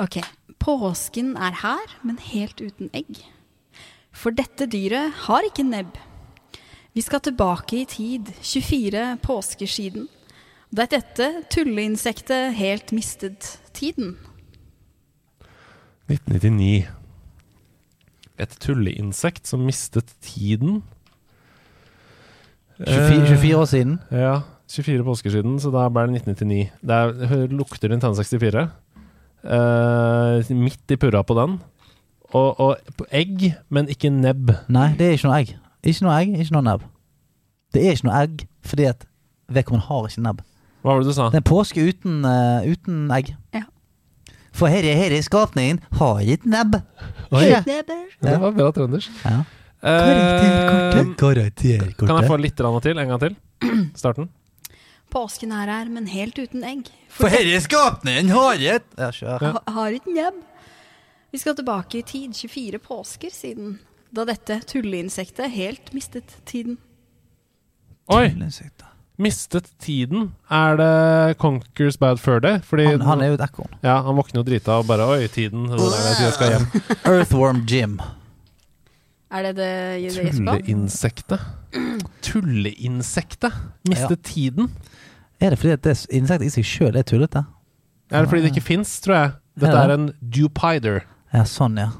Ok. 0.00 0.22
Påsken 0.62 1.34
er 1.36 1.58
her, 1.62 1.98
men 2.06 2.18
helt 2.22 2.62
uten 2.62 2.90
egg. 2.96 3.20
For 4.12 4.34
dette 4.34 4.68
dyret 4.70 5.24
har 5.26 5.44
ikke 5.48 5.66
nebb. 5.66 5.96
Vi 6.92 7.02
skal 7.04 7.22
tilbake 7.24 7.78
i 7.80 7.86
tid, 7.88 8.28
24 8.44 9.16
påsker 9.24 9.70
siden. 9.70 10.08
Da 10.72 10.86
dette 10.88 11.26
tulleinsektet 11.52 12.54
helt 12.56 12.94
mistet 12.96 13.58
tiden. 13.76 14.14
1999. 16.08 16.86
Et 18.40 18.54
tulleinsekt 18.64 19.50
som 19.50 19.66
mistet 19.68 20.14
tiden. 20.24 20.80
24, 22.78 23.26
24 23.36 23.58
år 23.58 23.68
siden. 23.68 23.98
Eh, 24.10 24.22
ja, 24.24 24.38
24 24.72 25.04
påsker 25.04 25.34
siden, 25.34 25.58
så 25.60 25.70
da 25.74 25.84
ble 25.92 26.06
det 26.08 26.22
1999. 26.22 26.70
Det 26.80 26.96
er, 26.96 27.44
lukter 27.52 27.92
Nintendo 27.92 28.16
64. 28.16 28.64
Eh, 29.44 30.54
midt 30.56 30.94
i 30.94 30.96
purra 30.96 31.20
på 31.22 31.36
den. 31.36 31.58
Og, 32.32 32.60
og 32.60 33.04
egg, 33.12 33.52
men 33.68 33.92
ikke 33.92 34.08
nebb. 34.08 34.54
Nei, 34.72 34.94
det 34.96 35.10
er 35.10 35.18
ikke 35.18 35.28
noe 35.28 35.42
egg. 35.42 35.52
Ikke 35.84 36.06
noe 36.06 36.16
egg, 36.16 36.32
ikke 36.40 36.56
noe 36.56 36.64
nebb. 36.70 36.88
Det 37.76 37.84
er 37.84 37.98
ikke 37.98 38.08
noe 38.08 38.24
egg 38.24 38.46
fordi 38.64 38.88
at 38.88 39.04
vedkommende 39.52 39.84
har 39.90 40.08
ikke 40.08 40.24
nebb. 40.24 40.42
Hva 40.82 40.94
var 40.96 41.00
det 41.04 41.12
du 41.12 41.14
sa? 41.16 41.28
Det 41.30 41.40
er 41.42 41.46
påske 41.46 41.82
uten, 41.86 42.24
uh, 42.26 42.64
uten 42.66 43.04
egg. 43.14 43.32
Ja. 43.54 43.62
For 44.52 44.68
herre, 44.68 44.92
herre 44.98 45.20
skapningen 45.24 45.80
har 45.98 46.20
ikke 46.34 46.50
nebb. 46.52 46.76
Oi, 47.32 47.46
Ja. 47.48 47.62
det 47.64 48.36
var 48.42 48.52
bra 48.52 48.70
trøndersk. 48.74 49.10
Ja. 49.24 49.44
Eh, 49.82 50.92
Karakterkortet. 51.18 51.96
kan 51.98 52.20
jeg 52.20 52.28
få 52.30 52.36
litt 52.38 52.56
til? 52.56 52.98
En 52.98 53.08
gang 53.08 53.20
til? 53.20 53.36
Starten. 53.98 54.28
Påsken 55.10 55.50
er 55.52 55.66
her, 55.68 55.88
men 55.92 56.06
helt 56.06 56.38
uten 56.38 56.62
egg. 56.64 56.86
For 57.12 57.28
herre 57.32 57.58
skapningen 57.60 58.30
har 58.32 58.54
et 58.54 58.84
Ja, 58.98 59.10
ha, 59.40 59.58
har 59.74 59.92
et 59.92 60.06
nebb. 60.06 60.38
Vi 61.32 61.38
skal 61.40 61.56
tilbake 61.56 61.98
i 61.98 62.02
tid, 62.02 62.36
24 62.36 62.78
påsker 62.78 63.32
siden. 63.32 63.78
Da 64.12 64.24
dette 64.28 64.60
tulleinsektet 64.68 65.50
helt 65.50 65.92
mistet 65.96 66.36
tiden. 66.44 66.76
Oi! 68.12 68.28
Tullinsekter. 68.28 68.91
Mistet 69.18 69.68
tiden. 69.78 70.32
Er 70.50 70.76
det 70.76 71.36
Conquers 71.38 71.96
Bad 72.00 72.18
Fur 72.18 72.38
Day? 72.40 72.60
Fordi 72.64 72.84
Han, 72.86 73.00
han 73.00 73.20
er 73.20 73.26
jo 73.26 73.34
et 73.34 73.40
ekorn. 73.44 73.68
Ja, 73.84 73.98
han 74.02 74.16
våkner 74.16 74.40
jo 74.40 74.46
drita 74.48 74.78
og 74.80 74.86
bare 74.88 75.04
Oi, 75.06 75.26
tiden. 75.28 75.66
Det 75.68 75.78
er 75.78 76.14
tid 76.16 76.24
jeg 76.24 76.32
skal 76.38 76.52
hjem. 76.54 76.66
Earthworm 77.12 77.60
Jim. 77.68 77.98
Er 79.32 79.42
det 79.42 79.56
det 79.56 79.68
det? 80.16 80.32
Tulleinsektet. 80.32 81.40
Tulleinsektet 82.22 83.52
mistet 83.88 84.22
tiden. 84.24 84.70
Er 85.40 85.50
det 85.50 85.58
fordi 85.58 85.72
at 85.72 85.82
det 85.84 85.94
insektet 86.14 86.46
i 86.46 86.52
seg 86.56 86.64
sjøl 86.68 86.96
er 87.00 87.06
tullete? 87.06 87.44
Er 88.12 88.22
det 88.24 88.28
fordi 88.30 88.42
det 88.44 88.52
ikke 88.52 88.64
fins, 88.66 88.92
tror 89.00 89.14
jeg. 89.16 89.30
Dette 89.60 89.72
Ja. 89.76 89.84
er 89.84 89.94
en 89.94 90.10
dupider, 90.20 91.00
Ja, 91.32 91.44
sånn, 91.44 91.76
ja. 91.78 91.90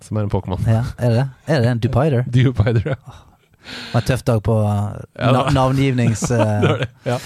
som 0.00 0.16
er 0.16 0.22
en 0.22 0.30
Pokémon. 0.30 0.60
ja. 0.66 0.84
Er 0.98 1.08
det 1.08 1.16
det? 1.16 1.28
Er 1.46 1.60
det 1.60 1.68
en 1.70 1.78
dupider? 1.78 2.22
Dupider, 2.30 2.82
ja. 2.86 2.94
Det 3.68 3.92
var 3.92 4.00
en 4.02 4.06
tøff 4.08 4.24
dag 4.28 4.42
på 4.44 4.56
uh, 4.64 4.96
na 5.18 5.44
navngivnings... 5.54 6.24
Uh. 6.38 6.82
Ja. 7.04 7.16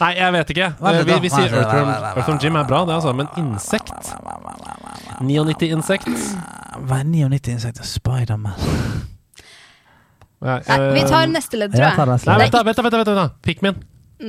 Nei, 0.00 0.10
jeg 0.16 0.32
vet 0.34 0.50
ikke. 0.54 0.68
Vi, 0.80 1.16
vi 1.24 1.30
sier 1.32 1.54
Earthworm. 1.60 1.90
Earthworm 2.12 2.38
Jim 2.42 2.56
er 2.58 2.66
bra, 2.68 2.82
det 2.88 2.94
altså, 2.96 3.12
men 3.16 3.28
insekt 3.38 4.10
99 5.22 5.70
insekt. 5.76 6.10
Hva 6.88 7.02
er 7.02 7.08
99-insekt? 7.08 7.82
Spiderman. 7.86 8.58
Nei, 10.42 10.58
vi 10.66 11.02
eh, 11.02 11.06
tar 11.06 11.28
neste 11.30 11.58
ledd, 11.60 11.74
tror 11.74 11.84
jeg. 11.84 11.94
jeg. 11.98 12.08
neste 12.10 12.30
Nei, 12.30 12.38
ledd. 12.40 12.48
vent, 12.48 12.54
da, 12.56 12.62
vent, 12.66 12.78
da, 12.78 12.82
vent, 12.82 12.94
da, 12.94 13.02
vent, 13.02 13.20
da. 13.20 13.26
Pikmin. 13.46 13.82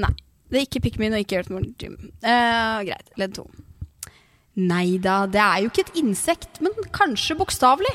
Nei. 0.03 0.13
Det 0.53 0.59
er 0.59 0.65
ikke 0.67 0.83
Pikmin 0.85 1.15
og 1.17 1.23
ikke 1.23 1.39
Earthworm 1.39 1.63
Jim. 1.81 1.95
Uh, 2.21 2.83
greit. 2.85 3.07
Ledd 3.17 3.37
to. 3.39 3.47
Nei 4.61 4.99
da, 5.01 5.23
det 5.25 5.41
er 5.41 5.63
jo 5.63 5.71
ikke 5.71 5.87
et 5.87 5.95
insekt, 6.03 6.59
men 6.61 6.75
kanskje 6.93 7.37
bokstavelig. 7.39 7.93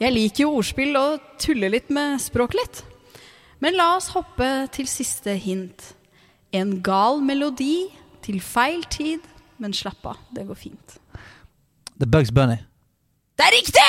Jeg 0.00 0.14
liker 0.14 0.46
jo 0.46 0.54
ordspill 0.56 0.96
og 0.96 1.20
tuller 1.42 1.74
litt 1.74 1.92
med 1.92 2.16
språket 2.22 2.58
litt. 2.62 2.80
Men 3.62 3.76
la 3.78 3.92
oss 3.94 4.08
hoppe 4.16 4.46
til 4.74 4.88
siste 4.90 5.36
hint. 5.38 5.92
En 6.52 6.80
gal 6.82 7.20
melodi 7.22 7.86
til 8.24 8.40
feil 8.42 8.82
tid, 8.90 9.22
men 9.62 9.74
slapp 9.76 10.02
av, 10.10 10.18
det 10.34 10.48
går 10.48 10.58
fint. 10.58 10.96
The 12.02 12.08
Bugs 12.10 12.32
Bunny. 12.34 12.58
Det 13.38 13.46
er 13.46 13.54
riktig! 13.54 13.84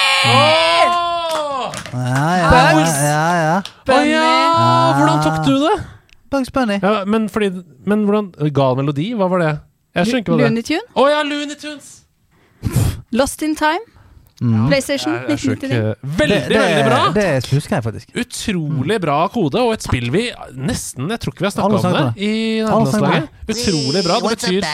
Ja, 1.93 2.29
ja, 2.37 2.51
Bugs. 2.53 2.93
ja, 3.01 3.25
ja. 3.39 3.57
Å 3.89 3.97
ja! 4.07 4.29
Hvordan 4.99 5.25
tok 5.25 5.41
du 5.47 5.55
det? 5.65 5.73
Bugs 6.33 6.53
Bunny. 6.53 6.77
Ja, 6.81 6.93
men, 7.09 7.27
fordi, 7.29 7.49
men 7.89 8.05
hvordan 8.07 8.31
Gal 8.53 8.77
melodi? 8.79 9.09
Hva 9.17 9.27
var 9.33 9.41
det? 9.43 9.51
Jeg 9.97 10.09
skjønner 10.09 10.23
ikke 10.23 10.33
hva 10.33 10.37
det 10.39 10.45
er. 10.45 10.53
Looney 10.53 10.67
Tunes. 10.69 10.87
Å 10.93 11.07
ja, 11.09 11.25
Looney 11.25 11.59
Tunes! 11.61 11.91
Lost 13.13 13.43
in 13.45 13.57
Time. 13.57 13.92
Mm. 14.43 14.65
PlayStation 14.67 15.13
Jeg, 15.13 15.29
jeg 15.31 15.39
skjønner 15.39 15.69
1999. 15.71 16.17
Veldig, 16.19 16.39
det, 16.49 16.57
veldig 16.59 16.87
bra! 16.89 17.01
Det 17.15 17.27
husker 17.53 17.77
jeg 17.77 17.85
faktisk. 17.85 18.09
Utrolig 18.23 18.97
bra 19.03 19.19
kode, 19.31 19.61
og 19.61 19.75
et 19.77 19.85
spill 19.85 20.09
vi 20.13 20.25
nesten 20.59 21.13
Jeg 21.13 21.21
tror 21.23 21.35
ikke 21.35 21.45
vi 21.45 21.47
har 21.47 21.55
snakka 21.55 21.79
om 21.79 21.95
det 21.95 22.25
i 22.27 22.33
Alle. 22.67 23.21
Utrolig 23.47 24.03
bra. 24.03 24.19
Det 24.19 24.33
betyr 24.35 24.67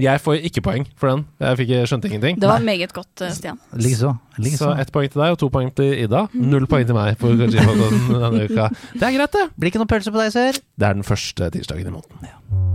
Jeg 0.00 0.22
får 0.22 0.44
ikke 0.48 0.62
poeng 0.64 0.84
for 1.00 1.10
den. 1.10 1.24
Jeg 1.42 1.60
fikk 1.60 1.72
skjønte 1.90 2.10
ingenting. 2.10 2.40
Det 2.40 2.48
var 2.48 2.62
meget 2.64 2.92
godt, 2.94 3.24
eh, 3.26 3.32
Stian. 3.34 3.58
Likeså. 3.74 4.14
Så 4.56 4.70
ett 4.80 4.92
poeng 4.92 5.10
til 5.10 5.20
deg 5.20 5.34
og 5.34 5.38
to 5.40 5.50
poeng 5.52 5.72
til 5.76 5.92
Ida. 6.04 6.26
Null 6.32 6.68
poeng 6.70 6.86
til 6.86 6.96
meg 6.96 7.18
på 7.20 7.32
denne 7.34 8.46
uka. 8.46 8.70
Det 8.94 9.02
er 9.02 9.16
greit, 9.16 9.32
det. 9.32 9.46
Blir 9.56 9.72
ikke 9.72 9.82
noe 9.82 9.90
pølse 9.90 10.12
på 10.12 10.22
deg, 10.22 10.32
sør? 10.36 10.60
Det 10.78 10.88
er 10.88 11.00
den 11.00 11.08
første 11.08 11.50
tirsdagen 11.56 11.90
i 11.90 11.96
måneden. 11.98 12.69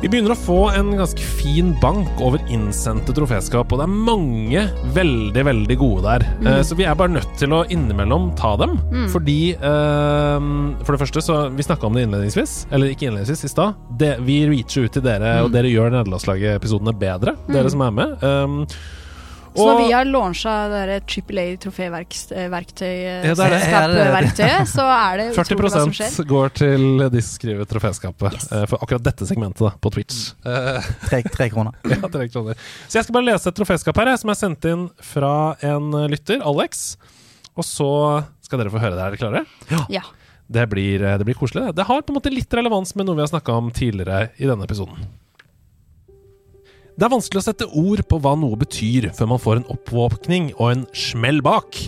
Vi 0.00 0.08
begynner 0.08 0.32
å 0.32 0.38
få 0.38 0.58
en 0.72 0.94
ganske 0.96 1.20
fin 1.20 1.74
bank 1.82 2.20
over 2.24 2.40
innsendte 2.48 3.12
troféskap, 3.12 3.68
og 3.68 3.82
det 3.82 3.84
er 3.84 3.98
mange 4.08 4.62
veldig, 4.96 5.42
veldig 5.44 5.76
gode 5.80 6.04
der. 6.06 6.24
Eh, 6.40 6.60
så 6.64 6.78
vi 6.78 6.86
er 6.88 6.96
bare 6.96 7.12
nødt 7.12 7.34
til 7.36 7.52
å 7.52 7.66
innimellom 7.68 8.30
ta 8.38 8.54
dem. 8.60 8.78
Fordi 9.12 9.52
eh, 9.52 10.46
For 10.86 10.94
det 10.96 11.02
første, 11.02 11.24
så 11.24 11.36
Vi 11.52 11.66
snakka 11.66 11.88
om 11.88 11.98
det 11.98 12.06
innledningsvis, 12.06 12.54
eller 12.72 12.94
ikke 12.94 13.10
innledningsvis, 13.10 13.44
i 13.44 13.52
stad. 13.52 13.76
Vi 14.24 14.38
reacher 14.48 14.88
ut 14.88 14.96
til 14.96 15.04
dere, 15.04 15.34
og 15.44 15.52
dere 15.52 15.68
gjør 15.68 15.92
nederlandslaget-episodene 15.98 16.96
bedre, 16.96 17.36
dere 17.50 17.72
som 17.72 17.84
er 17.84 17.94
med. 18.00 18.24
Um, 18.24 18.58
Så 19.56 19.64
når 19.66 19.78
vi 19.80 19.86
har 19.92 20.04
launcha 20.06 20.52
det 20.70 20.98
Triple 21.10 21.42
A 21.42 21.56
troféverktøy, 21.58 22.90
Ja, 23.26 23.34
det 23.34 23.46
er 23.46 23.88
det. 23.90 24.04
verktøyet, 24.14 24.68
så 24.70 24.84
er 24.86 25.16
det 25.18 25.26
utrolig 25.34 25.64
hva 25.64 25.70
som 25.74 25.94
skjer. 25.96 26.12
40% 26.14 26.28
går 26.30 26.52
til 26.60 26.84
de 27.10 27.22
som 27.24 27.34
skriver 27.34 27.68
troféskapet 27.70 28.36
Yes. 28.36 28.46
eh, 28.52 28.64
for 28.70 28.78
akkurat 28.84 29.02
dette 29.08 29.26
segmentet 29.26 29.64
da, 29.66 29.72
på 29.82 29.90
Twitch. 29.96 30.20
Eh, 30.46 30.90
Tre, 31.08 31.22
tre 31.26 31.48
kroner. 31.50 31.74
ja, 31.90 31.98
tre 32.06 32.28
kroner. 32.30 32.54
Så 32.86 33.00
jeg 33.00 33.08
skal 33.08 33.16
bare 33.18 33.28
lese 33.32 33.50
et 33.50 33.58
troféskap 33.58 33.98
her, 34.04 34.12
som 34.22 34.30
er 34.30 34.38
sendt 34.38 34.64
inn 34.70 34.86
fra 35.02 35.32
en 35.66 35.90
eh, 36.04 36.08
lytter, 36.14 36.40
Alex. 36.46 36.94
Og 37.58 37.66
så 37.66 37.90
skal 38.46 38.62
dere 38.62 38.70
få 38.72 38.78
høre 38.82 38.94
det. 38.94 39.02
Er 39.02 39.16
dere 39.16 39.20
klare? 39.20 39.42
Ja. 39.90 40.04
Det 40.50 40.68
blir, 40.70 41.02
eh, 41.02 41.18
det 41.18 41.26
blir 41.26 41.34
koselig. 41.38 41.66
Det. 41.70 41.76
det 41.82 41.88
har 41.90 42.02
på 42.06 42.14
en 42.14 42.20
måte 42.20 42.30
litt 42.32 42.54
relevans 42.54 42.94
med 42.98 43.06
noe 43.10 43.18
vi 43.18 43.26
har 43.26 43.30
snakka 43.34 43.58
om 43.58 43.68
tidligere 43.74 44.30
i 44.38 44.46
denne 44.46 44.66
episoden. 44.66 45.10
Det 47.00 47.06
er 47.06 47.14
vanskelig 47.14 47.40
å 47.40 47.44
sette 47.46 47.66
ord 47.80 48.00
på 48.12 48.16
hva 48.20 48.34
noe 48.36 48.58
betyr 48.60 49.06
før 49.16 49.28
man 49.30 49.40
får 49.40 49.54
en 49.56 49.70
oppvåkning 49.72 50.50
og 50.58 50.66
en 50.66 50.82
smell 50.92 51.38
bak. 51.40 51.78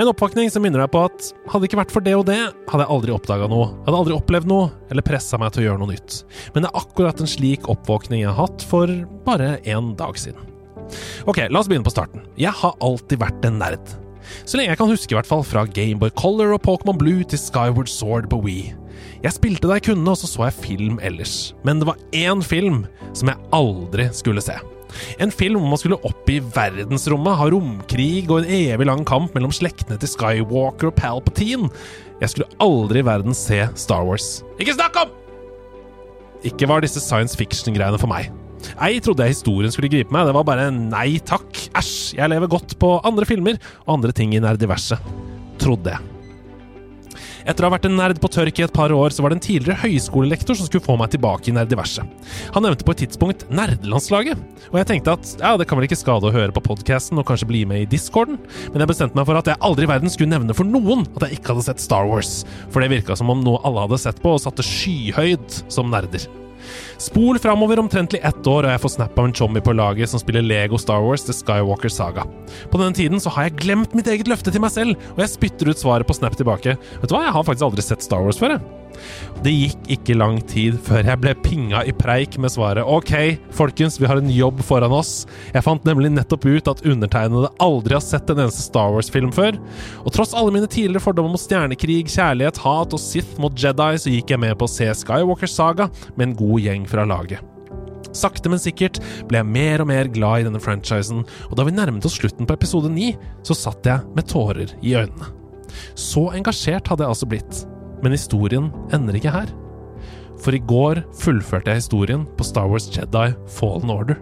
En 0.00 0.08
oppvåkning 0.08 0.48
som 0.48 0.64
minner 0.64 0.80
deg 0.80 0.94
på 0.94 1.02
at 1.04 1.26
hadde 1.52 1.60
det 1.60 1.68
ikke 1.68 1.80
vært 1.82 1.92
for 1.92 2.06
det 2.06 2.14
og 2.16 2.24
det, 2.30 2.38
hadde 2.70 2.86
jeg 2.86 2.92
aldri 2.94 3.12
oppdaga 3.12 3.50
noe, 3.52 3.66
hadde 3.84 3.98
aldri 4.00 4.16
opplevd 4.16 4.48
noe 4.48 4.70
eller 4.88 5.04
pressa 5.04 5.36
meg 5.36 5.52
til 5.52 5.60
å 5.60 5.66
gjøre 5.66 5.82
noe 5.82 5.92
nytt. 5.92 6.16
Men 6.54 6.64
det 6.64 6.70
er 6.70 6.80
akkurat 6.80 7.20
en 7.20 7.28
slik 7.28 7.68
oppvåkning 7.68 8.22
jeg 8.22 8.32
har 8.32 8.46
hatt 8.46 8.64
for 8.70 8.94
bare 9.28 9.58
én 9.68 9.92
dag 10.00 10.16
siden. 10.16 10.48
Ok, 11.28 11.42
la 11.52 11.60
oss 11.60 11.68
begynne 11.68 11.84
på 11.84 11.92
starten. 11.92 12.24
Jeg 12.40 12.56
har 12.56 12.80
alltid 12.80 13.20
vært 13.26 13.44
en 13.44 13.60
nerd. 13.60 13.94
Så 14.48 14.56
lenge 14.56 14.72
jeg 14.72 14.80
kan 14.80 14.88
huske, 14.88 15.12
i 15.12 15.20
hvert 15.20 15.28
fall 15.28 15.44
fra 15.44 15.66
Gameboy 15.68 16.16
Color 16.16 16.56
og 16.56 16.64
Pokémon 16.64 16.96
Blue 16.96 17.28
til 17.28 17.44
Skyward 17.44 17.92
Sword 17.92 18.32
på 18.32 18.40
Wii. 18.48 18.72
Jeg 19.24 19.34
spilte 19.36 19.68
det 19.68 19.80
jeg 19.80 19.88
kunne, 19.90 20.12
og 20.12 20.20
så 20.20 20.30
så 20.30 20.46
jeg 20.46 20.56
film 20.60 20.96
ellers. 21.04 21.52
Men 21.66 21.80
det 21.80 21.88
var 21.88 22.00
én 22.16 22.42
film 22.44 22.84
som 23.16 23.32
jeg 23.32 23.52
aldri 23.56 24.08
skulle 24.16 24.44
se. 24.44 24.56
En 25.20 25.32
film 25.34 25.60
hvor 25.60 25.72
man 25.72 25.80
skulle 25.80 26.00
opp 26.06 26.30
i 26.30 26.38
verdensrommet, 26.40 27.36
ha 27.38 27.48
romkrig 27.52 28.30
og 28.30 28.40
en 28.40 28.50
evig 28.72 28.88
lang 28.88 29.04
kamp 29.08 29.34
mellom 29.36 29.52
slektene 29.54 29.98
til 30.00 30.12
Skywalker 30.12 30.90
og 30.90 30.96
Palpatine. 30.98 31.70
Jeg 32.22 32.32
skulle 32.32 32.62
aldri 32.64 33.02
i 33.02 33.06
verden 33.06 33.36
se 33.36 33.64
Star 33.76 34.06
Wars. 34.06 34.40
Ikke 34.60 34.76
snakk 34.76 34.96
om! 35.02 35.14
Ikke 36.46 36.68
var 36.70 36.84
disse 36.84 37.02
science 37.02 37.36
fiction-greiene 37.36 38.00
for 38.00 38.10
meg. 38.12 38.30
Ei 38.82 38.98
trodde 39.04 39.26
jeg 39.26 39.36
historien 39.36 39.72
skulle 39.72 39.90
gripe 39.92 40.14
meg, 40.14 40.26
det 40.26 40.34
var 40.34 40.46
bare 40.48 40.70
nei 40.74 41.18
takk, 41.24 41.50
æsj, 41.76 42.16
jeg 42.18 42.32
lever 42.32 42.50
godt 42.50 42.74
på 42.80 42.96
andre 43.06 43.28
filmer 43.28 43.60
og 43.84 43.98
andre 43.98 44.16
ting 44.16 44.32
i 44.34 44.42
nerdiverset. 44.42 45.02
Trodde 45.60 45.92
jeg. 45.92 46.15
Etter 47.46 47.62
å 47.62 47.68
ha 47.68 47.76
vært 47.76 47.86
en 47.86 47.94
nerd 47.94 48.18
på 48.22 48.30
tørk 48.34 48.58
i 48.58 48.64
et 48.66 48.74
par 48.74 48.90
år, 48.90 49.12
så 49.14 49.22
var 49.22 49.30
det 49.30 49.38
en 49.38 49.44
tidligere 49.44 49.78
høyskolelektor 49.84 50.58
som 50.58 50.66
skulle 50.66 50.82
få 50.82 50.96
meg 50.98 51.12
tilbake 51.12 51.52
i 51.52 51.54
nerdiverset. 51.54 52.30
Han 52.56 52.66
nevnte 52.66 52.86
på 52.86 52.96
et 52.96 53.04
tidspunkt 53.04 53.44
nerdelandslaget, 53.54 54.40
og 54.72 54.80
jeg 54.80 54.88
tenkte 54.90 55.14
at 55.14 55.34
ja, 55.38 55.52
det 55.54 55.68
kan 55.70 55.78
vel 55.78 55.86
ikke 55.86 56.00
skade 56.00 56.26
å 56.26 56.34
høre 56.34 56.54
på 56.54 56.64
podkasten 56.66 57.22
og 57.22 57.28
kanskje 57.28 57.50
bli 57.50 57.62
med 57.70 57.84
i 57.84 57.90
discorden, 57.92 58.40
men 58.72 58.82
jeg 58.82 58.90
bestemte 58.90 59.18
meg 59.18 59.28
for 59.30 59.38
at 59.38 59.52
jeg 59.52 59.62
aldri 59.68 59.86
i 59.86 59.92
verden 59.92 60.10
skulle 60.10 60.34
nevne 60.34 60.56
for 60.58 60.66
noen 60.66 61.06
at 61.14 61.28
jeg 61.28 61.38
ikke 61.38 61.54
hadde 61.54 61.68
sett 61.68 61.84
Star 61.84 62.10
Wars, 62.10 62.40
for 62.74 62.82
det 62.82 62.90
virka 62.96 63.18
som 63.18 63.30
om 63.30 63.46
noe 63.46 63.62
alle 63.62 63.86
hadde 63.86 64.02
sett 64.08 64.18
på 64.24 64.34
og 64.34 64.42
satte 64.42 64.66
skyhøyd 64.66 65.62
som 65.70 65.94
nerder. 65.94 66.26
Spol 66.98 67.38
framover 67.38 67.80
omtrentlig 67.82 68.22
ett 68.24 68.46
år, 68.48 68.64
og 68.64 68.72
jeg 68.72 68.80
får 68.80 68.92
snap 68.94 69.18
av 69.18 69.28
en 69.28 69.34
chommy 69.36 69.60
på 69.60 69.74
laget 69.76 70.08
som 70.08 70.20
spiller 70.22 70.44
Lego 70.44 70.78
Star 70.80 71.02
Wars 71.04 71.26
The 71.26 71.34
Skywalker 71.36 71.92
Saga. 71.92 72.24
På 72.72 72.80
denne 72.80 72.96
tiden 72.96 73.20
så 73.20 73.32
har 73.34 73.48
jeg 73.48 73.58
glemt 73.66 73.96
mitt 73.96 74.08
eget 74.08 74.30
løfte 74.30 74.54
til 74.54 74.64
meg 74.64 74.72
selv, 74.72 74.96
og 75.12 75.20
jeg 75.20 75.34
spytter 75.34 75.70
ut 75.70 75.82
svaret 75.82 76.08
på 76.08 76.16
snap 76.16 76.38
tilbake. 76.38 76.78
Vet 76.78 77.10
du 77.10 77.16
hva, 77.16 77.26
jeg 77.26 77.36
har 77.36 77.44
faktisk 77.44 77.68
aldri 77.68 77.84
sett 77.84 78.06
Star 78.06 78.24
Wars 78.24 78.40
før, 78.40 78.56
jeg. 78.56 78.85
Det 79.44 79.52
gikk 79.52 79.90
ikke 79.96 80.16
lang 80.18 80.38
tid 80.48 80.78
før 80.86 81.06
jeg 81.06 81.20
ble 81.22 81.34
pinga 81.44 81.82
i 81.86 81.94
preik 81.96 82.38
med 82.42 82.52
svaret 82.54 82.86
OK, 82.86 83.12
folkens, 83.54 83.98
vi 84.00 84.08
har 84.10 84.20
en 84.20 84.32
jobb 84.32 84.62
foran 84.66 84.94
oss. 84.96 85.24
Jeg 85.54 85.64
fant 85.66 85.86
nemlig 85.88 86.12
nettopp 86.14 86.46
ut 86.48 86.70
at 86.72 86.84
undertegnede 86.86 87.52
aldri 87.62 87.96
har 87.96 88.04
sett 88.04 88.30
en 88.32 88.44
eneste 88.46 88.64
Star 88.66 88.94
Wars-film 88.94 89.32
før. 89.34 89.58
Og 90.04 90.14
tross 90.16 90.34
alle 90.36 90.54
mine 90.54 90.70
tidligere 90.70 91.04
fordommer 91.04 91.34
mot 91.34 91.42
stjernekrig, 91.42 92.02
kjærlighet, 92.12 92.62
hat 92.64 92.96
og 92.96 93.02
Sith 93.02 93.40
mot 93.42 93.56
Jedi, 93.56 93.92
så 94.00 94.12
gikk 94.12 94.32
jeg 94.34 94.42
med 94.42 94.56
på 94.58 94.68
å 94.68 94.72
se 94.72 94.88
Skywalker 95.02 95.50
Saga 95.50 95.90
med 96.16 96.30
en 96.30 96.38
god 96.40 96.66
gjeng 96.66 96.88
fra 96.90 97.06
laget. 97.08 97.44
Sakte, 98.16 98.48
men 98.48 98.60
sikkert 98.62 99.00
ble 99.28 99.42
jeg 99.42 99.52
mer 99.52 99.84
og 99.84 99.90
mer 99.90 100.08
glad 100.12 100.42
i 100.42 100.46
denne 100.48 100.62
franchisen, 100.62 101.24
og 101.50 101.56
da 101.58 101.66
vi 101.66 101.74
nærmet 101.76 102.06
oss 102.08 102.16
slutten 102.16 102.48
på 102.48 102.56
episode 102.56 102.90
9, 102.92 103.12
så 103.46 103.56
satt 103.58 103.88
jeg 103.88 104.16
med 104.16 104.28
tårer 104.32 104.72
i 104.80 104.96
øynene. 104.96 105.32
Så 105.98 106.28
engasjert 106.36 106.88
hadde 106.88 107.04
jeg 107.04 107.12
altså 107.12 107.28
blitt. 107.28 107.64
Men 108.04 108.16
historien 108.16 108.70
ender 108.94 109.18
ikke 109.18 109.34
her. 109.34 109.52
For 110.42 110.56
i 110.56 110.60
går 110.60 111.02
fullførte 111.16 111.72
jeg 111.72 111.84
historien 111.84 112.26
på 112.36 112.44
Star 112.44 112.68
Wars 112.68 112.90
Jedi 112.92 113.30
Fallen 113.56 113.92
Order. 113.92 114.18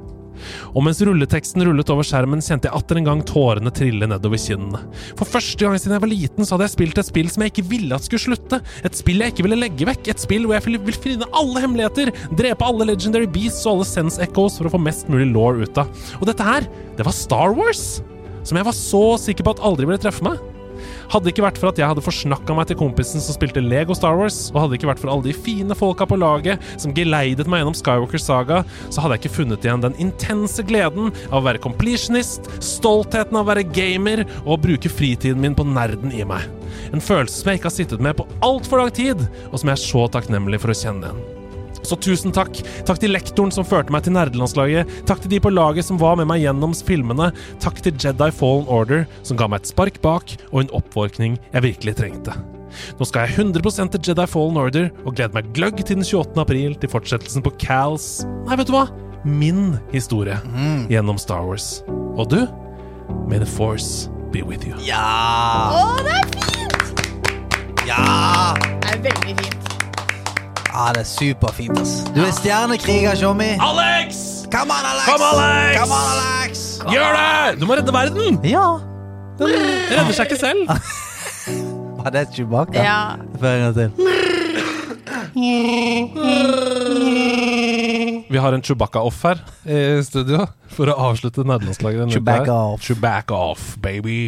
Og 0.74 0.82
mens 0.84 1.00
rulleteksten 1.04 1.62
rullet 1.66 1.90
over 1.92 2.06
skjermen, 2.06 2.42
kjente 2.42 2.68
jeg 2.68 2.76
atter 2.76 2.98
en 2.98 3.06
gang 3.06 3.20
tårene 3.26 3.70
trille 3.74 4.08
nedover 4.10 4.40
kinnene. 4.40 4.80
For 5.18 5.28
første 5.28 5.62
gang 5.62 5.78
siden 5.78 5.96
jeg 5.96 6.04
var 6.04 6.10
liten, 6.10 6.46
så 6.46 6.56
hadde 6.56 6.68
jeg 6.68 6.74
spilt 6.74 7.00
et 7.00 7.08
spill 7.08 7.30
som 7.32 7.44
jeg 7.44 7.54
ikke 7.54 7.66
ville 7.70 7.94
at 7.96 8.06
skulle 8.06 8.24
slutte. 8.24 8.60
Et 8.86 8.98
spill 8.98 9.22
jeg 9.22 9.34
ikke 9.34 9.46
ville 9.46 9.60
legge 9.60 9.88
vekk. 9.88 10.10
Et 10.10 10.24
spill 10.24 10.46
hvor 10.46 10.58
jeg 10.58 10.66
vil 10.66 10.80
vil 10.88 10.98
finne 11.06 11.30
alle 11.38 11.62
hemmeligheter, 11.64 12.10
drepe 12.36 12.66
alle 12.66 12.88
legendary 12.90 13.30
beasts 13.30 13.62
og 13.64 13.76
alle 13.76 13.90
sense 13.90 14.22
echoes 14.22 14.58
for 14.58 14.68
å 14.68 14.74
få 14.74 14.82
mest 14.82 15.10
mulig 15.12 15.30
law 15.32 15.60
ut 15.60 15.84
av. 15.84 16.10
Og 16.20 16.26
dette 16.30 16.46
her, 16.46 16.66
det 16.98 17.06
var 17.06 17.16
Star 17.16 17.54
Wars! 17.56 18.02
Som 18.44 18.58
jeg 18.58 18.66
var 18.66 18.76
så 18.76 19.04
sikker 19.22 19.46
på 19.46 19.54
at 19.54 19.62
aldri 19.64 19.86
ville 19.88 20.02
treffe 20.02 20.24
meg. 20.26 20.42
Hadde 21.12 21.26
det 21.26 21.34
ikke 21.34 21.46
vært 21.46 21.60
for 21.60 21.70
at 21.70 21.80
jeg 21.80 21.90
hadde 21.90 22.04
forsnakka 22.04 22.56
meg 22.56 22.68
til 22.70 22.78
kompisen 22.80 23.22
som 23.22 23.36
spilte 23.36 23.62
Lego 23.62 23.96
Star 23.96 24.16
Wars, 24.18 24.48
og 24.52 24.62
hadde 24.62 24.74
det 24.74 24.80
ikke 24.80 24.90
vært 24.92 25.02
for 25.02 25.12
alle 25.12 25.28
de 25.28 25.36
fine 25.36 25.76
folka 25.78 26.08
på 26.08 26.18
laget 26.20 26.62
som 26.80 26.94
geleidet 26.96 27.48
meg 27.50 27.62
gjennom 27.62 27.78
Skywalker 27.78 28.22
Saga, 28.22 28.62
så 28.88 29.04
hadde 29.04 29.18
jeg 29.18 29.24
ikke 29.24 29.36
funnet 29.38 29.66
igjen 29.66 29.84
den 29.84 29.98
intense 30.02 30.64
gleden 30.66 31.12
av 31.30 31.40
å 31.42 31.44
være 31.48 31.62
completionist, 31.64 32.50
stoltheten 32.64 33.38
av 33.38 33.46
å 33.46 33.52
være 33.52 33.68
gamer 33.74 34.24
og 34.44 34.56
å 34.56 34.60
bruke 34.66 34.92
fritiden 34.92 35.42
min 35.42 35.56
på 35.58 35.66
nerden 35.68 36.14
i 36.14 36.24
meg. 36.28 36.48
En 36.94 37.02
følelse 37.02 37.40
som 37.40 37.50
jeg 37.50 37.60
ikke 37.60 37.70
har 37.70 37.78
sittet 37.78 38.02
med 38.04 38.18
på 38.18 38.28
altfor 38.44 38.82
lang 38.82 38.92
tid, 38.94 39.24
og 39.50 39.60
som 39.60 39.70
jeg 39.70 39.78
er 39.78 39.86
så 39.86 40.10
takknemlig 40.18 40.62
for 40.62 40.74
å 40.74 40.78
kjenne 40.78 41.10
igjen. 41.10 41.33
Så 41.84 41.98
tusen 42.00 42.32
takk. 42.34 42.56
Takk 42.88 43.02
til 43.02 43.12
lektoren 43.14 43.52
som 43.54 43.66
førte 43.68 43.92
meg 43.94 44.06
til 44.06 44.16
nerdelandslaget. 44.16 44.90
Takk 45.08 45.22
til 45.24 45.34
de 45.34 45.42
på 45.44 45.52
laget 45.52 45.86
som 45.86 46.00
var 46.00 46.16
med 46.20 46.28
meg 46.30 46.42
gjennom 46.44 46.74
filmene. 46.74 47.30
Takk 47.62 47.82
til 47.84 47.94
Jedi 48.00 48.30
Fallen 48.34 48.68
Order, 48.72 49.06
som 49.22 49.38
ga 49.40 49.48
meg 49.50 49.62
et 49.62 49.72
spark 49.74 50.00
bak 50.04 50.34
og 50.50 50.64
en 50.64 50.74
oppvåkning 50.80 51.38
jeg 51.52 51.66
virkelig 51.68 51.96
trengte. 52.00 52.36
Nå 52.98 53.06
skal 53.06 53.28
jeg 53.28 53.38
100 53.52 53.92
til 53.94 54.10
Jedi 54.10 54.26
Fallen 54.26 54.58
Order 54.58 54.90
og 55.04 55.14
gleder 55.14 55.36
meg 55.36 55.52
gløgg 55.54 55.78
til 55.84 56.00
den 56.00 56.06
28. 56.06 56.40
april 56.42 56.74
til 56.80 56.90
fortsettelsen 56.90 57.44
på 57.44 57.54
Cals 57.62 58.24
Nei, 58.48 58.58
vet 58.58 58.66
du 58.66 58.74
hva? 58.74 58.88
Min 59.24 59.76
historie 59.92 60.36
gjennom 60.90 61.20
Star 61.20 61.46
Wars. 61.46 61.84
Og 62.18 62.28
du? 62.32 62.42
May 63.28 63.38
the 63.38 63.48
force 63.48 64.10
be 64.32 64.42
with 64.42 64.66
you. 64.66 64.76
Ja! 64.84 65.00
Å, 65.72 65.84
det 66.04 66.18
er 66.18 66.30
fint! 66.34 67.04
Ja! 67.88 68.04
Det 68.82 68.96
er 68.96 69.04
veldig 69.08 69.36
fint. 69.40 69.53
Ja, 70.74 70.88
det 70.90 71.04
er 71.04 71.06
superfint, 71.06 71.78
ass. 71.78 72.00
Du 72.16 72.18
er 72.24 72.32
stjernekriger, 72.34 73.14
Tjommi. 73.14 73.52
Alex! 73.62 74.16
Come 74.50 74.74
on, 74.74 74.82
Alex! 74.88 75.06
Come 75.06 75.22
on, 75.22 75.38
Alex! 75.44 75.78
Come 75.78 75.94
on, 75.94 76.06
Alex! 76.18 76.62
Gjør 76.90 77.14
det! 77.14 77.60
Du 77.60 77.66
må 77.70 77.76
redde 77.78 77.94
verden! 77.94 78.40
Ja. 78.42 78.64
Den 79.38 79.54
redder 79.54 80.10
seg 80.18 80.26
ikke 80.32 80.40
selv. 80.40 80.66
Var 82.00 82.10
det 82.16 82.24
Chewbacca? 82.34 82.82
Ja. 82.82 82.98
Før 83.38 83.54
en 83.54 83.62
gang 83.68 83.74
til. 83.78 83.88
Vi 88.34 88.38
har 88.42 88.52
en 88.58 88.62
Chewbacca-off 88.66 89.22
her 89.28 89.38
i 89.70 90.02
studio 90.06 90.42
for 90.74 90.90
å 90.90 90.98
avslutte 91.10 91.46
nerdelandslaget 91.46 92.02
denne 92.02 92.10
uka 92.10 92.18
her. 92.18 92.18
Chewbacca 92.18 92.56
off. 92.74 92.82
Chewbacca 92.88 93.34
off, 93.52 93.64
baby. 93.82 94.18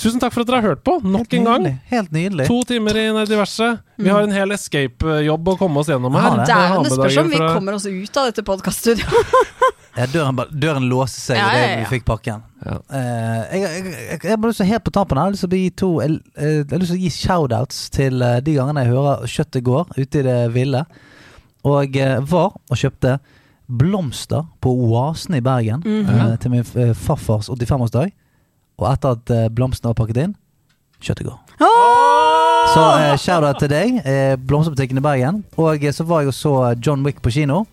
Tusen 0.00 0.20
takk 0.22 0.32
for 0.32 0.42
at 0.46 0.48
dere 0.48 0.60
har 0.62 0.68
hørt 0.72 0.82
på 0.86 0.94
nok 1.04 1.34
en 1.36 1.44
gang. 1.44 1.66
Helt 1.90 2.12
nydelig. 2.14 2.46
To 2.48 2.62
timer 2.68 2.96
i 2.96 3.02
Nerdiverse. 3.12 3.66
Vi 4.00 4.08
har 4.08 4.24
en 4.24 4.32
hel 4.32 4.54
escape-jobb 4.56 5.50
å 5.52 5.56
komme 5.60 5.82
oss 5.82 5.90
gjennom 5.92 6.14
her. 6.16 6.38
Ja, 6.40 6.46
det. 6.48 6.54
er 6.56 6.86
det 6.86 6.92
spørs 6.94 7.18
om 7.20 7.28
vi 7.28 7.36
fra- 7.36 7.50
kommer 7.58 7.76
oss 7.76 7.84
ut 7.84 8.16
av 8.16 8.30
dette 8.30 8.46
podkaststudioet. 8.46 9.36
Ja, 9.98 10.04
døren, 10.06 10.38
døren 10.54 10.84
låste 10.86 11.18
seg 11.18 11.36
Ja, 11.36 11.48
idet 11.50 11.62
ja, 11.64 11.70
ja. 11.72 11.78
vi 11.80 11.88
fikk 11.96 12.04
pakken. 12.06 12.44
Ja. 12.62 12.76
Uh, 12.86 13.40
jeg, 13.50 13.62
jeg, 13.64 13.80
jeg, 13.90 14.20
jeg 14.30 14.38
bare 14.38 14.52
lyst 14.52 14.60
til 14.62 14.68
helt 14.70 14.84
på 14.86 14.92
tampen 14.94 15.18
her, 15.18 15.24
jeg 15.26 15.26
har 15.26 15.34
lyst 15.34 15.42
til 15.42 15.50
å 15.50 15.58
gi 15.58 15.70
to 15.82 15.88
Jeg, 16.04 16.14
eh, 16.38 16.52
jeg 16.60 16.68
har 16.70 16.82
lyst 16.84 16.92
til 16.94 17.00
å 17.00 17.02
gi 17.02 17.10
shoutouts 17.16 17.80
til 17.96 18.22
eh, 18.22 18.36
de 18.46 18.54
gangene 18.54 18.84
jeg 18.86 18.92
hører 18.94 19.26
kjøttet 19.34 19.66
går 19.66 19.90
ute 19.98 20.22
i 20.22 20.24
det 20.28 20.38
ville. 20.54 20.84
Og 21.66 21.98
jeg 21.98 22.22
var 22.30 22.54
og 22.54 22.80
kjøpte 22.84 23.16
blomster 23.82 24.46
på 24.62 24.72
Oasen 24.86 25.36
i 25.36 25.42
Bergen 25.44 25.82
eh, 25.84 26.22
til 26.42 26.54
min 26.54 26.64
farfars 26.94 27.50
85-årsdag. 27.50 28.14
Og 28.80 28.88
etter 28.90 29.16
at 29.16 29.32
eh, 29.36 29.48
blomstene 29.52 29.92
var 29.92 29.98
pakket 30.00 30.22
inn, 30.24 30.36
kjøttet 31.04 31.28
går. 31.28 31.38
Så 32.70 32.84
eh, 33.00 33.16
shout-out 33.18 33.58
til 33.60 33.70
deg, 33.72 33.98
eh, 34.06 34.36
blomsterbutikken 34.40 35.00
i 35.00 35.04
Bergen. 35.04 35.42
Og 35.60 35.84
eh, 35.84 35.92
så 35.92 36.06
var 36.08 36.24
jeg 36.24 36.32
og 36.32 36.36
så 36.36 36.54
John 36.80 37.04
Wick 37.06 37.20
på 37.24 37.32
kino. 37.34 37.64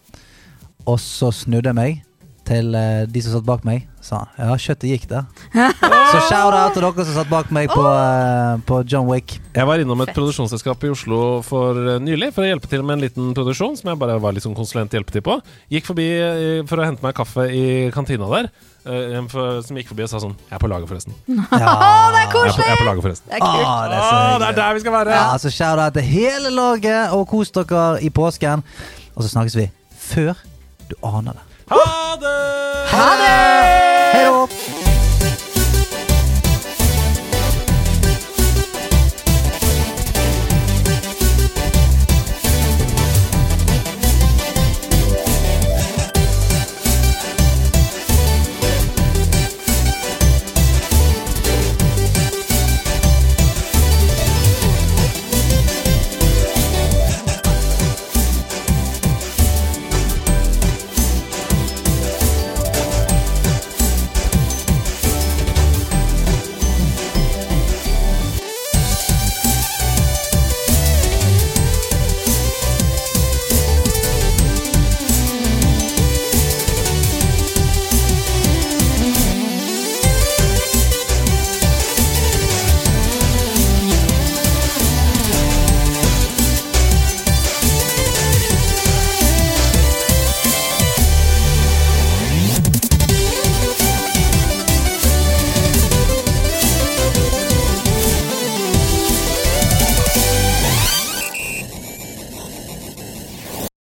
Og 0.87 0.99
så 1.03 1.31
snudde 1.35 1.71
jeg 1.71 1.77
meg 1.77 2.03
til 2.47 2.71
eh, 2.79 3.03
de 3.11 3.21
som 3.23 3.35
satt 3.35 3.47
bak 3.47 3.65
meg. 3.67 3.85
Sa 4.03 4.21
ja, 4.39 4.53
kjøttet 4.55 4.87
gikk 4.93 5.07
der. 5.11 5.25
så 6.11 6.21
shout-out 6.29 6.75
til 6.77 6.85
dere 6.85 7.05
som 7.09 7.17
satt 7.17 7.31
bak 7.31 7.51
meg 7.55 7.67
på, 7.71 7.83
eh, 7.83 8.53
på 8.67 8.79
John 8.87 9.09
Wick. 9.11 9.35
Jeg 9.55 9.67
var 9.67 9.83
innom 9.83 9.99
et 10.03 10.11
Fett. 10.11 10.17
produksjonsselskap 10.19 10.85
i 10.87 10.93
Oslo 10.95 11.19
for 11.45 11.77
eh, 11.83 11.99
nylig 12.03 12.31
for 12.35 12.45
å 12.45 12.49
hjelpe 12.51 12.71
til 12.71 12.85
med 12.87 12.97
en 12.97 13.05
liten 13.07 13.35
produksjon 13.37 13.75
som 13.79 13.91
jeg 13.91 13.99
bare 14.01 14.15
var 14.23 14.35
litt 14.35 14.47
sånn 14.47 14.57
konsulent 14.57 14.95
hjelpetid 14.95 15.25
på. 15.27 15.37
Gikk 15.75 15.91
forbi 15.91 16.07
eh, 16.15 16.63
for 16.69 16.79
å 16.81 16.87
hente 16.87 17.03
meg 17.05 17.15
kaffe 17.19 17.49
i 17.51 17.67
kantina 17.95 18.31
der. 18.31 18.49
Eh, 18.87 19.17
en 19.19 19.27
som 19.29 19.79
gikk 19.79 19.89
forbi 19.91 20.05
og 20.05 20.11
sa 20.11 20.21
sånn 20.23 20.35
Jeg 20.47 20.55
er 20.57 20.61
på 20.63 20.69
laget, 20.71 20.89
forresten. 20.89 21.15
Ja. 21.27 21.39
det 21.51 21.59
er 21.59 22.17
Jeg 22.17 22.27
er 22.27 22.31
på, 22.33 22.43
jeg 22.47 22.71
er 22.73 22.81
på 22.81 22.87
laget, 22.87 23.03
forresten. 23.07 23.29
Det 23.31 23.39
er 23.39 23.43
kult. 23.45 23.65
Ah, 23.67 23.83
det 23.91 23.97
er 23.97 24.05
så 24.07 24.15
Å, 24.17 24.37
det 24.43 24.47
er 24.47 24.57
der 24.61 24.77
vi 24.77 24.85
skal 24.85 24.95
være! 24.97 25.17
Ja, 25.19 25.37
så 25.43 25.53
shout-out 25.53 25.97
til 25.99 26.07
hele 26.11 26.53
laget, 26.55 27.13
og 27.17 27.27
kos 27.31 27.51
dere 27.55 27.83
i 28.03 28.09
påsken. 28.09 28.63
Og 29.15 29.25
så 29.25 29.33
snakkes 29.33 29.57
vi 29.59 29.69
før 30.07 30.39
du 30.87 30.95
aner 31.03 31.35
det. 31.37 31.45
Ha 31.67 31.83
det! 32.21 32.35
Ha 32.93 33.07
det! 33.19 33.37
Hei 34.13 34.25
da! 34.31 34.43